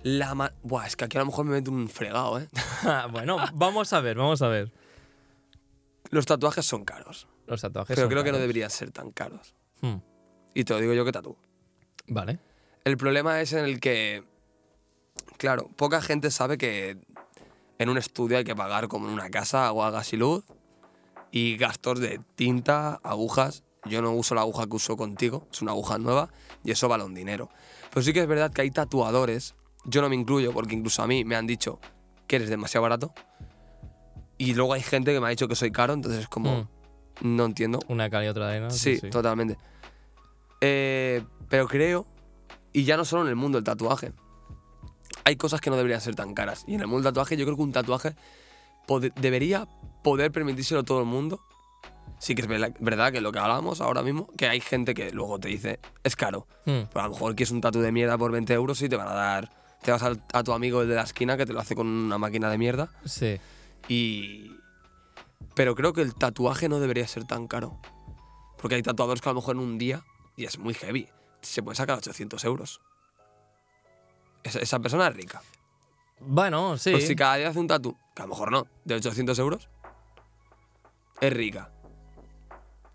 la 0.04 0.34
ma- 0.36 0.54
Buah, 0.64 0.88
es 0.88 0.96
que 0.96 1.06
aquí 1.06 1.18
a 1.18 1.22
lo 1.22 1.26
mejor 1.28 1.46
me 1.46 1.52
meto 1.52 1.72
un 1.72 1.90
fregado, 1.90 2.40
¿eh? 2.40 2.48
bueno, 3.12 3.38
vamos 3.54 3.92
a 3.94 4.02
ver, 4.02 4.18
vamos 4.18 4.42
a 4.42 4.48
ver. 4.48 4.72
Los 6.10 6.26
tatuajes 6.26 6.66
son 6.66 6.86
caros, 6.86 7.28
Los 7.46 7.62
tatuajes. 7.62 7.96
pero 7.96 8.06
son 8.06 8.10
creo 8.12 8.24
que 8.24 8.32
no 8.32 8.38
deberían 8.40 8.70
ser 8.70 8.92
tan 8.92 9.12
caros. 9.12 9.54
Hmm, 9.82 9.98
Y 10.54 10.64
te 10.64 10.74
lo 10.74 10.80
digo 10.80 10.94
yo 10.94 11.06
que 11.06 11.12
tatúo. 11.12 11.38
Vale. 12.08 12.40
El 12.86 12.98
problema 12.98 13.40
es 13.42 13.54
en 13.54 13.66
el 13.66 13.80
que, 13.80 14.24
claro, 15.38 15.70
poca 15.76 16.02
gente 16.02 16.32
sabe 16.32 16.58
que 16.58 16.98
en 17.78 17.90
un 17.90 17.98
estudio 17.98 18.38
hay 18.38 18.44
que 18.44 18.56
pagar 18.56 18.88
como 18.88 19.08
en 19.08 19.14
una 19.14 19.30
casa 19.30 19.68
agua, 19.68 19.92
gas 19.92 20.12
y 20.14 20.18
luz 20.18 20.44
y 21.32 21.58
gastos 21.58 22.00
de 22.00 22.20
tinta, 22.36 23.00
agujas. 23.04 23.64
Yo 23.86 24.02
no 24.02 24.12
uso 24.12 24.36
la 24.36 24.42
aguja 24.42 24.66
que 24.68 24.76
uso 24.76 24.98
contigo, 24.98 25.48
es 25.52 25.62
una 25.62 25.72
aguja 25.72 25.98
nueva 26.00 26.30
y 26.64 26.72
eso 26.72 26.88
vale 26.90 27.04
un 27.04 27.14
dinero. 27.14 27.50
Pero 27.92 28.02
sí 28.02 28.12
que 28.14 28.22
es 28.22 28.28
verdad 28.28 28.52
que 28.52 28.62
hay 28.64 28.72
tatuadores, 28.72 29.56
yo 29.90 30.02
no 30.02 30.10
me 30.10 30.16
incluyo 30.16 30.52
porque 30.54 30.76
incluso 30.76 31.02
a 31.04 31.08
mí 31.08 31.24
me 31.26 31.36
han 31.36 31.48
dicho 31.48 31.80
que 32.28 32.36
eres 32.38 32.50
demasiado 32.50 32.84
barato 32.84 33.14
y 34.38 34.54
luego 34.54 34.74
hay 34.74 34.82
gente 34.82 35.14
que 35.14 35.20
me 35.20 35.28
ha 35.28 35.30
dicho 35.30 35.48
que 35.48 35.56
soy 35.56 35.72
caro, 35.72 35.94
entonces 35.94 36.22
es 36.22 36.28
como, 36.30 36.68
no 37.22 37.46
entiendo. 37.46 37.80
Una 37.90 38.10
cal 38.10 38.24
y 38.24 38.28
otra 38.28 38.48
arena. 38.50 38.70
Sí, 38.70 39.00
totalmente. 39.10 39.58
Eh, 40.62 41.24
pero 41.50 41.68
creo, 41.68 42.06
y 42.74 42.84
ya 42.84 42.98
no 42.98 43.06
solo 43.06 43.24
en 43.24 43.30
el 43.30 43.36
mundo 43.36 43.58
del 43.58 43.66
tatuaje, 43.66 44.14
hay 45.26 45.36
cosas 45.36 45.62
que 45.62 45.70
no 45.70 45.76
deberían 45.76 46.02
ser 46.02 46.16
tan 46.16 46.34
caras. 46.34 46.64
Y 46.68 46.76
en 46.76 46.82
el 46.82 46.88
mundo 46.88 47.04
del 47.04 47.14
tatuaje 47.14 47.36
yo 47.38 47.46
creo 47.46 47.58
que 47.58 47.64
un 47.64 47.72
tatuaje 47.72 48.16
debería 49.16 49.68
poder 50.04 50.32
permitírselo 50.32 50.84
todo 50.84 51.00
el 51.00 51.06
mundo. 51.06 51.42
Sí 52.20 52.36
que 52.36 52.42
es 52.42 52.48
verdad- 52.48 53.12
que 53.14 53.22
lo 53.22 53.32
que 53.32 53.40
hablamos 53.40 53.80
ahora 53.82 54.02
mismo, 54.02 54.28
que 54.38 54.48
hay 54.48 54.60
gente 54.60 54.94
que 54.94 55.12
luego 55.12 55.40
te 55.40 55.48
dice, 55.48 55.80
es 56.04 56.16
caro. 56.16 56.48
Hmm, 56.66 56.82
Pero 56.92 57.02
a 57.02 57.04
lo 57.08 57.10
mejor 57.12 57.36
quieres 57.36 57.52
un 57.52 57.62
tatu 57.62 57.80
de 57.80 57.92
mierda 57.92 58.18
por 58.18 58.32
20 58.32 58.54
euros 58.54 58.82
y 58.82 58.90
te 58.90 58.96
van 58.96 59.08
a 59.08 59.14
dar... 59.14 59.59
Te 59.82 59.92
vas 59.92 60.04
a 60.04 60.44
tu 60.44 60.52
amigo 60.54 60.82
el 60.82 60.90
de 60.90 60.96
la 60.96 61.04
esquina 61.04 61.38
que 61.38 61.46
te 61.46 61.54
lo 61.54 61.60
hace 61.60 61.76
con 61.76 61.88
una 61.88 62.18
máquina 62.18 62.50
de 62.50 62.58
mierda. 62.58 62.90
Sí. 63.06 63.40
Y. 63.88 64.52
Pero 65.56 65.76
creo 65.76 65.94
que 65.94 66.02
el 66.02 66.14
tatuaje 66.16 66.70
no 66.70 66.80
debería 66.80 67.08
ser 67.08 67.26
tan 67.26 67.48
caro. 67.48 67.80
Porque 68.62 68.76
hay 68.76 68.82
tatuadores 68.84 69.22
que 69.22 69.30
a 69.30 69.34
lo 69.34 69.40
mejor 69.40 69.56
en 69.56 69.62
un 69.62 69.78
día, 69.78 70.04
y 70.36 70.46
es 70.46 70.58
muy 70.60 70.74
heavy, 70.74 71.08
se 71.42 71.64
puede 71.64 71.76
sacar 71.78 71.98
800 71.98 72.44
euros. 72.44 72.82
Esa, 74.44 74.60
esa 74.60 74.80
persona 74.80 75.08
es 75.08 75.16
rica. 75.16 75.42
Bueno, 76.20 76.78
sí. 76.78 76.92
Pues 76.92 77.08
si 77.08 77.16
cada 77.16 77.36
día 77.36 77.50
hace 77.50 77.60
un 77.60 77.68
tatu, 77.68 77.96
que 78.16 78.22
a 78.22 78.26
lo 78.26 78.30
mejor 78.30 78.52
no, 78.52 78.68
de 78.84 78.96
800 78.96 79.40
euros, 79.40 79.70
es 81.22 81.32
rica. 81.34 81.72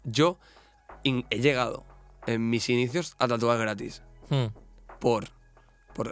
Yo 0.05 0.39
in- 1.03 1.27
he 1.31 1.41
llegado 1.41 1.85
en 2.27 2.49
mis 2.51 2.69
inicios 2.69 3.15
a 3.19 3.27
tatuar 3.29 3.59
gratis. 3.59 4.03
Hmm, 4.29 4.47
Por, 5.01 5.29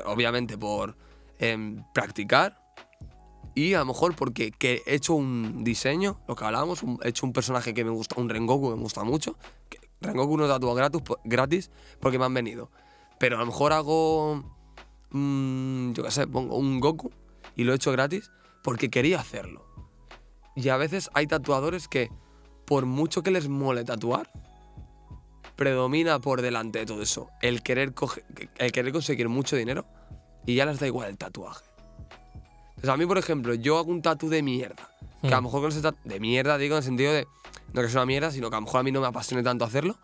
obviamente, 0.07 0.57
por 0.59 0.97
em, 1.39 1.83
practicar 1.93 2.59
y 3.55 3.75
a 3.75 3.81
lo 3.81 3.87
mejor 3.87 4.15
porque 4.15 4.51
que 4.53 4.83
he 4.87 4.95
hecho 4.95 5.15
un 5.15 5.63
diseño, 5.65 6.21
lo 6.29 6.37
que 6.37 6.45
hablábamos, 6.45 6.83
un- 6.83 6.99
he 7.03 7.09
hecho 7.09 7.27
un 7.27 7.33
personaje 7.33 7.75
que 7.75 7.85
me 7.85 7.91
gusta, 7.91 8.15
un 8.21 8.29
Rengoku 8.29 8.71
que 8.71 8.77
me 8.77 8.83
gusta 8.83 9.05
mucho. 9.05 9.37
que 9.69 9.79
Rengoku 10.01 10.37
no 10.37 10.49
tatúa 10.49 10.75
gratis, 10.75 11.03
gratis 11.25 11.71
porque 12.01 12.19
me 12.19 12.25
han 12.25 12.35
venido. 12.35 12.71
Pero 13.19 13.37
a 13.37 13.41
lo 13.41 13.47
mejor 13.47 13.73
hago, 13.73 14.43
mm, 15.11 15.93
yo 15.93 16.03
qué 16.05 16.11
sé, 16.11 16.27
pongo 16.27 16.57
un 16.57 16.81
Goku 16.81 17.11
y 17.57 17.65
lo 17.65 17.73
he 17.73 17.77
hecho 17.77 17.93
gratis 17.93 18.31
porque 18.63 18.89
quería 18.91 19.21
hacerlo. 19.21 19.67
Y 20.57 20.69
a 20.69 20.77
veces 20.77 21.11
hay 21.15 21.27
tatuadores 21.27 21.89
que, 21.89 22.11
por 22.67 22.87
mucho 22.87 23.23
que 23.23 23.31
les 23.31 23.49
mole 23.49 23.85
tatuar, 23.85 24.31
predomina 25.57 26.19
por 26.21 26.43
delante 26.43 26.81
de 26.81 26.87
todo 26.87 27.03
eso 27.03 27.29
el 27.41 27.63
querer, 27.63 27.95
coge- 27.95 28.23
el 28.59 28.73
querer 28.73 28.93
conseguir 28.93 29.29
mucho 29.29 29.57
dinero 29.57 29.87
y 30.47 30.55
ya 30.57 30.67
les 30.67 30.81
da 30.81 30.87
igual 30.87 31.09
el 31.11 31.19
tatuaje. 31.19 31.65
Entonces, 32.71 32.91
a 32.91 32.97
mí, 32.97 33.07
por 33.07 33.19
ejemplo, 33.19 33.55
yo 33.55 33.79
hago 33.79 33.91
un 33.91 34.03
tatu 34.03 34.29
de 34.29 34.43
mierda. 34.43 34.89
Que 35.21 35.29
a 35.29 35.31
lo 35.37 35.43
Hmm. 35.43 35.45
mejor 35.45 35.61
con 35.61 35.71
ese 35.71 35.83
tatu 35.83 35.99
de 36.05 36.19
mierda, 36.19 36.59
digo 36.59 36.75
en 36.75 36.79
el 36.79 36.83
sentido 36.85 37.13
de 37.13 37.29
no 37.73 37.81
que 37.81 37.87
es 37.87 37.95
una 37.95 38.05
mierda, 38.07 38.31
sino 38.33 38.51
que 38.51 38.57
a 38.57 38.59
lo 38.61 38.67
mejor 38.67 38.81
a 38.81 38.83
mí 38.83 38.91
no 38.91 39.01
me 39.01 39.07
apasione 39.07 39.43
tanto 39.45 39.65
hacerlo. 39.65 39.97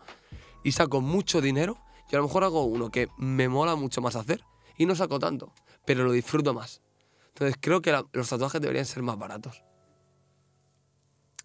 Y 0.63 0.71
saco 0.71 1.01
mucho 1.01 1.41
dinero 1.41 1.77
y 2.09 2.15
a 2.15 2.19
lo 2.19 2.23
mejor 2.25 2.43
hago 2.45 2.63
uno 2.63 2.89
que 2.89 3.09
me 3.17 3.49
mola 3.49 3.75
mucho 3.75 4.01
más 4.01 4.15
hacer 4.15 4.41
y 4.77 4.85
no 4.85 4.95
saco 4.95 5.19
tanto, 5.19 5.51
pero 5.85 6.03
lo 6.05 6.11
disfruto 6.13 6.53
más. 6.53 6.81
Entonces 7.29 7.57
creo 7.59 7.81
que 7.81 7.91
la- 7.91 8.05
los 8.13 8.29
tatuajes 8.29 8.61
deberían 8.61 8.85
ser 8.85 9.03
más 9.03 9.17
baratos. 9.17 9.61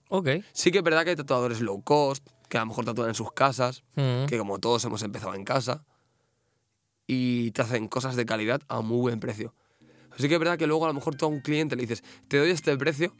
Ok. 0.08 0.28
Sí 0.52 0.70
que 0.70 0.78
es 0.78 0.84
verdad 0.84 1.02
que 1.05 1.10
hay 1.10 1.16
tatuadores 1.16 1.60
low 1.60 1.83
cost, 1.83 2.26
que 2.55 2.58
a 2.58 2.60
lo 2.60 2.66
mejor 2.66 2.84
tatúan 2.84 3.08
en 3.08 3.16
sus 3.16 3.33
casas, 3.33 3.83
Mm. 3.97 4.26
que 4.28 4.39
como 4.39 4.60
todos 4.60 4.84
hemos 4.84 5.02
empezado 5.02 5.34
en 5.34 5.42
casa, 5.44 5.84
y 7.05 7.50
te 7.50 7.62
hacen 7.62 7.89
cosas 7.89 8.15
de 8.15 8.24
calidad 8.24 8.62
a 8.68 8.81
muy 8.81 8.99
buen 9.00 9.18
precio. 9.18 9.57
Así 10.12 10.28
que 10.28 10.34
es 10.34 10.39
verdad 10.39 10.57
que 10.57 10.68
luego 10.68 10.84
a 10.84 10.86
lo 10.86 10.94
mejor 10.94 11.16
tú 11.16 11.24
a 11.24 11.28
un 11.28 11.41
cliente 11.41 11.74
le 11.74 11.81
dices, 11.83 12.05
te 12.28 12.39
doy 12.39 12.50
este 12.50 12.76
precio, 12.76 13.12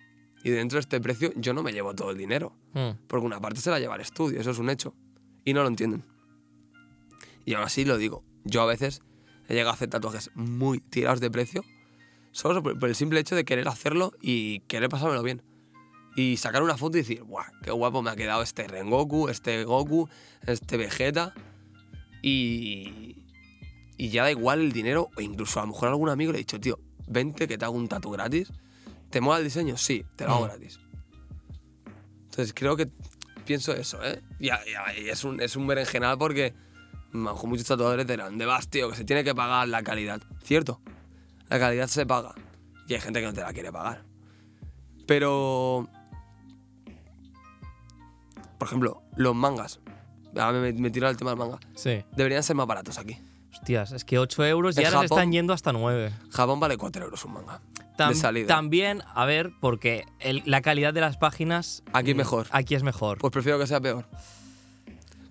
y 0.45 0.51
dentro 0.51 0.77
de 0.77 0.83
este 0.83 1.01
precio 1.01 1.33
yo 1.35 1.53
no 1.53 1.65
me 1.65 1.73
llevo 1.73 1.97
todo 1.97 2.13
el 2.13 2.17
dinero. 2.17 2.57
Mm. 2.75 2.91
Porque 3.09 3.27
una 3.27 3.41
parte 3.41 3.61
se 3.61 3.71
la 3.71 3.81
lleva 3.81 3.97
el 3.97 4.03
estudio, 4.03 4.41
eso 4.41 4.53
es 4.53 4.59
un 4.61 4.71
hecho. 4.71 4.95
Y 5.45 5.53
no 5.53 5.63
lo 5.63 5.69
entienden. 5.69 6.05
Y 7.45 7.55
aún 7.55 7.65
así 7.65 7.85
lo 7.85 7.99
digo, 7.99 8.23
yo 8.45 8.63
a 8.63 8.67
veces 8.67 9.03
he 9.49 9.55
llegado 9.55 9.71
a 9.71 9.75
hacer 9.75 9.91
tatuajes 9.91 10.31
muy 10.37 10.79
tirados 10.79 11.19
de 11.19 11.29
precio, 11.33 11.65
solo 12.31 12.63
por, 12.63 12.79
por 12.79 12.89
el 12.89 12.95
simple 12.95 13.19
hecho 13.19 13.35
de 13.35 13.45
querer 13.45 13.67
hacerlo 13.67 14.13
y 14.23 14.61
querer 14.69 14.89
pasármelo 14.89 15.25
bien. 15.25 15.43
Y 16.17 16.37
sacar 16.37 16.63
una 16.63 16.77
foto 16.77 16.97
y 16.97 17.01
decir, 17.01 17.23
¡guau! 17.25 17.45
¡Qué 17.63 17.71
guapo 17.73 18.01
me 18.03 18.11
ha 18.11 18.17
quedado 18.17 18.43
este 18.43 18.67
Rengoku, 18.69 19.29
este 19.29 19.65
Goku, 19.65 20.09
este 20.47 20.77
Vegeta! 20.77 21.35
Y, 22.23 23.25
y 23.97 24.09
ya 24.11 24.23
da 24.23 24.31
igual 24.31 24.61
el 24.61 24.73
dinero, 24.73 25.11
o 25.17 25.21
incluso 25.21 25.61
a 25.61 25.63
lo 25.65 25.73
mejor 25.73 25.89
a 25.89 25.91
algún 25.93 26.09
amigo 26.09 26.33
le 26.33 26.39
he 26.39 26.43
dicho, 26.43 26.61
tío, 26.61 26.79
vente 27.07 27.47
que 27.49 27.59
te 27.59 27.65
hago 27.65 27.75
un 27.77 27.89
tatu 27.89 28.11
gratis. 28.11 28.53
¿Te 29.11 29.21
mola 29.21 29.39
el 29.39 29.45
diseño? 29.45 29.77
Sí, 29.77 30.05
te 30.17 30.25
lo 30.25 30.31
hago 30.35 30.45
Mm. 30.45 30.49
gratis. 30.49 30.81
Entonces 32.25 32.53
creo 32.55 32.77
que 32.77 32.89
pienso 33.45 33.73
eso, 33.75 34.03
¿eh? 34.05 34.21
Y, 34.41 34.49
es, 35.09 35.23
un, 35.25 35.41
es 35.41 35.55
un 35.57 35.67
berenjenal 35.67 36.17
porque 36.19 36.47
a 36.47 37.17
lo 37.17 37.19
mejor 37.21 37.49
muchos 37.49 37.67
tatuadores 37.67 38.07
dirán, 38.07 38.39
de 38.39 38.47
vas, 38.47 38.69
tío, 38.69 38.89
que 38.91 38.97
se 38.97 39.05
tiene 39.05 39.23
que 39.23 39.35
pagar 39.35 39.69
la 39.69 39.83
calidad. 39.83 40.21
Cierto, 40.43 40.81
la 41.49 41.59
calidad 41.59 41.87
se 41.89 42.07
paga. 42.07 42.35
Y 42.89 42.95
hay 42.95 43.01
gente 43.01 43.21
que 43.21 43.27
no 43.27 43.33
te 43.33 43.41
la 43.43 43.53
quiere 43.53 43.71
pagar. 43.71 44.05
Pero, 45.07 45.89
por 48.65 48.69
ejemplo, 48.71 49.03
los 49.17 49.35
mangas. 49.35 49.79
Ahora 50.37 50.59
me, 50.59 50.73
me 50.73 50.91
tiro 50.91 51.07
al 51.07 51.19
tema 51.19 51.33
del 51.33 51.39
manga. 51.39 51.59
Sí. 51.75 52.03
Deberían 52.17 52.43
ser 52.43 52.57
más 52.57 52.67
baratos 52.67 52.99
aquí. 52.99 53.19
Hostias, 53.53 53.93
es 53.93 54.05
que 54.07 54.19
8 54.19 54.47
euros 54.47 54.75
y 54.77 54.81
En 54.81 54.87
ahora 54.87 55.01
se 55.01 55.05
están 55.05 55.31
yendo 55.33 55.53
hasta 55.53 55.71
9. 55.73 56.13
Japón 56.31 56.59
vale 56.61 56.79
4 56.79 57.05
euros 57.05 57.23
un 57.27 57.35
manga. 57.35 57.61
Tam- 57.99 58.09
de 58.09 58.15
salida. 58.15 58.47
También, 58.49 59.03
a 59.15 59.27
ver, 59.27 59.53
porque 59.61 60.07
el- 60.19 60.43
la 60.47 60.63
calidad 60.63 60.95
de 60.95 61.03
las 61.03 61.19
páginas. 61.19 61.83
Aquí 61.93 62.15
mm, 62.15 62.17
mejor. 62.17 62.47
Aquí 62.53 62.75
es 62.75 62.83
mejor. 62.83 63.19
Pues 63.19 63.33
prefiero 63.35 63.59
que 63.59 63.67
sea 63.67 63.81
peor. 63.83 64.07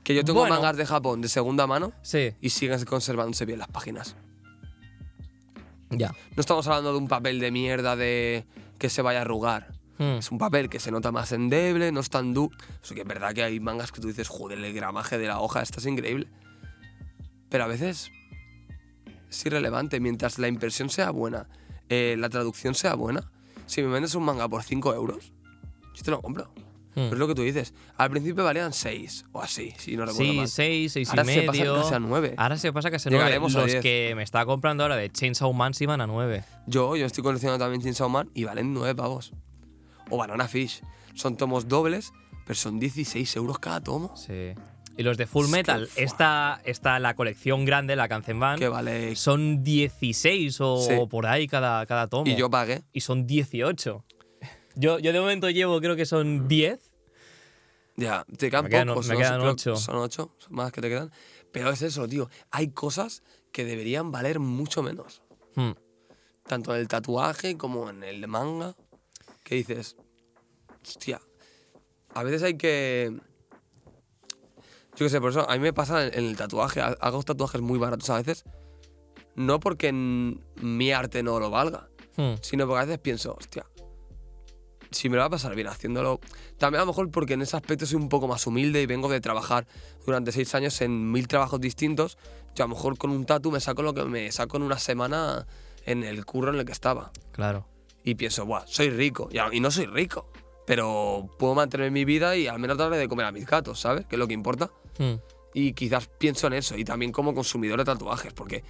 Que 0.03 0.13
yo 0.13 0.23
tengo 0.23 0.41
Bueno. 0.41 0.55
mangas 0.55 0.77
de 0.77 0.85
Japón 0.85 1.21
de 1.21 1.27
segunda 1.27 1.65
mano 1.65 1.91
Sí, 2.03 2.33
y 2.39 2.49
siguen 2.51 2.85
conservándose 2.85 3.45
bien 3.45 3.57
las 3.59 3.67
páginas. 3.69 4.15
ya. 5.89 6.09
No 6.35 6.41
estamos 6.41 6.67
hablando 6.67 6.91
de 6.91 6.97
un 6.99 7.07
papel 7.07 7.39
de 7.39 7.49
mierda 7.51 7.95
de 7.95 8.45
que 8.77 8.89
se 8.89 9.01
vaya 9.01 9.19
a 9.19 9.21
arrugar. 9.23 9.73
Mm. 9.97 10.17
Es 10.19 10.31
un 10.31 10.38
papel 10.38 10.69
que 10.69 10.80
se 10.80 10.91
nota 10.91 11.11
más 11.11 11.31
endeble, 11.31 11.91
no 11.91 11.99
es 11.99 12.09
tan 12.09 12.33
duro. 12.33 12.55
Eso 12.81 12.95
que 12.95 13.01
es 13.01 13.07
verdad 13.07 13.33
que 13.33 13.43
hay 13.43 13.59
mangas 13.59 13.91
que 13.91 14.01
tú 14.01 14.07
dices, 14.07 14.27
joder, 14.27 14.57
el 14.59 14.73
gramaje 14.73 15.17
de 15.17 15.27
la 15.27 15.39
hoja, 15.39 15.61
esta 15.61 15.80
es 15.80 15.85
increíble. 15.85 16.27
Pero 17.49 17.65
a 17.65 17.67
veces 17.67 18.11
es 19.30 19.45
irrelevante. 19.45 19.99
Mientras 19.99 20.39
la 20.39 20.47
impresión 20.47 20.89
sea 20.89 21.11
buena, 21.11 21.47
eh, 21.89 22.15
la 22.17 22.30
traducción 22.30 22.73
sea 22.75 22.95
buena. 22.95 23.30
Si 23.65 23.81
me 23.81 23.88
vendes 23.89 24.15
un 24.15 24.23
manga 24.23 24.47
por 24.49 24.63
5 24.63 24.93
euros, 24.93 25.31
yo 25.93 26.03
te 26.03 26.11
lo 26.11 26.22
compro. 26.22 26.45
Mm. 26.95 27.09
Pero 27.09 27.13
es 27.13 27.19
lo 27.19 27.27
que 27.27 27.35
tú 27.35 27.41
dices. 27.41 27.73
Al 27.97 28.11
principio 28.11 28.43
valían 28.43 28.72
6 28.73 29.25
o 29.31 29.41
así, 29.41 29.73
si 29.77 29.95
no 29.97 30.05
recuerdo 30.05 30.31
Sí, 30.31 30.38
mal. 30.38 30.47
6, 30.47 30.91
6 30.93 31.07
y 31.07 31.09
Ahora 31.09 31.25
se 31.25 31.41
pasa 31.41 31.59
medio. 31.59 31.75
casi 31.81 31.93
a 31.95 31.99
9. 31.99 32.33
Ahora 32.38 32.57
se 32.57 32.73
pasa 32.73 32.91
casi 32.91 33.09
a 33.09 33.11
9. 33.11 33.23
Llegaremos 33.25 33.53
Los 33.53 33.65
10. 33.65 33.81
que 33.81 34.13
me 34.15 34.22
estaba 34.23 34.45
comprando 34.45 34.83
ahora 34.83 34.95
de 34.95 35.09
Chainsaw 35.11 35.51
Man 35.53 35.73
se 35.73 35.85
iban 35.85 36.01
a 36.01 36.07
9. 36.07 36.43
Yo, 36.67 36.95
yo 36.95 37.05
estoy 37.07 37.23
coleccionando 37.23 37.63
también 37.63 37.81
Chainsaw 37.81 38.09
Man 38.09 38.30
y 38.35 38.43
valen 38.43 38.73
9 38.73 38.93
pavos. 38.95 39.33
O 40.14 40.17
Banana 40.17 40.48
Fish. 40.48 40.82
Son 41.16 41.38
tomos 41.38 41.67
dobles, 41.67 42.11
pero 42.45 42.56
son 42.59 42.80
16 42.80 43.35
euros 43.35 43.58
cada 43.59 43.82
tomo. 43.82 44.16
Sí. 44.16 44.53
Y 44.95 45.01
los 45.01 45.17
de 45.17 45.25
Full 45.25 45.45
Es 45.45 45.51
Metal, 45.51 45.90
esta, 45.95 46.61
esta, 46.66 47.00
la 47.00 47.16
colección 47.16 47.66
grande, 47.66 47.95
la 47.95 48.08
Kanzenban, 48.08 48.59
Que 48.59 48.67
vale. 48.67 49.16
son 49.16 49.64
16 49.64 50.61
o 50.61 50.77
Sí. 50.77 50.93
por 51.09 51.25
ahí 51.25 51.48
cada, 51.48 51.83
cada 51.88 52.08
tomo. 52.08 52.30
Y 52.30 52.35
yo 52.35 52.48
pagué. 52.51 52.83
Y 52.93 53.01
son 53.01 53.25
18. 53.25 54.03
Yo, 54.75 55.00
yo 55.00 55.11
de 55.14 55.19
momento 55.19 55.50
llevo, 55.50 55.80
creo 55.82 55.95
que 55.95 56.06
son 56.06 56.48
10. 56.48 56.80
Ya, 57.95 58.24
te 58.38 58.50
quedan 58.50 58.66
Me 58.66 58.69
quedan 58.69 58.88
pocos. 58.90 59.08
me 59.08 59.17
quedan 59.17 59.40
Creo 59.40 59.56
que 59.56 59.69
ocho. 59.69 59.75
Son 59.75 59.95
8, 59.95 60.35
son 60.38 60.53
más 60.56 60.72
que 60.72 60.82
te 60.82 60.90
quedan. 60.90 61.11
Pero 61.51 61.69
es 61.72 61.82
eso, 61.82 62.08
tío. 62.08 62.30
Hay 62.51 62.69
cosas 62.69 63.24
que 63.51 63.66
deberían 63.66 64.11
valer 64.11 64.40
mucho 64.40 64.82
menos. 64.83 65.22
Hmm. 65.56 65.72
Tanto 66.48 66.74
en 66.75 66.82
el 66.82 66.88
tatuaje 66.88 67.58
como 67.58 67.90
en 67.90 68.03
el 68.03 68.27
manga. 68.27 68.75
Que 69.43 69.56
dices, 69.56 69.95
hostia, 70.85 71.21
a 72.13 72.23
veces 72.23 72.43
hay 72.43 72.57
que... 72.57 73.15
Yo 74.95 75.05
qué 75.05 75.09
sé, 75.09 75.19
por 75.19 75.31
eso 75.31 75.49
a 75.49 75.53
mí 75.53 75.59
me 75.59 75.73
pasa 75.73 76.05
en 76.07 76.13
el 76.25 76.37
tatuaje. 76.37 76.79
ha- 76.81 76.95
Hago 77.01 77.23
tatuajes 77.23 77.61
muy 77.61 77.79
baratos 77.79 78.09
a 78.11 78.17
veces. 78.17 78.43
No 79.35 79.59
porque 79.59 79.91
mi 79.91 80.91
arte 80.91 81.23
no 81.23 81.39
lo 81.39 81.49
valga, 81.49 81.89
Hmm. 82.15 82.35
sino 82.41 82.67
porque 82.67 82.81
a 82.81 82.85
veces 82.85 82.99
pienso, 82.99 83.33
hostia, 83.35 83.65
si 84.91 85.09
me 85.09 85.15
lo 85.15 85.21
va 85.21 85.25
a 85.25 85.29
pasar 85.31 85.55
bien 85.55 85.67
haciéndolo. 85.67 86.19
También 86.59 86.81
a 86.81 86.85
lo 86.85 86.91
mejor 86.91 87.09
porque 87.09 87.33
en 87.33 87.41
ese 87.41 87.57
aspecto 87.57 87.87
soy 87.87 87.95
un 87.95 88.09
poco 88.09 88.27
más 88.27 88.45
humilde 88.45 88.79
y 88.83 88.85
vengo 88.85 89.09
de 89.09 89.19
trabajar 89.19 89.65
durante 90.05 90.31
seis 90.31 90.53
años 90.53 90.79
en 90.81 91.11
mil 91.11 91.27
trabajos 91.27 91.59
distintos. 91.59 92.19
Yo 92.53 92.65
a 92.65 92.67
lo 92.67 92.75
mejor 92.75 92.99
con 92.99 93.09
un 93.09 93.25
tatu 93.25 93.49
me 93.49 93.59
saco 93.59 93.81
lo 93.81 93.95
que 93.95 94.03
me 94.05 94.31
saco 94.31 94.57
en 94.57 94.63
una 94.63 94.77
semana 94.77 95.47
en 95.87 96.03
el 96.03 96.23
curro 96.25 96.51
en 96.53 96.59
el 96.59 96.65
que 96.65 96.71
estaba. 96.71 97.11
Claro. 97.31 97.65
Y 98.03 98.13
pienso, 98.13 98.45
Buah, 98.45 98.65
soy 98.67 98.91
rico. 98.91 99.29
Y 99.51 99.59
no 99.59 99.71
soy 99.71 99.87
rico, 99.87 100.29
pero 100.66 101.30
puedo 101.38 101.56
mantener 101.56 101.92
mi 101.92 102.06
vida 102.06 102.35
y 102.35 102.48
al 102.48 102.59
menos 102.59 102.77
darle 102.77 102.98
de 102.98 103.08
comer 103.08 103.25
a 103.25 103.32
mis 103.32 103.45
gatos, 103.45 103.80
¿sabes? 103.80 104.06
Que 104.06 104.16
es 104.16 104.19
lo 104.19 104.27
que 104.27 104.33
importa. 104.33 104.72
Hmm. 104.98 105.16
Y 105.53 105.74
quizás 105.74 106.08
pienso 106.08 106.48
en 106.48 106.53
eso 106.53 106.77
y 106.77 106.83
también 106.83 107.11
como 107.11 107.33
consumidor 107.33 107.80
de 107.80 107.85
tatuajes, 107.85 108.33
porque 108.33 108.64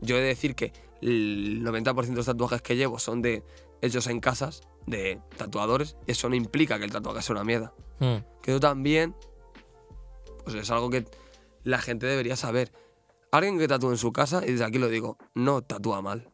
yo 0.00 0.16
he 0.16 0.20
de 0.20 0.26
decir 0.26 0.54
que 0.54 0.72
el 1.00 1.62
90% 1.64 2.06
de 2.06 2.14
los 2.14 2.26
tatuajes 2.26 2.62
que 2.62 2.76
llevo 2.76 2.98
son 2.98 3.22
de 3.22 3.42
hechos 3.82 4.06
en 4.06 4.20
casas, 4.20 4.62
de 4.86 5.20
tatuadores, 5.36 5.96
y 6.06 6.12
eso 6.12 6.28
no 6.28 6.34
implica 6.34 6.78
que 6.78 6.84
el 6.84 6.92
tatuaje 6.92 7.22
sea 7.22 7.34
una 7.34 7.44
mierda. 7.44 7.72
Hmm. 7.98 8.18
Que 8.42 8.52
eso 8.52 8.60
también, 8.60 9.14
pues 10.44 10.56
es 10.56 10.70
algo 10.70 10.90
que 10.90 11.04
la 11.64 11.78
gente 11.78 12.06
debería 12.06 12.36
saber. 12.36 12.72
Alguien 13.30 13.58
que 13.58 13.68
tatúe 13.68 13.90
en 13.90 13.98
su 13.98 14.12
casa, 14.12 14.42
y 14.46 14.52
desde 14.52 14.64
aquí 14.64 14.78
lo 14.78 14.88
digo, 14.88 15.18
no 15.34 15.62
tatúa 15.62 16.00
mal. 16.02 16.30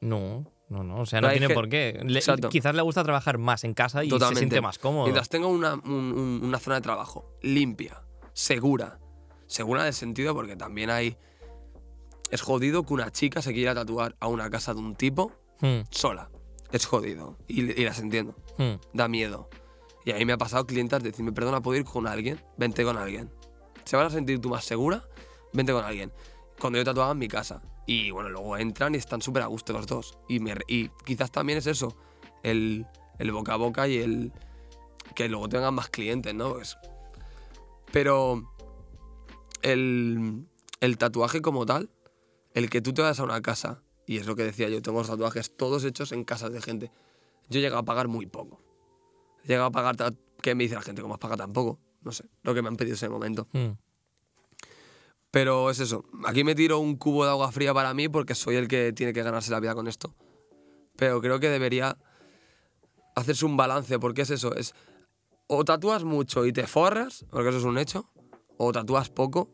No, 0.00 0.44
no, 0.72 0.82
no. 0.82 1.00
O 1.02 1.06
sea, 1.06 1.20
no 1.20 1.30
tiene 1.30 1.50
por 1.50 1.68
qué. 1.68 2.00
Le- 2.04 2.20
quizás 2.50 2.74
le 2.74 2.82
gusta 2.82 3.04
trabajar 3.04 3.38
más 3.38 3.64
en 3.64 3.74
casa 3.74 4.02
y 4.02 4.06
se 4.08 4.10
Totalmente. 4.10 4.40
siente 4.40 4.60
más 4.60 4.78
cómodo. 4.78 5.04
Mientras 5.04 5.28
tenga 5.28 5.46
una, 5.46 5.74
un- 5.74 5.82
un- 6.12 6.40
una 6.42 6.58
zona 6.58 6.76
de 6.76 6.82
trabajo 6.82 7.36
limpia, 7.42 8.02
segura. 8.32 8.98
Segura 9.46 9.86
el 9.86 9.92
sentido 9.94 10.34
porque 10.34 10.56
también 10.56 10.90
hay... 10.90 11.16
Es 12.30 12.40
jodido 12.40 12.82
que 12.84 12.94
una 12.94 13.10
chica 13.12 13.42
se 13.42 13.52
quiera 13.52 13.74
tatuar 13.74 14.16
a 14.18 14.26
una 14.28 14.48
casa 14.50 14.72
de 14.74 14.80
un 14.80 14.94
tipo 14.96 15.32
Hmm. 15.60 15.82
sola. 15.90 16.30
Es 16.72 16.86
jodido. 16.86 17.36
Y, 17.46 17.60
y 17.80 17.84
las 17.84 17.98
entiendo. 18.00 18.34
Hmm. 18.58 18.76
Da 18.94 19.06
miedo. 19.08 19.48
Y 20.04 20.10
a 20.12 20.16
mí 20.16 20.24
me 20.24 20.32
ha 20.32 20.38
pasado 20.38 20.66
clientas 20.66 21.02
decirme, 21.02 21.32
perdona, 21.32 21.60
¿puedo 21.60 21.78
ir 21.78 21.84
con 21.84 22.06
alguien? 22.08 22.40
Vente 22.56 22.82
con 22.82 22.96
alguien. 22.96 23.30
¿Se 23.84 23.96
vas 23.96 24.06
a 24.06 24.10
sentir 24.10 24.40
tú 24.40 24.48
más 24.48 24.64
segura? 24.64 25.04
Vente 25.52 25.72
con 25.72 25.84
alguien. 25.84 26.10
Cuando 26.58 26.78
yo 26.78 26.84
tatuaba 26.84 27.12
en 27.12 27.18
mi 27.18 27.28
casa. 27.28 27.62
Y 27.86 28.10
bueno, 28.10 28.30
luego 28.30 28.56
entran 28.56 28.94
y 28.94 28.98
están 28.98 29.22
súper 29.22 29.42
a 29.42 29.46
gusto 29.46 29.72
los 29.72 29.86
dos. 29.86 30.18
Y, 30.28 30.40
me 30.40 30.54
y 30.68 30.88
quizás 31.04 31.30
también 31.30 31.58
es 31.58 31.66
eso, 31.66 31.96
el, 32.42 32.86
el 33.18 33.32
boca 33.32 33.54
a 33.54 33.56
boca 33.56 33.88
y 33.88 33.98
el 33.98 34.32
que 35.14 35.28
luego 35.28 35.48
tengan 35.48 35.74
más 35.74 35.88
clientes, 35.88 36.34
¿no? 36.34 36.54
Pues- 36.54 36.76
pero 37.92 38.42
el, 39.62 40.46
el 40.80 40.98
tatuaje 40.98 41.42
como 41.42 41.66
tal, 41.66 41.90
el 42.54 42.70
que 42.70 42.80
tú 42.80 42.92
te 42.92 43.02
vas 43.02 43.20
a 43.20 43.24
una 43.24 43.40
casa, 43.42 43.82
y 44.06 44.18
es 44.18 44.26
lo 44.26 44.36
que 44.36 44.44
decía 44.44 44.68
yo, 44.68 44.80
tengo 44.82 44.98
los 44.98 45.08
tatuajes 45.08 45.56
todos 45.56 45.84
hechos 45.84 46.12
en 46.12 46.24
casas 46.24 46.52
de 46.52 46.62
gente. 46.62 46.90
Yo 47.48 47.58
he 47.58 47.62
llegado 47.62 47.80
a 47.80 47.84
pagar 47.84 48.08
muy 48.08 48.26
poco. 48.26 48.60
He 49.44 49.48
llegado 49.48 49.66
a 49.66 49.70
pagar, 49.70 49.96
¿qué 50.40 50.54
me 50.54 50.64
dice 50.64 50.74
la 50.74 50.82
gente? 50.82 51.02
¿Cómo 51.02 51.14
has 51.14 51.20
pagado 51.20 51.38
tan 51.38 51.52
poco? 51.52 51.78
No 52.02 52.12
sé, 52.12 52.24
lo 52.42 52.54
que 52.54 52.62
me 52.62 52.68
han 52.68 52.76
pedido 52.76 52.94
en 52.94 52.96
ese 52.96 53.08
momento. 53.08 53.46
Hmm. 53.52 53.72
Pero 55.32 55.70
es 55.70 55.80
eso. 55.80 56.04
Aquí 56.26 56.44
me 56.44 56.54
tiro 56.54 56.78
un 56.78 56.94
cubo 56.96 57.24
de 57.24 57.30
agua 57.30 57.50
fría 57.50 57.74
para 57.74 57.92
mí 57.94 58.08
porque 58.08 58.34
soy 58.36 58.54
el 58.56 58.68
que 58.68 58.92
tiene 58.92 59.12
que 59.12 59.22
ganarse 59.22 59.50
la 59.50 59.58
vida 59.58 59.74
con 59.74 59.88
esto. 59.88 60.14
Pero 60.96 61.20
creo 61.20 61.40
que 61.40 61.48
debería 61.48 61.96
hacerse 63.16 63.44
un 63.46 63.56
balance, 63.56 63.98
porque 63.98 64.22
es 64.22 64.30
eso, 64.30 64.54
es 64.54 64.74
o 65.46 65.64
tatúas 65.64 66.04
mucho 66.04 66.46
y 66.46 66.52
te 66.52 66.66
forras, 66.66 67.26
porque 67.30 67.48
eso 67.48 67.58
es 67.58 67.64
un 67.64 67.76
hecho, 67.78 68.10
o 68.58 68.72
tatúas 68.72 69.10
poco 69.10 69.50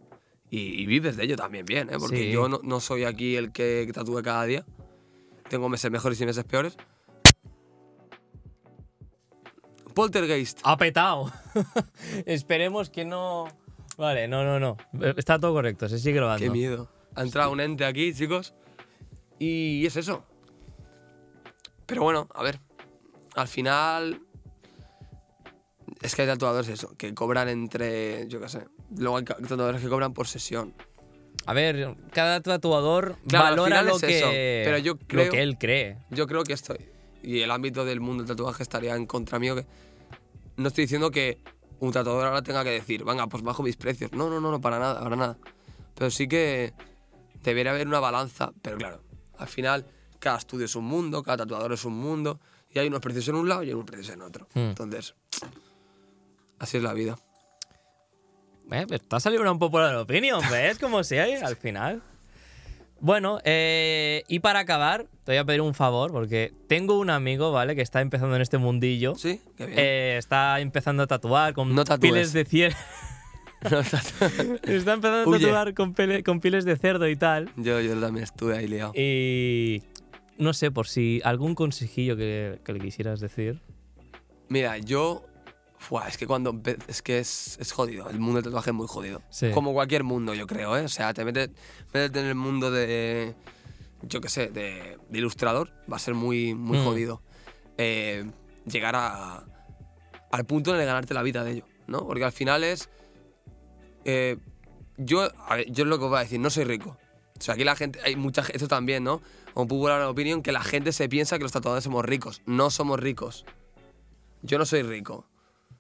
y, 0.50 0.82
y 0.82 0.86
vives 0.86 1.16
de 1.16 1.24
ello 1.24 1.36
también 1.36 1.64
bien, 1.64 1.88
¿eh? 1.90 1.96
porque 1.98 2.24
Sí. 2.24 2.30
yo 2.32 2.48
no, 2.48 2.60
no 2.62 2.80
soy 2.80 3.04
aquí 3.04 3.36
el 3.36 3.50
que 3.52 3.88
tatúe 3.94 4.22
cada 4.22 4.44
día. 4.44 4.66
Tengo 5.48 5.68
meses 5.68 5.90
mejores 5.90 6.20
y 6.20 6.26
meses 6.26 6.44
peores. 6.44 6.76
Poltergeist. 9.94 10.60
Ha 10.64 10.76
petado. 10.76 11.32
Esperemos 12.26 12.90
que 12.90 13.04
no. 13.04 13.46
Vale, 13.98 14.28
no, 14.28 14.44
no, 14.44 14.58
no. 14.60 14.76
Está 15.16 15.38
todo 15.38 15.52
correcto, 15.52 15.88
se 15.88 15.98
sigue 15.98 16.14
grabando. 16.16 16.42
Qué 16.42 16.50
miedo. 16.50 16.88
Ha 17.16 17.22
entrado 17.22 17.50
un 17.50 17.60
ente 17.60 17.84
aquí, 17.84 18.14
chicos. 18.14 18.54
Y 19.40 19.84
es 19.84 19.96
eso. 19.96 20.24
Pero 21.84 22.02
bueno, 22.02 22.28
a 22.34 22.42
ver. 22.42 22.60
Al 23.34 23.48
final. 23.48 24.20
Es 26.00 26.14
que 26.14 26.22
hay 26.22 26.28
tatuadores 26.28 26.68
eso, 26.68 26.94
que 26.96 27.12
cobran 27.12 27.48
entre. 27.48 28.28
Yo 28.28 28.40
qué 28.40 28.48
sé. 28.48 28.66
Luego 28.96 29.16
hay 29.16 29.24
tatuadores 29.24 29.82
que 29.82 29.88
cobran 29.88 30.14
por 30.14 30.28
sesión. 30.28 30.74
A 31.46 31.52
ver, 31.54 31.96
cada 32.12 32.40
tatuador 32.40 33.16
Claro, 33.26 33.44
valora 33.56 33.82
lo 33.82 33.96
es 33.96 34.02
que, 34.02 34.18
eso, 34.18 34.28
pero 34.28 34.78
yo 34.78 34.94
lo 34.94 35.06
creo- 35.06 35.30
que 35.32 35.42
él 35.42 35.56
cree. 35.58 35.98
Yo 36.10 36.26
creo 36.26 36.44
que 36.44 36.52
estoy. 36.52 36.78
Y 37.22 37.40
el 37.40 37.50
ámbito 37.50 37.84
del 37.84 38.00
mundo 38.00 38.22
del 38.22 38.36
tatuaje 38.36 38.62
estaría 38.62 38.94
en 38.94 39.06
contra 39.06 39.38
mío. 39.38 39.56
Que 39.56 39.66
no 40.56 40.68
estoy 40.68 40.84
diciendo 40.84 41.10
que 41.10 41.38
un 41.80 41.92
tatuador 41.92 42.26
ahora 42.26 42.42
tenga 42.42 42.64
que 42.64 42.70
decir, 42.70 43.04
venga, 43.04 43.26
pues 43.26 43.42
bajo 43.42 43.62
mis 43.62 43.76
precios. 43.76 44.12
No, 44.12 44.28
no, 44.28 44.40
no, 44.40 44.50
no, 44.50 44.60
para 44.60 44.78
nada, 44.78 45.00
para 45.00 45.16
nada. 45.16 45.38
Pero 45.94 46.10
sí 46.10 46.28
que 46.28 46.74
debería 47.42 47.72
haber 47.72 47.86
una 47.86 48.00
balanza. 48.00 48.52
Pero 48.62 48.76
claro, 48.76 49.02
al 49.38 49.48
final, 49.48 49.86
cada 50.18 50.38
estudio 50.38 50.66
es 50.66 50.76
un 50.76 50.84
mundo, 50.84 51.22
cada 51.22 51.38
tatuador 51.38 51.72
es 51.72 51.84
un 51.84 51.96
mundo. 51.96 52.40
Y 52.70 52.78
hay 52.78 52.88
unos 52.88 53.00
precios 53.00 53.28
en 53.28 53.36
un 53.36 53.48
lado 53.48 53.62
y 53.62 53.68
hay 53.68 53.74
unos 53.74 53.86
precios 53.86 54.14
en 54.14 54.22
otro. 54.22 54.46
Hmm. 54.54 54.60
Entonces, 54.60 55.14
así 56.58 56.76
es 56.76 56.82
la 56.82 56.92
vida. 56.92 57.16
Eh, 58.70 58.84
pues 58.86 59.08
te 59.08 59.16
ha 59.16 59.20
salido 59.20 59.42
una 59.42 59.58
popular 59.58 59.96
opinion, 59.96 60.42
¿ves? 60.50 60.78
Como 60.78 61.02
si 61.02 61.16
hay 61.16 61.34
al 61.34 61.56
final. 61.56 62.02
Bueno, 63.00 63.38
eh, 63.44 64.24
y 64.28 64.40
para 64.40 64.58
acabar, 64.60 65.06
te 65.24 65.32
voy 65.32 65.36
a 65.38 65.44
pedir 65.44 65.60
un 65.60 65.72
favor, 65.74 66.10
porque 66.10 66.52
tengo 66.66 66.98
un 66.98 67.10
amigo, 67.10 67.52
¿vale? 67.52 67.76
Que 67.76 67.82
está 67.82 68.00
empezando 68.00 68.34
en 68.34 68.42
este 68.42 68.58
mundillo. 68.58 69.14
¿Sí? 69.14 69.40
Qué 69.56 69.66
bien. 69.66 69.78
Eh, 69.78 70.16
está 70.18 70.58
empezando 70.60 71.04
a 71.04 71.06
tatuar 71.06 71.54
con 71.54 71.74
No 71.74 71.84
piles 72.00 72.32
de 72.32 72.44
cielo. 72.44 72.74
No, 73.72 73.80
está 73.80 73.98
empezando 74.62 75.08
a 75.08 75.24
tatuar 75.24 75.74
con, 75.74 75.92
pele- 75.92 76.22
con 76.22 76.38
piles 76.38 76.64
de 76.64 76.76
cerdo 76.76 77.08
y 77.08 77.16
tal. 77.16 77.50
yo, 77.56 77.80
yo 77.80 77.98
también 78.00 78.22
estuve 78.22 78.56
ahí 78.56 78.68
liado. 78.68 78.92
Y 78.94 79.82
no 80.38 80.52
sé, 80.52 80.70
por 80.70 80.86
si 80.86 81.20
algún 81.24 81.56
consejillo 81.56 82.16
que, 82.16 82.60
que 82.64 82.72
le 82.72 82.78
quisieras 82.78 83.18
decir. 83.18 83.60
Mira, 84.48 84.78
yo. 84.78 85.24
Fua, 85.78 86.08
es 86.08 86.16
que 86.18 86.26
cuando. 86.26 86.60
Es 86.88 87.02
que 87.02 87.18
es, 87.20 87.56
es 87.60 87.72
jodido. 87.72 88.10
El 88.10 88.18
mundo 88.20 88.36
del 88.36 88.44
tatuaje 88.44 88.70
es 88.70 88.74
muy 88.74 88.86
jodido. 88.88 89.22
Sí. 89.30 89.50
Como 89.52 89.72
cualquier 89.72 90.04
mundo, 90.04 90.34
yo 90.34 90.46
creo, 90.46 90.76
¿eh? 90.76 90.82
O 90.84 90.88
sea, 90.88 91.14
te 91.14 91.24
metes, 91.24 91.50
métete 91.94 92.20
en 92.20 92.26
el 92.26 92.34
mundo 92.34 92.70
de. 92.70 93.34
Yo 94.02 94.20
qué 94.20 94.28
sé, 94.28 94.48
de, 94.48 94.98
de 95.08 95.18
ilustrador. 95.18 95.70
Va 95.90 95.96
a 95.96 96.00
ser 96.00 96.14
muy, 96.14 96.54
muy 96.54 96.78
Mm. 96.78 96.84
jodido. 96.84 97.22
Eh, 97.78 98.28
llegar 98.66 98.96
a, 98.96 99.44
al 100.32 100.44
punto 100.46 100.72
de 100.72 100.84
ganarte 100.84 101.14
la 101.14 101.22
vida 101.22 101.44
de 101.44 101.52
ello, 101.52 101.64
¿no? 101.86 102.06
Porque 102.06 102.24
al 102.24 102.32
final 102.32 102.64
es. 102.64 102.88
eh, 104.04 104.36
yo, 104.96 105.28
a 105.46 105.54
ver, 105.56 105.70
yo 105.70 105.84
es 105.84 105.88
lo 105.88 105.98
que 106.00 106.06
voy 106.06 106.16
a 106.16 106.20
decir, 106.22 106.40
no 106.40 106.50
soy 106.50 106.64
rico. 106.64 106.96
O 107.38 107.40
sea, 107.40 107.54
aquí 107.54 107.62
la 107.62 107.76
gente, 107.76 108.00
hay 108.04 108.16
mucha 108.16 108.42
gente, 108.42 108.56
esto 108.56 108.66
también, 108.66 109.04
¿no? 109.04 109.22
Como 109.54 109.68
popular 109.68 110.02
opinión, 110.02 110.42
que 110.42 110.50
la 110.50 110.60
gente 110.62 110.90
se 110.90 111.08
piensa 111.08 111.36
que 111.38 111.44
los 111.44 111.52
tatuadores 111.52 111.84
somos 111.84 112.04
ricos. 112.04 112.42
No 112.46 112.68
somos 112.70 112.98
ricos. 112.98 113.44
Yo 114.42 114.58
no 114.58 114.66
soy 114.66 114.82
rico. 114.82 115.27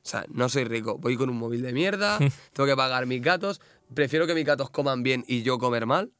O 0.08 0.10
sea, 0.10 0.24
no 0.30 0.48
soy 0.48 0.64
rico. 0.64 0.96
Voy 0.96 1.18
con 1.18 1.28
un 1.28 1.36
móvil 1.36 1.60
de 1.60 1.74
mierda, 1.74 2.18
tengo 2.54 2.66
que 2.66 2.74
pagar 2.74 3.04
mis 3.04 3.20
gatos. 3.20 3.60
Prefiero 3.92 4.26
que 4.26 4.34
mis 4.34 4.46
gatos 4.46 4.70
coman 4.70 5.02
bien 5.02 5.22
y 5.28 5.42
yo 5.42 5.58
comer 5.58 5.84
mal. 5.84 6.12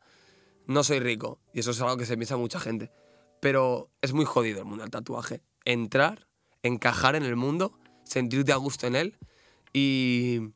No 0.66 0.84
soy 0.84 1.00
rico. 1.00 1.40
Y 1.54 1.60
eso 1.60 1.70
es 1.70 1.80
algo 1.80 1.96
que 1.96 2.04
se 2.04 2.16
piensa 2.18 2.36
mucha 2.36 2.60
gente. 2.60 2.90
Pero 3.40 3.88
es 4.02 4.12
muy 4.12 4.26
jodido 4.26 4.58
el 4.58 4.66
mundo 4.66 4.82
del 4.84 4.90
tatuaje. 4.90 5.40
Entrar, 5.64 6.28
encajar 6.62 7.16
en 7.16 7.22
el 7.22 7.34
mundo, 7.34 7.78
sentirte 8.04 8.52
a 8.52 8.56
gusto 8.56 8.86
en 8.86 8.94
él 8.94 9.16
y 9.72 10.50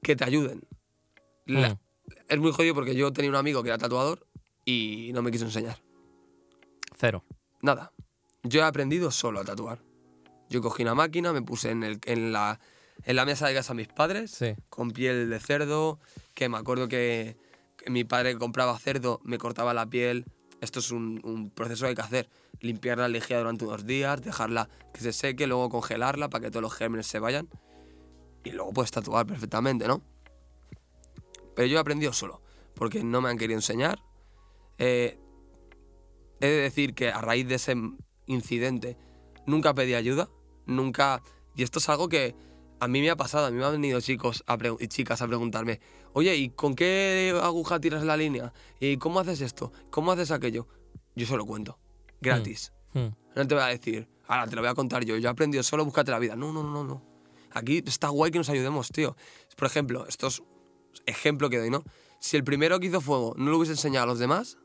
que 0.00 0.14
te 0.14 0.24
ayuden. 0.24 0.62
La- 1.46 1.70
Mm. 1.74 1.78
Es 2.28 2.38
muy 2.38 2.52
jodido 2.52 2.74
porque 2.74 2.94
yo 2.94 3.12
tenía 3.12 3.30
un 3.30 3.36
amigo 3.36 3.62
que 3.64 3.70
era 3.70 3.78
tatuador 3.78 4.26
y 4.64 5.10
no 5.12 5.22
me 5.22 5.30
quiso 5.32 5.44
enseñar. 5.46 5.82
Cero. 6.96 7.24
Nada. 7.62 7.92
Yo 8.44 8.60
he 8.60 8.64
aprendido 8.64 9.10
solo 9.10 9.40
a 9.40 9.44
tatuar. 9.44 9.80
Yo 10.54 10.62
cogí 10.62 10.84
una 10.84 10.94
máquina, 10.94 11.32
me 11.32 11.42
puse 11.42 11.72
en, 11.72 11.82
el- 11.82 11.98
en 12.04 12.32
la, 12.32 12.60
en 13.02 13.16
la 13.16 13.24
mesa 13.24 13.48
de 13.48 13.54
casa 13.54 13.72
de 13.72 13.78
mis 13.78 13.88
padres, 13.88 14.30
Sí. 14.30 14.54
con 14.70 14.92
piel 14.92 15.28
de 15.28 15.40
cerdo, 15.40 15.98
que 16.32 16.48
me 16.48 16.56
acuerdo 16.58 16.86
que, 16.86 17.36
que 17.76 17.90
mi 17.90 18.04
padre 18.04 18.38
compraba 18.38 18.78
cerdo, 18.78 19.20
me 19.24 19.36
cortaba 19.36 19.74
la 19.74 19.86
piel. 19.90 20.26
Esto 20.60 20.78
es 20.78 20.92
un, 20.92 21.20
un 21.24 21.50
proceso 21.50 21.82
que 21.86 21.88
hay 21.88 21.94
que 21.96 22.02
hacer. 22.02 22.28
Limpiar 22.60 22.98
la 22.98 23.08
lejía 23.08 23.38
durante 23.38 23.64
unos 23.64 23.84
días, 23.84 24.22
dejarla 24.22 24.70
que 24.92 25.00
se 25.00 25.12
seque, 25.12 25.48
luego 25.48 25.68
congelarla 25.70 26.30
para 26.30 26.44
que 26.44 26.50
todos 26.52 26.62
los 26.62 26.72
gérmenes 26.72 27.08
se 27.08 27.18
vayan. 27.18 27.48
Y 28.44 28.52
luego 28.52 28.72
puedes 28.72 28.92
tatuar 28.92 29.26
perfectamente, 29.26 29.88
¿no? 29.88 30.02
Pero 31.56 31.66
yo 31.66 31.78
he 31.78 31.80
aprendido 31.80 32.12
solo, 32.12 32.40
porque 32.76 33.02
no 33.02 33.20
me 33.20 33.28
han 33.28 33.38
querido 33.38 33.58
enseñar. 33.58 33.98
Eh, 34.78 35.18
he 36.40 36.46
de 36.46 36.56
decir 36.62 36.94
que 36.94 37.08
a 37.08 37.20
raíz 37.20 37.48
de 37.48 37.56
ese 37.56 37.74
incidente 38.26 38.96
nunca 39.46 39.74
pedí 39.74 39.94
ayuda, 39.94 40.28
nunca... 40.66 41.22
Y 41.56 41.62
esto 41.62 41.78
es 41.78 41.88
algo 41.88 42.08
que 42.08 42.34
a 42.80 42.88
mí 42.88 43.00
me 43.00 43.10
ha 43.10 43.16
pasado, 43.16 43.46
a 43.46 43.50
mí 43.50 43.56
me 43.56 43.64
han 43.64 43.72
venido 43.72 44.00
chicos 44.00 44.44
a 44.46 44.58
y 44.78 44.88
chicas 44.88 45.22
a 45.22 45.26
preguntarme, 45.26 45.80
oye, 46.12 46.36
¿y 46.36 46.50
con 46.50 46.74
qué 46.74 47.38
aguja 47.42 47.80
tiras 47.80 48.04
la 48.04 48.16
línea? 48.16 48.52
¿Y 48.80 48.96
cómo 48.98 49.20
haces 49.20 49.40
esto? 49.40 49.72
¿Cómo 49.90 50.12
haces 50.12 50.30
aquello? 50.30 50.66
Yo 51.14 51.26
se 51.26 51.36
lo 51.36 51.46
cuento, 51.46 51.78
gratis. 52.20 52.72
Mm. 52.92 53.08
No 53.36 53.46
te 53.46 53.54
voy 53.54 53.64
a 53.64 53.68
decir, 53.68 54.08
ahora 54.26 54.46
te 54.46 54.56
lo 54.56 54.62
voy 54.62 54.70
a 54.70 54.74
contar 54.74 55.04
yo, 55.04 55.16
yo 55.16 55.28
he 55.28 55.30
aprendido 55.30 55.62
solo, 55.62 55.84
búscate 55.84 56.10
la 56.10 56.18
vida. 56.18 56.36
No, 56.36 56.52
no, 56.52 56.62
no, 56.62 56.72
no, 56.72 56.84
no. 56.84 57.02
Aquí 57.52 57.82
está 57.86 58.08
guay 58.08 58.32
que 58.32 58.38
nos 58.38 58.48
ayudemos, 58.48 58.88
tío. 58.90 59.16
Por 59.56 59.66
ejemplo, 59.66 60.06
esto 60.08 60.26
es 60.26 60.42
ejemplo 61.06 61.48
que 61.50 61.58
doy, 61.58 61.70
¿no? 61.70 61.84
Si 62.18 62.36
el 62.36 62.44
primero 62.44 62.80
que 62.80 62.88
hizo 62.88 63.00
fuego 63.00 63.34
no 63.36 63.50
lo 63.50 63.58
hubiese 63.58 63.72
enseñado 63.72 64.04
a 64.04 64.06
los 64.06 64.18
demás, 64.18 64.58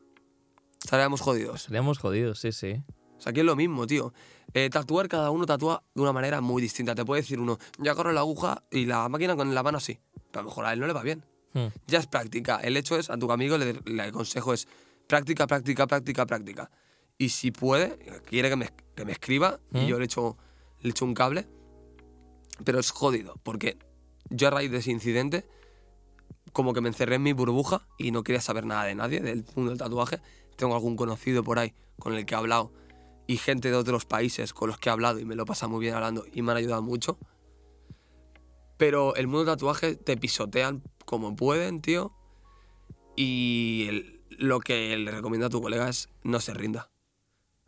estaríamos 0.84 1.22
jodidos. 1.22 1.64
Seríamos 1.64 2.00
jodidos, 2.00 2.40
sí, 2.40 2.52
sí. 2.52 2.84
O 3.18 3.22
sea, 3.22 3.32
aquí 3.32 3.42
es 3.42 3.46
lo 3.46 3.56
mismo, 3.56 3.86
tío. 3.86 4.14
Eh, 4.54 4.70
tatuar, 4.70 5.08
cada 5.08 5.32
uno 5.32 5.46
tatúa 5.46 5.84
de 5.94 6.02
una 6.02 6.14
manera 6.14 6.42
muy 6.42 6.62
distinta. 6.62 6.96
Te 6.96 7.06
puede 7.06 7.22
decir 7.22 7.40
uno, 7.40 7.58
yo 7.78 7.92
agarro 7.92 8.12
la 8.12 8.22
aguja 8.22 8.64
y 8.72 8.86
la 8.86 9.08
máquina 9.10 9.36
con 9.36 9.54
la 9.54 9.64
mano 9.64 9.78
así. 9.78 10.00
Pero 10.32 10.42
a 10.42 10.44
lo 10.44 10.50
mejor 10.50 10.66
a 10.66 10.74
él 10.74 10.80
no 10.80 10.88
le 10.88 10.94
va 10.94 11.04
bien. 11.04 11.24
Mm. 11.54 11.68
Ya 11.88 12.00
es 12.00 12.08
práctica. 12.08 12.58
El 12.58 12.78
hecho 12.78 12.98
es, 12.98 13.10
a 13.10 13.18
tu 13.18 13.32
amigo 13.32 13.58
le, 13.58 13.80
le 13.86 14.04
aconsejo 14.04 14.54
es 14.54 14.68
práctica, 15.08 15.48
práctica, 15.48 15.88
práctica, 15.88 16.26
práctica. 16.26 16.72
Y 17.18 17.30
si 17.30 17.52
puede, 17.52 17.98
quiere 18.26 18.50
que 18.50 18.56
me, 18.56 18.70
que 18.96 19.06
me 19.06 19.12
escriba 19.12 19.60
y 19.74 19.88
yo 19.88 20.00
le 20.00 20.06
echo, 20.06 20.38
le 20.82 20.92
echo 20.92 21.04
un 21.04 21.14
cable. 21.14 21.48
Pero 22.64 22.80
es 22.80 22.92
jodido, 22.92 23.36
porque 23.44 23.78
yo 24.30 24.48
a 24.48 24.52
raíz 24.52 24.72
de 24.72 24.78
ese 24.78 24.92
incidente, 24.92 25.46
como 26.54 26.74
que 26.74 26.82
me 26.82 26.90
encerré 26.90 27.16
en 27.16 27.24
mi 27.24 27.34
burbuja 27.34 27.88
y 27.98 28.12
no 28.12 28.24
quería 28.24 28.42
saber 28.42 28.66
nada 28.66 28.84
de 28.84 28.96
nadie 28.96 29.22
del 29.22 29.46
mundo 29.56 29.72
del 29.72 29.80
tatuaje. 29.80 30.20
Tengo 30.56 30.76
algún 30.76 30.96
conocido 30.96 31.44
por 31.44 31.60
ahí 31.60 31.74
con 32.00 32.14
el 32.14 32.26
que 32.26 32.36
he 32.36 32.38
hablado 32.38 32.72
y 33.30 33.38
gente 33.38 33.70
de 33.70 33.76
otros 33.78 34.06
países 34.06 34.54
con 34.54 34.70
los 34.70 34.80
que 34.80 34.90
he 34.90 34.92
hablado 34.92 35.20
y 35.20 35.26
me 35.26 35.36
lo 35.36 35.46
pasa 35.46 35.68
muy 35.68 35.82
bien 35.82 35.94
hablando 35.94 36.26
y 36.34 36.42
me 36.42 36.52
han 36.52 36.58
ayudado 36.58 36.82
mucho. 36.82 37.20
Pero 38.78 39.16
el 39.16 39.28
mundo 39.28 39.46
del 39.46 39.54
tatuaje 39.56 39.96
te 39.96 40.18
pisotean 40.18 40.82
como 41.06 41.36
pueden, 41.36 41.82
tío. 41.82 42.12
Y 43.16 43.86
el- 43.90 44.22
lo 44.30 44.60
que 44.60 44.96
le 44.98 45.12
recomiendo 45.12 45.48
a 45.48 45.50
tu 45.50 45.62
colega 45.62 45.90
es 45.90 46.10
no 46.24 46.40
se 46.40 46.54
rinda. 46.54 46.90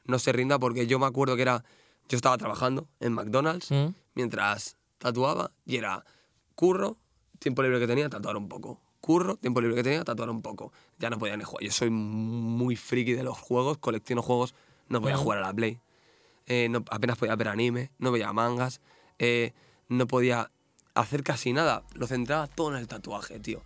No 0.06 0.20
se 0.20 0.32
rinda 0.32 0.58
porque 0.58 0.88
yo 0.88 1.00
me 1.00 1.06
acuerdo 1.06 1.36
que 1.36 1.42
era... 1.44 1.64
Yo 2.10 2.16
estaba 2.16 2.38
trabajando 2.38 2.88
en 3.00 3.14
McDonald's 3.14 3.70
Mm. 3.72 3.94
mientras 4.16 4.78
tatuaba 4.98 5.52
y 5.66 5.78
era 5.78 6.04
curro, 6.56 6.98
tiempo 7.40 7.62
libre 7.62 7.80
que 7.80 7.88
tenía, 7.88 8.10
tatuar 8.10 8.36
un 8.36 8.50
poco. 8.50 8.82
Curro, 9.00 9.36
tiempo 9.38 9.62
libre 9.62 9.76
que 9.76 9.84
tenía, 9.84 10.04
tatuar 10.04 10.30
un 10.30 10.42
poco. 10.42 10.72
Ya 10.98 11.10
no 11.10 11.18
podía 11.20 11.38
ni 11.38 11.44
jugar. 11.44 11.64
Yo 11.64 11.72
soy 11.72 11.90
muy 11.90 12.76
friki 12.76 13.14
de 13.14 13.24
los 13.24 13.38
juegos, 13.38 13.78
colecciono 13.78 14.22
juegos, 14.22 14.56
no 14.92 15.00
voy 15.02 15.12
a 15.12 15.16
Ujú. 15.16 15.24
jugar 15.24 15.40
a 15.40 15.42
la 15.42 15.54
Play. 15.54 15.80
Eh, 16.48 16.68
no- 16.70 16.84
apenas 16.92 17.18
podía 17.18 17.36
ver 17.36 17.48
anime, 17.48 17.92
no 17.98 18.12
veía 18.12 18.32
mangas, 18.34 18.82
eh, 19.20 19.54
no 19.90 20.06
podía 20.08 20.52
hacer 20.96 21.24
casi 21.24 21.54
nada. 21.54 21.84
Lo 21.94 22.08
centraba 22.08 22.48
todo 22.48 22.72
en 22.72 22.78
el 22.78 22.88
tatuaje, 22.88 23.40
tío. 23.40 23.60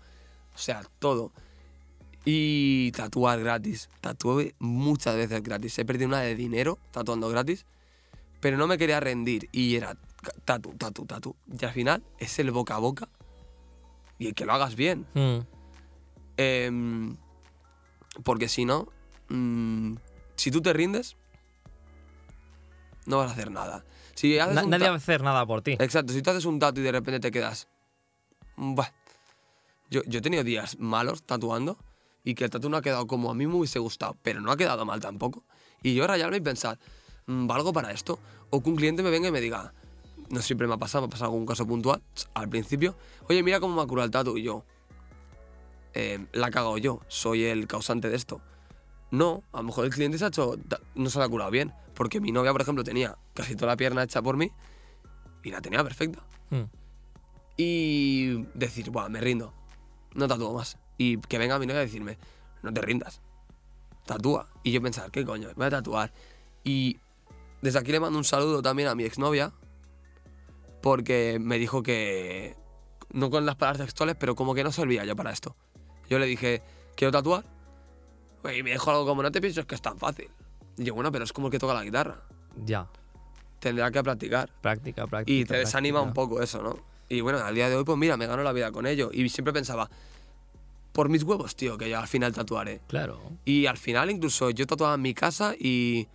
O 0.54 0.58
sea, 0.58 0.84
todo. 1.00 1.32
Y 2.24 2.92
tatuar 2.94 3.40
gratis. 3.42 3.90
Tatué 4.02 4.56
muchas 4.60 5.16
veces 5.16 5.44
gratis. 5.44 5.78
He 5.80 5.86
perdido 5.86 6.08
una 6.08 6.22
de 6.22 6.36
dinero 6.36 6.78
tatuando 6.92 7.30
gratis 7.30 7.66
pero 8.42 8.58
no 8.58 8.68
me 8.68 8.78
quería 8.78 9.00
rendir 9.00 9.50
y 9.52 9.76
era 9.76 9.98
tatu, 10.44 10.76
tatu, 10.78 11.06
tatu. 11.08 11.36
Y 11.60 11.66
al 11.66 11.72
final 11.72 12.04
es 12.20 12.38
el 12.38 12.52
boca 12.52 12.76
a 12.76 12.78
boca 12.78 13.10
y 14.20 14.34
que 14.34 14.46
lo 14.46 14.54
hagas 14.54 14.76
bien. 14.76 15.08
Mm. 15.16 15.40
Em, 16.38 17.18
porque 18.24 18.48
si 18.48 18.66
no, 18.66 18.88
mm, 19.30 19.96
si 20.36 20.52
tú 20.52 20.62
te 20.62 20.74
rindes, 20.74 21.16
no 23.06 23.18
vas 23.18 23.30
a 23.30 23.34
hacer 23.34 23.52
nada. 23.52 23.84
Si 24.16 24.40
haces 24.40 24.56
Na- 24.56 24.64
un 24.64 24.70
nadie 24.70 24.88
va 24.88 24.94
a 24.96 24.98
hacer 24.98 25.22
nada 25.22 25.46
por 25.46 25.62
ti. 25.62 25.72
Exacto, 25.80 26.14
si 26.14 26.22
tú 26.22 26.30
haces 26.32 26.46
un 26.46 26.60
tatu 26.60 26.82
y 26.82 26.84
de 26.84 26.92
repente 26.92 27.20
te 27.20 27.32
quedas. 27.32 27.68
Buah. 28.56 28.90
Yo, 29.90 30.02
yo 30.08 30.20
he 30.20 30.22
tenido 30.22 30.44
días 30.44 30.78
malos 30.80 31.24
tatuando 31.24 31.78
y 32.24 32.34
que 32.34 32.46
el 32.46 32.50
tatu 32.50 32.70
no 32.70 32.78
ha 32.78 32.82
quedado 32.82 33.06
como 33.08 33.30
a 33.30 33.36
mí 33.36 33.46
me 33.46 33.56
hubiese 33.56 33.80
gustado, 33.80 34.16
pero 34.24 34.42
no 34.42 34.52
ha 34.52 34.58
quedado 34.58 34.86
mal 34.86 35.00
tampoco. 35.00 35.44
Y 35.84 35.94
yo 35.94 36.08
rayarme 36.08 36.38
y 36.38 36.42
pensar, 36.42 36.80
"Mm, 37.28 37.46
¿valgo 37.46 37.72
para 37.72 37.92
esto? 37.92 38.18
O 38.50 38.64
que 38.64 38.70
un 38.70 38.76
cliente 38.78 39.04
me 39.04 39.12
venga 39.12 39.28
y 39.28 39.32
me 39.32 39.42
diga, 39.42 39.74
no 40.30 40.42
siempre 40.42 40.66
me 40.68 40.74
ha 40.74 40.78
pasado, 40.78 41.04
me 41.04 41.08
ha 41.08 41.10
pasado 41.12 41.32
algún 41.32 41.46
caso 41.46 41.68
puntual, 41.68 42.02
al 42.34 42.50
principio, 42.50 42.96
oye, 43.30 43.44
mira 43.44 43.60
cómo 43.60 43.76
me 43.76 43.82
ha 43.84 43.86
curado 43.86 44.06
el 44.06 44.12
tatu 44.12 44.38
y 44.38 44.44
yo, 44.44 44.64
"Eh, 45.94 46.26
la 46.34 46.48
he 46.48 46.52
cagado 46.52 46.78
yo, 46.80 47.00
soy 47.08 47.44
el 47.46 47.68
causante 47.68 48.10
de 48.10 48.16
esto. 48.16 48.42
No, 49.16 49.44
a 49.54 49.58
lo 49.58 49.64
mejor 49.64 49.86
el 49.86 49.92
cliente 49.92 50.18
se 50.18 50.26
ha 50.26 50.28
hecho, 50.28 50.58
no 50.96 51.10
se 51.10 51.20
la 51.20 51.26
ha 51.26 51.30
curado 51.30 51.50
bien, 51.50 51.74
porque 51.94 52.20
mi 52.20 52.34
novia, 52.34 52.52
por 52.52 52.62
ejemplo, 52.62 52.84
tenía 52.84 53.18
casi 53.34 53.56
toda 53.56 53.68
la 53.68 53.78
pierna 53.78 54.04
hecha 54.04 54.22
por 54.22 54.36
mí 54.36 54.52
y 55.42 55.52
la 55.52 55.62
tenía 55.62 55.82
perfecta. 55.84 56.22
Hmm. 56.50 56.64
Y 57.56 58.44
decir, 58.54 58.90
bueno, 58.90 59.10
me 59.10 59.22
rindo, 59.22 59.54
no 60.14 60.28
tatúo 60.28 60.54
más. 60.54 60.78
Y 60.98 61.18
que 61.18 61.38
venga 61.38 61.58
mi 61.60 61.66
novia 61.66 61.80
a 61.80 61.86
decirme, 61.86 62.18
no 62.62 62.74
te 62.74 62.82
rindas, 62.82 63.22
tatúa. 64.06 64.50
Y 64.64 64.74
yo 64.74 64.82
pensar, 64.82 65.10
¿qué 65.12 65.24
coño? 65.24 65.48
Voy 65.56 65.68
a 65.68 65.70
tatuar. 65.70 66.12
Y 66.66 67.00
desde 67.62 67.80
aquí 67.80 67.94
le 67.94 68.02
mando 68.02 68.18
un 68.18 68.26
saludo 68.26 68.62
también 68.62 68.90
a 68.90 68.96
mi 68.96 69.06
exnovia, 69.06 69.54
porque 70.82 71.38
me 71.40 71.58
dijo 71.58 71.84
que, 71.84 72.58
no 73.12 73.30
con 73.30 73.46
las 73.46 73.56
palabras 73.56 73.86
textuales, 73.86 74.18
pero 74.20 74.36
como 74.36 74.54
que 74.54 74.64
no 74.66 74.74
servía 74.74 75.06
yo 75.06 75.16
para 75.16 75.32
esto. 75.32 75.56
Yo 76.10 76.20
le 76.20 76.26
dije, 76.26 76.62
quiero 76.98 77.14
tatuar. 77.14 77.55
Y 78.54 78.64
me 78.64 78.72
dijo 78.72 78.90
algo 78.92 79.06
como, 79.06 79.22
no 79.24 79.32
te 79.32 79.42
pienses 79.42 79.66
que 79.66 79.76
es 79.76 79.82
tan 79.82 79.98
fácil. 79.98 80.30
Y 80.78 80.84
yo, 80.84 80.94
bueno, 80.94 81.12
pero 81.12 81.24
es 81.24 81.34
como 81.34 81.48
el 81.48 81.52
que 81.52 81.60
toca 81.60 81.74
la 81.74 81.84
guitarra. 81.84 82.22
Ya. 82.66 82.88
Tendrá 83.60 83.90
que 83.92 84.04
practicar. 84.04 84.50
Práctica, 84.62 85.08
práctica. 85.08 85.32
Y 85.40 85.46
te 85.46 85.58
desanima 85.58 86.00
un 86.02 86.14
práctica. 86.14 86.30
poco 86.30 86.42
eso, 86.44 86.62
¿no? 86.62 86.78
Y 87.08 87.22
bueno, 87.22 87.40
al 87.40 87.54
día 87.56 87.70
de 87.70 87.76
hoy, 87.76 87.84
pues 87.84 87.98
mira, 87.98 88.18
me 88.18 88.28
gano 88.28 88.44
la 88.44 88.52
vida 88.52 88.72
con 88.72 88.86
ello. 88.86 89.10
Y 89.14 89.30
siempre 89.30 89.54
pensaba, 89.54 89.90
por 90.92 91.10
mis 91.10 91.24
huevos, 91.24 91.56
tío, 91.56 91.78
que 91.78 91.90
yo 91.90 92.00
al 92.00 92.08
final 92.08 92.34
tatuaré. 92.34 92.82
Claro. 92.88 93.20
Y 93.46 93.66
al 93.66 93.78
final, 93.78 94.10
incluso 94.12 94.50
yo 94.50 94.66
tatuaba 94.66 94.96
en 94.96 95.02
mi 95.02 95.14
casa 95.14 95.56
y 95.58 96.08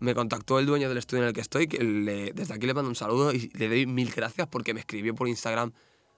me 0.00 0.14
contactó 0.14 0.58
el 0.58 0.66
dueño 0.66 0.88
del 0.88 0.98
estudio 0.98 1.22
en 1.22 1.28
el 1.28 1.34
que 1.34 1.40
estoy, 1.40 1.66
que 1.68 1.78
le- 1.82 2.32
desde 2.32 2.54
aquí 2.54 2.66
le 2.66 2.74
mando 2.74 2.88
un 2.90 2.96
saludo 2.96 3.32
y 3.32 3.48
le 3.54 3.68
doy 3.68 3.86
mil 3.86 4.10
gracias 4.12 4.46
porque 4.48 4.74
me 4.74 4.80
escribió 4.80 5.14
por 5.14 5.28
Instagram, 5.28 5.72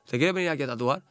¿se 0.04 0.18
quiere 0.18 0.32
venir 0.32 0.50
aquí 0.50 0.62
a 0.62 0.66
tatuar? 0.66 1.02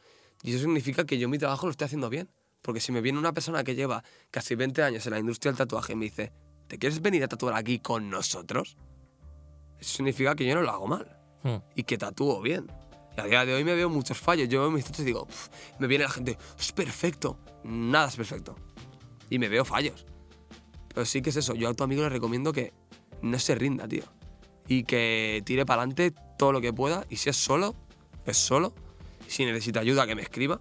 Y 0.42 0.50
eso 0.50 0.60
significa 0.60 1.04
que 1.06 1.18
yo 1.18 1.28
mi 1.28 1.38
trabajo 1.38 1.66
lo 1.66 1.70
estoy 1.70 1.86
haciendo 1.86 2.10
bien. 2.10 2.28
Porque 2.66 2.80
si 2.80 2.90
me 2.90 3.00
viene 3.00 3.16
una 3.16 3.32
persona 3.32 3.62
que 3.62 3.76
lleva 3.76 4.02
casi 4.32 4.56
20 4.56 4.82
años 4.82 5.06
en 5.06 5.12
la 5.12 5.20
industria 5.20 5.52
del 5.52 5.58
tatuaje 5.58 5.92
y 5.92 5.96
me 5.96 6.06
dice, 6.06 6.32
¿te 6.66 6.78
quieres 6.78 7.00
venir 7.00 7.22
a 7.22 7.28
tatuar 7.28 7.54
aquí 7.54 7.78
con 7.78 8.10
nosotros? 8.10 8.76
Eso 9.78 9.98
significa 9.98 10.34
que 10.34 10.44
yo 10.44 10.56
no 10.56 10.62
lo 10.62 10.70
hago 10.70 10.88
mal 10.88 11.16
Hmm. 11.44 11.58
y 11.76 11.84
que 11.84 11.96
tatúo 11.96 12.42
bien. 12.42 12.66
Y 13.16 13.20
a 13.20 13.24
día 13.24 13.46
de 13.46 13.54
hoy 13.54 13.62
me 13.62 13.76
veo 13.76 13.88
muchos 13.88 14.18
fallos. 14.18 14.48
Yo 14.48 14.62
veo 14.62 14.70
mis 14.72 14.84
fotos 14.84 15.00
y 15.02 15.04
digo, 15.04 15.28
me 15.78 15.86
viene 15.86 16.02
la 16.02 16.10
gente, 16.10 16.36
es 16.58 16.72
perfecto. 16.72 17.38
Nada 17.62 18.08
es 18.08 18.16
perfecto. 18.16 18.56
Y 19.30 19.38
me 19.38 19.48
veo 19.48 19.64
fallos. 19.64 20.04
Pero 20.88 21.06
sí 21.06 21.22
que 21.22 21.30
es 21.30 21.36
eso. 21.36 21.54
Yo 21.54 21.68
a 21.68 21.74
tu 21.74 21.84
amigo 21.84 22.02
le 22.02 22.08
recomiendo 22.08 22.52
que 22.52 22.72
no 23.22 23.38
se 23.38 23.54
rinda, 23.54 23.86
tío. 23.86 24.02
Y 24.66 24.82
que 24.82 25.40
tire 25.46 25.64
para 25.64 25.82
adelante 25.82 26.12
todo 26.36 26.50
lo 26.50 26.60
que 26.60 26.72
pueda. 26.72 27.06
Y 27.08 27.16
si 27.16 27.30
es 27.30 27.36
solo, 27.36 27.76
es 28.24 28.36
solo. 28.38 28.74
Si 29.28 29.44
necesita 29.44 29.78
ayuda, 29.78 30.04
que 30.04 30.16
me 30.16 30.22
escriba. 30.22 30.60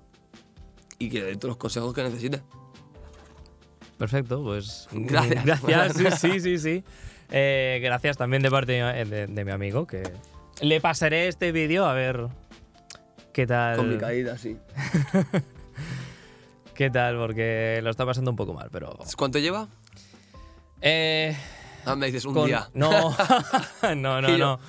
Y 1.00 1.10
que 1.10 1.20
le 1.20 1.26
dé 1.26 1.36
todos 1.36 1.50
los 1.50 1.58
consejos 1.58 1.94
que 1.94 2.04
necesite. 2.04 2.42
Perfecto, 3.98 4.44
pues. 4.44 4.88
Gracias. 4.92 5.44
Gracias, 5.64 6.20
sí, 6.22 6.32
sí, 6.40 6.40
sí. 6.40 6.58
sí. 6.60 6.84
Eh, 7.32 7.80
gracias 7.84 8.18
también 8.18 8.44
de 8.44 8.52
parte 8.52 8.74
de, 8.74 9.06
de- 9.06 9.28
de 9.28 9.46
mi 9.46 9.52
amigo, 9.52 9.88
que 9.88 10.04
le 10.62 10.80
pasaré 10.80 11.28
este 11.28 11.52
vídeo 11.52 11.86
a 11.86 11.94
ver 11.94 12.28
qué 13.34 13.48
tal. 13.48 13.78
Con 13.78 13.90
mi 13.90 13.98
caída, 13.98 14.38
sí. 14.38 14.58
¿Qué 16.76 16.90
tal? 16.90 17.18
Porque 17.18 17.80
lo 17.84 17.90
está 17.90 18.06
pasando 18.06 18.32
un 18.32 18.38
poco 18.38 18.54
mal, 18.54 18.70
pero. 18.72 18.98
¿Cuánto 19.18 19.40
lleva? 19.40 19.68
Eh, 20.82 21.36
Ah, 21.86 21.96
me 21.96 22.08
dices 22.08 22.26
un 22.26 22.34
con- 22.34 22.48
día. 22.48 22.70
No, 22.74 22.90
no, 23.96 24.22
no, 24.22 24.38
no. 24.38 24.60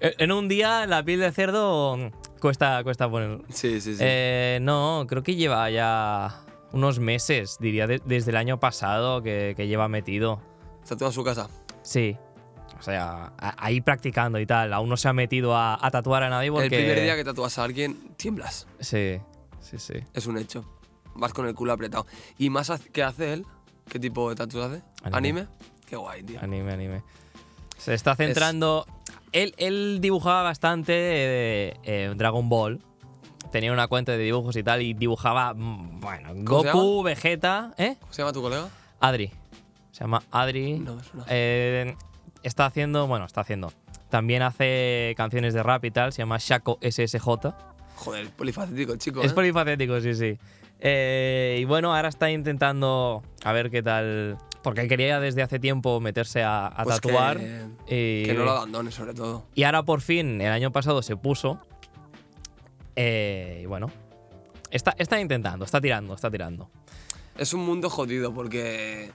Eh, 0.00 0.14
En 0.18 0.32
un 0.32 0.48
día 0.48 0.86
la 0.86 1.02
piel 1.02 1.20
de 1.20 1.32
cerdo 1.32 1.96
cuesta, 2.38 2.82
cuesta 2.84 3.08
poner. 3.10 3.40
Sí, 3.50 3.80
sí, 3.80 3.94
sí. 3.94 4.00
Eh, 4.02 4.58
no, 4.62 5.04
creo 5.08 5.22
que 5.22 5.34
lleva 5.36 5.68
ya 5.70 6.40
unos 6.72 6.98
meses, 6.98 7.56
diría, 7.60 7.86
de- 7.86 8.00
desde 8.04 8.30
el 8.30 8.36
año 8.36 8.58
pasado 8.60 9.22
que, 9.22 9.54
que 9.56 9.66
lleva 9.68 9.88
metido. 9.88 10.40
Está 10.82 10.96
todo 10.96 11.08
en 11.08 11.14
su 11.14 11.24
casa. 11.24 11.48
Sí. 11.82 12.16
O 12.78 12.82
sea, 12.82 13.32
ahí 13.38 13.80
practicando 13.80 14.38
y 14.38 14.46
tal. 14.46 14.72
Aún 14.72 14.88
no 14.88 14.96
se 14.96 15.08
ha 15.08 15.12
metido 15.12 15.56
a, 15.56 15.84
a 15.84 15.90
tatuar 15.90 16.22
a 16.22 16.28
nadie 16.30 16.50
porque. 16.50 16.66
El 16.66 16.70
primer 16.84 17.00
día 17.02 17.16
que 17.16 17.24
tatúas 17.24 17.58
a 17.58 17.64
alguien, 17.64 17.96
tiemblas. 18.16 18.66
Sí, 18.78 19.18
sí, 19.60 19.78
sí. 19.78 19.94
Es 20.14 20.26
un 20.26 20.38
hecho. 20.38 20.64
Vas 21.14 21.32
con 21.32 21.48
el 21.48 21.54
culo 21.54 21.72
apretado. 21.72 22.06
¿Y 22.38 22.50
más 22.50 22.70
qué 22.92 23.02
hace 23.02 23.32
él? 23.32 23.46
¿Qué 23.88 23.98
tipo 23.98 24.28
de 24.30 24.36
tatu 24.36 24.62
hace? 24.62 24.82
Anime. 25.02 25.48
Qué 25.86 25.96
guay, 25.96 26.22
tío. 26.22 26.38
Anime, 26.40 26.72
anime. 26.72 27.02
Se 27.78 27.94
está 27.94 28.14
centrando. 28.16 28.86
Él, 29.32 29.54
él 29.56 29.98
dibujaba 30.00 30.42
bastante 30.42 30.92
eh, 30.94 31.74
eh, 31.84 32.12
Dragon 32.16 32.48
Ball. 32.48 32.80
Tenía 33.52 33.72
una 33.72 33.88
cuenta 33.88 34.12
de 34.12 34.18
dibujos 34.18 34.56
y 34.56 34.62
tal. 34.62 34.82
Y 34.82 34.94
dibujaba, 34.94 35.54
mm, 35.54 36.00
bueno, 36.00 36.28
¿Cómo 36.44 36.62
se 36.62 36.72
Goku, 36.72 37.02
Vegeta. 37.02 37.72
¿Eh? 37.78 37.96
¿Cómo 38.00 38.12
se 38.12 38.22
llama 38.22 38.32
tu 38.32 38.42
colega? 38.42 38.68
Adri. 39.00 39.30
Se 39.92 40.00
llama 40.00 40.22
Adri. 40.30 40.78
No, 40.78 41.02
suena. 41.02 41.24
Eh, 41.28 41.96
está 42.42 42.66
haciendo, 42.66 43.06
bueno, 43.06 43.24
está 43.24 43.40
haciendo. 43.40 43.72
También 44.10 44.42
hace 44.42 45.14
canciones 45.16 45.54
de 45.54 45.62
rap 45.62 45.84
y 45.84 45.90
tal. 45.90 46.12
Se 46.12 46.22
llama 46.22 46.38
Shaco 46.38 46.78
SSJ. 46.82 47.54
Joder, 47.96 48.24
es 48.26 48.30
polifacético, 48.30 48.96
chico. 48.96 49.22
Es 49.22 49.32
¿eh? 49.32 49.34
polifacético, 49.34 50.00
sí, 50.00 50.14
sí. 50.14 50.38
Y 50.80 51.64
bueno, 51.64 51.94
ahora 51.94 52.08
está 52.08 52.30
intentando 52.30 53.22
a 53.44 53.52
ver 53.52 53.70
qué 53.70 53.82
tal. 53.82 54.38
Porque 54.68 54.88
quería 54.88 55.20
desde 55.20 55.42
hace 55.42 55.58
tiempo 55.58 56.00
meterse 56.00 56.42
a, 56.42 56.66
a 56.66 56.84
Pues 56.84 57.00
que- 57.00 57.08
tatuar. 57.08 57.38
Que, 57.86 58.26
y, 58.28 58.32
no 58.36 58.44
lo 58.44 58.50
abandone, 58.52 58.90
sobre 58.90 59.14
todo. 59.14 59.44
y 59.54 59.62
ahora 59.64 59.82
por 59.82 60.00
fin, 60.00 60.40
el 60.40 60.52
año 60.52 60.70
pasado 60.72 61.02
se 61.02 61.16
puso. 61.16 61.60
Eh, 62.96 63.60
y 63.62 63.66
bueno, 63.66 63.90
está, 64.70 64.94
está 64.98 65.20
intentando, 65.20 65.64
está 65.64 65.80
tirando, 65.80 66.14
está 66.14 66.30
tirando. 66.30 66.68
Es 67.36 67.52
un 67.54 67.64
mundo 67.64 67.88
jodido 67.90 68.32
porque. 68.34 69.12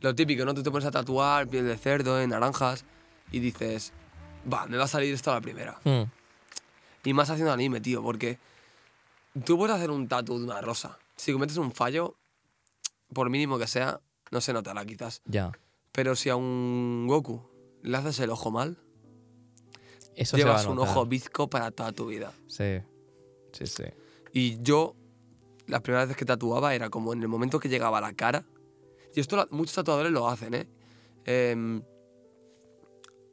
Lo 0.00 0.14
típico, 0.14 0.44
¿no? 0.44 0.52
Tú 0.54 0.62
te 0.62 0.70
pones 0.70 0.86
a 0.86 0.90
tatuar 0.90 1.48
piel 1.48 1.66
de 1.66 1.76
cerdo 1.78 2.20
en 2.20 2.30
naranjas 2.30 2.84
y 3.32 3.40
dices, 3.40 3.92
va, 4.52 4.66
me 4.66 4.76
va 4.76 4.84
a 4.84 4.88
salir 4.88 5.12
esto 5.14 5.30
a 5.32 5.34
la 5.36 5.40
primera. 5.40 5.78
Hmm, 5.84 6.02
Y 7.02 7.14
más 7.14 7.30
haciendo 7.30 7.50
anime, 7.52 7.80
tío, 7.80 8.02
porque 8.02 8.38
tú 9.44 9.56
puedes 9.56 9.74
hacer 9.74 9.90
un 9.90 10.06
tatu 10.06 10.38
de 10.38 10.44
una 10.44 10.60
rosa. 10.60 10.98
Si 11.16 11.32
cometes 11.32 11.56
un 11.56 11.72
fallo, 11.72 12.14
por 13.12 13.30
mínimo 13.30 13.58
que 13.58 13.66
sea, 13.66 14.00
no 14.30 14.40
se 14.40 14.52
notará 14.52 14.84
quizás. 14.84 15.22
ya. 15.24 15.52
Pero 15.92 16.14
si 16.14 16.28
a 16.28 16.36
un 16.36 17.06
Goku 17.08 17.40
le 17.82 17.96
haces 17.96 18.20
el 18.20 18.28
ojo 18.30 18.50
mal, 18.50 18.76
Eso 20.14 20.36
se 20.36 20.44
va 20.44 20.50
a 20.50 20.52
llevas 20.54 20.66
un 20.66 20.76
notar. 20.76 20.90
ojo 20.90 21.06
bizco 21.06 21.48
para 21.48 21.70
toda 21.70 21.92
tu 21.92 22.06
vida. 22.06 22.32
Sí, 22.48 22.80
sí, 23.52 23.66
sí. 23.66 23.84
Y 24.32 24.60
yo, 24.62 24.94
las 25.66 25.80
primeras 25.80 26.08
veces 26.08 26.18
que 26.18 26.24
tatuaba 26.26 26.74
era 26.74 26.90
como 26.90 27.12
en 27.14 27.22
el 27.22 27.28
momento 27.28 27.58
que 27.60 27.68
llegaba 27.70 27.98
a 27.98 28.00
la 28.02 28.12
cara. 28.12 28.44
Y 29.14 29.20
esto 29.20 29.36
la- 29.36 29.48
muchos 29.50 29.74
tatuadores 29.74 30.12
lo 30.12 30.28
hacen, 30.28 30.52
¿eh? 30.54 30.68
Em, 31.24 31.82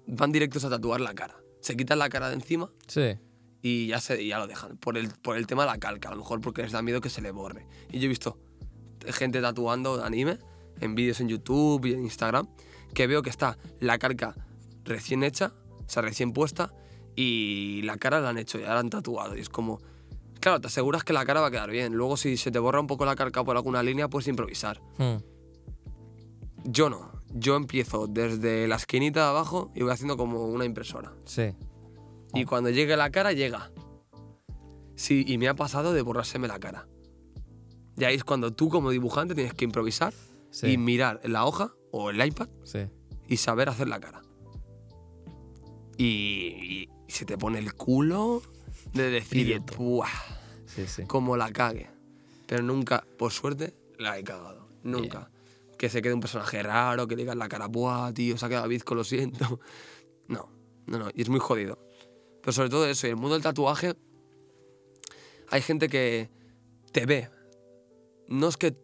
van 0.08 0.32
directos 0.32 0.64
a 0.64 0.70
tatuar 0.70 1.02
la 1.02 1.14
cara. 1.14 1.36
Se 1.62 1.76
quitan 1.76 2.00
la 2.00 2.10
cara 2.10 2.30
de 2.30 2.36
encima 2.36 2.72
Sí. 2.88 3.18
y 3.62 3.88
ya, 3.88 4.00
se, 4.00 4.22
y 4.22 4.30
ya 4.30 4.40
lo 4.40 4.48
dejan. 4.48 4.78
Por 4.78 4.98
el, 4.98 5.10
por 5.10 5.38
el 5.38 5.48
tema 5.48 5.64
de 5.64 5.72
la 5.72 5.78
calca, 5.80 6.10
a 6.10 6.12
lo 6.12 6.18
mejor 6.20 6.42
porque 6.42 6.62
les 6.64 6.72
da 6.72 6.82
miedo 6.82 7.02
que 7.02 7.10
se 7.10 7.22
le 7.22 7.32
borre. 7.32 7.68
Y 7.92 8.00
yo 8.00 8.06
he 8.06 8.10
visto 8.10 8.38
gente 9.12 9.42
tatuando 9.42 10.04
anime 10.04 10.38
en 10.80 10.96
vídeos 10.96 11.20
en 11.22 11.30
YouTube 11.30 11.86
y 11.86 11.94
en 11.94 12.04
Instagram 12.04 12.48
que 12.94 13.08
veo 13.08 13.22
que 13.22 13.30
está 13.30 13.58
la 13.80 13.98
calca 13.98 14.36
recién 14.86 15.24
hecha, 15.24 15.54
o 15.86 15.90
sea, 15.90 16.02
recién 16.04 16.32
puesta, 16.34 16.74
y 17.16 17.82
la 17.84 17.98
cara 17.98 18.20
la 18.22 18.30
han 18.30 18.38
hecho, 18.38 18.60
ya 18.60 18.74
la 18.74 18.80
han 18.80 18.90
tatuado. 18.90 19.36
Y 19.36 19.40
es 19.40 19.50
como, 19.50 19.80
claro, 20.40 20.60
te 20.62 20.68
aseguras 20.68 21.04
que 21.04 21.14
la 21.14 21.26
cara 21.26 21.42
va 21.42 21.48
a 21.48 21.52
quedar 21.52 21.70
bien. 21.72 21.94
Luego, 21.94 22.18
si 22.18 22.38
se 22.38 22.52
te 22.52 22.60
borra 22.60 22.80
un 22.80 22.88
poco 22.88 23.06
la 23.06 23.16
calca 23.16 23.44
por 23.44 23.56
alguna 23.56 23.82
línea, 23.82 24.08
puedes 24.10 24.28
improvisar. 24.28 24.82
Hmm, 24.98 25.18
Yo 26.66 26.90
no. 26.90 27.12
Yo 27.36 27.56
empiezo 27.56 28.06
desde 28.08 28.68
la 28.68 28.76
esquinita 28.76 29.22
de 29.24 29.30
abajo 29.30 29.72
y 29.74 29.82
voy 29.82 29.92
haciendo 29.92 30.18
como 30.18 30.46
una 30.46 30.66
impresora. 30.66 31.14
sí. 31.26 31.54
Y 32.36 32.46
cuando 32.46 32.72
llegue 32.72 32.98
la 32.98 33.12
cara, 33.12 33.32
llega. 33.32 33.72
Sí, 34.96 35.24
y 35.28 35.38
me 35.38 35.48
ha 35.48 35.54
pasado 35.54 35.94
de 35.94 36.02
borrárseme 36.02 36.48
la 36.48 36.60
cara. 36.60 36.88
Y 37.98 38.04
ahí 38.06 38.16
es 38.16 38.24
cuando 38.24 38.52
tú 38.54 38.70
como 38.70 38.90
dibujante 38.92 39.36
tienes 39.36 39.54
que 39.54 39.66
improvisar 39.66 40.14
Sí. 40.50 40.68
y 40.74 40.78
mirar 40.78 41.20
la 41.24 41.46
hoja 41.46 41.74
o 41.92 42.10
el 42.12 42.24
iPad 42.24 42.48
sí. 42.64 42.80
y 43.28 43.38
saber 43.38 43.70
hacer 43.70 43.88
la 43.88 44.00
cara. 44.00 44.22
Y, 45.98 46.88
y 47.08 47.12
se 47.12 47.26
te 47.26 47.38
pone 47.38 47.60
el 47.60 47.74
culo 47.74 48.42
de 48.94 49.10
decir. 49.10 49.62
¡buah! 49.78 50.08
Sí. 50.66 51.04
Como 51.06 51.38
la 51.38 51.52
cague. 51.52 51.90
Pero 52.48 52.64
nunca, 52.64 53.06
por 53.18 53.32
suerte, 53.32 53.74
la 54.00 54.18
he 54.18 54.24
cagado. 54.24 54.68
Nunca. 54.84 55.30
que 55.78 55.90
se 55.90 56.02
quede 56.02 56.14
un 56.14 56.20
personaje 56.20 56.62
raro, 56.64 57.08
que 57.08 57.16
le 57.16 57.24
digan 57.24 57.38
la 57.40 57.48
cara, 57.50 57.68
buah, 57.68 58.14
tío, 58.14 58.38
se 58.38 58.46
ha 58.46 58.50
quedado 58.50 58.68
bizco, 58.68 58.96
lo 58.96 59.04
siento. 59.04 59.60
No, 60.28 60.50
no, 60.88 61.00
no, 61.00 61.10
y 61.14 61.22
es 61.22 61.28
muy 61.28 61.42
jodido. 61.42 61.78
Pero 62.42 62.54
sobre 62.54 62.70
todo 62.70 62.88
eso, 62.88 63.08
y 63.08 63.10
el 63.10 63.18
mundo 63.18 63.34
del 63.34 63.44
tatuaje, 63.44 63.94
hay 65.50 65.62
gente 65.62 65.90
que 65.90 66.30
te 66.94 67.06
ve. 67.06 67.30
No 68.28 68.48
es 68.48 68.58
que 68.58 68.76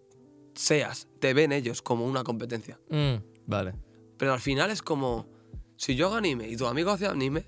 seas, 0.55 1.07
te 1.19 1.33
ven 1.33 1.51
ellos 1.51 1.81
como 1.81 2.05
una 2.05 2.23
competencia. 2.23 2.79
Mm, 2.89 3.15
vale. 3.47 3.73
Pero 4.17 4.33
al 4.33 4.39
final 4.39 4.69
es 4.71 4.81
como, 4.81 5.27
si 5.77 5.95
yo 5.95 6.07
hago 6.07 6.15
anime 6.15 6.49
y 6.49 6.57
tu 6.57 6.65
amigo 6.67 6.91
hace 6.91 7.07
anime, 7.07 7.45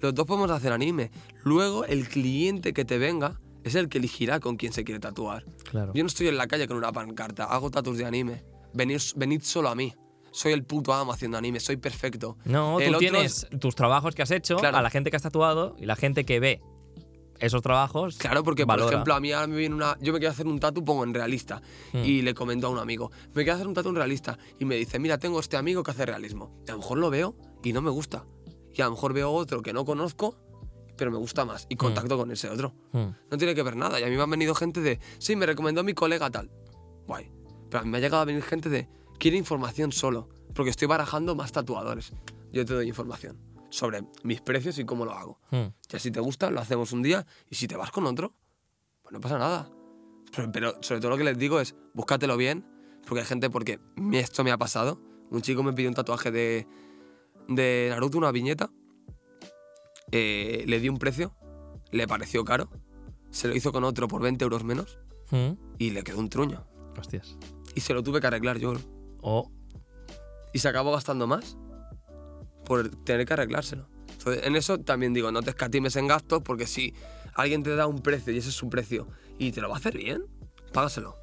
los 0.00 0.14
dos 0.14 0.26
podemos 0.26 0.50
hacer 0.50 0.72
anime. 0.72 1.10
Luego 1.42 1.84
el 1.84 2.08
cliente 2.08 2.72
que 2.72 2.84
te 2.84 2.98
venga 2.98 3.40
es 3.64 3.74
el 3.74 3.88
que 3.88 3.98
elegirá 3.98 4.40
con 4.40 4.56
quién 4.56 4.72
se 4.72 4.84
quiere 4.84 5.00
tatuar. 5.00 5.44
Claro. 5.70 5.92
Yo 5.94 6.02
no 6.02 6.08
estoy 6.08 6.28
en 6.28 6.36
la 6.36 6.46
calle 6.46 6.66
con 6.68 6.76
una 6.76 6.92
pancarta, 6.92 7.44
hago 7.44 7.70
tatuos 7.70 7.98
de 7.98 8.04
anime. 8.04 8.44
Venid, 8.74 9.00
venid 9.16 9.42
solo 9.42 9.68
a 9.68 9.74
mí. 9.74 9.94
Soy 10.32 10.52
el 10.52 10.64
puto 10.64 10.92
amo 10.92 11.12
haciendo 11.12 11.38
anime, 11.38 11.60
soy 11.60 11.76
perfecto. 11.78 12.36
No, 12.44 12.78
El 12.78 12.92
tú 12.92 12.98
tienes 12.98 13.46
tus 13.58 13.74
trabajos 13.74 14.14
que 14.14 14.22
has 14.22 14.30
hecho, 14.30 14.56
Claro. 14.56 14.76
a 14.76 14.82
la 14.82 14.90
gente 14.90 15.08
que 15.10 15.16
has 15.16 15.22
tatuado 15.22 15.74
y 15.78 15.86
la 15.86 15.96
gente 15.96 16.24
que 16.24 16.40
ve 16.40 16.60
esos 17.40 17.62
trabajos. 17.62 18.16
Claro, 18.18 18.42
porque 18.42 18.64
valora. 18.64 18.86
por 18.86 18.92
ejemplo 18.94 19.14
a 19.14 19.20
mí 19.20 19.32
ahora 19.32 19.46
me 19.46 19.56
viene 19.56 19.74
una... 19.74 19.96
Yo 20.00 20.12
me 20.12 20.18
quiero 20.18 20.32
hacer 20.32 20.46
un 20.46 20.58
tatu, 20.60 20.84
pongo 20.84 21.04
en 21.04 21.14
realista. 21.14 21.62
Hmm. 21.92 22.04
Y 22.04 22.22
le 22.22 22.34
comento 22.34 22.66
a 22.66 22.70
un 22.70 22.78
amigo, 22.78 23.10
me 23.34 23.42
quiero 23.42 23.54
hacer 23.54 23.66
un 23.66 23.74
tatu 23.74 23.88
en 23.90 23.96
realista. 23.96 24.38
Y 24.58 24.64
me 24.64 24.76
dice, 24.76 24.98
mira, 24.98 25.18
tengo 25.18 25.40
este 25.40 25.56
amigo 25.56 25.82
que 25.82 25.90
hace 25.90 26.06
realismo. 26.06 26.62
Y 26.66 26.70
a 26.70 26.74
lo 26.74 26.78
mejor 26.78 26.98
lo 26.98 27.10
veo 27.10 27.36
y 27.62 27.72
no 27.72 27.82
me 27.82 27.90
gusta. 27.90 28.24
Y 28.72 28.82
a 28.82 28.86
lo 28.86 28.92
mejor 28.92 29.12
veo 29.12 29.30
otro 29.30 29.62
que 29.62 29.72
no 29.72 29.84
conozco, 29.84 30.36
pero 30.96 31.10
me 31.10 31.18
gusta 31.18 31.44
más. 31.44 31.66
Y 31.68 31.76
contacto 31.76 32.16
con 32.18 32.30
ese 32.30 32.48
otro. 32.48 32.74
Mm, 32.92 33.06
No 33.30 33.38
tiene 33.38 33.54
que 33.54 33.62
ver 33.62 33.76
nada. 33.76 34.00
Y 34.00 34.02
a 34.02 34.06
mí 34.08 34.16
me 34.16 34.22
han 34.22 34.30
venido 34.30 34.54
gente 34.54 34.80
de, 34.80 35.00
sí, 35.18 35.36
me 35.36 35.46
recomendó 35.46 35.82
mi 35.84 35.94
colega 35.94 36.30
tal. 36.30 36.50
Guay. 37.06 37.30
Pero 37.70 37.80
a 37.80 37.84
mí 37.84 37.90
me 37.90 37.98
ha 37.98 38.00
llegado 38.00 38.22
a 38.22 38.24
venir 38.24 38.42
gente 38.42 38.68
de, 38.68 38.88
quiere 39.18 39.36
información 39.36 39.92
solo. 39.92 40.28
Porque 40.54 40.70
estoy 40.70 40.88
barajando 40.88 41.34
más 41.34 41.52
tatuadores. 41.52 42.12
Yo 42.52 42.64
te 42.64 42.74
doy 42.74 42.88
información 42.88 43.45
sobre 43.70 44.02
mis 44.22 44.40
precios 44.40 44.78
y 44.78 44.84
cómo 44.84 45.04
lo 45.04 45.12
hago. 45.12 45.40
mm. 45.50 45.66
Ya 45.88 45.98
si 45.98 46.10
te 46.10 46.20
gusta, 46.20 46.50
lo 46.50 46.60
hacemos 46.60 46.92
un 46.92 47.02
día. 47.02 47.26
Y 47.50 47.54
si 47.56 47.66
te 47.68 47.76
vas 47.76 47.90
con 47.90 48.06
otro, 48.06 48.34
pues 49.02 49.12
no 49.12 49.20
pasa 49.20 49.38
nada. 49.38 49.70
Pero, 50.34 50.52
pero 50.52 50.74
sobre 50.82 51.00
todo 51.00 51.10
lo 51.10 51.16
que 51.16 51.24
les 51.24 51.38
digo 51.38 51.60
es, 51.60 51.74
búscatelo 51.94 52.36
bien. 52.36 52.64
Porque 53.06 53.20
hay 53.20 53.26
gente, 53.26 53.50
porque 53.50 53.78
esto 54.12 54.42
me 54.44 54.50
ha 54.50 54.58
pasado. 54.58 55.00
Un 55.30 55.42
chico 55.42 55.62
me 55.62 55.72
pidió 55.72 55.88
un 55.88 55.94
tatuaje 55.94 56.30
de, 56.30 56.66
de 57.48 57.88
Naruto, 57.90 58.18
una 58.18 58.32
viñeta. 58.32 58.70
Eh, 60.12 60.64
le 60.66 60.80
di 60.80 60.88
un 60.88 60.98
precio, 60.98 61.34
le 61.90 62.06
pareció 62.06 62.44
caro. 62.44 62.70
Se 63.30 63.48
lo 63.48 63.56
hizo 63.56 63.72
con 63.72 63.84
otro 63.84 64.08
por 64.08 64.22
20 64.22 64.42
euros 64.44 64.64
menos 64.64 64.98
Mm. 65.32 65.58
y 65.78 65.90
le 65.90 66.04
quedó 66.04 66.18
un 66.20 66.28
truño. 66.28 66.64
Hostias. 66.96 67.36
Y 67.74 67.80
se 67.80 67.92
lo 67.94 68.02
tuve 68.04 68.20
que 68.20 68.28
arreglar 68.28 68.58
yo. 68.58 68.74
O 69.20 69.50
Y 70.52 70.60
se 70.60 70.68
acabó 70.68 70.92
gastando 70.92 71.26
más 71.26 71.56
por 72.66 72.90
tener 73.04 73.24
que 73.24 73.32
arreglárselo. 73.32 73.88
Entonces, 74.10 74.44
en 74.44 74.56
eso 74.56 74.78
también 74.78 75.14
digo, 75.14 75.30
no 75.32 75.40
te 75.40 75.50
escatimes 75.50 75.96
en 75.96 76.08
gastos 76.08 76.42
porque 76.42 76.66
si 76.66 76.92
alguien 77.34 77.62
te 77.62 77.74
da 77.76 77.86
un 77.86 78.00
precio 78.02 78.32
y 78.32 78.38
ese 78.38 78.48
es 78.48 78.54
su 78.54 78.68
precio 78.68 79.06
y 79.38 79.52
te 79.52 79.60
lo 79.60 79.68
va 79.68 79.76
a 79.76 79.78
hacer 79.78 79.96
bien, 79.96 80.26
págaselo. 80.72 81.16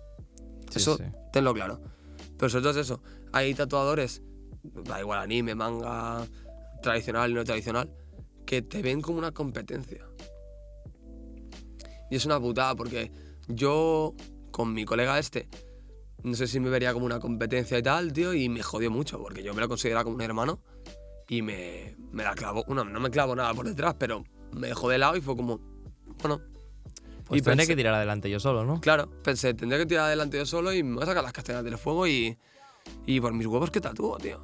Sí, 0.69 0.79
eso, 0.79 0.97
sí. 0.97 1.03
tenlo 1.31 1.53
claro. 1.53 1.81
Pero 2.37 2.49
sobre 2.49 2.61
todo 2.63 2.71
es 2.71 2.77
eso. 2.77 3.01
Hay 3.33 3.53
tatuadores, 3.53 4.23
da 4.63 4.99
igual 4.99 5.19
anime, 5.19 5.53
manga, 5.53 6.25
tradicional 6.81 7.29
y 7.29 7.33
no 7.33 7.43
tradicional, 7.43 7.93
que 8.45 8.61
te 8.61 8.81
ven 8.81 9.01
como 9.01 9.17
una 9.17 9.31
competencia. 9.31 10.07
Y 12.09 12.15
es 12.15 12.25
una 12.25 12.39
putada 12.39 12.75
porque 12.75 13.11
yo, 13.47 14.13
con 14.51 14.73
mi 14.73 14.85
colega 14.85 15.19
este, 15.19 15.49
no 16.23 16.35
sé 16.35 16.47
si 16.47 16.59
me 16.61 16.69
vería 16.69 16.93
como 16.93 17.05
una 17.05 17.19
competencia 17.19 17.77
y 17.77 17.83
tal, 17.83 18.13
tío, 18.13 18.33
y 18.33 18.47
me 18.47 18.63
jodió 18.63 18.89
mucho 18.89 19.19
porque 19.19 19.43
yo 19.43 19.53
me 19.53 19.59
lo 19.59 19.67
consideraba 19.67 20.05
como 20.05 20.15
un 20.15 20.21
hermano 20.21 20.61
y 21.37 21.41
me, 21.41 21.95
me 22.11 22.23
la 22.23 22.33
clavo. 22.35 22.63
Bueno, 22.67 22.83
no 22.83 22.99
me 22.99 23.09
clavo 23.09 23.35
nada 23.35 23.53
por 23.53 23.65
detrás, 23.67 23.95
pero 23.97 24.23
me 24.51 24.67
dejó 24.67 24.89
de 24.89 24.97
lado 24.97 25.15
y 25.15 25.21
fue 25.21 25.35
como, 25.35 25.59
bueno. 26.21 26.41
pues 27.25 27.41
y 27.41 27.43
tendré 27.43 27.65
que 27.67 27.75
tirar 27.75 27.93
adelante 27.93 28.29
yo 28.29 28.39
solo, 28.39 28.65
¿no? 28.65 28.79
Claro, 28.81 29.09
pensé, 29.23 29.53
tendré 29.53 29.77
que 29.79 29.85
tirar 29.85 30.05
adelante 30.05 30.37
yo 30.37 30.45
solo 30.45 30.73
y 30.73 30.83
me 30.83 30.95
voy 30.95 31.03
a 31.03 31.07
sacar 31.07 31.23
las 31.23 31.33
castañas 31.33 31.63
del 31.63 31.77
fuego 31.77 32.07
y, 32.07 32.37
y 33.05 33.19
por 33.21 33.33
mis 33.33 33.47
huevos 33.47 33.71
que 33.71 33.81
tatúo, 33.81 34.17
tío. 34.17 34.41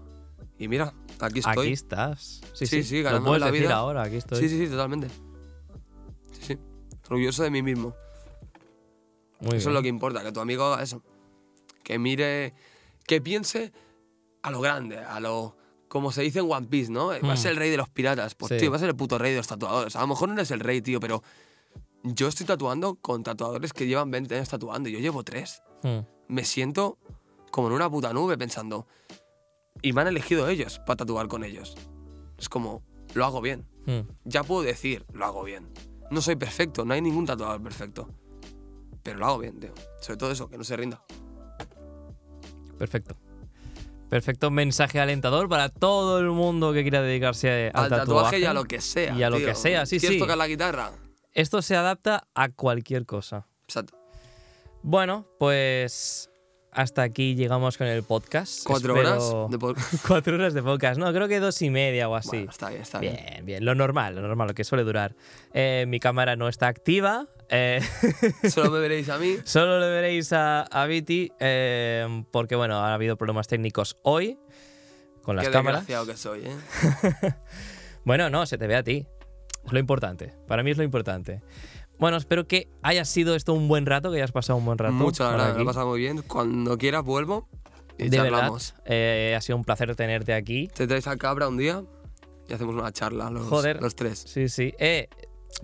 Y 0.58 0.68
mira, 0.68 0.94
aquí 1.20 1.40
estoy. 1.40 1.68
Aquí 1.68 1.74
estás. 1.74 2.42
Sí, 2.54 2.66
Sí, 2.66 2.68
sí. 2.68 2.84
sí, 2.84 2.98
Lo 2.98 3.04
ganándome 3.06 3.28
puedes 3.30 3.40
la 3.42 3.46
decir 3.52 3.62
vida. 3.68 3.76
ahora, 3.76 4.02
aquí 4.04 4.16
estoy. 4.18 4.40
Sí, 4.40 4.50
sí, 4.50 4.66
sí, 4.66 4.70
totalmente. 4.72 5.08
Sí, 6.32 6.42
sí. 6.42 6.58
Orgulloso 7.10 7.44
de 7.44 7.52
mí 7.52 7.62
mismo. 7.62 7.96
Muy 9.40 9.50
eso 9.50 9.56
bien. 9.58 9.60
es 9.70 9.74
lo 9.74 9.82
que 9.82 9.88
importa, 9.88 10.22
que 10.24 10.32
tu 10.34 10.40
amigo 10.42 10.66
haga 10.66 10.84
eso. 10.84 11.02
Que 11.84 11.98
mire, 11.98 12.54
que 13.08 13.22
piense 13.22 13.72
a 14.44 14.52
lo 14.52 14.60
grande, 14.60 14.98
a 14.98 15.20
lo. 15.20 15.56
Como 15.90 16.12
se 16.14 16.22
dice 16.22 16.40
en 16.40 16.50
One 16.52 16.68
Piece, 16.68 16.92
¿no? 16.92 17.08
Va 17.08 17.16
a 17.16 17.20
Hmm. 17.34 17.38
ser 17.38 17.52
el 17.52 17.58
rey 17.58 17.70
de 17.72 17.78
los 17.78 17.90
piratas. 17.90 18.36
Pues, 18.36 18.50
Sí. 18.54 18.58
tío, 18.58 18.70
va 18.72 18.78
a 18.78 18.80
ser 18.80 18.90
el 18.90 18.96
puto 18.96 19.18
rey 19.18 19.32
de 19.32 19.38
los 19.38 19.48
tatuadores. 19.48 19.96
A 19.96 20.02
lo 20.02 20.08
mejor 20.08 20.30
no 20.30 20.36
eres 20.36 20.52
el 20.52 20.60
rey, 20.62 20.82
tío, 20.82 21.00
pero 21.00 21.22
yo 22.04 22.28
estoy 22.28 22.46
tatuando 22.46 22.96
con 22.96 23.24
tatuadores 23.24 23.74
que 23.74 23.88
llevan 23.88 24.10
20 24.12 24.36
años 24.36 24.48
tatuando 24.50 24.88
y 24.88 24.94
yo 24.94 25.00
llevo 25.00 25.24
3. 25.24 25.62
Mm. 25.84 26.00
Me 26.28 26.46
siento 26.46 26.98
como 27.52 27.68
en 27.68 27.74
una 27.74 27.90
puta 27.90 28.14
nube 28.14 28.38
pensando. 28.38 28.86
Y 29.82 29.94
me 29.94 30.02
han 30.02 30.08
elegido 30.08 30.48
ellos 30.48 30.80
para 30.86 30.98
tatuar 30.98 31.28
con 31.28 31.44
ellos. 31.44 31.76
Es 32.38 32.50
como, 32.50 32.84
lo 33.16 33.26
hago 33.26 33.42
bien. 33.42 33.68
Mm. 33.88 34.02
Ya 34.26 34.44
puedo 34.44 34.62
decir, 34.62 35.06
lo 35.14 35.26
hago 35.26 35.44
bien. 35.44 35.74
No 36.12 36.22
soy 36.22 36.36
perfecto, 36.36 36.86
no 36.86 36.94
hay 36.94 37.02
ningún 37.02 37.26
tatuador 37.26 37.62
perfecto. 37.64 38.10
Pero 39.02 39.18
lo 39.20 39.26
hago 39.26 39.40
bien, 39.40 39.60
tío. 39.60 39.74
Sobre 40.02 40.18
todo 40.18 40.32
eso, 40.32 40.50
que 40.50 40.58
no 40.58 40.64
se 40.64 40.76
rinda. 40.78 41.04
Perfecto. 42.78 43.16
Perfecto 44.10 44.50
mensaje 44.50 45.00
alentador 45.00 45.48
para 45.50 45.70
todo 45.70 46.20
el 46.20 46.30
mundo 46.32 46.74
que 46.74 46.82
quiera 46.82 47.02
dedicarse 47.02 47.72
al, 47.74 47.84
Al 47.86 47.90
tatuaje 47.90 48.40
y 48.40 48.46
a 48.46 48.54
lo 48.54 48.66
que 48.66 48.82
sea. 48.82 49.14
Y 49.16 49.22
a 49.24 49.30
lo 49.30 49.38
que 49.38 49.54
sea, 49.56 49.86
sí, 49.86 50.00
¿Quieres 50.00 50.16
sí. 50.18 50.20
tocar 50.20 50.38
la 50.38 50.48
guitarra? 50.48 50.92
Esto 51.34 51.62
se 51.62 51.76
adapta 51.76 52.28
a 52.34 52.50
cualquier 52.50 53.06
cosa. 53.06 53.46
Exacto. 53.66 53.98
Bueno, 54.82 55.28
pues 55.38 56.30
hasta 56.72 57.04
aquí 57.04 57.36
llegamos 57.36 57.78
con 57.78 57.86
el 57.88 58.02
podcast. 58.04 58.64
Cuatro 58.66 58.96
Espero- 58.96 59.12
horas 59.12 59.52
de 59.52 59.60
podcast. 59.60 59.96
Cuatro 60.08 60.36
horas 60.36 60.54
de 60.54 60.64
podcast. 60.64 61.00
No, 61.00 61.12
creo 61.14 61.28
que 61.28 61.40
dos 61.40 61.62
y 61.62 61.70
media 61.70 62.10
o 62.10 62.16
así. 62.16 62.30
Bueno, 62.38 62.52
está 62.52 62.70
bien, 62.70 62.82
está 62.82 63.00
bien. 63.00 63.16
Bien, 63.16 63.46
bien, 63.46 63.66
lo 63.66 63.76
normal, 63.76 64.16
lo 64.16 64.22
normal, 64.22 64.48
lo 64.48 64.54
que 64.56 64.64
suele 64.64 64.84
durar. 64.84 65.16
Eh, 65.54 65.86
mi 65.88 66.00
cámara 66.00 66.36
no 66.36 66.48
está 66.48 66.68
activa. 66.68 67.28
Eh, 67.50 67.82
Solo 68.50 68.72
me 68.72 68.80
veréis 68.80 69.10
a 69.10 69.18
mí. 69.18 69.38
solo 69.44 69.80
le 69.80 69.88
veréis 69.90 70.32
a, 70.34 70.62
a 70.64 70.86
Viti 70.86 71.32
eh, 71.40 72.24
porque, 72.32 72.56
bueno, 72.56 72.76
ha 72.78 72.94
habido 72.94 73.18
problemas 73.18 73.48
técnicos 73.48 73.98
hoy 74.04 74.38
con 75.24 75.36
las 75.36 75.46
Qué 75.46 75.52
cámaras. 75.52 75.86
desgraciado 75.88 76.06
que 76.08 76.18
soy, 76.18 76.44
¿eh? 76.46 77.34
Bueno, 78.06 78.30
no, 78.30 78.46
se 78.46 78.58
te 78.58 78.66
ve 78.68 78.76
a 78.76 78.84
ti. 78.84 79.06
Es 79.66 79.72
lo 79.74 79.80
importante. 79.80 80.34
Para 80.48 80.64
mí 80.64 80.72
es 80.72 80.78
lo 80.78 80.84
importante. 80.84 81.42
Bueno, 82.00 82.16
espero 82.18 82.48
que 82.48 82.70
haya 82.82 83.04
sido 83.04 83.36
esto 83.36 83.54
un 83.54 83.68
buen 83.68 83.86
rato, 83.86 84.10
que 84.10 84.18
hayas 84.18 84.32
pasado 84.32 84.58
un 84.58 84.66
buen 84.66 84.78
rato. 84.78 84.94
Mucho, 84.94 85.24
la 85.26 85.32
verdad, 85.32 85.50
me 85.52 85.56
lo 85.58 85.64
he 85.64 85.66
pasado 85.66 85.88
muy 85.88 86.00
bien. 86.00 86.22
Cuando 86.22 86.78
quieras 86.78 87.04
vuelvo 87.04 87.48
y 87.98 88.08
De 88.10 88.18
verdad, 88.22 88.38
charlamos. 88.38 88.74
eh, 88.86 89.34
ha 89.38 89.42
sido 89.42 89.58
un 89.58 89.66
placer 89.66 89.94
tenerte 89.98 90.34
aquí. 90.34 90.70
Te 90.74 90.88
traes 90.88 91.08
a 91.08 91.18
Cabra 91.18 91.50
un 91.50 91.58
día 91.58 91.84
y 92.48 92.54
hacemos 92.54 92.74
una 92.74 92.92
charla 92.94 93.30
los, 93.30 93.48
Joder. 93.48 93.82
los 93.82 93.96
tres. 93.96 94.24
Sí, 94.26 94.48
sí. 94.48 94.74
Eh, 94.80 95.10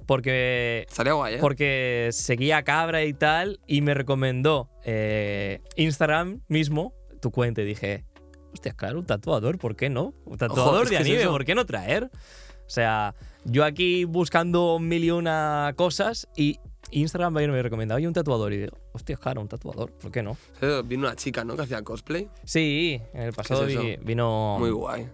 porque 0.05 0.85
Estaría 0.89 1.13
guay, 1.13 1.35
¿eh? 1.35 1.37
porque 1.39 2.09
seguía 2.11 2.57
a 2.57 2.63
Cabra 2.63 3.03
y 3.03 3.13
tal 3.13 3.59
y 3.67 3.81
me 3.81 3.93
recomendó 3.93 4.69
eh, 4.83 5.61
Instagram 5.75 6.41
mismo 6.47 6.93
tu 7.21 7.31
cuenta 7.31 7.61
y 7.61 7.65
dije, 7.65 8.05
hostia, 8.53 8.73
claro, 8.73 8.99
un 8.99 9.05
tatuador, 9.05 9.57
¿por 9.57 9.75
qué 9.75 9.89
no? 9.89 10.13
Un 10.25 10.37
tatuador 10.37 10.83
es 10.83 10.89
de 10.89 10.95
es 10.97 11.01
anime, 11.01 11.21
eso. 11.21 11.31
¿por 11.31 11.45
qué 11.45 11.55
no 11.55 11.65
traer? 11.65 12.05
O 12.05 12.69
sea, 12.69 13.15
yo 13.43 13.63
aquí 13.63 14.05
buscando 14.05 14.79
mil 14.79 15.03
y 15.03 15.11
una 15.11 15.73
cosas 15.75 16.27
y 16.35 16.59
Instagram 16.91 17.33
me 17.33 17.61
recomendaba 17.63 17.97
oye, 17.97 18.07
un 18.07 18.13
tatuador 18.13 18.53
y 18.53 18.57
digo, 18.57 18.77
hostia, 18.91 19.17
claro, 19.17 19.41
un 19.41 19.47
tatuador, 19.47 19.91
¿por 19.93 20.11
qué 20.11 20.21
no? 20.23 20.37
Vino 20.85 21.07
una 21.07 21.15
chica, 21.15 21.43
¿no? 21.43 21.55
Que 21.55 21.63
hacía 21.63 21.81
cosplay. 21.83 22.29
Sí, 22.43 23.01
en 23.13 23.21
el 23.23 23.33
pasado 23.33 23.65
es 23.67 23.79
vi- 23.79 23.97
vino, 23.97 24.57
Muy 24.59 24.69
guay. 24.71 25.07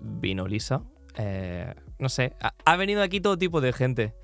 vino 0.00 0.46
Lisa. 0.46 0.82
eh, 1.16 1.72
no 1.98 2.08
sé, 2.08 2.32
ha, 2.40 2.54
ha 2.64 2.76
venido 2.76 3.02
aquí 3.02 3.20
todo 3.20 3.36
tipo 3.38 3.60
de 3.60 3.72
gente. 3.72 4.14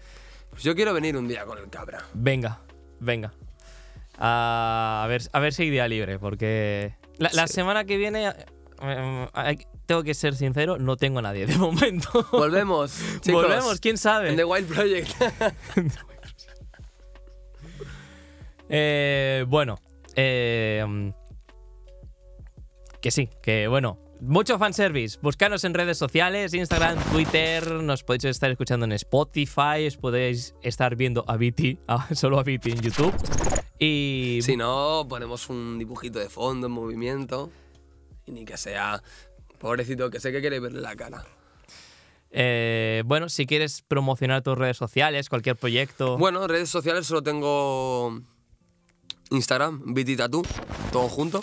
Pues 0.51 0.63
yo 0.63 0.75
quiero 0.75 0.93
venir 0.93 1.17
un 1.17 1.29
día 1.29 1.45
con 1.45 1.59
el 1.59 1.69
Cabra. 1.71 2.05
Venga, 2.15 2.61
venga. 2.99 3.33
Ah, 4.19 5.03
a, 5.05 5.07
ver, 5.09 5.23
a 5.33 5.41
ver 5.41 5.53
si 5.55 5.63
hay 5.63 5.71
día 5.71 5.89
libre, 5.89 6.19
porque 6.19 6.95
la, 7.19 7.31
la 7.33 7.47
Sí. 7.47 7.55
semana 7.55 7.85
que 7.85 7.97
viene, 7.97 8.33
eh, 8.83 9.57
tengo 9.87 10.03
que 10.03 10.13
ser 10.15 10.35
sincero, 10.35 10.77
no 10.79 10.97
tengo 10.97 11.21
a 11.21 11.23
nadie 11.23 11.47
de 11.47 11.57
momento. 11.57 12.27
Volvemos, 12.33 12.95
chicos. 13.21 13.43
Volvemos, 13.45 13.81
quién 13.81 13.95
En 13.95 13.99
sabe. 13.99 14.33
The 14.37 14.45
Wild 14.45 14.69
Project. 14.69 15.11
Eh, 18.73 19.45
bueno, 19.49 19.81
eh, 20.15 21.13
que 23.01 23.11
sí, 23.11 23.29
que 23.43 23.67
bueno. 23.67 23.99
Mucho 24.23 24.59
fanservice. 24.59 25.19
Buscanos 25.23 25.65
en 25.65 25.73
redes 25.73 25.97
sociales, 25.97 26.53
Instagram, 26.53 26.99
Twitter. 27.11 27.67
Nos 27.83 28.05
podéis 28.05 28.25
estar 28.25 28.51
escuchando 28.51 28.85
en 28.85 28.93
Spotify. 28.93 29.87
Os 29.87 29.97
podéis 29.97 30.55
estar 30.63 30.95
viendo 30.95 31.25
a 31.27 31.37
Viti, 31.37 31.79
solo 32.15 32.39
a 32.39 32.43
Viti 32.43 32.71
en 32.71 32.81
YouTube. 32.81 33.15
Y 33.79 34.41
Si 34.43 34.57
no, 34.57 35.07
ponemos 35.09 35.49
un 35.49 35.79
dibujito 35.79 36.19
de 36.19 36.29
fondo 36.29 36.67
en 36.67 36.73
movimiento. 36.73 37.51
Y 38.27 38.33
ni 38.33 38.45
que 38.45 38.59
sea. 38.59 39.03
Pobrecito, 39.59 40.11
que 40.11 40.21
sé 40.21 40.33
que 40.33 40.41
quiere 40.41 40.61
verle 40.61 40.81
la 40.83 40.95
cara. 40.97 41.25
eh, 42.31 43.03
bueno, 43.07 43.29
si 43.31 43.47
quieres 43.47 43.83
promocionar 43.83 44.43
tus 44.43 44.57
redes 44.57 44.77
sociales, 44.77 45.29
cualquier 45.31 45.57
proyecto. 45.57 46.19
Bueno, 46.19 46.47
redes 46.47 46.69
sociales 46.69 47.07
solo 47.07 47.23
tengo 47.23 48.21
Instagram, 49.31 49.95
Viti 49.95 50.15
Tattoo, 50.17 50.43
todo 50.93 51.09
junto. 51.09 51.43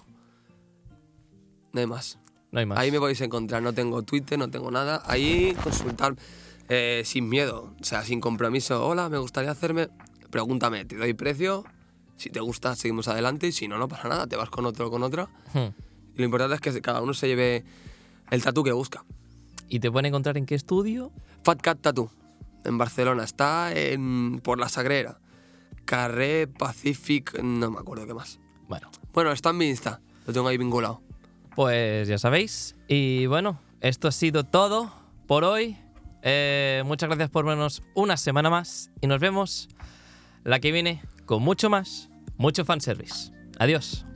No 1.74 1.80
hay 1.82 1.88
más. 1.88 2.20
No 2.58 2.60
hay 2.62 2.66
más. 2.66 2.80
Ahí 2.80 2.92
me 2.92 3.00
podéis 3.00 3.22
encontrar. 3.22 3.62
No 3.62 3.74
tengo 3.74 4.02
Twitter, 4.02 4.38
no 4.38 4.50
tengo 4.50 4.72
nada. 4.72 5.04
Ahí 5.06 5.56
consultar 5.64 6.16
eh, 6.70 7.04
sin 7.06 7.30
miedo, 7.30 7.76
o 7.80 7.84
sea, 7.84 8.04
sin 8.04 8.20
compromiso. 8.20 8.86
Hola, 8.86 9.10
me 9.10 9.18
gustaría 9.20 9.52
hacerme. 9.52 9.90
Pregúntame, 10.32 10.84
te 10.86 10.98
doy 10.98 11.14
precio. 11.14 11.64
Si 12.18 12.30
te 12.30 12.40
gusta, 12.40 12.76
seguimos 12.76 13.08
adelante. 13.08 13.48
Y 13.48 13.52
si 13.52 13.68
no, 13.68 13.78
no 13.78 13.88
pasa 13.88 14.10
nada. 14.10 14.28
Te 14.28 14.36
vas 14.36 14.50
con 14.50 14.66
otro 14.66 14.88
o 14.88 14.92
con 14.92 15.04
otra. 15.04 15.30
Hmm. 15.54 15.70
Y 16.16 16.18
lo 16.18 16.26
importante 16.26 16.56
es 16.56 16.76
que 16.76 16.82
cada 16.82 17.02
uno 17.02 17.14
se 17.14 17.28
lleve 17.28 17.64
el 18.32 18.44
tatu 18.44 18.64
que 18.64 18.72
busca. 18.72 19.06
¿Y 19.70 19.80
te 19.80 19.92
pueden 19.92 20.08
encontrar 20.08 20.38
en 20.38 20.46
qué 20.46 20.56
estudio? 20.56 21.12
Fat 21.44 21.62
Cat 21.62 21.80
Tattoo, 21.80 22.10
en 22.64 22.78
Barcelona. 22.78 23.24
Está 23.24 23.72
en, 23.74 24.40
por 24.44 24.60
la 24.60 24.68
Sagrera. 24.68 25.20
Carré 25.86 26.48
Pacific, 26.48 27.40
no 27.42 27.70
me 27.72 27.80
acuerdo 27.80 28.08
qué 28.08 28.14
más. 28.14 28.40
Bueno, 28.68 28.90
Bueno, 29.14 29.32
está 29.32 29.52
en 29.52 29.58
mi 29.58 29.70
Insta. 29.70 30.02
Lo 30.26 30.34
tengo 30.34 30.48
ahí 30.48 30.58
vinculado. 30.58 31.02
Pues 31.58 32.08
ya 32.08 32.20
sabéis. 32.20 32.76
Y 32.88 33.26
bueno, 33.26 33.60
esto 33.82 34.08
ha 34.08 34.12
sido 34.12 34.44
todo 34.44 34.94
por 35.26 35.44
hoy. 35.44 35.76
Eh, 36.22 36.84
muchas 36.86 37.10
gracias 37.10 37.32
por 37.32 37.46
vernos 37.46 37.82
una 37.96 38.16
semana 38.16 38.52
más 38.52 38.92
y 39.02 39.08
nos 39.08 39.20
vemos 39.20 39.68
la 40.44 40.60
que 40.60 40.72
viene 40.72 41.02
con 41.26 41.42
mucho 41.42 41.72
más, 41.72 42.10
mucho 42.38 42.64
fanservice. 42.64 43.32
Adiós. 43.58 44.07